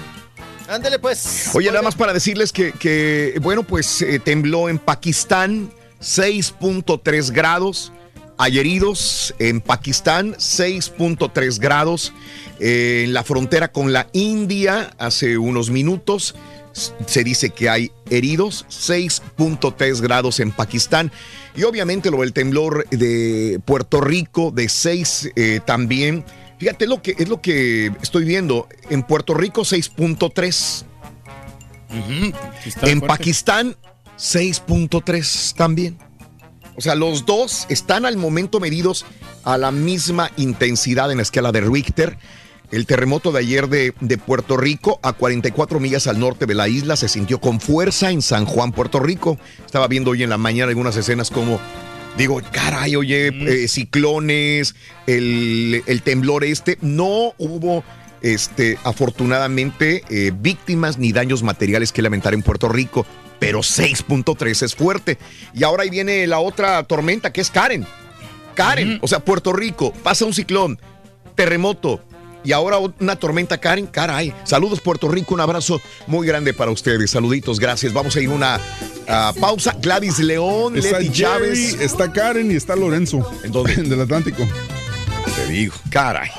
Ándale, 0.67 0.97
pues. 0.99 1.51
Oye, 1.53 1.69
nada 1.69 1.81
más 1.83 1.95
para 1.95 2.13
decirles 2.13 2.51
que, 2.51 2.71
que, 2.73 3.37
bueno, 3.41 3.63
pues 3.63 4.01
eh, 4.01 4.19
tembló 4.19 4.69
en 4.69 4.79
Pakistán 4.79 5.71
6.3 6.01 7.31
grados. 7.31 7.91
Hay 8.37 8.57
heridos 8.57 9.35
en 9.37 9.61
Pakistán, 9.61 10.33
6.3 10.35 11.59
grados. 11.59 12.13
Eh, 12.59 13.03
en 13.05 13.13
la 13.13 13.23
frontera 13.23 13.71
con 13.71 13.93
la 13.93 14.07
India, 14.13 14.91
hace 14.97 15.37
unos 15.37 15.69
minutos, 15.69 16.35
se 16.73 17.23
dice 17.23 17.49
que 17.49 17.69
hay 17.69 17.91
heridos, 18.09 18.65
6.3 18.69 20.01
grados 20.01 20.39
en 20.39 20.51
Pakistán. 20.51 21.11
Y 21.55 21.63
obviamente 21.63 22.11
lo 22.11 22.21
del 22.21 22.33
temblor 22.33 22.87
de 22.89 23.59
Puerto 23.65 24.01
Rico, 24.01 24.51
de 24.51 24.69
6 24.69 25.31
eh, 25.35 25.59
también. 25.65 26.23
Fíjate 26.57 26.87
lo 26.87 27.01
que 27.01 27.15
es 27.17 27.29
lo 27.29 27.41
que 27.41 27.91
estoy 28.01 28.25
viendo. 28.25 28.67
En 28.89 29.03
Puerto 29.03 29.33
Rico, 29.33 29.61
6.3. 29.61 30.85
En 32.83 33.01
Pakistán, 33.01 33.75
6.3 34.17 35.55
también. 35.55 35.97
O 36.75 36.81
sea, 36.81 36.95
los 36.95 37.25
dos 37.25 37.65
están 37.69 38.05
al 38.05 38.15
momento 38.15 38.59
medidos 38.59 39.05
a 39.43 39.57
la 39.57 39.71
misma 39.71 40.31
intensidad 40.37 41.11
en 41.11 41.17
la 41.17 41.23
escala 41.23 41.51
de 41.51 41.61
Richter. 41.61 42.17
El 42.71 42.85
terremoto 42.85 43.31
de 43.31 43.39
ayer 43.39 43.67
de, 43.67 43.93
de 43.99 44.17
Puerto 44.17 44.55
Rico, 44.55 44.99
a 45.01 45.13
44 45.13 45.79
millas 45.79 46.07
al 46.07 46.19
norte 46.19 46.45
de 46.45 46.53
la 46.53 46.67
isla, 46.67 46.95
se 46.95 47.07
sintió 47.07 47.41
con 47.41 47.59
fuerza 47.59 48.11
en 48.11 48.21
San 48.21 48.45
Juan, 48.45 48.71
Puerto 48.71 48.99
Rico. 48.99 49.39
Estaba 49.65 49.87
viendo 49.87 50.11
hoy 50.11 50.23
en 50.23 50.29
la 50.29 50.37
mañana 50.37 50.69
algunas 50.69 50.95
escenas 50.95 51.31
como, 51.31 51.59
digo, 52.17 52.41
caray, 52.51 52.95
oye, 52.95 53.27
eh, 53.27 53.67
ciclones, 53.67 54.75
el, 55.07 55.83
el 55.87 56.01
temblor 56.03 56.43
este. 56.43 56.77
No 56.81 57.33
hubo 57.39 57.83
este, 58.21 58.77
afortunadamente, 58.83 60.03
eh, 60.09 60.31
víctimas 60.35 60.97
ni 60.97 61.11
daños 61.11 61.43
materiales 61.43 61.91
que 61.91 62.01
lamentar 62.01 62.33
en 62.33 62.43
Puerto 62.43 62.69
Rico, 62.69 63.05
pero 63.39 63.59
6.3 63.59 64.63
es 64.63 64.75
fuerte. 64.75 65.17
Y 65.53 65.63
ahora 65.63 65.83
ahí 65.83 65.89
viene 65.89 66.27
la 66.27 66.39
otra 66.39 66.83
tormenta 66.83 67.31
que 67.31 67.41
es 67.41 67.49
Karen. 67.49 67.85
Karen, 68.55 68.99
o 69.01 69.07
sea, 69.07 69.19
Puerto 69.19 69.53
Rico, 69.53 69.93
pasa 70.03 70.25
un 70.25 70.33
ciclón, 70.33 70.79
terremoto. 71.35 72.03
Y 72.43 72.51
ahora 72.51 72.77
una 72.99 73.15
tormenta 73.17 73.57
Karen, 73.57 73.87
caray. 73.87 74.33
Saludos 74.43 74.79
Puerto 74.81 75.07
Rico, 75.09 75.33
un 75.33 75.41
abrazo 75.41 75.81
muy 76.07 76.25
grande 76.25 76.53
para 76.53 76.71
ustedes. 76.71 77.11
Saluditos, 77.11 77.59
gracias. 77.59 77.91
Vamos 77.93 78.15
a 78.15 78.21
ir 78.21 78.29
a 78.29 78.33
una 78.33 78.61
pausa. 79.39 79.75
Gladys 79.81 80.19
León, 80.19 80.77
Está 80.77 80.99
Leti 80.99 81.13
Jerry, 81.15 81.19
Chávez. 81.21 81.81
está 81.81 82.11
Karen 82.11 82.51
y 82.51 82.55
está 82.55 82.75
Lorenzo. 82.75 83.29
¿En 83.43 83.51
dónde? 83.51 83.75
Del 83.77 84.01
Atlántico. 84.01 84.47
Te 85.35 85.47
digo, 85.51 85.73
caray. 85.89 86.29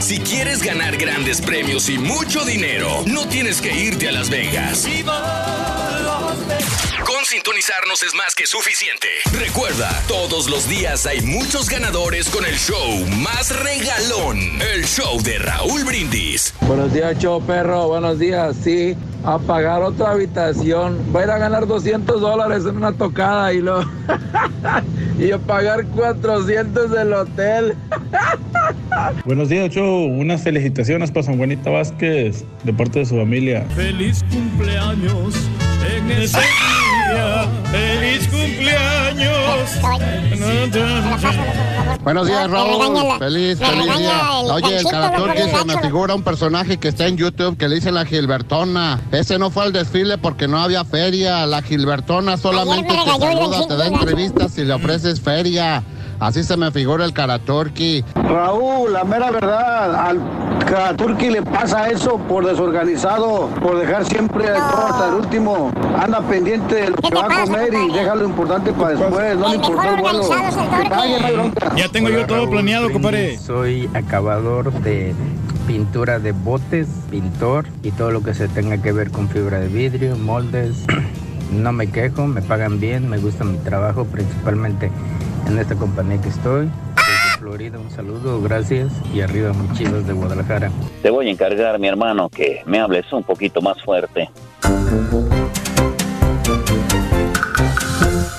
Si 0.00 0.18
quieres 0.18 0.62
ganar 0.62 0.96
grandes 0.96 1.40
premios 1.40 1.88
y 1.88 1.98
mucho 1.98 2.44
dinero, 2.44 3.04
no 3.06 3.26
tienes 3.28 3.60
que 3.60 3.74
irte 3.74 4.08
a 4.08 4.12
Las 4.12 4.28
Vegas. 4.28 4.86
Con 7.02 7.24
sintonizarnos 7.24 8.02
es 8.04 8.14
más 8.14 8.34
que 8.34 8.46
suficiente. 8.46 9.08
Recuerda, 9.32 9.90
todos 10.06 10.48
los 10.48 10.68
días 10.68 11.06
hay 11.06 11.20
muchos 11.22 11.68
ganadores 11.68 12.28
con 12.28 12.44
el 12.44 12.54
show 12.54 13.04
más 13.18 13.50
regalón. 13.62 14.38
El 14.74 14.84
show 14.84 15.20
de 15.22 15.38
Raúl 15.38 15.84
Brindis. 15.84 16.54
Buenos 16.60 16.92
días, 16.92 17.18
show 17.18 17.44
perro. 17.44 17.88
Buenos 17.88 18.20
días. 18.20 18.56
Sí, 18.62 18.96
a 19.24 19.38
pagar 19.38 19.82
otra 19.82 20.12
habitación. 20.12 20.98
Va 21.14 21.20
a 21.20 21.24
ir 21.24 21.30
a 21.30 21.38
ganar 21.38 21.66
200 21.66 22.20
dólares 22.20 22.64
en 22.64 22.76
una 22.76 22.92
tocada 22.92 23.52
y 23.52 23.60
lo 23.60 23.82
y 25.18 25.32
a 25.32 25.38
pagar 25.38 25.86
400 25.86 26.90
del 26.92 27.12
hotel. 27.12 27.74
Buenos 29.24 29.48
días, 29.48 29.70
Show. 29.70 30.04
Unas 30.06 30.42
felicitaciones 30.42 31.10
para 31.10 31.24
San 31.24 31.38
Juanita 31.38 31.70
Vázquez 31.70 32.44
de 32.62 32.72
parte 32.72 33.00
de 33.00 33.06
su 33.06 33.16
familia. 33.16 33.66
Feliz 33.74 34.24
cumpleaños 34.30 35.34
en 35.96 36.10
ese 36.10 36.38
Feliz 37.70 38.28
cumpleaños. 38.28 39.34
Buenos 42.02 42.26
días, 42.26 42.50
regaña 42.50 43.02
Raúl. 43.02 43.18
Feliz, 43.18 43.58
feliz 43.58 43.96
día. 43.96 44.30
Oye, 44.52 44.76
el 44.78 45.32
que 45.34 45.48
se 45.48 45.64
me 45.64 45.78
figura 45.80 46.14
un 46.14 46.22
personaje 46.22 46.76
que 46.76 46.88
está 46.88 47.06
en 47.06 47.16
YouTube 47.16 47.56
que 47.56 47.68
le 47.68 47.76
dice 47.76 47.90
la 47.92 48.04
Gilbertona. 48.04 49.00
Ese 49.10 49.38
no 49.38 49.50
fue 49.50 49.64
al 49.64 49.72
desfile 49.72 50.18
porque 50.18 50.46
no 50.46 50.58
había 50.58 50.84
feria. 50.84 51.46
La 51.46 51.62
Gilbertona 51.62 52.36
solamente 52.36 52.92
me 52.92 53.04
te 53.04 53.10
saluda, 53.10 53.66
te 53.66 53.76
da 53.76 53.86
entrevistas 53.86 54.58
y 54.58 54.64
le 54.64 54.74
ofreces 54.74 55.20
feria. 55.20 55.82
Así 56.20 56.44
se 56.44 56.56
me 56.56 56.70
figura 56.70 57.04
el 57.04 57.12
Karaturki. 57.12 58.04
Raúl, 58.14 58.92
la 58.92 59.04
mera 59.04 59.30
verdad, 59.30 59.94
al 59.94 60.20
Karaturki 60.66 61.30
le 61.30 61.42
pasa 61.42 61.90
eso 61.90 62.18
por 62.18 62.46
desorganizado, 62.46 63.48
por 63.62 63.78
dejar 63.78 64.04
siempre 64.04 64.46
todo 64.46 64.86
hasta 64.86 65.08
el 65.08 65.14
último. 65.14 65.72
Anda 65.98 66.20
pendiente 66.22 66.74
de 66.74 66.90
lo 66.90 66.96
que 66.96 67.14
va 67.14 67.26
a 67.26 67.44
comer 67.44 67.74
y 67.74 67.92
deja 67.92 68.14
lo 68.14 68.24
importante 68.24 68.72
para 68.72 68.90
después, 68.90 69.36
no 69.36 69.48
le 69.48 69.56
importa 69.56 69.94
el 69.94 70.00
vuelo. 70.00 70.22
Que 70.22 70.90
pague, 70.90 71.20
no 71.20 71.26
hay 71.26 71.32
bronca. 71.34 71.74
Ya 71.76 71.88
tengo 71.88 72.08
yo 72.08 72.26
todo 72.26 72.48
planeado, 72.48 72.90
compadre. 72.92 73.38
Soy 73.38 73.88
acabador 73.94 74.72
de 74.72 75.14
pintura 75.66 76.18
de 76.18 76.32
botes, 76.32 76.88
pintor 77.10 77.66
y 77.82 77.90
todo 77.90 78.10
lo 78.10 78.22
que 78.22 78.34
se 78.34 78.48
tenga 78.48 78.78
que 78.78 78.92
ver 78.92 79.10
con 79.10 79.28
fibra 79.28 79.60
de 79.60 79.68
vidrio, 79.68 80.16
moldes. 80.16 80.84
No 81.52 81.72
me 81.72 81.86
quejo, 81.86 82.26
me 82.26 82.42
pagan 82.42 82.80
bien, 82.80 83.08
me 83.08 83.18
gusta 83.18 83.44
mi 83.44 83.58
trabajo, 83.58 84.06
principalmente 84.06 84.90
en 85.46 85.58
esta 85.58 85.74
compañía 85.74 86.20
que 86.20 86.28
estoy. 86.28 86.70
Desde 86.96 87.38
Florida, 87.38 87.78
un 87.78 87.90
saludo, 87.90 88.40
gracias 88.40 88.92
y 89.12 89.20
arriba, 89.20 89.52
mis 89.52 89.72
chivas 89.78 90.06
de 90.06 90.12
Guadalajara. 90.12 90.70
Te 91.02 91.10
voy 91.10 91.28
a 91.28 91.30
encargar, 91.30 91.78
mi 91.78 91.88
hermano, 91.88 92.28
que 92.28 92.62
me 92.66 92.80
hables 92.80 93.12
un 93.12 93.22
poquito 93.22 93.60
más 93.60 93.82
fuerte. 93.82 94.30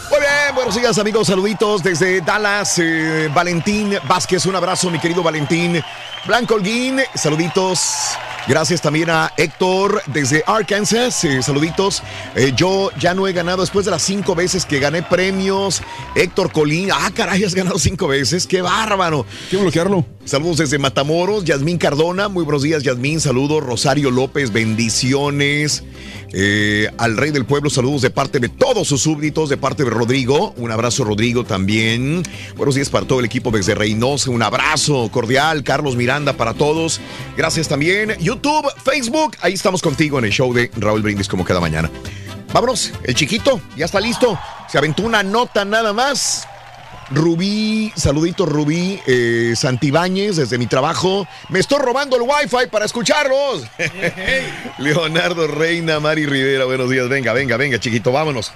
Muy 0.09 0.19
bien, 0.19 0.56
buenos 0.56 0.75
días 0.75 0.98
amigos, 0.98 1.27
saluditos 1.27 1.84
desde 1.84 2.22
Dallas, 2.22 2.80
eh, 2.80 3.30
Valentín 3.34 3.92
Vázquez, 4.08 4.45
un 4.45 4.56
abrazo 4.56 4.90
mi 4.90 5.00
querido 5.00 5.22
Valentín 5.22 5.82
Blanco 6.25 6.56
Holguín, 6.56 7.01
saluditos. 7.14 8.17
Gracias 8.48 8.82
también 8.82 9.10
a 9.10 9.32
Héctor 9.38 10.04
desde 10.08 10.44
Arkansas, 10.46 11.24
eh, 11.24 11.42
saluditos. 11.42 12.04
Eh, 12.36 12.54
yo 12.56 12.92
ya 13.00 13.16
no 13.16 13.28
he 13.28 13.34
ganado 13.34 13.62
después 13.62 13.86
de 13.86 13.92
las 13.92 14.04
cinco 14.04 14.36
veces 14.36 14.66
que 14.66 14.80
gané 14.80 15.02
premios. 15.02 15.82
Héctor 16.16 16.52
Colín, 16.52 16.90
ah 16.94 17.10
caray, 17.14 17.44
has 17.44 17.56
ganado 17.56 17.80
cinco 17.80 18.08
veces, 18.08 18.46
qué 18.46 18.62
bárbaro. 18.62 19.26
Quiero 19.50 19.64
bloquearlo. 19.64 20.15
Saludos 20.26 20.58
desde 20.58 20.80
Matamoros, 20.80 21.44
Yasmín 21.44 21.78
Cardona, 21.78 22.30
muy 22.30 22.44
buenos 22.44 22.64
días 22.64 22.82
Yasmín, 22.82 23.22
saludos. 23.22 23.64
Rosario 23.64 24.10
López, 24.10 24.52
bendiciones. 24.52 25.84
Eh, 26.34 26.90
al 26.98 27.16
rey 27.16 27.30
del 27.30 27.45
pueblo, 27.45 27.70
saludos 27.70 28.02
de 28.02 28.10
parte 28.10 28.40
de 28.40 28.50
todos 28.50 28.88
sus 28.88 29.04
súbditos, 29.04 29.50
de 29.50 29.58
parte 29.58 29.84
de 29.84 29.92
Rodrigo. 29.92 30.56
Un 30.58 30.72
abrazo, 30.72 31.04
Rodrigo, 31.04 31.44
también. 31.44 32.24
Buenos 32.58 32.74
días 32.74 32.90
para 32.90 33.06
todo 33.06 33.20
el 33.20 33.26
equipo 33.26 33.52
desde 33.52 33.76
Reynosa. 33.76 34.32
Un 34.32 34.42
abrazo 34.42 35.12
cordial. 35.12 35.64
Carlos 35.64 35.95
Miranda 35.95 36.34
para 36.34 36.56
todos. 36.56 37.00
Gracias 37.38 37.68
también. 37.68 38.16
YouTube, 38.20 38.66
Facebook. 38.84 39.38
Ahí 39.42 39.54
estamos 39.54 39.84
contigo 39.84 40.18
en 40.18 40.26
el 40.26 40.32
show 40.32 40.52
de 40.56 40.72
Raúl 40.78 41.04
Brindis, 41.04 41.28
como 41.28 41.45
cada 41.45 41.60
mañana. 41.60 41.92
Vámonos, 42.52 42.94
el 43.04 43.14
chiquito, 43.14 43.62
ya 43.78 43.86
está 43.86 44.00
listo. 44.00 44.40
Se 44.70 44.80
aventó 44.80 45.04
una 45.04 45.22
nota 45.22 45.66
nada 45.66 45.94
más. 45.94 46.48
Rubí, 47.11 47.92
saludito 47.95 48.45
Rubí 48.45 49.00
eh, 49.06 49.53
Santibáñez 49.56 50.38
desde 50.38 50.58
mi 50.58 50.67
trabajo. 50.67 51.27
Me 51.50 51.59
estoy 51.59 51.80
robando 51.80 52.16
el 52.16 52.24
wifi 52.24 52.67
para 52.72 52.85
escucharlos. 52.85 53.64
Leonardo 54.80 55.48
Reina, 55.48 56.00
Mari 56.00 56.25
Rivera, 56.25 56.66
buenos 56.66 56.90
días. 56.90 57.08
Venga, 57.08 57.34
venga, 57.34 57.58
venga, 57.58 57.80
chiquito, 57.80 58.11
vámonos. 58.11 58.51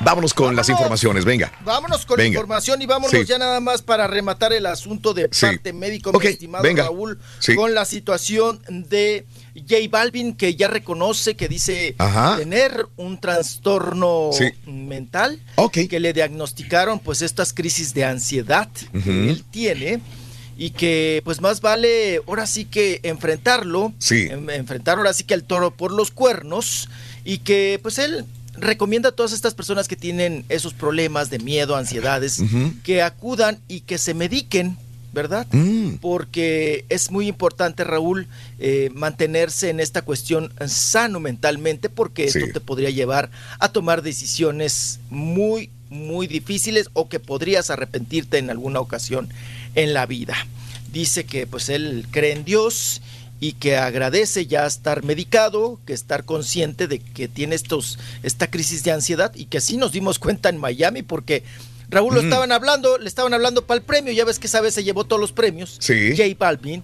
Vámonos 0.00 0.32
con 0.32 0.54
las 0.54 0.68
informaciones, 0.68 1.24
venga. 1.24 1.52
Vámonos 1.64 2.06
con 2.06 2.18
la 2.18 2.22
Venga. 2.22 2.36
información 2.36 2.80
y 2.82 2.86
vámonos 2.86 3.10
Sí. 3.10 3.24
ya 3.26 3.36
nada 3.36 3.58
más 3.60 3.82
para 3.82 4.06
rematar 4.06 4.52
el 4.52 4.66
asunto 4.66 5.12
de 5.12 5.28
Sí. 5.32 5.46
parte 5.46 5.72
médico, 5.72 6.10
Ok, 6.10 6.22
mi 6.24 6.30
estimado 6.30 6.62
venga. 6.62 6.84
Raúl, 6.84 7.18
Sí. 7.40 7.56
con 7.56 7.74
la 7.74 7.84
situación 7.84 8.60
de 8.68 9.26
J 9.56 9.76
Balvin, 9.90 10.34
que 10.36 10.54
ya 10.54 10.68
reconoce 10.68 11.34
que 11.36 11.48
dice 11.48 11.96
Ajá. 11.98 12.36
tener 12.36 12.86
un 12.96 13.18
trastorno 13.18 14.30
mental, 14.66 15.40
que 15.88 15.98
le 16.00 16.12
diagnosticaron 16.12 17.00
pues 17.00 17.20
estas 17.22 17.52
crisis 17.52 17.92
de 17.92 18.04
ansiedad 18.04 18.68
que 19.04 19.30
él 19.30 19.44
tiene 19.50 20.00
y 20.56 20.70
que 20.70 21.22
pues 21.24 21.40
más 21.40 21.60
vale 21.60 22.20
ahora 22.26 22.46
sí 22.46 22.64
que 22.66 23.00
enfrentarlo, 23.02 23.92
Sí. 23.98 24.28
en- 24.30 24.48
enfrentar 24.50 24.98
ahora 24.98 25.12
sí 25.12 25.24
que 25.24 25.34
al 25.34 25.42
toro 25.44 25.72
por 25.72 25.90
los 25.92 26.10
cuernos 26.12 26.88
y 27.24 27.38
que 27.38 27.78
pues 27.82 27.98
él 27.98 28.24
recomienda 28.60 29.10
a 29.10 29.12
todas 29.12 29.32
estas 29.32 29.54
personas 29.54 29.88
que 29.88 29.96
tienen 29.96 30.44
esos 30.48 30.74
problemas 30.74 31.30
de 31.30 31.38
miedo, 31.38 31.76
ansiedades, 31.76 32.40
que 32.82 33.02
acudan 33.02 33.58
y 33.68 33.80
que 33.80 33.98
se 33.98 34.14
mediquen, 34.14 34.76
¿verdad? 35.12 35.46
Mm. 35.52 35.94
Porque 36.00 36.84
es 36.88 37.10
muy 37.10 37.28
importante, 37.28 37.84
Raúl, 37.84 38.26
eh, 38.58 38.90
mantenerse 38.94 39.70
en 39.70 39.80
esta 39.80 40.02
cuestión 40.02 40.52
sano 40.66 41.20
mentalmente, 41.20 41.88
porque 41.88 42.30
Sí. 42.30 42.38
esto 42.38 42.52
te 42.52 42.60
podría 42.60 42.90
llevar 42.90 43.30
a 43.58 43.70
tomar 43.70 44.02
decisiones 44.02 45.00
muy, 45.10 45.70
muy 45.90 46.26
difíciles 46.26 46.90
o 46.92 47.08
que 47.08 47.20
podrías 47.20 47.70
arrepentirte 47.70 48.38
en 48.38 48.50
alguna 48.50 48.80
ocasión 48.80 49.28
en 49.74 49.94
la 49.94 50.06
vida. 50.06 50.36
Dice 50.92 51.24
que 51.24 51.46
pues 51.46 51.68
él 51.68 52.06
cree 52.10 52.32
en 52.32 52.44
Dios 52.44 53.00
y 53.40 53.52
que 53.52 53.76
agradece 53.76 54.46
ya 54.46 54.66
estar 54.66 55.04
medicado, 55.04 55.78
que 55.86 55.92
estar 55.92 56.24
consciente 56.24 56.88
de 56.88 56.98
que 56.98 57.28
tiene 57.28 57.54
estos, 57.54 57.98
esta 58.22 58.48
crisis 58.50 58.82
de 58.84 58.92
ansiedad 58.92 59.32
y 59.34 59.44
que 59.46 59.58
así 59.58 59.76
nos 59.76 59.92
dimos 59.92 60.18
cuenta 60.18 60.48
en 60.48 60.58
Miami 60.58 61.02
porque 61.02 61.44
Raúl 61.90 62.14
lo 62.14 62.20
Mm. 62.22 62.24
estaban 62.24 62.52
hablando, 62.52 62.98
le 62.98 63.08
estaban 63.08 63.32
hablando 63.34 63.64
para 63.66 63.78
el 63.78 63.84
premio, 63.84 64.12
ya 64.12 64.24
ves 64.24 64.38
que 64.38 64.46
esa 64.48 64.60
vez 64.60 64.74
se 64.74 64.84
llevó 64.84 65.04
todos 65.04 65.20
los 65.20 65.32
premios, 65.32 65.76
Sí. 65.80 66.10
J 66.16 66.24
Balvin, 66.38 66.82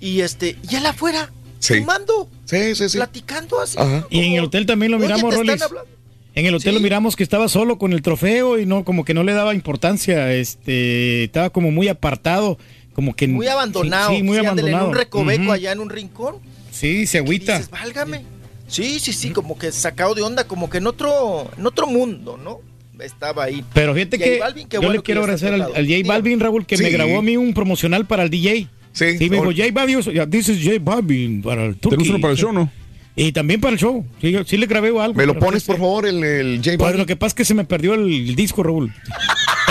y 0.00 0.20
este, 0.20 0.56
y 0.70 0.76
él 0.76 0.86
afuera, 0.86 1.32
Sí. 1.58 1.78
fumando, 1.80 2.28
Sí, 2.44 2.74
sí, 2.74 2.88
sí. 2.90 2.98
platicando 2.98 3.60
así. 3.60 3.78
Y 4.10 4.20
en 4.20 4.32
el 4.34 4.44
hotel 4.44 4.66
también 4.66 4.92
lo 4.92 4.98
miramos, 4.98 5.34
Rolis. 5.34 5.60
hablando. 5.62 5.88
En 6.36 6.46
el 6.46 6.54
hotel 6.56 6.74
lo 6.74 6.80
miramos 6.80 7.14
que 7.16 7.22
estaba 7.22 7.48
solo 7.48 7.78
con 7.78 7.92
el 7.92 8.02
trofeo 8.02 8.58
y 8.58 8.66
no, 8.66 8.84
como 8.84 9.04
que 9.04 9.14
no 9.14 9.22
le 9.22 9.32
daba 9.32 9.54
importancia, 9.54 10.32
este, 10.34 11.24
estaba 11.24 11.50
como 11.50 11.70
muy 11.70 11.86
apartado, 11.88 12.58
como 12.94 13.14
que 13.14 13.28
Muy 13.28 13.46
abandonado, 13.48 14.10
Sí, 14.10 14.16
sí, 14.18 14.22
muy 14.22 14.38
sí, 14.38 14.44
abandonado. 14.46 14.84
en 14.84 14.90
un 14.90 14.94
recoveco 14.96 15.52
allá 15.52 15.72
en 15.72 15.80
un 15.80 15.90
rincón. 15.90 16.36
Sí, 16.70 17.06
se 17.06 17.18
agüita. 17.18 17.58
Dices, 17.58 17.70
válgame. 17.70 18.22
Sí, 18.66 18.98
sí, 18.98 19.12
sí, 19.12 19.30
como 19.30 19.58
que 19.58 19.70
sacado 19.72 20.14
de 20.14 20.22
onda, 20.22 20.44
como 20.44 20.70
que 20.70 20.78
en 20.78 20.86
otro, 20.86 21.50
en 21.58 21.66
otro 21.66 21.86
mundo, 21.86 22.38
¿no? 22.42 22.60
Estaba 23.04 23.44
ahí. 23.44 23.62
Pero 23.74 23.92
fíjate 23.94 24.16
J 24.18 24.30
que 24.30 24.38
Balvin, 24.38 24.68
qué 24.68 24.76
yo 24.76 24.80
bueno 24.80 24.94
le 24.94 25.02
quiero 25.02 25.20
agradecer 25.20 25.52
al, 25.52 25.62
al 25.62 25.86
J 25.86 25.94
Balvin, 26.06 26.40
Raúl, 26.40 26.64
que 26.64 26.78
me 26.78 26.90
grabó 26.90 27.18
a 27.18 27.22
mí 27.22 27.36
un 27.36 27.52
promocional 27.52 28.06
para 28.06 28.22
el 28.22 28.30
DJ. 28.30 28.68
Sí. 28.92 29.04
me 29.04 29.28
dijo, 29.28 29.46
J 29.46 29.64
Balvin, 29.72 30.00
ya, 30.00 30.26
this 30.26 30.48
is 30.48 30.64
J 30.64 30.78
Balvin 30.80 31.42
para 31.42 31.66
el 31.66 31.76
¿Tenemos 31.76 32.08
uno 32.08 32.20
para 32.20 32.32
el 32.32 32.38
show, 32.38 32.52
no? 32.52 32.70
Y 33.16 33.32
también 33.32 33.60
para 33.60 33.72
el 33.74 33.78
show. 33.78 34.04
Sí, 34.20 34.56
le 34.56 34.66
grabé 34.66 34.88
algo. 35.00 35.14
¿Me 35.14 35.26
lo 35.26 35.38
pones, 35.38 35.62
por 35.64 35.76
favor, 35.78 36.06
el, 36.06 36.22
el 36.24 36.56
J 36.64 36.76
Pues 36.78 36.96
lo 36.96 37.06
que 37.06 37.14
pasa 37.16 37.28
es 37.28 37.34
que 37.34 37.44
se 37.44 37.54
me 37.54 37.64
perdió 37.64 37.94
el, 37.94 38.02
el 38.30 38.34
disco, 38.34 38.62
Raúl. 38.62 38.92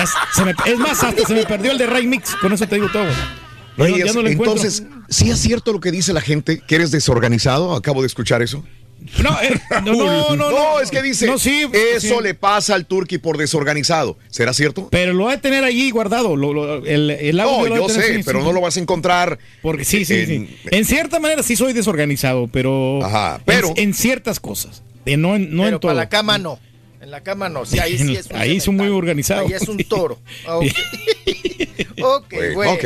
Es, 0.02 0.10
se 0.34 0.46
me- 0.46 0.56
es 0.66 0.80
más, 0.80 1.04
hasta 1.04 1.26
se 1.26 1.34
me 1.34 1.46
perdió 1.46 1.72
el 1.74 1.78
de 1.78 1.86
Ray 1.86 2.08
Mix. 2.08 2.36
Con 2.36 2.54
eso 2.54 2.66
te 2.68 2.76
digo 2.76 2.88
todo. 2.92 3.06
No- 3.76 3.86
no 3.88 3.96
encuentro. 4.30 4.32
entonces, 4.32 4.84
¿sí 5.10 5.30
es 5.30 5.40
cierto 5.40 5.74
lo 5.74 5.80
que 5.80 5.92
dice 5.92 6.14
la 6.14 6.22
gente? 6.22 6.62
¿Que 6.66 6.76
eres 6.76 6.92
desorganizado? 6.92 7.76
Acabo 7.76 8.02
de 8.02 8.08
escuchar 8.08 8.42
eso. 8.42 8.64
No, 9.24 9.42
eh, 9.42 9.60
no, 9.86 9.94
no, 9.96 10.36
no, 10.36 10.52
no. 10.52 10.80
es 10.80 10.90
que 10.92 11.02
dice, 11.02 11.26
No, 11.28 11.38
sí, 11.38 11.66
eso 11.96 12.18
sí. 12.18 12.24
le 12.24 12.34
pasa 12.34 12.76
al 12.76 12.86
turqui 12.86 13.18
por 13.18 13.38
desorganizado. 13.38 14.18
¿Será 14.30 14.54
cierto? 14.54 14.88
Pero 14.92 15.14
lo 15.14 15.26
va 15.26 15.34
a 15.34 15.42
tener 15.42 15.64
allí 15.64 15.92
guardado. 15.92 16.36
lo- 16.36 16.54
lo- 16.54 16.86
el, 16.86 17.10
el 17.12 17.40
audio 17.40 17.70
No, 17.70 17.88
yo 17.88 17.90
sé, 17.90 18.22
pero 18.26 18.42
no 18.44 18.52
lo 18.54 18.62
vas 18.62 18.78
a 18.78 18.80
encontrar. 18.80 19.40
Porque 19.62 19.86
sí, 19.86 20.06
sí, 20.06 20.14
en- 20.16 20.28
sí. 20.48 20.56
En 20.72 20.86
cierta 20.86 21.20
manera 21.20 21.44
sí 21.44 21.56
soy 21.56 21.74
desorganizado, 21.74 22.48
pero. 22.48 23.00
pero- 23.46 23.70
En, 23.76 23.90
en 23.90 23.94
ciertas 23.94 24.40
cosas. 24.40 24.84
De 25.06 25.18
no, 25.18 25.36
en- 25.36 25.56
no 25.56 25.64
Pero 25.64 25.76
en 25.76 25.80
todo. 25.82 25.90
para 25.90 26.02
la 26.04 26.10
cama 26.10 26.38
no. 26.38 26.60
En 27.02 27.12
la 27.12 27.22
cama 27.22 27.50
no. 27.50 27.66
Sí, 27.66 27.80
ahí 27.80 27.98
sí 27.98 28.16
es 28.16 28.28
un 28.28 28.36
Ahí 28.38 28.60
son 28.62 28.78
muy 28.78 28.88
organizados. 28.88 29.48
Ahí 29.48 29.54
es 29.54 29.68
un 29.68 29.78
toro. 29.84 30.20
Ah, 30.48 30.60
Ok, 32.04 32.34
bueno. 32.54 32.78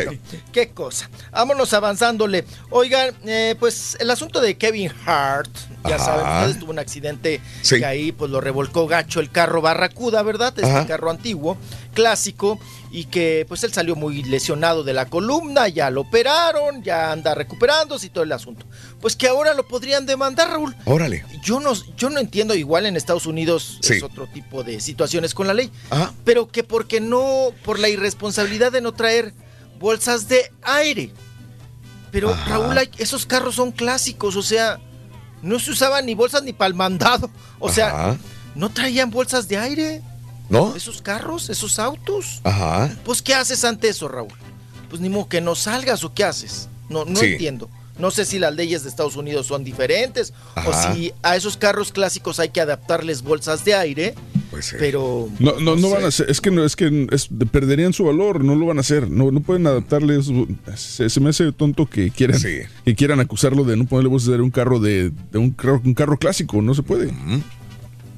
Qué 0.51 0.69
cosa. 0.69 1.09
Vámonos 1.31 1.73
avanzándole. 1.73 2.45
Oigan, 2.69 3.15
eh, 3.25 3.55
pues 3.59 3.97
el 3.99 4.09
asunto 4.11 4.41
de 4.41 4.57
Kevin 4.57 4.91
Hart, 5.05 5.49
ya 5.87 5.95
Ajá. 5.95 6.05
saben, 6.05 6.25
ustedes 6.37 6.59
tuvo 6.59 6.71
un 6.71 6.79
accidente 6.79 7.41
Sí. 7.61 7.79
que 7.79 7.85
ahí 7.85 8.11
pues 8.11 8.31
lo 8.31 8.41
revolcó 8.41 8.87
gacho 8.87 9.19
el 9.19 9.31
carro 9.31 9.61
Barracuda, 9.61 10.23
¿verdad? 10.23 10.53
Este 10.57 10.69
Ajá. 10.69 10.85
carro 10.87 11.09
antiguo, 11.11 11.57
clásico, 11.93 12.59
y 12.89 13.05
que 13.05 13.45
pues 13.47 13.63
él 13.63 13.73
salió 13.73 13.95
muy 13.95 14.23
lesionado 14.23 14.83
de 14.83 14.93
la 14.93 15.07
columna, 15.07 15.67
ya 15.67 15.89
lo 15.89 16.01
operaron, 16.01 16.83
ya 16.83 17.11
anda 17.11 17.35
recuperándose 17.35 18.07
y 18.07 18.09
todo 18.09 18.23
el 18.23 18.31
asunto. 18.31 18.65
Pues 19.01 19.15
que 19.15 19.27
ahora 19.27 19.53
lo 19.53 19.67
podrían 19.67 20.05
demandar, 20.05 20.49
Raúl. 20.49 20.75
Órale. 20.85 21.25
Yo 21.43 21.59
no, 21.59 21.73
yo 21.97 22.09
no 22.09 22.19
entiendo, 22.19 22.55
igual 22.55 22.85
en 22.85 22.95
Estados 22.95 23.25
Unidos 23.25 23.79
Sí. 23.81 23.95
es 23.95 24.03
otro 24.03 24.27
tipo 24.27 24.63
de 24.63 24.79
situaciones 24.79 25.33
con 25.33 25.47
la 25.47 25.53
ley, 25.53 25.71
Ajá. 25.89 26.13
pero 26.23 26.47
que 26.49 26.63
porque 26.63 27.01
no, 27.01 27.49
por 27.65 27.79
la 27.79 27.89
irresponsabilidad 27.89 28.71
de 28.71 28.81
no 28.81 28.93
traer 28.93 29.33
bolsas 29.79 30.27
de 30.27 30.51
aire. 30.63 31.11
Pero 32.11 32.29
Ajá. 32.29 32.49
Raúl, 32.49 32.77
esos 32.97 33.25
carros 33.25 33.55
son 33.55 33.71
clásicos, 33.71 34.35
o 34.37 34.41
sea, 34.41 34.79
no 35.41 35.59
se 35.59 35.71
usaban 35.71 36.05
ni 36.05 36.15
bolsas 36.15 36.41
ni 36.43 36.53
para 36.53 36.67
el 36.69 36.73
mandado. 36.73 37.29
O 37.59 37.69
sea, 37.71 37.87
Ajá. 37.89 38.17
no 38.55 38.69
traían 38.69 39.11
bolsas 39.11 39.47
de 39.47 39.57
aire 39.57 40.01
¿No? 40.49 40.75
esos 40.75 41.01
carros, 41.01 41.49
esos 41.49 41.79
autos. 41.79 42.41
Ajá. 42.43 42.95
Pues, 43.03 43.21
¿qué 43.21 43.33
haces 43.33 43.63
ante 43.65 43.89
eso, 43.89 44.07
Raúl? 44.07 44.29
Pues 44.89 45.01
ni 45.01 45.09
modo 45.09 45.27
que 45.27 45.41
no 45.41 45.55
salgas 45.55 46.03
o 46.03 46.13
qué 46.13 46.23
haces. 46.23 46.69
No, 46.89 47.03
no 47.05 47.19
Sí. 47.19 47.25
entiendo. 47.27 47.69
No 47.99 48.11
sé 48.11 48.25
si 48.25 48.37
las 48.37 48.53
leyes 48.55 48.83
de 48.83 48.89
Estados 48.89 49.15
Unidos 49.15 49.47
son 49.47 49.63
diferentes 49.63 50.31
Ajá. 50.53 50.69
o 50.91 50.93
si 50.95 51.11
a 51.23 51.35
esos 51.35 51.57
carros 51.57 51.91
clásicos 51.91 52.39
hay 52.39 52.49
que 52.49 52.61
adaptarles 52.61 53.23
bolsas 53.23 53.65
de 53.65 53.73
aire 53.73 54.13
Pues 54.51 54.73
Pero 54.79 55.27
No, 55.39 55.59
no, 55.59 55.75
no 55.75 55.89
van 55.89 56.05
a 56.05 56.07
hacer, 56.07 56.29
es 56.29 56.39
que 56.39 56.51
no, 56.51 56.63
es 56.63 56.75
que 56.77 57.07
es- 57.11 57.27
perderían 57.51 57.91
su 57.93 58.05
valor, 58.05 58.45
no 58.45 58.55
lo 58.55 58.67
van 58.67 58.77
a 58.77 58.81
hacer, 58.81 59.09
no, 59.09 59.29
no 59.31 59.41
pueden 59.41 59.65
adaptarle 59.67 60.17
eso. 60.19 60.31
Se, 60.77 61.09
se 61.09 61.19
me 61.19 61.31
hace 61.31 61.51
tonto 61.51 61.85
que 61.87 62.11
quieran, 62.11 62.39
que 62.85 62.95
quieran 62.95 63.19
acusarlo 63.19 63.63
de 63.65 63.75
no 63.75 63.85
ponerle 63.85 64.09
voces 64.09 64.29
a 64.29 64.41
un 64.41 64.51
carro 64.51 64.79
de, 64.79 65.11
de 65.31 65.37
un, 65.39 65.49
carro, 65.51 65.81
un 65.83 65.93
carro 65.95 66.17
clásico, 66.17 66.61
no 66.61 66.73
se 66.75 66.83
puede. 66.83 67.11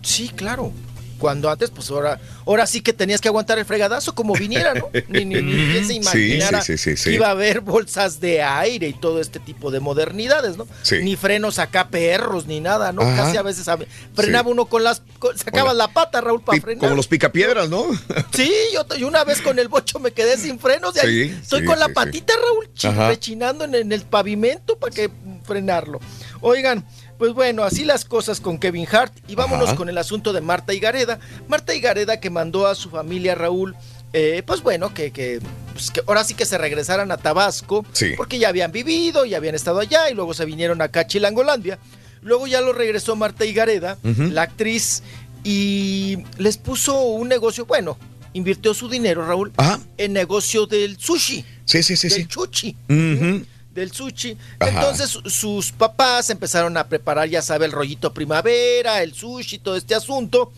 sí, 0.01 0.29
claro. 0.35 0.71
Cuando 1.19 1.49
antes, 1.49 1.69
pues 1.69 1.89
ahora, 1.91 2.19
ahora 2.47 2.65
sí 2.65 2.81
que 2.81 2.93
tenías 2.93 3.21
que 3.21 3.27
aguantar 3.27 3.59
el 3.59 3.65
fregadazo 3.65 4.15
como 4.15 4.33
viniera, 4.33 4.73
¿no? 4.73 4.89
Ni, 5.09 5.25
ni, 5.25 5.41
ni 5.41 5.83
se 5.83 5.93
imaginara 5.93 6.61
sí, 6.61 6.77
sí, 6.77 6.95
sí, 6.95 6.97
sí. 6.97 7.09
que 7.09 7.15
iba 7.15 7.27
a 7.27 7.31
haber 7.31 7.59
bolsas 7.61 8.19
de 8.19 8.41
aire 8.41 8.87
y 8.87 8.93
todo 8.93 9.19
este 9.21 9.39
tipo 9.39 9.69
de 9.69 9.79
modernidades, 9.79 10.57
¿no? 10.57 10.67
Sí. 10.81 10.99
Ni 11.03 11.15
frenos 11.15 11.59
acá 11.59 11.89
perros, 11.89 12.47
ni 12.47 12.59
nada, 12.59 12.91
¿no? 12.91 13.01
Ajá. 13.01 13.23
Casi 13.25 13.37
a 13.37 13.41
veces 13.41 13.67
frenaba 14.15 14.49
uno 14.49 14.65
con 14.65 14.83
las... 14.83 15.01
con- 15.19 15.37
sacabas 15.37 15.75
la 15.75 15.89
pata, 15.89 16.21
Raúl, 16.21 16.41
para 16.41 16.59
frenar. 16.61 16.81
Como 16.85 16.95
los 16.95 17.07
picapiedras, 17.07 17.69
¿no? 17.69 17.85
Sí, 18.33 18.51
yo, 18.73 18.85
yo 18.95 19.07
una 19.07 19.23
vez 19.23 19.41
con 19.41 19.59
el 19.59 19.67
bocho 19.67 19.99
me 19.99 20.11
quedé 20.11 20.37
sin 20.37 20.57
frenos 20.59 20.95
y 20.95 20.99
ahí 20.99 21.29
Sí, 21.29 21.37
estoy 21.41 21.65
con 21.65 21.77
la 21.79 21.89
patita, 21.89 22.33
Raúl, 22.35 22.69
rechinando 23.09 23.65
en, 23.65 23.75
en 23.75 23.91
el 23.91 24.01
pavimento 24.03 24.77
para 24.77 24.93
que 24.95 25.09
frenarlo. 25.43 25.99
Oigan, 26.41 26.85
pues 27.19 27.33
bueno, 27.33 27.63
así 27.63 27.83
las 27.85 28.03
cosas 28.05 28.39
con 28.41 28.57
Kevin 28.57 28.87
Hart 28.91 29.13
y 29.27 29.35
vámonos 29.35 29.67
Ajá. 29.67 29.75
con 29.75 29.89
el 29.89 29.97
asunto 29.99 30.33
de 30.33 30.41
Marta 30.41 30.73
Higareda. 30.73 31.19
Marta 31.47 31.75
Higareda 31.75 32.19
que 32.19 32.29
mandó 32.31 32.65
a 32.65 32.73
su 32.73 32.89
familia, 32.89 33.35
Raúl, 33.35 33.75
eh, 34.13 34.41
pues 34.47 34.63
bueno, 34.63 34.93
que, 34.93 35.11
que, 35.11 35.39
pues 35.73 35.91
que 35.91 36.01
ahora 36.07 36.23
sí 36.23 36.33
que 36.33 36.45
se 36.45 36.57
regresaran 36.57 37.11
a 37.11 37.17
Tabasco, 37.17 37.85
Sí. 37.91 38.13
porque 38.17 38.39
ya 38.39 38.49
habían 38.49 38.71
vivido, 38.71 39.25
ya 39.25 39.37
habían 39.37 39.53
estado 39.53 39.79
allá 39.79 40.09
y 40.09 40.15
luego 40.15 40.33
se 40.33 40.45
vinieron 40.45 40.81
acá 40.81 41.01
a 41.01 41.07
Chilangolandia. 41.07 41.77
Luego 42.21 42.47
ya 42.47 42.61
lo 42.61 42.73
regresó 42.73 43.15
Marta 43.15 43.45
Higareda, 43.45 43.97
Ujú. 44.03 44.23
la 44.31 44.41
actriz, 44.43 45.03
y 45.43 46.17
les 46.37 46.57
puso 46.57 46.99
un 47.01 47.27
negocio, 47.27 47.65
bueno, 47.65 47.97
invirtió 48.33 48.73
su 48.73 48.89
dinero, 48.89 49.25
Raúl, 49.25 49.51
en 49.97 50.13
negocio 50.13 50.65
del 50.67 50.97
sushi. 50.97 51.45
Sí, 51.65 51.83
sí, 51.83 51.95
sí, 51.95 52.07
del 52.09 52.21
sí. 52.21 52.25
chuchi. 52.27 52.75
Ujú. 52.89 53.45
Del 53.73 53.91
sushi. 53.91 54.35
Ajá. 54.59 54.69
Entonces 54.71 55.09
su- 55.11 55.29
sus 55.29 55.71
papás 55.71 56.29
empezaron 56.29 56.75
a 56.77 56.87
preparar, 56.87 57.29
ya 57.29 57.41
sabe, 57.41 57.65
el 57.65 57.71
rollito 57.71 58.13
primavera, 58.13 59.03
el 59.03 59.13
sushi, 59.13 59.59
todo 59.59 59.75
este 59.75 59.95
asunto. 59.95 60.51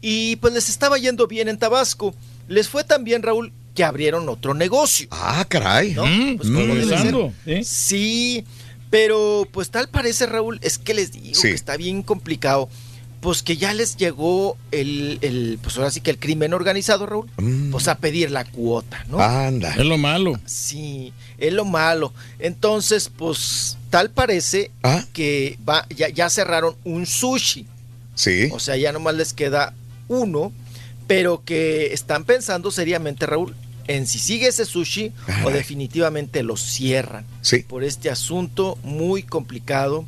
Y 0.00 0.36
pues 0.36 0.52
les 0.52 0.68
estaba 0.68 0.98
yendo 0.98 1.26
bien 1.26 1.48
en 1.48 1.58
Tabasco. 1.58 2.14
Les 2.48 2.68
fue 2.68 2.84
tan 2.84 3.04
bien, 3.04 3.22
Raúl, 3.22 3.52
que 3.74 3.84
abrieron 3.84 4.28
otro 4.28 4.52
negocio. 4.52 5.06
Ah, 5.10 5.44
caray. 5.48 5.92
¿no? 5.94 6.04
Mm, 6.06 6.36
Pues, 6.36 6.50
¿cómo 6.50 6.66
mm. 6.66 6.70
Empezando, 6.78 7.32
Sí, 7.64 8.44
pero 8.90 9.48
pues 9.50 9.70
tal 9.70 9.88
parece, 9.88 10.26
Raúl, 10.26 10.58
es 10.62 10.76
que 10.78 10.92
les 10.94 11.12
digo 11.12 11.34
Sí. 11.40 11.48
que 11.48 11.54
está 11.54 11.76
bien 11.76 12.02
complicado. 12.02 12.68
Pues 13.22 13.44
que 13.44 13.56
ya 13.56 13.72
les 13.72 13.96
llegó 13.96 14.56
el, 14.72 15.18
el, 15.22 15.58
pues 15.62 15.76
ahora 15.78 15.92
sí 15.92 16.00
que 16.00 16.10
el 16.10 16.18
crimen 16.18 16.52
organizado, 16.52 17.06
Raúl, 17.06 17.30
pues 17.70 17.86
a 17.86 17.96
pedir 17.98 18.32
la 18.32 18.44
cuota, 18.44 19.04
¿no? 19.08 19.18
Mm. 19.18 19.20
Anda. 19.20 19.70
Es 19.70 19.86
lo 19.86 19.96
malo. 19.96 20.40
Sí, 20.44 21.12
es 21.38 21.52
lo 21.52 21.64
malo. 21.64 22.12
Entonces, 22.40 23.08
pues 23.16 23.78
tal 23.90 24.10
parece 24.10 24.72
Ah. 24.82 25.04
que 25.12 25.56
va, 25.66 25.86
ya, 25.96 26.08
ya 26.08 26.28
cerraron 26.30 26.74
un 26.82 27.06
sushi. 27.06 27.64
Sí. 28.16 28.48
O 28.52 28.58
sea, 28.58 28.76
ya 28.76 28.90
nomás 28.90 29.14
les 29.14 29.32
queda 29.32 29.72
uno, 30.08 30.52
pero 31.06 31.44
que 31.44 31.92
están 31.94 32.24
pensando 32.24 32.72
seriamente, 32.72 33.24
Raúl, 33.26 33.54
en 33.86 34.08
si 34.08 34.18
sigue 34.18 34.48
ese 34.48 34.64
sushi 34.64 35.12
o 35.44 35.50
definitivamente 35.50 36.42
lo 36.42 36.56
cierran. 36.56 37.24
Sí. 37.40 37.58
Por 37.60 37.84
este 37.84 38.10
asunto 38.10 38.78
muy 38.82 39.22
complicado 39.22 40.04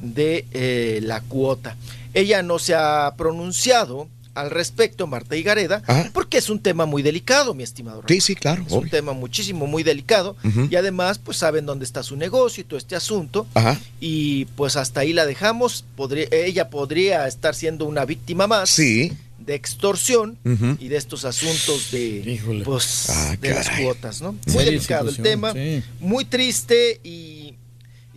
de 0.00 0.46
eh, 0.52 1.00
la 1.02 1.20
cuota. 1.22 1.76
Ella 2.14 2.42
no 2.42 2.58
se 2.58 2.74
ha 2.74 3.12
pronunciado 3.16 4.08
al 4.34 4.50
respecto, 4.50 5.06
Marta 5.06 5.36
Higareda, 5.36 5.82
porque 6.14 6.38
es 6.38 6.48
un 6.48 6.58
tema 6.58 6.86
muy 6.86 7.02
delicado, 7.02 7.52
mi 7.52 7.62
estimado. 7.62 8.02
Sí, 8.08 8.20
sí, 8.22 8.34
claro. 8.34 8.64
Es 8.66 8.72
un 8.72 8.88
tema 8.88 9.12
muchísimo, 9.12 9.66
muy 9.66 9.82
delicado. 9.82 10.36
Y 10.70 10.76
además, 10.76 11.18
pues 11.18 11.36
saben 11.36 11.66
dónde 11.66 11.84
está 11.84 12.02
su 12.02 12.16
negocio 12.16 12.62
y 12.62 12.64
todo 12.64 12.78
este 12.78 12.96
asunto. 12.96 13.46
Ajá. 13.54 13.78
Y 14.00 14.46
pues 14.56 14.76
hasta 14.76 15.00
ahí 15.00 15.12
la 15.12 15.26
dejamos. 15.26 15.84
Podría, 15.96 16.28
ella 16.30 16.70
podría 16.70 17.26
estar 17.28 17.54
siendo 17.54 17.84
una 17.84 18.06
víctima 18.06 18.46
más 18.46 18.70
Sí. 18.70 19.12
de 19.38 19.54
extorsión 19.54 20.38
y 20.78 20.88
de 20.88 20.96
estos 20.96 21.24
asuntos 21.26 21.90
de, 21.90 22.40
pues, 22.64 23.10
Ah, 23.10 23.36
de 23.40 23.50
las 23.52 23.68
cuotas, 23.70 24.22
¿no? 24.22 24.34
Muy 24.46 24.64
delicado 24.64 25.10
el 25.10 25.16
tema, 25.18 25.52
sí. 25.52 25.82
muy 26.00 26.24
triste 26.24 27.00
y 27.04 27.41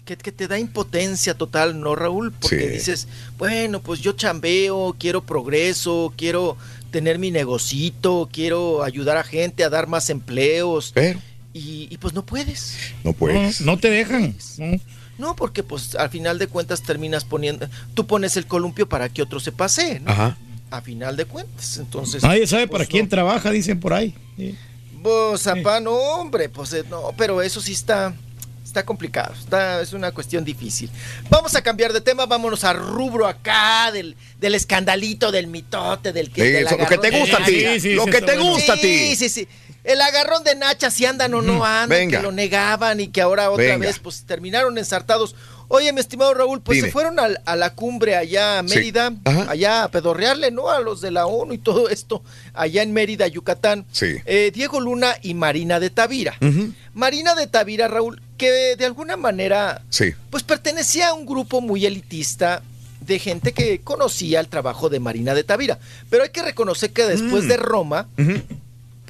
que, 0.06 0.16
que 0.18 0.32
te 0.32 0.48
da 0.48 0.60
impotencia 0.60 1.34
total, 1.36 1.80
¿no, 1.80 1.96
Raúl? 1.96 2.32
Porque 2.32 2.60
Sí. 2.62 2.68
dices, 2.68 3.08
bueno, 3.38 3.82
pues 3.82 4.00
yo 4.02 4.12
chambeo, 4.14 4.96
quiero 5.00 5.24
progreso, 5.26 6.14
quiero 6.16 6.58
tener 6.92 7.20
mi 7.20 7.32
negocito, 7.32 8.30
quiero 8.32 8.84
ayudar 8.84 9.18
a 9.18 9.24
gente 9.24 9.64
a 9.64 9.70
dar 9.70 9.88
más 9.88 10.10
empleos. 10.10 10.92
Pero 10.94 11.20
Y, 11.54 11.88
y 11.90 11.98
pues 11.98 12.14
no 12.14 12.26
puedes. 12.26 12.76
no 13.04 13.14
puedes. 13.14 13.62
No, 13.62 13.74
no 13.74 13.78
te 13.80 13.90
dejan. 13.90 14.36
No. 14.58 14.80
No, 15.18 15.36
porque 15.38 15.64
pues 15.64 15.96
al 15.96 16.10
final 16.10 16.38
de 16.40 16.48
cuentas 16.48 16.82
terminas 16.84 17.24
poniendo, 17.24 17.68
tú 17.94 18.06
pones 18.06 18.36
el 18.36 18.46
columpio 18.46 18.90
para 18.90 19.08
que 19.08 19.22
otro 19.22 19.40
se 19.40 19.54
pase, 19.54 20.02
¿no? 20.02 20.12
Ajá. 20.12 20.38
A 20.72 20.82
final 20.82 21.16
de 21.16 21.24
cuentas, 21.26 21.78
entonces. 21.78 22.22
Nadie 22.24 22.46
sabe 22.48 22.68
pues, 22.68 22.80
para 22.80 22.86
quién 22.90 23.06
no. 23.06 23.10
trabaja, 23.10 23.52
dicen 23.52 23.80
por 23.80 23.94
ahí. 23.94 24.14
Sí. 24.36 24.56
Pues, 25.02 25.42
zapá, 25.44 25.80
no, 25.80 25.94
hombre, 25.94 26.50
pues 26.50 26.74
eh, 26.74 26.84
no, 26.90 27.14
pero 27.18 27.42
eso 27.42 27.62
sí 27.62 27.72
está, 27.72 28.14
está 28.76 28.86
complicado, 28.86 29.34
está, 29.34 29.82
es 29.82 29.94
una 29.94 30.12
cuestión 30.12 30.44
difícil. 30.44 30.90
Vamos 31.30 31.56
a 31.56 31.62
cambiar 31.62 31.94
de 31.94 32.02
tema, 32.02 32.26
vámonos 32.26 32.66
a 32.66 32.74
rubro 32.74 33.26
acá 33.26 33.90
del, 33.94 34.18
del 34.38 34.54
escandalito, 34.54 35.32
del 35.32 35.48
mitote, 35.48 36.12
del 36.12 36.30
que... 36.30 36.42
Sí, 36.42 36.52
del 36.52 36.68
eso, 36.68 36.78
lo 36.78 36.86
que 36.86 36.98
te 36.98 37.18
gusta 37.18 37.38
a 37.38 37.46
ti, 37.46 37.80
sí, 37.80 37.94
lo 37.94 38.04
sí, 38.04 38.12
que 38.12 38.20
te 38.20 38.36
bueno. 38.36 38.52
gusta 38.52 38.74
a 38.74 38.76
ti. 38.76 38.82
Sí, 38.82 39.16
sí, 39.16 39.30
sí. 39.30 39.48
El 39.86 40.02
agarrón 40.02 40.44
de 40.44 40.56
Nacha, 40.56 40.92
si 40.92 41.06
andan 41.06 41.34
o 41.36 41.42
no 41.42 41.64
andan, 41.64 41.90
venga. 41.90 42.18
que 42.18 42.24
lo 42.24 42.34
negaban 42.34 43.00
y 43.00 43.08
que 43.10 43.22
ahora 43.22 43.52
otra 43.52 43.64
Venga. 43.64 43.86
vez 43.86 44.00
pues 44.00 44.26
terminaron 44.26 44.78
ensartados. 44.78 45.36
Oye, 45.68 45.94
mi 45.94 46.00
estimado 46.00 46.34
Raúl, 46.34 46.62
pues 46.62 46.78
Dime. 46.78 46.88
se 46.88 46.92
fueron 46.92 47.18
a, 47.20 47.56
la 47.56 47.74
cumbre 47.74 48.16
allá 48.16 48.60
a. 48.60 48.64
Mérida, 48.64 49.14
allá 49.48 49.84
a 49.84 49.92
pedorrearle, 49.92 50.52
¿no? 50.52 50.70
A 50.70 50.80
los 50.80 51.02
de 51.02 51.12
la 51.12 51.28
ONU 51.28 51.54
y 51.54 51.58
todo 51.60 51.90
esto, 51.90 52.24
allá 52.54 52.82
en 52.82 52.94
Mérida, 52.94 53.28
Yucatán. 53.28 53.86
Sí. 53.92 54.18
Eh, 54.26 54.52
Diego 54.54 54.80
Luna 54.80 55.16
y 55.22 55.34
Marina 55.34 55.80
de 55.80 55.90
Tavira. 55.92 56.38
Marina 56.94 57.36
de 57.36 57.48
Tavira, 57.48 57.88
Raúl, 57.88 58.22
que 58.38 58.76
de 58.76 58.86
alguna 58.86 59.18
manera 59.18 59.82
Sí. 59.90 60.14
pues 60.30 60.44
pertenecía 60.44 61.10
a 61.10 61.14
un 61.14 61.26
grupo 61.26 61.62
muy 61.62 61.86
elitista 61.86 62.62
de 63.02 63.20
gente 63.20 63.54
que 63.54 63.82
conocía 63.82 64.40
el 64.40 64.48
trabajo 64.48 64.90
de 64.90 65.00
Marina 65.00 65.34
de 65.34 65.44
Tavira. 65.44 65.80
Pero 66.10 66.24
hay 66.24 66.30
que 66.30 66.42
reconocer 66.42 66.92
que 66.92 67.04
después 67.04 67.44
Mm. 67.46 67.48
de 67.48 67.58
Roma, 67.58 68.08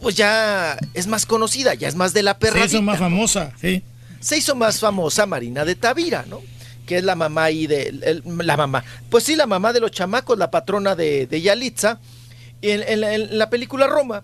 pues 0.01 0.15
ya 0.15 0.77
es 0.93 1.07
más 1.07 1.25
conocida, 1.25 1.73
ya 1.73 1.87
es 1.87 1.95
más 1.95 2.13
de 2.13 2.23
la 2.23 2.33
Se 2.33 2.39
perra. 2.39 2.65
hizo 2.65 2.81
más 2.81 2.99
famosa, 2.99 3.53
sí. 3.59 3.81
Se 4.19 4.37
hizo 4.37 4.55
más 4.55 4.79
famosa 4.79 5.25
Marina 5.25 5.63
de 5.65 5.75
Tavira, 5.75 6.25
¿no? 6.27 6.41
Que 6.85 6.97
es 6.97 7.03
la 7.03 7.15
mamá 7.15 7.45
ahí 7.45 7.67
de. 7.67 7.83
el- 8.03 8.23
la 8.39 8.57
mamá. 8.57 8.83
Pues 9.09 9.23
sí, 9.23 9.35
la 9.35 9.45
mamá 9.47 9.71
de 9.73 9.79
los 9.79 9.91
chamacos, 9.91 10.37
la 10.37 10.51
patrona 10.51 10.95
de, 10.95 11.25
de 11.27 11.41
Yalitza. 11.41 11.99
Y 12.61 12.71
en, 12.71 13.03
en 13.03 13.37
la 13.37 13.49
película 13.49 13.87
Roma, 13.87 14.23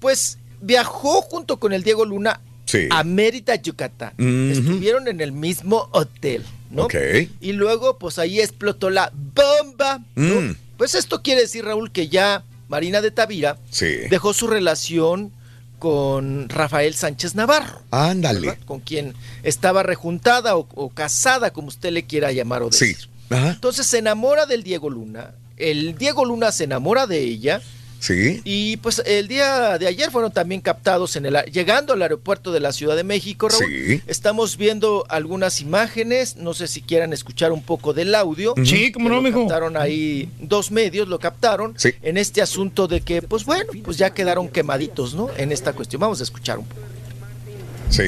pues 0.00 0.38
viajó 0.60 1.22
junto 1.22 1.58
con 1.58 1.72
el 1.72 1.82
Diego 1.82 2.04
Luna 2.04 2.40
Sí. 2.66 2.88
a 2.90 3.04
Mérida, 3.04 3.56
Yucatán. 3.56 4.12
Estuvieron 4.50 5.06
en 5.08 5.20
el 5.20 5.32
mismo 5.32 5.88
hotel, 5.92 6.44
¿no? 6.70 6.84
Ok. 6.84 6.94
Y 7.40 7.52
luego, 7.52 7.98
pues 7.98 8.18
ahí 8.18 8.40
explotó 8.40 8.90
la 8.90 9.12
bomba. 9.14 10.00
¿no? 10.14 10.40
Mm. 10.40 10.56
Pues 10.78 10.94
esto 10.94 11.22
quiere 11.22 11.42
decir, 11.42 11.64
Raúl, 11.64 11.92
que 11.92 12.08
ya 12.08 12.42
Marina 12.68 13.00
de 13.00 13.10
Tavira 13.10 13.58
Sí. 13.70 13.86
dejó 14.10 14.32
su 14.32 14.46
relación 14.46 15.30
con 15.78 16.48
Rafael 16.48 16.94
Sánchez 16.94 17.34
Navarro. 17.34 17.82
Ándale. 17.90 18.40
¿verdad? 18.48 18.64
Con 18.64 18.80
quien 18.80 19.14
estaba 19.42 19.82
rejuntada 19.82 20.56
o, 20.56 20.66
o 20.74 20.88
casada, 20.88 21.52
como 21.52 21.68
usted 21.68 21.90
le 21.92 22.04
quiera 22.04 22.32
llamar 22.32 22.62
o 22.62 22.72
Sí. 22.72 22.86
decir. 22.88 23.08
Ajá. 23.30 23.50
Entonces 23.50 23.86
se 23.86 23.98
enamora 23.98 24.46
del 24.46 24.62
Diego 24.62 24.88
Luna. 24.90 25.32
El 25.56 25.96
Diego 25.98 26.24
Luna 26.24 26.50
se 26.52 26.64
enamora 26.64 27.06
de 27.06 27.20
ella. 27.20 27.60
Sí. 28.04 28.42
Y 28.44 28.76
pues 28.76 29.02
el 29.06 29.28
día 29.28 29.78
de 29.78 29.86
ayer 29.86 30.10
fueron 30.10 30.30
también 30.30 30.60
captados 30.60 31.16
en 31.16 31.24
el 31.24 31.36
a- 31.36 31.44
llegando 31.46 31.94
al 31.94 32.02
aeropuerto 32.02 32.52
de 32.52 32.60
la 32.60 32.70
Ciudad 32.72 32.96
de 32.96 33.02
México, 33.02 33.48
Raúl. 33.48 33.64
Sí. 33.66 34.02
Estamos 34.06 34.58
viendo 34.58 35.06
algunas 35.08 35.62
imágenes, 35.62 36.36
no 36.36 36.52
sé 36.52 36.68
si 36.68 36.82
quieran 36.82 37.14
escuchar 37.14 37.50
un 37.50 37.62
poco 37.62 37.94
del 37.94 38.14
audio. 38.14 38.52
Sí, 38.62 38.92
cómo 38.92 39.08
que 39.08 39.14
no, 39.14 39.22
mijo. 39.22 39.40
captaron 39.46 39.78
ahí 39.78 40.28
dos 40.38 40.70
medios 40.70 41.08
lo 41.08 41.18
captaron 41.18 41.72
Sí. 41.78 41.92
en 42.02 42.18
este 42.18 42.42
asunto 42.42 42.88
de 42.88 43.00
que 43.00 43.22
pues 43.22 43.46
bueno, 43.46 43.70
pues 43.82 43.96
ya 43.96 44.10
quedaron 44.12 44.48
quemaditos, 44.48 45.14
¿no? 45.14 45.30
En 45.38 45.50
esta 45.50 45.72
cuestión. 45.72 46.00
Vamos 46.00 46.20
a 46.20 46.24
escuchar 46.24 46.58
un 46.58 46.66
poco. 46.66 46.82
Sí. 47.88 48.02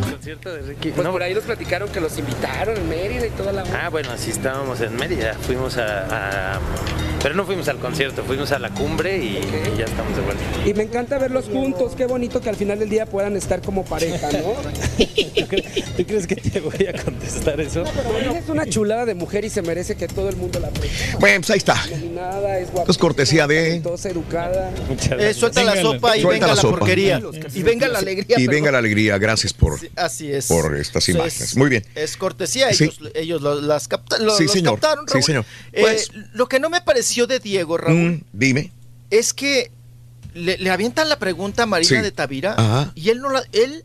Concierto 0.00 0.52
de 0.52 0.62
Ricky. 0.62 0.90
Pues 0.90 1.08
por 1.08 1.22
ahí 1.22 1.34
nos 1.34 1.44
platicaron 1.44 1.88
que 1.90 2.00
los 2.00 2.18
invitaron 2.18 2.76
en 2.76 2.88
Mérida 2.88 3.26
y 3.26 3.30
toda 3.30 3.52
la. 3.52 3.62
Ah, 3.74 3.88
bueno, 3.90 4.10
así 4.10 4.30
estábamos 4.30 4.80
en 4.80 4.96
Mérida. 4.96 5.34
Fuimos 5.46 5.76
a, 5.76 6.54
a- 6.56 6.60
Pero 7.22 7.34
no 7.34 7.44
fuimos 7.44 7.68
al 7.68 7.78
concierto, 7.78 8.22
fuimos 8.24 8.50
a 8.52 8.58
la 8.58 8.70
cumbre 8.70 9.16
y, 9.18 9.36
y 9.38 9.78
ya 9.78 9.84
estamos 9.84 10.16
de 10.16 10.22
vuelta. 10.22 10.42
Y 10.66 10.74
me 10.74 10.82
encanta 10.84 11.18
verlos 11.18 11.46
juntos, 11.46 11.92
qué 11.96 12.06
bonito 12.06 12.40
que 12.40 12.48
al 12.48 12.56
final 12.56 12.78
del 12.78 12.88
día 12.88 13.06
puedan 13.06 13.36
estar 13.36 13.60
como 13.62 13.84
pareja, 13.84 14.28
¿no? 14.32 14.54
¿Tú 15.96 16.06
crees 16.06 16.26
que 16.26 16.36
te 16.36 16.60
voy 16.60 16.86
a 16.86 17.00
contestar 17.02 17.60
eso? 17.60 17.84
Ella 18.20 18.38
es 18.38 18.48
una 18.48 18.66
chulada 18.66 19.04
de 19.06 19.14
mujer 19.14 19.44
y 19.44 19.50
se 19.50 19.62
merece 19.62 19.94
que 19.96 20.08
todo 20.08 20.28
el 20.28 20.36
mundo 20.36 20.58
la 20.60 20.68
presuma. 20.70 21.18
Bueno, 21.20 21.40
pues 21.40 21.50
ahí 21.50 21.58
está. 21.58 21.76
Iluminada, 21.88 22.58
es 22.58 22.98
cortesía 22.98 23.46
de- 23.46 23.62
talentosa, 23.66 24.08
educada. 24.08 24.70
Eh, 25.18 25.34
suelta 25.34 25.62
la 25.64 25.80
sopa 25.80 26.16
y 26.16 26.22
Suelta 26.22 26.28
venga 26.46 26.54
la 26.54 26.60
sopa. 26.60 26.78
porquería. 26.78 27.20
Y 27.54 27.62
venga 27.62 27.88
la 27.88 27.98
alegría. 27.98 28.36
Y 28.38 28.46
perdón. 28.46 28.54
venga 28.54 28.72
la 28.72 28.78
alegría. 28.78 29.18
Gracias 29.18 29.52
por, 29.52 29.78
Así 29.96 30.30
es. 30.32 30.46
por 30.46 30.74
estas 30.76 31.08
imágenes. 31.08 31.40
es- 31.40 31.56
Muy 31.56 31.68
bien. 31.70 31.84
Es 31.94 32.16
cortesía, 32.16 32.72
Sí. 32.72 32.84
ellos, 32.84 32.98
ellos 33.14 33.42
lo- 33.42 33.60
las 33.60 33.88
capta- 33.88 34.18
lo- 34.18 34.36
Sí, 34.36 34.44
los 34.44 34.52
señor. 34.52 34.74
captaron, 34.80 35.06
Sí, 35.06 35.12
Raúl. 35.14 35.24
señor. 35.24 35.44
Eh, 35.72 35.80
Pues- 35.82 36.10
lo 36.32 36.48
que 36.48 36.58
no 36.60 36.70
me 36.70 36.80
pareció 36.80 37.26
de 37.26 37.38
Diego, 37.40 37.76
Raúl, 37.78 37.94
Mm, 38.12 38.20
dime. 38.32 38.72
es 39.10 39.32
que 39.34 39.70
le, 40.34 40.56
le 40.58 40.70
avientan 40.70 41.08
la 41.08 41.18
pregunta 41.18 41.64
a 41.64 41.66
Marina 41.66 41.98
Sí. 41.98 42.02
de 42.02 42.10
Tavira 42.12 42.54
Ajá. 42.56 42.92
y 42.94 43.10
él 43.10 43.20
no 43.20 43.28
la, 43.30 43.42
él 43.52 43.84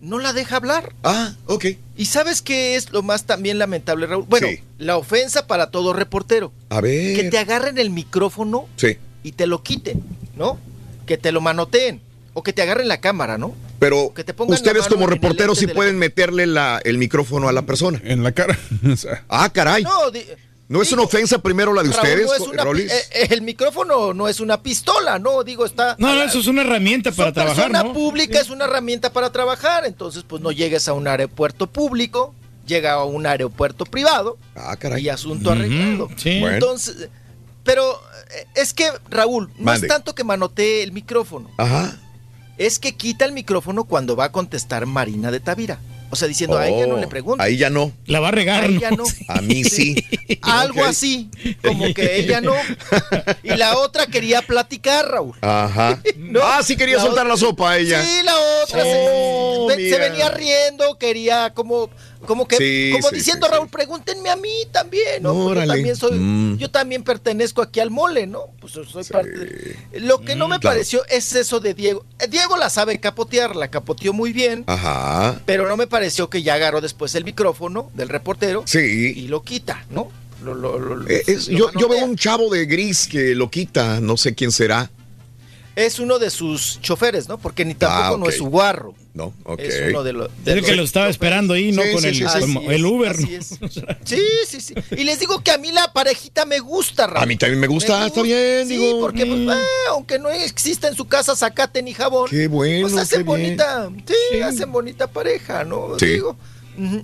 no 0.00 0.18
la 0.18 0.32
deja 0.32 0.56
hablar. 0.56 0.94
Ah, 1.04 1.34
ok. 1.46 1.66
¿Y 1.96 2.06
sabes 2.06 2.40
qué 2.42 2.74
es 2.74 2.90
lo 2.90 3.02
más 3.02 3.24
también 3.24 3.58
lamentable, 3.58 4.06
Raúl? 4.06 4.24
Bueno, 4.28 4.48
Sí. 4.48 4.60
la 4.78 4.96
ofensa 4.96 5.46
para 5.46 5.70
todo 5.70 5.92
reportero. 5.92 6.52
A 6.70 6.80
ver. 6.80 7.14
Que 7.16 7.30
te 7.30 7.38
agarren 7.38 7.78
el 7.78 7.90
micrófono 7.90 8.66
Sí. 8.76 8.96
y 9.22 9.32
te 9.32 9.46
lo 9.46 9.62
quiten, 9.62 10.02
¿no? 10.36 10.58
Que 11.06 11.18
te 11.18 11.30
lo 11.32 11.40
manoteen 11.40 12.00
o 12.32 12.42
que 12.42 12.52
te 12.52 12.62
agarren 12.62 12.88
la 12.88 13.00
cámara, 13.00 13.36
¿no? 13.38 13.54
Pero 13.80 14.12
ustedes 14.46 14.86
como 14.86 15.06
reporteros 15.08 15.58
sí 15.58 15.66
pueden 15.66 15.98
meterle 15.98 16.46
la- 16.46 16.80
el 16.84 16.98
micrófono 16.98 17.48
a 17.48 17.52
la 17.52 17.62
persona. 17.62 18.00
En 18.04 18.22
la 18.22 18.30
cara. 18.32 18.56
O 18.92 18.96
sea, 18.96 19.24
Ah, 19.28 19.50
caray. 19.52 19.82
No, 19.82 20.10
di- 20.12 20.24
¿No 20.68 20.80
es 20.82 20.92
una 20.92 21.02
ofensa 21.02 21.42
primero 21.42 21.72
la 21.74 21.82
de 21.82 21.88
Raúl, 21.90 22.00
ustedes, 22.00 22.26
no 22.26 22.34
es 22.34 22.40
una 22.42 22.62
eh, 22.78 22.88
eh, 23.12 23.26
el 23.30 23.42
micrófono 23.42 24.14
no 24.14 24.28
es 24.28 24.38
una 24.38 24.62
pistola, 24.62 25.18
no, 25.18 25.42
digo, 25.42 25.66
está... 25.66 25.96
No, 25.98 26.14
no, 26.14 26.22
eso 26.22 26.38
es 26.38 26.46
una 26.46 26.62
herramienta 26.62 27.10
para 27.10 27.32
trabajar, 27.32 27.64
persona 27.72 27.82
¿no? 27.82 27.92
pública 27.92 28.38
es 28.38 28.50
una 28.50 28.66
herramienta 28.66 29.12
para 29.12 29.32
trabajar, 29.32 29.84
entonces 29.84 30.22
pues 30.24 30.40
no 30.40 30.52
llegues 30.52 30.86
a 30.86 30.92
un 30.92 31.08
aeropuerto 31.08 31.66
público, 31.66 32.36
llega 32.68 32.92
a 32.92 33.04
un 33.04 33.26
aeropuerto 33.26 33.84
privado 33.84 34.38
Ah, 34.54 34.76
caray. 34.76 35.02
y 35.04 35.08
asunto 35.08 35.50
arreglado. 35.50 36.08
sí. 36.16 36.38
Bueno. 36.38 36.54
Entonces, 36.54 37.08
pero 37.64 38.00
eh, 38.32 38.46
es 38.54 38.72
que 38.72 38.84
Raúl, 39.08 39.48
no 39.58 39.64
Mande. 39.64 39.88
es 39.88 39.92
tanto 39.92 40.14
que 40.14 40.22
manotee 40.22 40.84
el 40.84 40.92
micrófono, 40.92 41.50
Ajá. 41.56 41.98
Es 42.66 42.78
que 42.78 42.94
quita 42.94 43.24
el 43.24 43.32
micrófono 43.32 43.84
cuando 43.84 44.16
va 44.16 44.26
a 44.26 44.32
contestar 44.32 44.86
Marina 44.86 45.30
de 45.30 45.40
Tavira. 45.40 45.80
O 46.12 46.16
sea, 46.16 46.26
diciendo, 46.26 46.58
a 46.58 46.66
ella 46.66 46.88
no 46.88 46.96
Oh, 46.96 46.98
le 46.98 47.06
pregunto. 47.06 47.40
Ahí 47.40 47.56
ya 47.56 47.70
no. 47.70 47.92
La 48.06 48.18
va 48.18 48.28
a 48.28 48.30
regar, 48.32 48.64
A 48.64 48.68
¿no? 48.68 48.76
ella 48.76 48.90
no. 48.90 49.04
A 49.28 49.40
mí 49.42 49.62
sí. 49.62 49.94
Algo 50.42 50.84
así, 50.84 51.30
como 51.62 51.94
que 51.94 52.16
ella 52.18 52.40
no. 52.40 52.52
Y 53.44 53.50
la 53.50 53.78
otra 53.78 54.08
quería 54.08 54.42
platicar, 54.42 55.06
Raúl. 55.08 55.36
Ajá. 55.40 56.00
No, 56.16 56.40
ah, 56.44 56.62
sí 56.64 56.76
quería 56.76 56.96
la 56.96 57.02
soltar 57.02 57.26
otra- 57.26 57.34
la 57.34 57.36
sopa 57.36 57.70
a 57.72 57.78
ella. 57.78 58.02
Sí, 58.04 58.22
la 58.24 58.32
otra 58.64 58.82
se- 58.82 59.06
Oh, 59.08 59.68
se, 59.70 59.98
venía 59.98 60.28
riendo, 60.30 60.96
quería 60.98 61.52
como, 61.54 61.90
como 62.26 62.46
que, 62.46 62.56
Sí, 62.56 62.90
como 62.92 63.08
sí, 63.08 63.14
diciendo 63.16 63.46
sí, 63.46 63.52
Raúl, 63.52 63.68
pregúntenme 63.68 64.28
a 64.30 64.36
mí 64.36 64.50
también, 64.70 65.22
¿no? 65.22 65.32
Yo 65.32 65.40
Órale. 65.46 65.72
también 65.74 65.96
soy, 65.96 66.18
Mm. 66.18 66.58
yo 66.58 66.70
también 66.70 67.02
pertenezco 67.02 67.62
aquí 67.62 67.80
al 67.80 67.90
mole, 67.90 68.26
¿no? 68.26 68.46
Pues 68.60 68.72
soy 68.74 69.04
parte. 69.04 69.30
de- 69.30 70.00
Lo 70.00 70.20
que 70.20 70.36
no 70.36 70.46
me 70.48 70.58
Mm, 70.58 70.60
claro. 70.60 70.76
pareció 70.76 71.04
es 71.08 71.34
eso 71.34 71.60
de 71.60 71.74
Diego. 71.74 72.04
Eh, 72.18 72.26
Diego 72.28 72.56
la 72.56 72.68
sabe 72.70 73.00
capotear, 73.00 73.56
la 73.56 73.68
capoteó 73.68 74.12
muy 74.12 74.32
bien. 74.32 74.64
Ajá. 74.66 75.40
Pero 75.46 75.66
no 75.68 75.76
me 75.76 75.86
pareció 75.86 76.28
que 76.30 76.42
ya 76.42 76.54
agarró 76.54 76.80
después 76.80 77.14
el 77.14 77.24
micrófono 77.24 77.90
del 77.94 78.08
reportero 78.08 78.62
Sí. 78.66 79.14
y 79.16 79.28
lo 79.28 79.42
quita, 79.42 79.84
¿no? 79.90 80.08
Lo- 80.44 80.54
lo- 80.54 80.78
lo- 80.78 80.96
lo- 80.96 81.08
Eh, 81.08 81.22
es- 81.26 81.46
yo, 81.46 81.70
yo 81.78 81.88
veo 81.88 82.04
un 82.04 82.16
chavo 82.16 82.48
de 82.50 82.64
gris 82.66 83.06
que 83.08 83.34
lo 83.34 83.50
quita, 83.50 84.00
no 84.00 84.16
sé 84.16 84.34
quién 84.34 84.52
será. 84.52 84.90
Es 85.76 85.98
uno 85.98 86.18
de 86.18 86.30
sus 86.30 86.80
choferes, 86.80 87.28
¿no? 87.28 87.38
Porque 87.38 87.64
ni 87.64 87.74
tampoco 87.74 88.14
Ah, 88.14 88.18
no 88.18 88.24
ok. 88.24 88.28
es 88.30 88.36
su 88.38 88.46
guarro. 88.46 88.94
No, 89.12 89.34
ok. 89.44 89.58
Es 89.60 89.90
uno 89.90 90.04
de, 90.04 90.12
los 90.12 90.30
Es 90.46 90.54
el 90.54 90.64
que 90.64 90.76
lo 90.76 90.84
estaba 90.84 91.08
esperando 91.08 91.54
ahí, 91.54 91.72
¿no? 91.72 91.82
Sí, 91.82 91.92
Con 91.92 92.02
sí, 92.02 92.08
el, 92.08 92.14
sí, 92.14 92.24
como 92.40 92.70
el 92.70 92.86
Uber. 92.86 93.16
Sí, 93.16 93.38
sí, 94.46 94.60
sí. 94.60 94.74
Y 94.92 95.04
les 95.04 95.18
digo 95.18 95.42
que 95.42 95.50
a 95.50 95.58
mí 95.58 95.72
la 95.72 95.92
parejita 95.92 96.44
me 96.44 96.60
gusta, 96.60 97.06
Raúl. 97.06 97.22
A 97.24 97.26
mí 97.26 97.36
también 97.36 97.58
me 97.60 97.66
gusta, 97.66 98.06
está 98.06 98.22
bien, 98.22 98.68
Sí, 98.68 98.76
digo. 98.76 99.00
porque 99.00 99.26
pues, 99.26 99.38
mm. 99.40 99.50
ah, 99.50 99.58
aunque 99.90 100.18
no 100.18 100.30
exista 100.30 100.86
en 100.88 100.94
su 100.94 101.08
casa 101.08 101.34
zacate 101.34 101.82
ni 101.82 101.92
jabón, 101.92 102.28
Qué 102.30 102.46
bueno, 102.46 102.88
pues 102.88 103.00
hacen 103.00 103.18
qué 103.18 103.24
bien. 103.24 103.56
bonita, 103.56 103.90
sí, 104.06 104.40
hacen 104.40 104.70
bonita 104.70 105.06
pareja, 105.08 105.64
¿no? 105.64 105.98
Sí. 105.98 106.06
Digo. 106.06 106.36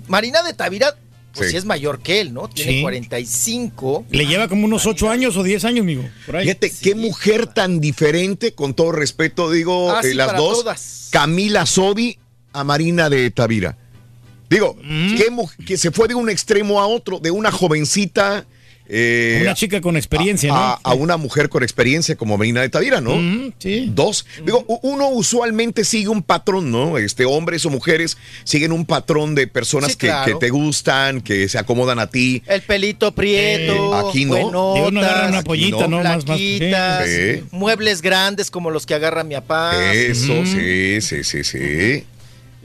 Marina 0.07 0.41
de 0.43 0.53
Tavira, 0.53 0.95
pues 1.37 1.49
Sí. 1.49 1.51
sí 1.51 1.57
es 1.57 1.65
mayor 1.65 1.99
que 1.99 2.19
él, 2.21 2.33
¿no? 2.33 2.49
Tiene 2.49 2.71
Sí. 2.73 2.81
45. 2.81 4.05
Le 4.09 4.25
lleva 4.25 4.47
como 4.47 4.65
unos 4.65 4.85
8 4.85 5.09
años 5.09 5.37
o 5.37 5.43
10 5.43 5.63
años, 5.65 5.81
amigo. 5.83 6.03
Por 6.25 6.37
ahí. 6.37 6.45
Fíjate, 6.45 6.71
qué 6.81 6.95
mujer 6.95 7.47
tan 7.47 7.79
diferente, 7.79 8.53
con 8.53 8.73
todo 8.73 8.91
respeto, 8.91 9.51
digo, 9.51 9.91
Ah, 9.91 10.01
eh, 10.03 10.09
sí, 10.09 10.13
las 10.13 10.35
dos. 10.35 10.59
todas. 10.59 11.07
Camila 11.11 11.65
Sodi 11.65 12.17
a 12.53 12.63
Marina 12.63 13.09
de 13.09 13.29
Tavira. 13.31 13.77
Digo, 14.49 14.77
qué 15.17 15.29
mu- 15.29 15.49
que 15.65 15.77
se 15.77 15.91
fue 15.91 16.07
de 16.07 16.15
un 16.15 16.29
extremo 16.29 16.79
a 16.79 16.87
otro, 16.87 17.19
de 17.19 17.31
una 17.31 17.51
jovencita. 17.51 18.45
Eh, 18.89 19.39
Una 19.41 19.53
chica 19.53 19.81
con 19.81 19.97
experiencia, 19.97 20.51
a, 20.53 20.79
¿no? 20.83 20.91
a 20.91 20.93
una 20.93 21.17
mujer 21.17 21.49
con 21.49 21.61
experiencia 21.63 22.15
como 22.15 22.37
Marina 22.37 22.61
de 22.61 22.69
Tavira, 22.69 23.01
¿no? 23.01 23.15
Sí. 23.59 23.91
Dos. 23.93 24.25
Digo, 24.45 24.63
uno 24.83 25.09
usualmente 25.09 25.83
sigue 25.83 26.07
un 26.07 26.23
patrón, 26.23 26.71
¿no? 26.71 26.97
Este, 26.97 27.25
hombres 27.25 27.65
o 27.65 27.69
mujeres 27.69 28.17
siguen 28.45 28.71
un 28.71 28.85
patrón 28.85 29.35
de 29.35 29.47
personas 29.47 29.91
Sí, 29.91 29.97
que, 29.97 30.07
claro. 30.07 30.25
que 30.39 30.45
te 30.45 30.49
gustan, 30.51 31.21
que 31.21 31.49
se 31.49 31.57
acomodan 31.57 31.99
a 31.99 32.07
ti. 32.07 32.41
El 32.47 32.61
pelito 32.61 33.11
prieto, 33.13 33.73
Eh, 33.73 34.07
aquí 34.09 34.25
no. 34.25 34.31
buenotas, 34.35 34.75
Digo, 34.75 34.91
no 34.91 34.99
agarra 35.01 35.27
una 35.29 35.41
pollita, 35.43 35.87
¿no? 35.87 36.01
Más- 36.03 36.25
más- 36.25 36.39
muebles 37.51 38.01
grandes 38.01 38.49
como 38.51 38.71
los 38.71 38.85
que 38.85 38.93
agarra 38.95 39.23
mi 39.23 39.35
papá. 39.35 39.93
Eso, 39.93 40.45
sí, 40.45 41.01
sí, 41.01 41.23
sí, 41.23 41.43
sí. 41.43 42.03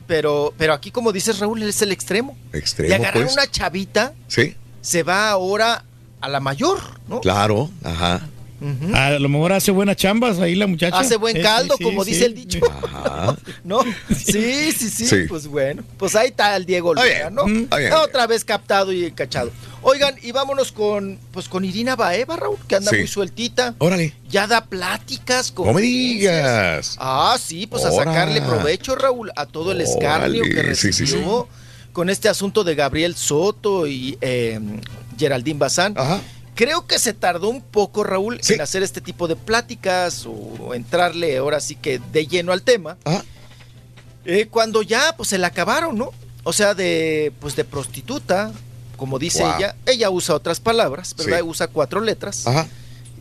Pero, 0.07 0.53
pero 0.59 0.73
aquí, 0.75 0.91
como 0.91 1.13
dices, 1.13 1.39
Raúl, 1.39 1.63
él 1.63 1.69
es 1.69 1.81
el 1.83 1.93
extremo. 1.93 2.37
Extremo, 2.53 2.91
y 2.91 2.93
agarrar 2.93 3.23
pues. 3.25 3.33
una 3.33 3.47
chavita 3.51 4.13
Sí, 4.29 4.55
se 4.81 5.03
va 5.03 5.31
ahora 5.31 5.85
a 6.23 6.29
la 6.29 6.41
mayor, 6.41 6.79
¿no? 7.09 7.21
claro, 7.21 7.71
ajá. 7.85 8.27
A 8.95 9.11
lo 9.19 9.29
mejor 9.29 9.53
hace 9.55 9.73
buenas 9.73 9.97
chambas 9.97 10.39
ahí 10.39 10.55
la 10.55 10.69
muchacha. 10.69 11.01
Hace 11.01 11.17
buen 11.17 11.43
caldo, 11.43 11.75
sí, 11.77 11.83
como 11.83 12.05
sí, 12.05 12.11
dice 12.13 12.21
sí. 12.21 12.27
el 12.27 12.35
dicho. 12.37 12.61
Ajá. 12.95 13.37
¿No? 13.65 13.83
Sí, 14.17 14.71
sí, 14.71 14.89
sí, 14.89 15.07
Sí. 15.07 15.17
Pues 15.29 15.49
bueno, 15.49 15.83
pues 15.99 16.15
ahí 16.15 16.29
está 16.29 16.55
el 16.55 16.65
Diego 16.65 16.95
Luna, 16.95 17.31
¿no? 17.33 17.49
está 17.49 17.77
bien. 17.79 17.93
Otra 17.93 18.29
vez 18.29 18.45
captado 18.45 18.93
y 18.93 19.11
cachado. 19.11 19.51
Oigan, 19.83 20.15
y 20.23 20.31
vámonos 20.31 20.71
con, 20.71 21.19
pues 21.33 21.49
con 21.49 21.65
Irina 21.65 21.97
Baeva, 21.97 22.37
Raúl, 22.37 22.57
que 22.69 22.77
anda 22.77 22.93
Sí. 22.93 22.99
muy 22.99 23.09
sueltita. 23.09 23.75
Órale. 23.79 24.15
Ya 24.31 24.47
da 24.47 24.65
pláticas 24.65 25.51
con. 25.51 25.67
No 25.67 25.73
me 25.73 25.83
digas. 25.83 26.97
Ah, 27.01 27.37
sí, 27.45 27.67
pues 27.67 27.85
a 27.85 27.91
sacarle 27.91 28.41
provecho, 28.43 28.95
Raúl, 28.95 29.33
a 29.35 29.47
todo 29.47 29.73
el 29.73 29.81
escarnio 29.81 30.41
Órale, 30.43 30.69
que 30.69 30.75
sí, 30.77 30.93
sí, 30.93 31.05
sí. 31.05 31.15
recibió 31.17 31.49
con 31.93 32.09
este 32.11 32.29
asunto 32.29 32.63
de 32.63 32.77
Gabriel 32.77 33.17
Soto 33.17 33.89
y 33.89 34.17
eh, 34.21 34.61
Geraldine 35.23 35.59
Bazán. 35.59 35.95
Ajá. 35.97 36.21
Creo 36.55 36.87
que 36.87 36.99
se 36.99 37.15
tardó 37.15 37.49
un 37.49 37.63
poco, 37.63 38.05
Raúl, 38.05 38.39
Sí. 38.43 38.55
en 38.55 38.61
hacer 38.61 38.83
este 38.83 39.01
tipo 39.01 39.27
de 39.29 39.37
pláticas 39.37 40.27
o 40.27 40.75
entrarle 40.75 41.37
ahora 41.39 41.61
sí 41.61 41.77
que 41.77 41.99
de 42.13 42.27
lleno 42.27 42.53
al 42.53 42.63
tema. 42.63 42.97
Ajá. 43.05 43.25
Eh, 44.25 44.47
cuando 44.51 44.83
ya 44.83 45.15
pues 45.17 45.29
se 45.31 45.39
la 45.39 45.49
acabaron, 45.49 45.97
¿no? 45.97 46.11
O 46.45 46.53
sea, 46.53 46.75
de 46.75 47.33
pues 47.41 47.57
de 47.57 47.65
prostituta, 47.65 48.53
como 48.97 49.19
dice 49.19 49.43
Wow. 49.43 49.55
ella, 49.59 49.77
ella 49.87 50.11
usa 50.11 50.35
otras 50.35 50.61
palabras, 50.61 51.15
¿verdad? 51.17 51.39
Sí. 51.39 51.45
Usa 51.45 51.69
cuatro 51.69 52.01
letras. 52.01 52.47
Ajá. 52.47 52.67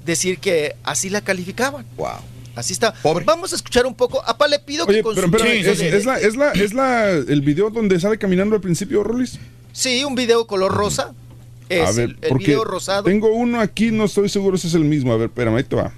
Decir 0.06 0.40
que 0.40 0.76
así 0.84 1.10
la 1.10 1.22
calificaban. 1.22 1.86
Wow. 1.98 2.10
Así 2.56 2.74
está. 2.74 2.92
Pobre. 2.94 3.24
Vamos 3.24 3.54
a 3.54 3.56
escuchar 3.56 3.86
un 3.86 3.96
poco. 3.96 4.22
Apá 4.28 4.48
le 4.48 4.60
pido 4.60 4.86
que 4.86 5.02
Oye, 5.02 5.04
pero 5.04 5.40
Sí, 5.40 5.48
¿es, 5.64 5.80
sí, 5.80 5.86
es 5.86 6.06
la, 6.06 6.20
es, 6.20 6.36
la, 6.36 6.52
¿es 6.52 6.74
la 6.74 7.10
el 7.12 7.42
video 7.42 7.70
donde 7.70 7.98
sale 8.00 8.18
caminando 8.18 8.56
al 8.56 8.62
principio, 8.62 9.04
Rolis? 9.04 9.40
Sí, 9.72 10.04
un 10.04 10.16
video 10.16 10.46
color 10.48 10.74
rosa. 10.74 11.14
Es 11.80 11.90
a 11.90 11.91
ver, 11.93 12.09
el, 12.09 12.17
el 12.22 12.30
porque 12.30 12.45
video 12.48 12.64
rosado. 12.64 13.03
tengo 13.03 13.32
uno 13.33 13.59
aquí, 13.59 13.91
no 13.91 14.06
estoy 14.06 14.30
seguro 14.30 14.58
si 14.58 14.67
es 14.67 14.74
el 14.74 14.83
mismo. 14.83 15.14
A 15.14 15.17
ver, 15.17 15.27
espérame, 15.30 15.56
ahí 15.58 15.64
te 15.64 15.75
va. 15.75 15.91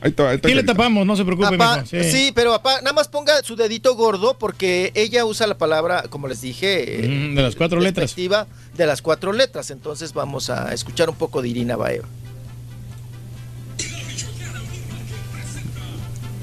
Ahí 0.00 0.12
te 0.12 0.22
va, 0.22 0.30
ahí 0.30 0.36
está 0.36 0.48
Sí, 0.48 0.54
le 0.54 0.62
tapamos, 0.62 1.06
no 1.06 1.16
se 1.16 1.24
preocupe, 1.24 1.54
Apá, 1.54 1.82
mijo, 1.90 2.04
sí. 2.10 2.30
pero 2.34 2.52
apá, 2.52 2.80
nada 2.82 2.92
más 2.92 3.08
ponga 3.08 3.42
su 3.42 3.56
dedito 3.56 3.94
gordo 3.96 4.36
porque 4.38 4.92
ella 4.94 5.24
usa 5.24 5.46
la 5.46 5.56
palabra, 5.56 6.04
como 6.10 6.28
les 6.28 6.42
dije, 6.42 7.04
eh, 7.04 7.08
Mm, 7.08 7.34
de 7.34 7.42
las 7.42 7.56
cuatro 7.56 7.80
letras. 7.80 8.14
de 8.14 8.86
las 8.86 9.00
cuatro 9.02 9.32
letras. 9.32 9.70
Entonces 9.70 10.12
vamos 10.12 10.50
a 10.50 10.72
escuchar 10.74 11.08
un 11.08 11.16
poco 11.16 11.40
de 11.42 11.48
Irina 11.48 11.76
Baeva. 11.76 12.06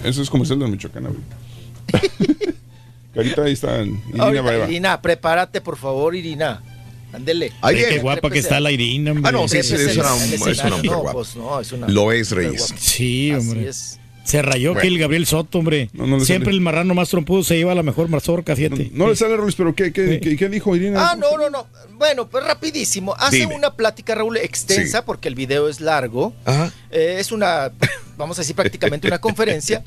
Eso 0.03 0.21
es 0.21 0.29
comercial 0.29 0.59
de 0.59 0.67
Michoacán, 0.67 1.03
güey. 1.03 1.17
Ahorita 3.15 3.41
ahí 3.45 3.53
está 3.53 3.81
Irina 3.81 4.23
Ahorita, 4.23 4.41
Baeva. 4.41 4.65
Irina, 4.67 5.01
prepárate 5.01 5.61
por 5.61 5.77
favor, 5.77 6.15
Irina. 6.15 6.61
Ándele. 7.13 7.51
Qué 7.69 7.99
guapa 7.99 8.29
que 8.29 8.39
está 8.39 8.59
la 8.59 8.71
Irina, 8.71 9.11
hombre. 9.11 9.29
Ah, 9.29 9.31
no, 9.31 9.47
sí, 9.47 9.61
sí, 9.63 9.75
es 9.75 9.95
una, 9.97 10.15
es 10.17 10.39
mujer 10.39 10.57
No, 10.83 10.99
guapa. 10.99 11.13
pues 11.13 11.35
no, 11.35 11.59
es 11.59 11.71
una 11.71 11.87
Lo 11.87 12.11
es, 12.11 12.31
Reyes. 12.31 12.73
Sí, 12.77 13.31
Así 13.31 13.49
hombre. 13.49 13.69
es. 13.69 13.99
Se 14.23 14.41
rayó 14.41 14.69
Bueno. 14.69 14.81
que 14.81 14.87
el 14.87 14.97
Gabriel 14.99 15.25
Soto, 15.25 15.59
hombre. 15.59 15.89
No, 15.91 16.07
no 16.07 16.17
le 16.17 16.23
Siempre 16.25 16.45
sale. 16.45 16.55
el 16.55 16.61
marrano 16.61 16.93
más 16.93 17.09
trompudo 17.09 17.43
se 17.43 17.57
lleva 17.57 17.75
la 17.75 17.83
mejor 17.83 18.07
mazorca, 18.07 18.55
fíjate. 18.55 18.89
No 18.93 19.09
le 19.09 19.17
sale, 19.17 19.35
Rolis, 19.35 19.55
pero 19.55 19.75
¿qué, 19.75 19.91
qué, 19.91 20.21
qué- 20.21 20.37
qué 20.37 20.47
dijo 20.49 20.73
Irina? 20.77 21.11
Ah, 21.11 21.15
no, 21.17 21.37
no, 21.37 21.49
no. 21.49 21.67
Bueno, 21.97 22.29
pues 22.29 22.45
rapidísimo. 22.45 23.13
Hace 23.19 23.39
Dime. 23.39 23.55
una 23.55 23.73
plática, 23.73 24.15
Raúl, 24.15 24.37
extensa, 24.37 24.99
Sí. 24.99 25.03
porque 25.05 25.27
el 25.27 25.35
video 25.35 25.67
es 25.67 25.81
largo. 25.81 26.33
Ajá. 26.45 26.71
Eh, 26.89 27.17
es 27.19 27.33
una, 27.33 27.73
vamos 28.15 28.39
a 28.39 28.43
decir, 28.43 28.55
prácticamente 28.55 29.07
una 29.07 29.19
conferencia. 29.21 29.83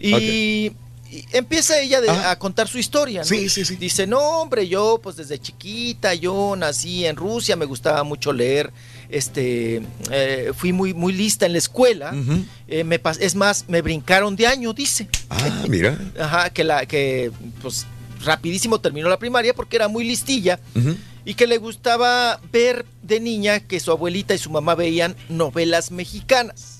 Y, 0.00 0.72
y 1.10 1.24
empieza 1.32 1.78
ella 1.80 2.00
de- 2.00 2.10
a 2.10 2.38
contar 2.38 2.68
su 2.68 2.78
historia. 2.78 3.20
¿no? 3.20 3.24
Sí, 3.26 3.48
sí, 3.48 3.64
sí. 3.64 3.76
Dice, 3.76 4.06
no, 4.06 4.18
hombre, 4.42 4.68
yo 4.68 4.98
pues 5.02 5.16
desde 5.16 5.38
chiquita, 5.38 6.14
yo 6.14 6.54
nací 6.56 7.06
en 7.06 7.16
Rusia, 7.16 7.56
me 7.56 7.64
gustaba 7.64 8.02
mucho 8.04 8.32
leer. 8.32 8.72
Este, 9.08 9.82
eh, 10.10 10.52
fui 10.56 10.72
muy, 10.72 10.92
muy 10.94 11.12
lista 11.12 11.46
en 11.46 11.52
la 11.52 11.58
escuela. 11.58 12.12
Eh, 12.68 12.84
me 12.84 13.00
es 13.20 13.34
más, 13.34 13.64
me 13.68 13.82
brincaron 13.82 14.34
de 14.36 14.46
año, 14.46 14.72
dice. 14.72 15.08
Ah, 15.30 15.64
mira. 15.68 15.98
Ajá, 16.18 16.50
que 16.50 16.64
la 16.64 16.86
que 16.86 17.30
pues 17.62 17.86
rapidísimo 18.24 18.80
terminó 18.80 19.08
la 19.08 19.18
primaria 19.18 19.54
porque 19.54 19.76
era 19.76 19.88
muy 19.88 20.04
listilla 20.04 20.58
y 21.24 21.34
que 21.34 21.46
le 21.46 21.58
gustaba 21.58 22.40
ver 22.52 22.84
de 23.02 23.20
niña 23.20 23.60
que 23.60 23.78
su 23.78 23.90
abuelita 23.92 24.34
y 24.34 24.38
su 24.38 24.50
mamá 24.50 24.74
veían 24.74 25.14
novelas 25.28 25.90
mexicanas. 25.90 26.75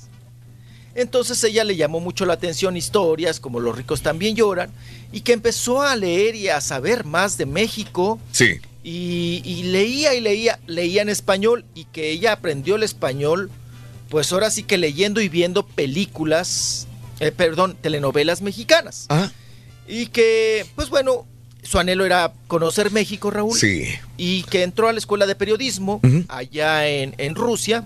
Entonces 0.97 1.44
ella 1.44 1.62
le 1.62 1.76
llamó 1.76 2.00
mucho 2.00 2.25
la 2.26 2.33
atención 2.33 2.76
historias 2.76 3.39
como 3.39 3.60
Los 3.60 3.76
ricos 3.76 4.00
también 4.02 4.34
lloran 4.34 4.70
y 5.12 5.20
que 5.20 5.33
empezó 5.34 5.83
a 5.83 5.94
leer 5.94 6.34
y 6.34 6.49
a 6.49 6.60
saber 6.60 7.05
más 7.05 7.36
de 7.39 7.44
México 7.47 8.18
Sí. 8.33 8.60
y, 8.83 9.42
y 9.44 9.62
leía 9.65 10.15
y 10.15 10.20
leía, 10.20 10.58
leía 10.66 11.02
en 11.02 11.08
español 11.10 11.65
y 11.75 11.84
que 11.84 12.10
ella 12.10 12.33
aprendió 12.33 12.76
el 12.76 12.83
español, 12.83 13.50
pues 14.08 14.33
ahora 14.33 14.50
sí 14.50 14.62
que 14.62 14.78
leyendo 14.78 15.20
y 15.20 15.28
viendo 15.28 15.66
películas, 15.66 16.86
eh, 17.20 17.31
perdón, 17.31 17.76
telenovelas 17.81 18.41
mexicanas. 18.41 19.07
Ah. 19.10 19.31
Y 19.86 20.07
que, 20.07 20.66
pues 20.76 20.89
bueno, 20.89 21.26
su 21.62 21.78
anhelo 21.78 22.05
era 22.07 22.33
conocer 22.49 22.91
México, 22.91 23.31
Raúl. 23.31 23.58
Sí. 23.58 23.84
Y 24.16 24.44
que 24.44 24.62
entró 24.62 24.89
a 24.89 24.92
la 24.92 24.99
escuela 24.99 25.26
de 25.26 25.34
periodismo 25.34 26.00
allá 26.28 26.89
en, 26.89 27.15
en 27.18 27.34
Rusia 27.34 27.84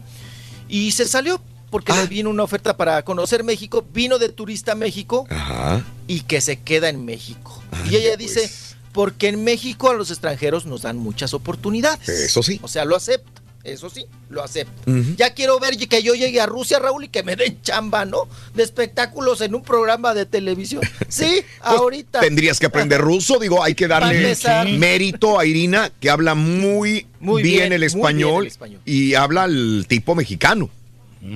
y 0.68 0.92
se 0.92 1.06
salió 1.06 1.42
porque 1.70 1.92
le 1.92 2.06
vino 2.06 2.28
una 2.30 2.42
oferta 2.42 2.76
para 2.76 3.02
conocer 3.04 3.44
México, 3.44 3.84
vino 3.94 4.18
de 4.18 4.28
turista 4.28 4.72
a 4.72 4.74
México 4.74 5.26
Ajá. 5.30 5.84
y 6.06 6.20
que 6.22 6.40
se 6.40 6.58
queda 6.60 6.88
en 6.88 7.04
México. 7.04 7.62
y 7.88 7.96
ella 7.96 8.16
dice, 8.16 8.50
porque 8.92 9.28
en 9.28 9.44
México 9.44 9.90
a 9.90 9.94
los 9.94 10.10
extranjeros 10.10 10.66
nos 10.66 10.82
dan 10.82 10.96
muchas 10.96 11.32
oportunidades. 11.32 12.08
Eso 12.08 12.42
sí. 12.42 12.58
O 12.62 12.68
sea, 12.68 12.84
lo 12.84 12.96
acepta, 12.96 13.40
eso 13.62 13.88
sí, 13.88 14.06
lo 14.30 14.42
acepta. 14.42 14.90
Ujú. 14.90 15.14
Ya 15.16 15.32
quiero 15.32 15.60
ver 15.60 15.76
que 15.76 16.02
yo 16.02 16.14
llegue 16.14 16.40
a 16.40 16.46
Rusia, 16.46 16.78
Raúl, 16.80 17.04
y 17.04 17.08
que 17.08 17.22
me 17.22 17.36
den 17.36 17.62
chamba, 17.62 18.04
¿no? 18.04 18.26
De 18.54 18.62
espectáculos 18.64 19.40
en 19.42 19.54
un 19.54 19.62
programa 19.62 20.12
de 20.14 20.26
televisión. 20.26 20.82
Sí, 21.08 21.42
ahorita. 21.60 22.18
Pues, 22.20 22.28
Tendrías 22.28 22.58
que 22.58 22.66
aprender 22.66 23.00
ruso, 23.00 23.38
digo, 23.38 23.62
hay 23.62 23.74
que 23.74 23.86
darle 23.88 24.34
mérito 24.78 25.38
a 25.38 25.44
Irina, 25.44 25.90
que 26.00 26.08
habla 26.10 26.34
muy, 26.34 27.06
Muy 27.20 27.42
bien, 27.42 27.54
bien, 27.68 27.72
el 27.74 27.80
muy 27.80 27.86
español, 27.86 28.30
bien 28.32 28.40
el 28.42 28.46
español. 28.46 28.80
y 28.84 29.14
habla 29.14 29.44
el 29.44 29.84
tipo 29.88 30.14
mexicano. 30.14 30.70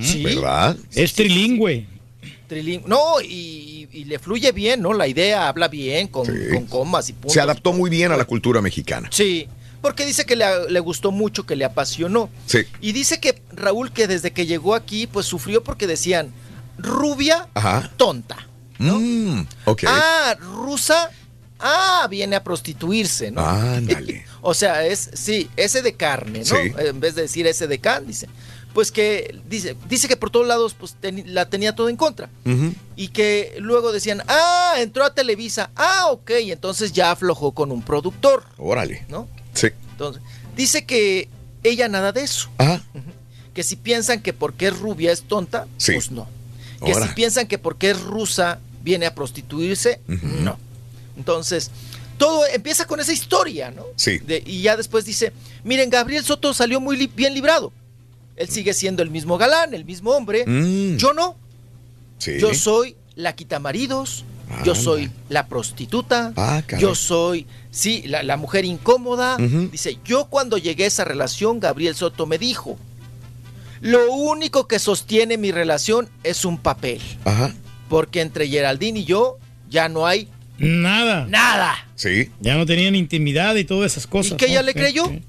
Sí. 0.01 0.23
¿Verdad? 0.23 0.77
Es 0.93 1.13
trilingüe. 1.13 1.87
Trilin- 2.49 2.83
No, 2.85 3.21
y, 3.21 3.87
y 3.91 4.05
le 4.05 4.19
fluye 4.19 4.51
bien, 4.51 4.81
¿no? 4.81 4.93
La 4.93 5.07
idea 5.07 5.47
habla 5.47 5.67
bien, 5.67 6.07
con, 6.07 6.25
con 6.53 6.65
comas 6.65 7.09
y 7.09 7.13
puntos. 7.13 7.33
Se 7.33 7.41
adaptó 7.41 7.73
muy 7.73 7.89
bien 7.89 8.11
a 8.11 8.17
la 8.17 8.25
cultura 8.25 8.61
mexicana. 8.61 9.09
Sí, 9.11 9.47
porque 9.81 10.05
dice 10.05 10.25
que 10.25 10.35
le, 10.35 10.45
le 10.69 10.79
gustó 10.79 11.11
mucho, 11.11 11.45
que 11.45 11.55
le 11.55 11.65
apasionó. 11.65 12.29
Sí. 12.45 12.59
Y 12.81 12.91
dice 12.91 13.19
que 13.19 13.41
Raúl, 13.51 13.91
que 13.91 14.07
desde 14.07 14.31
que 14.31 14.45
llegó 14.45 14.75
aquí, 14.75 15.07
pues 15.07 15.25
sufrió 15.25 15.63
porque 15.63 15.87
decían 15.87 16.31
rubia, 16.77 17.47
Ajá. 17.53 17.91
tonta. 17.97 18.47
Mm, 18.77 19.41
ok. 19.65 19.83
Ah, 19.87 20.35
rusa, 20.39 21.09
ah, 21.59 22.07
viene 22.09 22.35
a 22.35 22.43
prostituirse, 22.43 23.31
¿no? 23.31 23.41
Ándale. 23.45 24.25
O 24.47 24.53
sea, 24.53 24.85
es, 24.85 25.09
sí, 25.13 25.49
ese 25.55 25.81
de 25.81 25.93
carne, 25.95 26.39
¿no? 26.39 26.45
Sí. 26.45 26.71
En 26.77 26.99
vez 26.99 27.15
de 27.15 27.23
decir 27.23 27.47
ese 27.47 27.65
de 27.65 27.79
can, 27.79 28.05
dice. 28.05 28.27
Pues 28.75 28.91
que 28.91 29.39
dice, 29.49 29.75
dice 29.87 30.09
que 30.09 30.17
por 30.17 30.29
todos 30.29 30.45
lados 30.45 30.75
pues 30.77 30.95
la 31.25 31.49
tenía 31.49 31.73
todo 31.73 31.87
en 31.87 31.95
contra. 31.95 32.29
Y 32.97 33.07
que 33.07 33.55
luego 33.59 33.91
decían, 33.93 34.21
ah, 34.27 34.73
entró 34.79 35.05
a 35.05 35.13
Televisa, 35.15 35.71
ah, 35.77 36.07
ok, 36.11 36.29
y 36.43 36.51
entonces 36.51 36.91
ya 36.91 37.09
aflojó 37.11 37.53
con 37.53 37.71
un 37.71 37.81
productor, 37.81 38.43
Órale. 38.57 39.05
¿no? 39.07 39.29
Sí. 39.53 39.67
Entonces, 39.91 40.21
dice 40.57 40.85
que 40.85 41.29
ella 41.63 41.87
nada 41.87 42.11
de 42.11 42.23
eso. 42.23 42.49
Ajá. 42.57 42.83
Que 43.53 43.63
si 43.63 43.77
piensan 43.77 44.21
que 44.21 44.33
porque 44.33 44.67
es 44.67 44.77
rubia 44.77 45.13
es 45.13 45.23
tonta, 45.23 45.67
Sí. 45.77 45.93
pues 45.93 46.11
no. 46.11 46.27
Que 46.85 46.93
si 46.93 47.07
piensan 47.15 47.47
que 47.47 47.57
porque 47.57 47.91
es 47.91 48.01
rusa 48.01 48.59
viene 48.83 49.05
a 49.05 49.15
prostituirse, 49.15 50.01
no. 50.07 50.59
Entonces, 51.15 51.71
todo 52.17 52.45
empieza 52.47 52.85
con 52.87 52.99
esa 52.99 53.13
historia, 53.13 53.71
¿no? 53.71 53.85
Sí. 53.95 54.17
De- 54.17 54.43
y 54.45 54.61
ya 54.63 54.75
después 54.75 55.05
dice, 55.05 55.31
miren, 55.63 55.89
Gabriel 55.89 56.25
Soto 56.25 56.53
salió 56.53 56.81
muy 56.81 56.97
li- 56.97 57.07
bien 57.15 57.33
librado. 57.33 57.71
Él 58.35 58.49
sigue 58.49 58.73
siendo 58.73 59.01
el 59.03 59.09
mismo 59.09 59.37
galán, 59.37 59.73
el 59.73 59.85
mismo 59.85 60.11
hombre. 60.11 60.45
Mm. 60.45 60.97
Yo 60.97 61.13
no. 61.13 61.35
Sí. 62.17 62.33
Yo 62.39 62.53
soy 62.53 62.95
la 63.15 63.35
quitamaridos. 63.35 64.25
Yo 64.63 64.75
soy 64.75 65.09
la 65.27 65.47
prostituta. 65.47 66.31
Ah, 66.37 66.61
yo 66.79 66.93
soy, 66.93 67.47
sí, 67.71 68.03
la, 68.05 68.21
la 68.21 68.37
mujer 68.37 68.63
incómoda. 68.63 69.37
Dice, 69.37 69.97
yo 70.05 70.25
cuando 70.25 70.59
llegué 70.59 70.83
a 70.83 70.87
esa 70.87 71.03
relación, 71.03 71.59
Gabriel 71.59 71.95
Soto 71.95 72.27
me 72.27 72.37
dijo, 72.37 72.77
lo 73.81 74.11
único 74.13 74.67
que 74.67 74.77
sostiene 74.77 75.37
mi 75.37 75.51
relación 75.51 76.07
es 76.23 76.45
un 76.45 76.57
papel. 76.59 77.01
Ajá. 77.25 77.53
Porque 77.89 78.21
entre 78.21 78.47
Geraldine 78.47 78.99
y 78.99 79.05
yo 79.05 79.37
ya 79.69 79.89
no 79.89 80.05
hay 80.05 80.27
Nada. 80.59 81.25
nada. 81.27 81.75
Sí. 81.95 82.29
Ya 82.39 82.55
no 82.55 82.65
tenían 82.67 82.95
intimidad 82.95 83.55
y 83.55 83.65
todas 83.65 83.91
esas 83.93 84.05
cosas. 84.07 84.33
¿Y 84.33 84.35
que 84.37 84.45
ella 84.45 84.61
¿no? 84.61 84.67
le 84.67 84.73
Sí, 84.73 84.79
creyó? 84.79 85.05
sí. 85.07 85.21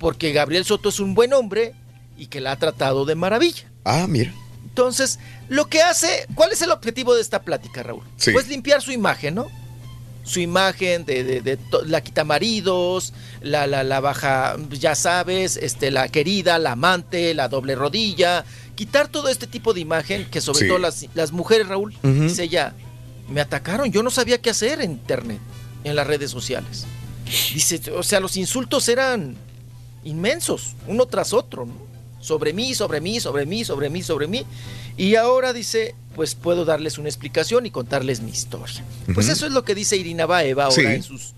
Porque 0.00 0.32
Gabriel 0.32 0.64
Soto 0.64 0.88
es 0.88 0.98
un 1.00 1.14
buen 1.14 1.32
hombre 1.32 1.74
y 2.16 2.26
que 2.26 2.40
la 2.40 2.52
ha 2.52 2.56
tratado 2.58 3.04
de 3.04 3.14
maravilla. 3.14 3.70
Ah, 3.84 4.06
mira. 4.08 4.32
Entonces, 4.64 5.18
lo 5.48 5.68
que 5.68 5.82
hace, 5.82 6.26
¿cuál 6.34 6.52
es 6.52 6.60
el 6.62 6.70
objetivo 6.72 7.14
de 7.14 7.20
esta 7.20 7.42
plática, 7.42 7.82
Raúl? 7.82 8.02
Sí. 8.16 8.32
Pues 8.32 8.48
limpiar 8.48 8.82
su 8.82 8.90
imagen, 8.92 9.36
¿no? 9.36 9.46
Su 10.24 10.40
imagen 10.40 11.04
de, 11.04 11.22
de- 11.22 11.40
de 11.42 11.58
la 11.86 12.00
quitamaridos, 12.02 13.12
la, 13.42 13.66
la, 13.66 13.84
la 13.84 14.00
baja, 14.00 14.56
ya 14.70 14.94
sabes, 14.94 15.56
este, 15.58 15.90
la 15.90 16.08
querida, 16.08 16.58
la 16.58 16.72
amante, 16.72 17.34
la 17.34 17.48
doble 17.48 17.74
rodilla, 17.74 18.44
quitar 18.74 19.08
todo 19.08 19.28
este 19.28 19.46
tipo 19.46 19.74
de 19.74 19.80
imagen 19.80 20.24
que 20.30 20.40
sobre 20.40 20.60
Sí. 20.60 20.68
todo 20.68 20.78
las, 20.78 21.06
las 21.14 21.30
mujeres, 21.30 21.68
Raúl, 21.68 21.94
dice 22.02 22.44
ella, 22.44 22.74
me 23.28 23.40
atacaron, 23.42 23.92
yo 23.92 24.02
no 24.02 24.10
sabía 24.10 24.40
qué 24.40 24.50
hacer 24.50 24.80
en 24.80 24.92
internet, 24.92 25.38
en 25.84 25.94
las 25.94 26.06
redes 26.06 26.30
sociales. 26.30 26.84
Dice, 27.54 27.80
o 27.92 28.02
sea, 28.02 28.18
los 28.18 28.36
insultos 28.36 28.88
eran 28.88 29.36
inmensos, 30.04 30.74
uno 30.86 31.06
tras 31.06 31.32
otro, 31.32 31.66
¿no? 31.66 31.93
Sobre 32.24 32.54
mí, 32.54 32.74
sobre 32.74 33.02
mí, 33.02 33.20
sobre 33.20 33.44
mí, 33.44 33.64
sobre 33.64 33.90
mí, 33.90 34.02
sobre 34.02 34.26
mí. 34.26 34.46
Y 34.96 35.16
ahora 35.16 35.52
dice, 35.52 35.94
pues 36.14 36.34
puedo 36.34 36.64
darles 36.64 36.96
una 36.96 37.08
explicación 37.10 37.66
y 37.66 37.70
contarles 37.70 38.22
mi 38.22 38.30
historia. 38.30 38.82
Pues 39.14 39.28
eso 39.28 39.44
es 39.44 39.52
lo 39.52 39.62
que 39.62 39.74
dice 39.74 39.96
Irina 39.98 40.24
Baeva 40.24 40.64
ahora 40.64 40.74
Sí. 40.76 40.86
en 40.86 41.02
sus 41.02 41.34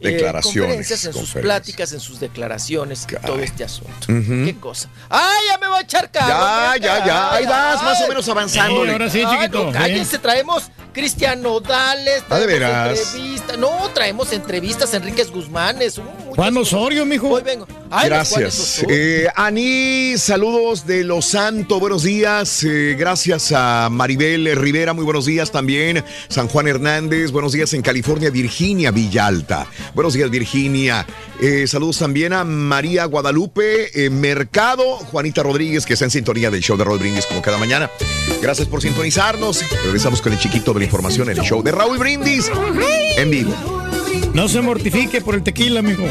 eh, 0.00 0.10
Declaraciones, 0.12 0.54
conferencias, 0.76 1.04
en 1.06 1.12
sus 1.12 1.30
pláticas, 1.32 1.92
en 1.92 2.00
sus 2.00 2.20
declaraciones, 2.20 3.06
todo 3.24 3.40
este 3.40 3.64
asunto. 3.64 4.06
¿Qué 4.06 4.56
cosa? 4.60 4.88
¡Ay, 5.08 5.22
ya 5.50 5.58
me 5.58 5.66
va 5.66 5.78
a 5.78 5.82
echar 5.82 6.10
Ya, 6.12 6.20
cabrón! 6.20 6.82
ya, 6.82 7.06
ya. 7.06 7.32
Ahí 7.34 7.46
vas, 7.46 7.82
más 7.82 8.00
o 8.02 8.08
menos 8.08 8.28
avanzándole. 8.28 8.90
Sí, 8.90 8.92
ahora 8.92 9.10
sí, 9.10 9.24
chiquito. 9.38 9.64
no, 9.64 9.70
¿eh? 9.70 9.72
cállense, 9.72 10.18
traemos 10.18 10.70
Cristian 10.92 11.42
Nodales, 11.42 12.22
Ah, 12.30 12.38
¿de 12.38 12.46
veras? 12.46 12.98
entrevistas. 12.98 13.58
No, 13.58 13.70
traemos 13.94 14.32
entrevistas, 14.32 14.94
Enríquez 14.94 15.30
Guzmánes. 15.30 15.98
uh, 15.98 16.02
Juan. 16.34 16.56
Osorio, 16.56 17.04
mijo. 17.06 17.28
Hoy 17.28 17.42
vengo. 17.42 17.66
Ay, 17.90 18.08
Gracias. 18.08 18.84
Eh, 18.88 19.26
Ani, 19.36 20.14
saludos 20.18 20.86
de 20.86 21.04
Los 21.04 21.26
Santos, 21.26 21.78
buenos 21.80 22.02
días. 22.02 22.62
Eh, 22.64 22.96
gracias 22.98 23.52
a 23.54 23.88
Maribel 23.90 24.54
Rivera, 24.56 24.92
muy 24.92 25.04
buenos 25.04 25.24
días 25.26 25.50
también. 25.52 26.04
San 26.28 26.48
Juan 26.48 26.66
Hernández, 26.68 27.30
buenos 27.30 27.52
días 27.52 27.72
en 27.74 27.82
California, 27.82 28.30
Virginia 28.30 28.90
Villalta. 28.90 29.66
Buenos 29.94 30.14
días, 30.14 30.30
Virginia. 30.30 31.06
Eh, 31.40 31.66
saludos 31.66 31.98
también 31.98 32.32
a 32.32 32.44
María 32.44 33.04
Guadalupe 33.04 34.04
eh, 34.04 34.10
Mercado, 34.10 34.84
Juanita 34.96 35.42
Rodríguez, 35.42 35.86
que 35.86 35.94
está 35.94 36.04
en 36.04 36.10
sintonía 36.10 36.50
del 36.50 36.62
show 36.62 36.76
de 36.76 36.84
Raúl 36.84 36.98
Brindis 36.98 37.26
como 37.26 37.42
cada 37.42 37.58
mañana. 37.58 37.90
Gracias 38.42 38.68
por 38.68 38.82
sintonizarnos. 38.82 39.64
Regresamos 39.84 40.22
con 40.22 40.32
el 40.32 40.38
chiquito 40.38 40.72
de 40.72 40.80
la 40.80 40.84
información 40.84 41.30
en 41.30 41.38
el 41.38 41.44
show 41.44 41.62
de 41.62 41.72
Raúl 41.72 41.98
Brindis 41.98 42.50
en 43.16 43.30
vivo. 43.30 43.54
No 44.34 44.48
se 44.48 44.60
mortifique 44.60 45.20
por 45.20 45.34
el 45.34 45.42
tequila, 45.42 45.82
mijo. 45.82 46.04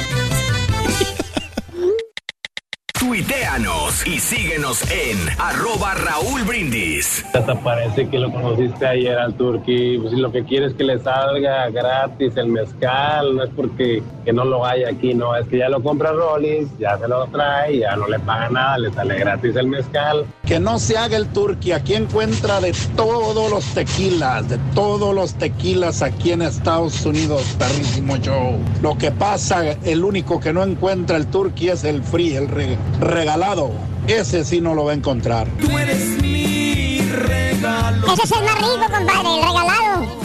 Tu 3.00 3.06
tuiteanos 3.06 4.06
y 4.06 4.20
síguenos 4.20 4.82
en 4.92 5.18
arroba 5.40 5.94
Raúl 5.96 6.44
Brindis. 6.44 7.26
Hasta 7.34 7.56
parece 7.62 8.08
que 8.10 8.20
lo 8.20 8.32
conociste 8.32 8.86
ayer 8.86 9.18
al 9.18 9.34
Turqui. 9.36 9.98
Pues 10.00 10.14
si 10.14 10.20
lo 10.20 10.32
que 10.32 10.44
quieres 10.44 10.72
es 10.72 10.78
que 10.78 10.84
le 10.84 11.00
salga 11.00 11.70
gratis 11.70 12.34
el 12.38 12.48
mezcal, 12.48 13.36
no 13.36 13.44
es 13.44 13.50
porque 13.56 14.04
que 14.26 14.34
no 14.34 14.44
lo 14.44 14.66
haya 14.66 14.90
aquí, 14.90 15.14
no, 15.14 15.36
es 15.36 15.48
que 15.48 15.60
ya 15.60 15.70
lo 15.70 15.82
compra 15.82 16.12
Rollins, 16.12 16.70
ya 16.80 16.98
se 16.98 17.08
lo 17.08 17.26
trae, 17.28 17.80
ya 17.80 17.96
no 17.96 18.08
le 18.10 18.20
paga 18.20 18.50
nada, 18.50 18.78
le 18.78 18.92
sale 18.92 19.18
gratis 19.18 19.56
el 19.56 19.68
mezcal. 19.68 20.26
Que 20.46 20.60
no 20.60 20.80
se 20.80 20.98
haga 20.98 21.16
el 21.18 21.28
Turqui, 21.28 21.72
aquí 21.72 21.94
encuentra 21.94 22.60
de 22.60 22.74
todos 22.98 23.50
los 23.50 23.64
tequilas, 23.74 24.50
de 24.50 24.58
todos 24.76 25.16
los 25.16 25.34
tequilas 25.36 26.02
aquí 26.02 26.34
en 26.34 26.42
Estados 26.42 27.06
Unidos, 27.06 27.44
perrísimo 27.58 28.18
show. 28.18 28.58
Lo 28.82 28.98
que 28.98 29.12
pasa, 29.12 29.64
el 29.84 30.04
único 30.04 30.40
que 30.42 30.52
no 30.52 30.64
encuentra 30.64 31.16
el 31.18 31.28
Turqui 31.28 31.70
es 31.70 31.84
el 31.86 32.04
free, 32.04 32.36
el 32.36 32.50
re- 32.50 32.78
regalado. 33.00 33.72
Ese 34.08 34.44
sí 34.46 34.62
no 34.62 34.74
lo 34.74 34.86
va 34.86 34.92
a 34.92 34.96
encontrar. 34.96 35.48
Tú 35.60 35.78
eres 35.78 36.22
mi 36.22 37.00
regalo. 37.12 38.14
Ese 38.14 38.24
es 38.24 38.32
el 38.32 38.44
más 38.46 38.56
rico, 38.56 38.80
compadre, 38.80 39.36
el 39.36 39.42
regalado. 39.44 40.18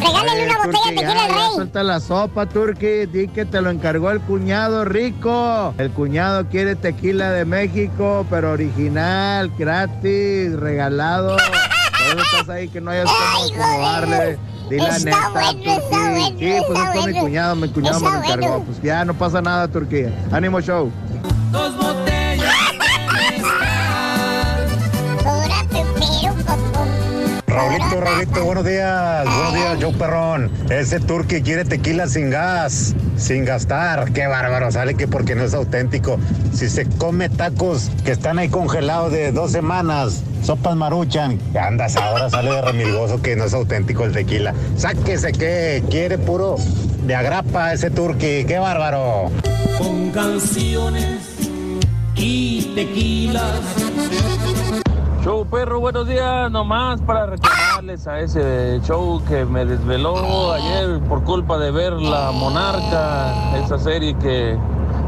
Regálenle 0.00 0.44
una 0.46 0.56
botella 0.58 0.84
de 0.90 0.96
tequila 0.96 1.24
al 1.24 1.30
rey. 1.30 1.48
Suelta 1.54 1.82
la 1.82 2.00
sopa, 2.00 2.46
Turki. 2.46 3.06
Di 3.06 3.28
que 3.28 3.46
te 3.46 3.60
lo 3.62 3.70
encargó 3.70 4.10
el 4.10 4.20
cuñado 4.20 4.84
rico. 4.84 5.72
El 5.78 5.90
cuñado 5.92 6.46
quiere 6.48 6.76
tequila 6.76 7.30
de 7.30 7.44
México, 7.46 8.26
pero 8.28 8.52
original, 8.52 9.50
gratis, 9.58 10.52
regalado. 10.54 11.36
Por 12.06 12.18
eso 12.18 12.36
estás 12.40 12.48
ahí 12.50 12.68
que 12.68 12.80
no 12.82 12.90
hayas 12.90 13.06
cómo 13.10 13.62
acomodarle. 13.64 14.38
Di 14.68 14.76
la 14.76 14.96
Está 14.96 15.04
neta, 15.04 15.28
bueno, 15.30 15.48
está 15.48 15.80
Turki. 15.80 16.10
bueno, 16.10 16.38
Sí, 16.38 16.54
pues 16.66 16.78
está 16.78 16.98
es 17.00 17.06
mi 17.06 17.20
cuñado. 17.20 17.56
Mi 17.56 17.68
cuñado 17.70 18.00
me 18.00 18.10
lo 18.10 18.16
encargó. 18.16 18.48
bueno. 18.48 18.64
Pues 18.66 18.82
ya 18.82 19.04
no 19.06 19.14
pasa 19.14 19.40
nada, 19.40 19.68
Turquía. 19.68 20.10
Ánimo 20.32 20.60
show. 20.60 20.90
Dos 21.50 21.76
Raulito, 27.54 28.00
Raulito, 28.00 28.44
buenos 28.44 28.64
días. 28.64 29.24
Buenos 29.24 29.54
días, 29.54 29.78
Joe 29.80 29.92
Perrón. 29.92 30.50
Ese 30.70 30.98
turqui 30.98 31.40
quiere 31.40 31.64
tequila 31.64 32.08
sin 32.08 32.28
gas, 32.28 32.96
sin 33.16 33.44
gastar. 33.44 34.12
Qué 34.12 34.26
bárbaro, 34.26 34.72
sale 34.72 34.96
que 34.96 35.06
porque 35.06 35.36
no 35.36 35.44
es 35.44 35.54
auténtico. 35.54 36.18
Si 36.52 36.68
se 36.68 36.84
come 36.86 37.28
tacos 37.28 37.92
que 38.04 38.10
están 38.10 38.40
ahí 38.40 38.48
congelados 38.48 39.12
de 39.12 39.30
dos 39.30 39.52
semanas, 39.52 40.24
sopas 40.42 40.74
maruchan, 40.74 41.38
andas 41.56 41.96
ahora, 41.96 42.28
sale 42.28 42.50
de 42.50 42.60
remilgoso 42.60 43.22
que 43.22 43.36
no 43.36 43.44
es 43.44 43.54
auténtico 43.54 44.04
el 44.04 44.12
tequila. 44.12 44.52
Sáquese 44.76 45.30
que 45.30 45.84
quiere 45.88 46.18
puro 46.18 46.56
de 47.06 47.14
agrapa 47.14 47.72
ese 47.72 47.88
turqui. 47.88 48.44
Qué 48.46 48.58
bárbaro. 48.58 49.30
Con 49.78 50.10
canciones 50.10 51.20
y 52.16 52.72
tequilas. 52.74 53.60
Show 55.24 55.46
perro, 55.48 55.80
buenos 55.80 56.06
días, 56.06 56.50
nomás 56.50 57.00
para 57.00 57.24
reclamarles 57.24 58.06
a 58.06 58.20
ese 58.20 58.78
show 58.86 59.24
que 59.26 59.46
me 59.46 59.64
desveló 59.64 60.52
ayer 60.52 61.00
por 61.08 61.24
culpa 61.24 61.56
de 61.56 61.70
ver 61.70 61.94
La 61.94 62.30
Monarca, 62.30 63.58
esa 63.64 63.78
serie 63.78 64.14
que 64.18 64.54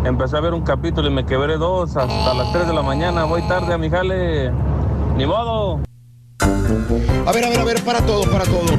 empecé 0.06 0.38
a 0.38 0.40
ver 0.40 0.54
un 0.54 0.62
capítulo 0.62 1.08
y 1.08 1.10
me 1.10 1.26
quebré 1.26 1.58
dos 1.58 1.98
hasta 1.98 2.32
las 2.32 2.50
3 2.50 2.66
de 2.66 2.72
la 2.72 2.80
mañana, 2.80 3.24
voy 3.24 3.42
tarde 3.42 3.74
a 3.74 3.76
mi 3.76 3.90
jale, 3.90 4.50
ni 5.18 5.26
modo. 5.26 5.82
A 6.40 7.32
ver, 7.32 7.44
a 7.44 7.50
ver, 7.50 7.60
a 7.60 7.64
ver, 7.64 7.82
para 7.84 8.00
todo, 8.06 8.22
para 8.30 8.46
todo. 8.46 8.74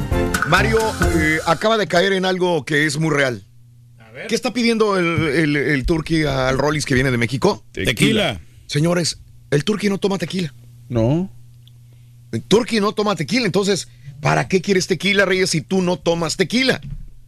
Mario 0.48 0.78
eh, 1.14 1.38
acaba 1.46 1.78
de 1.78 1.86
caer 1.86 2.14
en 2.14 2.24
algo 2.24 2.64
que 2.64 2.84
es 2.84 2.98
muy 2.98 3.14
real. 3.14 3.44
¿Qué 4.28 4.34
está 4.34 4.52
pidiendo 4.52 4.96
el, 4.96 5.06
el, 5.06 5.54
el 5.56 5.86
turqui 5.86 6.24
al 6.24 6.58
Rollis 6.58 6.84
que 6.84 6.94
viene 6.94 7.12
de 7.12 7.16
México? 7.16 7.62
Tequila. 7.70 8.40
Señores, 8.66 9.20
el 9.52 9.62
turqui 9.62 9.88
no 9.88 9.98
toma 9.98 10.18
tequila. 10.18 10.52
No. 10.88 11.30
El 12.32 12.42
turqui 12.42 12.80
no 12.80 12.92
toma 12.92 13.16
tequila, 13.16 13.46
entonces, 13.46 13.88
¿para 14.20 14.48
qué 14.48 14.60
quieres 14.60 14.86
tequila, 14.86 15.24
Reyes, 15.24 15.50
si 15.50 15.60
tú 15.62 15.82
no 15.82 15.96
tomas 15.98 16.36
tequila? 16.36 16.80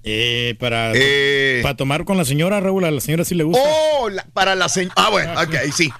Eh, 0.03 0.55
para, 0.59 0.93
Eh. 0.95 1.61
para 1.63 1.77
tomar 1.77 2.07
con 2.07 2.17
la 2.17 2.25
señora, 2.25 2.59
Raúl, 2.61 2.85
a 2.87 2.91
la 2.91 3.01
señora 3.03 3.23
sí 3.25 3.35
le 3.35 3.45
gusta. 3.45 3.63
Oh, 3.63 4.09
la- 4.09 4.25
para 4.33 4.55
la 4.55 4.69
señora. 4.71 4.95
Ah, 4.97 5.11
bueno, 5.11 5.33
ok, 5.41 5.55
sí. 5.75 5.91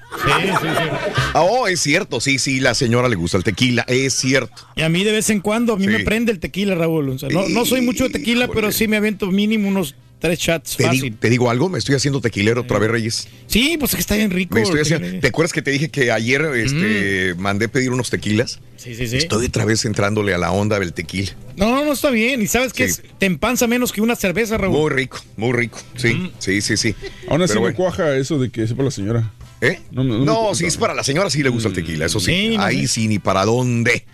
Ah, 1.35 1.43
Oh, 1.43 1.69
es 1.69 1.81
cierto, 1.81 2.19
sí, 2.21 2.39
sí, 2.39 2.61
la 2.61 2.75
señora 2.75 3.09
le 3.09 3.17
gusta 3.17 3.37
el 3.37 3.45
tequila, 3.45 3.85
es 3.89 4.15
cierto. 4.15 4.55
Y 4.75 4.83
a 4.83 4.89
mí 4.89 5.05
de 5.05 5.13
vez 5.13 5.29
en 5.31 5.41
cuando, 5.41 5.75
a 5.75 5.77
mí 5.77 5.85
Sí. 5.85 5.91
me 5.91 6.01
prende 6.01 6.33
el 6.33 6.41
tequila, 6.41 6.75
Raúl. 6.75 7.11
O 7.11 7.19
sea, 7.19 7.29
no, 7.29 7.49
no 7.49 7.65
soy 7.67 7.83
mucho 7.83 8.05
de 8.05 8.11
tequila, 8.11 8.49
pero 8.49 8.73
sí 8.73 8.89
me 8.89 8.97
aviento 8.97 9.27
mínimo 9.31 9.69
unos 9.69 9.95
tres 10.21 10.39
shots 10.39 10.77
Te 10.77 10.85
fácil. 10.85 11.01
digo, 11.03 11.17
te 11.19 11.31
digo 11.31 11.51
algo, 11.51 11.69
me 11.69 11.79
estoy 11.79 11.95
haciendo 11.97 12.21
tequilero 12.21 12.61
otra 12.61 12.79
vez, 12.79 12.91
Reyes. 12.91 13.29
Sí, 13.47 13.77
pues 13.79 13.93
es 13.93 13.97
que 13.97 14.01
está 14.03 14.15
bien 14.17 14.31
rico. 14.31 14.55
Me 14.55 14.63
estoy 14.63 14.81
haciendo-. 14.81 15.19
¿Te 15.21 15.27
acuerdas 15.29 15.53
que 15.53 15.63
te 15.63 15.71
dije 15.73 15.89
que 15.89 16.13
ayer 16.13 16.43
este, 16.55 17.35
mandé 17.39 17.69
pedir 17.69 17.91
unos 17.91 18.11
tequilas? 18.11 18.61
Sí, 18.77 18.95
sí, 18.95 19.07
sí. 19.09 19.17
Estoy 19.17 19.47
otra 19.47 19.65
vez 19.65 19.85
entrándole 19.85 20.33
a 20.35 20.39
la 20.39 20.53
onda 20.53 20.79
del 20.79 20.93
tequila. 20.93 21.33
No, 21.57 21.85
no 21.85 21.93
está 21.93 22.11
bien. 22.11 22.41
Y 22.43 22.47
sabes 22.47 22.73
que 22.73 22.89
Sí. 22.89 23.03
te 23.19 23.27
empanza 23.27 23.67
menos 23.67 23.93
que 23.93 24.01
una 24.01 24.15
cerveza, 24.17 24.57
Raúl. 24.57 24.77
Muy 24.79 24.91
rico, 24.91 25.19
muy 25.37 25.53
rico. 25.53 25.79
Sí, 25.97 26.31
sí, 26.39 26.61
sí, 26.61 26.77
sí. 26.77 26.95
Aún 27.29 27.43
así 27.43 27.51
Pero 27.51 27.61
me 27.61 27.73
bueno. 27.73 27.77
cuaja 27.77 28.17
eso 28.17 28.39
de 28.39 28.51
que 28.51 28.67
sepa 28.67 28.83
la 28.83 28.91
señora. 28.91 29.33
¿Eh? 29.61 29.81
No, 29.91 30.03
no, 30.05 30.25
No, 30.25 30.55
si 30.55 30.65
es 30.65 30.79
para 30.79 30.95
la 30.95 31.05
señora 31.05 31.29
sí 31.29 31.43
le 31.43 31.51
gusta 31.51 31.69
el 31.69 31.75
tequila, 31.75 32.07
eso 32.07 32.19
sí. 32.21 32.27
Sí, 32.33 32.57
no 32.57 32.63
Ahí 32.63 32.87
sí, 32.89 33.09
ni 33.09 33.19
para 33.19 33.45
dónde. 33.45 34.07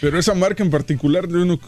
Pero 0.00 0.18
esa 0.18 0.34
marca 0.34 0.62
en 0.62 0.70
particular, 0.70 1.26
yo 1.28 1.44
no- 1.44 1.58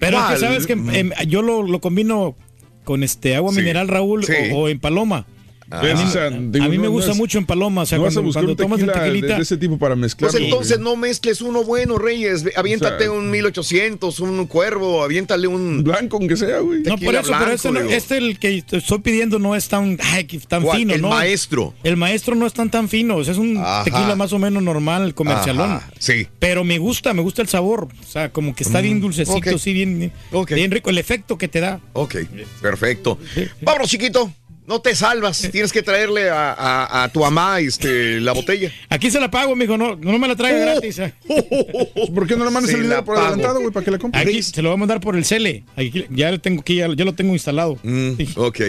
Pero 0.00 0.18
es 0.18 0.32
que 0.34 0.38
sabes 0.40 0.66
que 0.66 0.72
em, 0.72 1.10
yo 1.28 1.40
lo, 1.42 1.62
lo 1.62 1.80
combino 1.80 2.36
con 2.84 3.02
este 3.02 3.34
agua 3.34 3.52
Sí. 3.52 3.58
mineral, 3.60 3.88
Raúl, 3.88 4.24
Sí. 4.24 4.32
o, 4.52 4.58
o 4.60 4.68
en 4.68 4.78
paloma. 4.78 5.26
Ah. 5.70 5.80
a 5.80 5.82
mí, 5.82 5.90
O 6.04 6.10
sea, 6.10 6.26
a 6.26 6.30
mí 6.30 6.50
me 6.78 6.84
no 6.84 6.90
gusta 6.90 7.12
es- 7.12 7.16
mucho 7.16 7.38
en 7.38 7.46
paloma. 7.46 7.82
O 7.82 7.86
sea, 7.86 7.98
no 7.98 8.04
vas 8.04 8.12
a 8.12 8.16
cuando, 8.16 8.26
buscar 8.26 8.42
cuando 8.44 8.52
un 8.52 8.56
tomas 8.56 8.80
el 8.80 8.86
tequila 8.86 9.02
de, 9.04 9.10
tequilita. 9.10 9.36
de 9.36 9.42
ese 9.42 9.56
tipo 9.56 9.78
para 9.78 9.96
mezclar. 9.96 10.30
Pues 10.30 10.42
entonces 10.42 10.78
no 10.78 10.96
mezcles 10.96 11.40
uno 11.40 11.64
bueno, 11.64 11.98
Reyes. 11.98 12.44
Aviéntate 12.56 13.08
O 13.08 13.12
sea- 13.12 13.18
un 13.18 13.30
1800, 13.30 14.20
un 14.20 14.46
cuervo, 14.46 15.02
aviéntale 15.02 15.46
un. 15.46 15.82
Blanco, 15.82 16.18
aunque 16.18 16.36
sea, 16.36 16.58
güey. 16.60 16.82
No, 16.82 16.96
por 16.98 17.14
eso, 17.14 17.32
pero 17.38 17.52
este, 17.52 17.70
no- 17.72 17.80
este 17.80 18.16
el 18.18 18.38
que 18.38 18.62
te 18.62 18.76
estoy 18.76 18.98
pidiendo 19.00 19.38
no 19.38 19.56
es 19.56 19.68
tan, 19.68 19.98
ay, 20.12 20.24
que 20.24 20.38
tan 20.40 20.66
fino, 20.70 20.94
El 20.94 21.02
¿no? 21.02 21.08
maestro. 21.10 21.74
El 21.82 21.96
maestro 21.96 22.34
no 22.34 22.46
es 22.46 22.52
tan 22.52 22.70
tan 22.70 22.88
fino, 22.88 23.16
o 23.16 23.24
sea, 23.24 23.32
es 23.32 23.38
un 23.38 23.56
Ajá. 23.56 23.84
tequila 23.84 24.14
más 24.16 24.32
o 24.32 24.38
menos 24.38 24.62
normal, 24.62 25.14
comercialón. 25.14 25.70
Ajá, 25.72 25.90
Sí. 25.98 26.26
Pero 26.38 26.64
me 26.64 26.78
gusta, 26.78 27.14
me 27.14 27.22
gusta 27.22 27.42
el 27.42 27.48
sabor, 27.48 27.88
o 28.00 28.06
sea, 28.06 28.30
como 28.30 28.54
que 28.54 28.62
está 28.64 28.80
bien 28.80 29.00
dulcecito, 29.00 29.36
ok. 29.54 29.58
sí, 29.58 29.72
bien, 29.72 30.12
bien 30.50 30.70
rico, 30.70 30.90
el 30.90 30.98
efecto 30.98 31.38
que 31.38 31.48
te 31.48 31.60
da. 31.60 31.80
Ok, 31.94 32.16
perfecto. 32.60 33.18
Vámonos, 33.62 33.88
chiquito. 33.90 34.32
No 34.66 34.80
te 34.80 34.94
salvas. 34.94 35.46
Tienes 35.52 35.72
que 35.72 35.82
traerle 35.82 36.30
a, 36.30 36.52
a- 36.52 37.04
a 37.04 37.08
tu 37.08 37.20
mamá 37.20 37.60
este, 37.60 38.20
la 38.20 38.32
botella. 38.32 38.72
Aquí 38.88 39.10
se 39.10 39.20
la 39.20 39.30
pago, 39.30 39.54
mijo, 39.54 39.76
no, 39.76 39.94
no 39.96 40.18
me 40.18 40.26
la 40.26 40.36
traiga 40.36 40.58
gratis. 40.60 40.98
eh. 41.00 41.14
¿Por 42.14 42.26
qué 42.26 42.34
no 42.36 42.44
le 42.46 42.50
mandas 42.50 42.70
Se 42.70 42.76
el 42.78 42.84
dinero 42.84 43.04
por 43.04 43.16
pago. 43.16 43.26
adelantado, 43.26 43.60
güey, 43.60 43.72
para 43.72 43.84
que 43.84 43.90
la 43.90 43.98
compre? 43.98 44.20
Aquí 44.22 44.42
se 44.42 44.62
lo 44.62 44.70
voy 44.70 44.76
a 44.76 44.78
mandar 44.78 45.00
por 45.00 45.16
el 45.16 45.24
Cele. 45.26 45.64
Aquí, 45.76 46.06
ya 46.10 46.30
lo 46.30 46.40
tengo 46.40 46.62
aquí, 46.62 46.76
ya, 46.76 46.88
ya 46.94 47.04
lo 47.04 47.14
tengo 47.14 47.32
instalado. 47.34 47.78
Mm, 47.82 48.12
ok. 48.36 48.60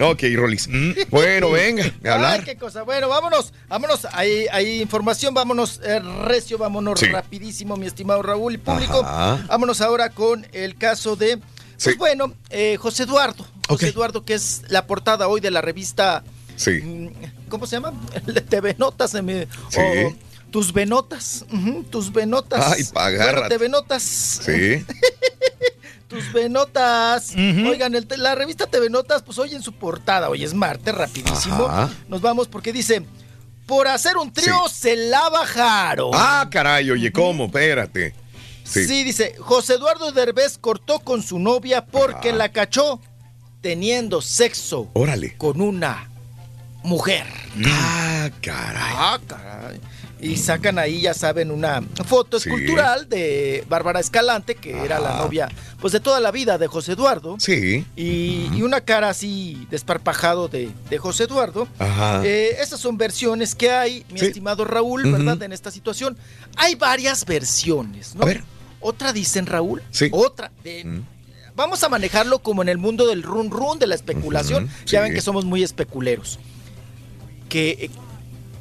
Ok, 0.00 0.22
Rolis. 0.34 0.68
Bueno, 1.10 1.50
venga, 1.52 1.84
a 2.04 2.14
hablar. 2.14 2.40
Ay, 2.40 2.44
qué 2.44 2.56
cosa. 2.56 2.82
Bueno, 2.82 3.08
vámonos, 3.08 3.52
vámonos. 3.68 4.06
Hay, 4.12 4.46
hay 4.50 4.80
información, 4.82 5.32
vámonos 5.32 5.80
eh, 5.84 6.00
recio, 6.24 6.58
vámonos 6.58 6.98
Sí. 6.98 7.06
rapidísimo, 7.06 7.76
mi 7.76 7.86
estimado 7.86 8.20
Raúl 8.20 8.54
y 8.54 8.58
público. 8.58 9.00
Ajá. 9.04 9.44
Vámonos 9.46 9.80
ahora 9.80 10.10
con 10.10 10.44
el 10.52 10.74
caso 10.76 11.14
de, 11.14 11.38
pues 11.84 11.98
bueno, 11.98 12.32
eh, 12.50 12.76
José 12.78 13.04
Eduardo. 13.04 13.46
José 13.68 13.88
Eduardo, 13.88 14.24
que 14.24 14.34
es 14.34 14.62
la 14.68 14.86
portada 14.86 15.28
hoy 15.28 15.40
de 15.40 15.50
la 15.50 15.60
revista, 15.60 16.22
Sí. 16.56 16.80
mm, 16.82 17.08
¿cómo 17.48 17.66
se 17.66 17.76
llama? 17.76 17.92
TV 18.48 18.74
Notas. 18.78 19.14
me- 19.22 19.46
Sí. 19.70 19.78
o 19.80 20.14
tus 20.50 20.72
venotas, 20.74 21.46
tus 21.90 22.12
venotas. 22.12 22.72
Ay, 22.74 22.84
pa, 22.84 23.06
agárrate. 23.06 23.38
Bueno, 23.40 23.48
TV 23.48 23.68
Notas. 23.70 24.02
Sí. 24.02 24.84
Tus 26.08 26.30
Venotas. 26.30 27.32
Oigan, 27.34 27.94
el 27.94 28.06
la 28.18 28.34
revista 28.34 28.66
TV 28.66 28.90
Notas, 28.90 29.22
pues 29.22 29.38
hoy 29.38 29.54
en 29.54 29.62
su 29.62 29.72
portada, 29.72 30.28
hoy 30.28 30.44
es 30.44 30.52
martes, 30.52 30.94
rapidísimo. 30.94 31.64
Ajá. 31.64 31.88
Nos 32.06 32.20
vamos 32.20 32.48
porque 32.48 32.70
dice, 32.70 33.06
por 33.64 33.88
hacer 33.88 34.18
un 34.18 34.30
trío 34.30 34.68
se 34.70 34.94
la 34.94 35.30
bajaron. 35.30 36.10
Ah, 36.12 36.46
caray, 36.50 36.90
oye, 36.90 37.10
¿cómo? 37.10 37.46
Espérate. 37.46 38.14
Sí. 38.72 38.86
Sí. 38.86 39.04
dice, 39.04 39.34
José 39.38 39.74
Eduardo 39.74 40.12
Derbez 40.12 40.58
cortó 40.58 40.98
con 41.00 41.22
su 41.22 41.38
novia 41.38 41.84
porque 41.86 42.32
la 42.32 42.50
cachó 42.50 43.00
teniendo 43.60 44.20
sexo 44.20 44.88
Órale. 44.94 45.36
con 45.36 45.60
una 45.60 46.08
mujer. 46.82 47.26
Ah, 47.66 48.30
caray. 48.40 48.92
Ah, 48.96 49.18
caray. 49.26 49.80
Y 50.20 50.36
sacan 50.36 50.78
ahí, 50.78 51.00
ya 51.00 51.14
saben, 51.14 51.50
una 51.50 51.82
foto 52.06 52.38
Sí. 52.38 52.48
escultural 52.48 53.08
de 53.08 53.64
Bárbara 53.68 53.98
Escalante, 53.98 54.54
que 54.54 54.84
era 54.84 55.00
la 55.00 55.16
novia, 55.16 55.48
pues 55.80 55.92
de 55.92 55.98
toda 55.98 56.20
la 56.20 56.30
vida 56.30 56.58
de 56.58 56.68
José 56.68 56.92
Eduardo. 56.92 57.36
Sí. 57.40 57.84
Y, 57.96 58.48
y 58.54 58.62
una 58.62 58.80
cara 58.80 59.08
así 59.08 59.66
desparpajado 59.68 60.46
de, 60.46 60.70
de 60.90 60.98
José 60.98 61.24
Eduardo. 61.24 61.66
Ajá. 61.80 62.22
Eh, 62.24 62.56
esas 62.60 62.78
son 62.78 62.96
versiones 62.98 63.56
que 63.56 63.72
hay, 63.72 64.06
mi 64.12 64.20
Sí. 64.20 64.26
estimado 64.26 64.64
Raúl. 64.64 65.10
¿verdad? 65.10 65.42
En 65.42 65.52
esta 65.52 65.72
situación. 65.72 66.16
Hay 66.54 66.76
varias 66.76 67.24
versiones, 67.24 68.14
¿no? 68.14 68.22
A 68.22 68.26
ver. 68.26 68.44
Otra 68.82 69.12
dicen, 69.12 69.46
Raúl. 69.46 69.82
Sí. 69.90 70.08
Otra. 70.12 70.50
de- 70.64 71.00
Vamos 71.54 71.82
a 71.84 71.88
manejarlo 71.90 72.38
como 72.38 72.62
en 72.62 72.68
el 72.70 72.78
mundo 72.78 73.06
del 73.06 73.22
run 73.22 73.50
run, 73.50 73.78
de 73.78 73.86
la 73.86 73.94
especulación. 73.94 74.68
Ya 74.86 75.00
sí. 75.00 75.02
ven 75.04 75.14
que 75.14 75.20
somos 75.20 75.44
muy 75.44 75.62
especuleros. 75.62 76.38
Que 77.48 77.70
eh, 77.72 77.90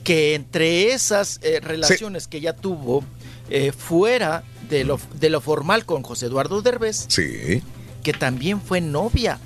que 0.03 0.33
entre 0.35 0.91
esas 0.93 1.40
eh, 1.43 1.59
relaciones 1.61 2.27
que 2.27 2.38
ella 2.38 2.53
tuvo 2.53 3.03
eh, 3.50 3.72
fuera 3.72 4.43
de 4.69 4.83
lo, 4.83 5.00
de 5.19 5.30
lo 5.30 5.41
formal 5.41 5.85
con 5.85 6.01
José 6.03 6.25
Eduardo 6.25 6.61
Derbez, 6.61 7.06
Sí. 7.08 7.61
que 8.03 8.11
también 8.14 8.59
fue 8.59 8.82
novia 8.82 9.40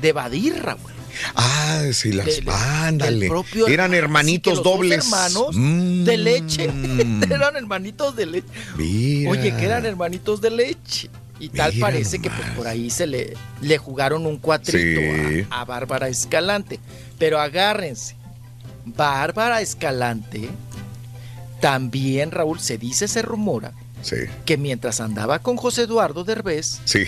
de 0.00 0.12
Badirra, 0.12 0.74
güey. 0.74 0.91
Ah, 1.34 1.84
sí, 1.92 2.12
las. 2.12 2.26
De- 2.26 2.44
ándale. 2.50 3.28
propio 3.28 3.66
Eran 3.68 3.94
hermanitos 3.94 4.54
los 4.54 4.62
dos 4.64 4.74
dobles. 4.76 5.04
hermanos 5.04 5.48
Mm. 5.56 6.04
de 6.04 6.16
leche. 6.16 6.64
eran 7.30 7.56
hermanitos 7.56 8.16
de 8.16 8.26
leche. 8.26 8.46
Mira. 8.76 9.30
Oye, 9.30 9.54
que 9.56 9.64
eran 9.64 9.84
hermanitos 9.86 10.40
de 10.40 10.50
leche. 10.50 11.10
Y 11.40 11.48
tal 11.48 11.72
parece 11.80 12.20
que 12.20 12.30
pues, 12.30 12.48
por 12.50 12.68
ahí 12.68 12.88
se 12.88 13.06
le, 13.06 13.34
le 13.62 13.76
jugaron 13.78 14.26
un 14.26 14.38
cuatrito 14.38 15.00
Sí. 15.00 15.44
a, 15.50 15.62
a 15.62 15.64
Bárbara 15.64 16.08
Escalante. 16.08 16.78
Pero 17.18 17.40
agárrense. 17.40 18.14
Bárbara 18.84 19.60
Escalante 19.60 20.48
también, 21.60 22.30
Raúl, 22.30 22.60
se 22.60 22.78
dice, 22.78 23.06
se 23.08 23.22
rumora 23.22 23.72
Sí. 24.02 24.16
que 24.44 24.56
mientras 24.56 25.00
andaba 25.00 25.38
con 25.38 25.56
José 25.56 25.82
Eduardo 25.82 26.24
Derbez, 26.24 26.80
Sí. 26.84 27.04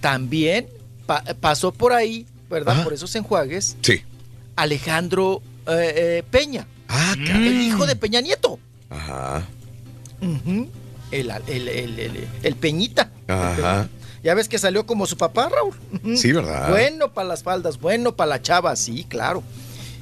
también 0.00 0.68
pa- 1.06 1.24
pasó 1.40 1.72
por 1.72 1.92
ahí, 1.94 2.26
¿verdad? 2.48 2.82
Por 2.84 2.92
esos 2.92 3.14
enjuagues, 3.16 3.76
Sí. 3.82 4.02
Alejandro 4.56 5.42
eh, 5.66 5.92
eh, 5.96 6.22
Peña. 6.30 6.66
Ah, 6.88 7.14
El 7.18 7.60
hijo 7.62 7.86
de 7.86 7.94
Peña 7.96 8.20
Nieto. 8.20 8.58
Ajá. 8.90 9.46
Ujú. 10.20 10.68
el, 11.10 11.30
el- 11.46 11.68
el- 11.68 11.98
el- 12.00 12.28
el 12.42 12.54
Peñita. 12.56 13.10
Ajá. 13.28 13.88
Ya 14.22 14.34
ves 14.34 14.48
que 14.48 14.58
salió 14.58 14.84
como 14.84 15.06
su 15.06 15.16
papá, 15.16 15.48
Raúl. 15.48 15.74
Sí, 16.16 16.32
¿verdad? 16.32 16.68
Bueno 16.70 17.14
para 17.14 17.28
las 17.28 17.42
faldas, 17.42 17.78
bueno 17.78 18.14
para 18.16 18.28
la 18.30 18.42
chava, 18.42 18.74
sí, 18.76 19.04
claro. 19.08 19.42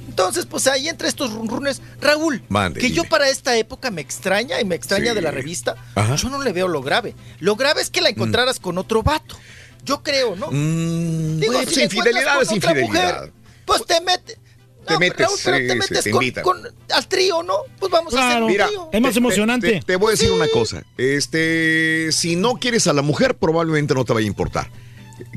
Entonces, 0.09 0.45
pues 0.45 0.67
ahí 0.67 0.87
entre 0.89 1.07
estos 1.07 1.31
runrunes, 1.33 1.81
Raúl, 2.01 2.41
Mande, 2.49 2.79
que 2.81 2.91
yo 2.91 3.03
para 3.03 3.29
esta 3.29 3.55
época 3.57 3.91
me 3.91 4.01
extraña 4.01 4.59
y 4.59 4.65
me 4.65 4.75
extraña 4.75 5.09
Sí. 5.09 5.15
de 5.15 5.21
la 5.21 5.31
revista, 5.31 5.75
Ajá. 5.95 6.15
yo 6.15 6.29
no 6.29 6.41
le 6.41 6.51
veo 6.53 6.67
lo 6.67 6.81
grave. 6.81 7.13
Lo 7.39 7.55
grave 7.55 7.81
es 7.81 7.89
que 7.89 8.01
la 8.01 8.09
encontraras 8.09 8.59
con 8.59 8.77
otro 8.77 9.03
vato. 9.03 9.35
Yo 9.87 10.03
creo, 10.03 10.35
¿no? 10.35 10.49
Mm, 10.51 11.39
Digo, 11.39 11.53
si 11.61 11.65
pues 11.65 11.77
infidelidad 11.77 12.41
es 12.41 12.51
infidelidad. 12.51 12.87
mujer, 12.87 13.33
pues 13.65 13.85
te 13.85 14.01
metes. 14.01 14.37
Te 14.87 14.97
metes, 14.99 15.25
Raúl, 15.25 15.39
pero 15.43 15.57
sí, 15.57 15.67
te 15.67 15.75
metes 15.75 16.03
te 16.03 16.11
con, 16.11 16.23
invitan. 16.23 16.43
con- 16.45 16.61
al 16.93 17.07
trío, 17.09 17.43
¿no? 17.43 17.55
Pues 17.79 17.91
vamos 17.91 18.13
a 18.13 18.29
hacer 18.29 18.41
un 18.43 18.47
Mira, 18.49 18.67
trío. 18.67 18.87
te- 18.91 18.97
te- 19.19 19.31
Te, 19.81 19.81
te 19.85 19.95
voy 19.97 20.07
a 20.07 20.11
decir 20.11 20.31
una 20.31 20.47
cosa. 20.47 20.83
Este, 20.97 22.09
si 22.11 22.35
no 22.37 22.53
quieres 22.55 22.87
a 22.87 22.93
la 22.93 23.01
mujer, 23.01 23.35
probablemente 23.35 23.93
no 23.93 24.05
te 24.05 24.13
vaya 24.13 24.25
a 24.25 24.27
importar. 24.27 24.69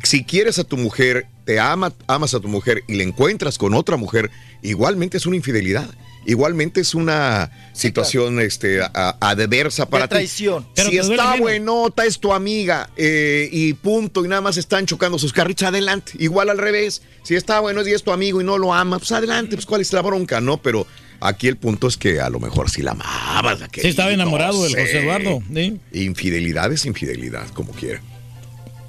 Si 0.04 0.24
quieres 0.24 0.58
a 0.60 0.64
tu 0.64 0.76
mujer, 0.76 1.26
te 1.46 1.58
ama, 1.58 1.92
amas 2.06 2.34
a 2.34 2.40
tu 2.40 2.46
mujer 2.48 2.84
y 2.86 2.94
le 2.94 3.02
encuentras 3.04 3.58
con 3.58 3.74
otra 3.74 3.96
mujer, 3.96 4.30
igualmente 4.62 5.16
es 5.16 5.26
una 5.26 5.36
infidelidad. 5.36 5.88
Igualmente 6.26 6.80
es 6.82 6.94
una 6.94 7.50
situación 7.72 8.40
este, 8.40 8.82
a- 8.82 9.16
adversa 9.20 9.88
para 9.88 10.06
ti. 10.06 10.10
traición. 10.16 10.66
Pero 10.76 10.90
Si 10.90 10.98
está 10.98 11.36
buenota, 11.36 12.04
es 12.04 12.20
tu 12.20 12.32
amiga 12.32 12.90
eh, 12.96 13.48
y 13.50 13.72
punto, 13.72 14.24
y 14.24 14.28
nada 14.28 14.42
más 14.42 14.56
están 14.58 14.84
chocando 14.86 15.18
sus 15.18 15.32
carritos, 15.32 15.66
adelante. 15.66 16.12
Igual 16.18 16.50
al 16.50 16.58
revés. 16.58 17.02
Si 17.22 17.34
está 17.34 17.60
bueno 17.60 17.86
y 17.86 17.92
es 17.92 18.02
tu 18.02 18.12
amigo 18.12 18.40
y 18.40 18.44
no 18.44 18.58
lo 18.58 18.74
ama, 18.74 18.98
pues 18.98 19.12
adelante, 19.12 19.56
pues 19.56 19.64
cuál 19.66 19.80
es 19.80 19.92
la 19.92 20.02
bronca, 20.02 20.40
¿no? 20.40 20.58
Pero 20.58 20.86
aquí 21.20 21.48
el 21.48 21.56
punto 21.56 21.88
es 21.88 21.96
que 21.96 22.20
a 22.20 22.28
lo 22.28 22.38
mejor 22.38 22.70
sí 22.70 22.82
la 22.82 22.90
amabas. 22.92 23.58
Sí, 23.72 23.88
estaba 23.88 24.10
enamorado 24.12 24.62
del 24.64 24.72
José 24.72 25.00
Eduardo. 25.00 25.42
¿sí? 25.54 25.80
Infidelidad 25.92 26.70
es 26.72 26.84
infidelidad, 26.84 27.48
como 27.50 27.72
quiera. 27.72 28.02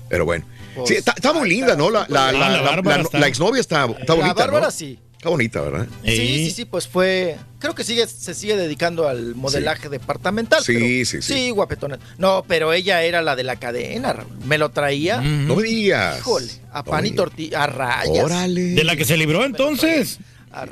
Pero 0.09 0.25
bueno. 0.25 0.45
Pues, 0.75 0.89
sí, 0.89 0.95
está, 0.95 1.11
está 1.11 1.33
muy 1.33 1.49
linda, 1.49 1.75
¿no? 1.75 1.89
La, 1.89 2.05
la, 2.09 2.27
Ah, 2.29 2.31
la, 2.31 2.39
la 2.49 2.61
la- 2.75 2.81
la- 2.81 3.01
está- 3.01 3.19
la 3.19 3.27
exnovia 3.27 3.59
está, 3.61 3.85
está 3.85 4.13
La 4.15 4.21
bonita, 4.21 4.33
Bárbara 4.33 4.65
¿no? 4.67 4.71
sí. 4.71 4.97
Está 5.21 5.29
bonita, 5.29 5.61
¿verdad? 5.61 5.87
Sí, 6.03 6.15
sí, 6.15 6.49
sí, 6.49 6.65
pues 6.65 6.87
fue. 6.87 7.37
Creo 7.59 7.75
que 7.75 7.83
sigue, 7.83 8.07
se 8.07 8.33
sigue 8.33 8.57
dedicando 8.57 9.07
al 9.07 9.35
modelaje 9.35 9.87
departamental. 9.87 10.63
Sí, 10.63 10.73
pero- 10.73 10.85
sí, 10.87 11.05
sí. 11.05 11.21
Sí, 11.21 11.49
guapetona. 11.51 11.99
No, 12.17 12.43
pero 12.47 12.73
ella 12.73 13.03
era 13.03 13.21
la 13.21 13.35
de 13.35 13.43
la 13.43 13.57
cadena, 13.57 14.13
Raúl. 14.13 14.31
Me 14.45 14.57
lo 14.57 14.69
traía. 14.69 15.21
No 15.21 15.57
me 15.57 15.61
digas. 15.61 16.17
Híjole, 16.17 16.47
a 16.73 16.83
pan 16.83 17.05
y 17.05 17.11
tortilla, 17.11 17.65
a 17.65 17.67
rayas. 17.67 18.23
Órale. 18.25 18.61
De 18.71 18.83
la 18.83 18.95
que 18.95 19.05
se 19.05 19.15
libró 19.15 19.45
entonces. 19.45 20.17
A 20.51 20.65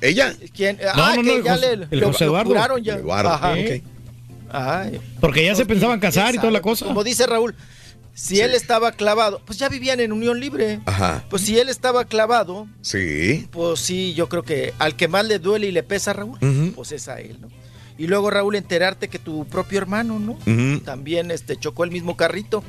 ¿Ella? 0.00 0.34
¿Quién? 0.52 0.76
No, 0.82 0.90
ah, 1.04 1.14
no, 1.14 1.22
que 1.22 1.28
no, 1.28 1.34
el 1.36 1.44
ya 1.44 1.54
José- 1.54 1.76
le 1.76 1.86
el 1.92 2.00
lo- 2.00 2.06
José 2.08 2.24
lo 2.24 2.30
Eduardo. 2.32 2.50
curaron 2.50 2.82
ya. 2.82 2.94
Eduardo, 2.96 3.28
Ajá. 3.30 3.52
ok. 3.52 3.82
Ay, 4.50 5.00
Porque 5.20 5.44
ya 5.44 5.54
se 5.54 5.64
pensaban 5.64 6.00
casar 6.00 6.34
y 6.34 6.38
toda 6.38 6.50
la 6.50 6.60
cosa. 6.62 6.86
como 6.86 7.04
dice 7.04 7.24
Raúl, 7.26 7.54
si 8.18 8.40
él 8.40 8.54
estaba 8.54 8.92
clavado, 8.92 9.40
pues 9.44 9.58
ya 9.58 9.68
vivían 9.68 10.00
en 10.00 10.12
unión 10.12 10.40
libre. 10.40 10.80
Ajá. 10.86 11.24
Pues 11.30 11.42
si 11.42 11.58
él 11.58 11.68
estaba 11.68 12.04
clavado, 12.04 12.66
Sí. 12.82 13.48
pues 13.52 13.80
sí, 13.80 14.14
yo 14.14 14.28
creo 14.28 14.42
que 14.42 14.74
al 14.78 14.96
que 14.96 15.06
más 15.08 15.24
le 15.26 15.38
duele 15.38 15.68
y 15.68 15.72
le 15.72 15.82
pesa, 15.82 16.12
Raúl, 16.12 16.36
Ujú. 16.42 16.72
pues 16.74 16.92
es 16.92 17.08
a 17.08 17.20
él, 17.20 17.40
¿no? 17.40 17.48
Y 17.96 18.06
luego, 18.06 18.30
Raúl, 18.30 18.54
enterarte 18.56 19.08
que 19.08 19.18
tu 19.18 19.44
propio 19.46 19.78
hermano, 19.78 20.18
¿no? 20.18 20.38
También 20.84 21.30
este, 21.30 21.56
chocó 21.56 21.84
el 21.84 21.90
mismo 21.90 22.16
carrito. 22.16 22.62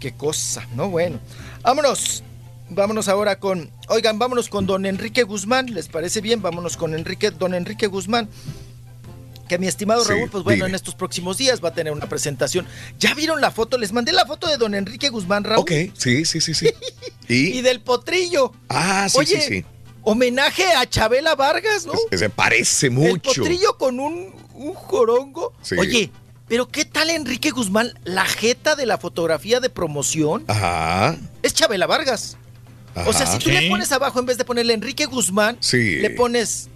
Qué 0.00 0.12
cosa, 0.12 0.66
¿no? 0.74 0.88
Bueno, 0.90 1.18
vámonos. 1.62 2.22
Vámonos 2.70 3.08
ahora 3.08 3.38
con, 3.40 3.70
oigan, 3.88 4.18
vámonos 4.18 4.50
con 4.50 4.66
don 4.66 4.84
Enrique 4.84 5.22
Guzmán, 5.22 5.72
¿les 5.72 5.88
parece 5.88 6.20
bien? 6.20 6.42
Vámonos 6.42 6.76
con 6.76 6.92
Enrique, 6.94 7.30
don 7.30 7.54
Enrique 7.54 7.86
Guzmán. 7.86 8.28
Que 9.48 9.58
mi 9.58 9.66
estimado 9.66 10.04
Sí, 10.04 10.10
Raúl, 10.10 10.28
pues 10.30 10.44
bueno, 10.44 10.56
dime. 10.64 10.68
en 10.68 10.74
estos 10.74 10.94
próximos 10.94 11.38
días 11.38 11.62
va 11.64 11.70
a 11.70 11.74
tener 11.74 11.92
una 11.92 12.08
presentación. 12.08 12.66
¿Ya 12.98 13.14
vieron 13.14 13.40
la 13.40 13.50
foto? 13.50 13.78
Les 13.78 13.92
mandé 13.92 14.12
la 14.12 14.26
foto 14.26 14.46
de 14.46 14.56
don 14.58 14.74
Enrique 14.74 15.08
Guzmán, 15.08 15.44
Raúl. 15.44 15.60
Ok, 15.62 15.72
sí, 15.96 16.24
sí, 16.24 16.40
sí, 16.40 16.54
sí. 16.54 16.68
Y 17.28 17.58
Y 17.58 17.62
del 17.62 17.80
potrillo. 17.80 18.52
Ah, 18.68 19.08
sí, 19.10 19.18
Oye, 19.18 19.40
sí, 19.40 19.48
sí. 19.56 19.64
Homenaje 20.02 20.64
a 20.72 20.88
Chabela 20.88 21.34
Vargas, 21.34 21.84
¿no? 21.86 21.92
que 22.10 22.16
se 22.18 22.30
parece 22.30 22.86
El 22.86 22.92
mucho. 22.92 23.32
potrillo 23.42 23.76
con 23.76 24.00
un, 24.00 24.34
un 24.54 24.72
jorongo. 24.74 25.52
Sí. 25.62 25.74
Oye, 25.78 26.10
pero 26.48 26.68
¿qué 26.68 26.84
tal 26.86 27.10
Enrique 27.10 27.50
Guzmán? 27.50 27.92
La 28.04 28.24
jeta 28.24 28.74
de 28.76 28.86
la 28.86 28.96
fotografía 28.96 29.60
de 29.60 29.68
promoción 29.68 30.44
Ajá. 30.46 31.16
es 31.42 31.52
Chabela 31.52 31.86
Vargas. 31.86 32.36
O 33.06 33.12
sea, 33.12 33.26
si 33.26 33.38
tú 33.38 33.50
le 33.50 33.68
pones 33.68 33.92
abajo, 33.92 34.18
en 34.18 34.26
vez 34.26 34.38
de 34.38 34.44
ponerle 34.44 34.72
Enrique 34.72 35.04
Guzmán, 35.06 35.58
Sí. 35.60 35.96
le 35.96 36.10
pones 36.10 36.68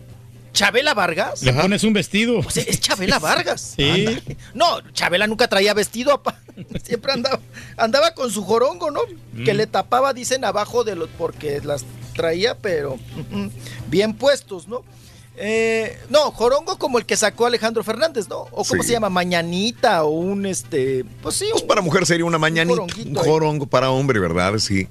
Chabela 0.53 0.95
Vargas. 0.95 1.43
Le 1.43 1.53
pones 1.53 1.83
un 1.85 1.93
vestido. 1.93 2.43
Sea, 2.51 2.65
es 2.67 2.81
Chabela 2.81 3.19
Vargas. 3.21 3.75
Sí. 3.77 3.89
Ándale. 3.89 4.37
No, 4.55 4.81
Chabela 4.93 5.27
nunca 5.27 5.49
traía 5.49 5.75
vestido, 5.75 6.13
apa. 6.13 6.39
Siempre 6.85 7.13
andaba, 7.13 7.41
andaba 7.77 8.15
con 8.15 8.31
su 8.31 8.45
jorongo, 8.45 8.91
¿no? 8.91 9.01
Que 9.45 9.55
Mm. 9.55 9.57
le 9.57 9.67
tapaba, 9.67 10.13
dicen, 10.13 10.45
abajo 10.45 10.85
de 10.85 10.97
los, 10.97 11.09
porque 11.19 11.61
las 11.65 11.85
traía, 12.15 12.57
pero 12.59 12.99
bien 13.89 14.15
puestos, 14.15 14.69
¿no? 14.69 14.83
Eh, 15.37 15.99
no, 16.11 16.31
jorongo 16.31 16.79
como 16.79 16.99
el 16.99 17.07
que 17.07 17.17
sacó 17.17 17.47
Alejandro 17.47 17.83
Fernández, 17.83 18.29
¿no? 18.29 18.41
O 18.51 18.65
cómo 18.65 18.83
Sí. 18.83 18.89
se 18.89 18.93
llama, 18.93 19.09
mañanita 19.09 20.05
o 20.05 20.11
un 20.11 20.45
este, 20.45 21.07
pues 21.23 21.37
sí, 21.37 21.47
Pues 21.51 21.63
un- 21.63 21.69
para 21.69 21.81
mujer 21.81 22.05
sería 22.05 22.27
una 22.27 22.37
mañanita, 22.39 22.83
un 22.83 22.91
ahí. 22.91 23.13
jorongo 23.15 23.67
para 23.67 23.91
hombre, 23.91 24.21
¿verdad? 24.21 24.59
Sí. 24.59 24.89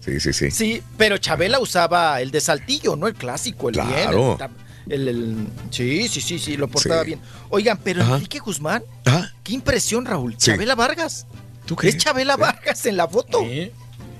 Sí, 0.00 0.20
sí, 0.20 0.32
sí. 0.34 0.50
Sí, 0.50 0.82
pero 0.98 1.16
Chabela 1.16 1.58
usaba 1.58 2.20
el 2.20 2.30
de 2.30 2.40
Saltillo, 2.42 2.96
¿no? 2.96 3.06
El 3.08 3.14
clásico, 3.14 3.68
el 3.70 3.74
Claro. 3.76 4.36
bien. 4.36 4.50
el- 4.50 4.67
el- 4.90 5.08
el- 5.08 5.36
sí, 5.70 6.08
sí, 6.08 6.20
sí, 6.20 6.38
sí, 6.38 6.56
lo 6.56 6.68
portaba 6.68 7.02
Sí. 7.02 7.06
bien. 7.08 7.20
Oigan, 7.50 7.78
pero 7.82 8.02
Ajá. 8.02 8.14
Enrique 8.16 8.38
Guzmán, 8.38 8.82
Ajá. 9.04 9.34
qué 9.44 9.52
impresión, 9.54 10.04
Raúl. 10.06 10.32
Sí. 10.38 10.50
Chabela 10.52 10.74
Vargas. 10.74 11.26
¿Tú 11.66 11.76
crees? 11.76 11.96
Es 11.96 12.02
Chabela 12.04 12.36
Vargas 12.36 12.86
en 12.86 12.96
la 12.96 13.06
foto. 13.08 13.44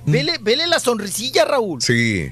Vele, 0.05 0.37
vele 0.41 0.67
la 0.67 0.79
sonrisilla, 0.79 1.45
Raúl. 1.45 1.81
Sí. 1.81 2.29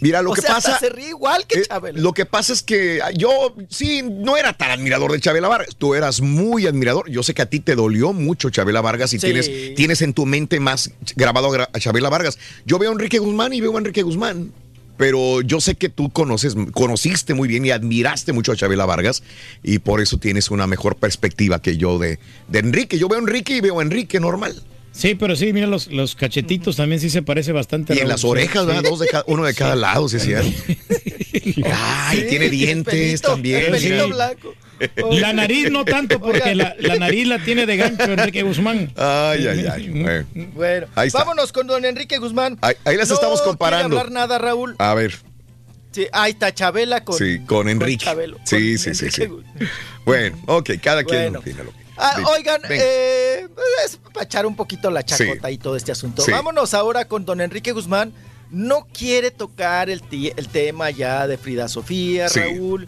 Mira, 0.00 0.22
lo 0.22 0.30
o 0.32 0.34
que 0.34 0.42
sea, 0.42 0.54
pasa. 0.56 0.78
se 0.78 0.88
ríe 0.90 1.08
igual 1.08 1.46
que 1.46 1.60
Eh, 1.60 1.66
Chabela. 1.66 1.98
Lo 2.00 2.12
que 2.12 2.26
pasa 2.26 2.52
es 2.52 2.62
que 2.62 3.00
yo 3.16 3.54
sí 3.70 4.02
no 4.02 4.36
era 4.36 4.52
tan 4.52 4.70
admirador 4.70 5.12
de 5.12 5.20
Chabela 5.20 5.48
Vargas. 5.48 5.74
Tú 5.76 5.94
eras 5.94 6.20
muy 6.20 6.66
admirador. 6.66 7.08
Yo 7.10 7.22
sé 7.22 7.32
que 7.34 7.42
a 7.42 7.46
ti 7.46 7.60
te 7.60 7.74
dolió 7.74 8.12
mucho 8.12 8.50
Chabela 8.50 8.80
Vargas 8.82 9.12
y 9.14 9.18
Sí. 9.18 9.26
tienes, 9.26 9.50
tienes 9.74 10.02
en 10.02 10.12
tu 10.14 10.26
mente 10.26 10.60
más 10.60 10.90
grabado 11.16 11.46
a 11.52 11.56
Gra- 11.58 11.70
a 11.72 11.78
Chabela 11.80 12.08
Vargas. 12.10 12.38
Yo 12.66 12.78
veo 12.78 12.90
a 12.90 12.92
Enrique 12.92 13.18
Guzmán 13.18 13.52
y 13.52 13.60
veo 13.60 13.74
a 13.74 13.78
Enrique 13.78 14.02
Guzmán. 14.02 14.52
Pero 14.96 15.42
yo 15.42 15.60
sé 15.60 15.74
que 15.74 15.88
tú 15.88 16.10
conoces, 16.10 16.56
conociste 16.72 17.34
muy 17.34 17.48
bien 17.48 17.64
y 17.64 17.70
admiraste 17.70 18.32
mucho 18.32 18.52
a 18.52 18.56
Chabela 18.56 18.86
Vargas 18.86 19.22
y 19.62 19.78
por 19.78 20.00
eso 20.00 20.18
tienes 20.18 20.50
una 20.50 20.66
mejor 20.66 20.96
perspectiva 20.96 21.60
que 21.60 21.76
yo 21.76 21.98
de, 21.98 22.18
de 22.48 22.58
Enrique. 22.58 22.98
Yo 22.98 23.08
veo 23.08 23.18
a 23.18 23.22
Enrique 23.22 23.56
y 23.56 23.60
veo 23.60 23.80
a 23.80 23.82
Enrique 23.82 24.20
normal. 24.20 24.62
Sí, 24.96 25.14
pero 25.14 25.36
sí, 25.36 25.52
mira, 25.52 25.66
los, 25.66 25.88
los 25.88 26.14
cachetitos 26.16 26.76
también 26.76 27.00
sí 27.00 27.10
se 27.10 27.20
parece 27.22 27.52
bastante. 27.52 27.94
Y 27.94 27.98
en 27.98 28.08
las 28.08 28.24
orejas. 28.24 28.64
Dos 28.82 28.98
de 29.00 29.06
cada, 29.08 29.24
uno 29.26 29.44
de 29.44 29.54
cada 29.54 29.76
lado, 29.76 30.08
sí, 30.08 30.18
sí. 30.18 30.32
Ay, 30.34 32.20
Sí, 32.20 32.26
tiene 32.28 32.48
dientes 32.48 32.94
pelito, 32.94 33.28
también. 33.28 33.58
el 33.66 33.70
pelito 33.72 34.04
sí. 34.06 34.10
blanco. 34.12 34.54
La 35.12 35.32
nariz 35.32 35.70
no 35.70 35.84
tanto, 35.84 36.20
porque 36.20 36.54
la, 36.54 36.74
la 36.78 36.96
nariz 36.96 37.26
la 37.26 37.38
tiene 37.44 37.66
de 37.66 37.76
gancho 37.76 38.04
Enrique 38.04 38.42
Guzmán. 38.42 38.92
Ay, 38.96 39.46
ay, 39.46 39.66
ay. 39.70 39.88
Bueno. 39.90 40.26
Bueno, 40.54 40.86
Ahí 40.94 41.08
está. 41.08 41.20
vámonos 41.20 41.52
con 41.52 41.66
don 41.66 41.84
Enrique 41.84 42.18
Guzmán. 42.18 42.58
Ahí, 42.62 42.74
ahí 42.84 42.96
las 42.96 43.08
No 43.08 43.14
estamos 43.16 43.42
comparando. 43.42 43.98
hablar 43.98 44.12
nada, 44.12 44.38
Raúl. 44.38 44.76
A 44.78 44.94
ver, 44.94 45.14
Sí, 45.92 46.06
ahí 46.12 46.32
está 46.32 46.52
Chabela 46.52 47.04
con, 47.04 47.16
sí, 47.16 47.38
con 47.46 47.70
Enrique. 47.70 48.04
Chabelo, 48.04 48.36
sí, 48.44 48.56
con 48.56 48.60
sí, 48.60 48.78
sí, 48.94 49.04
Enrique 49.06 49.10
sí. 49.60 49.66
Bueno, 50.04 50.36
ok, 50.46 50.70
cada 50.82 51.04
quien 51.04 51.22
Bueno. 51.22 51.38
opina 51.38 51.62
lo 51.62 51.70
que. 51.70 51.85
Ah, 51.96 52.16
oigan, 52.36 52.60
eh, 52.70 53.46
es 53.84 53.96
para 54.12 54.24
echar 54.24 54.46
un 54.46 54.54
poquito 54.56 54.90
la 54.90 55.02
chacota 55.04 55.48
Sí. 55.48 55.54
y 55.54 55.58
todo 55.58 55.76
este 55.76 55.92
asunto. 55.92 56.22
Sí. 56.22 56.30
Vámonos 56.30 56.74
ahora 56.74 57.06
con 57.06 57.24
don 57.24 57.40
Enrique 57.40 57.72
Guzmán. 57.72 58.12
no 58.48 58.86
quiere 58.96 59.32
tocar 59.32 59.90
el, 59.90 60.00
tema 60.02 60.90
ya 60.90 61.26
de 61.26 61.36
Frida 61.36 61.66
Sofía, 61.66 62.28
Sí. 62.28 62.38
Raúl. 62.38 62.84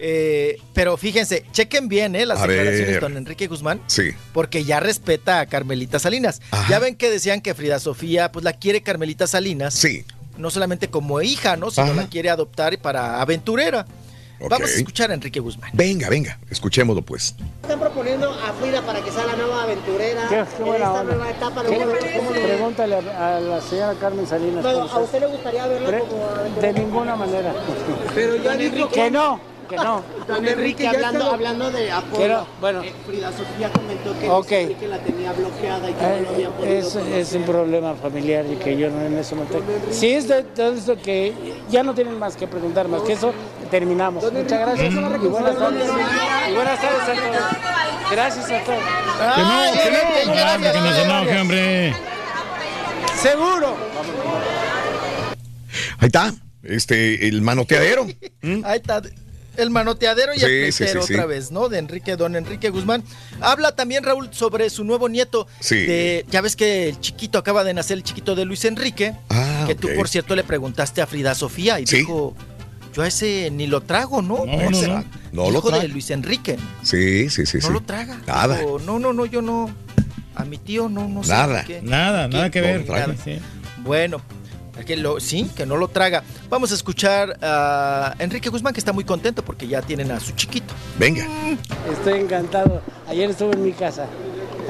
Eh, 0.00 0.58
pero 0.74 0.96
fíjense, 0.96 1.44
chequen 1.52 1.88
bien 1.88 2.16
¿eh? 2.16 2.26
las 2.26 2.40
A 2.40 2.46
declaraciones 2.48 2.88
de 2.94 2.98
don 3.00 3.16
Enrique 3.16 3.46
Guzmán. 3.46 3.80
Sí. 3.86 4.10
Porque 4.32 4.64
ya 4.64 4.80
respeta 4.80 5.38
a 5.38 5.46
Carmelita 5.46 6.00
Salinas. 6.00 6.42
Ya 6.68 6.80
ven 6.80 6.96
que 6.96 7.08
decían 7.08 7.40
que 7.40 7.54
Frida 7.54 7.78
Sofía, 7.78 8.32
pues 8.32 8.44
la 8.44 8.54
quiere 8.54 8.82
Carmelita 8.82 9.28
Salinas. 9.28 9.74
Sí. 9.74 10.04
No 10.38 10.50
solamente 10.50 10.90
como 10.90 11.22
hija, 11.22 11.56
¿no? 11.56 11.70
Sino 11.70 11.86
Ajá. 11.86 11.94
la 11.94 12.08
quiere 12.08 12.28
adoptar 12.28 12.76
para 12.78 13.20
aventurera. 13.22 13.86
Vamos 14.40 14.70
a 14.70 14.74
escuchar 14.74 15.10
a 15.10 15.14
Enrique 15.14 15.40
Guzmán. 15.40 15.70
Venga, 15.72 16.08
venga, 16.10 16.38
escuchémoslo 16.50 17.02
pues. 17.02 17.34
Están 17.62 17.80
proponiendo 17.80 18.30
a 18.30 18.52
Frida 18.52 18.82
para 18.82 19.00
que 19.02 19.10
sea 19.10 19.24
la 19.26 19.34
nueva 19.36 19.62
aventurera 19.62 20.26
Qué, 20.28 20.38
en 20.40 20.46
qué 20.46 20.62
buena 20.62 20.76
esta 20.86 21.00
onda. 21.00 21.14
nueva 21.14 21.30
etapa. 21.30 21.62
¿Qué- 21.64 21.68
¿Cómo, 21.78 21.86
cómo 22.16 22.30
lo- 22.30 22.42
Pregúntale 22.42 22.94
a, 22.96 23.36
a 23.36 23.40
la 23.40 23.60
señora 23.62 23.94
Carmen 24.00 24.26
Salinas. 24.26 24.62
Bueno, 24.62 24.80
cómo 24.88 24.92
¿A 24.92 24.98
usted 25.00 25.20
le 25.20 25.26
gustaría 25.26 25.66
verla 25.66 25.88
Pre- 25.88 25.98
como 26.00 26.24
aventurera? 26.26 26.72
De 26.72 26.80
ninguna 26.80 27.16
manera. 27.16 27.54
Pero 28.14 28.36
ya 28.36 28.56
dijo 28.56 28.88
que 28.90 29.10
no, 29.10 29.40
que 29.66 29.76
no. 29.76 30.02
Don 30.28 30.46
Enrique, 30.46 30.86
hablando, 30.88 31.30
hablando 31.32 31.70
de 31.70 31.90
Apolo, 31.92 32.16
Quiero- 32.16 32.46
bueno. 32.60 32.82
eh, 32.82 32.92
Frida 33.06 33.30
Sofía 33.32 33.70
comentó 33.72 34.18
que 34.18 34.28
Ok. 34.28 34.50
Luis 34.50 34.60
Enrique 34.62 34.88
la 34.88 34.98
tenía 34.98 35.32
bloqueada 35.32 35.90
y 35.90 35.92
que 35.94 36.02
no 36.02 36.20
lo 36.20 36.28
había 36.30 36.46
Eh, 36.46 36.50
podido 36.56 36.74
Es, 36.78 36.86
conocer. 36.92 37.14
es 37.18 37.32
un 37.34 37.42
problema 37.44 37.94
familiar 37.94 38.44
y 38.50 38.56
que 38.56 38.76
yo 38.76 38.90
no 38.90 39.00
en 39.02 39.18
eso 39.18 39.36
me 39.36 39.44
tengo. 39.46 39.64
Si 39.90 40.08
es 40.10 40.28
de 40.28 40.42
todo 40.42 40.72
esto 40.74 40.96
que 40.96 41.32
ya 41.70 41.82
no 41.82 41.94
tienen 41.94 42.18
más 42.18 42.36
que 42.36 42.46
preguntar 42.46 42.88
más 42.88 43.02
que 43.02 43.12
eso, 43.14 43.32
terminamos. 43.70 44.22
Muchas 44.32 44.60
gracias 44.60 44.92
y 44.92 44.96
buenas 45.28 45.56
tardes. 45.58 45.88
Y 46.50 46.54
buenas 46.54 46.80
tardes 46.80 47.02
a 47.02 47.12
todos. 47.14 48.10
Gracias 48.10 48.44
a 48.50 48.64
todos. 48.64 48.78
Que 49.34 49.42
no, 49.42 49.58
que 49.72 49.90
no. 49.90 50.72
Que 50.72 50.80
no 50.80 50.94
enoje, 50.96 51.40
hombre. 51.40 51.94
Seguro. 53.20 53.74
Ahí 55.98 56.06
está, 56.06 56.32
este, 56.62 57.26
el 57.28 57.42
manoteadero. 57.42 58.06
Ahí 58.64 58.76
está. 58.76 59.02
El 59.56 59.70
manoteadero 59.70 60.34
y 60.34 60.38
Sí, 60.38 60.44
el 60.44 60.72
sí, 60.72 60.78
pleitero 60.78 61.02
sí, 61.02 61.08
sí. 61.08 61.14
otra 61.14 61.26
vez, 61.26 61.50
¿no? 61.50 61.68
De 61.68 61.78
Enrique, 61.78 62.16
don 62.16 62.36
Enrique 62.36 62.70
Guzmán. 62.70 63.02
Habla 63.40 63.72
también 63.74 64.04
Raúl 64.04 64.28
sobre 64.32 64.68
su 64.70 64.84
nuevo 64.84 65.08
nieto. 65.08 65.46
Sí. 65.60 65.76
de- 65.86 66.26
ya 66.30 66.40
ves 66.40 66.56
que 66.56 66.88
el 66.90 67.00
chiquito 67.00 67.38
acaba 67.38 67.64
de 67.64 67.74
nacer, 67.74 67.96
el 67.98 68.02
chiquito 68.02 68.34
de 68.34 68.44
Luis 68.44 68.64
Enrique. 68.64 69.14
Ah, 69.30 69.64
que 69.66 69.74
tú, 69.74 69.88
por 69.96 70.08
cierto, 70.08 70.34
le 70.36 70.44
preguntaste 70.44 71.00
a 71.02 71.06
Frida 71.06 71.34
Sofía 71.34 71.80
y 71.80 71.86
Sí. 71.86 71.98
dijo, 71.98 72.34
yo 72.94 73.02
a 73.02 73.08
ese 73.08 73.50
ni 73.50 73.66
lo 73.66 73.82
trago, 73.82 74.22
¿no? 74.22 74.44
No, 74.46 74.70
no, 74.70 74.70
Ese 74.70 74.88
no. 74.88 75.04
No 75.32 75.50
lo 75.50 75.58
hijo 75.58 75.70
de. 75.70 75.88
Luis 75.88 76.10
Enrique. 76.10 76.56
Sí, 76.82 77.28
sí, 77.28 77.44
sí, 77.46 77.58
No 77.58 77.66
sí. 77.66 77.72
lo 77.72 77.80
traga. 77.82 78.20
Nada. 78.26 78.58
Dijo, 78.58 78.78
no, 78.78 78.98
no, 78.98 79.12
no, 79.12 79.26
yo 79.26 79.42
no. 79.42 79.68
A 80.34 80.44
mi 80.44 80.58
tío 80.58 80.88
no, 80.88 81.08
no 81.08 81.22
sé. 81.24 81.30
Nada. 81.30 81.64
qué. 81.64 81.80
Nada, 81.82 82.28
nada 82.28 82.50
que 82.50 82.60
ver. 82.60 82.84
Bueno, 83.78 84.20
que 84.84 84.96
lo, 84.96 85.20
sí, 85.20 85.50
que 85.56 85.66
no 85.66 85.76
lo 85.76 85.88
traga. 85.88 86.22
Vamos 86.48 86.72
a 86.72 86.74
escuchar 86.74 87.38
a 87.42 88.14
Enrique 88.18 88.50
Guzmán, 88.50 88.72
que 88.74 88.80
está 88.80 88.92
muy 88.92 89.04
contento 89.04 89.42
porque 89.44 89.66
ya 89.66 89.82
tienen 89.82 90.10
a 90.10 90.20
su 90.20 90.32
chiquito. 90.32 90.74
Venga. 90.98 91.26
Estoy 91.90 92.20
encantado. 92.20 92.82
Ayer 93.08 93.30
estuve 93.30 93.52
en 93.52 93.62
mi 93.62 93.72
casa. 93.72 94.06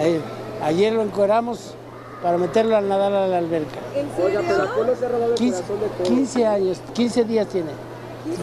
Ayer, 0.01 0.21
ayer 0.63 0.93
lo 0.93 1.03
encueramos 1.03 1.75
para 2.23 2.39
meterlo 2.39 2.77
a 2.77 2.81
nadar 2.81 3.13
a 3.13 3.27
la 3.27 3.39
alberca. 3.39 3.79
Oiga, 4.23 4.43
pero 4.47 4.63
Apolo 4.63 4.97
se 4.97 5.07
ha 5.07 5.09
robado 5.09 5.33
el 5.33 5.39
15, 5.39 5.63
15 6.05 6.47
años, 6.47 6.81
15 6.95 7.25
días 7.25 7.49
tiene. 7.49 7.71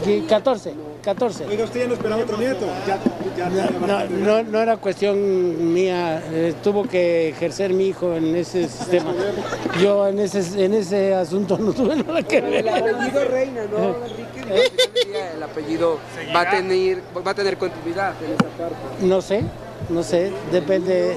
Qui- 0.04 0.26
14, 0.28 0.74
14. 1.04 1.46
Oiga, 1.46 1.64
usted 1.66 1.82
ya 1.82 1.88
no 1.88 1.94
esperaba 1.94 2.22
otro 2.24 2.38
nieto. 2.38 2.66
Ya, 2.88 3.00
No, 3.86 4.06
no, 4.08 4.44
no 4.44 4.62
era 4.62 4.78
cuestión 4.78 5.74
mía, 5.74 6.24
eh, 6.32 6.54
tuvo 6.64 6.84
que 6.84 7.30
ejercer 7.30 7.74
mi 7.74 7.88
hijo 7.88 8.14
en 8.16 8.36
ese 8.36 8.68
sistema. 8.70 9.14
Yo 9.82 10.08
en 10.08 10.20
ese, 10.20 10.64
en 10.64 10.74
ese 10.74 11.14
asunto 11.14 11.58
no 11.58 11.74
tuve 11.74 11.96
nada 11.98 12.22
que 12.24 12.40
ver. 12.42 12.68
El 12.68 12.70
apellido 12.70 13.26
reina, 13.26 13.62
¿no, 13.66 13.96
Enrique? 14.06 14.70
Día, 15.10 15.34
El 15.34 15.44
apellido 15.44 15.98
va 16.36 16.42
a 16.42 16.50
tener, 16.52 17.02
va 17.26 17.32
a 17.32 17.36
tener 17.36 17.58
continuidad 17.58 18.14
en 18.24 18.34
esa 18.34 18.44
parte. 18.58 18.76
No 19.02 19.22
sé, 19.22 19.44
no 19.90 20.04
sé, 20.04 20.32
depende. 20.52 21.16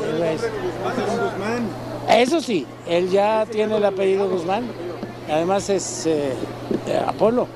Eso 2.08 2.40
sí, 2.40 2.66
él 2.88 3.10
ya 3.10 3.46
tiene 3.50 3.76
el 3.76 3.84
apellido 3.84 4.28
Guzmán. 4.28 4.64
Además 5.30 5.68
es 5.70 6.06
eh, 6.06 6.32
eh, 6.88 7.00
Apolo. 7.06 7.46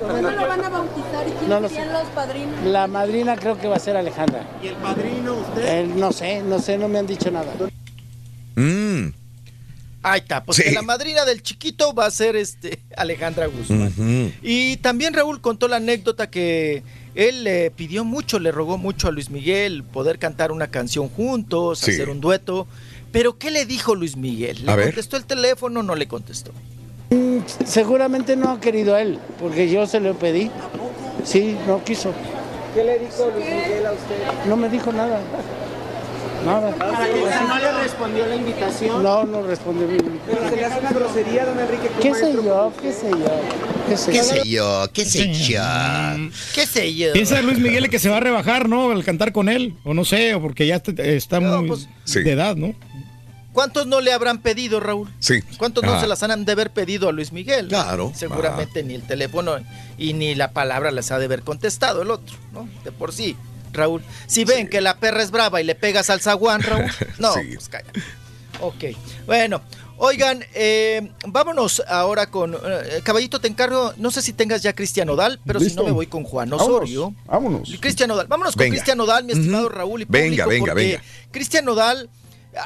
¿Cómo 0.00 0.12
lo 0.12 0.48
van 0.48 0.64
a 0.64 0.68
bautizar 0.68 1.26
y 1.26 1.30
quiénes 1.32 1.48
No 1.48 1.68
serían 1.68 1.92
los 1.92 2.08
padrinos? 2.08 2.62
La 2.64 2.86
madrina 2.86 3.36
creo 3.36 3.58
que 3.58 3.66
va 3.66 3.76
a 3.76 3.80
ser 3.80 3.96
Alejandra. 3.96 4.46
¿Y 4.62 4.68
el 4.68 4.74
padrino 4.74 5.34
usted? 5.34 5.78
Él, 5.80 5.98
no 5.98 6.12
sé, 6.12 6.42
no 6.42 6.58
sé, 6.60 6.76
no 6.78 6.88
me 6.88 6.98
han 6.98 7.06
dicho 7.06 7.30
nada. 7.30 7.52
Mm. 8.56 9.12
Ahí 10.02 10.20
está, 10.20 10.44
pues 10.44 10.58
Sí. 10.58 10.64
que 10.64 10.70
la 10.72 10.82
madrina 10.82 11.24
del 11.24 11.42
chiquito 11.42 11.92
va 11.92 12.06
a 12.06 12.10
ser 12.10 12.36
este 12.36 12.78
Alejandra 12.96 13.46
Guzmán. 13.46 13.92
Y 14.42 14.76
también 14.78 15.14
Raúl 15.14 15.40
contó 15.40 15.66
la 15.66 15.76
anécdota 15.76 16.30
que 16.30 16.82
él 17.14 17.42
le 17.44 17.70
pidió 17.72 18.04
mucho, 18.04 18.38
le 18.38 18.52
rogó 18.52 18.78
mucho 18.78 19.08
a 19.08 19.10
Luis 19.10 19.30
Miguel 19.30 19.82
poder 19.82 20.18
cantar 20.18 20.52
una 20.52 20.68
canción 20.68 21.08
juntos, 21.08 21.80
Sí. 21.80 21.90
hacer 21.92 22.08
un 22.10 22.20
dueto. 22.20 22.66
Pero 23.10 23.38
¿qué 23.38 23.50
le 23.50 23.64
dijo 23.66 23.94
Luis 23.94 24.16
Miguel? 24.16 24.64
¿Le 24.66 24.70
A 24.72 24.76
ver. 24.76 24.86
contestó 24.88 25.16
el 25.16 25.24
teléfono 25.24 25.80
o 25.80 25.82
no 25.82 25.94
le 25.96 26.06
contestó? 26.06 26.52
Mm, 27.10 27.38
Seguramente 27.64 28.36
no 28.36 28.50
ha 28.50 28.60
querido 28.60 28.96
él, 28.96 29.18
porque 29.40 29.70
yo 29.70 29.86
se 29.86 30.00
lo 30.00 30.14
pedí. 30.14 30.50
Sí, 31.24 31.56
no 31.66 31.82
quiso. 31.84 32.12
¿Qué 32.74 32.84
le 32.84 32.98
dijo 32.98 33.30
Luis 33.34 33.46
Miguel 33.46 33.86
a 33.86 33.92
usted? 33.92 34.48
No 34.48 34.56
me 34.56 34.68
dijo 34.68 34.92
nada. 34.92 35.20
Nada. 36.44 36.70
Para 36.76 37.06
que 37.06 37.20
no 37.48 37.58
le 37.58 37.72
respondió 37.82 38.26
la 38.26 38.36
invitación. 38.36 39.02
No, 39.02 39.24
no 39.24 39.42
respondió 39.42 39.88
mi 39.88 39.98
Pero 39.98 40.48
se 40.48 40.56
le 40.56 40.64
hace 40.64 40.80
una 40.80 40.90
grosería, 40.90 41.46
don 41.46 41.58
Enrique. 41.58 41.90
¿Qué 42.00 42.14
sé 42.14 42.32
yo? 42.34 42.72
¿Qué 42.80 42.92
sé 42.92 43.10
yo? 43.10 43.26
¿Qué 43.88 43.96
sé 43.96 44.10
¿Qué 44.12 44.16
yo? 44.18 44.22
sé 44.24 44.48
yo? 44.48 44.84
¿Qué 44.92 45.04
sé 45.04 45.32
yo? 45.32 45.62
¿Qué 46.54 46.66
sé 46.66 46.94
yo? 46.94 47.12
Piensa 47.14 47.40
Luis 47.42 47.58
Miguel 47.58 47.88
que 47.88 47.98
se 47.98 48.08
va 48.10 48.18
a 48.18 48.20
rebajar, 48.20 48.68
¿no? 48.68 48.90
Al 48.90 49.04
cantar 49.04 49.32
con 49.32 49.48
él. 49.48 49.74
O 49.84 49.94
no 49.94 50.04
sé, 50.04 50.34
o 50.34 50.40
porque 50.42 50.66
ya 50.66 50.76
está- 50.76 51.02
está 51.02 51.40
muy 51.40 51.66
pues, 51.68 51.88
Sí. 52.04 52.22
de 52.22 52.32
edad, 52.32 52.54
¿no? 52.56 52.74
¿Cuántos 53.56 53.86
no 53.86 54.02
le 54.02 54.12
habrán 54.12 54.42
pedido, 54.42 54.80
Raúl? 54.80 55.08
Sí. 55.18 55.40
¿Cuántos 55.56 55.82
no 55.82 55.94
Ah. 55.94 56.00
se 56.02 56.06
las 56.06 56.22
han 56.22 56.44
de 56.44 56.52
haber 56.52 56.70
pedido 56.72 57.08
a 57.08 57.12
Luis 57.12 57.32
Miguel? 57.32 57.68
Claro. 57.68 58.12
Seguramente 58.14 58.82
ni 58.82 58.92
el 58.94 59.00
teléfono 59.02 59.56
y 59.96 60.12
ni 60.12 60.34
la 60.34 60.50
palabra 60.52 60.90
les 60.90 61.10
ha 61.10 61.18
de 61.18 61.24
haber 61.24 61.40
contestado 61.40 62.02
el 62.02 62.10
otro, 62.10 62.36
¿no? 62.52 62.68
De 62.84 62.92
por 62.92 63.14
sí, 63.14 63.34
Raúl. 63.72 64.02
Si 64.26 64.44
ven 64.44 64.68
que 64.68 64.82
la 64.82 64.98
perra 64.98 65.22
es 65.22 65.30
brava 65.30 65.62
y 65.62 65.64
le 65.64 65.74
pegas 65.74 66.10
al 66.10 66.20
zaguán, 66.20 66.60
Raúl, 66.62 66.84
no, 67.18 67.32
Sí. 67.32 67.40
pues 67.54 67.70
calla. 67.70 67.90
Ok, 68.60 68.84
bueno. 69.24 69.62
Oigan, 69.96 70.44
eh, 70.52 71.10
vámonos 71.26 71.82
ahora 71.88 72.26
con 72.30 72.52
eh, 72.54 73.00
Caballito, 73.02 73.40
te 73.40 73.48
encargo, 73.48 73.94
no 73.96 74.10
sé 74.10 74.20
si 74.20 74.34
tengas 74.34 74.62
ya 74.62 74.74
Cristian 74.74 75.08
Odal, 75.08 75.40
pero 75.46 75.58
si 75.60 75.74
no 75.74 75.84
me 75.84 75.92
voy 75.92 76.06
con 76.08 76.22
Juan 76.24 76.50
Vámonos, 76.50 76.68
Osorio. 76.74 77.14
Vámonos. 77.24 77.74
Cristian 77.80 78.10
Odal, 78.10 78.26
vámonos 78.26 78.52
con 78.52 78.60
Venga. 78.60 78.74
Cristian 78.74 79.00
Odal, 79.00 79.24
mi 79.24 79.32
estimado. 79.32 79.70
Raúl 79.70 80.02
y 80.02 80.04
Venga, 80.06 80.44
público, 80.44 80.66
venga, 80.66 80.72
porque 80.74 80.86
venga. 80.98 81.02
Cristian 81.30 81.66
Odal, 81.70 82.10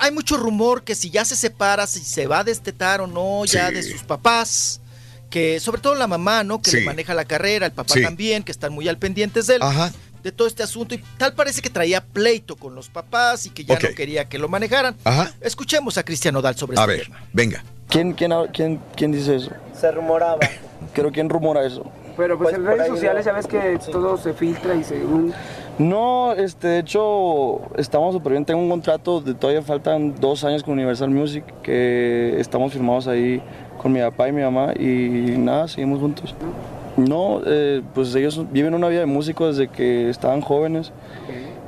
hay 0.00 0.10
mucho 0.12 0.36
rumor 0.36 0.84
que 0.84 0.94
si 0.94 1.10
ya 1.10 1.24
se 1.24 1.36
separa, 1.36 1.86
si 1.86 2.00
se 2.00 2.26
va 2.26 2.40
a 2.40 2.44
destetar 2.44 3.00
o 3.00 3.06
no 3.06 3.44
ya 3.44 3.68
Sí. 3.68 3.74
de 3.74 3.82
sus 3.82 4.02
papás, 4.02 4.80
que 5.30 5.60
sobre 5.60 5.80
todo 5.80 5.94
la 5.94 6.06
mamá, 6.06 6.44
¿no? 6.44 6.60
Que 6.60 6.70
Sí. 6.70 6.76
le 6.78 6.84
maneja 6.86 7.14
la 7.14 7.24
carrera, 7.24 7.66
el 7.66 7.72
papá 7.72 7.94
Sí. 7.94 8.02
también, 8.02 8.42
que 8.42 8.52
están 8.52 8.72
muy 8.72 8.88
al 8.88 8.98
pendientes 8.98 9.46
de 9.46 9.56
él. 9.56 9.62
Ajá. 9.62 9.92
De 10.22 10.32
todo 10.32 10.46
este 10.48 10.62
asunto 10.62 10.94
y 10.94 10.98
tal 11.16 11.32
parece 11.34 11.62
que 11.62 11.70
traía 11.70 12.04
pleito 12.04 12.54
con 12.56 12.74
los 12.74 12.90
papás 12.90 13.46
y 13.46 13.50
que 13.50 13.64
ya 13.64 13.78
no 13.78 13.88
quería 13.94 14.28
que 14.28 14.38
lo 14.38 14.48
manejaran. 14.48 14.94
Ajá. 15.04 15.32
Escuchemos 15.40 15.96
a 15.96 16.02
Cristian 16.02 16.36
Odal 16.36 16.56
sobre 16.56 16.78
A 16.78 16.82
este 16.82 16.92
ver, 16.94 17.02
tema. 17.04 17.20
venga. 17.32 17.64
¿Quién, 17.88 18.12
quién, 18.12 18.32
quién, 18.52 18.80
quién 18.96 19.12
dice 19.12 19.36
eso? 19.36 19.50
Se 19.80 19.90
rumoraba. 19.90 20.38
Creo 20.92 21.10
quién 21.10 21.28
rumora 21.30 21.64
eso. 21.66 21.90
Pero 22.20 22.36
pues, 22.36 22.50
Pues, 22.50 22.58
en 22.60 22.66
redes 22.66 22.86
sociales 22.88 23.24
no. 23.24 23.32
ya 23.32 23.36
ves 23.36 23.46
que 23.46 23.78
todo 23.90 24.18
se 24.18 24.34
filtra 24.34 24.74
y 24.74 24.84
según... 24.84 25.32
No, 25.78 26.32
este, 26.34 26.68
de 26.68 26.78
hecho, 26.80 27.62
estamos 27.78 28.12
súper 28.14 28.32
bien. 28.32 28.44
Tengo 28.44 28.60
un 28.60 28.68
contrato, 28.68 29.22
de, 29.22 29.32
todavía 29.32 29.62
faltan 29.62 30.14
dos 30.20 30.44
años 30.44 30.62
con 30.62 30.74
Universal 30.74 31.08
Music, 31.08 31.42
que 31.62 32.38
estamos 32.38 32.74
firmados 32.74 33.08
ahí 33.08 33.40
con 33.78 33.90
mi 33.90 34.00
papá 34.00 34.28
y 34.28 34.32
mi 34.32 34.42
mamá, 34.42 34.74
y 34.78 35.36
nada, 35.38 35.66
seguimos 35.68 35.98
juntos. 36.00 36.34
No, 36.98 37.40
eh, 37.46 37.80
pues 37.94 38.14
ellos 38.14 38.44
viven 38.52 38.74
una 38.74 38.88
vida 38.88 39.00
de 39.00 39.06
músico 39.06 39.46
desde 39.46 39.68
que 39.68 40.10
estaban 40.10 40.42
jóvenes, 40.42 40.92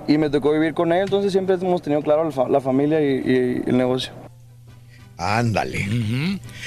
y 0.07 0.19
me 0.19 0.29
tocó 0.29 0.53
vivir 0.53 0.75
con 0.75 0.93
él, 0.93 1.05
entonces 1.05 1.33
siempre 1.33 1.55
hemos 1.55 1.81
tenido 1.81 2.03
claro 2.03 2.25
la, 2.25 2.31
fa- 2.33 2.49
la 2.51 2.61
familia 2.61 3.01
y, 3.01 3.07
y 3.25 3.63
el 3.71 3.79
negocio. 3.79 4.13
Ándale. 5.17 5.89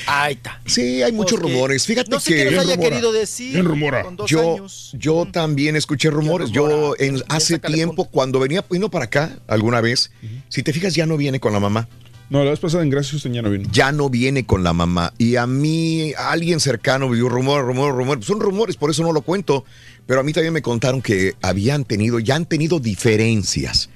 Ahí 0.08 0.34
está. 0.34 0.62
Sí, 0.66 1.02
hay 1.04 1.12
muchos 1.12 1.40
Porque 1.40 1.54
rumores. 1.54 1.86
Fíjate 1.86 2.10
no 2.10 2.20
sé 2.20 2.30
que 2.32 2.36
qué 2.38 2.46
nos 2.46 2.66
¿Quién 2.66 2.80
haya 2.80 2.90
querido 2.90 3.12
decir 3.12 3.64
con 4.04 4.16
dos 4.16 4.30
Yo, 4.30 4.56
años. 4.56 4.92
yo 4.98 5.28
también 5.32 5.76
escuché 5.76 6.10
rumores. 6.10 6.52
Yo 6.52 6.96
en, 7.00 7.22
hace 7.28 7.60
tiempo, 7.60 8.06
cuando 8.06 8.40
venía 8.40 8.64
vino 8.70 8.90
para 8.90 9.06
acá 9.06 9.38
alguna 9.48 9.82
vez, 9.82 10.12
si 10.50 10.64
te 10.64 10.74
fijas, 10.74 10.96
ya 10.96 11.06
no 11.06 11.18
viene 11.18 11.40
con 11.40 11.54
la 11.54 11.60
mamá. 11.60 11.88
No, 12.30 12.44
la 12.44 12.50
vez 12.50 12.60
pasada 12.60 12.82
en 12.82 12.90
Gracias 12.90 13.22
ya 13.24 13.42
no 13.42 13.52
vino. 13.52 13.70
Ya 13.72 13.92
no 13.92 14.10
viene 14.10 14.46
con 14.46 14.64
la 14.64 14.74
mamá. 14.74 15.14
Y 15.18 15.36
a 15.36 15.46
mí, 15.46 16.14
alguien 16.18 16.60
cercano 16.60 17.08
me 17.08 17.18
dio 17.18 17.30
rumor, 17.30 17.64
rumor, 17.64 17.96
rumor. 17.96 18.24
Son 18.24 18.40
rumores, 18.40 18.78
por 18.78 18.90
eso 18.90 19.04
no 19.04 19.14
lo 19.14 19.22
cuento. 19.22 19.64
Pero 20.08 20.22
a 20.22 20.24
mí 20.24 20.34
también 20.34 20.54
me 20.54 20.64
contaron 20.64 21.02
que 21.02 21.36
habían 21.42 21.86
tenido, 21.86 22.20
ya 22.20 22.36
han 22.36 22.46
tenido 22.46 22.80
diferencias. 22.80 23.90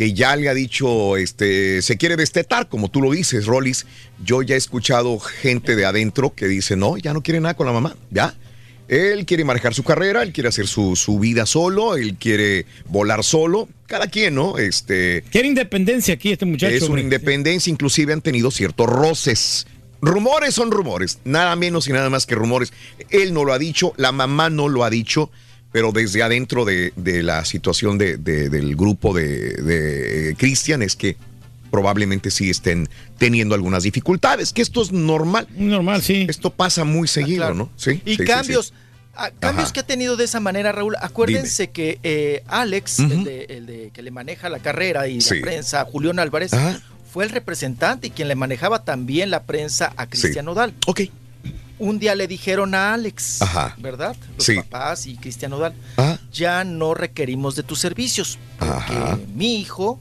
Que 0.00 0.14
ya 0.14 0.34
le 0.34 0.48
ha 0.48 0.54
dicho, 0.54 1.18
este, 1.18 1.82
se 1.82 1.98
quiere 1.98 2.16
destetar, 2.16 2.70
como 2.70 2.90
tú 2.90 3.02
lo 3.02 3.10
dices, 3.10 3.44
Rollis. 3.44 3.84
Yo 4.24 4.40
ya 4.40 4.54
he 4.54 4.56
escuchado 4.56 5.18
gente 5.18 5.76
de 5.76 5.84
adentro 5.84 6.34
que 6.34 6.48
dice, 6.48 6.74
no, 6.74 6.96
ya 6.96 7.12
no 7.12 7.22
quiere 7.22 7.38
nada 7.38 7.52
con 7.52 7.66
la 7.66 7.74
mamá, 7.74 7.94
ya. 8.10 8.34
Él 8.88 9.26
quiere 9.26 9.44
manejar 9.44 9.74
su 9.74 9.82
carrera, 9.82 10.22
él 10.22 10.32
quiere 10.32 10.48
hacer 10.48 10.68
su, 10.68 10.96
su 10.96 11.18
vida 11.18 11.44
solo, 11.44 11.96
él 11.96 12.16
quiere 12.18 12.64
volar 12.86 13.22
solo. 13.22 13.68
Cada 13.84 14.06
quien, 14.06 14.36
¿no? 14.36 14.56
Este. 14.56 15.22
Quiere 15.30 15.48
independencia 15.48 16.14
aquí 16.14 16.32
este 16.32 16.46
muchacho. 16.46 16.74
Es 16.74 16.80
una 16.84 16.92
hombre. 16.92 17.02
independencia, 17.02 17.70
inclusive 17.70 18.14
han 18.14 18.22
tenido 18.22 18.50
ciertos 18.50 18.86
roces. 18.86 19.66
Rumores 20.00 20.54
son 20.54 20.70
rumores, 20.70 21.18
nada 21.24 21.54
menos 21.56 21.88
y 21.88 21.92
nada 21.92 22.08
más 22.08 22.24
que 22.24 22.36
rumores. 22.36 22.72
Él 23.10 23.34
no 23.34 23.44
lo 23.44 23.52
ha 23.52 23.58
dicho, 23.58 23.92
la 23.98 24.12
mamá 24.12 24.48
no 24.48 24.70
lo 24.70 24.82
ha 24.82 24.88
dicho, 24.88 25.30
pero 25.72 25.92
desde 25.92 26.22
adentro 26.22 26.64
de, 26.64 26.92
de 26.96 27.22
la 27.22 27.44
situación 27.44 27.96
de- 27.98 28.16
de- 28.16 28.48
del 28.48 28.74
grupo 28.76 29.14
de, 29.14 29.54
de 29.54 30.34
Cristian 30.36 30.82
es 30.82 30.96
que 30.96 31.16
probablemente 31.70 32.30
sí 32.32 32.50
estén 32.50 32.88
teniendo 33.18 33.54
algunas 33.54 33.84
dificultades, 33.84 34.52
que 34.52 34.62
esto 34.62 34.82
es 34.82 34.90
normal. 34.90 35.46
Normal, 35.56 36.02
sí. 36.02 36.26
Esto 36.28 36.50
pasa 36.50 36.84
muy 36.84 37.06
seguido, 37.06 37.38
claro. 37.42 37.54
¿no? 37.54 37.70
Sí. 37.76 38.02
Y 38.04 38.12
sí, 38.12 38.16
sí, 38.18 38.24
cambios, 38.24 38.66
sí. 38.66 38.72
ah, 39.14 39.30
cambios 39.38 39.66
Ajá. 39.66 39.72
que 39.74 39.80
ha 39.80 39.86
tenido 39.86 40.16
de 40.16 40.24
esa 40.24 40.40
manera, 40.40 40.72
Raúl. 40.72 40.96
Acuérdense 41.00 41.70
que 41.70 42.00
eh, 42.02 42.42
Alex, 42.48 42.98
el, 42.98 43.22
de, 43.24 43.44
el 43.50 43.66
de 43.66 43.90
que 43.94 44.02
le 44.02 44.10
maneja 44.10 44.48
la 44.48 44.58
carrera 44.58 45.06
y 45.06 45.20
Sí. 45.20 45.36
la 45.36 45.42
prensa, 45.42 45.84
Julián 45.84 46.18
Álvarez, 46.18 46.52
Ajá. 46.52 46.80
fue 47.12 47.22
el 47.22 47.30
representante 47.30 48.08
y 48.08 48.10
quien 48.10 48.26
le 48.26 48.34
manejaba 48.34 48.82
también 48.84 49.30
la 49.30 49.44
prensa 49.44 49.92
a 49.96 50.08
Cristian 50.08 50.48
Odal. 50.48 50.74
Ok. 50.86 51.02
Un 51.80 51.98
día 51.98 52.14
le 52.14 52.28
dijeron 52.28 52.74
a 52.74 52.92
Alex, 52.94 53.40
Ajá. 53.42 53.74
¿verdad? 53.78 54.14
Los 54.36 54.44
Sí. 54.44 54.54
papás 54.56 55.06
y 55.06 55.16
Cristian 55.16 55.52
Odal, 55.54 55.74
Ajá. 55.96 56.20
ya 56.32 56.62
no 56.62 56.92
requerimos 56.94 57.56
de 57.56 57.62
tus 57.62 57.78
servicios, 57.80 58.38
porque 58.58 58.92
Ajá. 58.92 59.18
mi 59.34 59.56
hijo, 59.60 59.98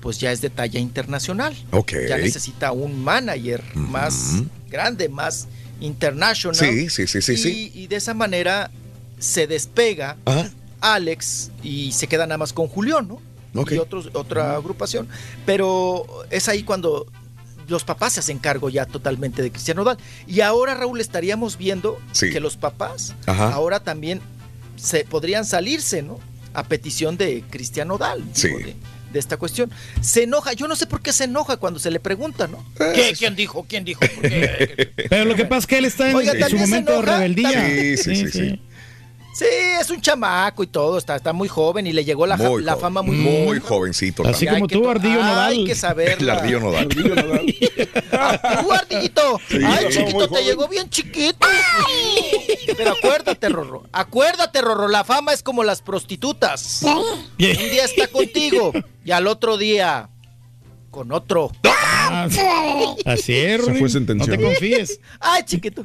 pues 0.00 0.18
ya 0.18 0.32
es 0.32 0.40
de 0.40 0.50
talla 0.50 0.80
internacional. 0.80 1.54
Ok. 1.70 1.92
Ya 2.08 2.18
necesita 2.18 2.72
un 2.72 3.02
manager 3.04 3.62
más 3.76 4.42
grande, 4.68 5.08
más 5.08 5.46
international. 5.80 6.56
Sí, 6.56 6.90
sí, 6.90 7.06
sí, 7.06 7.22
sí, 7.22 7.32
y, 7.32 7.36
sí. 7.36 7.72
y 7.74 7.86
de 7.86 7.96
esa 7.96 8.14
manera 8.14 8.70
se 9.20 9.46
despega. 9.46 10.16
Alex 10.80 11.52
y 11.62 11.92
se 11.92 12.08
queda 12.08 12.26
nada 12.26 12.38
más 12.38 12.52
con 12.52 12.66
Julián, 12.66 13.06
¿no? 13.06 13.20
Y 13.70 13.78
otros, 13.78 14.10
otra 14.14 14.56
agrupación. 14.56 15.06
Pero 15.46 16.04
es 16.30 16.48
ahí 16.48 16.64
cuando 16.64 17.06
los 17.72 17.82
papás 17.84 18.12
se 18.12 18.20
hacen 18.20 18.38
cargo 18.38 18.68
ya 18.70 18.86
totalmente 18.86 19.42
de 19.42 19.50
Cristiano 19.50 19.82
Odal. 19.82 19.98
Y 20.28 20.40
ahora, 20.42 20.74
Raúl, 20.74 21.00
estaríamos 21.00 21.58
viendo 21.58 21.98
Sí. 22.12 22.30
que 22.30 22.38
los 22.38 22.56
papás 22.56 23.14
Ajá. 23.26 23.48
ahora 23.52 23.80
también 23.80 24.20
se 24.76 25.04
podrían 25.04 25.44
salirse, 25.44 26.02
¿no? 26.02 26.20
A 26.54 26.62
petición 26.64 27.16
de 27.16 27.42
Cristiano 27.50 27.94
Odal. 27.94 28.22
Sí. 28.32 28.48
digo, 28.48 28.58
De, 28.60 28.76
de 29.12 29.18
esta 29.18 29.36
cuestión. 29.36 29.70
Se 30.00 30.22
enoja, 30.22 30.52
yo 30.54 30.68
no 30.68 30.76
sé 30.76 30.86
por 30.86 31.02
qué 31.02 31.12
se 31.12 31.24
enoja 31.24 31.56
cuando 31.58 31.78
se 31.78 31.90
le 31.90 32.00
pregunta, 32.00 32.46
¿no? 32.48 32.64
Eh, 32.80 32.92
¿Qué? 32.94 33.12
¿Quién 33.18 33.36
dijo? 33.36 33.66
¿Quién 33.68 33.84
dijo? 33.84 34.00
¿Por 34.00 34.22
qué? 34.22 34.92
Pero 35.10 35.24
lo 35.26 35.34
que 35.34 35.44
pasa 35.44 35.58
es 35.60 35.66
que 35.66 35.78
él 35.78 35.84
está 35.84 36.08
en, 36.10 36.16
Oiga, 36.16 36.32
en 36.32 36.38
su 36.38 36.40
¿también 36.42 36.64
se 36.66 36.70
momento 36.70 36.92
de 36.92 37.02
rebeldía. 37.02 37.66
Sí, 37.68 37.96
sí, 37.98 38.16
sí, 38.16 38.28
sí. 38.30 38.62
Sí, 39.34 39.46
es 39.80 39.88
un 39.90 40.00
chamaco 40.00 40.62
y 40.62 40.66
todo, 40.66 40.98
está, 40.98 41.16
está 41.16 41.32
muy 41.32 41.48
joven 41.48 41.86
y 41.86 41.92
le 41.92 42.04
llegó 42.04 42.26
la, 42.26 42.36
Muy 42.36 42.62
la 42.62 42.72
joven, 42.72 42.82
fama 42.82 43.02
muy 43.02 43.16
muy 43.16 43.44
joven. 43.46 43.60
jovencito. 43.62 44.26
Así 44.26 44.46
como 44.46 44.66
tú, 44.68 44.88
Ardillo 44.88 45.22
Hay 45.22 45.30
Nodal. 45.58 45.64
que 45.66 45.74
saber. 45.74 46.18
El 46.20 46.28
ardillo 46.30 46.60
no 46.60 46.70
da. 46.72 46.82
Tú, 48.62 48.72
Ardillito. 48.72 49.40
Sí, 49.48 49.58
Ay, 49.64 49.86
chiquito, 49.90 50.18
te 50.20 50.28
joven. 50.28 50.44
llegó 50.44 50.68
bien 50.68 50.90
chiquito. 50.90 51.46
Pero 52.76 52.92
acuérdate, 52.92 53.48
Rorro. 53.48 53.84
Acuérdate, 53.92 54.60
Rorro. 54.60 54.88
La 54.88 55.04
fama 55.04 55.32
es 55.32 55.42
como 55.42 55.64
las 55.64 55.80
prostitutas. 55.82 56.82
Un 56.82 57.26
día 57.38 57.84
está 57.84 58.06
contigo 58.08 58.72
y 59.04 59.10
al 59.12 59.26
otro 59.26 59.56
día 59.56 60.10
con 60.92 61.10
otro. 61.10 61.50
Ah, 61.64 62.28
Así 63.06 63.32
es, 63.34 63.62
fue 63.62 64.14
No 64.14 64.24
te 64.26 64.38
confíes. 64.38 65.00
Ay, 65.18 65.42
chiquito. 65.44 65.82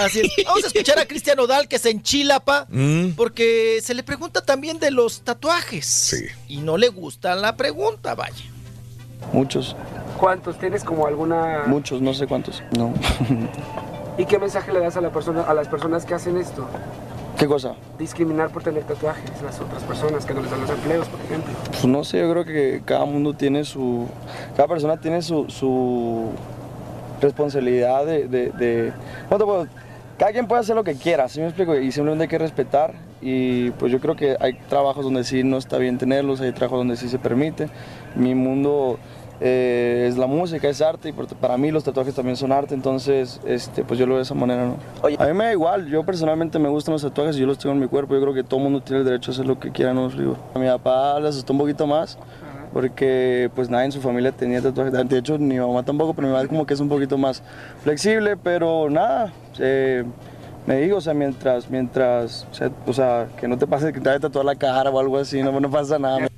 Así 0.00 0.20
es. 0.20 0.32
Vamos 0.44 0.64
a 0.64 0.66
escuchar 0.68 0.98
a 0.98 1.06
Cristian 1.06 1.38
Odal 1.38 1.68
que 1.68 1.78
se 1.78 1.90
enchila, 1.90 2.40
pa, 2.40 2.66
Mm. 2.70 3.10
porque 3.10 3.78
se 3.82 3.94
le 3.94 4.02
pregunta 4.02 4.40
también 4.44 4.78
de 4.80 4.90
los 4.90 5.20
tatuajes. 5.20 5.86
Sí. 5.86 6.24
Y 6.48 6.56
no 6.58 6.76
le 6.78 6.88
gusta 6.88 7.36
la 7.36 7.54
pregunta, 7.56 8.14
vaya. 8.16 8.44
Muchos, 9.32 9.76
¿Cuántos? 10.16 10.58
¿Tienes 10.58 10.82
como 10.82 11.06
alguna...? 11.06 11.64
muchos, 11.66 12.00
no 12.00 12.12
sé 12.14 12.26
cuántos. 12.26 12.62
No. 12.76 12.92
¿Y 14.18 14.24
qué 14.24 14.38
mensaje 14.38 14.72
le 14.72 14.80
das 14.80 14.96
a, 14.96 15.00
la 15.00 15.12
persona, 15.12 15.42
a 15.42 15.54
las 15.54 15.68
personas 15.68 16.04
que 16.04 16.14
hacen 16.14 16.38
esto? 16.38 16.66
¿Qué 17.38 17.46
cosa? 17.46 17.74
Discriminar 17.98 18.50
por 18.50 18.64
tener 18.64 18.82
tatuajes, 18.82 19.30
las 19.42 19.60
otras 19.60 19.82
personas 19.84 20.26
que 20.26 20.34
no 20.34 20.42
les 20.42 20.50
dan 20.50 20.60
los 20.60 20.70
empleos, 20.70 21.06
por 21.08 21.20
ejemplo. 21.20 21.52
Pues 21.70 21.84
no 21.86 22.02
sé, 22.02 22.18
yo 22.18 22.30
creo 22.32 22.44
que 22.44 22.82
cada 22.84 23.04
mundo 23.04 23.32
tiene 23.34 23.64
su. 23.64 24.06
Cada 24.56 24.66
persona 24.68 24.96
tiene 25.00 25.22
su, 25.22 25.48
su 25.48 26.30
responsabilidad 27.20 28.04
de. 28.06 28.26
de, 28.26 28.50
de- 28.50 28.92
¿cómo 29.28 29.38
te 29.38 29.44
puedo- 29.44 29.66
Cada 30.18 30.32
quien 30.32 30.48
puede 30.48 30.62
hacer 30.62 30.74
lo 30.74 30.82
que 30.82 30.94
quiera, 30.96 31.28
¿sí 31.28 31.38
me 31.38 31.46
explico? 31.46 31.76
Y 31.76 31.92
simplemente 31.92 32.24
hay 32.24 32.28
que 32.28 32.38
respetar. 32.38 32.94
Y 33.20 33.70
pues 33.72 33.92
yo 33.92 34.00
creo 34.00 34.16
que 34.16 34.36
hay 34.40 34.54
trabajos 34.68 35.04
donde 35.04 35.22
sí 35.22 35.44
no 35.44 35.58
está 35.58 35.78
bien 35.78 35.96
tenerlos, 35.98 36.40
hay 36.40 36.50
trabajos 36.52 36.78
donde 36.80 36.96
sí 36.96 37.08
se 37.08 37.18
permite. 37.20 37.68
Mi 38.16 38.34
mundo 38.34 38.98
eh, 39.40 40.06
es 40.08 40.18
la 40.18 40.26
música, 40.26 40.68
es 40.68 40.80
arte, 40.82 41.10
y 41.10 41.12
para 41.12 41.56
mí 41.56 41.70
los 41.70 41.84
tatuajes 41.84 42.14
también 42.14 42.36
son 42.36 42.50
arte, 42.50 42.74
entonces 42.74 43.40
este, 43.46 43.84
pues 43.84 43.98
yo 43.98 44.06
lo 44.06 44.14
veo 44.14 44.18
de 44.18 44.24
esa 44.24 44.34
manera, 44.34 44.66
¿no? 44.66 44.76
A 45.02 45.26
mí 45.26 45.32
me 45.32 45.44
da 45.44 45.52
igual, 45.52 45.86
yo 45.86 46.04
personalmente 46.04 46.58
me 46.58 46.68
gustan 46.68 46.92
los 46.92 47.02
tatuajes 47.02 47.36
y 47.36 47.40
yo 47.40 47.46
los 47.46 47.58
tengo 47.58 47.74
en 47.74 47.80
mi 47.80 47.86
cuerpo, 47.86 48.14
yo 48.14 48.20
creo 48.20 48.34
que 48.34 48.42
todo 48.42 48.60
mundo 48.60 48.80
tiene 48.80 49.00
el 49.00 49.04
derecho 49.04 49.30
a 49.30 49.34
hacer 49.34 49.46
lo 49.46 49.58
que 49.58 49.70
quiera, 49.70 49.94
¿no? 49.94 50.08
Digo, 50.08 50.36
A 50.54 50.58
mi 50.58 50.66
papá 50.66 51.20
le 51.20 51.28
asustó 51.28 51.52
un 51.52 51.60
poquito 51.60 51.86
más, 51.86 52.18
porque 52.72 53.50
pues 53.54 53.70
nadie 53.70 53.86
en 53.86 53.92
su 53.92 54.00
familia 54.00 54.32
tenía 54.32 54.60
tatuajes, 54.60 54.92
de 54.92 55.18
hecho 55.18 55.38
ni 55.38 55.54
mi 55.54 55.60
mamá 55.60 55.84
tampoco, 55.84 56.14
pero 56.14 56.26
mi 56.26 56.34
mamá 56.34 56.46
como 56.48 56.66
que 56.66 56.74
es 56.74 56.80
un 56.80 56.88
poquito 56.88 57.16
más 57.16 57.42
flexible, 57.82 58.36
pero 58.36 58.90
nada, 58.90 59.32
eh, 59.58 60.04
me 60.66 60.80
digo, 60.80 60.98
o 60.98 61.00
sea, 61.00 61.14
mientras, 61.14 61.70
mientras, 61.70 62.46
o 62.50 62.54
sea, 62.54 62.70
o 62.86 62.92
sea, 62.92 63.28
que 63.38 63.48
no 63.48 63.56
te 63.56 63.66
pase 63.66 63.92
que 63.92 64.00
te 64.00 64.08
vaya 64.08 64.18
a 64.18 64.20
tatuar 64.20 64.44
la 64.44 64.54
cara 64.54 64.90
o 64.90 64.98
algo 64.98 65.16
así, 65.16 65.42
no, 65.42 65.58
no 65.58 65.70
pasa 65.70 65.98
nada. 65.98 66.28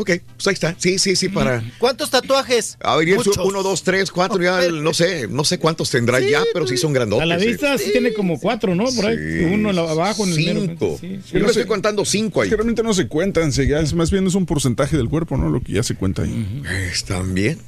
Ok, 0.00 0.10
pues 0.36 0.46
ahí 0.46 0.54
está. 0.54 0.74
Sí, 0.78 0.98
sí, 0.98 1.16
sí, 1.16 1.28
para. 1.28 1.62
¿Cuántos 1.78 2.08
tatuajes? 2.10 2.78
A 2.80 2.96
ver, 2.96 3.16
Muchos. 3.16 3.36
uno, 3.38 3.64
dos, 3.64 3.82
tres, 3.82 4.12
cuatro, 4.12 4.40
ya 4.40 4.70
no 4.70 4.94
sé, 4.94 5.26
no 5.28 5.42
sé 5.44 5.58
cuántos 5.58 5.90
tendrá 5.90 6.20
ya, 6.20 6.40
pero 6.52 6.66
sí 6.68 6.76
son 6.76 6.92
grandotes. 6.92 7.24
A 7.24 7.26
la 7.26 7.36
vista 7.36 7.76
sí, 7.78 7.90
tiene 7.90 8.12
como 8.14 8.38
cuatro, 8.38 8.76
¿no? 8.76 8.84
Por 8.84 9.06
ahí. 9.06 9.16
Sí, 9.16 9.44
Uno 9.52 9.70
abajo, 9.70 10.22
en 10.24 10.30
el 10.30 10.36
cinco. 10.36 10.96
sí. 11.00 11.18
Yo 11.32 11.40
le 11.40 11.46
estoy 11.46 11.66
contando 11.66 12.04
cinco 12.04 12.42
ahí. 12.42 12.48
Que 12.48 12.54
realmente 12.56 12.82
no 12.84 12.94
se 12.94 13.08
cuentan, 13.08 13.52
se- 13.52 13.66
ya 13.66 13.80
es 13.80 13.92
más 13.92 14.10
bien 14.12 14.26
es 14.28 14.34
un 14.36 14.46
porcentaje 14.46 14.96
del 14.96 15.08
cuerpo, 15.08 15.36
¿no? 15.36 15.48
Lo 15.50 15.60
que 15.60 15.72
ya 15.72 15.82
se 15.82 15.96
cuenta 15.96 16.22
ahí. 16.22 16.62
Están 16.92 17.34
bien, 17.34 17.58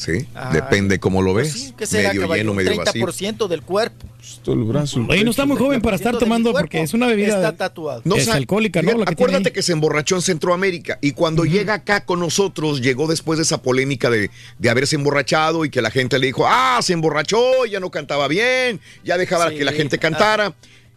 sí. 0.00 0.26
Ah, 0.34 0.50
Depende 0.52 0.98
cómo 0.98 1.22
lo 1.22 1.34
ves. 1.34 1.52
Sí, 1.52 1.74
¿Qué 1.76 1.86
será, 1.86 2.08
medio 2.08 2.22
caballo? 2.22 2.42
lleno, 2.42 2.54
medio 2.54 2.76
vacío. 2.76 3.06
30% 3.06 3.48
del 3.48 3.62
cuerpo. 3.62 4.06
Todo 4.42 4.54
el 4.54 4.64
brazo. 4.64 5.04
Oye, 5.08 5.24
no 5.24 5.30
está 5.30 5.44
muy 5.44 5.56
joven 5.56 5.80
para 5.80 5.96
estar 5.96 6.14
30% 6.14 6.18
de 6.18 6.24
mi 6.24 6.26
tomando 6.26 6.52
porque 6.52 6.82
es 6.82 6.94
una 6.94 7.06
bebida 7.06 7.36
Está 7.36 7.56
tatuado. 7.56 8.02
No, 8.04 8.16
es 8.16 8.28
alcohólica, 8.28 8.82
¿no? 8.82 8.92
La 8.92 8.98
que 8.98 9.04
tiene 9.04 9.12
acuérdate 9.12 9.52
que 9.52 9.62
se 9.62 9.72
emborrachó 9.72 10.16
en 10.16 10.22
Centroamérica 10.22 10.98
y 11.00 11.12
cuando 11.12 11.44
llega 11.44 11.74
acá 11.74 12.04
con 12.04 12.20
nosotros, 12.20 12.80
llegó 12.80 13.06
después 13.06 13.38
de 13.38 13.42
esa 13.42 13.62
polémica 13.62 14.10
de, 14.10 14.30
de 14.58 14.70
haberse 14.70 14.96
emborrachado 14.96 15.64
y 15.64 15.70
que 15.70 15.82
la 15.82 15.90
gente 15.90 16.18
le 16.18 16.26
dijo, 16.28 16.46
ah, 16.46 16.80
se 16.82 16.92
emborrachó, 16.92 17.66
ya 17.66 17.80
no 17.80 17.90
cantaba 17.90 18.28
bien, 18.28 18.80
ya 19.04 19.18
dejaba 19.18 19.50
Sí, 19.50 19.56
que 19.56 19.64
la 19.64 19.72
gente 19.72 19.98
cantara. 19.98 20.54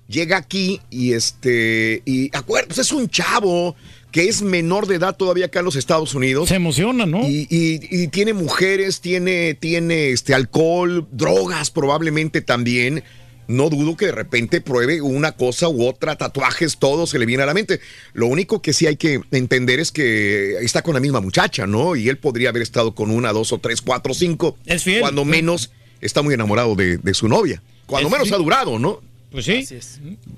Llega 0.07 0.37
aquí 0.37 0.81
y 0.89 1.13
este, 1.13 2.01
y 2.05 2.29
acuérdate, 2.35 2.75
pues 2.75 2.79
es 2.79 2.91
un 2.91 3.09
chavo 3.09 3.75
que 4.13 4.29
es 4.29 4.41
menor 4.43 4.87
de 4.87 4.95
edad 4.95 5.17
todavía 5.17 5.47
acá 5.47 5.59
en 5.59 5.65
los 5.65 5.75
Estados 5.75 6.13
Unidos. 6.15 6.47
Se 6.47 6.55
emociona, 6.55 7.05
¿no? 7.05 7.27
Y, 7.27 7.47
y- 7.49 7.79
y 8.03 8.07
tiene 8.07 8.31
mujeres, 8.33 9.01
tiene, 9.01 9.55
tiene 9.55 10.11
este 10.11 10.33
alcohol, 10.33 11.05
drogas 11.11 11.71
probablemente 11.71 12.39
también. 12.41 13.03
No 13.47 13.69
dudo 13.69 13.97
que 13.97 14.05
de 14.05 14.11
repente 14.13 14.61
pruebe 14.61 15.01
una 15.01 15.33
cosa 15.33 15.67
u 15.67 15.85
otra, 15.85 16.15
tatuajes, 16.15 16.77
todo 16.77 17.05
se 17.07 17.19
le 17.19 17.25
viene 17.25 17.43
a 17.43 17.45
la 17.45 17.53
mente. 17.53 17.81
Lo 18.13 18.27
único 18.27 18.61
que 18.61 18.71
sí 18.71 18.87
hay 18.87 18.95
que 18.95 19.19
entender 19.31 19.81
es 19.81 19.91
que 19.91 20.57
está 20.61 20.81
con 20.81 20.93
la 20.93 21.01
misma 21.01 21.19
muchacha, 21.19 21.67
¿no? 21.67 21.95
Y 21.97 22.07
él 22.07 22.17
podría 22.17 22.49
haber 22.49 22.61
estado 22.61 22.95
con 22.95 23.11
una, 23.11 23.33
dos 23.33 23.51
o 23.51 23.57
tres, 23.57 23.81
cuatro, 23.81 24.13
cinco. 24.13 24.57
Es 24.65 24.83
fiel. 24.83 25.01
Cuando 25.01 25.25
menos 25.25 25.71
está 25.99 26.21
muy 26.21 26.33
enamorado 26.35 26.75
de, 26.75 26.97
de 26.99 27.13
su 27.13 27.27
novia. 27.27 27.61
Cuando 27.85 28.07
Es 28.07 28.11
menos 28.13 28.27
fiel. 28.29 28.35
ha 28.39 28.43
durado, 28.43 28.79
¿no? 28.79 29.01
Pues 29.31 29.43
sí. 29.45 29.67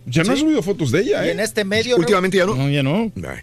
Ya 0.07 0.23
no 0.23 0.31
ha 0.33 0.37
subido 0.37 0.63
fotos 0.63 0.89
de 0.91 1.01
ella, 1.01 1.25
Y 1.25 1.29
¿eh? 1.29 1.31
en 1.33 1.41
este 1.41 1.63
medio. 1.63 1.97
Últimamente 1.97 2.37
ya 2.37 2.45
no. 2.45 2.55
No, 2.55 2.69
ya 2.69 2.81
no. 2.81 3.11
Ay. 3.17 3.41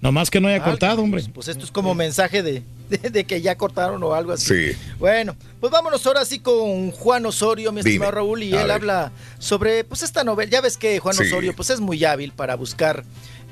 Nomás 0.00 0.30
que 0.30 0.40
no 0.40 0.48
haya 0.48 0.58
Ah, 0.58 0.64
cortado, 0.64 1.02
hombre. 1.02 1.22
Pues, 1.22 1.32
pues 1.34 1.48
esto 1.48 1.64
es 1.64 1.70
como 1.70 1.94
mensaje 1.94 2.42
de, 2.42 2.62
de- 2.90 3.10
de 3.10 3.24
que 3.24 3.40
ya 3.40 3.56
cortaron 3.56 4.02
o 4.02 4.12
algo 4.12 4.32
así. 4.32 4.72
Sí. 4.72 4.78
Bueno, 4.98 5.34
pues 5.60 5.72
vámonos 5.72 6.04
ahora 6.06 6.24
sí 6.26 6.40
con 6.40 6.90
Juan 6.90 7.24
Osorio, 7.24 7.72
mi 7.72 7.80
Dime. 7.80 7.90
estimado 7.90 8.12
Raúl, 8.12 8.42
y 8.42 8.52
A 8.54 8.60
él 8.60 8.66
ver. 8.66 8.72
habla 8.72 9.12
sobre 9.38 9.82
pues 9.84 10.02
esta 10.02 10.22
novela. 10.22 10.50
Ya 10.50 10.60
ves 10.60 10.76
que 10.76 10.98
Juan 10.98 11.14
Sí. 11.14 11.24
Osorio 11.24 11.54
pues 11.56 11.70
es 11.70 11.80
muy 11.80 12.04
hábil 12.04 12.32
para 12.32 12.54
buscar 12.56 13.02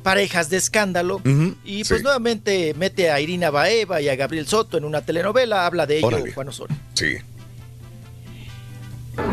parejas 0.02 0.50
de 0.50 0.57
escándalo 0.58 1.23
y 1.65 1.84
pues 1.84 2.00
sí. 2.00 2.02
nuevamente 2.02 2.74
mete 2.74 3.10
a 3.12 3.20
Irina 3.20 3.50
Baeva 3.50 4.00
y 4.02 4.08
a 4.08 4.16
Gabriel 4.16 4.47
Soto 4.49 4.76
en 4.76 4.84
una 4.84 5.00
telenovela, 5.02 5.65
habla 5.65 5.86
de 5.86 5.99
ello 5.99 6.08
Órale. 6.08 6.32
Juan 6.32 6.49
Osorio. 6.49 6.76
Sí. 6.94 7.15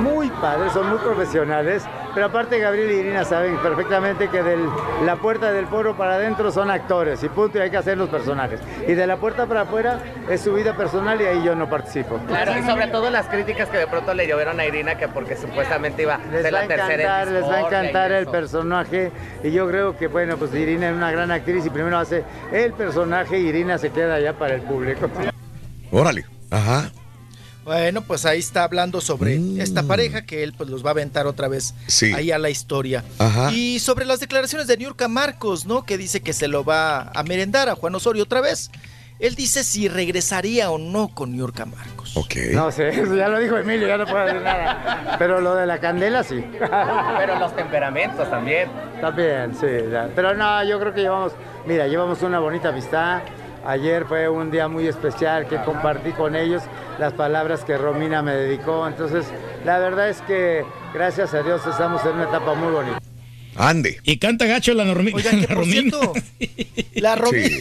Muy 0.01 0.29
padres, 0.29 0.73
son 0.73 0.89
muy 0.89 0.97
profesionales, 0.97 1.83
pero 2.13 2.25
aparte 2.25 2.59
Gabriel 2.59 2.91
y 2.91 2.95
Irina 2.95 3.23
saben 3.23 3.57
perfectamente 3.59 4.27
que 4.27 4.43
de 4.43 4.57
la 5.05 5.15
puerta 5.15 5.53
del 5.53 5.67
foro 5.67 5.95
para 5.95 6.15
adentro 6.15 6.51
son 6.51 6.69
actores 6.69 7.23
y 7.23 7.29
punto, 7.29 7.57
y 7.57 7.61
hay 7.61 7.69
que 7.69 7.77
hacer 7.77 7.97
los 7.97 8.09
personajes. 8.09 8.59
Y 8.87 8.93
de 8.93 9.07
la 9.07 9.15
puerta 9.15 9.45
para 9.45 9.61
afuera 9.61 9.99
es 10.29 10.41
su 10.41 10.53
vida 10.53 10.75
personal 10.75 11.21
y 11.21 11.25
ahí 11.25 11.43
yo 11.43 11.55
no 11.55 11.69
participo. 11.69 12.19
Claro, 12.27 12.57
y 12.57 12.63
sobre 12.63 12.87
todo 12.87 13.09
las 13.09 13.27
críticas 13.27 13.69
que 13.69 13.77
de 13.77 13.87
pronto 13.87 14.13
le 14.13 14.27
llovieron 14.27 14.59
a 14.59 14.65
Irina, 14.65 14.97
que 14.97 15.07
porque 15.07 15.37
supuestamente 15.37 16.01
iba 16.01 16.15
a 16.15 16.17
Les 16.29 16.41
ser 16.41 16.53
va 16.53 16.59
a 16.59 16.61
la 16.63 16.67
tercera 16.67 17.23
en 17.23 17.33
les 17.33 17.43
va 17.43 17.55
a 17.55 17.61
encantar 17.61 18.11
el 18.11 18.27
personaje 18.27 19.11
y 19.43 19.51
yo 19.51 19.65
creo 19.69 19.97
que 19.97 20.07
bueno, 20.07 20.35
pues 20.35 20.53
Irina 20.53 20.89
es 20.89 20.95
una 20.95 21.11
gran 21.11 21.31
actriz 21.31 21.65
y 21.65 21.69
primero 21.69 21.97
hace 21.97 22.25
el 22.51 22.73
personaje 22.73 23.39
y 23.39 23.47
Irina 23.47 23.77
se 23.77 23.91
queda 23.91 24.19
ya 24.19 24.33
para 24.33 24.55
el 24.55 24.61
público. 24.61 25.09
Órale. 25.89 26.25
Ajá. 26.51 26.89
Bueno, 27.69 28.01
pues 28.01 28.25
ahí 28.25 28.39
está 28.39 28.63
hablando 28.63 28.99
sobre 28.99 29.39
esta 29.61 29.83
pareja 29.83 30.23
que 30.25 30.41
él 30.41 30.53
pues 30.57 30.71
los 30.71 30.83
va 30.83 30.89
a 30.89 30.91
aventar 30.93 31.27
otra 31.27 31.47
vez 31.47 31.73
Mm. 31.73 31.75
Sí. 31.87 32.13
ahí 32.15 32.31
a 32.31 32.39
la 32.39 32.49
historia. 32.49 33.03
Ajá. 33.19 33.51
Y 33.53 33.77
sobre 33.77 34.05
las 34.05 34.19
declaraciones 34.19 34.65
de 34.65 34.75
Niurka 34.77 35.07
Marcos, 35.07 35.67
¿no? 35.67 35.85
Que 35.85 35.95
dice 35.99 36.21
que 36.21 36.33
se 36.33 36.47
lo 36.47 36.63
va 36.63 37.11
a 37.13 37.21
merendar 37.21 37.69
a 37.69 37.75
Juan 37.75 37.93
Osorio 37.93 38.23
otra 38.23 38.41
vez. 38.41 38.71
Él 39.19 39.35
dice 39.35 39.63
si 39.63 39.87
regresaría 39.87 40.71
o 40.71 40.79
no 40.79 41.09
con 41.09 41.31
Niurka 41.33 41.65
Marcos. 41.65 42.17
Ok. 42.17 42.35
No 42.53 42.71
sé, 42.71 42.89
eso 42.89 43.13
ya 43.15 43.27
lo 43.27 43.37
dijo 43.37 43.55
Emilio, 43.57 43.87
ya 43.87 43.97
no 43.99 44.05
puedo 44.07 44.25
decir 44.25 44.41
nada. 44.41 45.15
Pero 45.19 45.39
lo 45.39 45.53
de 45.53 45.67
la 45.67 45.79
candela 45.79 46.23
sí. 46.23 46.43
Pero 47.19 47.37
los 47.37 47.55
temperamentos 47.55 48.27
también. 48.31 48.67
También, 48.99 49.53
sí. 49.53 49.67
ya. 49.91 50.09
Pero 50.15 50.33
no, 50.33 50.63
yo 50.63 50.79
creo 50.79 50.93
que 50.93 51.01
llevamos, 51.01 51.33
mira, 51.67 51.85
llevamos 51.87 52.21
una 52.23 52.39
bonita 52.39 52.69
amistad. 52.69 53.21
Ayer 53.65 54.05
fue 54.05 54.29
un 54.29 54.51
día 54.51 54.67
muy 54.67 54.87
especial 54.87 55.47
que 55.47 55.57
compartí 55.63 56.11
con 56.11 56.35
ellos 56.35 56.63
las 56.97 57.13
palabras 57.13 57.63
que 57.63 57.77
Romina 57.77 58.21
me 58.21 58.33
dedicó. 58.33 58.87
Entonces, 58.87 59.25
la 59.65 59.79
verdad 59.79 60.09
es 60.09 60.21
que 60.21 60.63
gracias 60.93 61.33
a 61.33 61.43
Dios 61.43 61.61
estamos 61.69 62.03
en 62.05 62.11
una 62.13 62.23
etapa 62.23 62.53
muy 62.55 62.71
bonita. 62.71 62.99
Ande. 63.55 63.99
Y 64.03 64.17
canta 64.19 64.45
gacho 64.45 64.73
la, 64.73 64.85
normi 64.85 65.11
Oigan, 65.13 65.41
la 65.49 65.53
Romina. 65.53 65.81
cierto, 65.91 66.13
la 66.95 67.15
Romina, 67.15 67.57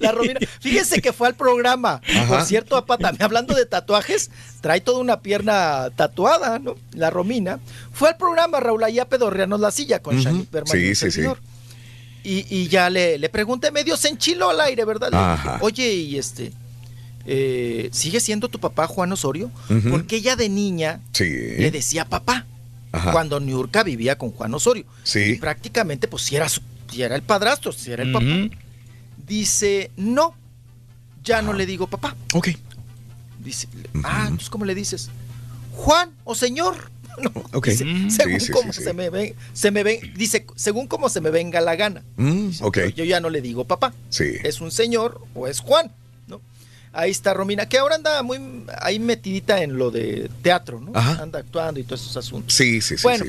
la 0.00 0.12
Romina, 0.12 0.40
fíjense 0.60 1.02
que 1.02 1.12
fue 1.12 1.28
al 1.28 1.34
programa. 1.34 2.00
Ajá. 2.08 2.26
Por 2.26 2.42
cierto, 2.44 2.76
apa, 2.76 2.96
también 2.96 3.22
hablando 3.22 3.54
de 3.54 3.66
tatuajes, 3.66 4.30
trae 4.62 4.80
toda 4.80 5.00
una 5.00 5.20
pierna 5.20 5.90
tatuada, 5.94 6.58
¿no? 6.58 6.76
La 6.94 7.10
Romina. 7.10 7.60
Fue 7.92 8.08
al 8.08 8.16
programa, 8.16 8.60
Raúl, 8.60 8.82
ahí 8.82 8.98
a 8.98 9.04
pedorrearnos 9.04 9.60
la 9.60 9.70
silla 9.70 10.00
con 10.00 10.14
Ujú. 10.14 10.24
Shani 10.24 10.48
Berman 10.50 10.76
y 10.78 10.80
Sí, 10.80 10.94
sí, 10.94 10.94
sí. 10.94 11.10
servidor. 11.12 11.38
Y, 12.24 12.46
y 12.48 12.68
ya 12.68 12.88
le, 12.90 13.18
le 13.18 13.28
pregunté, 13.28 13.70
medio 13.72 13.96
se 13.96 14.08
enchiló 14.08 14.50
al 14.50 14.60
aire, 14.60 14.84
¿verdad? 14.84 15.10
Le 15.10 15.16
dije, 15.16 15.28
Ajá. 15.30 15.58
Oye, 15.62 15.92
y 15.92 16.18
este, 16.18 16.52
eh, 17.26 17.88
¿sigue 17.92 18.20
siendo 18.20 18.48
tu 18.48 18.58
papá 18.60 18.86
Juan 18.86 19.10
Osorio? 19.12 19.50
Porque 19.90 20.16
ella 20.16 20.36
de 20.36 20.48
niña 20.48 21.00
Sí. 21.12 21.24
le 21.24 21.70
decía 21.72 22.04
papá 22.04 22.46
Ajá. 22.92 23.10
cuando 23.12 23.40
Niurka 23.40 23.82
vivía 23.82 24.16
con 24.18 24.30
Juan 24.30 24.54
Osorio. 24.54 24.84
Sí. 25.02 25.20
Y 25.20 25.34
prácticamente, 25.36 26.06
pues, 26.08 26.22
si 26.22 26.36
era, 26.36 26.48
su, 26.48 26.60
si 26.90 27.02
era 27.02 27.16
el 27.16 27.22
padrastro, 27.22 27.72
si 27.72 27.90
era 27.90 28.02
el 28.04 28.12
papá. 28.12 28.26
Dice, 29.26 29.90
no, 29.96 30.34
ya 31.24 31.42
no 31.42 31.52
le 31.52 31.66
digo 31.66 31.86
papá. 31.86 32.14
Ok. 32.34 32.48
Dice, 33.38 33.66
ah, 34.04 34.22
entonces, 34.24 34.50
¿cómo 34.50 34.64
le 34.64 34.74
dices? 34.74 35.10
Juan 35.72 36.10
o 36.24 36.34
señor. 36.34 36.90
No, 37.22 37.30
Ok. 37.52 37.66
dice, 37.68 37.84
Mm. 37.84 38.10
según 38.10 38.40
Sí, 38.40 38.46
sí, 38.52 38.72
sí. 38.72 38.82
se 38.82 38.92
me 38.94 39.10
ve, 39.10 39.34
se 39.52 39.70
me 39.70 39.84
dice, 40.16 40.46
según 40.56 40.86
cómo 40.86 41.08
se 41.08 41.20
me 41.20 41.30
venga 41.30 41.60
la 41.60 41.76
gana. 41.76 42.02
Mm, 42.16 42.50
ok. 42.60 42.78
Yo, 42.78 42.88
yo 42.88 43.04
ya 43.04 43.20
no 43.20 43.28
le 43.30 43.40
digo 43.40 43.64
papá. 43.66 43.92
Sí. 44.10 44.36
Es 44.42 44.60
un 44.60 44.70
señor 44.70 45.20
o 45.34 45.46
es 45.46 45.60
Juan, 45.60 45.92
¿no? 46.26 46.40
Ahí 46.92 47.10
está 47.10 47.34
Romina, 47.34 47.66
que 47.68 47.78
ahora 47.78 47.96
anda 47.96 48.22
muy 48.22 48.38
ahí 48.80 48.98
metidita 48.98 49.62
en 49.62 49.76
lo 49.78 49.90
de 49.90 50.30
teatro, 50.42 50.80
¿no? 50.80 50.92
Ajá. 50.94 51.22
Anda 51.22 51.40
actuando 51.40 51.80
y 51.80 51.84
todos 51.84 52.00
esos 52.02 52.16
asuntos. 52.16 52.54
Sí, 52.54 52.80
sí, 52.80 52.96
sí. 52.96 53.02
Bueno, 53.02 53.24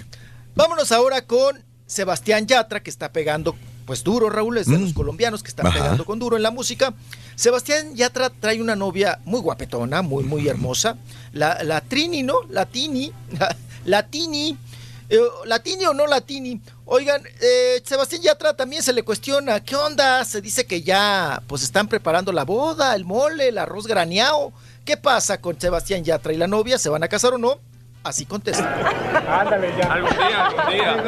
vámonos 0.56 0.92
ahora 0.92 1.26
con 1.26 1.60
Sebastián 1.86 2.48
Yatra, 2.48 2.82
que 2.82 2.90
está 2.90 3.12
pegando, 3.12 3.56
pues 3.86 4.04
duro, 4.04 4.30
Raúl, 4.30 4.58
es 4.58 4.68
de 4.68 4.80
los 4.80 4.94
colombianos 4.94 5.44
que 5.44 5.50
están 5.50 5.66
Mm. 5.66 5.70
Ajá. 5.70 5.80
pegando 5.80 6.06
con 6.06 6.20
duro 6.20 6.38
en 6.38 6.44
la 6.44 6.52
música. 6.52 6.94
Sebastián 7.36 7.96
Yatra 7.96 8.30
trae 8.30 8.62
una 8.62 8.76
novia 8.76 9.20
muy 9.26 9.42
guapetona, 9.42 10.02
muy, 10.02 10.24
muy 10.24 10.48
hermosa. 10.48 10.98
La, 11.34 11.64
la 11.64 11.82
Trini, 11.82 12.24
¿no? 12.24 12.36
La 12.50 12.66
Tini. 12.66 13.12
La, 13.40 13.56
la 13.86 14.04
Tini. 14.04 14.58
Eh, 15.10 15.20
¿Latini 15.46 15.86
o 15.86 15.94
no 15.94 16.08
Latini? 16.08 16.60
Oigan, 16.86 17.22
eh, 17.42 17.82
Sebastián 17.84 18.22
Yatra 18.22 18.56
también 18.56 18.82
se 18.82 18.94
le 18.94 19.04
cuestiona, 19.04 19.60
¿qué 19.64 19.76
onda? 19.76 20.24
Se 20.26 20.42
dice 20.42 20.66
que 20.66 20.82
ya 20.82 21.42
pues 21.46 21.62
están 21.62 21.88
preparando 21.88 22.32
la 22.32 22.46
boda, 22.46 22.96
el 22.96 23.06
mole, 23.06 23.50
el 23.50 23.58
arroz 23.58 23.86
graneado. 23.86 24.54
¿Qué 24.86 24.98
pasa 24.98 25.40
con 25.40 25.60
Sebastián 25.60 26.04
Yatra 26.04 26.34
y 26.34 26.38
la 26.38 26.48
novia? 26.48 26.78
¿Se 26.78 26.90
van 26.90 27.04
a 27.04 27.08
casar 27.08 27.34
o 27.34 27.38
no? 27.38 27.60
Así 28.04 28.26
contesta. 28.26 28.68
Ándale 29.30 29.72
ya. 29.78 29.94
Algún 29.94 30.10
día, 30.10 30.46
algún 30.46 30.74
día. 30.74 31.04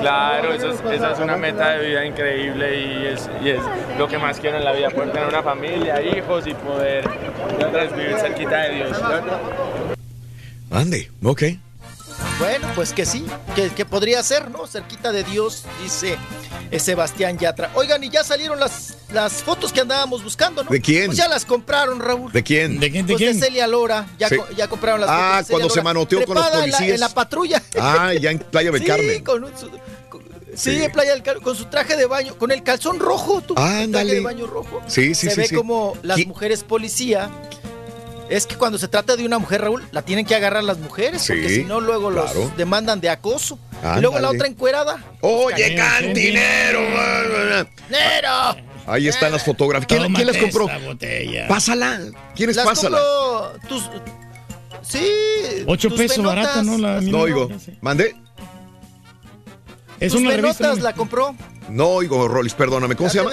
Claro, 0.00 0.54
eso 0.54 0.70
es, 0.70 0.80
esa 0.92 1.12
es 1.12 1.18
una 1.18 1.36
meta 1.36 1.70
de 1.70 1.86
vida 1.86 2.04
increíble 2.06 2.80
y 2.80 3.06
es, 3.08 3.28
y 3.42 3.50
es 3.50 3.60
lo 3.98 4.08
que 4.08 4.16
más 4.16 4.40
quiero 4.40 4.56
en 4.56 4.64
la 4.64 4.72
vida, 4.72 4.88
poder 4.90 5.12
tener 5.12 5.28
una 5.28 5.42
familia, 5.42 6.00
hijos 6.00 6.46
y 6.46 6.54
poder 6.54 7.04
y 7.58 7.64
otras 7.64 7.94
vivir 7.94 8.16
cerquita 8.16 8.58
de 8.62 8.74
Dios. 8.74 8.96
Ande. 10.70 11.10
Ok. 11.22 11.42
Bueno, 12.40 12.66
pues 12.74 12.92
que 12.92 13.06
sí, 13.06 13.24
que, 13.54 13.70
que 13.70 13.84
podría 13.84 14.22
ser, 14.24 14.50
¿no? 14.50 14.66
Cerquita 14.66 15.12
de 15.12 15.22
Dios, 15.22 15.64
dice 15.82 16.16
eh, 16.72 16.80
Sebastián 16.80 17.38
Yatra. 17.38 17.70
Oigan, 17.74 18.02
y 18.02 18.10
ya 18.10 18.24
salieron 18.24 18.58
las, 18.58 18.96
las 19.12 19.34
fotos 19.34 19.72
que 19.72 19.80
andábamos 19.82 20.24
buscando, 20.24 20.64
¿no? 20.64 20.70
¿De 20.70 20.80
quién? 20.80 21.06
Pues 21.06 21.18
ya 21.18 21.28
las 21.28 21.44
compraron, 21.44 22.00
Raúl. 22.00 22.32
¿De 22.32 22.42
quién? 22.42 22.80
¿De 22.80 22.90
quién? 22.90 23.06
¿De 23.06 23.12
Pues 23.14 23.20
de 23.20 23.30
quién? 23.32 23.40
Celia 23.40 23.68
Lora, 23.68 24.08
ya, 24.18 24.28
Sí. 24.28 24.36
co- 24.36 24.48
ya 24.56 24.66
compraron 24.66 25.00
las 25.00 25.10
Ah, 25.10 25.14
fotos. 25.14 25.28
de 25.38 25.44
Celia 25.44 25.58
cuando 25.60 25.74
se 25.74 25.82
manoteó 25.82 26.24
con 26.24 26.34
los 26.34 26.44
Trepada 26.44 26.64
en 26.64 26.70
la- 26.72 26.76
policías. 26.78 26.94
En 26.94 27.00
la, 27.00 27.08
patrulla. 27.14 27.62
Ah, 27.80 28.12
ya 28.20 28.30
en 28.32 28.38
Playa 28.50 28.70
del 28.72 28.80
sí, 28.80 28.86
Carmen. 28.86 29.24
Con 29.24 29.44
un- 29.44 29.56
su- 29.58 29.70
con- 30.08 30.22
sí, 30.56 30.76
Sí. 30.76 30.82
en 30.82 30.90
Playa 30.92 31.12
del 31.12 31.22
Carmen, 31.22 31.42
con 31.44 31.54
su 31.56 31.66
traje 31.66 31.96
de 31.96 32.06
baño, 32.06 32.34
con 32.36 32.50
el 32.50 32.64
calzón 32.64 32.98
rojo, 32.98 33.42
tú. 33.42 33.54
el 33.56 33.92
traje 33.92 34.06
de 34.14 34.20
baño 34.20 34.46
rojo. 34.48 34.82
Sí, 34.88 35.14
sí, 35.14 35.28
se 35.28 35.30
sí, 35.30 35.40
ve 35.40 35.48
sí. 35.48 35.54
como 35.54 35.96
las 36.02 36.18
¿Qui- 36.18 36.26
mujeres 36.26 36.64
policía. 36.64 37.30
Es 38.28 38.46
que 38.46 38.56
cuando 38.56 38.78
se 38.78 38.88
trata 38.88 39.16
de 39.16 39.24
una 39.24 39.38
mujer, 39.38 39.62
Raúl, 39.62 39.88
la 39.90 40.02
tienen 40.02 40.26
que 40.26 40.34
agarrar 40.34 40.62
las 40.62 40.78
mujeres, 40.78 41.24
porque 41.26 41.48
si 41.48 41.64
no, 41.64 41.80
luego 41.80 42.10
claro. 42.10 42.34
los 42.34 42.56
demandan 42.56 43.00
de 43.00 43.08
acoso. 43.08 43.58
Y 43.96 44.00
luego 44.00 44.18
la 44.18 44.30
otra 44.30 44.46
encuerada. 44.46 45.02
Oye, 45.20 45.74
cantinero. 45.74 46.80
¡Nero! 47.88 48.56
Ahí 48.86 49.08
están 49.08 49.32
las 49.32 49.44
fotografías. 49.44 50.00
¿Quién, 50.00 50.14
quién 50.14 50.26
las 50.26 50.36
compró? 50.36 50.66
Pásala. 51.48 52.00
¿Quién 52.34 52.50
es 52.50 52.56
Las 52.56 52.66
Pásala? 52.66 52.98
tus... 53.68 53.88
Sí. 54.82 55.06
Ocho 55.66 55.88
tus 55.90 55.98
pesos 55.98 56.18
venotas. 56.18 56.36
barata, 56.44 56.62
¿no? 56.62 56.78
La, 56.78 57.00
No 57.02 57.20
oigo. 57.20 57.48
¿Mandé? 57.82 58.16
Es 60.00 60.12
tus 60.12 60.20
una 60.22 60.30
venotas 60.30 60.58
revista. 60.60 60.76
¿no? 60.76 60.82
la 60.82 60.94
compró. 60.94 61.34
No 61.68 61.88
oigo, 61.88 62.26
Rolis, 62.28 62.54
perdóname. 62.54 62.96
¿Cómo 62.96 63.10
se 63.10 63.18
llama? 63.18 63.32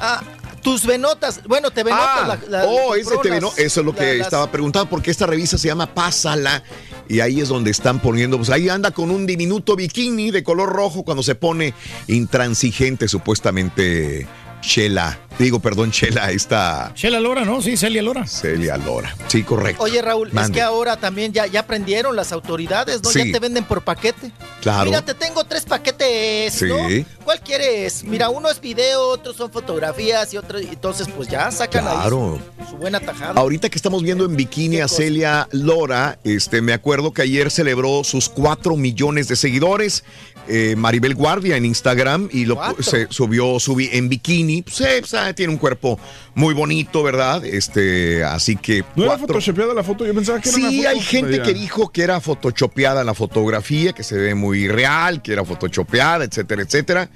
Ah, 0.00 0.22
tus 0.62 0.84
venotas. 0.86 1.40
Bueno, 1.46 1.70
te 1.70 1.82
venotas. 1.84 2.06
Ah, 2.08 2.38
la- 2.48 2.58
la- 2.58 2.64
oh, 2.66 2.94
ese 2.94 3.16
te 3.22 3.30
veno- 3.30 3.52
Eso 3.56 3.80
es 3.80 3.86
lo 3.86 3.94
que 3.94 4.14
la- 4.18 4.24
estaba 4.24 4.50
preguntando, 4.50 4.88
porque 4.90 5.10
esta 5.10 5.26
revista 5.26 5.56
se 5.58 5.68
llama 5.68 5.92
Pásala. 5.94 6.62
Y 7.08 7.20
ahí 7.20 7.40
es 7.40 7.48
donde 7.48 7.70
están 7.70 8.00
poniendo, 8.00 8.36
pues 8.36 8.50
ahí 8.50 8.68
anda 8.68 8.90
con 8.90 9.10
un 9.10 9.24
diminuto 9.26 9.74
bikini 9.76 10.30
de 10.30 10.42
color 10.42 10.68
rojo 10.70 11.04
cuando 11.04 11.22
se 11.22 11.34
pone 11.34 11.72
intransigente, 12.06 13.08
supuestamente 13.08 14.26
Chela. 14.60 15.18
Digo, 15.38 15.60
perdón, 15.60 15.92
Chela, 15.92 16.32
esta 16.32 16.90
Chela 16.94 17.20
Lora, 17.20 17.44
¿no? 17.44 17.62
Sí, 17.62 17.76
Celia 17.76 18.02
Lora. 18.02 18.26
Celia 18.26 18.76
Lora. 18.76 19.14
Sí, 19.28 19.44
correcto. 19.44 19.84
Oye, 19.84 20.02
Raúl, 20.02 20.32
es 20.36 20.50
que 20.50 20.60
ahora 20.60 20.96
también 20.96 21.32
ya, 21.32 21.46
ya 21.46 21.60
aprendieron 21.60 22.16
las 22.16 22.32
autoridades, 22.32 23.00
¿no? 23.04 23.10
Sí. 23.10 23.20
Ya 23.26 23.32
te 23.34 23.38
venden 23.38 23.62
por 23.62 23.82
paquete. 23.82 24.32
Claro. 24.60 24.86
Mira, 24.86 25.02
te 25.02 25.14
tengo 25.14 25.44
tres 25.44 25.64
paquetes, 25.64 26.54
Sí. 26.54 26.64
¿no? 26.66 26.76
¿Cuál 27.24 27.40
quieres? 27.40 28.02
Mira, 28.02 28.30
uno 28.30 28.50
es 28.50 28.60
video, 28.60 29.10
otros 29.10 29.36
son 29.36 29.52
fotografías 29.52 30.34
y 30.34 30.38
otro, 30.38 30.58
entonces 30.58 31.06
pues 31.14 31.28
ya 31.28 31.52
sacan 31.52 31.84
Claro. 31.84 32.40
ahí 32.58 32.64
su, 32.64 32.70
su 32.72 32.76
buena 32.76 32.98
tajada. 32.98 33.40
Ahorita 33.40 33.70
que 33.70 33.76
estamos 33.78 34.02
viendo 34.02 34.24
en 34.24 34.34
bikini 34.34 34.80
a 34.80 34.88
Celia 34.88 35.46
Lora, 35.52 36.18
este, 36.24 36.60
me 36.62 36.72
acuerdo 36.72 37.12
que 37.12 37.22
ayer 37.22 37.52
celebró 37.52 38.02
sus 38.02 38.28
4 38.28 38.74
millones 38.76 39.28
de 39.28 39.36
seguidores. 39.36 40.02
Eh, 40.48 40.74
Maribel 40.76 41.14
Guardia 41.14 41.56
en 41.56 41.64
Instagram 41.64 42.28
y 42.32 42.44
lo 42.46 42.58
se 42.80 43.06
subió 43.10 43.54
subi- 43.56 43.90
en 43.92 44.08
bikini. 44.08 44.62
Pues, 44.62 44.80
eh, 44.80 44.96
pues, 45.00 45.14
ah, 45.14 45.32
tiene 45.34 45.52
un 45.52 45.58
cuerpo 45.58 45.98
muy 46.34 46.54
bonito, 46.54 47.02
¿verdad? 47.02 47.44
Este, 47.44 48.24
así 48.24 48.56
que. 48.56 48.84
¿No 48.96 49.04
era 49.04 49.12
cuatro- 49.16 49.26
photoshopeada 49.28 49.74
la 49.74 49.82
foto? 49.84 50.06
Yo 50.06 50.14
pensaba 50.14 50.40
que 50.40 50.48
era 50.48 50.58
una 50.58 50.68
Sí, 50.70 50.76
foto 50.78 50.88
hay 50.88 51.00
gente 51.00 51.30
media- 51.30 51.42
que 51.44 51.54
dijo 51.54 51.88
que 51.92 52.02
era 52.02 52.20
photoshopeada 52.20 53.04
la 53.04 53.14
fotografía, 53.14 53.92
que 53.92 54.02
se 54.02 54.16
ve 54.16 54.34
muy 54.34 54.68
real, 54.68 55.22
que 55.22 55.32
era 55.32 55.44
photoshopeada, 55.44 56.24
etcétera, 56.24 56.62
etcétera. 56.62 57.10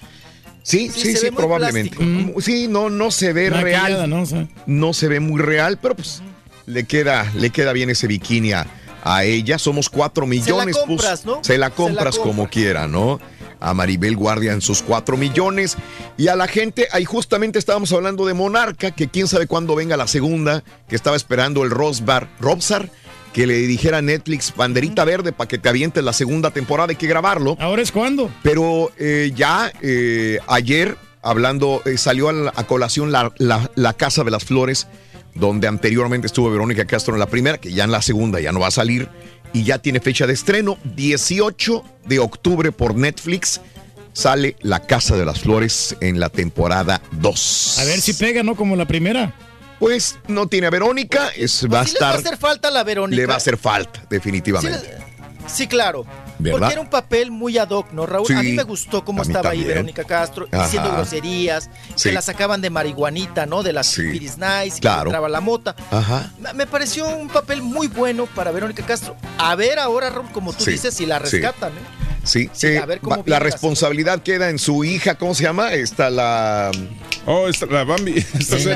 Sí, 0.63 0.91
Sí, 0.95 1.17
sí, 1.17 1.31
probablemente. 1.35 1.97
plástico. 1.97 2.39
Mm, 2.39 2.41
Sí, 2.41 2.69
no, 2.69 2.89
no 2.89 3.11
se 3.11 3.33
ve 3.33 3.51
Maquillada, 3.51 3.89
real. 3.89 4.11
¿no? 4.11 4.23
O 4.23 4.27
sea, 4.27 4.47
No 4.67 4.93
se 4.93 5.09
ve 5.09 5.19
muy 5.19 5.41
real, 5.41 5.79
pero 5.83 5.97
pues 5.97 6.23
le 6.67 6.85
queda, 6.85 7.29
le 7.37 7.51
queda 7.51 7.73
bien 7.73 7.91
ese 7.91 8.07
bikini 8.07 8.53
a, 8.53 8.67
a 9.03 9.25
ella. 9.25 9.59
Somos 9.59 9.89
cuatro 9.91 10.27
millones. 10.27 10.77
pues, 10.77 10.87
compras, 10.87 11.25
¿no? 11.27 11.35
Se 11.35 11.39
la 11.39 11.45
Se 11.53 11.59
la 11.59 11.71
compras 11.71 12.19
como 12.19 12.49
quiera, 12.49 12.87
¿no? 12.89 13.21
A 13.61 13.75
Maribel 13.75 14.17
Guardia 14.17 14.53
en 14.53 14.61
sus 14.61 14.83
cuatro 14.83 15.17
millones. 15.17 15.77
Y 16.17 16.29
a 16.29 16.37
la 16.37 16.49
gente, 16.49 16.89
ahí 16.93 17.05
justamente 17.05 17.59
estábamos 17.59 17.93
hablando 17.93 18.27
de 18.27 18.35
Monarca, 18.35 18.91
que 18.91 19.09
quién 19.09 19.29
sabe 19.29 19.47
cuándo 19.47 19.75
venga 19.77 19.97
la 19.97 20.09
segunda, 20.09 20.65
que 20.89 20.97
estaba 20.97 21.17
esperando 21.17 21.63
el 21.63 21.71
Rosbar, 21.71 22.29
Robsar, 22.41 22.91
que 23.33 23.47
le 23.47 23.55
dijera 23.67 23.99
a 23.99 24.03
Netflix 24.03 24.53
banderita 24.57 25.05
verde 25.05 25.33
para 25.33 25.47
que 25.49 25.59
te 25.59 25.69
avientes 25.69 26.03
la 26.03 26.13
segunda 26.13 26.51
temporada, 26.51 26.91
hay 26.91 26.97
que 26.97 27.07
grabarlo. 27.07 27.57
¿Ahora 27.61 27.83
es 27.83 27.93
cuándo? 27.93 28.31
Pero 28.43 28.91
eh, 28.99 29.31
ya 29.35 29.73
eh, 29.81 30.39
ayer, 30.49 30.97
hablando, 31.23 31.83
eh, 31.87 31.97
salió 31.99 32.29
a, 32.29 32.33
la- 32.33 32.53
a 32.57 32.65
colación 32.67 33.13
la, 33.13 33.33
la- 33.39 33.71
la 33.77 33.93
Casa 33.95 34.25
de 34.25 34.33
las 34.33 34.45
Flores, 34.45 34.87
donde 35.35 35.69
anteriormente 35.69 36.27
estuvo 36.27 36.51
Verónica 36.51 36.85
Castro 36.85 37.15
en 37.15 37.21
la 37.21 37.27
primera, 37.27 37.59
que 37.59 37.73
ya 37.73 37.85
en 37.85 37.91
la 37.91 38.03
segunda 38.03 38.41
ya 38.41 38.53
no 38.53 38.61
va 38.61 38.69
a 38.69 38.73
salir, 38.73 39.09
y 39.53 39.65
ya 39.65 39.79
tiene 39.79 40.01
fecha 40.01 40.27
de 40.27 40.33
estreno, 40.33 40.79
18 40.97 41.85
de 42.07 42.19
octubre 42.19 42.73
por 42.73 42.95
Netflix. 42.95 43.61
Sale 44.15 44.57
La 44.61 44.81
Casa 44.87 45.17
de 45.17 45.25
las 45.25 45.41
Flores 45.41 45.97
en 46.01 46.21
la 46.21 46.29
temporada 46.29 47.01
2. 47.13 47.79
A 47.81 47.85
ver 47.85 48.01
si 48.01 48.13
pega, 48.13 48.43
¿no? 48.43 48.55
Como 48.57 48.77
la 48.77 48.87
primera. 48.87 49.35
Pues 49.79 50.19
no 50.29 50.47
tiene 50.47 50.67
a 50.69 50.71
Verónica, 50.71 51.31
es, 51.35 51.67
va 51.67 51.81
a 51.81 51.87
Sí 51.87 51.95
les 51.95 52.03
va 52.03 52.11
a 52.11 52.15
estar. 52.15 52.17
hacer 52.17 52.39
falta 52.39 52.71
la 52.71 52.85
Verónica. 52.85 53.21
Le 53.21 53.27
va 53.27 53.35
a 53.35 53.39
hacer 53.39 53.57
falta, 53.57 54.05
definitivamente. 54.09 54.97
Sí, 55.47 55.67
claro. 55.67 56.07
¿Verdad? 56.43 56.59
Porque 56.59 56.73
era 56.73 56.81
un 56.81 56.91
papel 56.91 57.31
muy 57.31 57.59
ad 57.59 57.71
hoc, 57.71 57.93
¿no, 57.93 58.07
Raúl? 58.07 58.33
a 58.35 58.43
mí 58.43 58.53
me 58.53 58.63
gustó 58.65 59.05
cómo 59.05 59.23
estaba 59.23 59.51
ahí. 59.51 59.65
Verónica 59.65 60.05
Castro, 60.05 60.47
Ajá. 60.51 60.65
diciendo 60.65 60.91
groserías, 60.93 61.71
Sí. 61.95 62.09
que 62.09 62.13
la 62.15 62.23
sacaban 62.23 62.61
de 62.61 62.71
marihuanita, 62.71 63.47
¿no? 63.47 63.63
De 63.63 63.73
las 63.73 63.87
Sí. 63.87 64.03
Piris 64.03 64.37
Nice, 64.39 64.81
Claro. 64.81 65.03
que 65.05 65.09
entraba 65.09 65.29
la 65.29 65.41
mota. 65.41 65.75
Ajá. 65.91 66.31
Me- 66.55 66.67
pareció 66.67 67.07
un 67.17 67.29
papel 67.29 67.63
muy 67.63 67.87
bueno 67.89 68.27
para 68.27 68.51
Verónica 68.51 68.85
Castro. 68.85 69.17
A 69.39 69.55
ver 69.55 69.79
ahora, 69.79 70.11
Raúl, 70.11 70.31
como 70.33 70.53
tú 70.53 70.65
Sí, 70.65 70.73
dices, 70.73 70.95
si 70.95 71.07
la 71.07 71.19
sí. 71.19 71.25
rescatan, 71.39 71.73
¿eh? 71.73 72.03
Sí, 72.25 72.49
Sí, 72.53 72.69
eh, 72.69 72.79
a 72.79 72.87
ver 72.87 73.01
cómo 73.01 73.17
la 73.17 73.23
la 73.27 73.39
responsabilidad 73.41 74.23
queda 74.23 74.49
en 74.49 74.61
su 74.61 74.85
hija, 74.85 75.17
¿cómo 75.17 75.35
se 75.35 75.43
llama? 75.43 75.73
Está 75.73 76.09
la. 76.09 76.71
Oh, 77.27 77.49
esta, 77.49 77.67
la 77.67 77.83
Bambi. 77.83 78.13
Esta 78.39 78.59
Sí. 78.59 78.69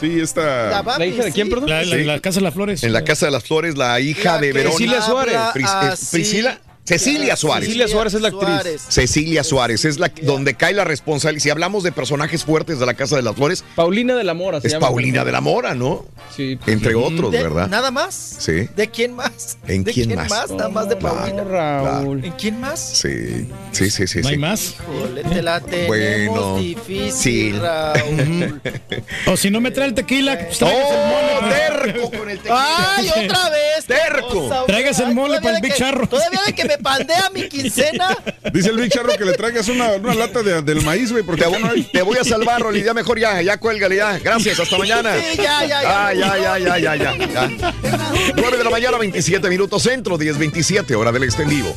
sí, 0.00 0.20
esta. 0.20 0.68
La 0.70 0.82
Bambi, 0.82 0.98
¿La 1.00 1.06
hija 1.06 1.24
de 1.24 1.32
quién, 1.32 1.46
sí. 1.48 1.52
perdón? 1.52 1.68
La, 1.70 1.82
la- 1.84 1.96
Sí. 1.96 2.04
la 2.04 2.20
Casa 2.20 2.38
de 2.38 2.44
las 2.44 2.54
Flores. 2.54 2.84
En 2.84 2.92
la 2.92 3.02
Casa 3.04 3.26
de 3.26 3.32
las 3.32 3.42
Flores, 3.42 3.76
la 3.76 3.98
hija 3.98 4.34
La 4.34 4.40
de 4.40 4.52
Verónica. 4.52 4.72
Cecilia 4.78 5.02
Suárez. 5.02 5.36
Pris- 5.52 6.10
Priscila. 6.12 6.60
Cecilia 6.84 7.36
Suárez. 7.36 7.66
Cecilia 7.66 7.86
Suárez 7.88 8.14
es 8.14 8.20
la 8.22 8.28
actriz. 8.28 8.48
Suárez. 8.48 8.82
Cecilia 8.88 9.44
Suárez 9.44 9.84
es 9.84 9.98
la 10.00 10.10
donde 10.22 10.54
cae 10.54 10.74
la 10.74 10.82
responsabilidad. 10.84 11.42
Si 11.44 11.50
hablamos 11.50 11.84
de 11.84 11.92
personajes 11.92 12.44
fuertes 12.44 12.80
de 12.80 12.86
la 12.86 12.94
Casa 12.94 13.14
de 13.16 13.22
las 13.22 13.36
Flores, 13.36 13.64
Paulina 13.76 14.16
de 14.16 14.24
la 14.24 14.34
Mora. 14.34 14.60
se 14.60 14.66
es 14.66 14.72
llama. 14.72 14.88
Paulina 14.88 15.24
de 15.24 15.30
la 15.32 15.40
Mora, 15.40 15.74
¿no? 15.76 16.04
Sí. 16.36 16.58
Entre 16.66 16.94
otros, 16.96 17.30
De- 17.30 17.40
¿verdad? 17.42 17.68
¿Nada 17.68 17.90
más? 17.92 18.14
Sí. 18.38 18.68
¿De 18.74 18.90
quién 18.90 19.14
más? 19.14 19.58
¿En 19.68 19.84
¿De 19.84 19.92
quién 19.92 20.14
más? 20.16 20.50
Nada 20.50 20.68
más 20.70 20.88
de 20.88 20.96
Paulina. 20.96 21.44
Raúl. 21.44 22.24
¿En 22.24 22.32
quién 22.32 22.60
más? 22.60 22.80
Sí, 22.80 23.46
sí, 23.70 23.88
sí, 23.90 24.06
sí. 24.08 24.20
¿No 24.20 24.28
hay 24.28 24.34
sí. 24.34 24.40
más? 24.40 24.74
Híjole, 24.74 25.22
te 25.22 25.42
la 25.42 25.60
tenemos 25.60 25.86
Bueno, 25.88 26.56
difícil, 26.58 27.12
sí. 27.12 27.52
Raúl. 27.52 28.60
O 29.26 29.36
si 29.36 29.50
no 29.50 29.60
me 29.60 29.70
trae 29.70 29.86
el 29.88 29.94
tequila, 29.94 30.36
pues 30.38 30.58
traigas 30.58 30.90
el 30.90 30.98
mole. 31.06 31.32
¡Oh, 31.32 31.40
pues. 31.40 31.54
terco 31.54 32.10
con 32.18 32.30
el 32.30 32.36
tequila! 32.38 32.94
¡Ay, 32.96 33.08
otra 33.08 33.50
vez! 33.50 33.84
Terco. 33.86 34.64
Traigas 34.66 34.98
el 35.00 35.14
mole 35.14 35.40
para 35.40 35.50
el 35.50 35.54
de 35.56 35.60
Big 35.68 35.72
que- 35.72 35.78
Charro. 35.78 36.08
Todavía 36.08 36.40
de 36.46 36.52
que 36.54 36.64
me 36.76 36.82
pandea 36.82 37.30
mi 37.34 37.48
quincena. 37.48 38.16
Dice 38.52 38.70
el 38.70 38.76
Big 38.76 38.90
Charro 38.92 39.12
que 39.16 39.24
le 39.24 39.32
traigas 39.34 39.68
una, 39.68 39.92
una 39.92 40.14
lata 40.14 40.42
de- 40.42 40.62
del 40.62 40.82
maíz, 40.82 41.10
güey, 41.12 41.22
porque 41.24 41.42
Te, 41.44 41.50
ya 41.50 41.58
no 41.58 41.70
hay. 41.70 41.82
te 41.84 42.02
voy 42.02 42.18
a 42.18 42.24
salvar, 42.24 42.60
Rolly. 42.62 42.82
Ya 42.82 42.94
mejor 42.94 43.18
ya, 43.18 43.40
ya 43.42 43.58
cuélgale 43.58 43.96
ya. 43.96 44.18
Gracias, 44.18 44.58
hasta 44.60 44.78
mañana. 44.78 45.14
Sí, 45.18 45.36
ya, 45.36 45.60
ya, 45.64 45.82
ya. 45.82 46.06
Ah, 46.08 46.14
ya, 46.14 46.38
ya, 46.38 46.58
ya, 46.58 46.78
ya, 46.78 46.96
ya, 46.96 47.16
ya. 47.16 47.48
9 48.36 48.56
de 48.58 48.64
la 48.64 48.70
mañana, 48.70 48.98
27 48.98 49.48
minutos 49.48 49.82
centro, 49.82 50.18
10.27, 50.18 50.94
hora 50.96 51.12
del 51.12 51.24
extendido. 51.24 51.74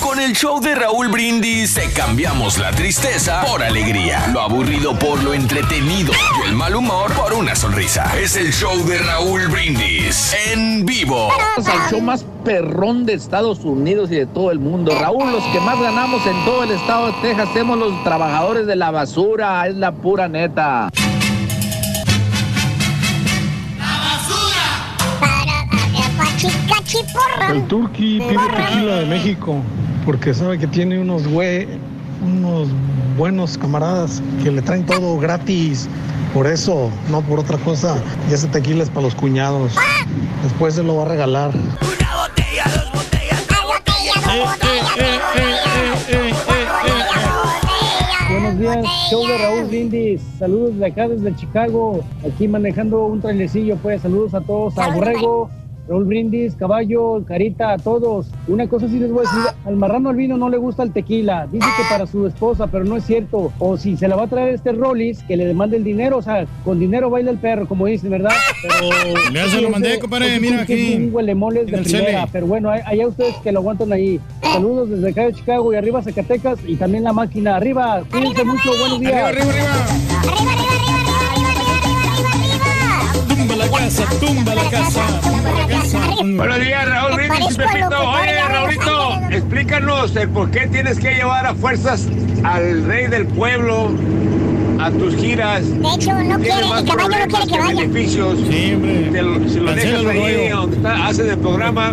Con 0.00 0.20
el 0.20 0.34
show 0.34 0.60
de 0.60 0.74
Raúl 0.74 1.08
Brindis 1.08 1.74
te 1.74 1.90
cambiamos 1.92 2.58
la 2.58 2.70
tristeza 2.72 3.42
por 3.46 3.62
alegría, 3.62 4.26
lo 4.32 4.40
aburrido 4.40 4.98
por 4.98 5.22
lo 5.22 5.32
entretenido 5.32 6.12
y 6.38 6.48
el 6.48 6.54
mal 6.54 6.74
humor 6.74 7.12
por 7.12 7.32
una 7.32 7.54
sonrisa. 7.54 8.12
Es 8.18 8.36
el 8.36 8.52
show 8.52 8.76
de 8.84 8.98
Raúl 8.98 9.48
Brindis 9.48 10.34
en 10.52 10.84
vivo. 10.84 11.30
al 11.56 11.90
show 11.90 12.00
más 12.00 12.24
perrón 12.44 13.06
de 13.06 13.14
Estados 13.14 13.60
Unidos 13.60 14.10
y 14.10 14.16
de 14.16 14.26
todo 14.26 14.50
el 14.50 14.58
mundo. 14.58 14.96
Raúl, 14.98 15.30
los 15.30 15.44
que 15.44 15.60
más 15.60 15.80
ganamos 15.80 16.26
en 16.26 16.44
todo 16.44 16.64
el 16.64 16.72
estado 16.72 17.06
de 17.06 17.12
Texas 17.22 17.48
somos 17.54 17.78
los 17.78 18.04
trabajadores 18.04 18.66
de 18.66 18.76
la 18.76 18.90
basura, 18.90 19.66
es 19.66 19.76
la 19.76 19.92
pura 19.92 20.28
neta. 20.28 20.90
El 27.50 27.66
turqui 27.68 28.18
pide 28.18 28.48
tequila 28.56 28.96
de 28.96 29.06
México 29.06 29.62
porque 30.04 30.34
sabe 30.34 30.58
que 30.58 30.66
tiene 30.66 30.98
unos 30.98 31.26
güey, 31.28 31.68
unos 32.24 32.68
buenos 33.16 33.56
camaradas 33.56 34.20
que 34.42 34.50
le 34.50 34.62
traen 34.62 34.84
todo 34.84 35.18
gratis. 35.18 35.88
Por 36.34 36.46
eso, 36.46 36.90
no 37.10 37.20
por 37.22 37.38
otra 37.38 37.58
cosa. 37.58 37.96
Y 38.28 38.34
ese 38.34 38.48
tequila 38.48 38.82
es 38.82 38.88
para 38.88 39.02
los 39.02 39.14
cuñados. 39.14 39.74
Después 40.42 40.74
se 40.74 40.82
lo 40.82 40.96
va 40.96 41.04
a 41.04 41.08
regalar. 41.08 41.52
Buenos 48.30 48.58
días, 48.58 48.86
show 49.10 49.26
de 49.26 49.38
Raúl 49.38 49.64
Brindis. 49.64 50.22
Saludos 50.38 50.78
de 50.78 50.86
acá 50.86 51.06
desde 51.06 51.36
Chicago. 51.36 52.02
Aquí 52.26 52.48
manejando 52.48 53.04
un 53.04 53.20
trailecillo, 53.20 53.76
pues. 53.76 54.02
Saludos 54.02 54.34
a 54.34 54.40
todos, 54.40 54.76
a 54.78 54.88
Borrego, 54.88 55.50
Raúl 55.88 56.04
Brindis, 56.04 56.54
Caballo, 56.54 57.24
Carita, 57.26 57.72
a 57.72 57.78
todos. 57.78 58.26
Una 58.46 58.68
cosa 58.68 58.88
sí 58.88 58.98
les 58.98 59.10
voy 59.10 59.24
a 59.26 59.28
decir, 59.28 59.50
al 59.66 59.76
marrano 59.76 60.10
albino 60.10 60.36
no 60.36 60.48
le 60.48 60.56
gusta 60.56 60.82
el 60.84 60.92
tequila. 60.92 61.48
Dice 61.50 61.66
que 61.76 61.82
para 61.90 62.06
su 62.06 62.26
esposa, 62.26 62.66
pero 62.68 62.84
no 62.84 62.96
es 62.96 63.04
cierto. 63.04 63.52
O 63.58 63.76
si 63.76 63.96
se 63.96 64.06
la 64.08 64.16
va 64.16 64.24
a 64.24 64.26
traer 64.28 64.54
este 64.54 64.72
Rollis, 64.72 65.22
que 65.24 65.36
le 65.36 65.44
demande 65.44 65.76
el 65.76 65.84
dinero. 65.84 66.18
O 66.18 66.22
sea, 66.22 66.46
con 66.64 66.78
dinero 66.78 67.10
baila 67.10 67.30
el 67.32 67.38
perro, 67.38 67.66
como 67.66 67.86
dicen, 67.86 68.10
¿verdad? 68.10 68.30
Pero... 68.62 68.90
Ya 69.34 69.48
se 69.48 69.60
lo 69.60 69.70
mandé, 69.70 69.98
compadre, 69.98 70.38
mira 70.38 70.62
aquí. 70.62 70.94
un 70.94 71.12
de 71.66 71.78
primera, 71.78 72.28
pero 72.30 72.46
bueno, 72.46 72.70
hay- 72.70 72.82
allá 72.86 73.08
ustedes 73.08 73.34
que 73.42 73.50
lo 73.52 73.58
aguantan 73.60 73.92
ahí. 73.92 74.20
Saludos 74.42 74.90
desde 74.90 75.10
acá 75.10 75.24
de 75.26 75.32
Chicago 75.32 75.72
y 75.72 75.76
arriba 75.76 76.02
Zacatecas 76.02 76.58
y 76.66 76.76
también 76.76 77.04
la 77.04 77.12
máquina. 77.12 77.56
Arriba, 77.56 78.02
cuídense 78.10 78.44
mucho, 78.44 78.70
buenos 78.78 79.00
días. 79.00 79.14
Arriba, 79.14 79.50
arriba, 79.50 79.52
arriba. 79.52 80.52
Tumba 83.28 83.56
la 83.56 83.68
casa, 83.70 84.04
tumba 84.20 84.54
la 84.54 84.70
casa, 84.70 85.20
tumba 85.22 85.52
la 85.52 85.66
casa. 85.66 85.71
Buenos 86.22 86.60
días, 86.60 86.88
Raúl 86.88 87.16
Brindis 87.16 87.50
y 87.50 87.54
Pepito. 87.56 88.10
Oye, 88.10 88.48
Raulito, 88.48 89.20
explícanos 89.32 90.14
el 90.14 90.28
por 90.28 90.52
qué 90.52 90.68
tienes 90.68 91.00
que 91.00 91.14
llevar 91.16 91.46
a 91.46 91.52
fuerzas 91.52 92.06
al 92.44 92.84
rey 92.84 93.08
del 93.08 93.26
pueblo 93.26 93.90
a 94.86 94.90
tus 94.90 95.14
giras. 95.16 95.68
De 95.68 95.76
hecho, 95.94 96.12
no 96.12 96.38
Tiene 96.38 96.44
quiere, 96.44 96.66
más 96.68 96.82
el 96.82 96.88
caballo 96.88 97.08
no 97.08 97.26
quiere 97.26 97.46
que 97.46 97.58
vaya. 97.58 97.80
beneficios. 97.82 98.38
Sí, 98.50 98.72
hombre. 98.74 99.08
Te 99.12 99.22
lo- 99.22 99.48
si 99.48 99.60
lo 99.60 99.74
dejas 99.74 100.04
ahí 100.06 100.48
donde 100.48 100.76
está, 100.76 101.10
el 101.32 101.38
programa, 101.38 101.92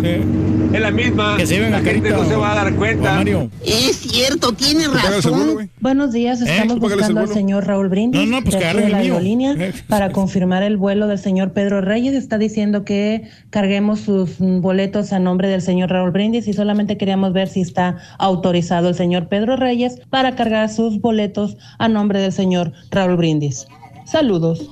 es 0.72 0.80
la 0.80 0.90
misma. 0.90 1.36
Que 1.36 1.46
se 1.46 1.58
la 1.60 1.66
a 1.78 1.80
gente 1.80 2.08
Carita 2.08 2.16
no 2.22 2.24
se 2.28 2.36
va 2.36 2.52
a 2.52 2.54
dar 2.64 2.74
cuenta. 2.74 3.14
Mario. 3.14 3.50
Es 3.64 3.96
cierto, 3.96 4.52
tiene 4.52 4.84
¿Tú 4.84 4.92
pagas 4.92 5.24
el 5.24 5.30
vuelo, 5.32 5.46
razón. 5.54 5.70
Buenos 5.80 6.12
días, 6.12 6.40
¿Eh? 6.42 6.44
estamos 6.48 6.74
¿Tú 6.76 6.80
pagas 6.80 6.92
el 6.92 6.98
buscando 6.98 7.20
al 7.20 7.28
señor 7.28 7.66
Raúl 7.66 7.88
Brindis 7.88 8.20
No, 8.28 8.36
no, 8.38 8.42
pues 8.44 8.58
de 8.58 8.64
aquí 8.66 8.90
la 8.90 8.98
aerolínea 8.98 9.52
Eh. 9.58 9.72
para 9.88 10.10
confirmar 10.12 10.62
el 10.62 10.76
vuelo 10.76 11.06
del 11.08 11.18
señor 11.18 11.52
Pedro 11.52 11.80
Reyes. 11.80 12.14
Está 12.14 12.38
diciendo 12.38 12.84
que 12.84 13.24
carguemos 13.50 14.00
sus 14.00 14.36
boletos 14.38 15.12
a 15.12 15.18
nombre 15.18 15.48
del 15.48 15.60
señor 15.62 15.90
Raúl 15.90 16.10
Brindis 16.12 16.46
y 16.48 16.52
solamente 16.52 16.96
queríamos 16.96 17.32
ver 17.32 17.48
si 17.48 17.60
está 17.62 17.96
autorizado 18.18 18.88
el 18.88 18.94
señor 18.94 19.28
Pedro 19.28 19.56
Reyes 19.56 19.98
para 20.08 20.34
cargar 20.36 20.68
sus 20.70 21.00
boletos 21.00 21.56
a 21.78 21.88
nombre 21.88 22.20
del 22.20 22.32
señor 22.32 22.72
Raúl 22.90 23.16
Brindis. 23.16 23.66
Saludos. 24.06 24.70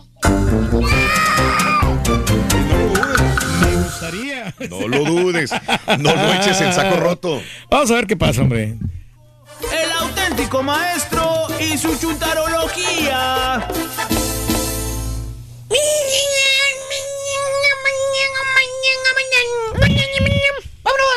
Me 3.60 3.76
gustaría. 3.76 4.54
No 4.68 4.88
lo 4.88 5.04
dudes. 5.04 5.50
No 5.98 6.14
lo 6.14 6.32
eches 6.34 6.60
en 6.60 6.72
saco 6.72 6.96
roto. 6.96 7.40
Vamos 7.70 7.90
a 7.90 7.94
ver 7.94 8.06
qué 8.06 8.16
pasa, 8.16 8.42
hombre. 8.42 8.76
El 9.60 9.92
auténtico 10.00 10.62
maestro 10.62 11.46
y 11.60 11.76
su 11.76 11.96
chuntarología. 11.98 13.66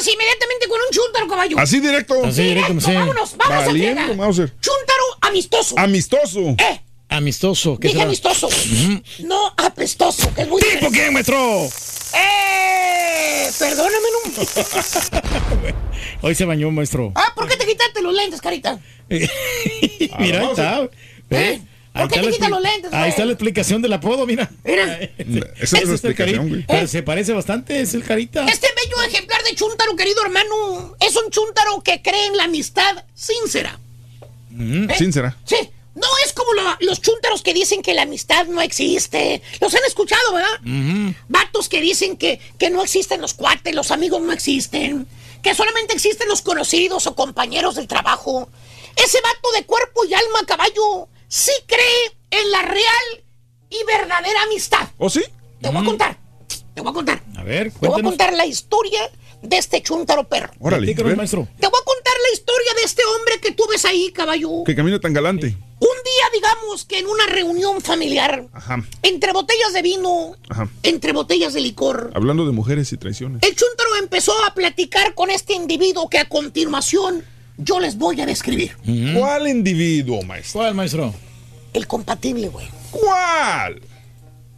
Vámonos 0.01 0.07
inmediatamente 0.07 0.67
con 0.67 0.79
un 0.79 0.91
chúntaro, 0.91 1.27
caballo. 1.27 1.59
Así 1.59 1.79
directo. 1.79 2.25
Así 2.25 2.43
directo, 2.43 2.79
sí. 2.81 2.93
Vámonos, 2.93 3.37
vamos 3.37 3.65
Valiendo, 3.65 4.01
a. 4.01 4.15
Mauser. 4.15 4.53
Chúntaro 4.59 5.03
amistoso. 5.21 5.75
Amistoso. 5.77 6.39
Eh, 6.57 6.81
Amistoso. 7.09 7.77
¿Qué 7.77 7.89
dije 7.89 7.99
será? 7.99 8.07
amistoso. 8.07 8.49
No 9.19 9.53
apestoso, 9.57 10.33
que 10.33 10.43
es 10.43 10.47
muy 10.47 10.61
¿Tipo 10.61 10.89
quién, 10.91 11.13
maestro? 11.13 11.37
¡Eh! 12.13 13.49
Perdóname, 13.59 14.07
no. 14.25 15.73
Hoy 16.27 16.35
se 16.35 16.45
bañó, 16.45 16.71
maestro. 16.71 17.11
Ah, 17.15 17.33
¿por 17.35 17.47
qué 17.49 17.57
te 17.57 17.65
quitaste 17.65 18.01
los 18.01 18.13
lentes, 18.13 18.39
carita? 18.41 18.79
Mira, 19.09 19.29
ahí 20.17 20.31
vamos 20.31 20.51
está. 20.57 20.89
¿Eh? 21.31 21.61
¿Por 21.93 22.03
Ahí 22.03 22.07
qué 22.07 22.19
está 22.21 22.45
expli- 22.47 22.49
los 22.49 22.61
lentes, 22.61 22.93
Ahí 22.93 23.09
está 23.09 23.25
la 23.25 23.33
explicación 23.33 23.81
del 23.81 23.91
apodo, 23.93 24.25
mira. 24.25 24.49
Mira. 24.63 24.99
Esa 25.59 25.77
es 25.79 25.87
la 25.87 25.91
explicación, 25.93 26.47
güey. 26.49 26.65
Pero 26.65 26.87
se 26.87 27.03
parece 27.03 27.33
bastante, 27.33 27.81
es 27.81 27.93
el 27.93 28.03
carita. 28.03 28.45
Este 28.45 28.67
bello 28.83 29.01
ejemplar 29.03 29.43
de 29.43 29.55
chúntaro, 29.55 29.95
querido 29.97 30.23
hermano, 30.23 30.95
es 31.01 31.15
un 31.17 31.29
chúntaro 31.31 31.81
que 31.83 32.01
cree 32.01 32.27
en 32.27 32.37
la 32.37 32.45
amistad 32.45 33.03
sincera. 33.13 33.77
Mm. 34.51 34.89
¿Eh? 34.89 34.95
Sincera. 34.97 35.37
Sí, 35.45 35.57
no 35.95 36.07
es 36.25 36.31
como 36.31 36.53
la, 36.53 36.77
los 36.79 37.01
chúntaros 37.01 37.41
que 37.41 37.53
dicen 37.53 37.81
que 37.81 37.93
la 37.93 38.03
amistad 38.03 38.45
no 38.47 38.61
existe. 38.61 39.41
Los 39.59 39.73
han 39.75 39.83
escuchado, 39.85 40.33
¿verdad? 40.33 41.13
Vatos 41.27 41.67
que 41.67 41.81
dicen 41.81 42.15
que, 42.15 42.39
que 42.57 42.69
no 42.69 42.81
existen 42.83 43.19
los 43.21 43.33
cuates, 43.33 43.75
los 43.75 43.91
amigos 43.91 44.21
no 44.21 44.31
existen. 44.31 45.07
Que 45.43 45.53
solamente 45.55 45.93
existen 45.93 46.29
los 46.29 46.41
conocidos 46.41 47.05
o 47.07 47.15
compañeros 47.15 47.75
del 47.75 47.87
trabajo. 47.87 48.47
Ese 48.95 49.19
vato 49.21 49.51
de 49.57 49.65
cuerpo 49.65 50.05
y 50.05 50.13
alma 50.13 50.39
caballo 50.45 51.07
sí 51.31 51.51
cree 51.65 52.17
en 52.41 52.51
la 52.51 52.61
real 52.63 53.23
y 53.69 53.77
verdadera 53.85 54.43
amistad. 54.43 54.89
¿O 54.97 55.09
sí? 55.09 55.23
Te 55.61 55.69
voy 55.69 55.81
a 55.81 55.85
contar. 55.85 56.17
Te 56.73 56.81
voy 56.81 56.89
a 56.91 56.93
contar. 56.93 57.23
A 57.37 57.43
ver, 57.43 57.71
Te 57.71 57.77
voy 57.79 57.87
a 57.87 57.91
cuéntanos. 57.91 58.11
contar 58.11 58.33
la 58.33 58.45
historia 58.45 58.99
de 59.41 59.57
este 59.57 59.81
chúntaro 59.81 60.27
perro. 60.27 60.51
Órale. 60.59 60.93
Te 60.93 61.01
voy 61.03 61.13
a 61.13 61.15
contar 61.15 61.23
la 61.23 62.33
historia 62.33 62.73
de 62.75 62.81
este 62.83 63.01
hombre 63.05 63.39
que 63.41 63.51
tú 63.53 63.63
ves 63.69 63.85
ahí, 63.85 64.11
caballo. 64.11 64.63
Que 64.65 64.75
camina 64.75 64.99
tan 64.99 65.13
galante. 65.13 65.47
Un 65.47 65.87
día, 66.03 66.25
digamos 66.33 66.85
que 66.85 66.99
en 66.99 67.07
una 67.07 67.25
reunión 67.27 67.79
familiar, 67.81 68.45
Ajá, 68.53 68.83
entre 69.01 69.31
botellas 69.31 69.73
de 69.73 69.81
vino, 69.81 70.35
ajá. 70.49 70.67
entre 70.83 71.13
botellas 71.13 71.53
de 71.53 71.61
licor, 71.61 72.11
Hablando 72.13 72.45
de 72.45 72.51
mujeres 72.51 72.91
y 72.91 72.97
traiciones. 72.97 73.41
el 73.41 73.55
chúntaro 73.55 73.95
empezó 73.99 74.33
a 74.43 74.53
platicar 74.53 75.15
con 75.15 75.31
este 75.31 75.53
individuo 75.53 76.09
que 76.09 76.19
a 76.19 76.29
continuación 76.29 77.23
yo 77.63 77.79
les 77.79 77.97
voy 77.97 78.19
a 78.21 78.25
describir. 78.25 78.75
¿Cuál 79.17 79.47
individuo, 79.47 80.21
maestro? 80.23 80.59
¿Cuál, 80.61 80.75
maestro? 80.75 81.13
El 81.73 81.87
compatible, 81.87 82.49
güey. 82.49 82.67
¿Cuál? 82.91 83.81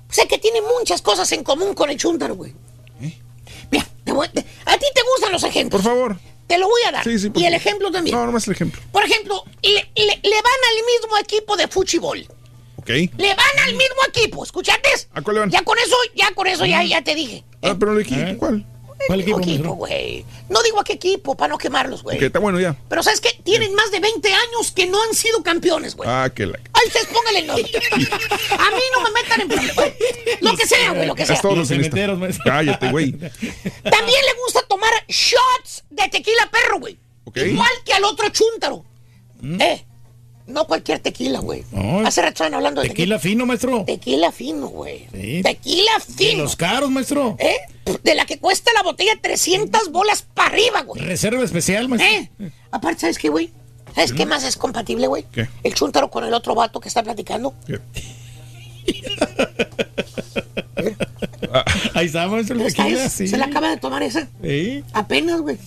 Sé 0.10 0.28
que 0.28 0.38
tiene 0.38 0.60
muchas 0.62 1.02
cosas 1.02 1.32
en 1.32 1.44
común 1.44 1.74
con 1.74 1.90
el 1.90 1.98
chúntaro, 1.98 2.36
güey. 2.36 2.54
Mira, 3.72 3.88
te 4.04 4.12
voy- 4.12 4.30
te- 4.30 4.46
a 4.66 4.78
ti 4.78 4.86
te 4.94 5.02
gustan 5.14 5.32
los 5.32 5.44
ejemplos. 5.44 5.82
Por 5.82 5.92
favor. 5.92 6.18
Te 6.48 6.58
lo 6.58 6.68
voy 6.68 6.82
a 6.88 6.92
dar. 6.92 7.04
Sí, 7.04 7.18
sí, 7.18 7.30
por 7.30 7.42
y 7.42 7.46
el 7.46 7.54
ejemplo 7.54 7.90
también. 7.92 8.16
No, 8.16 8.26
nomás 8.26 8.46
el 8.48 8.54
ejemplo. 8.54 8.82
Por 8.92 9.04
ejemplo, 9.04 9.44
le, 9.62 9.70
le- 9.72 10.20
le 10.22 10.36
van 10.42 10.62
al 10.70 10.86
mismo 10.86 11.18
equipo 11.20 11.56
de 11.56 11.68
fútbol. 11.68 12.28
Ok. 12.78 12.90
Le 12.90 13.28
van 13.36 13.60
al 13.66 13.72
mismo 13.76 13.96
equipo, 14.10 14.44
¿escuchaste? 14.44 14.90
¿A 15.14 15.22
cuál 15.22 15.36
le 15.36 15.40
van? 15.42 15.50
Ya 15.52 15.62
con 15.64 15.78
eso, 15.80 15.96
ya 16.16 16.30
con 16.36 16.48
eso, 16.48 16.66
ya, 16.66 16.84
ya 16.84 17.02
te 17.02 17.16
dije. 17.16 17.44
Ah, 17.62 17.76
pero 17.80 17.94
el 17.94 18.02
equipo, 18.02 18.38
¿cuál? 18.38 18.66
¿Cuál 19.08 19.22
Equipo, 19.22 19.74
güey. 19.74 20.26
No 20.50 20.62
digo 20.64 20.80
a 20.80 20.84
qué 20.84 20.94
equipo, 20.94 21.36
para 21.36 21.50
no 21.50 21.58
quemarlos, 21.58 22.04
güey. 22.04 22.18
Ok, 22.18 22.24
está 22.24 22.40
bueno 22.40 22.60
ya. 22.60 22.76
Pero 22.90 23.04
¿sabes 23.04 23.22
qué? 23.22 23.30
Tienen 23.44 23.74
más 23.74 23.92
de 23.92 24.00
20 24.00 24.34
años 24.34 24.72
que 24.72 24.86
no 24.86 25.02
han 25.02 25.14
sido 25.14 25.42
campeones, 25.44 25.96
güey. 25.96 26.10
Ah, 26.10 26.30
que 26.34 26.46
la. 26.46 26.60
Ahí 26.74 26.88
ustedes 26.88 27.08
pónganle 27.08 27.40
el 27.40 27.48
nombre. 27.48 27.72
A 27.94 28.72
mí 28.72 28.82
no 28.94 29.02
me 29.02 29.12
metan 29.12 29.42
en 29.42 29.48
problemas. 29.48 29.86
Lo 30.42 30.56
que 30.56 30.66
sea, 30.68 30.92
güey, 30.92 31.08
lo 31.08 31.16
que 31.16 31.26
sea. 31.26 31.36
Es 31.36 31.42
todo, 31.42 31.56
Los 31.56 31.68
cementeros. 31.68 32.20
Cállate, 32.44 32.92
güey. 32.92 33.12
También 33.12 34.22
le 34.26 34.34
gusta 34.44 34.62
tomar 34.68 34.92
shots 35.08 35.84
de 35.90 36.08
tequila 36.10 36.50
perro, 36.52 36.80
güey. 36.80 36.98
Igual 37.36 37.72
que 37.86 37.94
al 37.94 38.04
otro 38.04 38.30
chúntaro. 38.30 38.86
Eh, 39.44 39.86
no 40.48 40.66
cualquier 40.66 41.00
tequila, 41.00 41.40
güey. 41.40 41.64
No, 41.72 42.06
Hace 42.06 42.22
rato 42.22 42.34
estaban 42.34 42.54
hablando 42.54 42.82
de 42.82 42.90
tequila. 42.90 43.18
Tequila 43.18 43.20
fino, 43.20 43.46
maestro. 43.46 43.84
Tequila 43.86 44.32
fino, 44.32 44.68
güey. 44.68 45.08
Sí. 45.14 45.42
Tequila 45.44 45.92
De 46.08 46.14
fino. 46.30 46.44
los 46.44 46.56
caros, 46.56 46.90
maestro. 46.92 47.36
¿Eh? 47.40 47.56
De 48.04 48.16
la 48.16 48.26
que 48.26 48.40
cuesta 48.40 48.72
la 48.74 48.84
botella 48.84 49.14
300 49.22 49.92
bolas 49.92 50.26
para 50.34 50.50
arriba, 50.50 50.82
güey. 50.84 51.02
Reserva 51.02 51.44
especial, 51.44 51.88
maestro. 51.90 52.10
¿Eh? 52.46 52.52
Aparte, 52.72 53.02
¿sabes 53.02 53.18
qué, 53.18 53.30
güey? 53.30 53.52
¿Sabes 53.96 54.12
qué 54.14 54.26
más 54.26 54.44
es 54.44 54.58
compatible, 54.58 55.08
güey? 55.08 55.26
¿Qué? 55.32 55.48
El 55.64 55.74
chúntaro 55.76 56.10
con 56.10 56.24
el 56.24 56.34
otro 56.34 56.56
vato 56.56 56.80
que 56.80 56.88
está 56.88 57.04
platicando. 57.04 57.54
¿Qué? 57.68 57.80
Ahí 61.94 62.08
está, 62.08 62.28
maestro, 62.28 62.58
tequila. 62.58 63.10
Sí. 63.10 63.28
Se 63.28 63.38
la 63.38 63.46
acaba 63.46 63.70
de 63.70 63.78
tomar 63.78 64.02
esa. 64.04 64.28
Sí. 64.42 64.84
Apenas, 64.94 65.42
güey. 65.42 65.58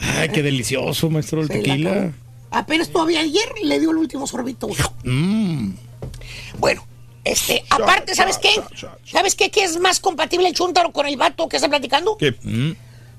Ay, 0.00 0.28
qué 0.28 0.42
delicioso, 0.42 1.10
maestro, 1.10 1.40
el 1.40 1.48
Se 1.48 1.54
tequila. 1.54 2.12
Apenas 2.56 2.90
todavía 2.90 3.20
ayer 3.20 3.52
le 3.62 3.78
dio 3.78 3.90
el 3.90 3.98
último 3.98 4.26
sorbito, 4.26 4.68
güey. 4.68 4.78
Mm. 5.04 5.74
Bueno, 6.58 6.86
este, 7.22 7.64
aparte, 7.68 8.14
¿sabes 8.14 8.38
qué? 8.38 8.50
¿Sabes 9.04 9.34
qué? 9.34 9.50
¿Qué 9.50 9.64
es 9.64 9.78
más 9.78 10.00
compatible 10.00 10.48
el 10.48 10.54
chúntaro 10.54 10.90
con 10.90 11.06
el 11.06 11.18
vato 11.18 11.48
que 11.48 11.56
está 11.56 11.68
platicando? 11.68 12.16
¿Qué? 12.16 12.34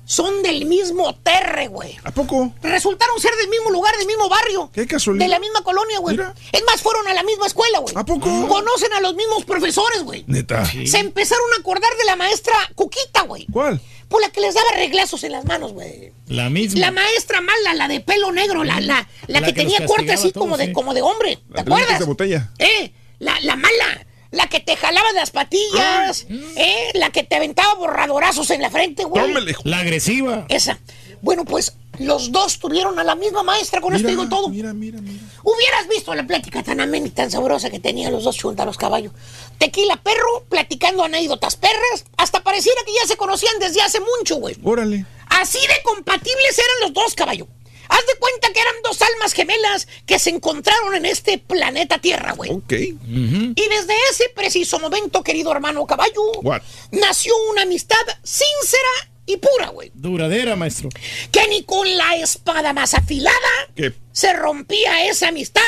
Son 0.04 0.42
del 0.42 0.64
mismo 0.64 1.14
terre, 1.16 1.68
güey. 1.68 1.96
¿A 2.02 2.10
poco? 2.10 2.52
Resultaron 2.62 3.20
ser 3.20 3.30
del 3.36 3.48
mismo 3.48 3.70
lugar, 3.70 3.94
del 3.98 4.06
mismo 4.06 4.28
barrio. 4.28 4.70
Qué 4.72 4.86
casualidad. 4.86 5.26
De 5.26 5.28
la 5.28 5.38
misma 5.38 5.62
colonia, 5.62 5.98
güey. 5.98 6.16
Mira. 6.16 6.34
Es 6.50 6.64
más, 6.64 6.80
fueron 6.80 7.06
a 7.06 7.12
la 7.12 7.22
misma 7.22 7.46
escuela, 7.46 7.78
güey. 7.80 7.94
¿A 7.94 8.04
poco? 8.04 8.48
Conocen 8.48 8.92
a 8.94 9.00
los 9.00 9.14
mismos 9.14 9.44
profesores, 9.44 10.02
güey. 10.02 10.24
Neta. 10.26 10.64
Se 10.64 10.98
empezaron 10.98 11.44
a 11.56 11.60
acordar 11.60 11.90
de 11.98 12.06
la 12.06 12.16
maestra 12.16 12.54
Cuquita, 12.74 13.22
güey. 13.22 13.46
¿Cuál? 13.52 13.80
Por 14.08 14.22
la 14.22 14.30
que 14.30 14.40
les 14.40 14.54
daba 14.54 14.70
reglazos 14.74 15.22
en 15.24 15.32
las 15.32 15.44
manos, 15.44 15.72
güey. 15.74 16.12
La 16.28 16.48
misma. 16.48 16.80
La 16.80 16.90
maestra 16.90 17.40
mala, 17.40 17.74
la 17.74 17.88
de 17.88 18.00
pelo 18.00 18.32
negro, 18.32 18.64
la, 18.64 18.80
la, 18.80 19.06
la, 19.26 19.40
La 19.40 19.46
que, 19.46 19.52
que 19.54 19.64
los 19.64 19.72
tenía 19.74 19.86
corte 19.86 20.12
así 20.12 20.32
todos, 20.32 20.44
como 20.44 20.56
de, 20.56 20.72
como 20.72 20.94
de 20.94 21.02
hombre. 21.02 21.36
¿Te 21.36 21.42
La 21.54 21.62
de 21.62 21.70
lentes 21.70 21.72
acuerdas? 21.84 21.98
de 21.98 22.04
botella. 22.06 22.50
Eh, 22.58 22.92
la, 23.18 23.38
la 23.42 23.56
mala. 23.56 24.06
La 24.30 24.46
que 24.46 24.60
te 24.60 24.76
jalaba 24.76 25.08
de 25.12 25.20
las 25.20 25.30
patillas. 25.30 26.26
Eh, 26.30 26.90
la 26.94 27.10
que 27.10 27.22
te 27.22 27.36
aventaba 27.36 27.74
borradorazos 27.74 28.50
en 28.50 28.60
la 28.62 28.70
frente, 28.70 29.04
güey. 29.04 29.26
Tómele. 29.26 29.54
La 29.64 29.78
agresiva. 29.78 30.44
Esa. 30.48 30.78
Bueno, 31.22 31.44
pues 31.44 31.74
los 31.98 32.30
dos 32.30 32.58
tuvieron 32.58 32.98
a 32.98 33.04
la 33.04 33.14
misma 33.16 33.42
maestra, 33.42 33.80
con 33.80 33.94
esto 33.94 34.06
Mira, 34.08 34.22
digo 34.22 34.28
todo. 34.34 34.48
Mira, 34.50 34.72
mira, 34.72 35.00
mira. 35.00 35.20
Hubieras 35.42 35.88
visto 35.88 36.14
la 36.14 36.26
plática 36.26 36.62
tan 36.62 36.80
amena 36.80 37.06
y 37.06 37.10
tan 37.10 37.30
sabrosa 37.30 37.70
que 37.70 37.80
tenían 37.80 38.12
los 38.12 38.22
dos 38.24 38.36
chuntaros 38.36 38.76
caballo. 38.76 39.10
Tequila 39.58 39.96
perro, 40.02 40.44
platicando 40.48 41.02
anécdotas 41.04 41.56
perras, 41.56 42.04
hasta 42.16 42.42
pareciera 42.42 42.80
que 42.86 42.92
ya 42.94 43.06
se 43.06 43.16
conocían 43.16 43.58
desde 43.58 43.82
hace 43.82 43.98
mucho, 44.00 44.36
güey. 44.36 44.56
Órale. 44.62 45.04
Así 45.28 45.58
de 45.58 45.82
compatibles 45.84 46.58
eran 46.58 46.80
los 46.82 46.92
dos, 46.92 47.14
caballo. 47.14 47.46
Haz 47.90 48.06
de 48.06 48.18
cuenta 48.18 48.52
que 48.52 48.60
eran 48.60 48.74
dos 48.84 49.00
almas 49.00 49.32
gemelas 49.32 49.88
que 50.04 50.18
se 50.18 50.28
encontraron 50.30 50.94
en 50.94 51.06
este 51.06 51.38
planeta 51.38 51.98
Tierra, 51.98 52.32
güey. 52.32 52.50
Ok. 52.50 52.72
Y 52.72 53.54
desde 53.70 53.94
ese 54.10 54.28
preciso 54.34 54.78
momento, 54.78 55.22
querido 55.22 55.50
hermano 55.52 55.86
caballo, 55.86 56.20
What? 56.42 56.60
nació 56.92 57.32
una 57.50 57.62
amistad 57.62 57.96
sincera 58.22 59.10
y 59.24 59.38
pura, 59.38 59.68
güey. 59.70 59.90
Duradera, 59.94 60.54
maestro. 60.54 60.90
Que 61.32 61.48
ni 61.48 61.62
con 61.64 61.96
la 61.96 62.16
espada 62.16 62.72
más 62.74 62.92
afilada 62.94 63.36
¿Qué? 63.74 63.94
se 64.12 64.34
rompía 64.34 65.06
esa 65.06 65.28
amistad 65.28 65.62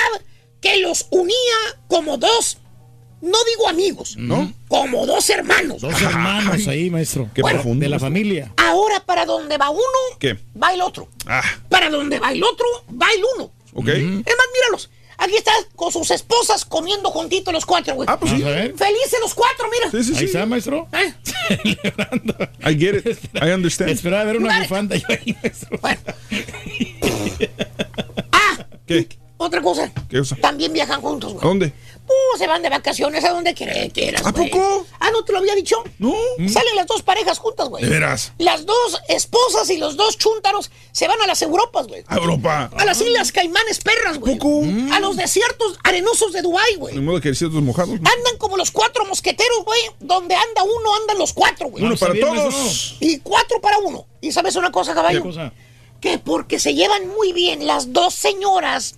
que 0.60 0.76
los 0.76 1.06
unía 1.10 1.34
como 1.88 2.18
dos, 2.18 2.58
no 3.20 3.38
digo 3.44 3.68
amigos, 3.68 4.16
¿No? 4.16 4.52
como 4.68 5.06
dos 5.06 5.28
hermanos. 5.30 5.80
Dos 5.82 6.00
hermanos 6.02 6.66
ahí, 6.68 6.90
maestro. 6.90 7.28
Qué 7.34 7.42
Bueno, 7.42 7.58
profundo. 7.58 7.82
De 7.82 7.88
la 7.88 7.98
familia. 7.98 8.52
Ahora 8.56 9.00
para 9.00 9.26
donde 9.26 9.58
va 9.58 9.70
uno, 9.70 9.82
¿Qué? 10.18 10.38
va 10.60 10.72
el 10.72 10.80
otro. 10.80 11.08
Ah, 11.26 11.42
Para 11.68 11.90
donde 11.90 12.18
va 12.18 12.32
el 12.32 12.42
otro, 12.42 12.66
va 12.90 13.06
el 13.16 13.22
uno. 13.36 13.50
ok. 13.74 13.88
Es 13.88 14.02
más, 14.04 14.46
míralos. 14.54 14.90
Aquí 15.22 15.36
están 15.36 15.54
con 15.76 15.92
sus 15.92 16.10
esposas 16.12 16.64
comiendo 16.64 17.10
juntitos 17.10 17.52
los 17.52 17.66
cuatro, 17.66 17.94
güey. 17.94 18.08
Ah, 18.10 18.18
pues 18.18 18.32
sí. 18.32 18.38
Felices 18.38 19.18
los 19.20 19.34
cuatro, 19.34 19.66
mira. 19.70 19.90
Sí, 19.90 20.02
sí, 20.02 20.12
Ahí 20.12 20.18
sí. 20.20 20.24
está, 20.24 20.46
maestro. 20.46 20.88
¿Eh? 20.94 21.12
I 22.70 22.74
get 22.78 23.06
it. 23.06 23.18
I 23.34 23.50
understand. 23.52 23.90
Esperaba 23.90 24.24
ver 24.24 24.38
una 24.38 24.60
bufanda 24.60 24.96
yo 24.96 25.04
ahí, 25.10 25.36
maestro. 25.42 25.78
Bueno. 25.82 26.00
ah, 28.32 28.66
¿Qué? 28.86 29.08
otra 29.36 29.60
cosa. 29.62 29.92
¿Qué 30.08 30.18
cosa? 30.18 30.36
También 30.36 30.72
viajan 30.72 31.00
juntos, 31.00 31.30
¿A 31.30 31.34
güey. 31.34 31.44
dónde? 31.46 31.72
Uh, 32.10 32.38
se 32.38 32.46
van 32.48 32.60
de 32.60 32.68
vacaciones 32.68 33.24
a 33.24 33.30
donde 33.30 33.54
quieras, 33.54 33.76
quieras, 33.94 34.26
¿A 34.26 34.32
güey. 34.32 34.50
poco? 34.50 34.84
Ah, 34.98 35.10
¿no 35.12 35.24
te 35.24 35.32
lo 35.32 35.38
había 35.38 35.54
dicho? 35.54 35.76
No. 36.00 36.12
Salen 36.48 36.74
las 36.74 36.86
dos 36.88 37.02
parejas 37.02 37.38
juntas, 37.38 37.68
güey. 37.68 37.84
¿De 37.84 37.90
veras? 37.90 38.32
Las 38.38 38.66
dos 38.66 39.00
esposas 39.08 39.70
y 39.70 39.76
los 39.78 39.96
dos 39.96 40.18
chúntaros 40.18 40.70
se 40.90 41.06
van 41.06 41.22
a 41.22 41.26
las 41.28 41.40
Europas, 41.42 41.86
güey. 41.86 42.02
A 42.08 42.16
Europa. 42.16 42.70
A 42.76 42.84
las 42.84 43.00
Islas 43.00 43.30
Caimanes 43.30 43.78
perras, 43.78 44.18
güey. 44.18 44.36
¿Poco? 44.36 44.62
A 44.92 44.98
los 44.98 45.16
desiertos 45.16 45.78
arenosos 45.84 46.32
de 46.32 46.42
Dubái, 46.42 46.74
güey. 46.76 46.94
Ni 46.96 47.00
modo 47.00 47.20
que 47.20 47.32
ciertos 47.34 47.62
mojados. 47.62 47.90
¿no? 48.00 48.10
Andan 48.10 48.36
como 48.38 48.56
los 48.56 48.72
cuatro 48.72 49.04
mosqueteros, 49.04 49.64
güey. 49.64 49.80
Donde 50.00 50.34
anda 50.34 50.64
uno, 50.64 50.96
andan 51.00 51.18
los 51.18 51.32
cuatro, 51.32 51.68
güey. 51.68 51.84
Uno 51.84 51.96
para 51.96 52.12
bien, 52.12 52.26
todos. 52.26 52.96
Y 52.98 53.18
cuatro 53.20 53.60
para 53.60 53.78
uno. 53.78 54.06
¿Y 54.20 54.32
sabes 54.32 54.56
una 54.56 54.72
cosa, 54.72 54.92
¿Qué 54.92 54.96
caballo? 54.96 55.22
cosa? 55.22 55.52
Que 56.00 56.18
porque 56.18 56.58
se 56.58 56.74
llevan 56.74 57.08
muy 57.08 57.32
bien 57.32 57.66
las 57.66 57.92
dos 57.92 58.14
señoras 58.14 58.96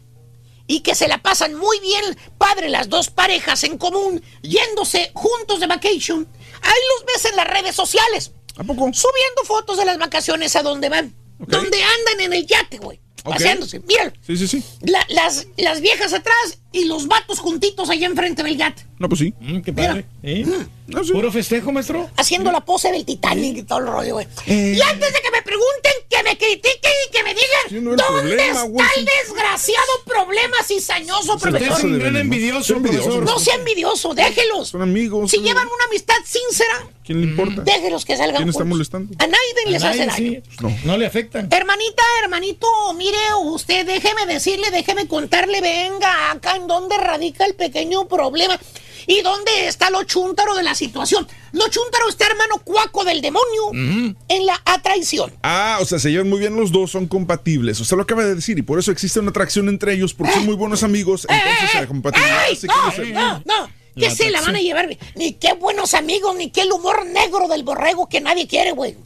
y 0.73 0.81
que 0.81 0.95
se 0.95 1.07
la 1.07 1.19
pasan 1.19 1.55
muy 1.55 1.79
bien, 1.81 2.17
padre, 2.39 2.71
las 2.71 2.89
dos 2.89 3.11
parejas 3.11 3.63
en 3.65 3.77
común, 3.77 4.23
yéndose 4.41 5.11
juntos 5.15 5.61
de 5.61 5.67
vacation, 5.67 6.27
ahí 6.63 6.81
los 6.97 7.05
ves 7.07 7.25
en 7.27 7.37
las 7.37 7.47
redes 7.47 7.77
sociales. 7.77 8.33
¿A 8.57 8.65
poco? 8.65 8.85
Subiendo 8.93 9.43
fotos 9.45 9.77
de 9.77 9.85
las 9.85 9.99
vacaciones 9.99 10.57
a 10.57 10.63
donde 10.63 10.89
van. 10.89 11.15
Donde 11.39 11.77
andan 11.83 12.21
en 12.21 12.33
el 12.33 12.47
yate, 12.47 12.79
güey. 12.79 13.01
Ok. 13.25 13.35
Paseándose. 13.35 13.81
Míralo. 13.81 14.13
Sí, 14.27 14.37
sí, 14.39 14.49
sí. 14.49 14.65
La- 14.81 15.05
las, 15.11 15.47
las 15.59 15.81
viejas 15.83 16.15
atrás 16.15 16.59
y 16.73 16.85
los 16.87 17.07
vatos 17.07 17.39
juntitos 17.39 17.91
allá 17.91 18.07
enfrente 18.07 18.43
del 18.43 18.57
yate. 18.57 18.87
No, 18.99 19.09
pues 19.09 19.21
sí. 19.21 19.35
Mm, 19.41 19.61
qué 19.61 19.73
padre. 19.73 20.07
¿Eh? 20.23 20.47
No, 20.87 21.03
sí. 21.05 21.13
Puro 21.13 21.31
festejo, 21.33 21.73
maestro. 21.73 22.09
Haciendo 22.17 22.53
la 22.53 22.61
pose 22.65 22.91
del 22.93 23.05
Titanic 23.05 23.59
y 23.59 23.63
todo 23.65 23.79
el 23.81 23.87
rollo, 23.87 24.15
güey. 24.15 24.27
Eh. 24.47 24.75
Y 24.77 24.81
antes 24.83 25.13
de 25.13 25.21
que 25.21 25.31
me 25.31 25.43
pregunten, 25.43 25.93
que 26.09 26.23
me 26.23 26.37
critiquen 26.37 26.93
y 27.09 27.11
que 27.13 27.23
me 27.25 27.35
digan 27.35 27.85
no 27.85 27.91
dónde 27.97 28.05
problema, 28.05 28.45
está 28.45 28.63
güey, 28.63 28.87
el 28.99 29.05
desgraciado 29.05 29.89
problema 30.07 30.57
cizañoso, 30.65 31.39
Se 31.39 31.51
profesor. 31.51 31.83
de 31.91 31.99
veneno. 31.99 32.63
Son 32.63 32.77
envidiosos. 32.77 33.25
No 33.25 33.39
sea 33.39 33.55
envidioso, 33.57 34.15
déjelos. 34.15 34.69
Son 34.69 34.83
amigos. 34.83 35.31
Si 35.31 35.39
llevan 35.39 35.67
una 35.67 35.85
amistad 35.87 36.15
sincera, 36.25 36.87
¿Quién 37.05 37.21
le 37.21 37.27
importa? 37.29 37.63
déjelos 37.63 38.05
que 38.05 38.17
salgan 38.17 38.37
¿Quién 38.37 38.49
está 38.51 38.61
juntos. 38.61 38.69
molestando? 38.77 39.15
A 39.19 39.27
nadie 39.27 39.39
les 39.73 39.83
A 39.83 39.91
hace 39.91 40.07
daño. 40.07 40.15
sí. 40.17 40.43
No. 40.61 40.77
No 40.85 40.97
le 40.99 41.07
afectan. 41.07 41.49
Hermanita, 41.51 42.03
hermanito, 42.23 42.67
mire 42.97 43.17
usted, 43.45 43.87
déjeme 43.87 44.27
decirle, 44.27 44.71
déjeme 44.71 45.09
contarle, 45.09 45.61
venga, 45.61 46.31
acá 46.33 46.57
en 46.63 46.67
dónde 46.69 46.97
radica 46.97 47.45
el 47.45 47.55
pequeño 47.55 48.09
problema 48.09 48.59
y 49.07 49.21
dónde 49.21 49.67
está 49.67 49.91
lo 49.91 50.05
chúntaro 50.05 50.55
de 50.55 50.63
la 50.63 50.75
situación. 50.75 51.27
Lo 51.53 51.69
chúntaro 51.69 52.09
está 52.09 52.27
hermano 52.27 52.59
cuaco 52.65 53.05
del 53.05 53.21
demonio 53.21 53.71
en 53.73 54.47
la 54.47 54.61
atraición. 54.65 55.33
Ah, 55.43 55.79
o 55.81 55.85
sea, 55.85 55.99
se 55.99 56.11
llevan 56.11 56.29
muy 56.29 56.39
bien 56.39 56.57
los 56.57 56.71
dos, 56.73 56.93
son 56.93 57.07
compatibles. 57.09 57.81
Usted 57.81 57.97
lo 57.97 58.05
acaba 58.05 58.25
de 58.25 58.37
decir 58.37 58.59
y 58.59 58.63
por 58.63 58.79
eso 58.79 58.93
existe 58.93 59.19
una 59.21 59.31
atracción 59.31 59.69
entre 59.69 59.93
ellos 59.95 60.15
porque 60.15 60.33
son 60.35 60.47
muy 60.47 60.55
buenos 60.55 60.83
amigos. 60.85 61.27
Entonces 61.29 61.75
la 61.81 61.87
compatibilidad 61.87 62.47
¡Ey! 62.49 62.53
hace 62.55 62.67
que 62.69 62.73
No, 62.75 62.85
no 62.87 62.93
se- 62.93 63.07
no, 63.13 63.43
no. 63.45 63.71
Que 63.95 64.09
La 64.09 64.15
se 64.15 64.31
la 64.31 64.41
van 64.41 64.57
a 64.57 64.61
llevar. 64.61 64.89
Ni 65.17 65.35
qué 65.35 65.53
buenos 65.53 65.93
amigos, 65.93 66.35
ni 66.37 66.51
qué 66.51 66.63
el 66.63 66.73
humor 66.73 67.05
negro 67.05 67.47
del 67.49 67.63
borrego 67.63 68.09
que 68.09 68.23
nadie 68.23 68.47
quiere, 68.47 68.73
güey. 68.73 68.97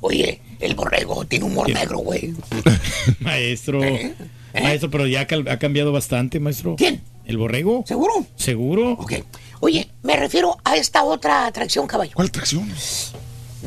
Oye, 0.00 0.40
el 0.60 0.74
borrego 0.76 1.24
tiene 1.24 1.46
humor 1.46 1.68
negro, 1.70 1.98
güey. 1.98 2.32
Maestro. 3.20 3.80
Maestro, 4.62 4.90
pero 4.90 5.06
ya 5.06 5.20
ha 5.22 5.58
cambiado 5.58 5.92
bastante, 5.92 6.40
maestro. 6.40 6.72
¿Eh? 6.72 6.76
¿Quién? 6.76 7.02
¿El 7.24 7.38
borrego? 7.38 7.84
¿Seguro? 7.86 8.26
¿Seguro? 8.36 8.92
Ok. 8.92 9.14
Oye, 9.60 9.90
me 10.02 10.16
refiero 10.16 10.58
a 10.64 10.76
esta 10.76 11.02
otra 11.04 11.46
atracción, 11.46 11.86
caballo. 11.86 12.12
¿Cuál 12.14 12.28
atracción? 12.28 12.70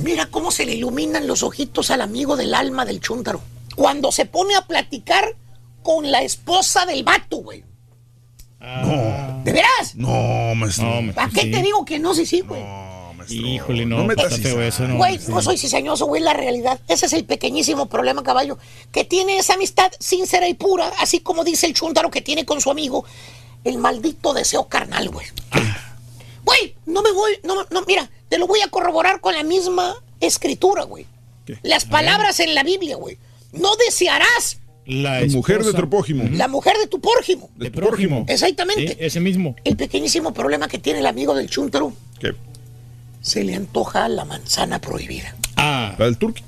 Mira 0.04 0.28
cómo 0.28 0.52
se 0.52 0.66
le 0.66 0.76
iluminan 0.76 1.28
los 1.28 1.44
ojitos 1.44 1.92
al 1.92 2.02
amigo 2.02 2.38
del 2.38 2.54
alma 2.54 2.86
del 2.86 3.02
chúntaro. 3.02 3.42
Cuando 3.76 4.12
se 4.12 4.26
pone 4.26 4.56
a 4.56 4.62
platicar 4.62 5.36
con 5.84 6.12
la 6.12 6.22
esposa 6.22 6.86
del 6.86 7.04
vato, 7.04 7.38
güey. 7.38 7.64
No. 8.60 9.42
¿De 9.44 9.54
veras? 9.54 9.96
No, 9.96 10.54
maestro. 10.56 11.02
¿Para 11.16 11.30
qué 11.30 11.46
te 11.48 11.62
digo 11.62 11.86
que 11.86 12.00
no, 12.00 12.14
sí, 12.14 12.26
sí, 12.26 12.42
güey? 12.42 12.62
Híjole, 13.32 13.86
no, 13.86 14.00
No 14.00 14.06
metas 14.06 14.40
feo 14.40 14.62
eso, 14.62 14.88
no. 14.88 14.98
Güey, 14.98 15.20
no 15.28 15.42
soy 15.42 15.58
cizañoso, 15.58 16.06
güey, 16.06 16.22
la 16.22 16.34
realidad. 16.34 16.80
Ese 16.88 17.06
es 17.06 17.14
el 17.14 17.26
pequeñísimo 17.26 17.88
problema, 17.88 18.24
caballo. 18.24 18.58
Que 18.92 19.04
tiene 19.04 19.38
esa 19.38 19.54
amistad 19.54 19.92
sincera 20.00 20.48
y 20.48 20.54
pura, 20.54 20.92
así 21.00 21.20
como 21.20 21.44
dice 21.44 21.68
el 21.68 21.74
chúntaro 21.74 22.10
que 22.12 22.22
tiene 22.22 22.46
con 22.46 22.62
su 22.62 22.72
amigo. 22.72 23.06
El 23.64 23.78
maldito 23.78 24.34
deseo 24.34 24.68
carnal, 24.68 25.10
güey. 25.10 25.28
Güey, 26.44 26.76
no 26.86 27.02
me 27.02 27.12
voy, 27.12 27.34
no, 27.44 27.56
no, 27.70 27.84
mira, 27.86 28.10
te 28.30 28.38
lo 28.38 28.48
voy 28.48 28.62
a 28.62 28.70
corroborar 28.70 29.22
con 29.22 29.36
la 29.36 29.44
misma 29.44 29.96
escritura, 30.20 30.84
güey. 30.84 31.06
Las 31.64 31.86
palabras 31.86 32.40
en 32.40 32.56
la 32.56 32.64
Biblia, 32.64 32.96
güey. 32.96 33.18
No 33.52 33.76
desearás 33.76 34.60
La 34.86 35.22
La 35.22 35.28
mujer 35.28 35.64
de 35.64 35.74
tu 35.74 35.90
prójimo. 35.90 36.24
la 36.32 36.48
mujer 36.48 36.78
de 36.78 36.88
tu 36.88 37.00
prójimo. 37.00 37.50
de 37.56 37.72
prójimo. 37.72 38.26
Exactamente. 38.28 38.94
Sí, 38.94 38.98
ese 39.00 39.20
mismo. 39.20 39.56
El 39.64 39.76
pequeñísimo 39.76 40.34
problema 40.34 40.68
que 40.68 40.80
tiene 40.80 41.00
el 41.00 41.06
amigo 41.06 41.36
del 41.36 41.50
chúntaro. 41.50 41.94
¿Qué? 42.20 42.34
Se 43.22 43.44
le 43.44 43.56
antoja 43.56 44.08
la 44.10 44.26
manzana 44.26 44.80
prohibida. 44.80 45.36
Ah. 45.58 45.96
La 45.98 46.06
del 46.06 46.18
turqui. 46.18 46.44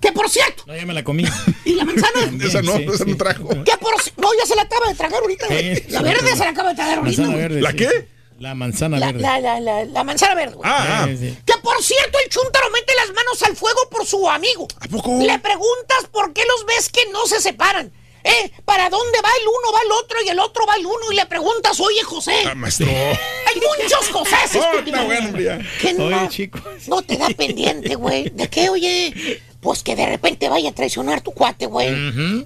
Que 0.00 0.10
por 0.12 0.28
cierto. 0.28 0.64
No, 0.66 0.74
ya 0.76 0.84
me 0.84 0.94
la 0.94 1.04
comí. 1.04 1.24
¿Y 1.64 1.74
la 1.74 1.84
manzana? 1.84 2.20
Esa 2.44 2.60
no, 2.62 2.76
Sí, 2.76 2.86
esa 2.92 3.04
sí. 3.04 3.10
no 3.10 3.16
trajo. 3.16 3.48
¿Qué 3.64 3.72
por 3.80 3.94
No, 4.18 4.28
ya 4.38 4.46
se 4.46 4.56
la 4.56 4.62
acaba 4.62 4.88
de 4.88 4.94
tragar 4.94 5.20
ahorita, 5.22 5.46
güey. 5.46 5.76
Sí, 5.76 5.84
La 5.90 6.02
verde 6.02 6.30
sí. 6.32 6.36
se 6.36 6.44
la 6.44 6.50
acaba 6.50 6.68
de 6.70 6.74
tragar 6.74 6.98
ahorita. 6.98 7.28
Verde. 7.28 7.60
¿La 7.60 7.70
sí. 7.70 7.76
qué? 7.76 8.08
La 8.40 8.54
manzana 8.56 8.98
La, 8.98 9.06
verde. 9.06 9.20
la, 9.20 9.40
la, 9.40 9.60
la, 9.60 9.84
la 9.84 10.04
manzana 10.04 10.34
verde, 10.34 10.56
güey. 10.56 10.68
Ah, 10.70 11.06
Sí, 11.08 11.16
sí. 11.16 11.38
Que 11.46 11.52
por 11.62 11.80
cierto, 11.82 12.18
el 12.24 12.28
chúntaro 12.30 12.70
mete 12.70 12.92
las 12.96 13.14
manos 13.14 13.40
al 13.44 13.54
fuego 13.56 13.78
por 13.90 14.04
su 14.04 14.28
amigo. 14.28 14.66
¿A 14.80 14.88
poco? 14.88 15.18
Le 15.22 15.38
preguntas 15.38 16.06
por 16.10 16.32
qué 16.32 16.42
los 16.46 16.66
ves 16.66 16.88
que 16.88 17.02
no 17.12 17.24
se 17.26 17.40
separan. 17.40 17.92
¿Eh? 18.24 18.50
¿Para 18.64 18.88
dónde 18.88 19.18
va 19.22 19.28
el 19.40 19.48
uno, 19.48 19.72
va 19.72 19.80
el 19.84 19.92
otro 20.04 20.18
y 20.24 20.28
el 20.28 20.38
otro 20.38 20.64
va 20.66 20.76
el 20.76 20.86
uno? 20.86 21.10
Y 21.10 21.14
le 21.16 21.26
preguntas, 21.26 21.78
oye, 21.80 22.02
José. 22.02 22.34
Ah, 22.46 22.54
maestro. 22.54 22.86
Hay 22.88 23.60
muchos 23.80 24.08
José, 24.10 24.36
Oh, 24.58 25.06
bueno. 25.06 25.32
Que 25.80 25.92
no, 25.94 26.04
Oye, 26.06 26.28
chico. 26.28 26.60
no 26.86 27.02
te 27.02 27.16
da 27.16 27.28
pendiente, 27.30 27.94
güey. 27.96 28.30
¿De 28.30 28.48
qué, 28.48 28.68
oye? 28.70 29.40
Pues 29.60 29.82
que 29.82 29.94
de 29.94 30.06
repente 30.06 30.48
vaya 30.48 30.70
a 30.70 30.72
traicionar 30.72 31.20
tu 31.20 31.32
cuate, 31.32 31.66
güey. 31.66 31.88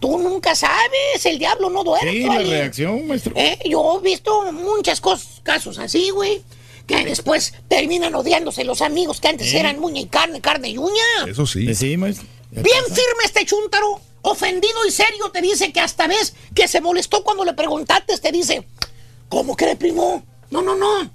Tú 0.01 0.19
nunca 0.19 0.55
sabes, 0.55 1.25
el 1.25 1.39
diablo 1.39 1.71
no 1.71 1.83
duerme. 1.85 2.11
Sí, 2.13 2.25
la 2.25 2.39
reacción, 2.39 3.07
maestro. 3.07 3.33
Eh, 3.37 3.59
Yo 3.65 3.99
he 4.01 4.03
visto 4.05 4.53
muchas 4.53 5.01
cosas, 5.01 5.41
casos 5.43 5.79
así, 5.79 6.11
güey. 6.11 6.43
Que 6.87 7.05
después 7.05 7.53
terminan 7.69 8.15
odiándose 8.15 8.65
los 8.65 8.81
amigos 8.81 9.21
que 9.21 9.29
antes 9.29 9.53
eran 9.53 9.81
muña 9.81 10.01
y 10.01 10.07
carne, 10.07 10.41
carne 10.41 10.69
y 10.69 10.79
uña. 10.79 11.03
Eso 11.27 11.47
sí. 11.47 11.69
Eh, 11.69 11.75
Sí, 11.75 11.97
maestro. 11.97 12.27
Bien 12.51 12.65
pasa. 12.85 12.95
firme 12.95 13.25
este 13.25 13.45
chúntaro, 13.45 14.01
ofendido 14.27 14.85
y 14.87 14.91
serio, 14.91 15.31
te 15.31 15.41
dice 15.41 15.73
que 15.73 15.81
hasta 15.81 16.07
ves 16.07 16.35
que 16.55 16.67
se 16.67 16.81
molestó 16.81 17.23
cuando 17.23 17.45
le 17.45 17.55
preguntaste, 17.55 18.19
te 18.19 18.33
dice, 18.33 18.67
¿cómo 19.29 19.57
que 19.57 19.77
primo? 19.77 20.25
No, 20.51 20.63
no, 20.63 20.75
no. 20.75 21.11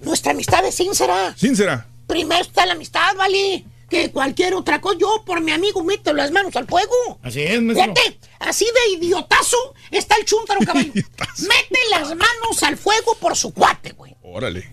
Nuestra 0.00 0.32
amistad 0.32 0.64
es 0.64 0.74
sincera. 0.74 1.34
Sincera. 1.36 1.86
Primero 2.06 2.42
está 2.42 2.66
la 2.66 2.72
amistad, 2.72 3.14
¿vale? 3.16 3.64
Que 3.88 4.10
cualquier 4.10 4.54
otra 4.54 4.80
cosa. 4.80 4.98
Yo, 4.98 5.22
por 5.24 5.40
mi 5.40 5.52
amigo, 5.52 5.82
meto 5.84 6.12
las 6.12 6.30
manos 6.30 6.54
al 6.56 6.66
fuego. 6.66 7.18
Así 7.22 7.42
es, 7.42 7.60
maestro. 7.62 7.94
Fíjate, 7.94 8.18
así 8.40 8.64
de 8.64 8.96
idiotazo 8.96 9.56
está 9.90 10.16
el 10.16 10.24
chúntaro, 10.24 10.60
caballo. 10.60 10.92
Mete 10.94 11.80
las 11.90 12.08
manos 12.08 12.62
al 12.62 12.76
fuego 12.76 13.14
por 13.20 13.36
su 13.36 13.52
cuate, 13.52 13.92
güey. 13.92 14.16
Órale. 14.22 14.72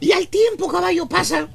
Y 0.00 0.12
al 0.12 0.28
tiempo, 0.28 0.68
caballo, 0.68 1.06
pasa. 1.06 1.48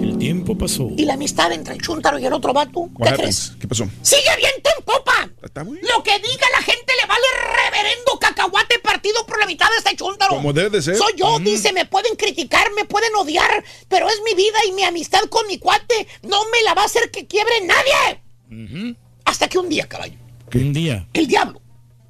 El 0.00 0.16
tiempo 0.18 0.56
pasó. 0.56 0.88
Y 0.96 1.04
la 1.04 1.14
amistad 1.14 1.52
entre 1.52 1.74
el 1.74 1.80
chúntaro 1.82 2.18
y 2.18 2.26
el 2.26 2.32
otro 2.32 2.52
vato, 2.52 2.88
¿qué 2.96 3.02
happens? 3.08 3.18
crees? 3.20 3.52
¿Qué 3.60 3.68
pasó? 3.68 3.88
¡Sigue 4.02 4.22
viento 4.36 4.70
en 4.78 4.84
popa! 4.84 5.28
Está 5.42 5.64
muy 5.64 5.78
Lo 5.80 6.02
que 6.02 6.16
diga 6.18 6.46
la 6.52 6.62
gente 6.62 6.92
le 7.00 7.06
vale 7.08 7.24
reverendo 7.64 8.18
cacahuate 8.20 8.78
partido 8.80 9.24
por 9.26 9.38
la 9.38 9.46
mitad 9.46 9.66
de 9.70 9.76
este 9.78 9.96
chúntaro. 9.96 10.34
Como 10.34 10.52
debe 10.52 10.70
de 10.70 10.82
ser. 10.82 10.96
Soy 10.96 11.12
yo, 11.16 11.38
Mm. 11.38 11.44
dice, 11.44 11.72
me 11.72 11.84
pueden 11.86 12.16
criticar, 12.16 12.66
me 12.76 12.84
pueden 12.84 13.14
odiar, 13.16 13.64
pero 13.88 14.08
es 14.08 14.20
mi 14.24 14.34
vida 14.34 14.58
y 14.68 14.72
mi 14.72 14.82
amistad 14.84 15.20
con 15.28 15.46
mi 15.46 15.58
cuate. 15.58 16.06
No 16.22 16.42
me 16.52 16.62
la 16.64 16.74
va 16.74 16.82
a 16.82 16.86
hacer 16.86 17.10
que 17.10 17.26
quiebre 17.26 17.54
nadie. 17.64 18.96
Hasta 19.24 19.48
que 19.48 19.58
un 19.58 19.68
día, 19.68 19.86
caballo, 19.88 20.16
Un 20.54 20.72
día. 20.72 21.06
el 21.12 21.26
diablo 21.26 21.60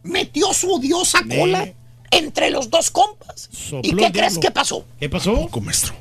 metió 0.04 0.52
su 0.54 0.72
odiosa 0.72 1.18
cola 1.28 1.68
entre 2.10 2.50
los 2.50 2.70
dos 2.70 2.90
compas. 2.90 3.48
Sopló 3.52 3.80
¿Y 3.82 3.94
qué 3.94 4.12
crees 4.12 4.38
que 4.38 4.50
pasó? 4.50 4.84
¿Qué 4.98 5.08
pasó? 5.08 5.34
Poco, 5.34 5.60
maestro. 5.60 5.94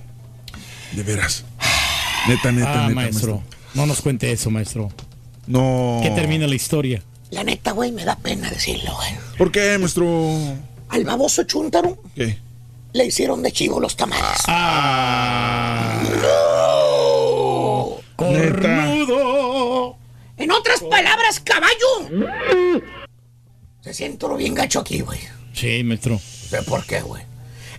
De 0.93 1.03
veras. 1.03 1.43
Neta, 2.27 2.51
neta, 2.51 2.71
Ah, 2.85 2.87
neta, 2.89 2.95
maestro. 2.95 3.43
No 3.73 3.85
nos 3.85 4.01
cuente 4.01 4.31
eso, 4.31 4.49
maestro. 4.49 4.91
No. 5.45 5.99
Que 6.03 6.09
termina 6.11 6.47
la 6.47 6.55
historia. 6.55 7.01
La 7.31 7.43
neta, 7.43 7.71
güey, 7.71 7.91
me 7.91 8.05
da 8.05 8.15
pena 8.17 8.49
decirlo, 8.49 8.93
güey. 8.95 9.11
¿Por 9.37 9.51
qué, 9.51 9.77
maestro? 9.77 10.05
Al 10.89 11.03
baboso 11.03 11.43
chúntaro 11.43 12.01
¿Qué? 12.15 12.37
le 12.93 13.05
hicieron 13.05 13.43
de 13.43 13.51
chivo 13.51 13.79
los 13.79 13.95
tamales. 13.97 14.39
Ah. 14.47 16.01
Neta. 18.21 18.85
Cornudo. 18.87 19.97
En 20.37 20.51
otras 20.51 20.81
palabras, 20.81 21.41
caballo. 21.43 22.81
Se 23.81 23.93
siento 23.93 24.35
bien 24.35 24.53
gacho 24.55 24.79
aquí, 24.79 25.01
güey. 25.01 25.19
Sí, 25.53 25.83
maestro. 25.83 26.19
¿Sé 26.19 26.61
por 26.63 26.85
qué, 26.85 27.01
güey? 27.01 27.23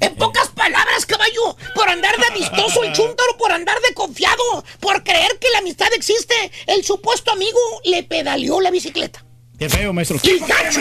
En 0.01 0.15
pocas 0.15 0.49
palabras, 0.49 1.07
caballo, 1.07 1.57
por 1.75 1.89
andar 1.89 2.17
de 2.18 2.27
amistoso 2.27 2.83
el 2.85 2.93
chúntaro, 2.93 3.36
por 3.39 3.52
andar 3.52 3.81
de 3.81 3.94
confiado, 3.94 4.65
por 4.81 5.02
creer 5.02 5.39
que 5.39 5.51
la 5.51 5.59
amistad 5.59 5.89
existe, 5.94 6.35
el 6.67 6.85
supuesto 6.85 7.33
amigo 7.33 7.59
le 7.85 8.02
pedaleó 8.02 8.60
la 8.60 8.70
bicicleta. 8.70 9.25
Qué 9.59 9.68
feo, 9.68 9.93
maestro. 9.93 10.18
¡Y 10.23 10.39
gacho! 10.39 10.81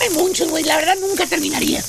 Hay 0.00 0.10
muchos, 0.10 0.50
güey, 0.50 0.64
la 0.64 0.76
verdad 0.76 0.96
nunca 1.00 1.26
terminaría. 1.26 1.82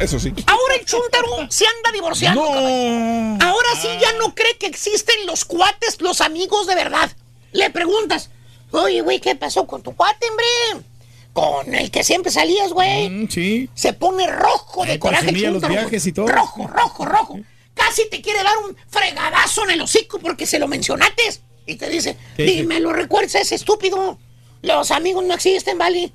Eso 0.00 0.18
sí. 0.18 0.32
Ahora 0.46 0.74
el 0.76 0.86
chúntaro 0.86 1.50
se 1.50 1.66
anda 1.66 1.92
divorciando, 1.92 2.44
caballo. 2.46 3.36
Ahora 3.40 3.68
sí 3.80 3.88
ya 4.00 4.12
no 4.14 4.34
cree 4.34 4.56
que 4.56 4.66
existen 4.66 5.26
los 5.26 5.44
cuates, 5.44 6.00
los 6.00 6.20
amigos 6.20 6.66
de 6.66 6.74
verdad. 6.76 7.10
Le 7.52 7.68
preguntas, 7.70 8.30
oye, 8.70 9.02
güey, 9.02 9.20
¿qué 9.20 9.34
pasó 9.34 9.66
con 9.66 9.82
tu 9.82 9.94
cuate, 9.94 10.28
hombre? 10.30 10.86
Con 11.32 11.74
el 11.74 11.90
que 11.90 12.02
siempre 12.04 12.32
salías, 12.32 12.72
güey. 12.72 13.08
Mm, 13.08 13.28
sí. 13.28 13.68
Se 13.74 13.92
pone 13.92 14.26
rojo 14.26 14.84
de 14.84 14.94
Eh, 14.94 14.98
coraje. 14.98 15.26
consumía 15.26 15.50
los 15.50 15.66
viajes 15.68 16.06
y 16.06 16.12
todo. 16.12 16.26
Rojo, 16.26 16.66
rojo, 16.66 17.04
rojo. 17.04 17.38
Casi 17.74 18.08
te 18.10 18.20
quiere 18.20 18.42
dar 18.42 18.56
un 18.68 18.76
fregadazo 18.88 19.64
en 19.64 19.70
el 19.70 19.80
hocico 19.82 20.18
porque 20.18 20.46
se 20.46 20.58
lo 20.58 20.66
mencionaste. 20.66 21.22
Y 21.66 21.76
te 21.76 21.88
dice, 21.88 22.16
dime, 22.36 22.80
lo 22.80 22.92
recuerdas, 22.92 23.36
ese 23.36 23.54
estúpido. 23.54 24.18
Los 24.62 24.90
amigos 24.90 25.24
no 25.24 25.34
existen, 25.34 25.78
¿vale? 25.78 26.10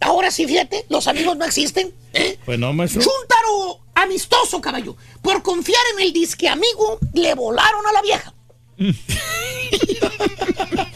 Ahora 0.00 0.30
sí, 0.30 0.46
fíjate, 0.46 0.84
los 0.90 1.06
amigos 1.08 1.36
no 1.38 1.46
existen. 1.46 1.94
¿eh? 2.12 2.38
Pues 2.44 2.58
no, 2.58 2.72
maestro. 2.74 3.00
Chúntaro 3.00 3.80
amistoso, 3.94 4.60
caballo. 4.60 4.94
Por 5.22 5.42
confiar 5.42 5.80
en 5.96 6.02
el 6.04 6.12
disque 6.12 6.48
amigo, 6.48 6.98
le 7.14 7.32
volaron 7.34 7.86
a 7.86 7.92
la 7.92 8.02
vieja. 8.02 8.34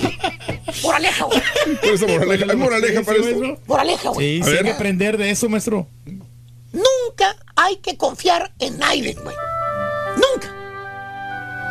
Moraleja, 0.83 1.25
güey. 1.25 1.43
¿Cuál 1.81 1.93
es 1.95 2.01
la 2.01 2.07
moraleja? 2.09 2.53
¿Hay 2.53 2.57
moraleja 2.57 3.03
para 3.03 3.19
maestro. 3.21 3.59
Moraleja, 3.67 4.09
güey. 4.11 4.43
Sí, 4.43 4.43
sí, 4.51 4.57
hay 4.57 4.65
que 4.65 4.73
aprender 4.73 5.17
de 5.19 5.31
eso, 5.31 5.49
maestro. 5.49 5.87
Nunca 6.73 7.37
hay 7.57 7.77
que 7.77 7.97
confiar 7.97 8.53
en 8.59 8.79
nadie, 8.79 9.15
güey. 9.15 9.35
Nunca. 10.17 10.55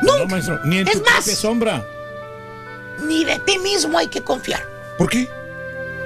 No, 0.04 0.26
maestro. 0.28 0.60
Ni 0.66 0.80
en 0.80 0.88
Es 0.88 0.94
tu 1.02 1.04
más. 1.10 1.26
sombra. 1.26 1.86
ni 3.06 3.24
de 3.24 3.40
ti 3.40 3.58
mismo 3.60 3.98
hay 3.98 4.08
que 4.08 4.22
confiar. 4.22 4.62
¿Por 4.98 5.10
qué? 5.10 5.28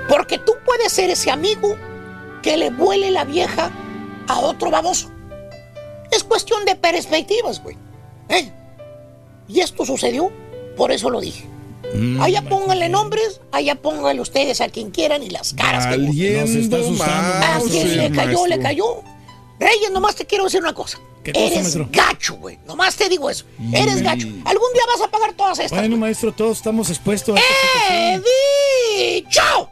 Porque 0.07 0.37
tú 0.37 0.53
puedes 0.65 0.91
ser 0.93 1.09
ese 1.09 1.31
amigo 1.31 1.75
que 2.41 2.57
le 2.57 2.69
vuele 2.69 3.09
la 3.09 3.23
vieja 3.23 3.71
a 4.27 4.39
otro 4.39 4.69
baboso. 4.69 5.09
Es 6.11 6.23
cuestión 6.23 6.65
de 6.65 6.75
perspectivas, 6.75 7.61
güey. 7.63 7.75
¿Eh? 8.29 8.51
Y 9.47 9.59
esto 9.61 9.85
sucedió, 9.85 10.31
por 10.77 10.91
eso 10.91 11.09
lo 11.09 11.19
dije. 11.19 11.45
Mm, 11.93 12.21
allá 12.21 12.41
pónganle 12.41 12.89
nombres, 12.89 13.39
allá 13.51 13.75
pónganle 13.75 14.21
ustedes 14.21 14.61
a 14.61 14.69
quien 14.69 14.89
quieran 14.91 15.21
y 15.23 15.29
las 15.29 15.53
caras 15.53 15.87
que 15.87 15.97
gusten. 15.97 16.39
Nos 16.41 16.49
está 16.49 16.77
asustando. 16.77 17.45
A 17.45 17.59
quien 17.69 17.97
le 17.97 18.11
cayó, 18.11 18.47
le 18.47 18.59
cayó. 18.59 19.03
Reyes, 19.59 19.91
nomás 19.91 20.15
te 20.15 20.25
quiero 20.25 20.45
decir 20.45 20.59
una 20.61 20.73
cosa. 20.73 20.99
¿Qué 21.23 21.31
cosa, 21.31 21.45
Eres 21.45 21.59
maestro? 21.61 21.87
gacho, 21.91 22.35
güey. 22.35 22.59
Nomás 22.65 22.95
te 22.97 23.07
digo 23.07 23.29
eso. 23.29 23.45
Eres 23.73 24.01
gacho. 24.01 24.27
Algún 24.43 24.73
día 24.73 24.83
vas 24.87 25.01
a 25.07 25.11
pagar 25.11 25.33
todas 25.33 25.59
estas. 25.59 25.79
Bueno, 25.79 25.95
maestro, 25.97 26.33
todos 26.33 26.57
estamos 26.57 26.89
expuestos 26.89 27.37
a 27.37 27.39
esta 27.39 27.95
¡Eh, 27.95 28.17
situación. 28.17 28.23
dicho! 29.15 29.69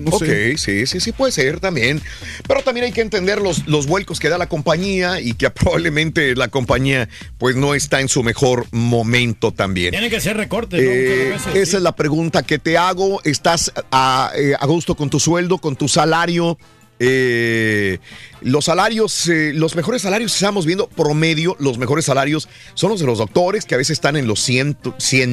No 0.00 0.10
ok, 0.10 0.24
sé. 0.24 0.56
sí, 0.58 0.86
sí, 0.86 0.98
sí 1.00 1.12
puede 1.12 1.32
ser 1.32 1.60
también. 1.60 2.00
Pero 2.48 2.62
también 2.62 2.86
hay 2.86 2.92
que 2.92 3.02
entender 3.02 3.40
los, 3.42 3.66
los 3.68 3.86
vuelcos 3.86 4.20
que 4.20 4.28
da 4.30 4.38
la 4.38 4.48
compañía 4.48 5.20
y 5.20 5.34
que 5.34 5.50
probablemente 5.50 6.34
la 6.34 6.48
compañía 6.48 7.08
pues 7.38 7.56
no 7.56 7.74
está 7.74 8.00
en 8.00 8.08
su 8.08 8.22
mejor 8.22 8.66
momento 8.72 9.52
también. 9.52 9.90
Tienen 9.90 10.10
que 10.10 10.20
ser 10.20 10.36
recortes, 10.36 10.82
¿no? 10.82 10.90
Eh, 10.90 11.28
veces, 11.32 11.46
esa 11.54 11.70
sí. 11.72 11.76
es 11.76 11.82
la 11.82 11.94
pregunta 11.94 12.42
que 12.42 12.58
te 12.58 12.78
hago. 12.78 13.20
¿Estás 13.24 13.72
a, 13.92 14.30
eh, 14.36 14.54
a 14.58 14.66
gusto 14.66 14.94
con 14.96 15.10
tu 15.10 15.20
sueldo, 15.20 15.58
con 15.58 15.76
tu 15.76 15.88
salario? 15.88 16.58
Eh, 16.98 17.98
los 18.40 18.66
salarios, 18.66 19.28
eh, 19.28 19.52
los 19.54 19.74
mejores 19.74 20.02
salarios, 20.02 20.34
estamos 20.34 20.66
viendo 20.66 20.86
promedio, 20.88 21.56
los 21.58 21.78
mejores 21.78 22.04
salarios 22.04 22.48
son 22.74 22.90
los 22.90 23.00
de 23.00 23.06
los 23.06 23.18
doctores, 23.18 23.64
que 23.64 23.74
a 23.74 23.78
veces 23.78 23.92
están 23.94 24.16
en 24.16 24.26
los 24.26 24.40
100 24.40 24.76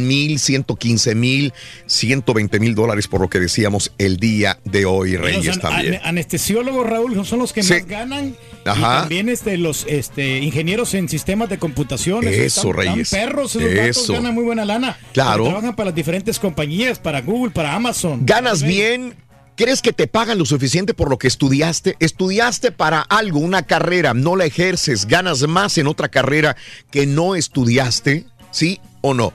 mil, 0.08 0.40
115 0.40 1.14
mil, 1.16 1.54
120 1.88 2.60
mil 2.60 2.74
dólares, 2.74 3.08
por 3.08 3.22
lo 3.22 3.30
que 3.30 3.40
decíamos 3.40 3.92
el 3.98 4.18
día 4.18 4.60
de 4.64 4.86
hoy, 4.86 5.18
Reyes 5.18 5.46
Los 5.46 5.56
an- 5.58 5.62
también. 5.62 5.94
an- 5.96 6.02
anestesiólogos, 6.06 6.88
Raúl, 6.90 7.26
son 7.26 7.40
los 7.40 7.52
que 7.54 7.64
Sí. 7.64 7.74
más 7.74 7.86
ganan. 7.86 8.36
Y 8.62 8.64
también 8.64 9.28
este, 9.30 9.58
los 9.58 9.86
este, 9.90 10.38
ingenieros 10.40 10.94
en 10.94 11.10
sistemas 11.10 11.50
de 11.50 11.58
computación. 11.60 12.26
Eso, 12.26 12.32
están- 12.34 12.44
están 12.46 12.74
Reyes. 12.74 13.10
perros, 13.10 13.56
esos 13.56 14.04
Eso. 14.04 14.14
ganan 14.14 14.34
muy 14.34 14.44
buena 14.44 14.64
lana. 14.66 14.98
Claro. 15.14 15.44
Trabajan 15.46 15.76
para 15.76 15.88
las 15.90 15.96
diferentes 15.96 16.40
compañías, 16.40 16.98
para 17.00 17.22
Google, 17.22 17.52
para 17.52 17.76
Amazon. 17.76 18.26
¿Ganas 18.26 18.64
bien? 18.64 19.16
¿Crees 19.56 19.82
que 19.82 19.94
te 19.94 20.08
pagan 20.08 20.38
lo 20.40 20.46
suficiente 20.46 20.94
por 20.94 21.10
lo 21.10 21.20
que 21.20 21.28
estudiaste? 21.28 21.96
Estudiaste 22.00 22.72
para 22.72 23.02
algo, 23.02 23.40
una 23.40 23.64
carrera, 23.64 24.14
no 24.14 24.36
la 24.36 24.46
ejerces, 24.46 25.06
ganas 25.06 25.48
más 25.48 25.78
en 25.78 25.88
otra 25.88 26.10
carrera 26.10 26.56
que 26.90 27.06
no 27.06 27.36
estudiaste, 27.36 28.26
¿sí 28.52 28.80
o 29.02 29.14
no? 29.14 29.34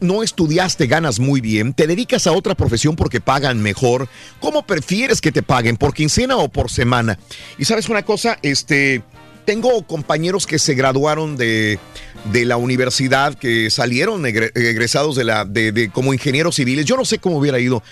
No 0.00 0.22
estudiaste, 0.22 0.86
ganas 0.86 1.20
muy 1.20 1.40
bien, 1.40 1.74
te 1.74 1.86
dedicas 1.86 2.26
a 2.26 2.32
otra 2.32 2.54
profesión 2.54 2.96
porque 2.96 3.20
pagan 3.20 3.62
mejor. 3.62 4.08
¿Cómo 4.40 4.66
prefieres 4.66 5.20
que 5.20 5.32
te 5.32 5.42
paguen? 5.42 5.76
¿Por 5.76 5.94
quincena 5.94 6.36
o 6.36 6.48
por 6.48 6.70
semana? 6.70 7.18
Y 7.58 7.66
sabes 7.66 7.88
una 7.90 8.02
cosa, 8.02 8.38
este, 8.42 9.02
tengo 9.44 9.86
compañeros 9.86 10.46
que 10.46 10.58
se 10.58 10.74
graduaron 10.74 11.36
de, 11.36 11.78
de 12.32 12.44
la 12.46 12.56
universidad, 12.56 13.34
que 13.34 13.68
salieron 13.70 14.22
egre- 14.24 14.50
egresados 14.54 15.14
de 15.14 15.24
la, 15.24 15.44
de, 15.44 15.72
de- 15.72 15.90
como 15.90 16.14
ingenieros 16.14 16.56
civiles. 16.56 16.86
Yo 16.86 16.96
no 16.96 17.04
sé 17.04 17.18
cómo 17.18 17.36
hubiera 17.36 17.58
ido 17.58 17.82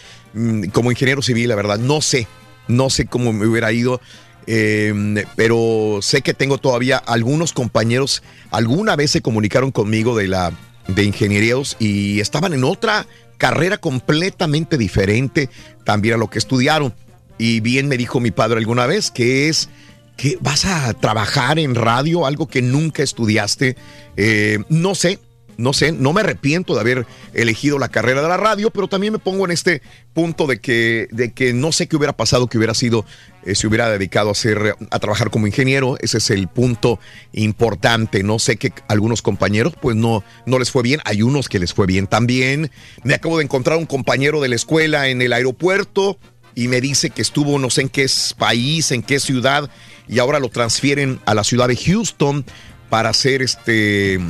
como 0.73 0.91
ingeniero 0.91 1.23
civil, 1.23 1.49
la 1.49 1.55
verdad. 1.55 1.79
No 1.79 2.01
sé, 2.01 2.27
no 2.69 2.91
sé 2.91 3.07
cómo 3.07 3.33
me 3.33 3.47
hubiera 3.47 3.73
ido. 3.73 4.01
eh, 4.47 5.25
pero 5.37 6.01
sé 6.03 6.21
que 6.21 6.35
tengo 6.35 6.59
todavía 6.59 6.99
algunos 6.99 7.53
compañeros, 7.53 8.23
alguna 8.51 8.95
vez 8.97 9.11
se 9.13 9.23
comunicaron 9.23 9.71
conmigo 9.71 10.17
de 10.17 10.29
la 10.29 10.53
de 10.89 11.05
ingenierías 11.05 11.77
y 11.79 12.21
estaban 12.21 12.53
en 12.53 12.65
otra 12.65 13.07
carrera 13.39 13.79
completamente 13.79 14.77
diferente 14.77 15.49
también 15.85 16.15
a 16.15 16.19
lo 16.19 16.29
que 16.29 16.39
estudiaron. 16.39 16.95
Y 17.39 17.61
bien 17.61 17.89
me 17.89 17.97
dijo 17.97 18.21
mi 18.21 18.31
padre 18.31 18.59
alguna 18.59 18.87
vez 18.87 19.11
que 19.11 19.49
es 19.49 19.69
que 20.17 20.39
vas 20.41 20.65
a 20.65 20.93
trabajar 20.95 21.59
en 21.59 21.75
radio, 21.75 22.27
algo 22.27 22.47
que 22.47 22.63
nunca 22.63 23.03
estudiaste. 23.03 23.77
Eh, 24.17 24.59
no 24.69 24.95
sé, 24.95 25.19
no 25.57 25.73
sé, 25.73 25.93
no 25.93 26.13
me 26.13 26.21
arrepiento 26.21 26.75
de 26.75 26.81
haber 26.81 27.07
elegido 27.33 27.79
la 27.79 27.89
carrera 27.89 28.23
de 28.23 28.29
la 28.29 28.37
radio, 28.37 28.71
pero 28.71 28.89
también 28.89 29.13
me 29.13 29.19
pongo 29.19 29.45
en 29.45 29.51
este 29.51 29.83
punto 30.13 30.47
de 30.47 30.61
que, 30.61 31.09
de 31.11 31.33
que 31.33 31.53
no 31.53 31.73
sé 31.73 31.87
qué 31.87 31.97
hubiera 31.97 32.13
pasado, 32.13 32.47
que 32.47 32.59
hubiera 32.59 32.75
sido, 32.75 33.05
eh, 33.45 33.55
si 33.55 33.67
hubiera 33.67 33.91
dedicado 33.91 34.31
a 34.31 34.35
ser, 34.35 34.77
a 34.91 34.99
trabajar 34.99 35.31
como 35.31 35.47
ingeniero. 35.47 35.97
Ese 36.01 36.19
es 36.19 36.31
el 36.31 36.49
punto 36.49 36.99
importante. 37.33 38.23
No 38.23 38.39
sé 38.39 38.57
que 38.57 38.73
algunos 38.89 39.23
compañeros, 39.23 39.75
pues 39.81 39.97
no, 39.97 40.25
no 40.47 40.59
les 40.59 40.71
fue 40.71 40.83
bien. 40.83 41.01
Hay 41.05 41.23
unos 41.23 41.49
que 41.49 41.59
les 41.59 41.75
fue 41.75 41.87
bien 41.87 42.07
también. 42.07 42.71
Me 43.03 43.15
acabo 43.15 43.39
de 43.39 43.45
encontrar 43.45 43.79
un 43.79 43.87
compañero 43.87 44.41
de 44.41 44.49
la 44.49 44.57
escuela 44.57 45.09
en 45.09 45.23
el 45.23 45.33
aeropuerto 45.33 46.19
y 46.55 46.69
me 46.69 46.81
dice 46.81 47.11
que 47.11 47.23
estuvo 47.23 47.59
no 47.59 47.71
sé 47.71 47.83
en 47.83 47.89
qué 47.89 48.07
país, 48.39 48.93
en 48.93 49.03
qué 49.03 49.19
ciudad, 49.19 49.69
y 50.09 50.19
ahora 50.19 50.39
lo 50.39 50.49
transfieren 50.49 51.21
a 51.27 51.35
la 51.35 51.45
ciudad 51.45 51.69
de 51.69 51.77
Houston 51.77 52.45
para 52.91 53.09
hacer 53.09 53.43
este 53.43 54.21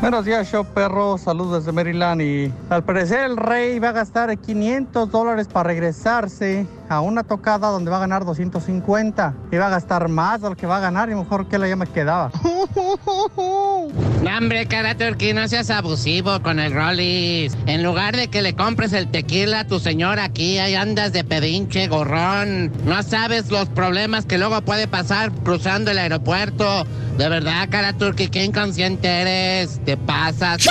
Buenos 0.00 0.24
días, 0.24 0.50
show 0.50 0.64
perro. 0.64 1.18
Saludos 1.18 1.62
desde 1.62 1.72
Maryland. 1.72 2.22
Y 2.22 2.50
al 2.70 2.82
parecer, 2.82 3.26
el 3.26 3.36
rey 3.36 3.78
va 3.78 3.90
a 3.90 3.92
gastar 3.92 4.34
500 4.38 5.10
dólares 5.10 5.46
para 5.46 5.68
regresarse 5.68 6.66
a 6.88 7.02
una 7.02 7.22
tocada 7.22 7.68
donde 7.68 7.90
va 7.90 7.98
a 7.98 8.00
ganar 8.00 8.24
250. 8.24 9.34
Y 9.52 9.56
va 9.56 9.66
a 9.66 9.70
gastar 9.70 10.08
más 10.08 10.40
de 10.40 10.48
lo 10.48 10.56
que 10.56 10.66
va 10.66 10.78
a 10.78 10.80
ganar 10.80 11.10
y 11.10 11.14
mejor 11.14 11.48
que 11.48 11.58
la 11.58 11.68
ya 11.68 11.76
me 11.76 11.86
quedaba. 11.86 12.30
Hombre, 14.40 14.66
cara 14.66 14.96
turquí, 14.96 15.34
no 15.34 15.46
seas 15.48 15.68
abusivo 15.68 16.40
con 16.40 16.60
el 16.60 16.72
Rollis. 16.72 17.54
En 17.66 17.82
lugar 17.82 18.16
de 18.16 18.28
que 18.28 18.40
le 18.40 18.54
compres 18.54 18.94
el 18.94 19.10
tequila 19.10 19.60
a 19.60 19.66
tu 19.66 19.80
señora 19.80 20.24
aquí, 20.24 20.58
ahí 20.58 20.74
andas 20.74 21.12
de 21.12 21.24
pedinche, 21.24 21.88
gorrón. 21.88 22.72
No 22.86 23.02
sabes 23.02 23.50
los 23.50 23.68
problemas 23.68 24.24
que 24.24 24.38
luego 24.38 24.62
puede 24.62 24.88
pasar 24.88 25.30
cruzando 25.44 25.90
el 25.90 25.98
aeropuerto. 25.98 26.86
De 27.18 27.28
verdad, 27.28 27.68
cara 27.70 27.92
turquí, 27.92 28.28
qué 28.28 28.44
inconsciente 28.44 29.06
eres. 29.06 29.84
Te 29.90 29.96
pasas. 29.96 30.68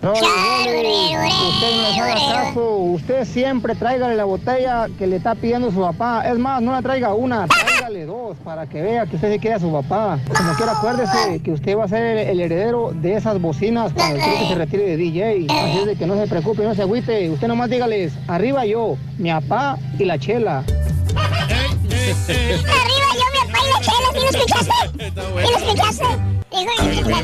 No, 0.00 0.12
usted 0.12 0.22
no 0.22 1.82
les 1.82 1.98
haga 1.98 2.44
caso. 2.44 2.76
Usted 2.76 3.24
siempre 3.24 3.74
tráigale 3.74 4.14
la 4.14 4.22
botella 4.22 4.86
que 4.96 5.08
le 5.08 5.16
está 5.16 5.34
pidiendo 5.34 5.72
su 5.72 5.80
papá. 5.80 6.30
Es 6.30 6.38
más, 6.38 6.62
no 6.62 6.70
la 6.70 6.80
traiga 6.80 7.12
una, 7.12 7.48
tráigale 7.48 8.06
dos 8.06 8.36
para 8.44 8.68
que 8.68 8.80
vea 8.80 9.04
que 9.06 9.16
usted 9.16 9.32
se 9.32 9.40
quiere 9.40 9.56
a 9.56 9.58
su 9.58 9.72
papá. 9.72 10.20
Como 10.28 10.54
quiera, 10.54 10.78
acuérdese 10.78 11.42
que 11.42 11.50
usted 11.50 11.76
va 11.76 11.86
a 11.86 11.88
ser 11.88 12.18
el, 12.18 12.28
el 12.28 12.40
heredero 12.40 12.92
de 12.94 13.16
esas 13.16 13.40
bocinas 13.40 13.92
cuando 13.92 14.14
el 14.14 14.22
que 14.22 14.46
se 14.46 14.54
retire 14.54 14.84
de 14.84 14.96
DJ. 14.96 15.46
Así 15.48 15.78
es 15.80 15.86
de 15.86 15.96
que 15.96 16.06
no 16.06 16.14
se 16.14 16.28
preocupe, 16.28 16.62
no 16.62 16.72
se 16.76 16.82
agüite. 16.82 17.28
Usted 17.30 17.48
nomás 17.48 17.68
dígales, 17.68 18.12
arriba 18.28 18.64
yo, 18.64 18.96
mi 19.18 19.30
papá 19.30 19.76
y 19.98 20.04
la 20.04 20.20
chela. 20.20 20.62
Yo, 23.12 23.24
mi 23.32 23.40
papá 23.52 23.58
y 23.64 23.70
la 23.72 23.80
chela, 23.80 24.08
¿sí 24.12 24.18
lo 24.20 24.28
escuchaste? 24.30 24.78
¿Sí 24.98 25.50
lo 25.50 25.58
escuchaste? 25.58 26.08
Dijo 26.50 26.72
la 27.08 27.18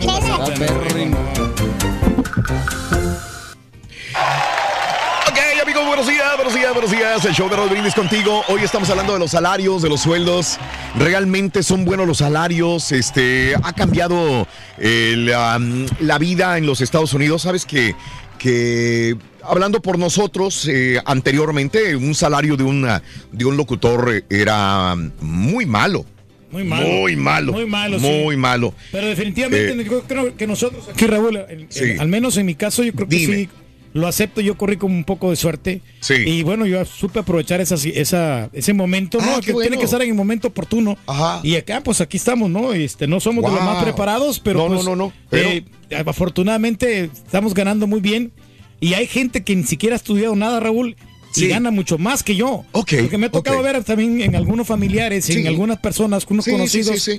Ok, 5.28 5.38
amigos, 5.62 5.86
buenos 5.86 6.06
días, 6.08 6.36
buenos 6.36 6.54
días, 6.54 6.72
buenos 6.72 6.90
días. 6.90 7.24
El 7.24 7.34
show 7.34 7.48
de 7.48 7.56
Brindis 7.68 7.94
contigo. 7.94 8.42
Hoy 8.48 8.64
estamos 8.64 8.90
hablando 8.90 9.12
de 9.12 9.20
los 9.20 9.30
salarios, 9.30 9.82
de 9.82 9.88
los 9.88 10.00
sueldos. 10.00 10.58
Realmente 10.98 11.62
son 11.62 11.84
buenos 11.84 12.08
los 12.08 12.18
salarios. 12.18 12.90
Este 12.90 13.54
ha 13.62 13.72
cambiado 13.72 14.48
eh, 14.78 15.14
la, 15.16 15.60
la 16.00 16.18
vida 16.18 16.58
en 16.58 16.66
los 16.66 16.80
Estados 16.80 17.12
Unidos. 17.14 17.42
Sabes 17.42 17.64
que, 17.64 17.94
que 18.38 19.16
hablando 19.48 19.80
por 19.82 19.98
nosotros, 19.98 20.66
eh, 20.68 21.00
anteriormente 21.04 21.96
un 21.96 22.14
salario 22.14 22.56
de, 22.56 22.64
una, 22.64 23.02
de 23.32 23.44
un 23.44 23.56
locutor 23.56 24.12
eh, 24.14 24.24
era 24.30 24.94
muy 25.20 25.66
malo. 25.66 26.04
Muy 26.50 26.64
malo. 26.64 26.86
Muy 26.86 27.16
malo. 27.16 27.52
Muy 27.52 27.66
malo, 27.66 27.98
sí. 27.98 28.06
Muy 28.06 28.36
malo. 28.36 28.74
Pero 28.92 29.08
definitivamente 29.08 29.72
Eh, 29.72 29.84
yo 29.84 30.02
creo 30.04 30.36
que 30.36 30.46
nosotros 30.46 30.88
aquí, 30.88 31.06
Raúl, 31.06 31.40
Sí. 31.68 31.94
al 31.98 32.08
menos 32.08 32.36
en 32.36 32.46
mi 32.46 32.54
caso, 32.54 32.82
yo 32.84 32.92
creo 32.92 33.08
que 33.08 33.18
sí. 33.18 33.48
Lo 33.92 34.06
acepto, 34.06 34.42
yo 34.42 34.58
corrí 34.58 34.76
con 34.76 34.92
un 34.92 35.04
poco 35.04 35.30
de 35.30 35.36
suerte. 35.36 35.80
Sí. 36.00 36.12
Y 36.14 36.42
bueno, 36.42 36.66
yo 36.66 36.84
supe 36.84 37.20
aprovechar 37.20 37.62
esa, 37.62 37.76
esa, 37.76 38.50
ese 38.52 38.74
momento, 38.74 39.16
¿no? 39.18 39.36
Ah, 39.36 39.40
que 39.42 39.52
bueno. 39.54 39.68
tiene 39.68 39.78
que 39.78 39.86
estar 39.86 40.02
en 40.02 40.10
el 40.10 40.14
momento 40.14 40.48
oportuno. 40.48 40.98
Y 41.42 41.56
acá, 41.56 41.80
pues 41.82 42.02
aquí 42.02 42.18
estamos, 42.18 42.50
¿no? 42.50 42.74
Este, 42.74 43.06
no 43.06 43.20
somos 43.20 43.42
de 43.42 43.50
los 43.50 43.64
más 43.64 43.82
preparados, 43.82 44.38
pero 44.38 44.58
No, 44.60 44.68
no, 44.68 44.74
pues, 44.74 44.84
no, 44.86 44.96
no, 44.96 45.12
pero- 45.30 45.48
eh, 45.48 45.64
afortunadamente 46.04 47.04
estamos 47.04 47.54
ganando 47.54 47.86
muy 47.86 48.00
bien. 48.00 48.32
Y 48.80 48.94
hay 48.94 49.06
gente 49.06 49.42
que 49.42 49.56
ni 49.56 49.64
siquiera 49.64 49.94
ha 49.94 49.98
estudiado 49.98 50.34
nada, 50.36 50.60
Raúl, 50.60 50.96
Sí. 51.32 51.44
y 51.44 51.48
gana 51.48 51.70
mucho 51.70 51.98
más 51.98 52.22
que 52.22 52.34
yo. 52.36 52.64
Porque 52.72 53.18
me 53.18 53.26
ha 53.26 53.30
tocado 53.30 53.62
ver 53.62 53.82
también 53.84 54.20
en 54.22 54.36
algunos 54.36 54.66
familiares, 54.66 55.24
Sí. 55.26 55.34
en 55.40 55.46
algunas 55.46 55.78
personas, 55.78 56.26
unos 56.28 56.44
Sí, 56.44 56.50
conocidos, 56.50 57.10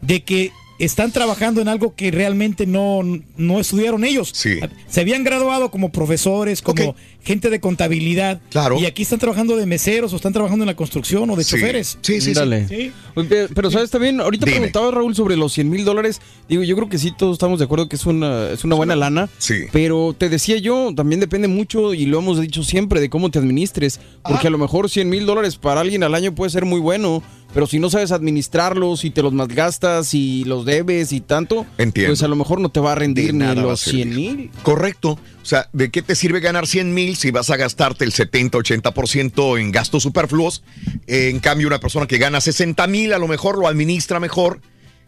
de 0.00 0.22
que 0.22 0.52
están 0.78 1.12
trabajando 1.12 1.60
en 1.60 1.68
algo 1.68 1.94
que 1.94 2.10
realmente 2.10 2.66
no, 2.66 3.00
no 3.36 3.60
estudiaron 3.60 4.04
ellos. 4.04 4.32
Se 4.34 5.00
habían 5.00 5.24
graduado 5.24 5.70
como 5.70 5.90
profesores, 5.90 6.62
como 6.62 6.94
gente 7.24 7.50
de 7.50 7.60
contabilidad. 7.60 8.40
Claro. 8.50 8.78
Y 8.78 8.86
aquí 8.86 9.02
están 9.02 9.18
trabajando 9.18 9.56
de 9.56 9.66
meseros 9.66 10.12
o 10.12 10.16
están 10.16 10.32
trabajando 10.32 10.62
en 10.64 10.68
la 10.68 10.76
construcción 10.76 11.28
o 11.30 11.36
de 11.36 11.44
Sí. 11.44 11.56
choferes. 11.56 11.98
Dale. 12.34 12.68
Sí. 12.68 12.92
Oye, 13.14 13.48
Pero, 13.54 13.70
¿sabes 13.70 13.90
también? 13.90 14.20
Ahorita 14.20 14.44
Dime. 14.46 14.56
preguntaba 14.58 14.90
Raúl 14.90 15.14
sobre 15.14 15.36
los 15.36 15.52
100 15.52 15.68
mil 15.70 15.84
dólares. 15.84 16.20
Digo, 16.48 16.62
yo 16.62 16.76
creo 16.76 16.88
que 16.88 16.98
sí, 16.98 17.12
todos 17.16 17.34
estamos 17.34 17.58
de 17.58 17.64
acuerdo 17.64 17.88
que 17.88 17.96
es 17.96 18.06
una, 18.06 18.50
es 18.50 18.64
una 18.64 18.74
buena 18.76 18.94
lana. 18.96 19.28
Sí. 19.38 19.64
Pero 19.72 20.14
te 20.16 20.28
decía 20.28 20.58
yo, 20.58 20.92
también 20.94 21.20
depende 21.20 21.48
mucho, 21.48 21.94
y 21.94 22.06
lo 22.06 22.18
hemos 22.18 22.40
dicho 22.40 22.62
siempre, 22.62 23.00
de 23.00 23.08
cómo 23.10 23.30
te 23.30 23.38
administres. 23.38 24.00
Porque 24.22 24.48
a 24.48 24.50
lo 24.50 24.58
mejor 24.58 24.90
100 24.90 25.08
mil 25.08 25.26
dólares 25.26 25.56
para 25.56 25.80
alguien 25.80 26.02
al 26.02 26.14
año 26.14 26.34
puede 26.34 26.50
ser 26.50 26.64
muy 26.64 26.80
bueno. 26.80 27.22
Pero 27.52 27.68
si 27.68 27.78
no 27.78 27.88
sabes 27.88 28.10
administrarlos 28.10 29.04
y 29.04 29.10
te 29.10 29.22
los 29.22 29.32
malgastas 29.32 30.12
y 30.12 30.42
los 30.44 30.64
debes 30.64 31.12
y 31.12 31.20
tanto, 31.20 31.64
Entiendo. 31.78 32.10
pues 32.10 32.22
a 32.24 32.28
lo 32.28 32.34
mejor 32.34 32.60
no 32.60 32.68
te 32.68 32.80
va 32.80 32.92
a 32.92 32.94
rendir 32.96 33.32
ni 33.32 33.44
los 33.54 33.78
servir. 33.80 34.06
100 34.12 34.16
mil. 34.16 34.50
Correcto. 34.64 35.18
O 35.44 35.46
sea, 35.46 35.68
¿de 35.74 35.90
qué 35.90 36.00
te 36.00 36.14
sirve 36.14 36.40
ganar 36.40 36.66
100 36.66 36.94
mil 36.94 37.16
si 37.16 37.30
vas 37.30 37.50
a 37.50 37.58
gastarte 37.58 38.06
el 38.06 38.12
70-80% 38.14 39.60
en 39.60 39.72
gastos 39.72 40.02
superfluos? 40.02 40.62
En 41.06 41.38
cambio, 41.38 41.66
una 41.66 41.80
persona 41.80 42.06
que 42.06 42.16
gana 42.16 42.40
60 42.40 42.86
mil 42.86 43.12
a 43.12 43.18
lo 43.18 43.28
mejor 43.28 43.58
lo 43.58 43.68
administra 43.68 44.18
mejor 44.20 44.62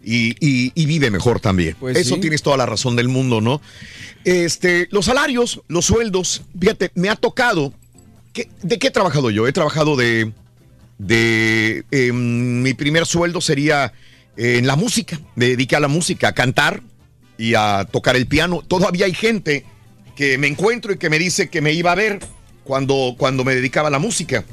y, 0.04 0.32
y- 0.46 0.72
y 0.74 0.84
vive 0.84 1.10
mejor 1.10 1.40
también. 1.40 1.74
Pues 1.80 1.96
Eso 1.96 2.16
sí. 2.16 2.20
tienes 2.20 2.42
toda 2.42 2.58
la 2.58 2.66
razón 2.66 2.96
del 2.96 3.08
mundo, 3.08 3.40
¿no? 3.40 3.62
Este, 4.24 4.88
los 4.90 5.06
salarios, 5.06 5.62
los 5.68 5.86
sueldos, 5.86 6.42
fíjate, 6.60 6.90
me 6.94 7.08
ha 7.08 7.16
tocado. 7.16 7.72
¿qué- 8.34 8.50
¿De 8.62 8.78
qué 8.78 8.88
he 8.88 8.90
trabajado 8.90 9.30
yo? 9.30 9.48
He 9.48 9.52
trabajado 9.54 9.96
de. 9.96 10.32
de 10.98 11.82
em, 11.90 12.60
mi 12.62 12.74
primer 12.74 13.06
sueldo 13.06 13.40
sería 13.40 13.94
eh, 14.36 14.58
en 14.58 14.66
la 14.66 14.76
música. 14.76 15.18
Me 15.34 15.46
dediqué 15.48 15.76
a 15.76 15.80
la 15.80 15.88
música, 15.88 16.28
a 16.28 16.32
cantar 16.34 16.82
y 17.38 17.54
a 17.54 17.86
tocar 17.90 18.16
el 18.16 18.26
piano. 18.26 18.62
Todavía 18.68 19.06
hay 19.06 19.14
gente 19.14 19.64
que 20.16 20.36
me 20.38 20.48
encuentro 20.48 20.92
y 20.92 20.98
que 20.98 21.08
me 21.10 21.18
dice 21.18 21.48
que 21.48 21.60
me 21.60 21.72
iba 21.72 21.92
a 21.92 21.94
ver 21.94 22.18
cuando, 22.64 23.14
cuando 23.16 23.44
me 23.44 23.54
dedicaba 23.54 23.88
a 23.88 23.90
la 23.92 23.98
música. 24.00 24.44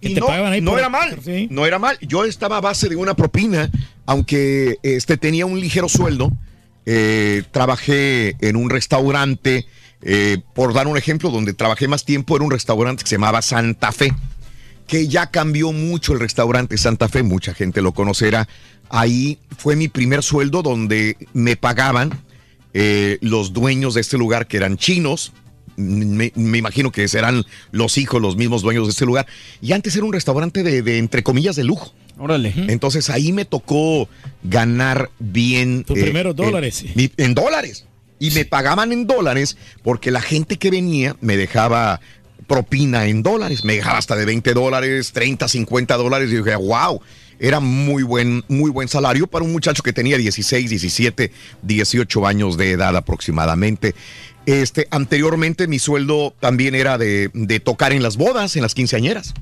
Y 0.00 0.14
te 0.14 0.20
no, 0.20 0.26
pagaban 0.26 0.52
ahí 0.52 0.60
no 0.60 0.72
por- 0.72 0.80
era 0.80 0.88
mal, 0.88 1.18
sí. 1.24 1.48
no 1.50 1.66
era 1.66 1.78
mal. 1.78 1.98
Yo 2.02 2.24
estaba 2.24 2.58
a 2.58 2.60
base 2.60 2.88
de 2.88 2.96
una 2.96 3.14
propina, 3.14 3.70
aunque 4.06 4.76
este 4.82 5.16
tenía 5.16 5.46
un 5.46 5.58
ligero 5.60 5.88
sueldo. 5.88 6.30
Eh, 6.86 7.42
trabajé 7.50 8.36
en 8.40 8.56
un 8.56 8.70
restaurante, 8.70 9.66
eh, 10.02 10.38
por 10.54 10.72
dar 10.72 10.86
un 10.86 10.96
ejemplo, 10.96 11.30
donde 11.30 11.52
trabajé 11.52 11.86
más 11.88 12.04
tiempo 12.04 12.36
era 12.36 12.44
un 12.44 12.50
restaurante 12.50 13.02
que 13.02 13.08
se 13.10 13.16
llamaba 13.16 13.42
Santa 13.42 13.92
Fe, 13.92 14.12
que 14.86 15.08
ya 15.08 15.30
cambió 15.30 15.72
mucho 15.72 16.12
el 16.14 16.20
restaurante 16.20 16.78
Santa 16.78 17.08
Fe, 17.08 17.22
mucha 17.22 17.52
gente 17.52 17.82
lo 17.82 17.92
conocerá. 17.92 18.48
Ahí 18.88 19.38
fue 19.58 19.76
mi 19.76 19.88
primer 19.88 20.22
sueldo 20.22 20.62
donde 20.62 21.16
me 21.34 21.56
pagaban 21.56 22.10
eh, 22.74 23.18
los 23.20 23.52
dueños 23.52 23.94
de 23.94 24.00
este 24.00 24.18
lugar 24.18 24.46
que 24.46 24.56
eran 24.56 24.76
chinos. 24.76 25.32
Me, 25.76 26.32
me 26.34 26.58
imagino 26.58 26.90
que 26.90 27.06
serán 27.06 27.44
los 27.70 27.98
hijos, 27.98 28.20
los 28.20 28.36
mismos 28.36 28.62
dueños 28.62 28.86
de 28.86 28.90
este 28.90 29.06
lugar. 29.06 29.26
Y 29.62 29.72
antes 29.72 29.94
era 29.94 30.04
un 30.04 30.12
restaurante 30.12 30.62
de, 30.64 30.82
de, 30.82 30.98
entre 30.98 31.22
comillas, 31.22 31.54
de 31.56 31.62
lujo. 31.64 31.94
Órale. 32.18 32.52
Entonces 32.68 33.10
ahí 33.10 33.32
me 33.32 33.44
tocó 33.44 34.08
ganar 34.42 35.10
bien. 35.20 35.84
Tus 35.84 35.96
primeros 35.98 36.34
dólares. 36.34 36.84
mi- 36.96 37.12
en 37.16 37.34
dólares. 37.34 37.84
Y 38.18 38.32
me 38.32 38.44
pagaban 38.44 38.90
en 38.90 39.06
dólares 39.06 39.56
porque 39.84 40.10
la 40.10 40.20
gente 40.20 40.56
que 40.56 40.70
venía 40.72 41.14
me 41.20 41.36
dejaba 41.36 42.00
propina 42.48 43.06
en 43.06 43.22
dólares. 43.22 43.64
Me 43.64 43.74
dejaba 43.76 43.98
hasta 43.98 44.16
de 44.16 44.24
20 44.24 44.54
dólares, 44.54 45.12
30, 45.12 45.46
50 45.46 45.96
dólares. 45.96 46.30
Y 46.32 46.36
dije, 46.38 46.56
wow, 46.56 47.00
era 47.38 47.60
muy 47.60 48.02
buen, 48.02 48.44
muy 48.48 48.70
buen 48.70 48.88
salario 48.88 49.26
para 49.26 49.44
un 49.44 49.52
muchacho 49.52 49.82
que 49.82 49.92
tenía 49.92 50.16
16, 50.18 50.70
17, 50.70 51.32
18 51.62 52.26
años 52.26 52.56
de 52.56 52.72
edad 52.72 52.96
aproximadamente. 52.96 53.94
Este, 54.46 54.88
anteriormente 54.90 55.66
mi 55.66 55.78
sueldo 55.78 56.34
también 56.40 56.74
era 56.74 56.96
de, 56.98 57.30
de 57.34 57.60
tocar 57.60 57.92
en 57.92 58.02
las 58.02 58.16
bodas, 58.16 58.56
en 58.56 58.62
las 58.62 58.74
quinceañeras. 58.74 59.34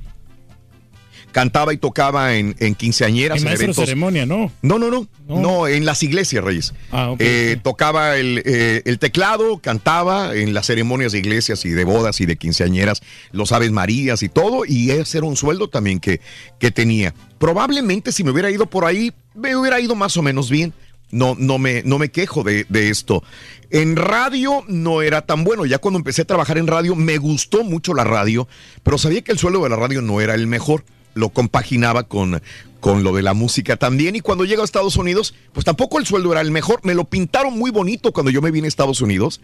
Cantaba 1.36 1.74
y 1.74 1.76
tocaba 1.76 2.34
en, 2.34 2.56
en 2.60 2.74
quinceañeras, 2.74 3.42
en 3.42 3.48
de 3.48 3.54
eventos. 3.56 3.84
ceremonia, 3.84 4.24
¿no? 4.24 4.50
No, 4.62 4.78
no, 4.78 4.90
no, 4.90 5.06
no, 5.28 5.68
en 5.68 5.84
las 5.84 6.02
iglesias, 6.02 6.42
Reyes. 6.42 6.72
Ah, 6.90 7.10
ok, 7.10 7.20
Eh, 7.20 7.58
Tocaba 7.62 8.16
el, 8.16 8.40
eh, 8.46 8.80
el 8.86 8.98
teclado, 8.98 9.58
cantaba 9.58 10.34
en 10.34 10.54
las 10.54 10.64
ceremonias 10.64 11.12
de 11.12 11.18
iglesias 11.18 11.66
y 11.66 11.68
de 11.72 11.84
bodas 11.84 12.22
y 12.22 12.24
de 12.24 12.36
quinceañeras, 12.36 13.02
los 13.32 13.52
Aves 13.52 13.70
Marías 13.70 14.22
y 14.22 14.30
todo, 14.30 14.64
y 14.66 14.90
ese 14.92 15.18
era 15.18 15.26
un 15.26 15.36
sueldo 15.36 15.68
también 15.68 16.00
que, 16.00 16.22
que 16.58 16.70
tenía. 16.70 17.12
Probablemente 17.36 18.12
si 18.12 18.24
me 18.24 18.30
hubiera 18.30 18.50
ido 18.50 18.64
por 18.64 18.86
ahí, 18.86 19.12
me 19.34 19.54
hubiera 19.56 19.78
ido 19.78 19.94
más 19.94 20.16
o 20.16 20.22
menos 20.22 20.48
bien. 20.48 20.72
no, 21.10 21.36
no, 21.38 21.58
me, 21.58 21.82
no 21.84 21.98
me 21.98 22.08
quejo 22.08 22.44
de, 22.44 22.64
de 22.70 22.88
esto. 22.88 23.22
En 23.68 23.94
radio 23.96 24.64
no 24.68 25.02
era 25.02 25.20
tan 25.20 25.44
bueno. 25.44 25.66
Ya 25.66 25.76
cuando 25.78 25.98
empecé 25.98 26.22
a 26.22 26.24
trabajar 26.24 26.56
en 26.56 26.66
radio 26.66 26.94
me 26.96 27.18
gustó 27.18 27.62
mucho 27.62 27.92
la 27.92 28.04
radio, 28.04 28.48
pero 28.82 28.96
sabía 28.96 29.20
que 29.22 29.32
el 29.32 29.38
sueldo 29.38 29.62
de 29.62 29.68
la 29.68 29.76
radio 29.76 30.00
no 30.00 30.22
era 30.22 30.34
el 30.34 30.46
mejor. 30.46 30.82
Lo 31.16 31.30
compaginaba 31.30 32.04
con, 32.04 32.40
con 32.78 33.02
lo 33.02 33.12
de 33.14 33.22
la 33.22 33.32
música 33.34 33.76
también. 33.76 34.14
Y 34.16 34.20
cuando 34.20 34.44
llego 34.44 34.62
a 34.62 34.64
Estados 34.66 34.96
Unidos, 34.96 35.34
pues 35.52 35.64
tampoco 35.64 35.98
el 35.98 36.06
sueldo 36.06 36.30
era 36.30 36.42
el 36.42 36.50
mejor. 36.50 36.80
Me 36.84 36.94
lo 36.94 37.04
pintaron 37.04 37.58
muy 37.58 37.70
bonito 37.70 38.12
cuando 38.12 38.30
yo 38.30 38.42
me 38.42 38.50
vine 38.50 38.66
a 38.66 38.68
Estados 38.68 39.00
Unidos, 39.00 39.40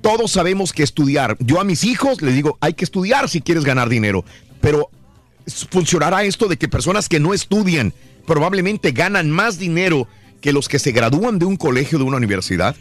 Todos 0.02 0.32
sabemos 0.32 0.72
que 0.74 0.84
estudiar. 0.84 1.36
Yo 1.40 1.60
a 1.60 1.64
mis 1.64 1.84
hijos 1.84 2.22
les 2.22 2.36
digo, 2.36 2.58
hay 2.61 2.74
que 2.74 2.86
estudiar 2.86 3.30
si 3.30 3.42
quieres 3.42 3.66
ganar 3.66 3.90
dinero. 3.90 4.24
Pero 4.61 4.90
funcionará 5.69 6.24
esto 6.24 6.48
de 6.48 6.58
que 6.58 6.68
personas 6.68 7.10
que 7.10 7.19
no 7.19 7.34
estudian 7.34 7.94
probablemente 8.26 8.92
ganan 8.92 9.30
más 9.30 9.58
dinero 9.58 10.08
que 10.42 10.53
los 10.53 10.69
que 10.69 10.80
se 10.80 10.92
gradúan 10.92 11.40
de 11.40 11.45
un 11.45 11.58
colegio, 11.58 11.98
de 11.98 12.03
una 12.03 12.18
universidad. 12.18 12.76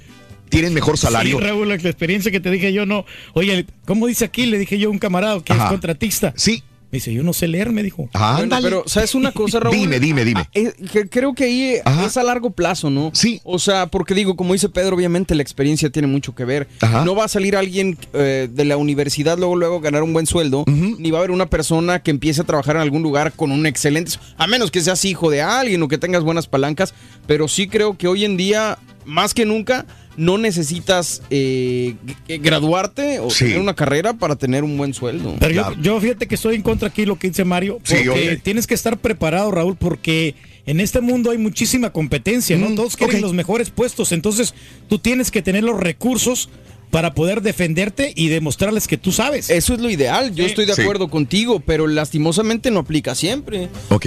Tienen 0.49 0.73
mejor 0.73 0.97
salario. 0.97 1.39
Sí, 1.39 1.45
Raúl, 1.45 1.69
la 1.69 1.75
experiencia 1.75 2.31
que 2.31 2.41
te 2.41 2.51
dije 2.51 2.73
yo 2.73 2.87
no. 2.87 3.05
Oye, 3.35 3.67
¿cómo 3.85 4.07
dice 4.07 4.25
aquí? 4.25 4.47
Le 4.47 4.59
dije 4.59 4.79
yo 4.79 4.89
a 4.89 4.93
un 4.93 4.99
camarada 4.99 5.43
que 5.43 5.53
es 5.53 5.59
contratista. 5.59 6.33
Sí. 6.37 6.63
Me 6.91 6.97
dice, 6.97 7.13
yo 7.13 7.23
no 7.23 7.35
sé 7.35 7.49
leer, 7.49 7.71
me 7.71 7.83
dijo. 7.83 8.09
Bueno, 8.15 8.57
pero, 8.63 8.85
¿sabes 8.87 9.15
una 9.15 9.33
cosa, 9.33 9.61
Raúl? 9.61 9.77
Dime, 9.77 10.01
dime, 10.01 10.25
dime. 10.25 10.41
Ah, 10.41 10.51
eh, 10.55 10.73
que 10.91 11.07
creo 11.07 11.35
que 11.35 11.45
ahí 11.45 11.75
es 12.05 12.17
a 12.17 12.23
largo 12.23 12.51
plazo, 12.51 12.89
¿no? 12.89 13.11
Sí. 13.13 13.43
O 13.45 13.59
sea, 13.59 13.89
porque 13.89 14.15
digo, 14.15 14.37
como 14.37 14.55
dice 14.55 14.71
Pedro, 14.71 14.97
obviamente 14.97 15.35
la 15.35 15.43
experiencia 15.43 15.91
tiene 15.91 16.09
mucho 16.09 16.35
que 16.35 16.47
ver. 16.47 16.67
Ajá. 16.81 17.05
No 17.05 17.15
va 17.15 17.25
a 17.25 17.29
salir 17.29 17.57
alguien 17.57 17.99
eh, 18.15 18.49
de 18.51 18.65
la 18.65 18.79
universidad 18.79 19.37
luego, 19.37 19.55
luego 19.57 19.81
ganar 19.81 20.03
un 20.03 20.15
buen 20.15 20.27
sueldo, 20.27 20.65
ni 20.67 21.11
va 21.11 21.19
a 21.19 21.21
haber 21.21 21.31
una 21.31 21.47
persona 21.47 22.03
que 22.03 22.11
empiece 22.11 22.41
a 22.41 22.45
trabajar 22.45 22.77
en 22.77 22.83
algún 22.83 23.03
lugar 23.03 23.33
con 23.33 23.53
un 23.53 23.67
excelente, 23.67 24.13
a 24.39 24.47
menos 24.47 24.71
que 24.71 24.81
seas 24.81 25.05
hijo 25.05 25.31
de 25.31 25.43
alguien 25.43 25.83
o 25.83 25.89
que 25.89 25.99
tengas 25.99 26.23
buenas 26.23 26.47
palancas, 26.47 26.95
pero 27.27 27.49
sí 27.49 27.69
creo 27.69 27.99
que 27.99 28.09
hoy 28.09 28.25
en 28.25 28.39
día, 28.39 28.79
más 29.05 29.35
que 29.35 29.45
nunca, 29.45 29.85
no 30.19 30.37
necesitas 30.37 31.23
eh, 31.31 31.95
g- 32.27 32.43
graduarte 32.43 33.21
o 33.21 33.31
Sí. 33.31 33.45
tener 33.47 33.61
una 33.61 33.75
carrera 33.75 34.13
para 34.15 34.37
tener 34.37 34.65
un 34.65 34.77
buen 34.77 34.93
sueldo. 34.93 35.37
Pero 35.39 35.55
yo, 35.55 35.73
yo 35.81 36.01
fíjate 36.01 36.27
que 36.27 36.35
estoy 36.35 36.57
en 36.57 36.63
contra 36.63 36.89
aquí 36.89 37.07
lo 37.07 37.19
que 37.19 37.29
dice 37.29 37.45
Mario, 37.45 37.79
Sí, 37.85 37.97
porque 38.07 38.33
ok. 38.35 38.43
tienes 38.43 38.67
que 38.67 38.75
estar 38.75 38.99
preparado, 38.99 39.51
Raúl, 39.51 39.77
porque 39.77 40.35
en 40.67 40.81
este 40.81 41.01
mundo 41.01 41.31
hay 41.31 41.39
muchísima 41.39 41.91
competencia, 41.91 42.59
¿no? 42.59 42.75
Todos 42.75 42.97
quieren 42.97 43.23
los 43.23 43.33
mejores 43.33 43.71
puestos, 43.71 44.13
entonces 44.13 44.55
tú 44.89 44.99
tienes 44.99 45.31
que 45.31 45.41
tener 45.41 45.65
los 45.65 45.79
recursos 45.81 46.51
para 46.91 47.15
poder 47.15 47.43
defenderte 47.43 48.13
y 48.17 48.29
demostrarles 48.29 48.89
que 48.89 48.97
tú 48.97 49.13
sabes. 49.13 49.51
Eso 49.51 49.75
es 49.75 49.81
lo 49.81 49.91
ideal, 49.91 50.35
yo 50.35 50.45
Sí. 50.45 50.51
estoy 50.51 50.65
de 50.67 50.75
Sí. 50.75 50.83
acuerdo 50.83 51.09
contigo, 51.09 51.61
pero 51.61 51.87
lastimosamente 51.87 52.71
no 52.71 52.81
aplica 52.81 53.15
siempre. 53.15 53.69
Ok. 53.91 54.07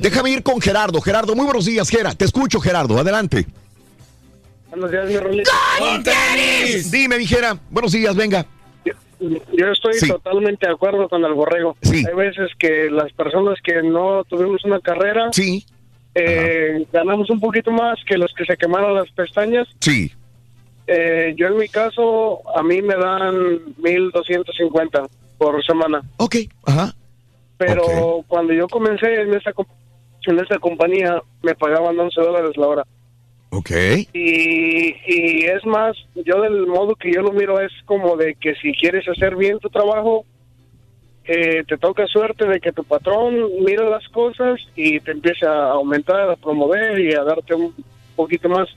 Déjame 0.00 0.30
ir 0.30 0.42
con 0.42 0.60
Gerardo. 0.60 1.00
Gerardo, 1.00 1.34
muy 1.34 1.46
buenos 1.46 1.64
días, 1.64 1.88
Gera. 1.88 2.14
Te 2.14 2.24
escucho, 2.26 2.60
Gerardo. 2.60 2.98
Adelante. 2.98 3.46
Buenos 4.70 4.90
días, 4.90 5.08
mi 5.08 5.16
Rolito. 5.16 5.50
Dime, 6.90 7.18
dijera. 7.18 7.56
Buenos 7.70 7.92
días, 7.92 8.14
venga. 8.16 8.44
Yo 9.20 9.66
estoy 9.72 9.94
Sí. 9.94 10.08
totalmente 10.08 10.66
de 10.66 10.72
acuerdo 10.72 11.08
con 11.08 11.24
el 11.24 11.32
borrego. 11.34 11.76
Sí. 11.82 12.04
Hay 12.06 12.14
veces 12.14 12.50
que 12.56 12.88
las 12.88 13.12
personas 13.14 13.58
que 13.64 13.82
no 13.82 14.22
tuvimos 14.24 14.64
una 14.64 14.78
carrera, 14.78 15.30
sí. 15.32 15.66
eh, 16.14 16.86
ganamos 16.92 17.28
un 17.30 17.40
poquito 17.40 17.72
más 17.72 17.98
que 18.06 18.16
los 18.16 18.32
que 18.34 18.44
se 18.44 18.56
quemaron 18.56 18.94
las 18.94 19.10
pestañas. 19.10 19.66
Sí. 19.80 20.12
Eh, 20.86 21.34
yo 21.36 21.48
en 21.48 21.56
mi 21.56 21.68
caso, 21.68 22.40
a 22.56 22.62
mí 22.62 22.80
me 22.80 22.94
dan 22.94 23.34
1.250 23.82 25.08
por 25.36 25.64
semana. 25.64 26.00
Ok, 26.18 26.36
ajá. 26.66 26.94
Pero 27.56 28.22
cuando 28.28 28.52
yo 28.52 28.68
comencé 28.68 29.22
en 29.22 29.34
esta, 29.34 29.52
en 30.26 30.38
esta 30.38 30.58
compañía, 30.60 31.20
me 31.42 31.56
pagaban 31.56 31.98
11 31.98 32.20
dólares 32.20 32.52
la 32.56 32.66
hora. 32.68 32.84
Ok. 33.50 33.70
Y, 34.12 34.94
y 35.06 35.44
es 35.46 35.64
más, 35.64 35.96
yo 36.14 36.42
del 36.42 36.66
modo 36.66 36.94
que 36.94 37.12
yo 37.12 37.22
lo 37.22 37.32
miro 37.32 37.60
es 37.60 37.72
como 37.86 38.16
de 38.16 38.34
que 38.34 38.54
si 38.56 38.72
quieres 38.72 39.08
hacer 39.08 39.36
bien 39.36 39.58
tu 39.58 39.70
trabajo, 39.70 40.24
eh, 41.24 41.62
te 41.66 41.76
toca 41.76 42.06
suerte 42.06 42.46
de 42.46 42.58
que 42.58 42.72
tu 42.72 42.84
patrón 42.84 43.34
mira 43.64 43.88
las 43.88 44.06
cosas 44.08 44.60
y 44.74 44.98
te 45.00 45.12
empiece 45.12 45.46
a 45.46 45.72
aumentar, 45.72 46.30
a 46.30 46.36
promover 46.36 46.98
y 47.00 47.14
a 47.14 47.22
darte 47.22 47.54
un 47.54 47.74
poquito 48.16 48.48
más. 48.48 48.68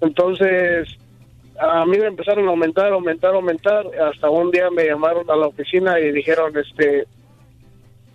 Entonces, 0.00 0.88
a 1.58 1.86
mí 1.86 1.96
me 1.96 2.06
empezaron 2.06 2.46
a 2.46 2.50
aumentar, 2.50 2.92
aumentar, 2.92 3.34
aumentar, 3.34 3.86
hasta 4.02 4.28
un 4.30 4.50
día 4.50 4.68
me 4.70 4.84
llamaron 4.84 5.30
a 5.30 5.36
la 5.36 5.46
oficina 5.46 5.98
y 6.00 6.10
dijeron, 6.12 6.52
este, 6.58 7.06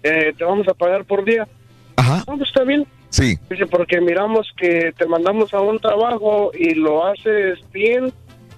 eh, 0.03 0.33
te 0.37 0.43
vamos 0.43 0.67
a 0.67 0.73
pagar 0.73 1.05
por 1.05 1.23
día. 1.23 1.47
Ajá. 1.95 2.23
No, 2.27 2.37
pues 2.37 2.49
está 2.49 2.63
bien. 2.63 2.85
Sí. 3.09 3.37
Dice, 3.49 3.65
porque 3.65 4.01
miramos 4.01 4.47
que 4.55 4.91
te 4.97 5.05
mandamos 5.07 5.53
a 5.53 5.61
un 5.61 5.79
trabajo 5.79 6.51
y 6.53 6.75
lo 6.75 7.05
haces 7.05 7.59
bien 7.71 8.13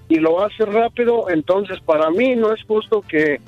y 0.08 0.16
lo 0.16 0.44
haces 0.44 0.68
rápido, 0.68 1.30
entonces 1.30 1.80
para 1.80 2.10
mí 2.10 2.36
no 2.36 2.52
es 2.52 2.62
justo 2.64 3.02
que 3.02 3.40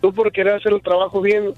tú 0.00 0.12
por 0.12 0.32
querer 0.32 0.54
hacer 0.54 0.72
el 0.72 0.82
trabajo 0.82 1.20
bien 1.20 1.52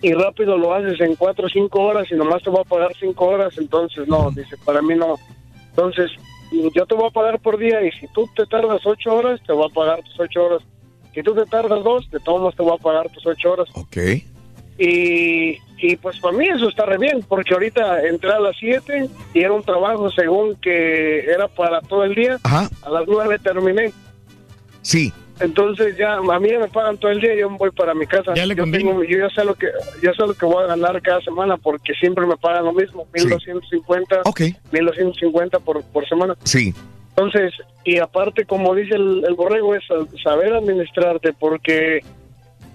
y 0.00 0.12
rápido 0.12 0.56
lo 0.56 0.74
haces 0.74 1.00
en 1.00 1.14
cuatro 1.16 1.46
o 1.46 1.50
cinco 1.50 1.82
horas 1.82 2.06
y 2.10 2.14
nomás 2.14 2.42
te 2.42 2.50
voy 2.50 2.60
a 2.60 2.68
pagar 2.68 2.92
cinco 2.98 3.26
horas, 3.26 3.56
entonces 3.58 4.08
no, 4.08 4.30
dice, 4.30 4.56
para 4.64 4.80
mí 4.82 4.94
no. 4.94 5.16
Entonces, 5.70 6.10
yo 6.74 6.86
te 6.86 6.94
voy 6.94 7.08
a 7.08 7.10
pagar 7.10 7.38
por 7.40 7.58
día 7.58 7.82
y 7.82 7.90
si 7.92 8.06
tú 8.08 8.28
te 8.34 8.46
tardas 8.46 8.80
ocho 8.84 9.14
horas, 9.14 9.40
te 9.46 9.52
voy 9.52 9.66
a 9.70 9.74
pagar 9.74 10.02
tus 10.02 10.20
ocho 10.20 10.44
horas. 10.44 10.62
Si 11.14 11.22
tú 11.22 11.34
te 11.34 11.44
tardas 11.46 11.82
dos, 11.82 12.10
de 12.10 12.20
todos 12.20 12.40
modos 12.40 12.56
te 12.56 12.62
voy 12.62 12.74
a 12.74 12.82
pagar 12.82 13.10
tus 13.10 13.26
ocho 13.26 13.52
horas. 13.52 13.68
Ok. 13.74 13.96
Y, 14.78 15.58
y 15.78 15.96
pues 15.96 16.18
para 16.20 16.36
mí 16.36 16.46
eso 16.48 16.68
está 16.68 16.84
re 16.86 16.98
bien, 16.98 17.24
porque 17.28 17.54
ahorita 17.54 18.06
entré 18.06 18.30
a 18.32 18.40
las 18.40 18.56
7 18.58 19.08
y 19.34 19.40
era 19.40 19.52
un 19.52 19.62
trabajo 19.62 20.10
según 20.10 20.56
que 20.56 21.20
era 21.20 21.48
para 21.48 21.80
todo 21.80 22.04
el 22.04 22.14
día. 22.14 22.38
Ajá. 22.42 22.68
A 22.82 22.90
las 22.90 23.04
9 23.06 23.38
terminé. 23.38 23.92
Sí. 24.82 25.12
Entonces 25.38 25.96
ya 25.98 26.14
a 26.14 26.40
mí 26.40 26.48
ya 26.50 26.58
me 26.58 26.68
pagan 26.68 26.96
todo 26.96 27.10
el 27.10 27.20
día 27.20 27.34
y 27.34 27.40
yo 27.40 27.50
me 27.50 27.58
voy 27.58 27.70
para 27.70 27.92
mi 27.94 28.06
casa. 28.06 28.32
Ya 28.34 28.46
le 28.46 28.54
yo, 28.54 28.64
tengo- 28.70 29.04
yo 29.04 29.18
ya 29.18 29.28
sé 29.30 29.44
lo 29.44 29.54
que 29.54 29.66
ya 30.02 30.12
sé 30.14 30.22
lo 30.26 30.32
que 30.32 30.46
voy 30.46 30.64
a 30.64 30.68
ganar 30.68 31.00
cada 31.02 31.20
semana 31.20 31.58
porque 31.58 31.92
siempre 31.94 32.24
me 32.26 32.36
pagan 32.38 32.64
lo 32.64 32.72
mismo, 32.72 33.06
1250, 33.12 34.22
1250 34.72 35.58
por 35.60 35.82
por 35.84 36.08
semana. 36.08 36.34
Sí. 36.44 36.72
Entonces, 37.10 37.52
y 37.84 37.98
aparte, 37.98 38.44
como 38.44 38.74
dice 38.74 38.94
el, 38.94 39.24
el 39.26 39.34
borrego, 39.34 39.74
es 39.74 39.82
saber 40.22 40.52
administrarte, 40.54 41.32
porque 41.32 42.00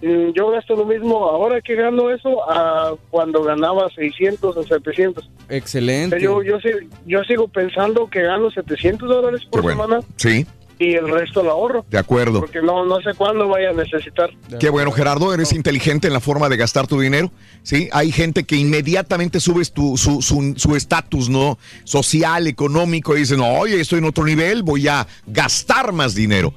yo 0.01 0.49
gasto 0.51 0.75
lo 0.75 0.85
mismo 0.85 1.25
ahora 1.29 1.61
que 1.61 1.75
gano 1.75 2.09
eso 2.09 2.49
a 2.49 2.95
cuando 3.09 3.43
ganaba 3.43 3.87
600 3.93 4.57
o 4.57 4.63
700. 4.63 5.29
Excelente. 5.49 6.19
Yo, 6.19 6.41
yo, 6.43 6.57
yo 7.05 7.23
sigo 7.23 7.47
pensando 7.47 8.07
que 8.09 8.21
gano 8.23 8.49
700 8.51 9.07
dólares 9.07 9.41
por 9.49 9.61
bueno. 9.61 9.83
semana 9.83 10.05
Sí. 10.17 10.45
y 10.79 10.93
el 10.95 11.07
resto 11.09 11.43
lo 11.43 11.51
ahorro. 11.51 11.85
De 11.89 11.99
acuerdo. 11.99 12.39
Porque 12.39 12.61
no, 12.63 12.83
no 12.85 12.99
sé 13.01 13.13
cuándo 13.15 13.47
vaya 13.47 13.69
a 13.69 13.73
necesitar. 13.73 14.31
Qué 14.59 14.69
bueno, 14.69 14.91
Gerardo, 14.91 15.31
eres 15.33 15.53
inteligente 15.53 16.07
en 16.07 16.13
la 16.13 16.19
forma 16.19 16.49
de 16.49 16.57
gastar 16.57 16.87
tu 16.87 16.99
dinero. 16.99 17.29
Sí, 17.61 17.87
hay 17.91 18.11
gente 18.11 18.43
que 18.45 18.55
inmediatamente 18.55 19.39
subes 19.39 19.71
tu, 19.71 19.95
su 19.97 20.23
su- 20.23 20.55
su 20.57 20.75
estatus, 20.75 21.29
¿no? 21.29 21.59
Social, 21.83 22.47
económico, 22.47 23.15
y 23.15 23.19
dicen, 23.19 23.41
oye, 23.41 23.79
estoy 23.79 23.99
en 23.99 24.05
otro 24.05 24.23
nivel, 24.25 24.63
voy 24.63 24.87
a 24.87 25.05
gastar 25.27 25.91
más 25.91 26.15
dinero. 26.15 26.51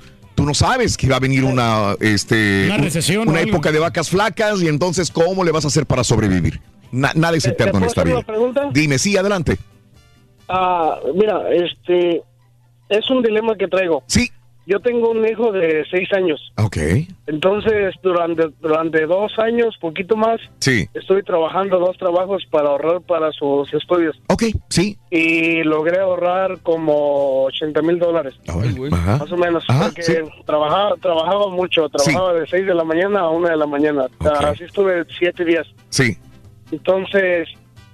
Tú 0.44 0.48
no 0.48 0.52
sabes 0.52 0.98
que 0.98 1.08
va 1.08 1.16
a 1.16 1.20
venir 1.20 1.42
una, 1.42 1.97
este, 2.00 2.64
Una 2.66 2.76
recesión 2.76 3.34
época 3.39 3.73
de 3.73 3.78
vacas 3.78 4.10
flacas, 4.10 4.60
y 4.60 4.68
entonces, 4.68 5.10
¿cómo 5.10 5.42
le 5.42 5.50
vas 5.52 5.64
a 5.64 5.68
hacer 5.68 5.86
para 5.86 6.05
sobrevivir? 6.05 6.60
Na- 6.92 7.12
nada 7.14 7.34
es 7.34 7.44
¿Te- 7.44 7.52
te 7.52 7.62
eterno 7.62 7.78
en 7.78 7.84
esta 7.86 8.05
vida. 8.05 8.23
Dime, 8.70 8.98
sí, 8.98 9.16
adelante. 9.16 9.56
Ah, 10.47 10.98
mira, 11.14 11.50
este 11.50 12.23
es 12.90 13.08
un 13.08 13.23
dilema 13.23 13.56
que 13.56 13.68
traigo. 13.68 14.02
Sí. 14.06 14.31
Yo 14.67 14.81
tengo 14.81 15.10
un 15.10 15.26
hijo 15.28 15.52
de 15.52 15.84
seis 15.91 16.09
años. 16.15 16.41
Ok. 16.57 16.78
Entonces, 17.26 17.94
durante, 18.02 18.49
durante 18.60 19.05
dos 19.07 19.33
años, 19.39 19.76
poquito 19.81 20.17
más, 20.17 20.41
Sí. 20.59 20.89
estoy 20.94 21.23
trabajando 21.23 21.78
dos 21.78 21.99
trabajos 21.99 22.43
para 22.51 22.70
ahorrar 22.70 23.02
para 23.02 23.31
sus 23.33 23.73
estudios. 23.75 24.17
Ok, 24.28 24.44
sí. 24.70 24.97
Y 25.10 25.62
logré 25.65 26.01
ahorrar 26.01 26.59
como 26.62 27.44
80 27.44 27.83
mil 27.83 27.99
dólares. 27.99 28.34
Ajá. 28.49 29.18
Más 29.18 29.33
o 29.33 29.36
menos. 29.36 29.65
Ajá, 29.68 29.84
porque 29.86 30.02
sí. 30.02 30.15
trabajaba, 30.47 30.94
trabajaba 30.97 31.49
mucho. 31.49 31.89
Trabajaba 31.91 32.33
de 32.34 32.47
6 32.47 32.67
de 32.67 32.75
la 32.75 32.84
mañana 32.84 33.20
a 33.20 33.28
1 33.31 33.49
de 33.49 33.57
la 33.57 33.67
mañana. 33.67 34.07
Así 34.41 34.65
estuve 34.65 35.05
siete 35.18 35.44
días. 35.44 35.67
Sí. 35.91 36.17
Entonces, 36.73 37.49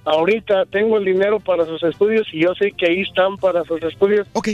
ahorita 0.05 0.65
tengo 0.67 0.97
el 0.97 1.05
dinero 1.05 1.39
para 1.39 1.65
sus 1.65 1.83
estudios 1.83 2.27
y 2.33 2.41
yo 2.43 2.53
sé 2.55 2.71
que 2.71 2.87
ahí 2.87 3.01
están 3.01 3.37
para 3.37 3.63
sus 3.65 3.81
estudios. 3.83 4.27
Ok. 4.33 4.49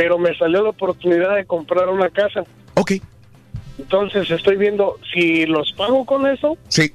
Pero 0.00 0.16
me 0.18 0.34
salió 0.38 0.62
la 0.62 0.70
oportunidad 0.70 1.36
de 1.36 1.44
comprar 1.44 1.90
una 1.90 2.08
casa. 2.08 2.42
Ok. 2.72 2.92
Entonces 3.78 4.30
estoy 4.30 4.56
viendo 4.56 4.96
si 5.12 5.44
los 5.44 5.74
pago 5.74 6.06
con 6.06 6.26
eso. 6.26 6.56
Sí. 6.68 6.90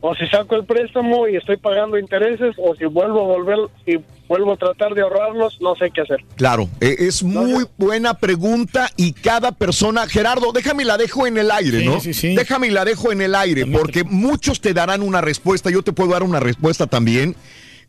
O 0.00 0.12
si 0.16 0.26
saco 0.26 0.56
el 0.56 0.64
préstamo 0.64 1.28
y 1.28 1.36
estoy 1.36 1.56
pagando 1.56 1.96
intereses, 2.00 2.56
o 2.58 2.74
si 2.74 2.84
vuelvo 2.86 3.20
a 3.20 3.36
volver, 3.36 3.58
si 3.86 4.00
vuelvo 4.28 4.54
a 4.54 4.56
tratar 4.56 4.94
de 4.94 5.02
ahorrarlos, 5.02 5.60
no 5.60 5.76
sé 5.76 5.92
qué 5.94 6.00
hacer. 6.00 6.24
Claro, 6.34 6.68
eh, 6.80 6.96
es 6.98 7.22
muy 7.22 7.64
buena 7.76 8.14
pregunta 8.14 8.90
y 8.96 9.12
cada 9.12 9.52
persona, 9.52 10.08
Gerardo, 10.08 10.50
déjame 10.50 10.82
y 10.82 10.86
la 10.86 10.96
dejo 10.98 11.28
en 11.28 11.38
el 11.38 11.52
aire, 11.52 11.78
Sí, 11.78 11.86
¿no? 11.86 12.00
sí, 12.00 12.12
sí. 12.12 12.34
Déjame 12.34 12.66
y 12.66 12.70
la 12.70 12.84
dejo 12.84 13.12
en 13.12 13.20
el 13.22 13.36
aire, 13.36 13.66
porque 13.66 14.02
muchos 14.02 14.60
te 14.60 14.74
darán 14.74 15.02
una 15.02 15.20
respuesta, 15.20 15.70
yo 15.70 15.82
te 15.82 15.92
puedo 15.92 16.10
dar 16.10 16.24
una 16.24 16.40
respuesta 16.40 16.88
también. 16.88 17.36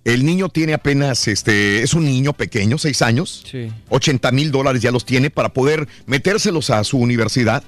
El 0.06 0.26
niño 0.26 0.50
tiene 0.50 0.74
apenas, 0.74 1.28
este, 1.28 1.84
es 1.84 1.94
un 1.94 2.06
niño 2.06 2.34
pequeño, 2.34 2.78
seis 2.78 3.02
años, 3.02 3.44
Sí. 3.50 3.68
80 3.90 4.32
mil 4.32 4.52
dólares 4.52 4.82
ya 4.82 4.92
los 4.92 5.06
tiene 5.06 5.30
para 5.30 5.50
poder 5.54 5.88
metérselos 6.06 6.70
a 6.70 6.84
su 6.84 6.98
universidad. 6.98 7.64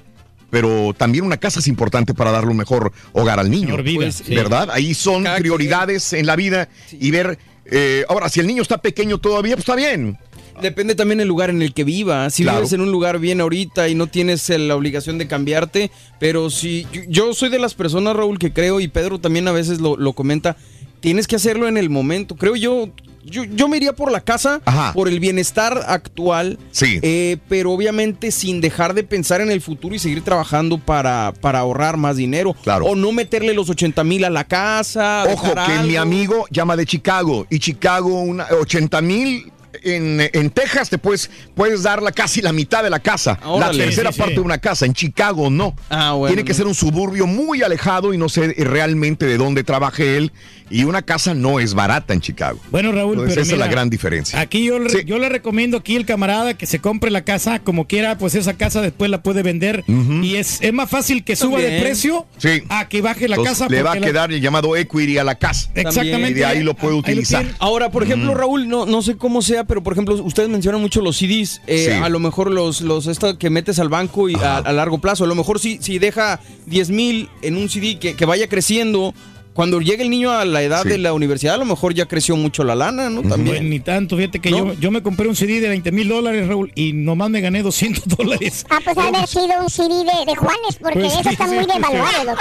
Pero 0.50 0.92
también 0.96 1.24
una 1.24 1.38
casa 1.38 1.60
es 1.60 1.66
importante 1.68 2.12
para 2.12 2.30
darle 2.30 2.50
un 2.50 2.58
mejor 2.58 2.92
hogar 3.12 3.38
al 3.40 3.50
niño. 3.50 3.68
Mejor 3.68 3.82
vida, 3.84 3.96
Pues, 3.96 4.16
sí. 4.16 4.34
¿Verdad? 4.34 4.68
Ahí 4.70 4.92
son 4.92 5.24
Cada 5.24 5.38
prioridades 5.38 6.12
en 6.12 6.26
la 6.26 6.36
vida 6.36 6.68
y 6.92 7.10
ver. 7.10 7.38
eh, 7.64 8.04
ahora, 8.08 8.28
si 8.28 8.40
el 8.40 8.46
niño 8.46 8.60
está 8.60 8.76
pequeño 8.78 9.16
todavía, 9.18 9.54
pues 9.56 9.62
está 9.62 9.76
bien. 9.76 10.18
Depende 10.60 10.94
también 10.94 11.20
el 11.20 11.28
lugar 11.28 11.48
en 11.48 11.62
el 11.62 11.72
que 11.72 11.84
viva. 11.84 12.28
Si 12.28 12.42
Claro. 12.42 12.58
vives 12.58 12.72
en 12.74 12.82
un 12.82 12.92
lugar 12.92 13.18
bien 13.18 13.40
ahorita 13.40 13.88
y 13.88 13.94
no 13.94 14.08
tienes 14.08 14.50
eh, 14.50 14.58
la 14.58 14.76
obligación 14.76 15.16
de 15.16 15.26
cambiarte, 15.26 15.90
pero 16.20 16.50
si 16.50 16.86
yo, 16.92 17.00
yo 17.08 17.34
soy 17.34 17.48
de 17.48 17.58
las 17.58 17.72
personas, 17.72 18.14
Raúl, 18.14 18.38
que 18.38 18.52
creo, 18.52 18.78
y 18.80 18.88
Pedro 18.88 19.18
también 19.20 19.48
a 19.48 19.52
veces 19.52 19.80
lo, 19.80 19.96
lo 19.96 20.12
comenta, 20.12 20.58
tienes 21.02 21.26
que 21.26 21.36
hacerlo 21.36 21.68
en 21.68 21.76
el 21.76 21.90
momento. 21.90 22.36
Creo 22.36 22.56
yo, 22.56 22.88
yo, 23.24 23.44
yo 23.44 23.68
me 23.68 23.76
iría 23.76 23.92
por 23.92 24.10
la 24.10 24.20
casa, 24.22 24.60
por 24.94 25.08
el 25.08 25.20
bienestar 25.20 25.82
actual, 25.86 26.58
Sí. 26.70 26.98
eh, 27.02 27.36
pero 27.48 27.72
obviamente 27.72 28.30
sin 28.30 28.60
dejar 28.62 28.94
de 28.94 29.02
pensar 29.04 29.40
en 29.42 29.50
el 29.50 29.60
futuro 29.60 29.94
y 29.94 29.98
seguir 29.98 30.22
trabajando 30.22 30.78
para, 30.78 31.34
para 31.40 31.58
ahorrar 31.58 31.96
más 31.98 32.16
dinero. 32.16 32.54
O 32.84 32.96
no 32.96 33.12
meterle 33.12 33.52
los 33.52 33.68
80 33.68 34.02
mil 34.04 34.24
a 34.24 34.30
la 34.30 34.44
casa. 34.44 35.24
Ojo, 35.30 35.52
que 35.66 35.82
mi 35.86 35.96
amigo 35.96 36.46
llama 36.50 36.76
de 36.76 36.86
Chicago 36.86 37.46
y 37.50 37.58
Chicago, 37.58 38.20
una, 38.22 38.46
80 38.60 39.02
mil. 39.02 39.52
En, 39.84 40.20
en 40.34 40.50
Texas 40.50 40.90
te 40.90 40.98
puedes, 40.98 41.30
puedes 41.54 41.82
dar 41.82 42.02
la, 42.02 42.12
casi 42.12 42.42
la 42.42 42.52
mitad 42.52 42.82
de 42.82 42.90
la 42.90 43.00
casa. 43.00 43.40
Órale. 43.42 43.78
la 43.78 43.84
tercera 43.84 44.12
Sí, 44.12 44.18
parte 44.18 44.34
sí. 44.34 44.40
de 44.40 44.44
una 44.44 44.58
casa. 44.58 44.84
En 44.84 44.92
Chicago 44.92 45.48
no. 45.48 45.74
bueno, 45.88 46.26
Tiene 46.26 46.44
que 46.44 46.52
no. 46.52 46.56
ser 46.58 46.66
un 46.66 46.74
suburbio 46.74 47.26
muy 47.26 47.62
alejado 47.62 48.12
y 48.12 48.18
no 48.18 48.28
sé 48.28 48.52
realmente 48.58 49.24
de 49.24 49.38
dónde 49.38 49.64
trabaje 49.64 50.18
él. 50.18 50.30
Y 50.70 50.84
una 50.84 51.02
casa 51.02 51.34
no 51.34 51.60
es 51.60 51.74
barata 51.74 52.14
en 52.14 52.20
Chicago. 52.20 52.58
Bueno, 52.70 52.92
Raúl, 52.92 53.12
Entonces, 53.14 53.34
pero 53.34 53.42
esa 53.42 53.52
es 53.54 53.58
la 53.58 53.66
gran 53.68 53.90
diferencia. 53.90 54.40
Aquí 54.40 54.64
yo, 54.64 54.78
le- 54.78 55.04
yo 55.04 55.18
le 55.18 55.28
recomiendo 55.28 55.76
aquí 55.76 55.96
el 55.96 56.06
camarada 56.06 56.54
que 56.54 56.66
se 56.66 56.78
compre 56.78 57.10
la 57.10 57.24
casa 57.24 57.58
como 57.58 57.86
quiera, 57.86 58.16
pues 58.18 58.34
esa 58.34 58.54
casa 58.54 58.80
después 58.80 59.10
la 59.10 59.22
puede 59.22 59.42
vender 59.42 59.84
y 60.22 60.36
es, 60.36 60.60
es 60.62 60.72
más 60.72 60.88
fácil 60.90 61.24
que 61.24 61.36
suba 61.36 61.60
de 61.60 61.80
precio 61.80 62.26
Sí. 62.38 62.62
a 62.68 62.88
que 62.88 63.02
baje 63.02 63.28
la 63.28 63.36
Entonces, 63.36 63.58
casa. 63.60 63.70
le 63.70 63.82
va 63.82 63.92
a 63.92 63.94
la- 63.96 64.06
quedar 64.06 64.32
el 64.32 64.40
llamado 64.40 64.76
equity 64.76 65.18
a 65.18 65.24
la 65.24 65.34
casa. 65.36 65.70
Exactamente. 65.74 66.30
Y 66.30 66.34
de 66.34 66.44
ahí 66.44 66.62
lo 66.62 66.74
puede 66.74 66.94
lo 66.94 66.98
utilizar. 67.00 67.44
Ahora, 67.58 67.90
por 67.90 68.02
ejemplo, 68.02 68.32
Mm. 68.32 68.36
Raúl, 68.36 68.68
no, 68.68 68.86
no 68.86 69.02
sé 69.02 69.16
cómo 69.16 69.42
sea, 69.42 69.64
pero 69.64 69.82
por 69.82 69.92
ejemplo, 69.92 70.14
ustedes 70.22 70.48
mencionan 70.48 70.80
mucho 70.80 71.00
los 71.02 71.16
CDs. 71.18 71.60
eh, 71.66 71.86
Sí. 71.96 72.02
A 72.02 72.08
lo 72.08 72.18
mejor 72.18 72.50
los, 72.50 72.80
los 72.80 73.06
esto 73.06 73.36
que 73.38 73.50
metes 73.50 73.78
al 73.78 73.88
banco 73.88 74.28
y 74.28 74.34
a, 74.36 74.58
a 74.58 74.72
largo 74.72 74.98
plazo. 74.98 75.24
A 75.24 75.26
lo 75.26 75.34
mejor 75.34 75.58
si, 75.60 75.78
si 75.82 75.98
deja 75.98 76.40
10 76.66 76.90
mil 76.90 77.28
en 77.42 77.56
un 77.56 77.68
CD 77.68 77.98
que, 77.98 78.14
que 78.14 78.24
vaya 78.24 78.48
creciendo. 78.48 79.14
Cuando 79.52 79.80
llegue 79.80 80.02
el 80.02 80.10
niño 80.10 80.30
a 80.30 80.44
la 80.44 80.62
edad 80.62 80.82
Sí. 80.82 80.88
de 80.88 80.98
la 80.98 81.12
universidad, 81.12 81.54
a 81.54 81.58
lo 81.58 81.64
mejor 81.64 81.92
ya 81.94 82.06
creció 82.06 82.36
mucho 82.36 82.64
la 82.64 82.74
lana, 82.74 83.10
¿no? 83.10 83.20
Pues 83.22 83.34
También. 83.34 83.68
ni 83.68 83.80
tanto, 83.80 84.16
fíjate 84.16 84.40
que 84.40 84.50
¿No? 84.50 84.58
yo, 84.58 84.72
yo 84.74 84.90
me 84.90 85.02
compré 85.02 85.28
un 85.28 85.36
CD 85.36 85.60
de 85.60 85.68
20 85.68 85.92
mil 85.92 86.08
dólares, 86.08 86.48
Raúl, 86.48 86.72
y 86.74 86.92
nomás 86.92 87.28
me 87.30 87.40
gané 87.40 87.62
200 87.62 88.04
dólares. 88.16 88.64
Ah, 88.70 88.78
pues 88.82 88.96
ha 88.96 89.02
de 89.10 89.16
haber 89.16 89.28
sido 89.28 89.46
un 89.60 89.68
CD 89.70 89.88
de, 90.04 90.24
de 90.26 90.36
Juanes, 90.36 90.76
porque 90.80 91.00
Pues 91.00 91.12
eso 91.12 91.22
sí, 91.22 91.28
está 91.30 91.48
sí, 91.48 91.54
muy 91.54 91.64
sí. 91.64 91.70
devaluado. 91.74 92.36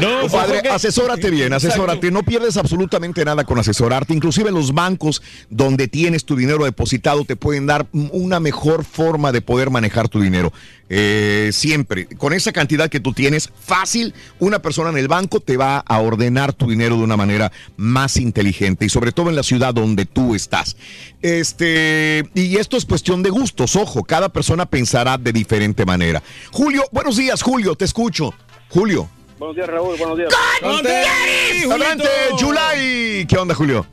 No, 0.00 0.20
Compadre, 0.22 0.54
porque- 0.54 0.68
asesórate 0.70 1.30
bien, 1.30 1.52
asesórate. 1.52 2.10
No 2.10 2.22
pierdes 2.22 2.56
absolutamente 2.56 3.24
nada 3.24 3.44
con 3.44 3.58
asesorarte. 3.58 4.14
Inclusive 4.14 4.50
los 4.50 4.72
bancos 4.72 5.22
donde 5.50 5.88
tienes 5.88 6.24
tu 6.24 6.36
dinero 6.36 6.64
depositado 6.64 7.24
te 7.24 7.36
pueden 7.36 7.66
dar 7.66 7.86
una 7.92 8.40
mejor 8.40 8.84
forma 8.84 9.32
de 9.32 9.40
poder 9.42 9.70
manejar 9.70 10.08
tu 10.08 10.20
dinero. 10.20 10.52
Eh, 10.94 11.52
siempre, 11.52 12.06
con 12.18 12.34
esa 12.34 12.52
cantidad 12.52 12.90
que 12.90 13.00
tú 13.00 13.14
tienes, 13.14 13.48
fácil, 13.58 14.12
una 14.40 14.60
persona 14.60 14.90
en 14.90 14.98
el 14.98 15.08
banco 15.08 15.40
te 15.40 15.56
va 15.56 15.78
a 15.78 15.98
ordenar 16.00 16.52
tu 16.52 16.68
dinero 16.68 16.98
de 16.98 17.02
una 17.02 17.16
manera 17.16 17.50
más 17.78 18.18
inteligente 18.18 18.84
y 18.84 18.90
sobre 18.90 19.10
todo 19.10 19.30
en 19.30 19.36
la 19.36 19.42
ciudad 19.42 19.72
donde 19.72 20.04
tú 20.04 20.34
estás. 20.34 20.76
Este, 21.22 22.24
y 22.34 22.58
esto 22.58 22.76
es 22.76 22.84
cuestión 22.84 23.22
de 23.22 23.30
gustos, 23.30 23.74
ojo, 23.74 24.04
cada 24.04 24.28
persona 24.28 24.66
pensará 24.66 25.16
de 25.16 25.32
diferente 25.32 25.86
manera. 25.86 26.22
Julio, 26.50 26.82
buenos 26.92 27.16
días, 27.16 27.40
Julio, 27.40 27.74
te 27.74 27.86
escucho. 27.86 28.34
Julio. 28.68 29.08
Buenos 29.38 29.56
días, 29.56 29.68
Raúl. 29.68 29.96
Buenos 29.96 30.18
días. 30.18 30.34
Adelante, 30.62 32.04
Julay. 32.38 33.24
¿Qué 33.26 33.38
onda, 33.38 33.54
Julio? 33.54 33.86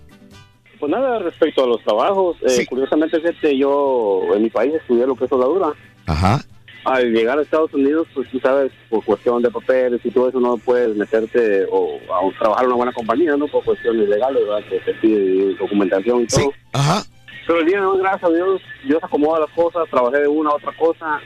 Pues 0.77 0.91
nada, 0.91 1.19
respecto 1.19 1.63
a 1.63 1.67
los 1.67 1.81
trabajos, 1.81 2.35
eh, 2.41 2.65
curiosamente 2.65 3.21
yo 3.57 4.21
en 4.35 4.43
mi 4.43 4.49
país 4.49 4.73
estudié 4.73 5.07
lo 5.07 5.15
que 5.15 5.23
es 5.23 5.29
soldadura. 5.29 5.69
Ajá. 6.05 6.43
Al 6.85 7.11
llegar 7.11 7.37
a 7.37 7.41
Estados 7.41 7.73
Unidos, 7.73 8.07
pues 8.13 8.29
tú 8.29 8.39
sabes, 8.39 8.71
por 8.89 9.03
cuestión 9.03 9.41
de 9.41 9.51
papeles 9.51 9.99
y 10.03 10.11
todo 10.11 10.29
eso, 10.29 10.39
no 10.39 10.57
puedes 10.57 10.95
meterte 10.95 11.65
o 11.69 11.99
a 12.09 12.39
trabajar 12.39 12.63
en 12.63 12.67
una 12.67 12.77
buena 12.77 12.93
compañía, 12.93 13.35
¿no? 13.35 13.47
Por 13.47 13.63
cuestiones 13.63 14.07
legales, 14.07 14.41
¿verdad? 14.47 14.67
Que 14.69 14.79
te 14.79 14.93
pide 14.95 15.55
documentación 15.55 16.21
y 16.21 16.27
todo. 16.27 16.53
Ajá. 16.73 17.03
Pero 17.45 17.59
el 17.59 17.65
día 17.65 17.79
de 17.79 17.85
hoy, 17.85 17.99
gracias 17.99 18.23
a 18.23 18.33
Dios, 18.33 18.61
Dios 18.85 19.03
acomoda 19.03 19.39
las 19.41 19.49
cosas, 19.51 19.89
trabajé 19.89 20.21
de 20.21 20.27
una 20.27 20.51
a 20.51 20.55
otra 20.55 20.71
cosa, 20.77 21.19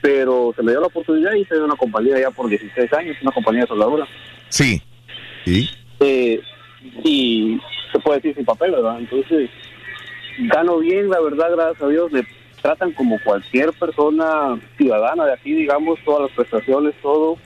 pero 0.00 0.52
se 0.56 0.62
me 0.62 0.72
dio 0.72 0.80
la 0.80 0.86
oportunidad 0.86 1.34
y 1.34 1.40
hice 1.40 1.60
una 1.60 1.76
compañía 1.76 2.18
ya 2.18 2.30
por 2.30 2.48
16 2.48 2.92
años, 2.94 3.16
una 3.22 3.32
compañía 3.32 3.62
de 3.62 3.68
soldadura. 3.68 4.08
Sí. 4.48 4.82
¿Y? 5.44 5.68
Eh, 6.00 6.40
y 7.04 7.60
se 7.92 7.98
puede 7.98 8.18
decir 8.18 8.34
sin 8.34 8.44
papel, 8.44 8.72
¿verdad? 8.72 8.98
Entonces, 8.98 9.50
gano 10.38 10.78
bien, 10.78 11.10
la 11.10 11.20
verdad, 11.20 11.50
gracias 11.52 11.82
a 11.82 11.88
Dios, 11.88 12.12
me 12.12 12.22
tratan 12.62 12.92
como 12.92 13.18
cualquier 13.24 13.72
persona 13.72 14.58
ciudadana 14.76 15.24
de 15.26 15.32
aquí, 15.34 15.52
digamos, 15.54 15.98
todas 16.04 16.22
las 16.22 16.30
prestaciones, 16.32 16.94
todo. 17.02 17.36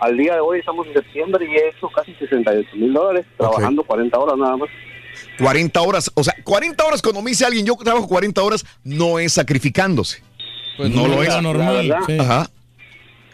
Al 0.00 0.16
día 0.16 0.34
de 0.34 0.40
hoy 0.40 0.60
estamos 0.60 0.86
en 0.86 0.94
septiembre 0.94 1.46
y 1.50 1.54
he 1.56 1.68
hecho 1.68 1.88
casi 1.88 2.14
68 2.14 2.68
mil 2.74 2.92
dólares, 2.92 3.26
trabajando 3.36 3.82
40 3.84 4.18
horas 4.18 4.36
nada 4.38 4.56
más. 4.56 4.68
40 5.38 5.80
horas, 5.82 6.10
o 6.14 6.24
sea, 6.24 6.34
40 6.44 6.84
horas 6.84 7.02
cuando 7.02 7.20
me 7.22 7.30
dice 7.30 7.44
alguien, 7.44 7.66
yo 7.66 7.74
trabajo 7.76 8.08
40 8.08 8.42
horas, 8.42 8.64
no 8.84 9.18
es 9.18 9.32
sacrificándose. 9.34 10.22
Pues 10.76 10.90
no, 10.90 11.02
no, 11.02 11.08
lo 11.08 11.22
la- 11.22 11.28
es. 11.36 11.42
la 11.42 11.72
verdad, 11.72 11.98
sí. 12.06 12.16
Ajá. 12.18 12.46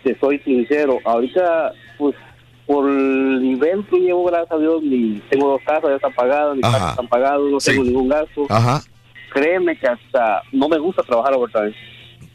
Te 0.03 0.19
soy 0.19 0.39
sincero, 0.41 0.99
ahorita, 1.05 1.73
pues, 1.99 2.15
por 2.67 2.89
el 2.91 3.41
nivel 3.43 3.85
que 3.87 3.99
llevo, 3.99 4.25
gracias 4.25 4.51
a 4.53 4.59
Dios, 4.59 4.83
mi, 4.83 5.21
tengo 5.31 5.51
dos 5.51 5.61
casas, 5.65 5.91
ya 5.91 5.97
están 5.97 6.15
pagadas, 6.15 6.57
mis 6.57 6.65
Ajá. 6.65 6.75
casas 6.79 6.91
están 6.91 7.09
pagadas, 7.09 7.41
no 7.51 7.61
Sí. 7.61 7.71
tengo 7.71 7.85
ningún 7.85 8.09
gasto. 8.09 8.47
Ajá. 8.49 8.83
Créeme 9.33 9.79
que 9.79 9.87
hasta 9.87 10.43
no 10.53 10.69
me 10.69 10.79
gusta 10.79 11.03
trabajar 11.03 11.35
overtime. 11.35 11.75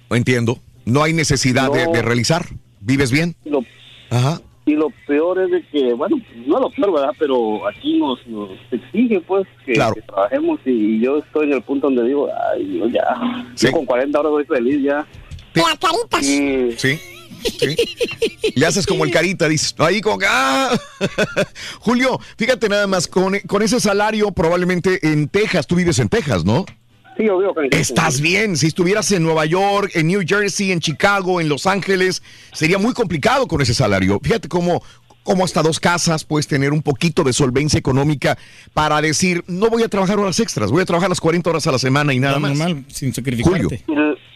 Entiendo. 0.09 0.57
No 0.85 1.03
hay 1.03 1.13
necesidad 1.13 1.71
de, 1.71 1.85
No. 1.85 1.91
de 1.91 2.01
realizar. 2.01 2.45
¿Vives 2.79 3.11
bien? 3.11 3.35
Lo, 3.45 3.63
Ajá. 4.09 4.41
Y 4.65 4.73
lo 4.73 4.89
peor 5.07 5.41
es 5.41 5.49
de 5.51 5.63
que, 5.67 5.93
bueno, 5.93 6.17
no 6.45 6.59
lo 6.59 6.69
peor, 6.71 6.93
¿verdad? 6.93 7.13
Pero 7.17 7.67
aquí 7.67 7.97
nos, 7.97 8.25
nos 8.27 8.49
exige, 8.71 9.19
pues, 9.21 9.47
que, 9.65 9.73
que 9.73 10.01
trabajemos 10.05 10.59
y, 10.65 10.99
yo 10.99 11.17
estoy 11.17 11.47
en 11.47 11.53
el 11.53 11.61
punto 11.63 11.87
donde 11.87 12.05
digo, 12.05 12.27
ay, 12.53 12.77
yo 12.77 12.87
ya, 12.87 13.45
yo 13.55 13.71
con 13.71 13.85
40 13.85 14.19
horas 14.19 14.31
voy 14.31 14.45
feliz 14.45 14.81
ya. 14.83 15.05
La 15.53 15.75
carita. 15.79 16.19
Y- 16.21 16.73
Sí. 16.77 16.99
Sí. 17.59 17.75
Le 18.55 18.65
haces 18.67 18.85
como 18.85 19.03
el 19.03 19.09
carita, 19.11 19.47
dices, 19.49 19.73
ahí 19.79 19.99
como 19.99 20.19
que, 20.19 20.27
¡ah! 20.29 20.69
Julio, 21.79 22.19
fíjate 22.37 22.69
nada 22.69 22.85
más, 22.85 23.07
con, 23.07 23.39
con 23.47 23.63
ese 23.63 23.79
salario 23.79 24.31
probablemente 24.31 24.99
en 25.11 25.27
Texas, 25.27 25.65
tú 25.65 25.75
vives 25.75 25.97
en 25.99 26.07
Texas, 26.09 26.45
¿no? 26.45 26.65
Sí, 27.21 27.27
yo 27.27 27.37
vivo 27.37 27.51
acá 27.51 27.61
en 27.61 27.69
Estás 27.79 28.19
bien, 28.19 28.57
si 28.57 28.67
estuvieras 28.67 29.11
en 29.11 29.21
Nueva 29.21 29.45
York, 29.45 29.91
en 29.93 30.07
New 30.07 30.21
Jersey, 30.25 30.71
en 30.71 30.79
Chicago, 30.79 31.39
en 31.39 31.49
Los 31.49 31.67
Ángeles, 31.67 32.23
sería 32.51 32.79
muy 32.79 32.93
complicado 32.93 33.47
con 33.47 33.61
ese 33.61 33.73
salario. 33.75 34.19
Fíjate 34.23 34.47
cómo, 34.47 34.81
cómo 35.23 35.45
hasta 35.45 35.61
dos 35.61 35.79
casas 35.79 36.23
puedes 36.23 36.47
tener 36.47 36.73
un 36.73 36.81
poquito 36.81 37.23
de 37.23 37.31
solvencia 37.33 37.77
económica 37.77 38.37
para 38.73 38.99
decir, 39.01 39.43
no 39.47 39.69
voy 39.69 39.83
a 39.83 39.87
trabajar 39.87 40.17
horas 40.17 40.39
extras, 40.39 40.71
voy 40.71 40.81
a 40.81 40.85
trabajar 40.85 41.09
las 41.09 41.21
40 41.21 41.49
horas 41.49 41.67
a 41.67 41.71
la 41.71 41.79
semana 41.79 42.13
y 42.13 42.19
nada 42.19 42.39
más. 42.39 42.57
Normal, 42.57 42.85
sin 42.87 43.13
sacrificarte. 43.13 43.83
Y- 43.87 44.30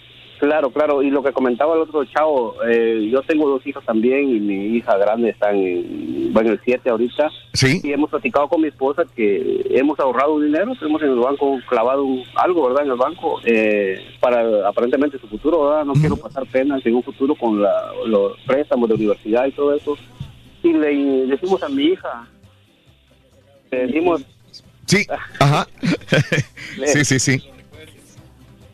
Claro, 0.45 0.69
claro. 0.69 1.01
Y 1.01 1.09
lo 1.09 1.23
que 1.23 1.31
comentaba 1.33 1.73
el 1.75 1.81
otro 1.81 2.05
chavo, 2.05 2.55
eh, 2.67 3.09
yo 3.11 3.21
tengo 3.23 3.49
dos 3.49 3.65
hijos 3.65 3.83
también 3.83 4.29
y 4.29 4.39
mi 4.39 4.77
hija 4.77 4.95
grande 4.97 5.29
está 5.29 5.51
en, 5.51 6.31
bueno, 6.31 6.51
el 6.51 6.59
7 6.63 6.89
ahorita. 6.89 7.29
Sí. 7.53 7.81
Y 7.83 7.91
hemos 7.91 8.09
platicado 8.11 8.47
con 8.47 8.61
mi 8.61 8.67
esposa 8.67 9.03
que 9.15 9.65
hemos 9.71 9.99
ahorrado 9.99 10.39
dinero, 10.39 10.73
tenemos 10.77 11.01
en 11.01 11.09
el 11.09 11.15
banco 11.19 11.57
clavado 11.67 12.03
un- 12.03 12.23
algo, 12.35 12.67
¿verdad? 12.67 12.85
En 12.85 12.91
el 12.91 12.97
banco 12.97 13.39
eh, 13.43 13.99
para 14.19 14.67
aparentemente 14.69 15.17
su 15.17 15.27
futuro, 15.27 15.63
¿verdad? 15.69 15.85
No 15.85 15.93
quiero 15.93 16.15
pasar 16.17 16.45
penas 16.45 16.85
en 16.85 16.95
un 16.95 17.03
futuro 17.03 17.33
con 17.35 17.61
la, 17.61 17.91
los 18.05 18.37
préstamos 18.45 18.87
de 18.89 18.95
universidad 18.95 19.47
y 19.47 19.51
todo 19.51 19.73
eso. 19.73 19.97
Y 20.61 20.73
le 20.73 21.25
decimos 21.27 21.61
a 21.63 21.69
mi 21.69 21.85
hija, 21.85 22.27
le 23.71 23.87
decimos, 23.87 24.21
Sí, 24.85 25.05
ajá. 25.39 25.67
sí, 26.85 27.03
sí, 27.05 27.19
sí. 27.19 27.43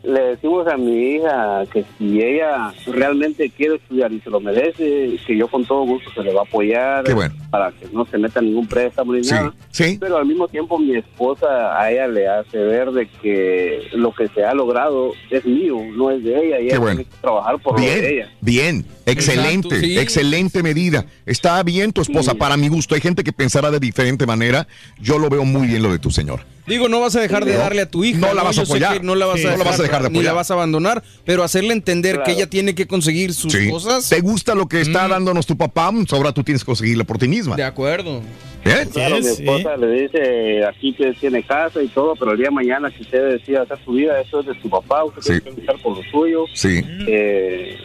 Le 0.04 0.20
decimos 0.20 0.66
a 0.66 0.76
mi 0.76 1.14
hija 1.14 1.62
que 1.72 1.84
si 1.96 2.20
ella 2.20 2.72
realmente 2.86 3.50
quiere 3.50 3.76
estudiar 3.76 4.12
y 4.12 4.20
se 4.20 4.30
lo 4.30 4.40
merece, 4.40 5.16
que 5.26 5.36
yo 5.36 5.46
con 5.48 5.64
todo 5.64 5.84
gusto 5.84 6.10
se 6.12 6.22
le 6.22 6.32
va 6.32 6.40
a 6.40 6.44
apoyar 6.44 7.04
Qué 7.04 7.14
bueno. 7.14 7.34
para 7.50 7.70
que 7.72 7.86
no 7.92 8.04
se 8.06 8.18
meta 8.18 8.40
ningún 8.40 8.66
préstamo 8.66 9.12
ni 9.12 9.22
Sí, 9.22 9.32
nada. 9.34 9.54
sí. 9.70 9.96
Pero 10.00 10.16
al 10.16 10.26
mismo 10.26 10.48
tiempo 10.48 10.78
mi 10.78 10.96
esposa 10.96 11.80
a 11.80 11.90
ella 11.92 12.08
le 12.08 12.26
hace 12.28 12.58
ver 12.58 12.90
de 12.90 13.06
que 13.22 13.82
lo 13.92 14.12
que 14.12 14.28
se 14.28 14.44
ha 14.44 14.54
logrado 14.54 15.12
es 15.30 15.44
mío, 15.46 15.76
no 15.94 16.10
es 16.10 16.24
de 16.24 16.36
ella 16.46 16.60
y 16.60 16.66
ella 16.66 16.78
bueno. 16.78 16.96
tiene 16.96 17.10
que 17.10 17.16
trabajar 17.20 17.58
por 17.60 17.78
lo 17.78 17.86
de 17.86 17.94
Bien, 18.00 18.04
ella. 18.14 18.30
bien, 18.40 18.86
excelente, 19.06 19.68
Exacto, 19.68 19.86
sí. 19.86 19.98
excelente 19.98 20.62
medida. 20.62 21.06
Está 21.26 21.62
bien 21.62 21.92
tu 21.92 22.00
esposa, 22.02 22.34
para 22.34 22.56
mi 22.56 22.68
gusto. 22.68 22.94
Hay 22.94 23.00
gente 23.00 23.22
que 23.22 23.32
pensará 23.32 23.70
de 23.70 23.78
diferente 23.78 24.26
manera. 24.26 24.66
Yo 25.00 25.18
lo 25.18 25.28
veo 25.28 25.44
muy 25.44 25.66
bien 25.68 25.82
lo 25.82 25.92
de 25.92 25.98
tu 25.98 26.10
señor. 26.10 26.40
Digo, 26.66 26.88
no 26.88 27.00
vas 27.00 27.16
a 27.16 27.20
dejar 27.20 27.44
de 27.44 27.54
darle 27.56 27.82
a 27.82 27.86
tu 27.90 28.04
hija. 28.04 28.18
no 28.20 28.34
la 28.34 28.42
vas 28.42 28.58
a 28.58 28.62
apoyar. 28.62 29.02
no 29.02 29.14
la 29.14 29.26
vas, 29.26 29.40
Sí. 29.40 29.46
a, 29.46 29.50
No 29.52 29.56
la 29.58 29.64
vas 29.64 29.80
a 29.80 29.82
dejar 29.82 30.02
de 30.02 30.08
Ni 30.10 30.14
la 30.14 30.20
apoyar. 30.20 30.34
vas 30.36 30.50
a 30.50 30.54
abandonar, 30.54 31.02
pero 31.24 31.42
hacerle 31.42 31.72
entender 31.72 32.16
Claro. 32.16 32.26
que 32.26 32.32
ella 32.32 32.48
tiene 32.48 32.74
que 32.74 32.86
conseguir 32.86 33.32
sus 33.34 33.52
Sí. 33.52 33.68
cosas. 33.70 34.08
¿Te 34.08 34.20
gusta 34.20 34.54
lo 34.54 34.66
que 34.68 34.80
está 34.80 35.08
dándonos 35.08 35.46
tu 35.46 35.56
papá? 35.56 35.90
Pues 35.92 36.12
Ahora 36.12 36.32
tú 36.32 36.42
tienes 36.44 36.62
que 36.62 36.66
conseguirlo 36.66 37.04
por 37.04 37.18
ti 37.18 37.26
misma. 37.28 37.56
De 37.56 37.64
acuerdo. 37.64 38.22
Bien. 38.64 38.88
Claro, 38.90 39.16
mi 39.18 39.26
esposa 39.26 39.76
le 39.76 40.02
dice 40.02 40.64
aquí 40.64 40.94
que 40.94 41.12
tiene 41.14 41.42
casa 41.42 41.82
y 41.82 41.88
todo, 41.88 42.14
pero 42.14 42.30
el 42.30 42.38
día 42.38 42.46
de 42.46 42.52
mañana 42.54 42.90
si 42.96 43.02
usted 43.02 43.30
decide 43.30 43.58
hacer 43.58 43.78
su 43.84 43.92
vida, 43.92 44.20
eso 44.20 44.38
es 44.40 44.46
de 44.46 44.60
su 44.62 44.70
papá, 44.70 45.02
usted 45.04 45.20
tiene 45.22 45.40
que 45.40 45.48
empezar 45.50 45.76
por 45.82 45.96
lo 45.96 46.02
suyo. 46.12 46.44
Sí. 46.54 46.80
Eh, 47.08 47.76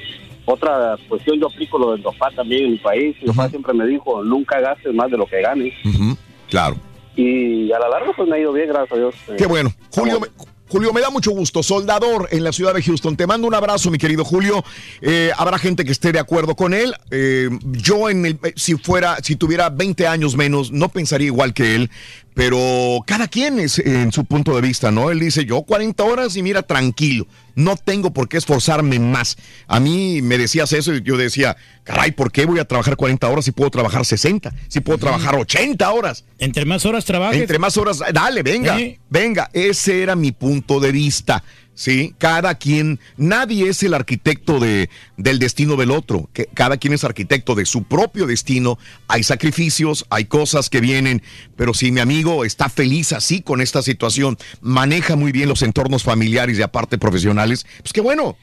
otra 0.46 0.96
cuestión, 1.10 1.40
yo 1.40 1.48
aplico 1.48 1.80
lo 1.80 1.94
del 1.94 2.02
papá 2.04 2.30
también 2.36 2.66
en 2.66 2.72
mi 2.74 2.78
país. 2.78 3.16
Mi 3.22 3.28
papá 3.30 3.50
siempre 3.50 3.74
me 3.74 3.88
dijo, 3.88 4.24
nunca 4.24 4.60
gastes 4.60 4.94
más 4.94 5.10
de 5.10 5.18
lo 5.18 5.26
que 5.26 5.42
ganes. 5.42 5.74
Ujú, 5.84 6.16
Claro. 6.50 6.78
Y 7.18 7.72
a 7.74 7.80
la 7.80 7.90
larga 7.90 8.14
pues 8.16 8.30
me 8.30 8.36
ha 8.38 8.40
ido 8.40 8.54
bien, 8.54 8.70
gracias 8.70 8.92
a 8.94 8.96
Dios. 8.96 9.16
Qué 9.38 9.46
bueno. 9.48 9.74
Julio, 9.92 10.20
me- 10.22 10.28
Julio, 10.70 10.92
me 10.94 11.00
da 11.02 11.10
mucho 11.10 11.32
gusto. 11.32 11.64
Soldador 11.64 12.28
en 12.32 12.44
la 12.44 12.52
ciudad 12.52 12.74
de 12.74 12.84
Houston. 12.84 13.16
Te 13.16 13.26
mando 13.26 13.48
un 13.48 13.54
abrazo, 13.56 13.90
mi 13.90 13.98
querido 13.98 14.24
Julio. 14.26 14.64
Eh, 15.02 15.32
habrá 15.38 15.58
gente 15.58 15.86
que 15.86 15.92
esté 15.94 16.12
de 16.12 16.20
acuerdo 16.20 16.56
con 16.56 16.74
él. 16.74 16.94
Eh, 17.10 17.50
yo, 17.64 18.10
en 18.10 18.26
el, 18.26 18.40
eh, 18.44 18.52
si 18.58 18.76
fuera, 18.76 19.16
si 19.24 19.36
tuviera 19.38 19.70
20 19.70 20.06
años 20.08 20.36
menos, 20.36 20.72
no 20.72 20.90
pensaría 20.90 21.28
igual 21.28 21.54
que 21.54 21.76
él. 21.76 21.90
Pero 22.38 23.04
cada 23.08 23.28
quien 23.28 23.58
es 23.58 23.80
en 23.80 24.12
su 24.12 24.24
punto 24.24 24.56
de 24.56 24.62
vista, 24.62 24.92
¿no? 24.92 25.10
Él 25.10 25.20
dice, 25.20 25.44
yo 25.44 25.64
40 25.64 26.04
horas 26.04 26.36
y 26.36 26.44
mira, 26.44 26.62
tranquilo. 26.62 27.26
No 27.56 27.76
tengo 27.78 28.14
por 28.14 28.30
qué 28.30 28.38
esforzarme 28.38 29.00
más. 29.00 29.38
A 29.66 29.80
mí 29.80 30.22
me 30.22 30.38
decías 30.38 30.72
eso 30.72 30.94
y 30.94 31.02
yo 31.02 31.18
decía, 31.18 31.58
caray, 31.84 32.12
¿por 32.12 32.32
qué 32.32 32.46
voy 32.46 32.60
a 32.60 32.66
trabajar 32.66 32.96
40 32.96 33.28
horas 33.28 33.44
si 33.44 33.52
puedo 33.52 33.72
trabajar 33.72 34.06
60? 34.06 34.54
Si 34.68 34.82
puedo 34.82 35.00
trabajar 35.00 35.34
80 35.34 35.92
horas. 35.92 36.26
Entre 36.38 36.64
más 36.64 36.86
horas 36.86 37.06
trabajes. 37.06 37.42
Entre 37.42 37.58
más 37.58 37.76
horas, 37.76 38.04
dale, 38.14 38.44
venga, 38.44 38.78
venga, 39.10 39.50
ese 39.54 40.04
era 40.04 40.16
mi 40.16 40.32
punto 40.32 40.80
de 40.80 40.92
vista. 40.92 41.44
Sí, 41.78 42.16
cada 42.18 42.56
quien, 42.56 43.00
nadie 43.18 43.70
es 43.70 43.84
el 43.84 43.94
arquitecto 43.94 44.60
de, 44.60 44.90
del 45.16 45.38
destino 45.38 45.76
del 45.76 45.92
otro, 45.92 46.28
que 46.34 46.48
cada 46.56 46.78
quien 46.78 46.94
es 46.94 47.04
arquitecto 47.04 47.54
de 47.54 47.68
su 47.68 47.84
propio 47.84 48.26
destino. 48.26 48.80
Hay 49.08 49.22
sacrificios, 49.22 50.04
hay 50.10 50.26
cosas 50.26 50.72
que 50.72 50.82
vienen, 50.82 51.22
pero 51.56 51.76
si 51.76 51.92
mi 51.92 52.00
amigo 52.00 52.46
está 52.46 52.68
feliz 52.68 53.14
así 53.14 53.44
con 53.44 53.62
esta 53.62 53.84
situación, 53.84 54.40
maneja 54.60 55.16
muy 55.16 55.32
bien 55.32 55.50
los 55.50 55.62
entornos 55.62 56.02
familiares 56.02 56.58
y 56.58 56.64
aparte 56.64 56.98
profesionales, 56.98 57.68
pues 57.84 57.94
qué 57.94 58.02
bueno. 58.02 58.36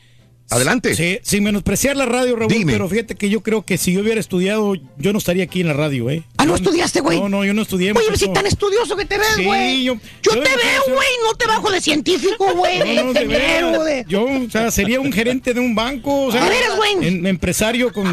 Adelante. 0.51 0.95
Sí, 0.95 1.19
sin 1.23 1.43
menospreciar 1.43 1.97
la 1.97 2.07
radio, 2.07 2.37
Raúl, 2.37 2.53
Dime. 2.53 2.73
pero 2.73 2.89
fíjate 2.89 3.15
que 3.15 3.29
yo 3.29 3.41
creo 3.43 3.63
que 3.63 3.79
si 3.79 3.93
yo 3.93 4.01
hubiera 4.03 4.21
estudiado, 4.21 4.75
yo 4.99 5.13
no 5.13 5.19
estaría 5.19 5.45
aquí 5.45 5.61
en 5.63 5.69
la 5.69 5.73
radio, 5.73 6.11
¿eh? 6.11 6.23
Ah, 6.37 6.45
¿no 6.45 6.55
estudiaste, 6.55 7.01
güey? 7.01 7.19
No, 7.19 7.29
no, 7.29 7.45
yo 7.45 7.55
no 7.55 7.63
estudié. 7.63 7.93
Oye, 7.93 8.17
si 8.17 8.33
tan 8.33 8.47
estudioso 8.47 8.95
que 8.97 9.05
te 9.05 9.19
ves, 9.19 9.27
Sí, 9.37 9.45
güey. 9.45 9.85
yo- 9.85 9.95
yo, 10.23 10.35
yo 10.35 10.43
te 10.43 10.51
veo, 10.51 10.83
güey. 10.95 11.09
No 11.25 11.35
te 11.35 11.47
bajo 11.47 11.71
de 11.71 11.81
científico, 11.81 12.47
güey. 12.55 12.79
No, 12.95 13.05
no, 13.05 13.13
de 13.13 13.27
de 13.27 14.05
Yo, 14.07 14.25
o 14.25 14.51
sea, 14.51 14.71
sería 14.71 15.01
un 15.01 15.13
gerente 15.13 15.55
de 15.55 15.61
un 15.61 15.75
banco, 15.75 16.27
o 16.27 16.33
sea, 16.33 16.45
¿De 16.45 16.51
veras, 16.51 16.77
güey? 16.77 16.93
en- 17.09 17.27
empresario 17.27 17.93
con... 17.93 18.07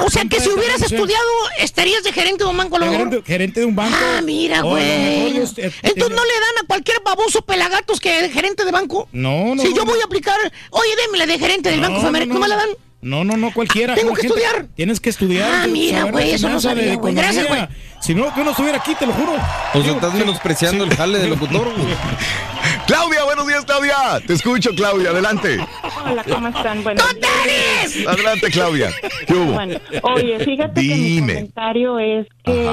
O 0.00 0.10
sea, 0.10 0.24
que 0.26 0.40
si 0.40 0.48
hubieras 0.48 0.80
estudiado, 0.80 1.28
estarías 1.58 2.02
de 2.04 2.12
gerente 2.12 2.44
de 2.44 2.50
un 2.50 2.56
banco, 2.56 2.78
lo. 2.78 2.90
Gerente, 2.90 3.22
gerente 3.26 3.60
de 3.60 3.66
un 3.66 3.74
banco. 3.76 3.96
Ah, 4.00 4.20
mira, 4.22 4.62
güey. 4.62 5.32
Dios 5.32 5.54
te- 5.54 5.64
Entonces 5.64 6.10
no 6.16 6.24
le 6.24 6.32
dan 6.34 6.64
a 6.64 6.66
cualquier 6.66 6.98
baboso 7.04 7.42
pelagatos 7.42 8.00
que 8.00 8.28
gerente 8.30 8.64
de 8.64 8.70
banco. 8.70 9.08
No, 9.12 9.54
no. 9.54 9.62
si 9.62 9.74
yo 9.74 9.84
voy 9.84 10.00
a 10.00 10.04
aplicar, 10.04 10.36
oye, 10.70 10.90
démele 11.06 11.26
de 11.26 11.38
gerente 11.38 11.63
del 11.70 11.80
No, 11.80 11.88
Banco 11.88 12.00
Femer, 12.02 12.26
no, 12.28 12.34
¿no 12.34 12.40
me 12.40 12.48
la 12.48 12.56
dan? 12.56 12.68
No, 13.02 13.22
no, 13.22 13.36
no, 13.36 13.52
cualquiera. 13.52 13.94
Tengo 13.94 14.14
que 14.14 14.22
gente- 14.22 14.38
estudiar. 14.38 14.66
Tienes 14.74 14.98
que 14.98 15.10
estudiar. 15.10 15.50
Ah, 15.52 15.66
mira, 15.66 16.04
güey, 16.04 16.30
eso 16.30 16.48
no 16.48 16.58
sabía, 16.58 16.94
güey. 16.96 17.14
Gracias, 17.14 17.44
economía. 17.44 17.68
Si 18.00 18.14
no, 18.14 18.34
yo 18.34 18.44
no 18.44 18.50
estuviera 18.52 18.78
aquí, 18.78 18.94
te 18.94 19.06
lo 19.06 19.12
juro. 19.12 19.32
O 19.74 19.82
sea, 19.82 19.92
estás 19.92 20.14
menospreciando 20.14 20.84
el 20.84 20.94
jale 20.96 21.18
del 21.18 21.30
locutor, 21.30 21.64
güey. 21.76 21.94
Claudia, 22.86 23.24
buenos 23.24 23.46
días, 23.46 23.64
Claudia. 23.64 23.94
Te 24.26 24.32
escucho, 24.34 24.70
Claudia. 24.74 25.10
Adelante. 25.10 25.58
Hola, 26.06 26.24
¿cómo 26.24 26.48
están? 26.48 26.82
Buenos 26.82 27.04
días. 27.14 28.06
Adelante, 28.06 28.50
Claudia. 28.50 28.90
¿Qué 29.26 29.34
hubo? 29.34 29.52
Bueno, 29.52 29.78
oye, 30.02 30.38
fíjate 30.44 30.80
que 30.80 30.86
mi 30.86 30.94
Dime. 30.94 31.34
comentario 31.34 31.98
es 31.98 32.26
que 32.44 32.70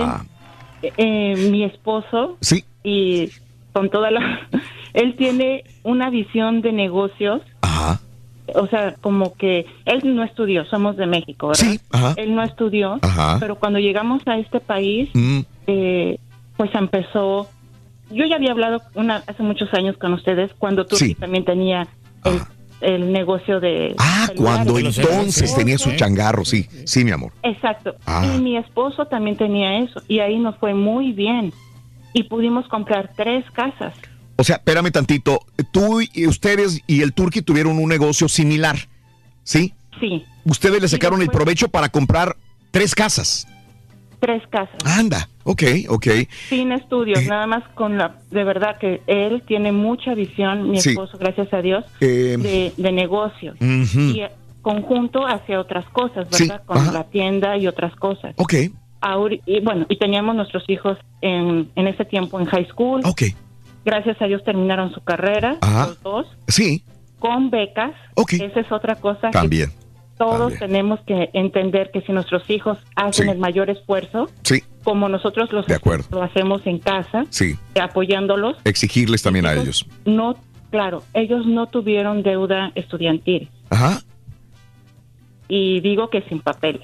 eh, 0.97 1.35
mi 1.49 1.63
esposo 1.65 2.37
Sí. 2.41 2.63
y 2.83 3.29
con 3.73 3.89
toda 3.89 4.11
la... 4.11 4.49
Él 4.93 5.15
tiene 5.17 5.63
una 5.83 6.09
visión 6.09 6.61
de 6.61 6.71
negocios. 6.73 7.41
O 8.55 8.67
sea, 8.67 8.95
como 9.01 9.33
que 9.35 9.65
él 9.85 10.01
no 10.15 10.23
estudió, 10.23 10.65
somos 10.65 10.97
de 10.97 11.05
México, 11.07 11.47
¿verdad? 11.49 11.63
Sí, 11.71 11.79
ajá. 11.91 12.13
Él 12.17 12.35
no 12.35 12.43
estudió, 12.43 12.99
Ajá. 13.01 13.37
pero 13.39 13.55
cuando 13.55 13.79
llegamos 13.79 14.21
a 14.25 14.37
este 14.37 14.59
país, 14.59 15.09
Mm, 15.13 15.39
eh, 15.67 16.17
pues 16.57 16.69
empezó... 16.75 17.49
Yo 18.11 18.25
ya 18.25 18.35
había 18.35 18.51
hablado 18.51 18.81
una, 18.95 19.23
hace 19.27 19.41
muchos 19.41 19.73
años 19.73 19.95
con 19.97 20.13
ustedes 20.13 20.51
cuando 20.57 20.85
tú 20.85 20.97
Sí. 20.97 21.15
también 21.15 21.45
tenía 21.45 21.87
el, 22.25 22.41
el 22.81 23.11
negocio 23.13 23.59
de... 23.61 23.95
Ah, 23.97 24.27
cuando 24.35 24.77
entonces 24.77 25.55
tenía 25.55 25.77
su 25.77 25.91
changarro, 25.95 26.43
sí. 26.43 26.67
Sí, 26.85 27.05
mi 27.05 27.11
amor. 27.11 27.31
Exacto. 27.43 27.95
Ah. 28.05 28.25
Y 28.35 28.41
mi 28.41 28.57
esposo 28.57 29.05
también 29.05 29.37
tenía 29.37 29.77
eso. 29.79 30.01
Y 30.09 30.19
ahí 30.19 30.37
nos 30.39 30.57
fue 30.57 30.73
muy 30.73 31.13
bien. 31.13 31.53
Y 32.13 32.23
pudimos 32.23 32.67
comprar 32.67 33.11
tres 33.15 33.45
casas. 33.51 33.93
O 34.41 34.43
sea, 34.43 34.55
espérame 34.55 34.89
tantito. 34.91 35.45
Tú 35.71 36.01
y 36.01 36.25
ustedes 36.25 36.81
y 36.87 37.03
el 37.03 37.13
Turqui 37.13 37.43
tuvieron 37.43 37.77
un 37.77 37.87
negocio 37.87 38.27
similar, 38.27 38.75
¿sí? 39.43 39.73
Sí, 39.99 40.25
Ustedes 40.45 40.81
le 40.81 40.87
sacaron 40.87 41.21
el 41.21 41.29
provecho 41.29 41.67
para 41.67 41.89
comprar 41.89 42.35
tres 42.71 42.95
casas. 42.95 43.47
tres 44.19 44.41
casas. 44.49 44.77
Anda, 44.83 45.29
ok, 45.43 45.61
ok. 45.89 46.07
Sin 46.49 46.71
estudios, 46.71 47.23
nada 47.27 47.45
más 47.45 47.63
con 47.75 47.99
la... 47.99 48.15
De 48.31 48.43
verdad 48.43 48.79
que 48.79 49.01
él 49.05 49.43
tiene 49.47 49.71
mucha 49.71 50.15
visión, 50.15 50.71
mi 50.71 50.81
Sí. 50.81 50.89
esposo, 50.89 51.19
gracias 51.19 51.53
a 51.53 51.61
Dios, 51.61 51.85
Eh, 51.99 52.35
de, 52.39 52.73
de 52.77 52.91
negocios. 52.91 53.55
Y 53.59 54.21
eh, 54.21 54.31
conjunto 54.63 55.27
hacia 55.27 55.59
otras 55.59 55.85
cosas, 55.89 56.25
Sí, 56.31 56.47
¿verdad? 56.47 56.63
Con 56.65 56.77
ajá. 56.79 56.91
la 56.91 57.03
tienda 57.03 57.57
y 57.57 57.67
otras 57.67 57.95
cosas. 57.95 58.33
Ok, 58.37 58.53
y 59.45 59.59
bueno, 59.61 59.85
y 59.89 59.97
teníamos 59.97 60.35
nuestros 60.35 60.63
hijos 60.67 60.97
en, 61.21 61.69
en 61.75 61.87
ese 61.87 62.05
tiempo 62.05 62.39
en 62.39 62.47
high 62.47 62.67
school. 62.69 63.01
ok. 63.05 63.21
Gracias 63.85 64.21
a 64.21 64.25
Dios 64.25 64.43
terminaron 64.43 64.93
su 64.93 65.01
carrera, 65.01 65.57
Ajá. 65.61 65.87
los 65.87 66.01
dos. 66.03 66.27
Sí, 66.47 66.83
con 67.19 67.49
becas. 67.49 67.91
Ok. 68.15 68.33
Esa 68.33 68.59
es 68.59 68.71
otra 68.71 68.95
cosa. 68.95 69.27
que 69.29 69.33
también. 69.33 69.71
todos 70.17 70.53
tenemos 70.59 70.99
que 71.07 71.29
entender 71.33 71.89
que 71.91 72.01
si 72.01 72.11
nuestros 72.11 72.47
hijos 72.49 72.77
hacen 72.95 73.27
el 73.29 73.39
mayor 73.39 73.69
esfuerzo, 73.71 74.29
Sí, 74.43 74.63
como 74.83 75.09
nosotros 75.09 75.51
los 75.51 75.65
De 75.65 75.73
acuerdo. 75.75 76.05
lo 76.11 76.21
hacemos 76.21 76.61
en 76.67 76.77
casa, 76.77 77.25
sí. 77.31 77.57
apoyándolos, 77.79 78.57
Exigirles 78.63 79.23
también 79.23 79.47
a 79.47 79.53
ellos. 79.53 79.85
no, 80.05 80.35
claro, 80.69 81.01
ellos 81.15 81.47
no 81.47 81.65
tuvieron 81.67 82.21
deuda 82.21 82.71
estudiantil 82.75 83.49
Ajá. 83.71 84.01
y 85.47 85.79
digo 85.81 86.09
que 86.09 86.21
sin 86.23 86.39
papel. 86.39 86.81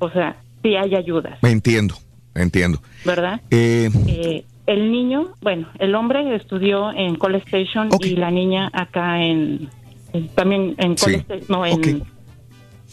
O 0.00 0.10
sea, 0.10 0.36
sí 0.62 0.74
hay 0.76 0.94
ayudas, 0.96 1.38
Me 1.42 1.50
entiendo, 1.50 1.94
entiendo. 2.34 2.80
¿verdad? 3.04 3.40
Eh, 3.50 3.90
Eh, 4.08 4.44
el 4.72 4.90
niño, 4.92 5.32
bueno, 5.40 5.68
el 5.78 5.94
hombre 5.94 6.34
estudió 6.36 6.92
en 6.92 7.16
College 7.16 7.44
Station 7.46 7.88
y 8.00 8.16
la 8.16 8.30
niña 8.30 8.70
acá 8.72 9.22
en, 9.22 9.68
en- 10.12 10.28
también 10.28 10.74
en 10.78 10.96
Sí. 10.96 11.04
College 11.04 11.20
Station, 11.22 11.46
no 11.48 11.66
en, 11.66 12.04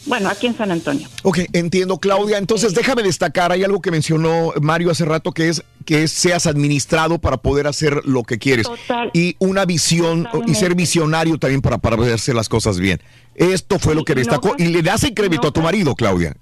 bueno, 0.06 0.28
aquí 0.28 0.46
en 0.46 0.56
San 0.56 0.70
Antonio. 0.70 1.08
Ok, 1.24 1.40
entiendo, 1.52 1.98
Claudia. 1.98 2.38
Entonces, 2.38 2.72
déjame 2.72 3.02
destacar, 3.02 3.50
hay 3.50 3.64
algo 3.64 3.80
que 3.80 3.90
mencionó 3.90 4.52
Mario 4.60 4.90
hace 4.92 5.04
rato, 5.04 5.32
que 5.32 5.48
es 5.48 5.64
que 5.84 6.06
seas 6.06 6.46
administrado 6.46 7.18
para 7.18 7.36
poder 7.38 7.66
hacer 7.66 8.02
lo 8.04 8.22
que 8.22 8.38
quieres. 8.38 8.66
Total. 8.68 9.10
y 9.12 9.34
una 9.40 9.64
visión, 9.64 10.28
y 10.46 10.54
ser 10.54 10.74
visionario 10.76 11.36
también 11.38 11.60
para, 11.62 11.78
para 11.78 11.96
poder 11.96 12.14
hacer 12.14 12.34
las 12.36 12.48
cosas 12.48 12.78
bien. 12.78 13.00
Esto 13.34 13.78
fue 13.80 13.94
lo 13.96 14.04
que 14.04 14.14
no 14.14 14.18
destacó. 14.20 14.50
gas- 14.50 14.60
Y 14.60 14.68
le 14.72 14.82
das 14.82 15.02
el 15.04 15.14
crédito 15.14 15.42
no 15.42 15.48
a 15.48 15.52
tu 15.52 15.60
gas- 15.60 15.64
marido, 15.64 15.94
Claudia. 15.96 16.36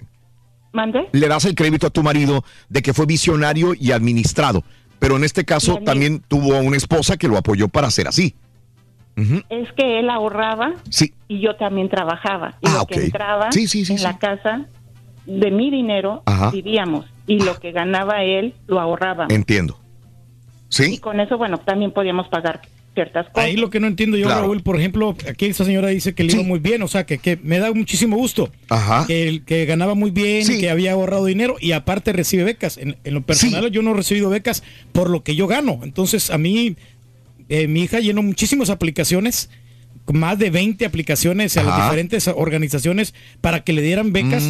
¿Mande? 0.73 1.08
Le 1.12 1.26
das 1.28 1.47
el 1.47 1.55
crédito 1.55 1.86
a 1.86 1.90
tu 1.90 2.02
marido 2.02 2.44
de 2.68 2.82
que 2.82 2.92
fue 2.92 3.06
visionario 3.06 3.73
y 3.74 3.92
administrado. 3.92 4.62
Pero 4.99 5.16
en 5.16 5.25
este 5.25 5.44
caso 5.44 5.78
también 5.84 6.20
tuvo 6.26 6.58
una 6.58 6.76
esposa 6.76 7.16
que 7.16 7.28
lo 7.28 7.36
apoyó 7.36 7.68
para 7.68 7.91
ser 7.91 8.08
así. 8.08 8.34
Es 9.49 9.73
que 9.73 9.99
él 9.99 10.10
ahorraba 10.10 10.75
Sí. 10.91 11.15
y 11.26 11.41
yo 11.41 11.57
también 11.57 11.89
trabajaba. 11.89 12.55
Y 12.60 12.68
Ah, 12.68 12.73
lo 12.75 12.83
ok. 12.83 12.89
que 12.91 13.05
entraba 13.07 13.50
Sí, 13.52 13.66
sí, 13.66 13.84
sí, 13.86 13.94
en 13.94 14.02
la 14.02 14.18
casa, 14.18 14.66
de 15.25 15.50
mi 15.50 15.70
dinero, 15.70 16.23
Ajá. 16.26 16.50
vivíamos. 16.50 17.07
Y 17.26 17.41
lo 17.42 17.58
que 17.58 17.73
ganaba 17.73 18.23
él, 18.23 18.55
lo 18.66 18.78
ahorrábamos. 18.78 19.33
Entiendo. 19.33 19.78
¿Sí? 20.68 20.94
Y 20.94 20.99
con 20.99 21.18
eso, 21.20 21.39
bueno, 21.39 21.58
también 21.58 21.92
podíamos 21.92 22.28
pagar 22.28 22.60
ciertas 22.97 23.26
cosas. 23.28 23.44
Ahí 23.44 23.57
lo 23.57 23.70
que 23.70 23.78
no 23.78 23.86
entiendo 23.86 24.16
yo, 24.16 24.26
Claro. 24.26 24.41
Raúl, 24.42 24.62
por 24.65 24.76
ejemplo, 24.76 25.15
aquí 25.31 25.47
esta 25.47 25.65
señora 25.65 25.86
dice 25.89 26.15
que 26.15 26.25
le 26.25 26.33
iba 26.33 26.42
muy 26.42 26.58
bien, 26.58 26.83
o 26.83 26.89
sea, 26.89 27.07
que, 27.07 27.18
que 27.18 27.39
me 27.41 27.60
da 27.60 27.73
muchísimo 27.73 28.16
gusto. 28.16 28.50
Ajá. 28.68 29.07
Que, 29.07 29.28
el- 29.28 29.44
que 29.44 29.65
ganaba 29.66 29.94
muy 29.94 30.10
bien, 30.10 30.44
Sí. 30.44 30.58
que 30.58 30.68
había 30.70 30.92
ahorrado 30.92 31.26
dinero 31.26 31.57
y 31.60 31.70
aparte 31.73 32.12
recibe 32.12 32.42
becas. 32.42 32.76
En, 32.78 32.97
en 33.05 33.15
lo 33.15 33.20
personal 33.23 33.70
yo 33.70 33.83
no 33.83 33.92
he 33.92 33.94
recibido 33.94 34.28
becas 34.31 34.65
por 34.91 35.08
lo 35.10 35.23
que 35.23 35.36
yo 35.36 35.47
gano. 35.47 35.78
Entonces 35.84 36.31
a 36.31 36.39
mí, 36.39 36.75
eh, 37.49 37.68
mi 37.68 37.83
hija 37.84 38.00
llenó 38.00 38.25
muchísimas 38.25 38.70
aplicaciones, 38.70 39.50
más 40.12 40.39
de 40.39 40.51
20 40.51 40.85
aplicaciones 40.86 41.57
a 41.57 41.62
las 41.65 41.83
diferentes 41.85 42.28
organizaciones 42.28 43.15
para 43.41 43.65
que 43.65 43.73
le 43.73 43.83
dieran 43.83 44.12
becas 44.12 44.43
y 44.44 44.47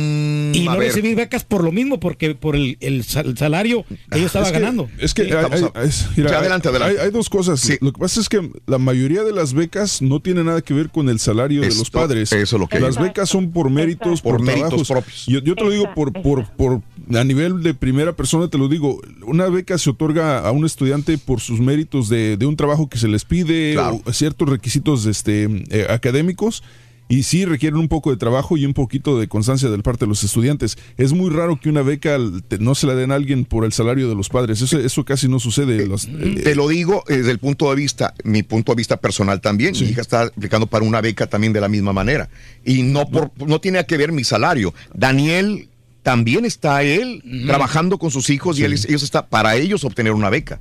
Mm, 0.61 0.65
no 0.65 0.77
recibí 0.77 1.15
becas 1.15 1.45
por 1.45 1.65
lo 1.65 1.73
mismo, 1.73 1.99
porque 2.01 2.35
por 2.35 2.57
el, 2.57 2.77
el 2.81 3.05
sal- 3.05 3.27
el 3.27 3.39
salario 3.39 3.85
que 4.11 4.21
yo 4.21 4.27
estaba 4.27 4.47
Es 4.47 4.53
que- 4.53 4.59
ganando. 4.59 4.89
Es 4.99 5.15
que 5.15 5.25
Sí. 5.25 5.31
hay, 5.33 5.45
hay- 5.75 5.87
es- 5.89 6.07
mira, 6.17 6.29
Sí, 6.31 6.35
adelante, 6.35 6.69
adelante. 6.69 6.99
hay- 7.01 7.07
hay 7.07 7.11
dos 7.11 7.29
cosas. 7.31 7.69
Lo 7.81 7.93
que 7.93 7.99
pasa 7.99 8.21
es 8.21 8.29
que 8.29 8.51
la 8.67 8.79
mayoría 8.79 9.23
de 9.25 9.33
las 9.33 9.53
becas 9.55 10.03
no 10.03 10.21
tiene 10.21 10.45
nada 10.45 10.61
que 10.63 10.75
ver 10.75 10.91
con 10.91 11.09
el 11.09 11.19
salario 11.19 11.61
de 11.63 11.69
los 11.69 11.91
padres. 11.91 12.33
eso 12.33 12.57
es 12.57 12.61
lo 12.61 12.67
que 12.69 12.81
Las 12.81 12.99
becas 13.01 13.29
son 13.29 13.51
por 13.51 13.71
méritos, 13.71 14.21
Por 14.21 14.37
por, 14.37 14.43
méritos 14.43 14.69
trabajos. 14.69 14.89
propios. 14.89 15.27
Yo, 15.27 15.41
yo 15.41 15.55
te 15.57 15.65
lo 15.65 15.71
digo 15.71 15.93
por, 15.95 16.13
por, 16.13 16.47
por 16.53 16.83
a 17.15 17.25
nivel 17.25 17.63
de 17.63 17.73
primera 17.75 18.13
persona, 18.15 18.49
te 18.49 18.59
lo 18.59 18.69
digo. 18.69 19.01
Una 19.27 19.49
beca 19.49 19.79
se 19.79 19.91
otorga 19.91 20.39
a 20.41 20.51
un 20.53 20.65
estudiante 20.67 21.19
por 21.19 21.41
sus 21.41 21.61
méritos 21.61 22.09
de, 22.09 22.37
de 22.37 22.47
un 22.47 22.57
trabajo 22.57 22.89
que 22.89 22.99
se 22.99 23.09
les 23.09 23.25
pide, 23.25 23.73
Claro. 23.75 24.01
o 24.05 24.13
ciertos 24.13 24.49
requisitos 24.49 25.07
este, 25.07 25.46
eh, 25.71 25.87
académicos. 25.89 26.63
Y 27.09 27.23
sí 27.23 27.45
requieren 27.45 27.79
un 27.79 27.87
poco 27.87 28.11
de 28.11 28.17
trabajo 28.17 28.57
y 28.57 28.67
un 28.67 28.75
poquito 28.75 29.21
de 29.21 29.29
constancia 29.29 29.69
del 29.71 29.85
parte 29.85 30.07
de 30.07 30.09
los 30.09 30.25
estudiantes. 30.25 30.77
Es 30.97 31.13
muy 31.13 31.31
raro 31.31 31.61
que 31.61 31.69
una 31.69 31.83
beca 31.83 32.19
no 32.59 32.75
se 32.75 32.89
la 32.89 32.97
den 32.97 33.13
a 33.13 33.15
alguien 33.15 33.45
por 33.45 33.65
el 33.65 33.73
salario 33.73 34.09
de 34.09 34.17
los 34.17 34.29
padres. 34.29 34.61
Eso, 34.61 34.77
eso 34.81 35.05
casi 35.05 35.29
no 35.29 35.39
sucede. 35.39 35.87
Los- 35.87 36.07
eh, 36.07 36.41
Te 36.43 36.57
lo 36.57 36.67
digo 36.67 37.05
eh, 37.09 37.19
desde 37.19 37.31
el 37.31 37.39
punto 37.39 37.71
de 37.71 37.77
vista, 37.77 38.13
mi 38.25 38.43
punto 38.43 38.73
de 38.73 38.77
vista 38.79 38.97
personal 38.97 39.41
también. 39.41 39.75
Mi 39.75 39.91
hija 39.91 40.01
está 40.01 40.23
aplicando 40.23 40.67
para 40.67 40.85
una 40.85 41.01
beca 41.01 41.29
también 41.29 41.53
de 41.53 41.61
la 41.61 41.69
misma 41.69 41.93
manera. 41.93 42.29
Y 42.65 42.83
no, 42.83 43.09
por, 43.09 43.31
no 43.47 43.61
tiene 43.61 43.87
que 43.87 43.97
ver 43.97 44.11
mi 44.11 44.25
salario. 44.25 44.75
Daniel 44.93 45.69
también 46.03 46.45
está 46.45 46.83
él 46.83 47.23
trabajando 47.47 47.99
con 47.99 48.11
sus 48.11 48.31
hijos 48.31 48.59
y 48.59 48.65
él, 48.65 48.73
ellos 48.73 49.05
está 49.05 49.27
para 49.29 49.55
ellos 49.55 49.85
obtener 49.85 50.11
una 50.13 50.29
beca. 50.29 50.59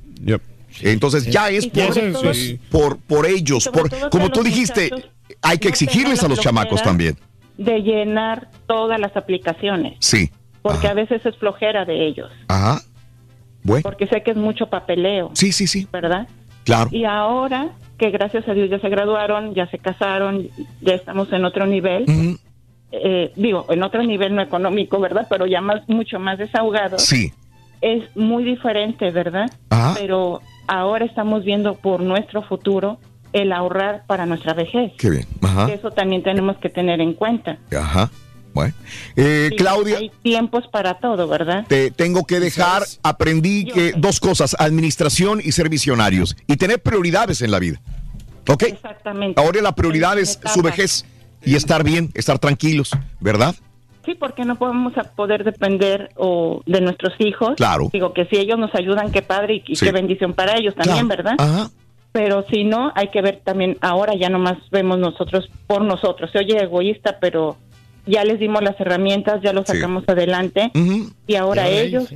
Entonces 0.82 1.26
ya 1.26 1.50
es 1.50 1.66
por, 1.66 1.94
todo- 1.94 2.22
por, 2.70 2.98
por 2.98 3.26
ellos, 3.26 3.68
por, 3.72 3.88
como 4.10 4.30
tú 4.30 4.42
dijiste, 4.42 4.90
hay 5.42 5.58
que 5.58 5.68
no 5.68 5.70
exigirles 5.70 6.22
a 6.22 6.28
los 6.28 6.40
chamacos 6.40 6.82
también. 6.82 7.16
De 7.58 7.80
llenar 7.80 8.50
todas 8.66 9.00
las 9.00 9.16
aplicaciones. 9.16 9.94
Sí. 10.00 10.30
Porque 10.62 10.88
a 10.88 10.94
veces 10.94 11.24
es 11.24 11.36
flojera 11.36 11.84
de 11.84 12.06
ellos. 12.06 12.30
Ajá. 12.48 12.80
Bueno. 13.62 13.82
Porque 13.82 14.06
sé 14.06 14.22
que 14.22 14.32
es 14.32 14.36
mucho 14.36 14.66
papeleo. 14.68 15.30
Sí, 15.34 15.52
sí, 15.52 15.66
sí. 15.66 15.86
¿Verdad? 15.92 16.28
Claro. 16.64 16.90
Y 16.92 17.04
ahora 17.04 17.70
que 17.98 18.10
gracias 18.10 18.46
a 18.48 18.52
Dios 18.52 18.68
ya 18.68 18.78
se 18.80 18.88
graduaron, 18.88 19.54
ya 19.54 19.66
se 19.70 19.78
casaron, 19.78 20.48
ya 20.82 20.94
estamos 20.94 21.32
en 21.32 21.44
otro 21.44 21.66
nivel. 21.66 22.04
eh, 22.92 23.32
digo, 23.36 23.66
en 23.70 23.82
otro 23.82 24.02
nivel 24.02 24.34
no 24.34 24.42
económico, 24.42 25.00
¿verdad? 25.00 25.26
Pero 25.30 25.46
ya 25.46 25.60
más, 25.60 25.88
mucho 25.88 26.18
más 26.18 26.38
desahogados. 26.38 27.02
Sí. 27.02 27.32
Es 27.80 28.04
muy 28.16 28.44
diferente, 28.44 29.10
¿verdad? 29.10 29.50
Ajá. 29.70 29.94
Pero 29.98 30.42
ahora 30.66 31.04
estamos 31.04 31.44
viendo 31.44 31.74
por 31.74 32.00
nuestro 32.00 32.42
futuro 32.42 32.98
el 33.32 33.52
ahorrar 33.52 34.04
para 34.06 34.26
nuestra 34.26 34.54
vejez. 34.54 34.92
Qué 34.98 35.10
bien. 35.10 35.26
Ajá. 35.42 35.70
Eso 35.70 35.90
también 35.90 36.22
tenemos 36.22 36.56
que 36.58 36.68
tener 36.68 37.00
en 37.00 37.12
cuenta. 37.14 37.58
Ajá. 37.76 38.10
Bueno. 38.54 38.74
Eh, 39.16 39.48
Sí, 39.50 39.56
Claudia. 39.56 39.98
Hay 39.98 40.10
tiempos 40.22 40.64
para 40.72 40.94
todo, 40.94 41.28
¿verdad? 41.28 41.66
Te 41.68 41.90
tengo 41.90 42.24
que 42.24 42.40
dejar, 42.40 42.82
aprendí 43.02 43.66
que 43.66 43.92
dos 43.96 44.18
cosas, 44.18 44.56
administración 44.58 45.40
y 45.44 45.52
ser 45.52 45.68
visionarios 45.68 46.36
y 46.46 46.56
tener 46.56 46.80
prioridades 46.80 47.42
en 47.42 47.50
la 47.50 47.58
vida. 47.58 47.80
¿Ok? 48.48 48.62
Exactamente. 48.62 49.40
Ahora 49.40 49.60
la 49.60 49.74
prioridad 49.74 50.18
es 50.18 50.38
su 50.54 50.62
vejez 50.62 51.04
y 51.44 51.56
estar 51.56 51.84
bien, 51.84 52.10
estar 52.14 52.38
tranquilos, 52.38 52.92
¿verdad? 53.20 53.54
Sí, 54.06 54.14
porque 54.14 54.44
no 54.44 54.54
podemos 54.56 54.96
a 54.96 55.02
poder 55.02 55.44
depender 55.44 56.10
o 56.16 56.62
de 56.64 56.80
nuestros 56.80 57.12
hijos. 57.18 57.54
Claro. 57.56 57.90
Digo 57.92 58.12
que 58.14 58.24
si 58.26 58.36
ellos 58.36 58.58
nos 58.58 58.74
ayudan, 58.74 59.10
qué 59.12 59.20
padre 59.20 59.56
y, 59.66 59.72
y 59.72 59.76
Sí. 59.76 59.84
qué 59.84 59.92
bendición 59.92 60.32
para 60.32 60.56
ellos 60.56 60.74
también, 60.74 61.06
Claro. 61.08 61.22
¿verdad? 61.24 61.34
Ajá. 61.38 61.70
Pero 62.12 62.46
si 62.50 62.64
no, 62.64 62.92
hay 62.94 63.08
que 63.08 63.20
ver 63.20 63.40
también, 63.44 63.76
ahora 63.82 64.14
ya 64.18 64.30
nomás 64.30 64.56
vemos 64.70 64.98
nosotros 64.98 65.50
por 65.66 65.82
nosotros. 65.82 66.30
Se 66.32 66.38
oye 66.38 66.56
egoísta, 66.62 67.18
pero 67.20 67.56
ya 68.06 68.24
les 68.24 68.38
dimos 68.40 68.62
las 68.62 68.80
herramientas, 68.80 69.42
ya 69.42 69.52
los 69.52 69.66
Sí. 69.66 69.74
sacamos 69.74 70.04
adelante 70.06 70.70
y 71.26 71.34
ahora 71.34 71.68
ellos 71.68 72.08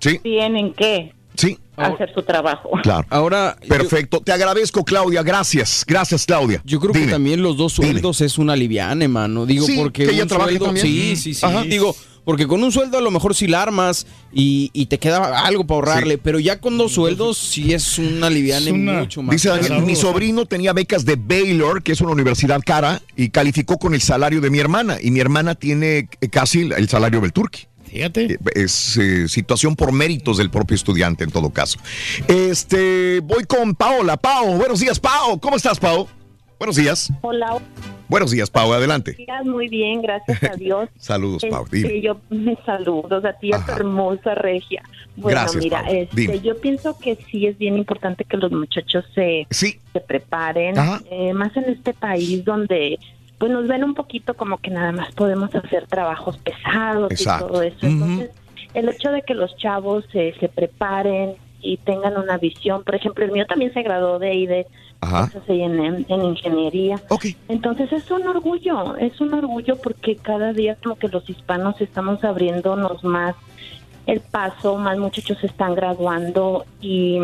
Sí. 0.00 0.18
tienen 0.18 0.72
que 0.72 1.12
Sí. 1.36 1.58
Hacer 1.76 2.12
su 2.14 2.22
trabajo. 2.22 2.70
Claro. 2.82 3.06
Ahora. 3.10 3.56
Perfecto. 3.68 4.20
Te 4.20 4.32
agradezco, 4.32 4.84
Claudia. 4.84 5.22
Gracias. 5.22 5.84
Gracias, 5.86 6.26
Claudia. 6.26 6.60
Yo 6.64 6.80
creo 6.80 6.92
que 6.92 7.06
también 7.06 7.42
los 7.42 7.56
dos 7.56 7.72
sueldos 7.72 8.20
es 8.20 8.38
una 8.38 8.56
liviane, 8.56 9.08
mano. 9.08 9.46
Digo, 9.46 9.66
Sí, 9.66 9.76
porque 9.76 10.04
que 10.06 10.12
ella 10.12 10.22
un 10.22 10.28
trabaje 10.28 10.50
sueldo. 10.58 10.66
también. 10.66 10.86
Sí, 10.86 11.16
sí, 11.16 11.34
sí. 11.34 11.44
Ajá. 11.46 11.62
Digo, 11.62 11.94
porque 12.24 12.46
con 12.46 12.62
un 12.64 12.72
sueldo 12.72 12.96
a 12.96 13.00
lo 13.02 13.10
mejor 13.10 13.34
sí 13.34 13.46
la 13.46 13.62
armas 13.62 14.06
y, 14.32 14.70
y 14.72 14.86
te 14.86 14.98
queda 14.98 15.44
algo 15.46 15.66
para 15.66 15.76
ahorrarle, 15.76 16.16
pero 16.16 16.38
ya 16.38 16.58
con 16.58 16.78
dos 16.78 16.92
sueldos 16.92 17.36
sí 17.36 17.74
es 17.74 17.98
una 17.98 18.30
liviane 18.30 18.72
mucho 18.72 19.22
más. 19.22 19.32
Dice 19.34 19.50
Daniel, 19.50 19.82
mi 19.82 19.94
sobrino 19.94 20.46
tenía 20.46 20.72
becas 20.72 21.04
de 21.04 21.16
Baylor, 21.16 21.82
que 21.82 21.92
es 21.92 22.00
una 22.00 22.12
universidad 22.12 22.62
cara, 22.64 23.02
y 23.14 23.28
calificó 23.28 23.76
con 23.78 23.92
el 23.92 24.00
salario 24.00 24.40
de 24.40 24.48
mi 24.48 24.58
hermana. 24.58 24.96
Y 25.02 25.10
mi 25.10 25.20
hermana 25.20 25.54
tiene 25.54 26.08
casi 26.30 26.62
el- 26.62 26.72
el 26.72 26.88
salario 26.88 27.20
del 27.20 27.32
Turqui. 27.34 27.66
Fíjate. 27.94 28.38
Es 28.56 28.96
eh, 28.96 29.28
situación 29.28 29.76
por 29.76 29.92
méritos 29.92 30.38
del 30.38 30.50
propio 30.50 30.74
estudiante 30.74 31.22
en 31.22 31.30
todo 31.30 31.50
caso. 31.50 31.78
Este, 32.26 33.20
voy 33.20 33.44
con 33.44 33.76
Paola. 33.76 34.16
Pao, 34.16 34.56
buenos 34.56 34.80
días, 34.80 34.98
Pao. 34.98 35.38
¿Cómo 35.38 35.54
estás, 35.54 35.78
Pao? 35.78 36.08
Buenos 36.58 36.74
días. 36.74 37.12
Hola, 37.22 37.56
Buenos 38.08 38.32
días, 38.32 38.50
Pao. 38.50 38.72
Adelante. 38.72 39.12
días, 39.12 39.44
muy 39.44 39.68
bien, 39.68 40.02
gracias 40.02 40.42
a 40.42 40.56
Dios. 40.56 40.88
Saludos, 40.98 41.44
Pau, 41.48 41.64
Este, 41.66 41.76
dime. 41.76 42.00
yo 42.00 42.16
saludos 42.66 43.24
a 43.24 43.32
ti, 43.34 43.52
a 43.52 43.64
tu 43.64 43.70
hermosa 43.70 44.34
regia. 44.34 44.82
Bueno, 45.14 45.38
Gracias, 45.40 45.62
mira, 45.62 45.82
Pau, 45.84 45.94
este, 45.94 46.16
dime. 46.16 46.40
yo 46.40 46.60
pienso 46.60 46.98
que 46.98 47.16
sí 47.30 47.46
es 47.46 47.56
bien 47.58 47.76
importante 47.78 48.24
que 48.24 48.36
los 48.36 48.50
muchachos 48.50 49.04
se, 49.14 49.46
se 49.50 49.80
preparen, 50.06 50.74
eh, 51.12 51.32
más 51.32 51.56
en 51.56 51.64
este 51.66 51.94
país 51.94 52.44
donde 52.44 52.98
pues 53.38 53.50
nos 53.50 53.66
ven 53.66 53.84
un 53.84 53.94
poquito 53.94 54.34
como 54.34 54.58
que 54.58 54.70
nada 54.70 54.92
más 54.92 55.12
podemos 55.12 55.54
hacer 55.54 55.86
trabajos 55.86 56.38
pesados 56.38 57.10
Exacto. 57.10 57.46
y 57.46 57.48
todo 57.48 57.62
eso. 57.62 57.86
Entonces, 57.86 58.30
el 58.74 58.88
hecho 58.88 59.10
de 59.10 59.22
que 59.22 59.34
los 59.34 59.56
chavos 59.56 60.04
se, 60.12 60.34
se 60.40 60.48
preparen 60.48 61.34
y 61.60 61.78
tengan 61.78 62.16
una 62.16 62.36
visión, 62.38 62.84
por 62.84 62.94
ejemplo, 62.94 63.24
el 63.24 63.32
mío 63.32 63.46
también 63.46 63.72
se 63.72 63.82
graduó 63.82 64.18
de 64.18 64.34
IDE. 64.34 64.66
Texas 65.04 65.42
A&M, 65.48 66.04
en 66.08 66.24
ingeniería. 66.24 67.00
Entonces 67.48 67.92
es 67.92 68.10
un 68.10 68.26
orgullo, 68.26 68.96
es 68.96 69.20
un 69.20 69.34
orgullo 69.34 69.76
porque 69.76 70.16
cada 70.16 70.52
día 70.52 70.76
como 70.82 70.96
que 70.96 71.08
los 71.08 71.28
hispanos 71.28 71.80
estamos 71.80 72.24
abriéndonos 72.24 73.04
más 73.04 73.34
el 74.06 74.20
paso, 74.20 74.76
más 74.76 74.98
muchachos 74.98 75.38
se 75.40 75.46
están 75.46 75.74
graduando 75.74 76.64
y 76.80 77.18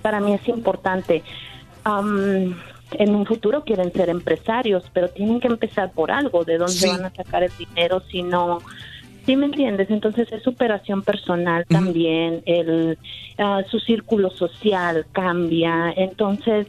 para 0.00 0.20
mí 0.20 0.32
es 0.34 0.46
importante. 0.48 1.22
Am, 1.84 2.56
en 2.98 3.14
un 3.14 3.26
futuro 3.26 3.64
quieren 3.64 3.92
ser 3.92 4.08
empresarios, 4.08 4.84
pero 4.92 5.08
tienen 5.08 5.40
que 5.40 5.48
empezar 5.48 5.92
por 5.92 6.10
algo, 6.10 6.44
de 6.44 6.58
dónde 6.58 6.72
Sí. 6.72 6.88
van 6.88 7.04
a 7.04 7.10
sacar 7.10 7.42
el 7.42 7.52
dinero 7.58 8.00
si 8.10 8.22
no... 8.22 8.58
¿Sí 9.24 9.36
me 9.36 9.46
entiendes? 9.46 9.88
Entonces 9.88 10.32
es 10.32 10.42
superación 10.42 11.02
personal 11.02 11.64
también, 11.68 12.42
el, 12.44 12.98
ah, 13.38 13.62
su 13.70 13.78
círculo 13.78 14.30
social 14.30 15.06
cambia, 15.12 15.92
entonces 15.96 16.66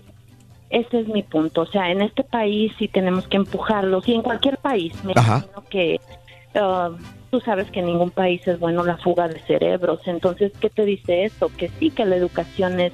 ese 0.69 0.99
es 0.99 1.07
mi 1.07 1.23
punto. 1.23 1.61
O 1.61 1.65
sea, 1.65 1.89
en 1.89 2.03
este 2.03 2.23
país 2.23 2.71
sí 2.77 2.87
tenemos 2.87 3.27
que 3.27 3.37
empujarlos 3.37 4.07
y 4.07 4.13
en 4.13 4.21
cualquier 4.21 4.57
país. 4.57 4.93
Me 5.03 5.13
Ajá. 5.15 5.37
imagino 5.37 5.63
que 5.67 5.99
ah, 6.53 6.91
tú 7.31 7.39
sabes 7.39 7.71
que 7.71 7.79
en 7.79 7.87
ningún 7.87 8.11
país 8.11 8.47
es 8.47 8.59
bueno 8.59 8.83
la 8.83 8.97
fuga 8.97 9.27
de 9.27 9.39
cerebros. 9.41 10.01
Entonces, 10.05 10.51
¿qué 10.59 10.69
te 10.69 10.85
dice 10.85 11.23
eso? 11.25 11.49
Que 11.57 11.69
sí, 11.79 11.89
que 11.89 12.05
la 12.05 12.17
educación 12.17 12.79
es 12.79 12.93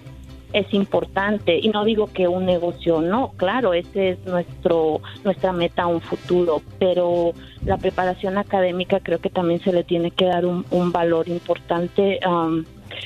es 0.53 0.73
importante 0.73 1.59
y 1.61 1.69
no 1.69 1.85
digo 1.85 2.07
que 2.11 2.27
un 2.27 2.45
negocio 2.45 3.01
no, 3.01 3.33
claro, 3.37 3.73
ese 3.73 4.09
es 4.11 4.25
nuestro 4.25 5.01
nuestra 5.23 5.51
meta 5.51 5.83
a 5.83 5.87
un 5.87 6.01
futuro, 6.01 6.61
pero 6.79 7.33
la 7.65 7.77
preparación 7.77 8.37
académica 8.37 8.99
creo 8.99 9.19
que 9.19 9.29
también 9.29 9.61
se 9.61 9.71
le 9.71 9.83
tiene 9.83 10.11
que 10.11 10.25
dar 10.25 10.45
un, 10.45 10.65
un 10.71 10.91
valor 10.91 11.27
importante, 11.27 12.19
um, 12.27 12.63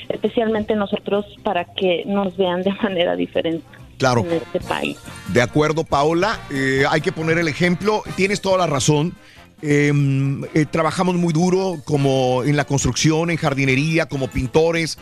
especialmente 0.08 0.74
nosotros 0.74 1.26
para 1.42 1.64
que 1.64 2.04
nos 2.06 2.36
vean 2.36 2.62
de 2.62 2.72
manera 2.82 3.16
diferente 3.16 3.66
Claro. 3.98 4.22
en 4.22 4.32
este 4.32 4.60
país. 4.60 4.98
De 5.32 5.40
acuerdo, 5.40 5.84
Paola, 5.84 6.40
eh, 6.50 6.84
hay 6.90 7.00
que 7.00 7.12
poner 7.12 7.38
el 7.38 7.48
ejemplo. 7.48 8.02
Tienes 8.16 8.40
toda 8.40 8.58
la 8.58 8.66
razón. 8.66 9.14
Eh, 9.66 9.90
eh, 10.52 10.66
trabajamos 10.70 11.14
muy 11.14 11.32
duro 11.32 11.80
como 11.84 12.44
en 12.44 12.54
la 12.54 12.66
construcción, 12.66 13.30
en 13.30 13.38
jardinería, 13.38 14.04
como 14.04 14.28
pintores. 14.28 14.98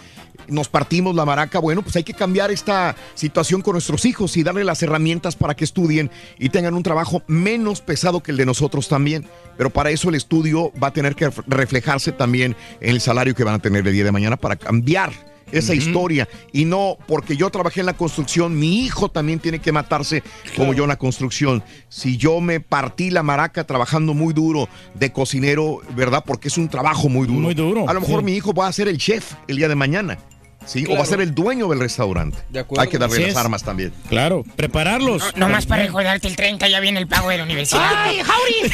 Nos 0.47 0.69
partimos 0.69 1.17
la 1.17 1.25
maraca. 1.25 1.59
Bueno, 1.59 1.83
pues 1.83 1.97
hay 1.97 2.05
que 2.05 2.15
cambiar 2.15 2.53
esta 2.53 2.95
situación 3.17 3.61
con 3.63 3.73
nuestros 3.73 4.05
hijos 4.05 4.37
y 4.37 4.45
darle 4.45 4.63
las 4.63 4.81
herramientas 4.81 5.35
para 5.35 5.57
que 5.57 5.65
estudien 5.65 6.13
y 6.39 6.51
tengan 6.51 6.75
un 6.75 6.85
trabajo 6.85 7.25
menos 7.27 7.81
pesado 7.81 8.23
que 8.23 8.31
el 8.31 8.37
de 8.37 8.47
nosotros 8.47 8.87
también. 8.87 9.27
Pero 9.57 9.71
para 9.71 9.91
eso 9.91 10.11
el 10.11 10.15
estudio 10.15 10.73
va 10.81 10.89
a 10.89 10.93
tener 10.93 11.17
que 11.17 11.29
reflejarse 11.49 12.13
también 12.13 12.55
en 12.81 12.91
el 12.91 13.01
salario 13.01 13.35
que 13.35 13.43
van 13.43 13.55
a 13.55 13.59
tener 13.59 13.85
el 13.85 13.93
día 13.93 14.05
de 14.05 14.13
mañana 14.13 14.37
para 14.37 14.55
cambiar 14.55 15.32
esa 15.53 15.75
historia 15.75 16.29
y 16.53 16.65
no 16.65 16.97
porque 17.07 17.37
yo 17.37 17.51
trabajé 17.51 17.81
en 17.81 17.87
la 17.87 17.93
construcción, 17.97 18.59
mi 18.59 18.85
hijo 18.85 19.09
también 19.09 19.39
tiene 19.39 19.59
que 19.59 19.73
matarse 19.73 20.23
como 20.57 20.75
yo 20.75 20.85
en 20.85 20.89
la 20.89 20.99
construcción. 20.99 21.63
Si 21.89 22.17
yo 22.17 22.41
me 22.41 22.61
partí 22.61 23.11
la 23.11 23.23
maraca 23.23 23.65
trabajando 23.65 24.15
muy 24.15 24.35
duro 24.35 24.69
de 24.95 25.13
cocinero, 25.13 25.81
¿verdad? 25.95 26.25
Porque 26.27 26.49
es 26.49 26.59
un 26.59 26.69
trabajo 26.69 27.09
muy 27.09 27.27
duro. 27.27 27.41
Muy 27.41 27.55
duro, 27.55 27.89
A 27.89 27.93
lo 27.93 28.01
mejor 28.01 28.21
sí. 28.21 28.25
mi 28.25 28.33
hijo 28.33 28.53
va 28.53 28.67
a 28.67 28.73
ser 28.73 28.89
el 28.89 28.99
chef 28.99 29.35
el 29.47 29.57
día 29.57 29.69
de 29.69 29.75
mañana. 29.75 30.19
Sí, 30.67 30.85
o 30.85 30.89
va 30.89 30.95
a 30.95 30.97
Claro. 30.99 31.11
ser 31.11 31.21
el 31.21 31.35
dueño 31.35 31.69
del 31.69 31.81
restaurante. 31.81 32.39
De 32.49 32.61
acuerdo. 32.61 32.83
Hay 32.83 32.89
que 32.89 32.99
darle 32.99 33.15
Así 33.17 33.23
las 33.25 33.31
es. 33.33 33.37
armas 33.37 33.63
también. 33.63 33.93
Claro, 34.09 34.45
prepararlos. 34.57 35.23
No 35.37 35.49
más 35.49 35.67
para 35.67 35.83
recordarte 35.85 36.29
el 36.29 36.37
30 36.37 36.69
ya 36.69 36.81
viene 36.81 37.01
el 37.01 37.07
pago 37.09 37.29
de 37.31 37.39
la 37.39 37.45
universidad. 37.45 37.83
¡Ay, 38.05 38.21
Jauri! 38.23 38.71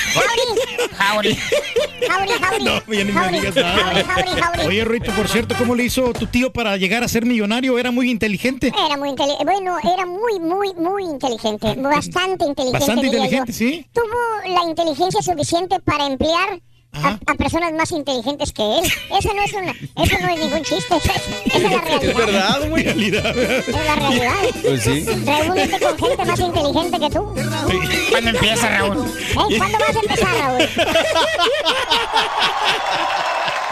Jauri. 0.97 1.39
Jauri, 2.09 2.31
Jauri. 2.41 2.65
No, 2.65 2.93
ya 2.93 3.05
ni 3.05 3.13
me 3.13 3.29
digas 3.41 3.55
nada. 3.57 4.05
Jauri, 4.05 4.31
Jauri. 4.41 4.67
Oye, 4.67 4.85
Ruito, 4.85 5.13
por 5.13 5.29
cierto, 5.29 5.55
¿cómo 5.59 5.75
le 5.75 5.85
hizo 5.85 6.13
tu 6.13 6.27
tío 6.27 6.53
para 6.53 6.77
llegar 6.77 7.03
a 7.05 7.09
ser 7.09 7.25
millonario? 7.27 7.79
Era 7.79 7.91
muy 7.91 8.11
inteligente. 8.11 8.69
Era 8.87 8.97
muy 8.97 9.11
inteligente. 9.11 9.45
Bueno, 9.45 9.77
era 9.79 10.07
muy, 10.07 10.39
muy, 10.41 10.75
muy 10.75 11.05
inteligente. 11.05 11.75
Bastante 11.77 12.45
inteligente. 12.45 12.79
Bastante 12.79 13.03
diría 13.03 13.19
inteligente, 13.25 13.53
yo. 13.53 13.59
sí. 13.59 13.87
Tuvo 13.93 14.55
la 14.55 14.69
inteligencia 14.69 15.23
suficiente 15.23 15.81
para 15.81 16.07
emplear 16.07 16.61
a, 16.93 17.19
a 17.27 17.35
personas 17.35 17.73
más 17.73 17.91
inteligentes 17.93 18.53
que 18.53 18.63
él. 18.63 18.85
Eso 19.19 19.33
no 19.35 19.43
es 19.43 19.53
una, 19.53 19.71
eso 19.73 20.19
no 20.21 20.29
es 20.29 20.39
ningún 20.41 20.63
chiste. 20.63 20.97
Es, 20.97 21.05
esa 21.05 21.57
es 21.57 21.63
la 21.63 21.81
realidad. 21.81 22.03
Es 22.11 22.17
verdad, 22.17 22.69
güey. 22.69 22.87
Es 22.87 23.69
la 23.69 23.95
realidad. 23.97 24.35
Pues 24.63 24.83
sí. 24.83 25.05
Reúnete 25.05 25.81
con 25.81 25.99
gente 25.99 26.25
más 26.25 26.41
inteligente 26.41 26.99
que 27.01 27.11
tú. 27.11 27.35
¿Cuándo 28.11 28.31
empieza, 28.31 28.69
Raúl? 28.69 29.07
¿Eh? 29.07 29.35
¿Cuándo 29.59 29.79
vas 29.79 29.97
a 29.97 30.01
empezar, 30.01 30.39
Raúl? 30.39 30.69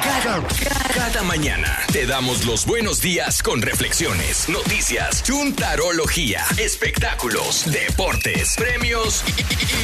Cada, 0.03 1.23
mañana 1.23 1.79
te 1.93 2.07
damos 2.07 2.45
los 2.45 2.67
buenos 2.67 3.01
días 3.01 3.43
con 3.43 3.63
reflexiones, 3.63 4.49
noticias, 4.49 5.23
chuntarología, 5.23 6.43
espectáculos, 6.59 7.65
deportes, 7.71 8.55
premios 8.57 9.25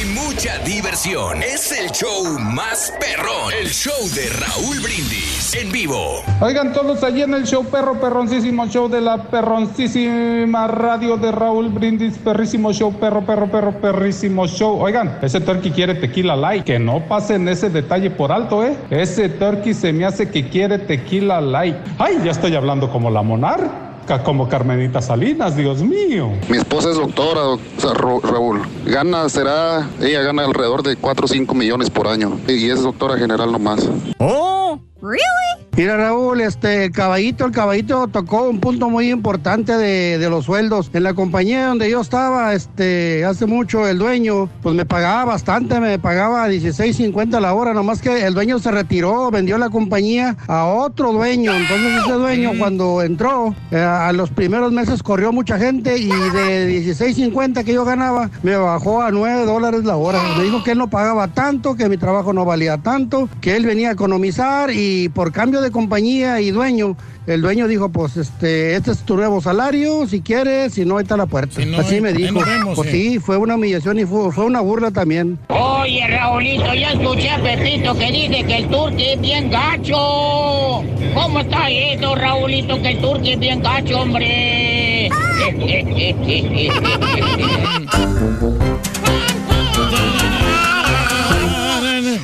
y 0.01 0.05
mucha 0.05 0.59
diversión. 0.59 1.41
Es 1.41 1.71
el 1.71 1.89
show 1.91 2.37
más 2.39 2.93
perrón, 2.99 3.53
el 3.59 3.69
show 3.69 3.93
de 4.13 4.29
Raúl 4.29 4.79
Brindis 4.81 5.55
en 5.55 5.71
vivo. 5.71 6.23
Oigan 6.41 6.73
todos 6.73 7.03
allí 7.03 7.23
en 7.23 7.33
el 7.33 7.45
show 7.45 7.65
perro, 7.65 7.99
perroncísimo 7.99 8.67
show 8.67 8.87
de 8.87 9.01
la 9.01 9.23
perroncísima 9.23 10.67
radio 10.67 11.17
de 11.17 11.31
Raúl 11.31 11.69
Brindis, 11.69 12.17
perrísimo 12.17 12.71
show, 12.71 12.93
perro, 12.99 13.25
perro, 13.25 13.49
perro, 13.49 13.71
perrísimo 13.81 14.47
show. 14.47 14.79
Oigan, 14.79 15.17
ese 15.21 15.41
turkey 15.41 15.71
quiere 15.71 15.95
tequila 15.95 16.35
light, 16.35 16.65
que 16.65 16.77
no 16.77 17.01
pasen 17.07 17.47
ese 17.47 17.69
detalle 17.69 18.11
por 18.11 18.31
alto, 18.31 18.63
¿eh? 18.63 18.77
Ese 18.89 19.29
turkey 19.29 19.73
se 19.73 19.91
me 19.91 20.02
hace 20.03 20.29
que 20.29 20.49
quiere 20.49 20.77
tequila 20.79 21.41
light. 21.41 21.75
Ay, 21.97 22.17
ya 22.23 22.31
estoy 22.31 22.55
hablando 22.55 22.91
como 22.91 23.09
la 23.09 23.21
monarca, 23.23 24.23
como 24.23 24.49
Carmenita 24.49 25.01
Salinas, 25.01 25.55
Dios 25.55 25.81
mío. 25.81 26.31
Mi 26.49 26.57
esposa 26.57 26.89
es 26.91 26.97
doctora, 26.97 27.41
o 27.47 27.59
sea, 27.77 27.93
Ro- 27.93 28.19
Raúl. 28.21 28.61
Gana, 28.85 29.29
será, 29.29 29.87
ella 30.01 30.21
gana 30.21 30.43
alrededor 30.45 30.83
de 30.83 30.95
4 30.95 31.25
o 31.25 31.27
5 31.27 31.53
millones 31.55 31.89
por 31.89 32.07
año. 32.07 32.37
Y 32.47 32.69
es 32.69 32.81
doctora 32.83 33.17
general 33.17 33.51
nomás. 33.51 33.89
Oh, 34.19 34.79
really? 35.03 35.63
Mira, 35.75 35.97
Raúl, 35.97 36.39
este, 36.41 36.85
el 36.85 36.91
caballito, 36.91 37.47
el 37.47 37.51
caballito 37.51 38.07
tocó 38.07 38.47
un 38.47 38.59
punto 38.59 38.91
muy 38.91 39.09
importante 39.09 39.75
de, 39.75 40.19
de 40.19 40.29
los 40.29 40.45
sueldos. 40.45 40.91
En 40.93 41.01
la 41.01 41.15
compañía 41.15 41.65
donde 41.65 41.89
yo 41.89 41.99
estaba, 41.99 42.53
este, 42.53 43.25
hace 43.25 43.47
mucho, 43.47 43.87
el 43.87 43.97
dueño, 43.97 44.49
pues 44.61 44.75
me 44.75 44.85
pagaba 44.85 45.25
bastante, 45.25 45.79
me 45.79 45.97
pagaba 45.97 46.47
16.50 46.47 47.39
la 47.39 47.55
hora, 47.55 47.73
nomás 47.73 48.01
que 48.03 48.23
el 48.23 48.35
dueño 48.35 48.59
se 48.59 48.69
retiró, 48.69 49.31
vendió 49.31 49.57
la 49.57 49.71
compañía 49.71 50.37
a 50.47 50.65
otro 50.65 51.11
dueño. 51.11 51.55
Entonces 51.55 52.03
ese 52.03 52.13
dueño 52.13 52.51
cuando 52.59 53.01
entró, 53.01 53.55
eh, 53.71 53.79
a 53.79 54.13
los 54.13 54.29
primeros 54.29 54.71
meses 54.71 55.01
corrió 55.01 55.31
mucha 55.31 55.57
gente 55.57 55.97
y 55.97 56.07
de 56.07 56.83
16.50 56.85 57.63
que 57.63 57.73
yo 57.73 57.83
ganaba, 57.83 58.29
me 58.43 58.55
bajó 58.55 59.01
a 59.01 59.09
9 59.09 59.47
dólares 59.47 59.85
la 59.85 59.95
hora. 59.95 60.21
Me 60.37 60.43
dijo 60.43 60.63
que 60.63 60.73
él 60.73 60.77
no 60.77 60.91
pagaba 60.91 61.29
tanto, 61.29 61.75
que 61.75 61.89
mi 61.89 61.97
trabajo 61.97 62.31
no 62.31 62.45
valía 62.45 62.77
tanto, 62.77 63.27
que 63.41 63.55
él 63.55 63.65
venía 63.65 63.89
a 63.89 63.93
economizar 63.93 64.69
y 64.69 64.92
por 65.13 65.31
cambio 65.31 65.61
de 65.61 65.71
compañía 65.71 66.41
y 66.41 66.51
dueño, 66.51 66.95
el 67.25 67.41
dueño 67.41 67.67
dijo, 67.67 67.89
pues 67.89 68.17
este, 68.17 68.75
este 68.75 68.91
es 68.91 68.99
tu 68.99 69.15
nuevo 69.15 69.41
salario, 69.41 70.07
si 70.07 70.21
quieres, 70.21 70.73
si 70.73 70.85
no, 70.85 70.97
ahí 70.97 71.03
está 71.03 71.15
la 71.15 71.25
puerta. 71.25 71.63
no, 71.65 71.77
Así 71.77 72.01
me 72.01 72.13
dijo. 72.13 72.39
vemos, 72.45 72.75
pues 72.75 72.89
eh. 72.89 72.91
sí, 72.91 73.19
fue 73.19 73.37
una 73.37 73.55
humillación 73.55 73.99
y 73.99 74.05
fue, 74.05 74.31
fue 74.31 74.45
una 74.45 74.61
burla 74.61 74.91
también. 74.91 75.39
Oye, 75.47 76.05
Raulito, 76.07 76.73
ya 76.73 76.91
escuché 76.91 77.29
a 77.29 77.41
Pepito 77.41 77.95
que 77.95 78.11
dice 78.11 78.43
que 78.43 78.57
el 78.57 78.69
turque 78.69 79.13
es 79.13 79.21
bien 79.21 79.49
gacho. 79.49 80.83
¿Cómo 81.13 81.39
está 81.39 81.69
eso, 81.69 82.15
Raulito, 82.15 82.81
que 82.81 82.89
el 82.89 82.99
turque 82.99 83.33
es 83.33 83.39
bien 83.39 83.61
gacho, 83.61 84.01
hombre? 84.01 85.09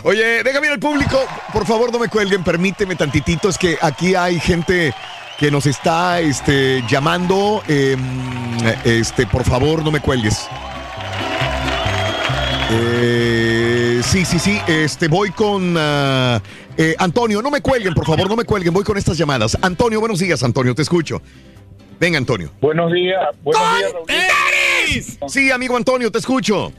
Oye, 0.10 0.42
déjame 0.42 0.66
ir 0.66 0.74
al 0.74 0.80
público. 0.80 1.24
Por 1.54 1.68
favor, 1.68 1.94
no 1.94 2.00
me 2.00 2.08
cuelguen, 2.08 2.44
permíteme 2.44 2.96
tantitito. 2.96 3.48
Es 3.48 3.60
que 3.60 3.78
aquí 3.80 4.16
hay 4.16 4.40
gente 4.40 4.92
que 5.38 5.52
nos 5.52 5.68
está 5.68 6.20
este, 6.20 6.84
llamando. 6.90 7.62
Eh, 7.68 7.96
este, 8.86 9.28
por 9.28 9.44
favor, 9.44 9.84
no 9.84 9.92
me 9.92 10.00
cuelgues. 10.00 10.48
Eh, 12.72 14.02
sí, 14.04 14.26
sí, 14.26 14.40
sí. 14.40 14.60
Este, 14.66 15.08
voy 15.10 15.30
con 15.30 15.76
ah, 15.78 16.42
eh, 16.76 16.96
Antonio. 16.98 17.44
No 17.44 17.52
me 17.52 17.62
cuelguen, 17.62 17.94
por 17.94 18.08
favor, 18.08 18.28
no 18.28 18.36
me 18.36 18.46
cuelguen. 18.46 18.74
Voy 18.74 18.84
con 18.84 18.98
estas 18.98 19.16
llamadas. 19.16 19.60
Antonio, 19.62 20.00
buenos 20.00 20.18
días, 20.18 20.42
Antonio. 20.42 20.74
Te 20.74 20.82
escucho. 20.82 21.22
Venga, 22.00 22.18
Antonio. 22.18 22.50
Buenos 22.60 22.92
días, 22.92 23.28
buenos 23.44 23.78
días, 23.78 23.94
Raúl. 23.94 25.30
Sí, 25.30 25.52
amigo 25.52 25.78
Antonio, 25.78 26.12
te 26.12 26.18
escucho. 26.18 26.74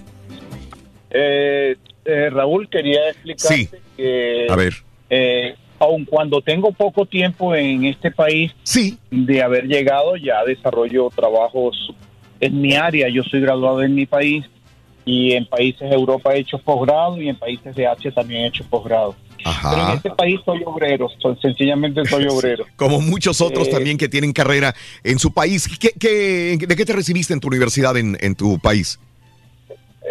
Eh, 1.10 1.76
eh, 2.10 2.30
Raúl, 2.30 2.68
quería 2.68 3.08
explicarte 3.10 3.54
Sí. 3.54 3.68
que, 3.96 4.46
A 4.50 4.56
ver. 4.56 4.74
eh, 5.08 5.54
aun 5.78 6.04
cuando 6.04 6.40
tengo 6.42 6.72
poco 6.72 7.06
tiempo 7.06 7.54
en 7.54 7.84
este 7.86 8.10
país, 8.10 8.52
sí. 8.62 8.98
de 9.10 9.42
haber 9.42 9.66
llegado, 9.66 10.16
ya 10.16 10.44
desarrollo 10.44 11.08
trabajos 11.14 11.92
en 12.40 12.60
mi 12.60 12.74
área. 12.74 13.08
Yo 13.08 13.22
soy 13.22 13.40
graduado 13.40 13.82
en 13.82 13.94
mi 13.94 14.06
país 14.06 14.44
y 15.04 15.32
en 15.32 15.46
países 15.46 15.88
de 15.88 15.96
Europa 15.96 16.34
he 16.34 16.40
hecho 16.40 16.58
posgrado 16.58 17.20
y 17.20 17.28
en 17.28 17.36
países 17.36 17.74
de 17.74 17.86
Asia 17.86 18.10
también 18.12 18.42
he 18.44 18.46
hecho 18.48 18.64
posgrado. 18.68 19.14
Pero 19.42 19.88
en 19.88 19.96
este 19.96 20.10
país 20.10 20.38
soy 20.44 20.62
obrero, 20.66 21.08
soy- 21.18 21.36
sencillamente 21.40 22.04
soy 22.04 22.26
obrero. 22.30 22.66
Como 22.76 23.00
muchos 23.00 23.40
otros 23.40 23.68
Eh, 23.68 23.70
también 23.70 23.96
que 23.96 24.06
tienen 24.08 24.34
carrera 24.34 24.74
en 25.02 25.18
su 25.18 25.32
país. 25.32 25.66
¿Qué, 25.78 25.92
qué- 25.98 26.58
de 26.60 26.76
qué 26.76 26.84
te 26.84 26.92
recibiste 26.92 27.32
en 27.32 27.40
tu 27.40 27.48
universidad 27.48 27.96
en, 27.96 28.18
en 28.20 28.34
tu 28.34 28.58
país? 28.58 29.00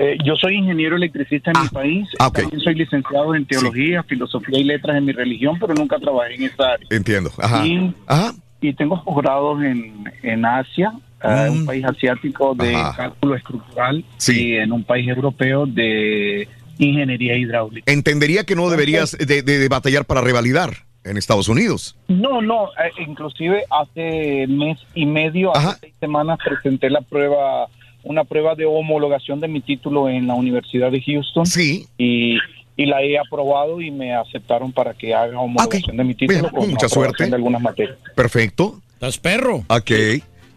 Eh, 0.02 0.18
yo 0.24 0.36
soy 0.38 0.56
ingeniero 0.56 0.96
electricista 0.96 1.52
en 1.54 1.62
mi 1.64 1.68
país. 1.70 2.08
ah. 2.20 2.32
También 2.32 2.62
soy 2.62 2.76
licenciado 2.76 3.36
en 3.36 3.46
teología, 3.46 4.02
filosofía 4.04 4.58
y 4.60 4.64
letras 4.64 4.96
en 4.98 5.06
mi 5.06 5.12
religión, 5.12 5.58
pero 5.60 5.74
nunca 5.74 5.98
trabajé 6.00 6.36
en 6.36 6.44
esa 6.44 6.74
área. 6.74 6.88
Entiendo. 6.90 7.32
Ajá. 7.38 7.66
Y, 7.68 7.94
Ajá. 8.08 8.34
y 8.62 8.74
tengo 8.74 9.04
posgrados 9.04 9.62
en, 9.64 10.06
en 10.24 10.46
Asia, 10.46 10.94
ah, 11.22 11.48
Mm. 11.50 11.52
un 11.54 11.66
país 11.66 11.84
asiático 11.86 12.56
de 12.56 12.74
Ajá. 12.76 12.96
cálculo 12.96 13.36
estructural 13.36 14.06
y 14.30 14.54
en 14.56 14.72
un 14.72 14.84
país 14.86 15.06
europeo 15.10 15.66
de 15.66 16.48
ingeniería 16.78 17.36
hidráulica. 17.36 17.92
Entendería 17.92 18.46
que 18.46 18.56
no 18.56 18.70
deberías 18.70 19.18
de, 19.18 19.42
de- 19.42 19.60
de 19.60 19.68
batallar 19.68 20.06
para 20.06 20.22
revalidar 20.22 20.72
en 21.04 21.18
Estados 21.18 21.50
Unidos. 21.50 21.98
No, 22.08 22.42
no, 22.42 22.68
eh, 22.68 22.92
inclusive 23.06 23.64
hace 23.70 24.46
mes 24.48 24.78
y 24.96 25.06
medio, 25.06 25.54
hace 25.56 25.78
seis 25.82 25.94
semanas 26.00 26.40
presenté 26.44 26.90
la 26.90 27.02
prueba, 27.02 27.68
una 28.10 28.24
prueba 28.24 28.56
de 28.56 28.66
homologación 28.66 29.40
de 29.40 29.48
mi 29.48 29.62
título 29.62 30.10
en 30.10 30.26
la 30.26 30.34
Universidad 30.34 30.92
de 30.92 31.00
Houston. 31.00 31.46
Sí. 31.46 31.86
Y, 32.00 32.38
y 32.76 32.86
la 32.88 33.04
he 33.04 33.20
aprobado 33.20 33.80
y 33.82 33.92
me 33.92 34.16
aceptaron 34.16 34.72
para 34.72 34.96
que 34.96 35.14
haga 35.14 35.40
homologación 35.40 35.96
de 35.96 36.04
mi 36.04 36.16
título 36.16 36.40
Bien, 36.40 36.52
con 36.52 36.70
mucha 36.72 36.90
suerte. 36.90 37.28
de 37.28 37.36
algunas 37.36 37.62
materias. 37.62 37.98
Perfecto. 38.16 38.82
¿Estás 38.94 39.20
perro? 39.20 39.64
Ok. 39.70 39.92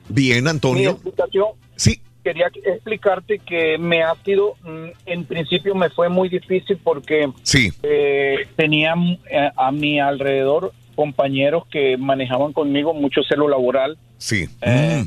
Bien, 0.09 0.45
Mi 0.45 0.51
Antonio. 0.51 0.91
explicación, 0.93 1.49
sí. 1.77 2.01
quería 2.25 2.47
explicarte 2.65 3.39
que 3.39 3.77
me 3.77 4.03
ha 4.03 4.15
sido, 4.25 4.55
mm, 4.65 4.87
en 5.07 5.25
principio 5.27 5.75
me 5.75 5.91
fue 5.91 6.09
muy 6.09 6.31
difícil 6.31 6.79
porque 6.83 7.29
Sí. 7.43 7.69
eh, 7.83 8.47
tenía 8.57 8.95
eh, 9.31 9.51
a 9.55 9.71
mi 9.73 10.01
alrededor 10.01 10.73
compañeros 10.95 11.67
que 11.67 11.97
manejaban 11.99 12.53
conmigo 12.55 12.95
mucho 12.95 13.21
celo 13.29 13.47
laboral. 13.47 13.99
Sí. 14.17 14.47
Eh, 14.63 15.05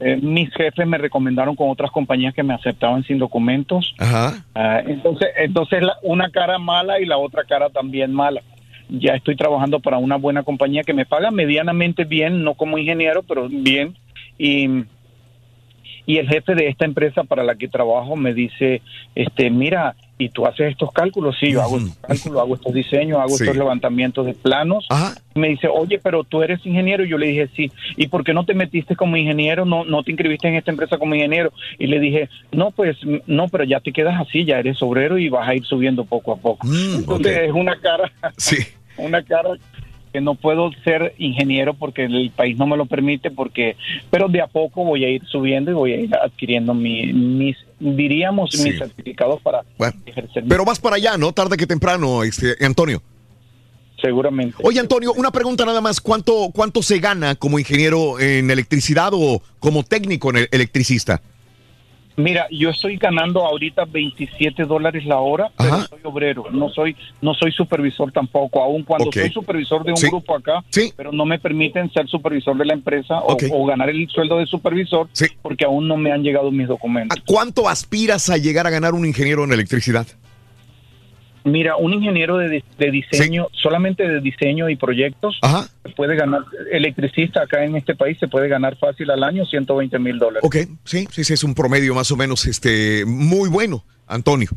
eh, 0.00 0.16
mis 0.20 0.52
jefes 0.54 0.86
me 0.86 0.98
recomendaron 0.98 1.56
con 1.56 1.70
otras 1.70 1.90
compañías 1.90 2.34
que 2.34 2.42
me 2.42 2.54
aceptaban 2.54 3.02
sin 3.04 3.18
documentos. 3.18 3.94
Ajá. 3.98 4.44
Ah, 4.54 4.82
entonces, 4.86 5.28
entonces 5.38 5.82
la- 5.82 5.96
una 6.02 6.30
cara 6.30 6.58
mala 6.58 7.00
y 7.00 7.06
la 7.06 7.16
otra 7.18 7.44
cara 7.44 7.70
también 7.70 8.12
mala. 8.12 8.42
Ya 8.88 9.14
estoy 9.14 9.36
trabajando 9.36 9.80
para 9.80 9.98
una 9.98 10.16
buena 10.16 10.42
compañía 10.42 10.82
que 10.84 10.94
me 10.94 11.06
paga 11.06 11.30
medianamente 11.30 12.04
bien, 12.04 12.44
no 12.44 12.54
como 12.54 12.78
ingeniero, 12.78 13.22
pero 13.22 13.48
bien. 13.48 13.96
Y, 14.38 14.68
y 16.06 16.18
el 16.18 16.28
jefe 16.28 16.54
de 16.54 16.68
esta 16.68 16.84
empresa 16.84 17.24
para 17.24 17.42
la 17.42 17.56
que 17.56 17.66
trabajo 17.68 18.14
me 18.16 18.32
dice, 18.32 18.82
este, 19.14 19.50
mira, 19.50 19.96
¿y 20.18 20.30
tú 20.30 20.46
haces 20.46 20.70
estos 20.72 20.92
cálculos? 20.92 21.36
Sí, 21.38 21.52
yo 21.52 21.62
hago 21.62 21.76
estos 21.78 21.96
cálculos, 21.98 22.40
hago 22.40 22.54
estos 22.54 22.72
diseños, 22.74 23.18
hago 23.18 23.28
Sí. 23.36 23.44
estos 23.44 23.56
levantamientos 23.56 24.26
de 24.26 24.34
planos. 24.34 24.86
Me 25.34 25.48
dice, 25.48 25.68
oye, 25.68 25.98
pero 26.02 26.24
tú 26.24 26.42
eres 26.42 26.64
ingeniero. 26.64 27.04
Y 27.04 27.08
yo 27.10 27.18
le 27.18 27.26
dije, 27.26 27.48
sí. 27.54 27.70
¿Y 27.96 28.06
por 28.08 28.24
qué 28.24 28.32
no 28.32 28.44
te 28.44 28.54
metiste 28.54 28.96
como 28.96 29.16
ingeniero? 29.16 29.64
No, 29.66 29.84
no 29.84 30.02
te 30.02 30.10
inscribiste 30.12 30.48
en 30.48 30.54
esta 30.54 30.70
empresa 30.70 30.96
como 30.98 31.14
ingeniero. 31.14 31.52
Y 31.78 31.86
le 31.86 32.00
dije, 32.00 32.28
no, 32.52 32.70
pues, 32.70 32.96
no, 33.26 33.48
pero 33.48 33.64
ya 33.64 33.80
te 33.80 33.92
quedas 33.92 34.18
así, 34.20 34.44
ya 34.44 34.58
eres 34.58 34.80
obrero 34.82 35.18
y 35.18 35.28
vas 35.28 35.46
a 35.48 35.54
ir 35.54 35.64
subiendo 35.64 36.04
poco 36.04 36.32
a 36.32 36.36
poco. 36.36 36.66
Entonces 36.66 37.36
es 37.38 37.52
una 37.52 37.78
cara, 37.80 38.10
sí. 38.38 38.56
una 38.98 39.22
cara 39.22 39.50
que 40.16 40.22
no 40.22 40.34
puedo 40.34 40.70
ser 40.82 41.14
ingeniero 41.18 41.74
porque 41.74 42.06
el 42.06 42.30
país 42.34 42.56
no 42.56 42.66
me 42.66 42.78
lo 42.78 42.86
permite, 42.86 43.30
porque, 43.30 43.76
pero 44.08 44.28
de 44.28 44.40
a 44.40 44.46
poco 44.46 44.82
voy 44.82 45.04
a 45.04 45.10
ir 45.10 45.22
subiendo 45.26 45.70
y 45.70 45.74
voy 45.74 45.92
a 45.92 46.00
ir 46.00 46.14
adquiriendo 46.14 46.72
mi- 46.72 47.12
mis, 47.12 47.54
diríamos, 47.78 48.58
mis 48.64 48.78
certificados 48.78 49.42
para 49.42 49.60
ejercer. 50.06 50.44
mi- 50.44 50.48
Pero 50.48 50.64
vas 50.64 50.78
para 50.78 50.96
allá, 50.96 51.18
¿no? 51.18 51.32
Tarde 51.32 51.58
que 51.58 51.66
temprano, 51.66 52.22
este, 52.22 52.54
Antonio. 52.64 53.02
Seguramente. 54.00 54.56
Oye, 54.62 54.80
Antonio, 54.80 55.12
una 55.12 55.30
pregunta 55.30 55.66
nada 55.66 55.82
más. 55.82 56.00
¿Cuánto, 56.00 56.48
¿Cuánto 56.54 56.82
se 56.82 56.98
gana 56.98 57.34
como 57.34 57.58
ingeniero 57.58 58.18
en 58.18 58.50
electricidad 58.50 59.10
o 59.12 59.42
como 59.58 59.82
técnico 59.82 60.30
en 60.30 60.36
el- 60.36 60.48
electricista? 60.50 61.20
Mira, 62.16 62.46
yo 62.50 62.70
estoy 62.70 62.96
ganando 62.96 63.44
ahorita 63.44 63.84
27 63.84 64.64
dólares 64.64 65.04
la 65.04 65.18
hora, 65.18 65.50
pero 65.56 65.82
soy 65.82 65.98
obrero, 66.04 66.46
no 66.50 66.70
soy 66.70 66.96
no 67.20 67.34
soy 67.34 67.52
supervisor 67.52 68.10
tampoco, 68.10 68.62
aun 68.62 68.84
cuando 68.84 69.12
soy 69.12 69.30
supervisor 69.30 69.84
de 69.84 69.90
un 69.92 69.96
Sí. 69.98 70.06
grupo 70.08 70.34
acá, 70.34 70.64
pero 70.96 71.12
no 71.12 71.26
me 71.26 71.38
permiten 71.38 71.90
ser 71.92 72.06
supervisor 72.08 72.56
de 72.56 72.64
la 72.64 72.72
empresa 72.74 73.20
o- 73.22 73.66
ganar 73.66 73.90
el 73.90 74.08
sueldo 74.08 74.38
de 74.38 74.46
supervisor 74.46 75.08
porque 75.42 75.64
aún 75.64 75.88
no 75.88 75.96
me 75.96 76.10
han 76.12 76.22
llegado 76.22 76.50
mis 76.50 76.68
documentos. 76.68 77.18
¿Cuánto 77.26 77.68
aspiras 77.68 78.30
a 78.30 78.36
llegar 78.38 78.66
a 78.66 78.70
ganar 78.70 78.94
un 78.94 79.04
ingeniero 79.04 79.44
en 79.44 79.52
electricidad? 79.52 80.06
Mira, 81.46 81.76
un 81.76 81.94
ingeniero 81.94 82.38
de, 82.38 82.62
de 82.78 82.90
diseño, 82.90 83.46
solamente 83.52 84.06
de 84.06 84.20
diseño 84.20 84.68
y 84.68 84.76
proyectos, 84.76 85.38
se 85.84 85.88
puede 85.90 86.16
ganar, 86.16 86.42
electricista 86.72 87.42
acá 87.42 87.64
en 87.64 87.76
este 87.76 87.94
país 87.94 88.18
se 88.18 88.26
puede 88.26 88.48
ganar 88.48 88.76
fácil 88.76 89.10
al 89.10 89.22
año 89.22 89.46
120 89.46 89.98
mil 90.00 90.18
dólares. 90.18 90.42
Ok, 90.44 90.56
sí, 90.84 91.06
sí, 91.10 91.24
sí, 91.24 91.32
es 91.32 91.44
un 91.44 91.54
promedio 91.54 91.94
más 91.94 92.10
o 92.10 92.16
menos 92.16 92.46
este, 92.46 93.04
muy 93.06 93.48
bueno, 93.48 93.84
Antonio. 94.06 94.50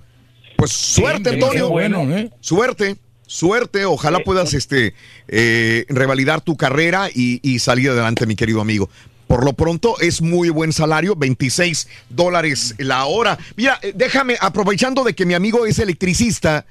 Pues 0.58 0.72
suerte, 0.72 1.30
qué 1.30 1.36
Antonio. 1.36 1.70
bueno, 1.70 2.02
¿eh? 2.12 2.32
Suerte, 2.42 2.98
suerte. 3.28 3.86
Ojalá 3.86 4.20
puedas 4.20 4.54
este, 4.54 4.94
eh, 5.28 5.86
revalidar 5.90 6.42
tu 6.42 6.58
carrera 6.58 7.08
y, 7.14 7.40
y 7.44 7.60
salir 7.60 7.92
adelante, 7.92 8.26
mi 8.26 8.36
querido 8.36 8.62
amigo. 8.62 8.90
Por 9.30 9.46
lo 9.46 9.54
pronto 9.54 10.00
es 10.02 10.24
muy 10.24 10.50
buen 10.50 10.74
salario, 10.74 11.16
26 11.16 11.88
dólares 12.10 12.74
la 12.80 13.06
hora. 13.06 13.38
Mira, 13.56 13.78
eh, 13.84 13.94
déjame, 13.96 14.36
aprovechando 14.42 15.04
de 15.04 15.14
que 15.14 15.28
mi 15.28 15.36
amigo 15.36 15.68
es 15.68 15.78
electricista, 15.78 16.66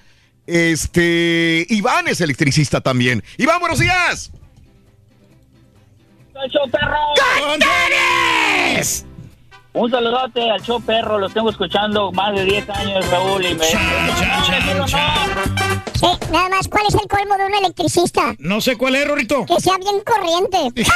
este, 0.49 1.67
Iván 1.68 2.09
es 2.09 2.20
electricista 2.23 2.81
también. 2.81 3.23
Iván, 3.36 3.60
buenos 3.60 3.78
días. 3.78 4.33
Un 9.75 9.91
saludote 9.91 10.51
al 10.51 10.62
show 10.62 10.81
perro, 10.81 11.18
lo 11.18 11.28
tengo 11.28 11.51
escuchando 11.51 12.10
más 12.12 12.35
de 12.35 12.44
10 12.44 12.70
años, 12.70 13.10
Raúl, 13.10 13.44
y 13.44 13.55
me... 13.55 13.65
Sí, 13.65 13.77
nada 16.33 16.49
más, 16.49 16.67
¿cuál 16.68 16.85
es 16.89 16.94
el 16.94 17.07
colmo 17.09 17.36
de 17.36 17.44
un 17.44 17.55
electricista? 17.55 18.35
No 18.39 18.60
sé 18.62 18.77
cuál 18.78 18.94
es, 18.94 19.07
Rorito. 19.07 19.44
Que 19.44 19.60
sea 19.60 19.77
bien 19.77 20.01
corriente. 20.05 20.59
Sí, 20.75 20.91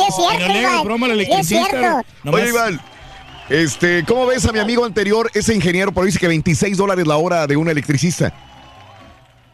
es 0.08 0.16
cierto, 0.16 0.38
No 0.46 0.52
le 0.52 0.58
hagas 0.58 0.72
Iván. 0.72 0.84
broma 0.84 1.06
al 1.06 1.20
Sí, 1.20 1.32
es 1.32 1.48
cierto. 1.48 2.02
Oye, 2.24 2.48
Iván, 2.48 2.80
este, 3.50 4.04
¿cómo 4.06 4.26
ves 4.26 4.46
a 4.48 4.52
mi 4.52 4.58
amigo 4.58 4.84
anterior, 4.84 5.30
ese 5.34 5.54
ingeniero, 5.54 5.92
por 5.92 6.02
ahí 6.04 6.06
dice 6.06 6.18
que 6.18 6.28
26 6.28 6.76
dólares 6.76 7.06
la 7.06 7.16
hora 7.16 7.46
de 7.46 7.56
un 7.56 7.68
electricista? 7.68 8.32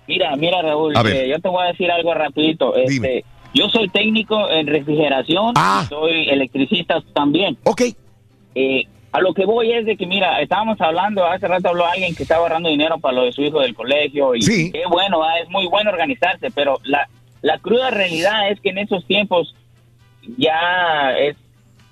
Mira, 0.07 0.37
mira, 0.37 0.63
Raúl, 0.63 0.97
A 0.97 1.03
ver. 1.03 1.17
eh, 1.17 1.29
yo 1.31 1.41
te 1.41 1.49
voy 1.49 1.65
a 1.65 1.69
decir 1.73 1.91
algo 1.91 2.15
rapidito. 2.15 2.77
Este, 2.77 3.25
yo 3.55 3.69
soy 3.69 3.89
técnico 3.89 4.49
en 4.51 4.67
refrigeración, 4.69 5.55
y 5.57 5.87
soy 5.89 6.29
electricista 6.29 7.03
también. 7.13 7.57
Ok. 7.65 7.83
Eh, 8.55 8.85
a 9.13 9.21
lo 9.21 9.33
que 9.35 9.47
voy 9.47 9.73
es 9.73 9.87
de 9.87 9.97
que, 9.97 10.07
mira, 10.07 10.41
estábamos 10.43 10.81
hablando, 10.81 11.25
hace 11.25 11.49
rato 11.49 11.71
habló 11.71 11.87
alguien 11.87 12.15
que 12.15 12.23
estaba 12.23 12.43
ahorrando 12.43 12.69
dinero 12.69 12.99
para 12.99 13.15
lo 13.17 13.25
de 13.25 13.33
su 13.33 13.43
hijo 13.43 13.61
del 13.61 13.75
colegio 13.75 14.35
y 14.35 14.43
Sí. 14.43 14.71
qué 14.71 14.83
bueno, 14.89 15.23
ah, 15.23 15.39
es 15.43 15.49
muy 15.49 15.67
bueno 15.69 15.91
organizarse, 15.91 16.51
pero 16.55 16.79
la, 16.85 17.09
la 17.43 17.59
cruda 17.59 17.91
realidad 17.91 18.51
es 18.51 18.61
que 18.61 18.69
en 18.71 18.79
esos 18.79 19.05
tiempos 19.07 19.55
ya 20.37 21.15
es, 21.19 21.37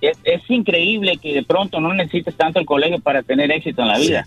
es, 0.07 0.18
es 0.24 0.42
increíble 0.50 1.16
que 1.20 1.34
de 1.34 1.42
pronto 1.42 1.81
no 1.81 1.92
necesites 1.94 2.36
tanto 2.36 2.58
el 2.60 2.66
colegio 2.66 2.99
para 3.00 3.23
tener 3.23 3.50
éxito 3.50 3.83
en 3.83 3.89
la 3.89 3.99
vida. 3.99 4.26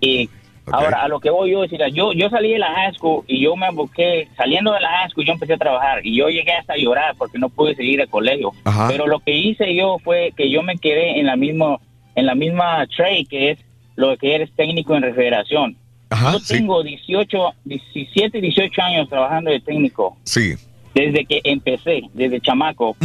Y 0.00 0.28
ahora, 0.70 1.02
a 1.02 1.08
lo 1.08 1.20
que 1.20 1.30
voy 1.30 1.50
yo, 1.52 1.64
es 1.64 1.70
decir, 1.70 1.84
yo, 1.94 2.12
yo 2.12 2.30
salí 2.30 2.52
de 2.52 2.58
la 2.58 2.72
high 2.72 2.94
school 2.94 3.24
y 3.26 3.40
yo 3.42 3.56
me 3.56 3.66
aboqué, 3.66 4.28
saliendo 4.36 4.72
de 4.72 4.80
la 4.80 4.88
high 4.88 5.10
school 5.10 5.24
yo 5.26 5.32
empecé 5.32 5.54
a 5.54 5.58
trabajar 5.58 6.06
y 6.06 6.16
yo 6.16 6.28
llegué 6.28 6.52
hasta 6.52 6.74
a 6.74 6.76
llorar 6.76 7.14
porque 7.18 7.38
no 7.38 7.48
pude 7.48 7.74
seguir 7.74 8.00
el 8.00 8.08
colegio. 8.08 8.52
Ajá. 8.64 8.88
Pero 8.88 9.06
lo 9.06 9.20
que 9.20 9.36
hice 9.36 9.74
yo 9.74 9.98
fue 10.02 10.32
que 10.36 10.50
yo 10.50 10.62
me 10.62 10.76
quedé 10.78 11.18
en 11.18 11.26
la 11.26 11.36
misma, 11.36 11.78
en 12.14 12.26
la 12.26 12.34
misma 12.34 12.86
trade 12.96 13.24
que 13.28 13.50
es 13.50 13.58
lo 13.96 14.16
que 14.16 14.34
eres 14.34 14.50
técnico 14.54 14.94
en 14.94 15.02
refrigeración. 15.02 15.76
yo 16.10 16.40
tengo 16.48 16.82
18, 16.82 17.38
17, 17.64 18.40
18 18.40 18.82
años 18.82 19.08
trabajando 19.08 19.50
de 19.50 19.60
técnico 19.60 20.16
Sí. 20.24 20.54
desde 20.94 21.24
que 21.26 21.40
empecé, 21.44 22.02
desde 22.14 22.40
chamaco. 22.40 22.96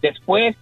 Después, 0.00 0.56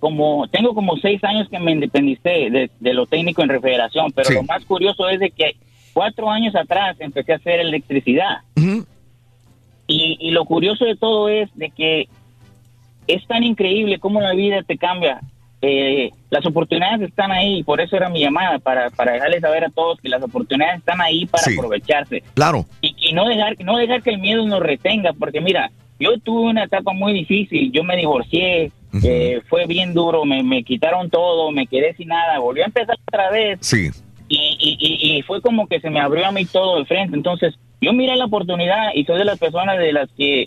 como 0.00 0.48
tengo 0.48 0.74
como 0.74 0.96
seis 0.96 1.22
años 1.22 1.48
que 1.48 1.58
me 1.60 1.72
independicé 1.72 2.50
de, 2.50 2.70
de 2.80 2.94
lo 2.94 3.06
técnico 3.06 3.42
en 3.42 3.50
refrigeración, 3.50 4.10
pero 4.12 4.30
lo 4.30 4.42
más 4.42 4.64
curioso 4.64 5.08
es 5.08 5.20
de 5.20 5.30
que 5.30 5.54
cuatro 5.92 6.30
años 6.30 6.54
atrás 6.56 6.96
empecé 6.98 7.32
a 7.32 7.36
hacer 7.36 7.60
electricidad. 7.60 8.38
y, 9.86 10.16
y 10.20 10.30
lo 10.30 10.44
curioso 10.44 10.84
de 10.84 10.96
todo 10.96 11.28
es 11.28 11.48
de 11.54 11.70
que 11.70 12.08
es 13.06 13.26
tan 13.26 13.42
increíble 13.42 13.98
cómo 13.98 14.20
la 14.20 14.34
vida 14.34 14.62
te 14.62 14.76
cambia. 14.78 15.20
Eh, 15.62 16.10
las 16.30 16.46
oportunidades 16.46 17.02
están 17.02 17.32
ahí, 17.32 17.58
y 17.58 17.62
por 17.64 17.80
eso 17.82 17.94
era 17.96 18.08
mi 18.08 18.20
llamada, 18.20 18.58
para, 18.60 18.88
para 18.90 19.12
dejarles 19.12 19.40
saber 19.42 19.64
a 19.64 19.68
todos 19.68 20.00
que 20.00 20.08
las 20.08 20.22
oportunidades 20.22 20.78
están 20.78 21.00
ahí 21.02 21.26
para 21.26 21.42
Sí. 21.42 21.54
aprovecharse 21.54 22.22
Claro. 22.34 22.64
y, 22.80 22.94
y 22.98 23.12
no 23.12 23.28
dejar 23.28 23.56
no 23.62 23.76
dejar 23.76 24.02
que 24.02 24.10
el 24.10 24.18
miedo 24.20 24.46
nos 24.46 24.60
retenga 24.60 25.12
porque 25.12 25.40
mira 25.42 25.70
yo 25.98 26.18
tuve 26.20 26.48
una 26.48 26.64
etapa 26.64 26.94
muy 26.94 27.12
difícil 27.12 27.70
yo 27.72 27.84
me 27.84 27.96
divorcié 27.98 28.72
eh, 29.04 29.40
fue 29.48 29.66
bien 29.66 29.94
duro 29.94 30.24
me, 30.24 30.42
me 30.42 30.62
quitaron 30.64 31.10
todo 31.10 31.50
me 31.52 31.66
quedé 31.66 31.94
sin 31.94 32.08
nada 32.08 32.38
volví 32.38 32.60
a 32.62 32.66
empezar 32.66 32.96
otra 33.06 33.30
vez 33.30 33.58
Sí. 33.62 33.88
y, 34.28 34.56
y, 34.60 34.76
y, 34.80 35.18
y 35.18 35.22
fue 35.22 35.40
como 35.40 35.66
que 35.68 35.80
se 35.80 35.90
me 35.90 36.00
abrió 36.00 36.26
a 36.26 36.32
mí 36.32 36.44
todo 36.44 36.78
de 36.78 36.84
frente 36.86 37.16
entonces 37.16 37.54
yo 37.80 37.92
miré 37.92 38.16
la 38.16 38.26
oportunidad 38.26 38.90
y 38.94 39.04
soy 39.04 39.18
de 39.18 39.24
las 39.24 39.38
personas 39.38 39.78
de 39.78 39.92
las 39.92 40.10
que 40.16 40.46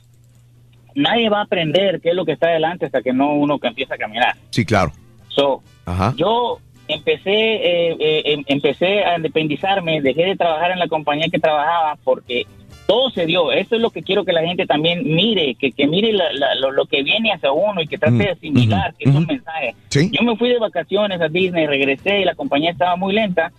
nadie 0.95 1.29
va 1.29 1.39
a 1.39 1.43
aprender 1.43 1.99
qué 2.01 2.09
es 2.09 2.15
lo 2.15 2.25
que 2.25 2.33
está 2.33 2.47
adelante 2.47 2.85
hasta 2.85 3.01
que 3.01 3.13
no 3.13 3.33
uno 3.33 3.57
que 3.59 3.67
empieza 3.67 3.95
a 3.95 3.97
caminar 3.97 4.35
Sí, 4.51 4.65
claro. 4.65 4.91
so 5.29 5.61
Ajá. 5.85 6.13
yo 6.17 6.59
empecé 6.87 7.31
eh, 7.31 7.95
eh, 7.99 8.21
em- 8.25 8.43
empecé 8.47 9.03
a 9.05 9.15
independizarme, 9.15 10.01
dejé 10.01 10.25
de 10.25 10.35
trabajar 10.35 10.71
en 10.71 10.79
la 10.79 10.87
compañía 10.87 11.27
que 11.31 11.39
trabajaba 11.39 11.97
porque 12.03 12.45
todo 12.87 13.09
se 13.11 13.25
dio. 13.25 13.51
Eso 13.51 13.75
es 13.75 13.81
lo 13.81 13.89
que 13.91 14.03
quiero 14.03 14.25
que 14.25 14.33
la 14.33 14.41
gente 14.41 14.65
también 14.65 15.03
mire, 15.03 15.55
que, 15.55 15.71
que 15.71 15.87
mire 15.87 16.11
la- 16.13 16.31
la- 16.33 16.55
lo, 16.55 16.71
lo 16.71 16.85
que 16.85 17.01
viene 17.03 17.31
hacia 17.31 17.51
uno 17.51 17.81
y 17.81 17.87
que 17.87 17.97
trate 17.97 18.15
de 18.17 18.29
asimilar 18.31 18.93
que 18.97 19.09
es 19.09 19.15
un 19.15 19.25
mensaje. 19.25 19.75
Yo 20.11 20.23
me 20.23 20.35
fui 20.37 20.49
de 20.49 20.59
vacaciones 20.59 21.19
a 21.21 21.27
Disney, 21.29 21.65
regresé 21.67 22.19
y 22.21 22.25
la 22.25 22.35
compañía 22.35 22.71
estaba 22.71 22.95
muy 22.95 23.13
lenta 23.13 23.51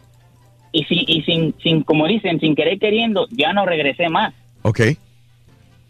y, 0.73 0.85
sin, 0.85 1.05
y 1.07 1.23
sin, 1.23 1.55
sin, 1.62 1.83
como 1.83 2.07
dicen, 2.07 2.41
sin 2.41 2.55
querer 2.55 2.78
queriendo, 2.78 3.27
ya 3.31 3.53
no 3.53 3.65
regresé 3.65 4.09
más. 4.09 4.35
Ok. 4.62 4.81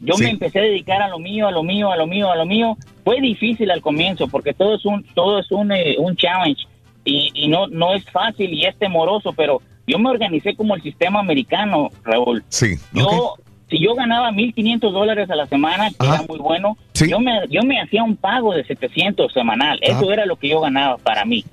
Yo 0.00 0.14
me 0.18 0.30
empecé 0.30 0.58
a 0.58 0.62
dedicar 0.62 1.00
a 1.02 1.08
lo 1.08 1.18
mío, 1.18 1.46
a 1.48 1.50
lo 1.52 1.62
mío, 1.62 1.90
a 1.90 1.96
lo 1.96 2.06
mío, 2.06 2.30
a 2.30 2.36
lo 2.36 2.44
mío. 2.44 2.76
Fue 3.04 3.20
difícil 3.20 3.70
al 3.70 3.80
comienzo 3.80 4.28
porque 4.28 4.52
todo 4.52 4.74
es 4.74 4.84
un 4.84 5.02
todo 5.14 5.38
es 5.38 5.50
un, 5.50 5.72
eh, 5.72 5.96
un 5.98 6.14
challenge 6.16 6.64
y, 7.04 7.30
y 7.34 7.48
no 7.48 7.66
no 7.68 7.94
es 7.94 8.04
fácil 8.10 8.52
y 8.52 8.64
es 8.66 8.76
temoroso, 8.78 9.32
pero 9.32 9.62
yo 9.86 9.98
me 9.98 10.10
organicé 10.10 10.54
como 10.56 10.74
el 10.74 10.82
sistema 10.82 11.20
americano, 11.20 11.90
Raúl. 12.04 12.44
Sí. 12.48 12.74
Yo 12.92 13.34
si 13.70 13.78
yo 13.82 13.94
ganaba 13.94 14.30
1500 14.30 14.92
dólares 14.92 15.30
a 15.30 15.34
la 15.36 15.46
semana, 15.46 15.88
que 15.90 16.06
era 16.06 16.22
muy 16.28 16.38
bueno, 16.38 16.76
yo 17.08 17.18
me 17.18 17.32
yo 17.50 17.62
me 17.62 17.80
hacía 17.80 18.02
un 18.04 18.16
pago 18.16 18.52
de 18.54 18.62
700 18.64 19.32
semanal. 19.32 19.78
Eso 19.82 20.12
era 20.12 20.26
lo 20.26 20.36
que 20.36 20.48
yo 20.48 20.60
ganaba 20.60 20.96
para 20.98 21.24
mí. 21.24 21.44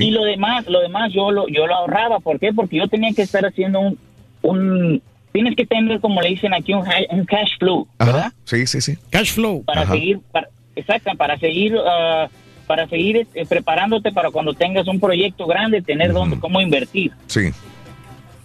Y 0.00 0.10
lo 0.10 0.24
demás, 0.24 0.66
lo 0.68 0.80
demás 0.80 1.12
yo 1.12 1.30
lo 1.30 1.48
yo 1.48 1.66
lo 1.66 1.74
ahorraba, 1.74 2.20
¿por 2.20 2.38
qué? 2.38 2.52
Porque 2.52 2.76
yo 2.76 2.86
tenía 2.88 3.12
que 3.12 3.22
estar 3.22 3.44
haciendo 3.44 3.80
un 3.80 3.98
un 4.42 5.02
tienes 5.32 5.56
que 5.56 5.64
tener 5.66 6.00
como 6.00 6.20
le 6.20 6.28
dicen 6.28 6.52
aquí 6.52 6.74
un, 6.74 6.84
hi- 6.86 7.06
un 7.10 7.24
cash 7.24 7.52
flow, 7.58 7.86
¿verdad? 7.98 8.18
Ajá. 8.26 8.34
Sí, 8.44 8.66
sí, 8.66 8.80
sí. 8.82 8.96
Cash 9.10 9.32
flow. 9.32 9.62
para 9.64 9.86
seguir 9.86 10.20
para, 10.30 10.48
exacto 10.76 11.10
para 11.16 11.38
seguir 11.38 11.74
ah, 11.86 12.28
para 12.66 12.88
seguir 12.88 13.26
eh, 13.34 13.46
preparándote 13.46 14.12
para 14.12 14.30
cuando 14.30 14.54
tengas 14.54 14.88
un 14.88 15.00
proyecto 15.00 15.46
grande 15.46 15.82
tener 15.82 16.12
dónde 16.12 16.38
cómo 16.38 16.60
invertir. 16.60 17.12
Sí. 17.26 17.50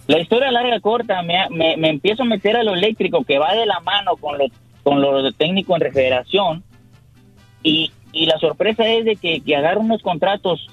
la 0.06 0.20
historia 0.20 0.50
larga 0.50 0.80
corta 0.80 1.22
me, 1.22 1.48
me, 1.50 1.76
me 1.76 1.88
empiezo 1.90 2.22
a 2.22 2.26
meter 2.26 2.56
a 2.56 2.62
lo 2.62 2.74
eléctrico 2.74 3.24
que 3.24 3.38
va 3.38 3.54
de 3.54 3.66
la 3.66 3.80
mano 3.80 4.16
con 4.16 4.38
lo 4.38 4.46
con 4.82 5.02
lo 5.02 5.22
de 5.22 5.32
técnico 5.32 5.74
en 5.74 5.82
refrigeración. 5.82 6.64
Y, 7.62 7.92
y 8.12 8.26
la 8.26 8.38
sorpresa 8.38 8.86
es 8.86 9.04
de 9.04 9.16
que, 9.16 9.40
que 9.40 9.56
agarro 9.56 9.80
unos 9.80 10.00
contratos 10.02 10.66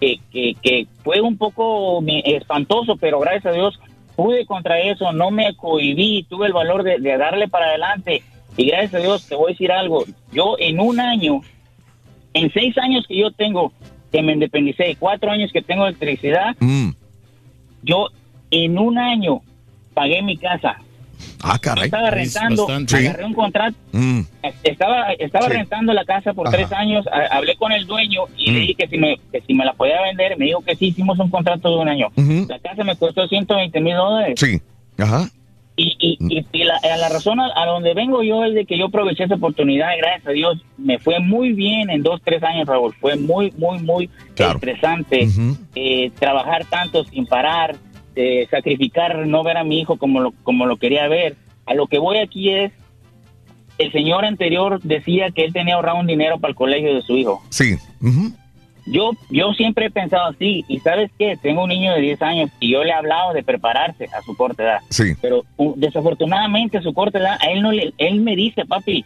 que, 0.00 0.18
que, 0.30 0.54
que 0.60 0.86
fue 1.02 1.20
un 1.20 1.38
poco 1.38 2.02
espantoso 2.06 2.96
pero 2.96 3.20
gracias 3.20 3.46
a 3.46 3.52
Dios 3.52 3.78
pude 4.16 4.44
contra 4.44 4.80
eso 4.80 5.12
no 5.12 5.30
me 5.30 5.56
cohibí 5.56 6.24
tuve 6.28 6.46
el 6.46 6.52
valor 6.52 6.82
de, 6.82 6.98
de 6.98 7.16
darle 7.16 7.48
para 7.48 7.66
adelante. 7.66 8.22
Y 8.56 8.66
gracias 8.66 8.94
a 8.94 8.98
Dios 8.98 9.26
te 9.26 9.34
voy 9.34 9.50
a 9.50 9.54
decir 9.54 9.72
algo 9.72 10.04
yo 10.32 10.56
en 10.58 10.78
un 10.78 11.00
año 11.00 11.40
en 12.34 12.52
seis 12.52 12.76
años 12.78 13.04
que 13.08 13.16
yo 13.18 13.30
tengo 13.32 13.72
que 14.12 14.22
me 14.22 14.32
independicé 14.34 14.96
cuatro 14.98 15.30
años 15.30 15.50
que 15.52 15.62
tengo 15.62 15.86
electricidad 15.86 16.54
yo 17.82 18.08
en 18.50 18.78
un 18.78 18.98
año 18.98 19.40
pagué 19.92 20.22
mi 20.22 20.36
casa. 20.36 20.76
Ah, 21.42 21.58
caray. 21.60 21.84
Estaba 21.84 22.10
rentando, 22.10 22.66
Sí. 22.86 22.96
agarré 22.96 23.24
un 23.24 23.34
contrato, 23.34 23.76
Mm. 23.92 24.20
estaba 24.62 25.12
estaba 25.12 25.46
Sí. 25.46 25.52
rentando 25.52 25.92
la 25.92 26.04
casa 26.04 26.32
por 26.32 26.48
Ajá. 26.48 26.56
tres 26.56 26.72
años, 26.72 27.04
hablé 27.30 27.54
con 27.56 27.72
el 27.72 27.86
dueño 27.86 28.22
y 28.36 28.50
le 28.50 28.58
Mm. 28.58 28.62
dije 28.62 28.74
que 28.74 28.88
si, 28.88 28.98
me, 28.98 29.16
que 29.30 29.40
si 29.42 29.54
me 29.54 29.64
la 29.64 29.72
podía 29.74 30.00
vender, 30.02 30.36
me 30.38 30.46
dijo 30.46 30.60
que 30.62 30.74
sí, 30.76 30.86
hicimos 30.86 31.18
un 31.18 31.30
contrato 31.30 31.68
de 31.70 31.76
un 31.82 31.88
año. 31.88 32.08
La 32.48 32.58
casa 32.58 32.82
me 32.84 32.96
costó 32.96 33.26
120 33.28 33.80
mil 33.80 33.94
dólares. 33.96 34.34
Sí. 34.40 34.60
Ajá. 34.98 35.28
Y, 35.76 35.96
y, 35.98 36.16
y- 36.20 36.46
y 36.52 36.64
la, 36.64 36.76
a 36.76 36.96
la 36.96 37.08
razón 37.08 37.40
a, 37.40 37.46
a 37.56 37.66
donde 37.66 37.94
vengo 37.94 38.22
yo 38.22 38.44
es 38.44 38.54
de 38.54 38.64
que 38.64 38.78
yo 38.78 38.86
aproveché 38.86 39.24
esa 39.24 39.34
oportunidad 39.34 39.88
y 39.94 39.98
gracias 39.98 40.28
a 40.28 40.30
Dios 40.30 40.64
me 40.78 40.98
fue 41.00 41.18
muy 41.18 41.52
bien 41.52 41.90
en 41.90 42.02
dos, 42.04 42.20
tres 42.24 42.42
años, 42.44 42.68
Raúl. 42.68 42.94
Fue 43.00 43.16
muy, 43.16 43.52
muy, 43.58 43.80
muy 43.80 44.08
estresante 44.54 45.26
eh, 45.74 46.10
trabajar 46.18 46.64
tanto 46.66 47.04
sin 47.04 47.26
parar, 47.26 47.74
eh, 48.14 48.46
sacrificar, 48.50 49.26
no 49.26 49.42
ver 49.42 49.56
a 49.56 49.64
mi 49.64 49.80
hijo 49.80 49.96
como 49.96 50.20
lo, 50.20 50.32
como 50.44 50.66
lo 50.66 50.76
quería 50.76 51.08
ver. 51.08 51.34
A 51.66 51.74
lo 51.74 51.88
que 51.88 51.98
voy 51.98 52.18
aquí 52.18 52.50
es, 52.50 52.70
el 53.78 53.90
señor 53.90 54.24
anterior 54.24 54.80
decía 54.82 55.32
que 55.32 55.44
él 55.44 55.52
tenía 55.52 55.74
ahorrado 55.74 55.98
un 55.98 56.06
dinero 56.06 56.38
para 56.38 56.50
el 56.50 56.54
colegio 56.56 56.94
de 56.94 57.02
su 57.02 57.16
hijo. 57.16 57.42
Sí. 57.50 57.74
Ujú. 58.00 58.32
Yo, 58.86 59.12
yo 59.30 59.52
siempre 59.54 59.86
he 59.86 59.90
pensado 59.90 60.26
así, 60.26 60.64
y 60.68 60.78
¿sabes 60.80 61.10
qué? 61.18 61.38
Tengo 61.40 61.62
un 61.62 61.70
niño 61.70 61.92
de 61.94 62.00
10 62.00 62.22
años 62.22 62.50
y 62.60 62.72
yo 62.72 62.84
le 62.84 62.90
he 62.90 62.92
hablado 62.92 63.32
de 63.32 63.42
prepararse 63.42 64.04
a 64.06 64.22
su 64.22 64.36
corta 64.36 64.62
edad. 64.62 64.78
Sí. 64.90 65.14
Pero 65.22 65.44
uh, 65.56 65.74
desafortunadamente 65.76 66.78
a 66.78 66.82
su 66.82 66.92
corta 66.92 67.18
edad, 67.18 67.38
a 67.40 67.50
él 67.50 67.62
no 67.62 67.72
le, 67.72 67.94
él 67.96 68.20
me 68.20 68.36
dice, 68.36 68.66
papi, 68.66 69.04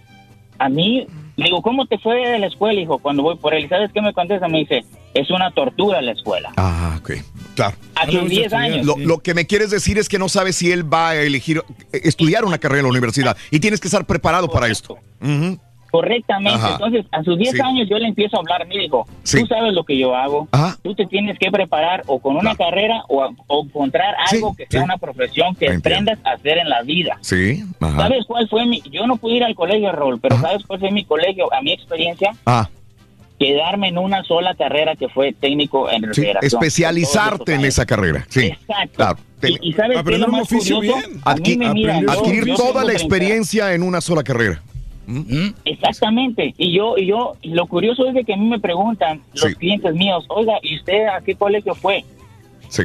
a 0.58 0.68
mí, 0.68 1.06
le 1.36 1.44
digo, 1.44 1.62
¿cómo 1.62 1.86
te 1.86 1.98
fue 1.98 2.16
de 2.28 2.38
la 2.40 2.46
escuela, 2.46 2.80
hijo? 2.80 2.98
Cuando 2.98 3.22
voy 3.22 3.36
por 3.36 3.54
él, 3.54 3.64
¿Y 3.64 3.68
¿sabes 3.68 3.92
qué 3.92 4.02
me 4.02 4.12
contesta? 4.12 4.48
Me 4.48 4.58
dice, 4.58 4.84
es 5.14 5.30
una 5.30 5.52
tortura 5.52 6.02
la 6.02 6.12
escuela. 6.12 6.52
Ah, 6.56 6.96
ok. 6.98 7.12
Claro. 7.54 7.76
A 7.94 8.06
sus 8.06 8.28
10 8.28 8.52
años. 8.52 8.86
Lo, 8.86 8.96
lo 8.96 9.18
que 9.18 9.34
me 9.34 9.46
quieres 9.46 9.70
decir 9.70 9.98
es 9.98 10.08
que 10.08 10.18
no 10.18 10.28
sabes 10.28 10.56
si 10.56 10.72
él 10.72 10.92
va 10.92 11.10
a 11.10 11.16
elegir 11.16 11.62
eh, 11.92 12.00
estudiar 12.04 12.44
una 12.44 12.58
carrera 12.58 12.80
en 12.80 12.84
la 12.86 12.90
universidad 12.90 13.36
y 13.50 13.60
tienes 13.60 13.80
que 13.80 13.88
estar 13.88 14.04
preparado 14.04 14.48
para 14.48 14.68
esto. 14.68 14.98
Correctamente. 15.90 16.58
Ajá. 16.58 16.72
Entonces, 16.72 17.06
a 17.12 17.22
sus 17.22 17.38
10 17.38 17.52
Sí. 17.52 17.60
años 17.62 17.88
yo 17.88 17.98
le 17.98 18.08
empiezo 18.08 18.36
a 18.36 18.40
hablar, 18.40 18.66
me 18.66 18.76
dijo, 18.76 19.06
Sí. 19.22 19.40
tú 19.40 19.46
sabes 19.46 19.72
lo 19.72 19.84
que 19.84 19.96
yo 19.98 20.14
hago, 20.14 20.48
tú 20.82 20.94
te 20.94 21.06
tienes 21.06 21.38
que 21.38 21.50
preparar 21.50 22.02
o 22.06 22.18
con 22.18 22.36
una 22.36 22.54
carrera 22.54 23.02
o, 23.08 23.22
a- 23.22 23.30
o 23.46 23.64
encontrar 23.64 24.14
algo 24.30 24.54
que 24.54 24.66
sea 24.68 24.82
una 24.84 24.98
profesión 24.98 25.54
que 25.54 25.68
aprendas 25.70 26.18
a 26.24 26.32
hacer 26.32 26.58
en 26.58 26.68
la 26.68 26.82
vida. 26.82 27.18
Sí. 27.22 27.64
Ajá. 27.80 27.96
¿Sabes 27.96 28.24
cuál 28.26 28.48
fue 28.48 28.66
mi? 28.66 28.82
Yo 28.90 29.06
no 29.06 29.16
pude 29.16 29.34
ir 29.36 29.44
al 29.44 29.54
colegio, 29.54 29.90
Raúl, 29.92 30.20
pero 30.20 30.38
¿sabes 30.40 30.62
cuál 30.66 30.78
fue 30.80 30.90
mi 30.90 31.04
colegio? 31.04 31.52
A 31.52 31.62
mi 31.62 31.72
experiencia, 31.72 32.32
Ah, 32.46 32.68
quedarme 33.38 33.88
en 33.88 33.98
una 33.98 34.24
sola 34.24 34.54
carrera 34.54 34.96
que 34.96 35.08
fue 35.08 35.32
técnico 35.32 35.88
en 35.90 36.00
sí. 36.00 36.06
refrigeración. 36.06 36.46
Especializarte 36.62 37.54
en 37.54 37.64
esa 37.64 37.86
carrera. 37.86 38.26
Sí. 38.28 38.46
Exacto. 38.46 38.94
Claro. 38.96 39.18
Y, 39.42 39.68
y 39.68 39.72
¿sabes 39.74 39.90
qué 39.90 39.94
es 39.94 40.00
Aprender 40.00 40.20
lo 40.28 40.34
un 40.34 40.40
más 40.40 40.52
oficio 40.52 40.76
curioso? 40.76 40.98
bien. 40.98 41.20
Adqui- 41.22 42.02
yo- 42.04 42.10
adquirir 42.10 42.44
yo 42.46 42.56
toda 42.56 42.82
la 42.82 42.90
30 42.90 42.92
experiencia 42.94 43.72
en 43.74 43.82
una 43.84 44.00
sola 44.00 44.24
carrera. 44.24 44.60
Exactamente. 45.64 46.54
Y 46.58 46.72
yo, 46.72 46.96
y 46.98 47.06
yo, 47.06 47.34
lo 47.42 47.66
curioso 47.66 48.06
es 48.06 48.14
de 48.14 48.24
que 48.24 48.34
a 48.34 48.36
mí 48.36 48.46
me 48.46 48.60
preguntan 48.60 49.20
los 49.34 49.54
clientes 49.54 49.94
míos, 49.94 50.24
oiga, 50.28 50.54
¿y 50.62 50.76
usted 50.76 51.06
a 51.06 51.20
qué 51.20 51.34
colegio 51.34 51.74
fue? 51.74 52.04
Sí. 52.68 52.84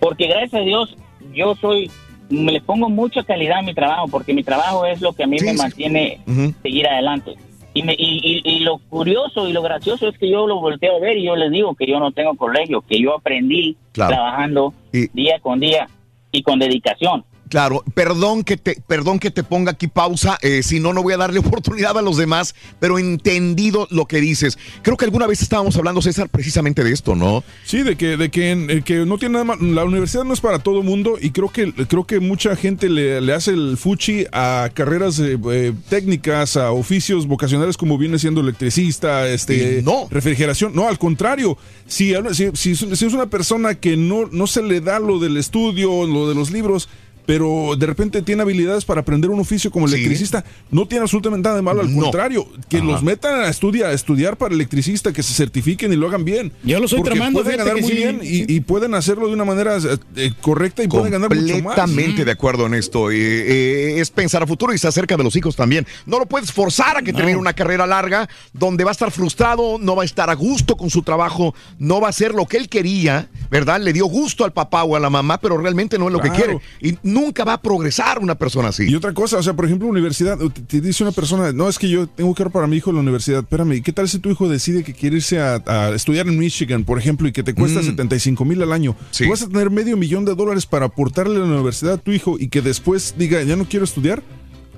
Porque 0.00 0.26
gracias 0.28 0.54
a 0.54 0.64
Dios 0.64 0.96
yo 1.34 1.54
soy, 1.56 1.90
me 2.28 2.52
le 2.52 2.60
pongo 2.60 2.88
mucha 2.88 3.22
calidad 3.22 3.58
a 3.58 3.62
mi 3.62 3.74
trabajo, 3.74 4.08
porque 4.08 4.34
mi 4.34 4.42
trabajo 4.42 4.84
es 4.86 5.00
lo 5.00 5.12
que 5.12 5.24
a 5.24 5.26
mí 5.26 5.36
me 5.40 5.52
mantiene 5.54 6.20
seguir 6.62 6.86
adelante. 6.88 7.34
Y, 7.74 7.82
me, 7.84 7.94
y, 7.94 8.20
y- 8.22 8.42
y 8.44 8.58
lo 8.60 8.76
curioso 8.78 9.48
y 9.48 9.52
lo 9.54 9.62
gracioso 9.62 10.06
es 10.08 10.18
que 10.18 10.28
yo 10.28 10.46
lo 10.46 10.60
volteo 10.60 10.96
a 10.96 11.00
ver 11.00 11.16
y 11.16 11.24
yo 11.24 11.36
les 11.36 11.50
digo 11.50 11.74
que 11.74 11.86
yo 11.86 11.98
no 11.98 12.12
tengo 12.12 12.34
colegio, 12.34 12.82
que 12.82 13.00
yo 13.00 13.14
aprendí 13.16 13.76
Claro. 13.92 14.12
trabajando 14.14 14.74
día 14.92 15.38
con 15.40 15.58
día 15.60 15.88
y 16.32 16.42
con 16.42 16.58
dedicación. 16.58 17.24
Claro, 17.52 17.84
perdón 17.92 18.44
que 18.44 18.56
te, 18.56 18.82
perdón 18.86 19.18
que 19.18 19.30
te 19.30 19.44
ponga 19.44 19.72
aquí 19.72 19.86
pausa, 19.86 20.38
eh, 20.40 20.62
si 20.62 20.80
no, 20.80 20.94
no 20.94 21.02
voy 21.02 21.12
a 21.12 21.18
darle 21.18 21.38
oportunidad 21.40 21.98
a 21.98 22.00
los 22.00 22.16
demás, 22.16 22.54
pero 22.80 22.98
entendido 22.98 23.86
lo 23.90 24.06
que 24.06 24.22
dices. 24.22 24.56
Creo 24.80 24.96
que 24.96 25.04
alguna 25.04 25.26
vez 25.26 25.42
estábamos 25.42 25.76
hablando, 25.76 26.00
César, 26.00 26.30
precisamente 26.30 26.82
de 26.82 26.92
esto, 26.92 27.14
¿no? 27.14 27.44
Sí, 27.66 27.82
de 27.82 27.96
que, 27.96 28.16
de 28.16 28.30
que, 28.30 28.52
eh, 28.52 28.82
que 28.82 29.04
no 29.04 29.18
tiene 29.18 29.34
nada 29.34 29.44
más. 29.44 29.60
La 29.60 29.84
universidad 29.84 30.24
no 30.24 30.32
es 30.32 30.40
para 30.40 30.60
todo 30.60 30.82
mundo 30.82 31.18
y 31.20 31.28
creo 31.28 31.50
que, 31.50 31.74
creo 31.74 32.06
que 32.06 32.20
mucha 32.20 32.56
gente 32.56 32.88
le, 32.88 33.20
le 33.20 33.34
hace 33.34 33.50
el 33.50 33.76
fuchi 33.76 34.24
a 34.32 34.70
carreras 34.72 35.18
eh, 35.18 35.38
eh, 35.50 35.74
técnicas, 35.90 36.56
a 36.56 36.72
oficios 36.72 37.26
vocacionales 37.26 37.76
como 37.76 37.98
viene 37.98 38.18
siendo 38.18 38.40
electricista, 38.40 39.28
este, 39.28 39.84
refrigeración. 40.08 40.74
No, 40.74 40.88
al 40.88 40.98
contrario. 40.98 41.58
Si, 41.86 42.14
si, 42.32 42.50
si, 42.54 42.76
si 42.76 43.04
es 43.04 43.12
una 43.12 43.26
persona 43.26 43.74
que 43.74 43.98
no, 43.98 44.24
no 44.32 44.46
se 44.46 44.62
le 44.62 44.80
da 44.80 44.98
lo 44.98 45.18
del 45.18 45.36
estudio, 45.36 46.06
lo 46.06 46.30
de 46.30 46.34
los 46.34 46.50
libros, 46.50 46.88
pero 47.26 47.76
de 47.76 47.86
repente 47.86 48.22
tiene 48.22 48.42
habilidades 48.42 48.84
para 48.84 49.00
aprender 49.00 49.30
un 49.30 49.40
oficio 49.40 49.70
como 49.70 49.86
electricista, 49.86 50.44
no 50.70 50.86
tiene 50.86 51.02
absolutamente 51.02 51.44
nada 51.48 51.56
de 51.56 51.62
malo, 51.62 51.80
al 51.80 51.92
contrario, 51.94 52.46
que 52.68 52.78
Ajá. 52.78 52.86
los 52.86 53.02
metan 53.02 53.40
a 53.40 53.48
estudiar, 53.48 53.90
a 53.90 53.92
estudiar 53.92 54.36
para 54.36 54.54
electricista, 54.54 55.12
que 55.12 55.22
se 55.22 55.34
certifiquen 55.34 55.92
y 55.92 55.96
lo 55.96 56.08
hagan 56.08 56.24
bien. 56.24 56.52
Yo 56.62 56.78
lo 56.78 56.86
estoy 56.86 57.02
tramando, 57.02 57.42
pueden 57.42 57.58
ganar 57.58 57.80
muy 57.80 57.90
sí, 57.90 57.96
bien 57.96 58.20
y, 58.22 58.52
y 58.52 58.60
pueden 58.60 58.94
hacerlo 58.94 59.28
de 59.28 59.34
una 59.34 59.44
manera 59.44 59.76
eh, 59.76 59.98
eh, 60.16 60.32
correcta 60.40 60.82
y 60.82 60.88
pueden 60.88 61.12
ganar 61.12 61.34
mucho 61.34 61.54
más. 61.62 61.76
Completamente 61.76 62.24
de 62.24 62.30
acuerdo 62.30 62.66
en 62.66 62.74
esto. 62.74 63.10
Eh, 63.10 63.16
eh, 63.16 64.00
es 64.00 64.10
pensar 64.10 64.42
a 64.42 64.46
futuro 64.46 64.72
y 64.72 64.76
estar 64.76 64.92
cerca 64.92 65.16
de 65.16 65.24
los 65.24 65.36
hijos 65.36 65.56
también. 65.56 65.86
No 66.06 66.18
lo 66.18 66.26
puedes 66.26 66.52
forzar 66.52 66.98
a 66.98 67.02
que 67.02 67.12
termine 67.12 67.36
una 67.36 67.52
carrera 67.52 67.86
larga 67.86 68.28
donde 68.52 68.84
va 68.84 68.90
a 68.90 68.92
estar 68.92 69.10
frustrado, 69.10 69.78
no 69.78 69.96
va 69.96 70.02
a 70.02 70.04
estar 70.04 70.30
a 70.30 70.34
gusto 70.34 70.76
con 70.76 70.90
su 70.90 71.02
trabajo, 71.02 71.54
no 71.78 72.00
va 72.00 72.08
a 72.08 72.10
hacer 72.10 72.34
lo 72.34 72.46
que 72.46 72.56
él 72.56 72.68
quería, 72.68 73.28
¿verdad? 73.50 73.80
Le 73.80 73.92
dio 73.92 74.06
gusto 74.06 74.44
al 74.44 74.52
papá 74.52 74.84
o 74.84 74.96
a 74.96 75.00
la 75.00 75.10
mamá, 75.10 75.38
pero 75.38 75.58
realmente 75.58 75.98
no 75.98 76.06
es 76.06 76.12
lo 76.12 76.20
que 76.20 76.30
quiere. 76.30 76.58
Y 76.80 76.98
nunca 77.12 77.44
va 77.44 77.54
a 77.54 77.60
progresar 77.60 78.18
una 78.18 78.34
persona 78.34 78.68
así. 78.68 78.84
Y 78.88 78.94
otra 78.94 79.12
cosa, 79.12 79.38
o 79.38 79.42
sea, 79.42 79.54
por 79.54 79.64
ejemplo, 79.64 79.88
universidad, 79.88 80.38
te, 80.68 80.80
dice 80.80 81.02
una 81.02 81.12
persona, 81.12 81.52
no, 81.52 81.68
es 81.68 81.78
que 81.78 81.88
yo 81.88 82.06
tengo 82.06 82.34
que 82.34 82.42
ir 82.42 82.50
para 82.50 82.66
mi 82.66 82.76
hijo 82.76 82.90
a 82.90 82.94
la 82.94 83.00
universidad, 83.00 83.40
espérame, 83.40 83.72
¿y 83.72 83.82
qué 83.82 83.92
tal 83.92 84.08
si 84.08 84.18
tu 84.18 84.30
hijo 84.30 84.48
decide 84.48 84.82
que 84.82 84.94
quiere 84.94 85.16
irse 85.16 85.40
a, 85.40 85.62
a 85.66 85.90
estudiar 85.90 86.26
en 86.26 86.38
Michigan, 86.38 86.84
por 86.84 86.98
ejemplo, 86.98 87.28
y 87.28 87.32
que 87.32 87.42
te 87.42 87.54
cuesta 87.54 87.80
Mm. 87.80 87.84
75 87.84 88.44
mil 88.44 88.62
al 88.62 88.72
año? 88.72 88.96
¿Tú 89.16 89.28
vas 89.28 89.42
a 89.42 89.48
tener 89.48 89.70
medio 89.70 89.96
millón 89.96 90.24
de 90.24 90.34
dólares 90.34 90.66
para 90.66 90.86
aportarle 90.86 91.36
a 91.36 91.40
la 91.40 91.46
universidad 91.46 91.94
a 91.94 91.98
tu 91.98 92.12
hijo 92.12 92.36
y 92.38 92.48
que 92.48 92.62
después 92.62 93.14
diga, 93.16 93.42
ya 93.42 93.56
no 93.56 93.64
quiero 93.66 93.84
estudiar? 93.84 94.22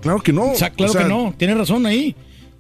Claro 0.01 0.21
que 0.23 0.33
no. 0.33 0.53
O 0.53 0.55
sea, 0.55 0.71
claro 0.71 0.91
O 0.91 0.93
sea, 0.93 1.03
que 1.05 1.09
no, 1.09 1.35
tienes 1.37 1.57
razón 1.57 1.87
ahí. 1.87 2.15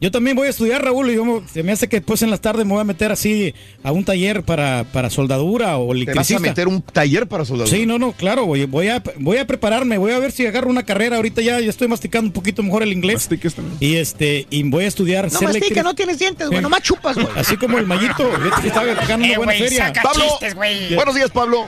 Yo 0.04 0.10
también 0.10 0.36
voy 0.36 0.48
a 0.48 0.50
estudiar, 0.50 0.84
Raúl, 0.84 1.08
y 1.08 1.14
yo 1.14 1.42
se 1.50 1.62
me 1.62 1.72
hace 1.72 1.88
que 1.88 1.96
después 1.96 2.20
en 2.20 2.28
las 2.28 2.42
tardes 2.42 2.66
me 2.66 2.72
voy 2.72 2.82
a 2.82 2.84
meter 2.84 3.10
así 3.10 3.54
a 3.82 3.90
un 3.90 4.04
taller 4.04 4.42
para, 4.42 4.84
para 4.92 5.08
soldadura 5.08 5.78
o 5.78 5.84
¿Te 5.84 5.86
vas 5.88 5.96
electricista. 5.96 6.36
a 6.36 6.40
meter 6.40 6.68
un 6.68 6.82
taller 6.82 7.26
para 7.26 7.46
soldadura? 7.46 7.74
Sí, 7.74 7.86
no, 7.86 7.98
no, 7.98 8.12
claro, 8.12 8.44
voy, 8.44 8.66
voy, 8.66 8.88
a, 8.88 9.02
voy 9.16 9.38
a 9.38 9.46
prepararme, 9.46 9.96
voy 9.96 10.12
a 10.12 10.18
ver 10.18 10.30
si 10.30 10.44
agarro 10.46 10.68
una 10.68 10.82
carrera. 10.82 11.16
Ahorita 11.16 11.40
ya, 11.40 11.58
ya 11.58 11.70
estoy 11.70 11.88
masticando 11.88 12.26
un 12.28 12.32
poquito 12.34 12.62
mejor 12.62 12.82
el 12.82 12.92
inglés. 12.92 13.30
Y 13.80 13.96
este, 13.96 14.46
y 14.50 14.62
voy 14.64 14.84
a 14.84 14.88
estudiar. 14.88 15.32
No 15.32 15.40
mastica, 15.40 15.82
no 15.82 15.94
tienes 15.94 16.18
dientes, 16.18 16.50
güey, 16.50 16.60
nomás 16.60 16.82
chupas, 16.82 17.14
güey. 17.16 17.28
Así 17.36 17.56
como 17.56 17.78
el 17.78 17.86
mallito, 17.86 18.30
que 18.60 18.68
estaba 18.68 18.84
ganando 18.84 19.24
una 19.24 19.32
Eh, 19.32 19.36
buena 19.38 19.52
güey, 19.54 19.62
feria. 19.62 19.86
saca 19.86 20.02
Pablo, 20.02 20.24
chistes, 20.28 20.54
güey. 20.54 20.94
buenos 20.96 21.14
días, 21.14 21.30
Pablo. 21.30 21.66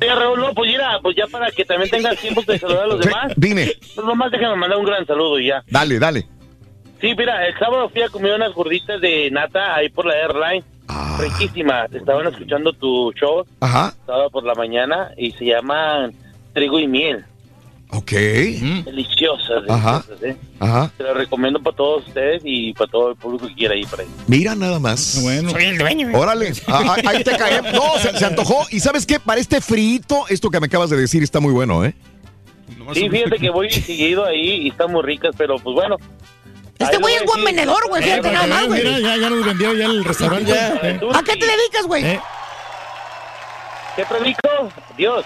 Oiga, 0.00 0.14
Raúl, 0.14 0.38
no, 0.38 0.54
pues 0.54 0.70
mira, 0.70 1.00
pues 1.02 1.16
ya 1.16 1.26
para 1.26 1.50
que 1.50 1.64
también 1.64 1.90
tengas 1.90 2.16
tiempo 2.20 2.40
de 2.46 2.56
saludar 2.56 2.84
a 2.84 2.86
los 2.86 3.00
demás. 3.00 3.32
dime. 3.36 3.72
Pues 3.96 4.06
nomás 4.06 4.30
déjame 4.30 4.54
mandar 4.54 4.78
un 4.78 4.84
gran 4.84 5.04
saludo 5.08 5.40
y 5.40 5.48
ya. 5.48 5.64
Dale, 5.68 5.98
dale. 5.98 6.26
Sí, 7.02 7.14
mira, 7.18 7.46
el 7.46 7.58
sábado 7.58 7.90
fui 7.90 8.00
a 8.00 8.08
comer 8.08 8.32
unas 8.34 8.54
gorditas 8.54 8.98
de 9.02 9.28
nata 9.30 9.74
ahí 9.74 9.90
por 9.90 10.06
la 10.06 10.14
airline. 10.14 10.64
Riquísimas. 11.18 11.92
Estaban 11.92 12.26
escuchando 12.28 12.72
tu 12.72 13.12
show 13.12 13.44
Ajá. 13.60 13.92
sábado 14.06 14.30
por 14.30 14.44
la 14.44 14.54
mañana 14.54 15.10
y 15.18 15.32
se 15.32 15.44
llaman 15.46 16.12
trigo 16.54 16.78
y 16.78 16.86
miel. 16.86 17.24
Ok. 17.90 18.12
Deliciosas, 18.12 19.64
Ajá. 19.68 20.02
deliciosas, 20.08 20.22
¿eh? 20.22 20.36
Ajá. 20.60 20.90
Te 20.96 21.02
lo 21.02 21.14
recomiendo 21.14 21.60
para 21.60 21.76
todos 21.76 22.06
ustedes 22.06 22.40
y 22.44 22.72
para 22.72 22.90
todo 22.90 23.10
el 23.10 23.16
público 23.16 23.46
que 23.48 23.54
quiera 23.54 23.74
ir 23.76 23.86
por 23.88 24.00
ahí. 24.00 24.06
Mira 24.28 24.54
nada 24.54 24.78
más. 24.78 25.20
Bueno. 25.22 25.50
Soy 25.50 25.64
el 25.64 25.78
dueño. 25.78 26.08
Órale, 26.16 26.52
Ah, 26.68 26.82
ah, 26.88 26.96
ahí 27.08 27.22
te 27.24 27.36
cae. 27.36 27.60
No, 27.72 27.98
se, 27.98 28.16
se 28.16 28.24
antojó. 28.24 28.64
Y 28.70 28.80
sabes 28.80 29.04
qué, 29.06 29.18
para 29.20 29.40
este 29.40 29.60
frito, 29.60 30.24
esto 30.28 30.50
que 30.50 30.60
me 30.60 30.66
acabas 30.66 30.88
de 30.90 30.96
decir 30.96 31.22
está 31.22 31.40
muy 31.40 31.52
bueno, 31.52 31.84
¿eh? 31.84 31.94
Sí, 32.94 33.08
fíjate 33.10 33.38
que 33.38 33.50
voy 33.50 33.70
seguido 33.70 34.24
ahí 34.24 34.62
y 34.62 34.68
están 34.68 34.90
muy 34.92 35.02
ricas, 35.02 35.34
pero 35.36 35.56
pues 35.56 35.74
bueno. 35.74 35.96
Este 36.82 36.96
güey 36.98 37.14
es 37.16 37.24
buen 37.24 37.44
vendedor, 37.44 37.86
güey, 37.88 38.02
Eh, 38.02 38.04
fíjate 38.06 38.22
para 38.22 38.32
nada 38.46 38.46
más, 38.60 38.66
güey. 38.66 38.84
mira, 38.84 38.98
ya, 39.00 39.16
ya 39.16 39.30
nos 39.30 39.44
vendió 39.46 39.72
ya 39.74 39.86
el 39.86 40.04
restaurante. 40.04 40.52
Eh, 40.52 41.00
¿A 41.14 41.22
qué 41.22 41.36
te 41.36 41.46
dedicas, 41.46 41.86
güey? 41.86 42.04
eh. 42.04 42.20
¿Qué 43.96 44.04
predico? 44.06 44.40
Dios. 44.96 45.24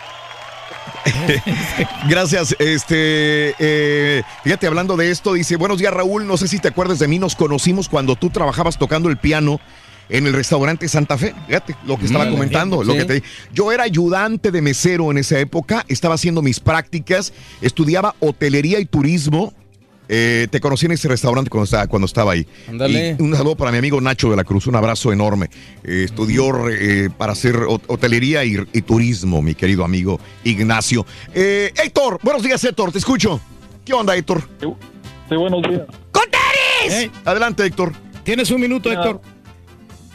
Gracias. 2.09 2.57
Este, 2.59 3.55
eh, 3.59 4.23
fíjate, 4.45 4.67
hablando 4.67 4.97
de 4.97 5.11
esto, 5.11 5.35
dice, 5.35 5.57
buenos 5.57 5.79
días 5.79 5.93
Raúl, 5.93 6.27
no 6.27 6.37
sé 6.37 6.49
si 6.49 6.59
te 6.59 6.69
acuerdas 6.69 6.99
de 6.99 7.09
mí, 7.09 7.19
nos 7.19 7.37
conocimos 7.37 7.89
cuando 7.89 8.17
tú 8.17 8.31
trabajabas 8.31 8.77
tocando 8.79 9.09
el 9.09 9.17
piano 9.17 9.61
en 10.09 10.27
el 10.27 10.33
restaurante 10.33 10.89
Santa 10.89 11.17
Fe. 11.19 11.35
Fíjate 11.47 11.77
lo 11.85 11.97
que 11.99 12.07
estaba 12.07 12.29
comentando. 12.29 12.81
sí. 12.83 12.87
Lo 12.89 12.95
que 12.95 13.05
te, 13.05 13.23
yo 13.53 13.73
era 13.73 13.85
ayudante 13.85 14.51
de 14.51 14.63
mesero 14.63 15.11
en 15.11 15.19
esa 15.19 15.39
época, 15.39 15.85
estaba 15.89 16.15
haciendo 16.15 16.43
mis 16.43 16.61
prácticas, 16.61 17.33
estudiaba 17.61 18.15
hotelería 18.21 18.79
y 18.81 18.87
turismo. 18.87 19.53
Eh, 20.09 20.47
te 20.51 20.61
conocí 20.61 20.87
en 20.87 20.93
ese 20.93 21.09
restaurante 21.09 21.51
cuando 21.51 21.65
estaba, 21.65 21.87
cuando 21.89 22.07
estaba 22.07 22.33
ahí. 22.33 22.47
Ándale. 22.69 23.17
Y 23.19 23.23
un 23.23 23.35
saludo 23.35 23.57
para 23.57 23.73
mi 23.73 23.79
amigo 23.79 24.01
Nacho 24.01 24.31
de 24.31 24.37
la 24.37 24.45
Cruz, 24.45 24.67
un 24.67 24.77
abrazo 24.77 25.13
enorme. 25.13 25.51
Eh, 25.85 26.03
estudió 26.05 26.69
eh, 26.69 27.11
para 27.17 27.33
hacer 27.33 27.57
hot- 27.57 27.83
hotelería 27.89 28.45
y, 28.45 28.57
y 28.73 28.83
turismo, 28.83 29.43
mi 29.43 29.55
querido 29.55 29.85
amigo 29.85 30.21
Ignacio. 30.45 31.05
Eh, 31.35 31.73
Héctor, 31.85 32.19
buenos 32.23 32.43
días 32.43 32.63
Héctor, 32.65 32.93
te 32.93 32.99
escucho. 32.99 33.41
¿Qué 33.85 33.93
onda 33.95 34.17
Héctor? 34.17 34.43
Sí, 34.61 35.35
buenos 35.37 35.63
días. 35.63 35.83
Eh, 36.89 37.11
Adelante 37.25 37.65
Héctor. 37.65 37.93
Tienes 38.23 38.51
un 38.51 38.61
minuto, 38.61 38.91
Héctor. 38.93 39.21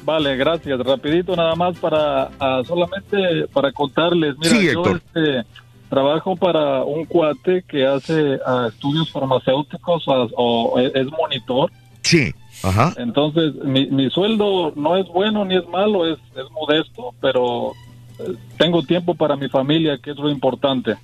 Vale, 0.04 0.36
gracias. 0.36 0.80
Rapidito 0.80 1.36
nada 1.36 1.54
más 1.56 1.78
para 1.78 2.32
ah, 2.40 2.62
solamente 2.66 3.48
para 3.54 3.72
contarles. 3.72 4.36
Mira, 4.40 4.52
Sí, 4.56 4.66
yo 4.66 4.72
Héctor. 4.72 5.02
este, 5.06 5.46
trabajo 5.92 6.38
para 6.38 6.84
un 6.84 7.06
cuate 7.06 7.64
que 7.68 7.86
hace 7.86 8.40
ah, 8.48 8.70
estudios 8.70 9.12
farmacéuticos 9.12 10.04
ah, 10.08 10.26
o 10.36 10.80
es, 10.80 10.96
es 10.96 11.06
monitor. 11.12 11.70
Sí. 12.02 12.34
Ajá. 12.64 12.94
Entonces, 12.98 13.54
mi, 13.64 13.88
mi 13.88 14.10
sueldo 14.10 14.72
no 14.76 14.96
es 14.96 15.08
bueno 15.08 15.44
ni 15.46 15.58
es 15.58 15.68
malo, 15.68 16.08
es, 16.08 16.18
es 16.36 16.50
modesto, 16.52 17.14
pero 17.20 17.74
eh, 18.20 18.36
tengo 18.58 18.82
tiempo 18.84 19.16
para 19.16 19.36
mi 19.36 19.50
familia, 19.50 19.98
que 19.98 20.12
es 20.12 20.18
lo 20.18 20.30
importante. 20.30 20.96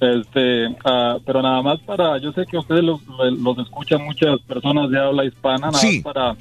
Este, 0.00 0.74
ah, 0.84 1.18
pero 1.26 1.42
nada 1.42 1.60
más 1.60 1.78
para, 1.80 2.16
yo 2.18 2.32
sé 2.32 2.46
que 2.46 2.56
ustedes 2.56 2.82
los, 2.82 3.00
los 3.06 3.58
escuchan 3.58 4.02
muchas 4.02 4.40
personas 4.40 4.88
de 4.90 4.98
habla 4.98 5.26
hispana, 5.26 5.66
nada 5.66 5.78
Sí. 5.78 6.00
más 6.02 6.14
para, 6.14 6.36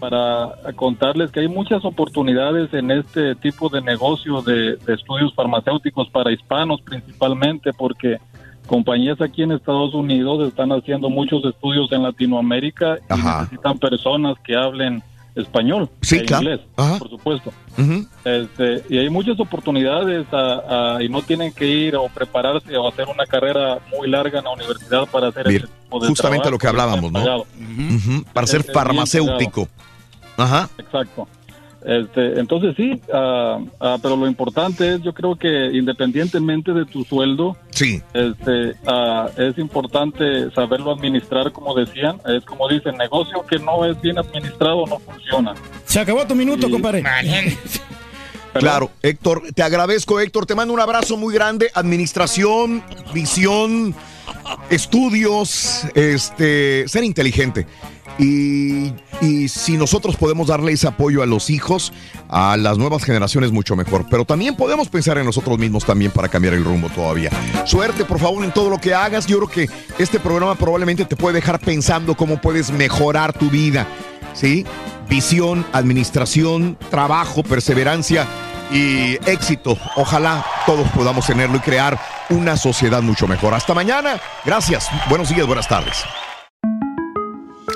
para 0.00 0.72
contarles 0.72 1.30
que 1.30 1.40
hay 1.40 1.48
muchas 1.48 1.84
oportunidades 1.84 2.72
en 2.74 2.90
este 2.90 3.36
tipo 3.36 3.68
de 3.68 3.80
negocio 3.80 4.42
de, 4.42 4.76
de 4.76 4.94
estudios 4.94 5.32
farmacéuticos 5.34 6.08
para 6.10 6.32
hispanos 6.32 6.80
principalmente, 6.82 7.72
porque 7.72 8.18
compañías 8.66 9.20
aquí 9.20 9.42
en 9.44 9.52
Estados 9.52 9.94
Unidos 9.94 10.48
están 10.48 10.72
haciendo 10.72 11.08
muchos 11.08 11.44
estudios 11.44 11.92
en 11.92 12.02
Latinoamérica 12.02 12.98
y 13.08 13.22
necesitan 13.22 13.78
personas 13.78 14.34
que 14.44 14.56
hablen 14.56 15.00
español 15.36 15.88
Sí, 16.00 16.16
e 16.16 16.24
claro. 16.24 16.42
inglés, 16.42 16.60
Ajá. 16.76 16.98
por 16.98 17.10
supuesto. 17.10 17.52
Este, 18.24 18.82
y 18.88 18.98
hay 18.98 19.10
muchas 19.10 19.38
oportunidades 19.38 20.26
ah, 20.32 20.98
y 21.00 21.08
no 21.08 21.22
tienen 21.22 21.52
que 21.52 21.66
ir 21.66 21.94
o 21.96 22.08
prepararse 22.08 22.76
o 22.76 22.88
hacer 22.88 23.06
una 23.06 23.26
carrera 23.26 23.78
muy 23.96 24.08
larga 24.08 24.38
en 24.38 24.44
la 24.46 24.52
universidad 24.52 25.06
para 25.06 25.28
hacer 25.28 25.46
tipo 25.46 26.00
de 26.00 26.08
Justamente 26.08 26.42
trabajo 26.44 26.50
lo 26.50 26.58
que 26.58 26.66
hablábamos, 26.68 27.12
¿no? 27.12 27.44
Para 28.32 28.46
ser 28.46 28.64
farmacéutico. 28.64 29.68
Ajá. 30.36 30.68
Exacto. 30.78 31.28
Este, 31.86 32.40
entonces 32.40 32.74
sí, 32.76 33.00
ah, 33.12 33.60
ah, 33.78 33.96
pero 34.02 34.16
lo 34.16 34.26
importante 34.26 34.94
es, 34.94 35.02
yo 35.02 35.14
creo 35.14 35.36
que 35.36 35.70
independientemente 35.72 36.72
de 36.72 36.84
tu 36.84 37.04
sueldo, 37.04 37.56
sí. 37.70 38.02
este, 38.12 38.74
ah, 38.88 39.30
es 39.36 39.56
importante 39.56 40.50
saberlo 40.50 40.90
administrar, 40.90 41.52
como 41.52 41.76
decían. 41.76 42.20
Es 42.26 42.44
como 42.44 42.68
dicen, 42.68 42.96
negocio 42.96 43.46
que 43.46 43.60
no 43.60 43.84
es 43.84 44.00
bien 44.00 44.18
administrado 44.18 44.84
no 44.86 44.98
funciona. 44.98 45.54
Se 45.84 46.00
acabó 46.00 46.26
tu 46.26 46.34
minuto, 46.34 46.68
compadre. 46.68 47.04
Claro, 48.58 48.90
Héctor, 49.02 49.42
te 49.54 49.62
agradezco, 49.62 50.18
Héctor. 50.18 50.46
Te 50.46 50.54
mando 50.54 50.72
un 50.72 50.80
abrazo 50.80 51.18
muy 51.18 51.34
grande. 51.34 51.70
Administración, 51.74 52.82
visión, 53.12 53.94
estudios, 54.70 55.84
este, 55.94 56.88
ser 56.88 57.04
inteligente. 57.04 57.66
Y, 58.18 58.94
y 59.20 59.48
si 59.48 59.76
nosotros 59.76 60.16
podemos 60.16 60.46
darle 60.48 60.72
ese 60.72 60.88
apoyo 60.88 61.22
a 61.22 61.26
los 61.26 61.50
hijos, 61.50 61.92
a 62.28 62.56
las 62.56 62.78
nuevas 62.78 63.04
generaciones, 63.04 63.52
mucho 63.52 63.76
mejor. 63.76 64.06
Pero 64.10 64.24
también 64.24 64.56
podemos 64.56 64.88
pensar 64.88 65.18
en 65.18 65.26
nosotros 65.26 65.58
mismos 65.58 65.84
también 65.84 66.10
para 66.10 66.28
cambiar 66.28 66.54
el 66.54 66.64
rumbo 66.64 66.88
todavía. 66.88 67.30
Suerte, 67.64 68.04
por 68.04 68.18
favor, 68.18 68.44
en 68.44 68.52
todo 68.52 68.70
lo 68.70 68.78
que 68.78 68.94
hagas. 68.94 69.26
Yo 69.26 69.38
creo 69.38 69.48
que 69.48 69.70
este 70.02 70.18
programa 70.18 70.54
probablemente 70.54 71.04
te 71.04 71.16
puede 71.16 71.36
dejar 71.36 71.58
pensando 71.58 72.16
cómo 72.16 72.40
puedes 72.40 72.70
mejorar 72.70 73.32
tu 73.32 73.50
vida. 73.50 73.86
¿Sí? 74.32 74.66
Visión, 75.08 75.64
administración, 75.72 76.76
trabajo, 76.90 77.42
perseverancia 77.42 78.26
y 78.72 79.14
éxito. 79.30 79.78
Ojalá 79.96 80.44
todos 80.66 80.88
podamos 80.88 81.26
tenerlo 81.26 81.56
y 81.56 81.60
crear 81.60 81.98
una 82.30 82.56
sociedad 82.56 83.02
mucho 83.02 83.26
mejor. 83.26 83.54
Hasta 83.54 83.74
mañana. 83.74 84.20
Gracias. 84.44 84.88
Buenos 85.08 85.28
días, 85.28 85.46
buenas 85.46 85.68
tardes. 85.68 86.04